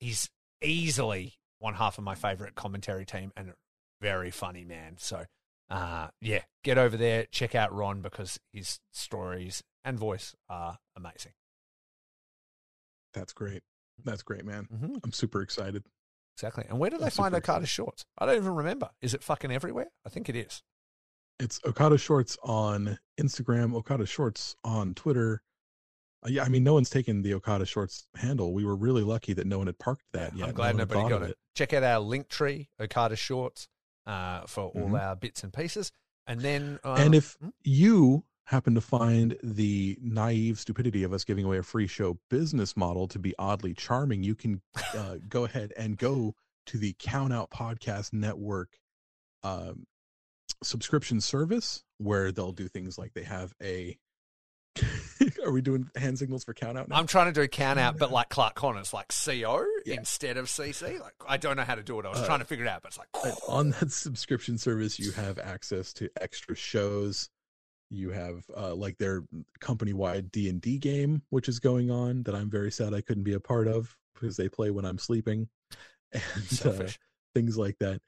He's 0.00 0.30
easily 0.62 1.34
one 1.58 1.74
half 1.74 1.98
of 1.98 2.04
my 2.04 2.14
favorite 2.14 2.54
commentary 2.54 3.04
team 3.04 3.30
and 3.36 3.52
very 4.00 4.30
funny 4.30 4.64
man. 4.64 4.96
So, 4.96 5.26
uh, 5.68 6.08
yeah, 6.22 6.42
get 6.64 6.78
over 6.78 6.96
there, 6.96 7.26
check 7.30 7.54
out 7.54 7.74
Ron 7.74 8.00
because 8.00 8.40
his 8.54 8.80
stories 8.90 9.62
and 9.84 9.98
voice 9.98 10.34
are 10.48 10.78
amazing. 10.96 11.32
That's 13.16 13.32
great. 13.32 13.62
That's 14.04 14.22
great, 14.22 14.44
man. 14.44 14.68
Mm-hmm. 14.72 14.96
I'm 15.02 15.10
super 15.12 15.40
excited. 15.40 15.82
Exactly. 16.36 16.64
And 16.68 16.78
where 16.78 16.90
do 16.90 16.98
they 16.98 17.06
I'm 17.06 17.10
find 17.10 17.34
Okada 17.34 17.60
excited. 17.60 17.68
shorts? 17.68 18.04
I 18.18 18.26
don't 18.26 18.36
even 18.36 18.54
remember. 18.54 18.90
Is 19.00 19.14
it 19.14 19.22
fucking 19.24 19.50
everywhere? 19.50 19.88
I 20.04 20.10
think 20.10 20.28
it 20.28 20.36
is. 20.36 20.62
It's 21.40 21.58
Okada 21.66 21.96
Shorts 21.98 22.36
on 22.42 22.98
Instagram, 23.20 23.74
Okada 23.74 24.04
Shorts 24.06 24.54
on 24.64 24.94
Twitter. 24.94 25.42
Uh, 26.24 26.28
yeah, 26.30 26.44
I 26.44 26.48
mean, 26.48 26.62
no 26.62 26.74
one's 26.74 26.90
taken 26.90 27.22
the 27.22 27.34
Okada 27.34 27.64
Shorts 27.66 28.06
handle. 28.16 28.52
We 28.52 28.64
were 28.64 28.76
really 28.76 29.02
lucky 29.02 29.32
that 29.34 29.46
no 29.46 29.58
one 29.58 29.66
had 29.66 29.78
parked 29.78 30.04
that 30.12 30.32
Yeah, 30.34 30.40
yet. 30.40 30.48
I'm 30.48 30.54
glad 30.54 30.76
no 30.76 30.84
nobody 30.84 31.08
got 31.08 31.22
of 31.22 31.28
it. 31.30 31.36
Check 31.54 31.72
out 31.72 31.82
our 31.82 32.00
link 32.00 32.28
tree, 32.28 32.68
Okada 32.80 33.16
shorts, 33.16 33.68
uh, 34.06 34.46
for 34.46 34.64
all 34.74 34.88
Mhm. 34.90 35.00
our 35.00 35.16
bits 35.16 35.42
and 35.42 35.52
pieces. 35.52 35.90
And 36.26 36.40
then, 36.40 36.80
uh, 36.84 36.94
and 36.98 37.14
if 37.14 37.34
hmm? 37.40 37.48
you 37.62 38.24
happen 38.46 38.74
to 38.74 38.80
find 38.80 39.36
the 39.42 39.98
naive 40.00 40.58
stupidity 40.58 41.02
of 41.02 41.12
us 41.12 41.24
giving 41.24 41.44
away 41.44 41.58
a 41.58 41.62
free 41.62 41.86
show 41.86 42.18
business 42.30 42.76
model 42.76 43.08
to 43.08 43.18
be 43.18 43.34
oddly 43.38 43.74
charming, 43.74 44.22
you 44.22 44.34
can 44.34 44.62
uh, 44.96 45.16
go 45.28 45.44
ahead 45.44 45.72
and 45.76 45.96
go 45.98 46.34
to 46.66 46.78
the 46.78 46.94
Count 46.98 47.32
Out 47.32 47.50
Podcast 47.50 48.12
Network 48.12 48.78
um, 49.42 49.84
subscription 50.62 51.20
service 51.20 51.82
where 51.98 52.32
they'll 52.32 52.52
do 52.52 52.68
things 52.68 52.98
like 52.98 53.12
they 53.14 53.24
have 53.24 53.52
a. 53.62 53.96
Are 55.44 55.50
we 55.52 55.62
doing 55.62 55.88
hand 55.96 56.18
signals 56.18 56.44
for 56.44 56.52
Count 56.54 56.76
Out 56.76 56.88
now? 56.88 56.96
I'm 56.96 57.06
trying 57.06 57.32
to 57.32 57.40
do 57.40 57.46
count 57.48 57.78
out, 57.78 57.98
but 57.98 58.10
like 58.12 58.28
Clark 58.28 58.54
Connors, 58.54 58.92
like 58.92 59.06
CO 59.08 59.64
Yeah. 59.86 59.94
instead 59.94 60.36
of 60.36 60.46
CC. 60.46 61.00
Like 61.00 61.14
I 61.26 61.36
don't 61.36 61.56
know 61.56 61.62
how 61.62 61.76
to 61.76 61.82
do 61.82 61.98
it. 61.98 62.04
I 62.06 62.10
was 62.10 62.18
Uh, 62.20 62.26
trying 62.26 62.40
to 62.40 62.44
figure 62.44 62.64
it 62.64 62.68
out, 62.68 62.82
but 62.82 62.88
it's 62.88 62.98
like 63.24 63.34
on 63.48 63.70
that 63.70 63.90
subscription 63.92 64.58
service 64.58 64.98
you 64.98 65.12
have 65.12 65.38
access 65.38 65.92
to 65.94 66.10
extra 66.20 66.54
shows 66.54 67.30
you 67.90 68.10
have 68.10 68.44
uh, 68.56 68.74
like 68.74 68.98
their 68.98 69.22
company-wide 69.60 70.30
d&d 70.32 70.78
game 70.78 71.22
which 71.30 71.48
is 71.48 71.60
going 71.60 71.90
on 71.90 72.22
that 72.24 72.34
i'm 72.34 72.50
very 72.50 72.70
sad 72.70 72.92
i 72.92 73.00
couldn't 73.00 73.22
be 73.22 73.34
a 73.34 73.40
part 73.40 73.68
of 73.68 73.96
because 74.14 74.36
they 74.36 74.48
play 74.48 74.70
when 74.70 74.84
i'm 74.84 74.98
sleeping 74.98 75.48
and 76.12 76.66
uh, 76.66 76.88
things 77.34 77.58
like 77.58 77.78
that. 77.80 78.00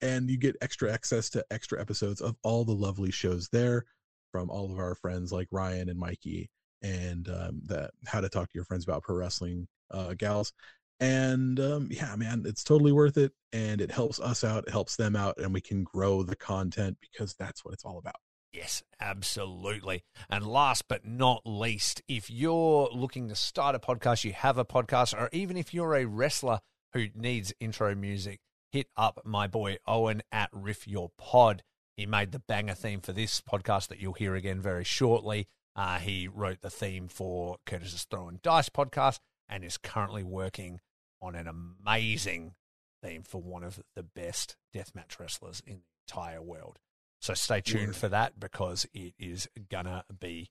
And 0.00 0.28
you 0.28 0.36
get 0.36 0.56
extra 0.60 0.92
access 0.92 1.30
to 1.30 1.44
extra 1.50 1.80
episodes 1.80 2.20
of 2.20 2.36
all 2.42 2.64
the 2.64 2.74
lovely 2.74 3.12
shows 3.12 3.48
there 3.52 3.84
from 4.32 4.50
all 4.50 4.72
of 4.72 4.78
our 4.78 4.94
friends 4.94 5.30
like 5.30 5.46
ryan 5.50 5.88
and 5.90 6.00
mikey 6.00 6.48
and 6.82 7.28
um, 7.28 7.60
that 7.66 7.90
how 8.06 8.20
to 8.20 8.28
talk 8.28 8.48
to 8.48 8.54
your 8.56 8.64
friends 8.64 8.84
about 8.84 9.02
pro 9.02 9.14
wrestling 9.14 9.68
uh, 9.92 10.14
gals. 10.14 10.52
And 10.98 11.60
um, 11.60 11.88
yeah 11.90 12.16
man 12.16 12.42
it's 12.46 12.64
totally 12.64 12.92
worth 12.92 13.16
it 13.18 13.32
and 13.52 13.80
it 13.80 13.90
helps 13.90 14.20
us 14.20 14.42
out 14.42 14.64
it 14.66 14.72
helps 14.72 14.96
them 14.96 15.14
out 15.14 15.38
and 15.38 15.52
we 15.52 15.60
can 15.60 15.84
grow 15.84 16.22
the 16.22 16.36
content 16.36 16.96
because 17.00 17.34
that's 17.34 17.64
what 17.64 17.74
it's 17.74 17.84
all 17.84 17.98
about 17.98 18.16
Yes, 18.52 18.82
absolutely. 19.00 20.04
And 20.28 20.46
last 20.46 20.86
but 20.86 21.06
not 21.06 21.40
least, 21.46 22.02
if 22.06 22.30
you're 22.30 22.90
looking 22.92 23.28
to 23.28 23.34
start 23.34 23.74
a 23.74 23.78
podcast, 23.78 24.24
you 24.24 24.32
have 24.34 24.58
a 24.58 24.64
podcast, 24.64 25.18
or 25.18 25.30
even 25.32 25.56
if 25.56 25.72
you're 25.72 25.94
a 25.94 26.04
wrestler 26.04 26.60
who 26.92 27.06
needs 27.14 27.54
intro 27.60 27.94
music, 27.94 28.40
hit 28.70 28.88
up 28.96 29.22
my 29.24 29.46
boy 29.46 29.78
Owen 29.86 30.22
at 30.30 30.50
Riff 30.52 30.86
Your 30.86 31.10
Pod. 31.16 31.62
He 31.96 32.04
made 32.04 32.32
the 32.32 32.40
banger 32.40 32.74
theme 32.74 33.00
for 33.00 33.12
this 33.12 33.40
podcast 33.40 33.88
that 33.88 34.00
you'll 34.00 34.12
hear 34.12 34.34
again 34.34 34.60
very 34.60 34.84
shortly. 34.84 35.48
Uh, 35.74 35.98
he 35.98 36.28
wrote 36.28 36.60
the 36.60 36.70
theme 36.70 37.08
for 37.08 37.56
Curtis's 37.64 38.04
Throw 38.04 38.28
and 38.28 38.42
Dice 38.42 38.68
podcast 38.68 39.20
and 39.48 39.64
is 39.64 39.78
currently 39.78 40.22
working 40.22 40.80
on 41.22 41.34
an 41.34 41.48
amazing 41.48 42.54
theme 43.02 43.22
for 43.22 43.40
one 43.40 43.64
of 43.64 43.80
the 43.96 44.02
best 44.02 44.56
deathmatch 44.74 45.18
wrestlers 45.18 45.62
in 45.66 45.76
the 45.76 46.14
entire 46.14 46.42
world. 46.42 46.78
So 47.22 47.34
stay 47.34 47.60
tuned 47.60 47.86
Word. 47.88 47.96
for 47.96 48.08
that 48.08 48.38
because 48.40 48.84
it 48.92 49.14
is 49.18 49.48
gonna 49.70 50.04
be 50.18 50.50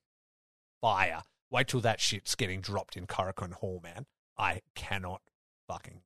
fire. 0.81 1.21
Wait 1.49 1.67
till 1.67 1.81
that 1.81 1.99
shit's 1.99 2.33
getting 2.35 2.61
dropped 2.61 2.95
in 2.95 3.05
Korakuen 3.07 3.51
Hall, 3.53 3.81
man. 3.83 4.05
I 4.37 4.61
cannot 4.73 5.21
fucking 5.67 6.01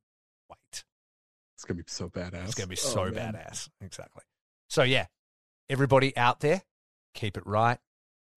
wait. 0.50 0.84
it's 1.54 1.64
gonna 1.66 1.78
be 1.78 1.84
so 1.86 2.10
badass 2.10 2.46
It's 2.46 2.56
gonna 2.56 2.68
be 2.68 2.76
Oh, 2.84 2.90
so 2.90 3.06
man. 3.12 3.34
badass. 3.36 3.70
Exactly. 3.80 4.24
So 4.68 4.82
yeah, 4.82 5.06
everybody 5.70 6.18
out 6.18 6.40
there, 6.40 6.64
keep 7.14 7.38
it 7.38 7.46
right, 7.46 7.78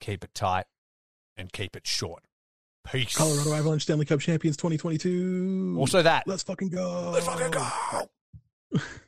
keep 0.00 0.22
it 0.22 0.34
tight, 0.34 0.66
and 1.38 1.50
keep 1.50 1.76
it 1.76 1.86
short. 1.86 2.22
Peace. 2.86 3.14
colorado 3.16 3.52
avalanche 3.54 3.82
stanley 3.82 4.04
cup 4.06 4.20
champions 4.20 4.56
2022 4.56 5.76
Also 5.78 6.00
that. 6.02 6.26
let's 6.26 6.42
fucking 6.42 6.68
go 6.70 7.10
Let's 7.12 7.26
fucking 7.26 7.50
go. 7.50 8.80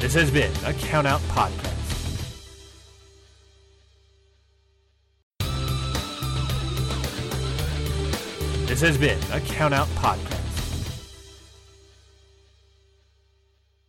This 0.00 0.14
has 0.14 0.30
been 0.30 0.50
a 0.64 0.72
Countout 0.72 1.20
Podcast. 1.28 1.68
This 8.66 8.80
has 8.80 8.96
been 8.96 9.18
a 9.32 9.40
Countout 9.40 9.86
Podcast. 9.96 10.37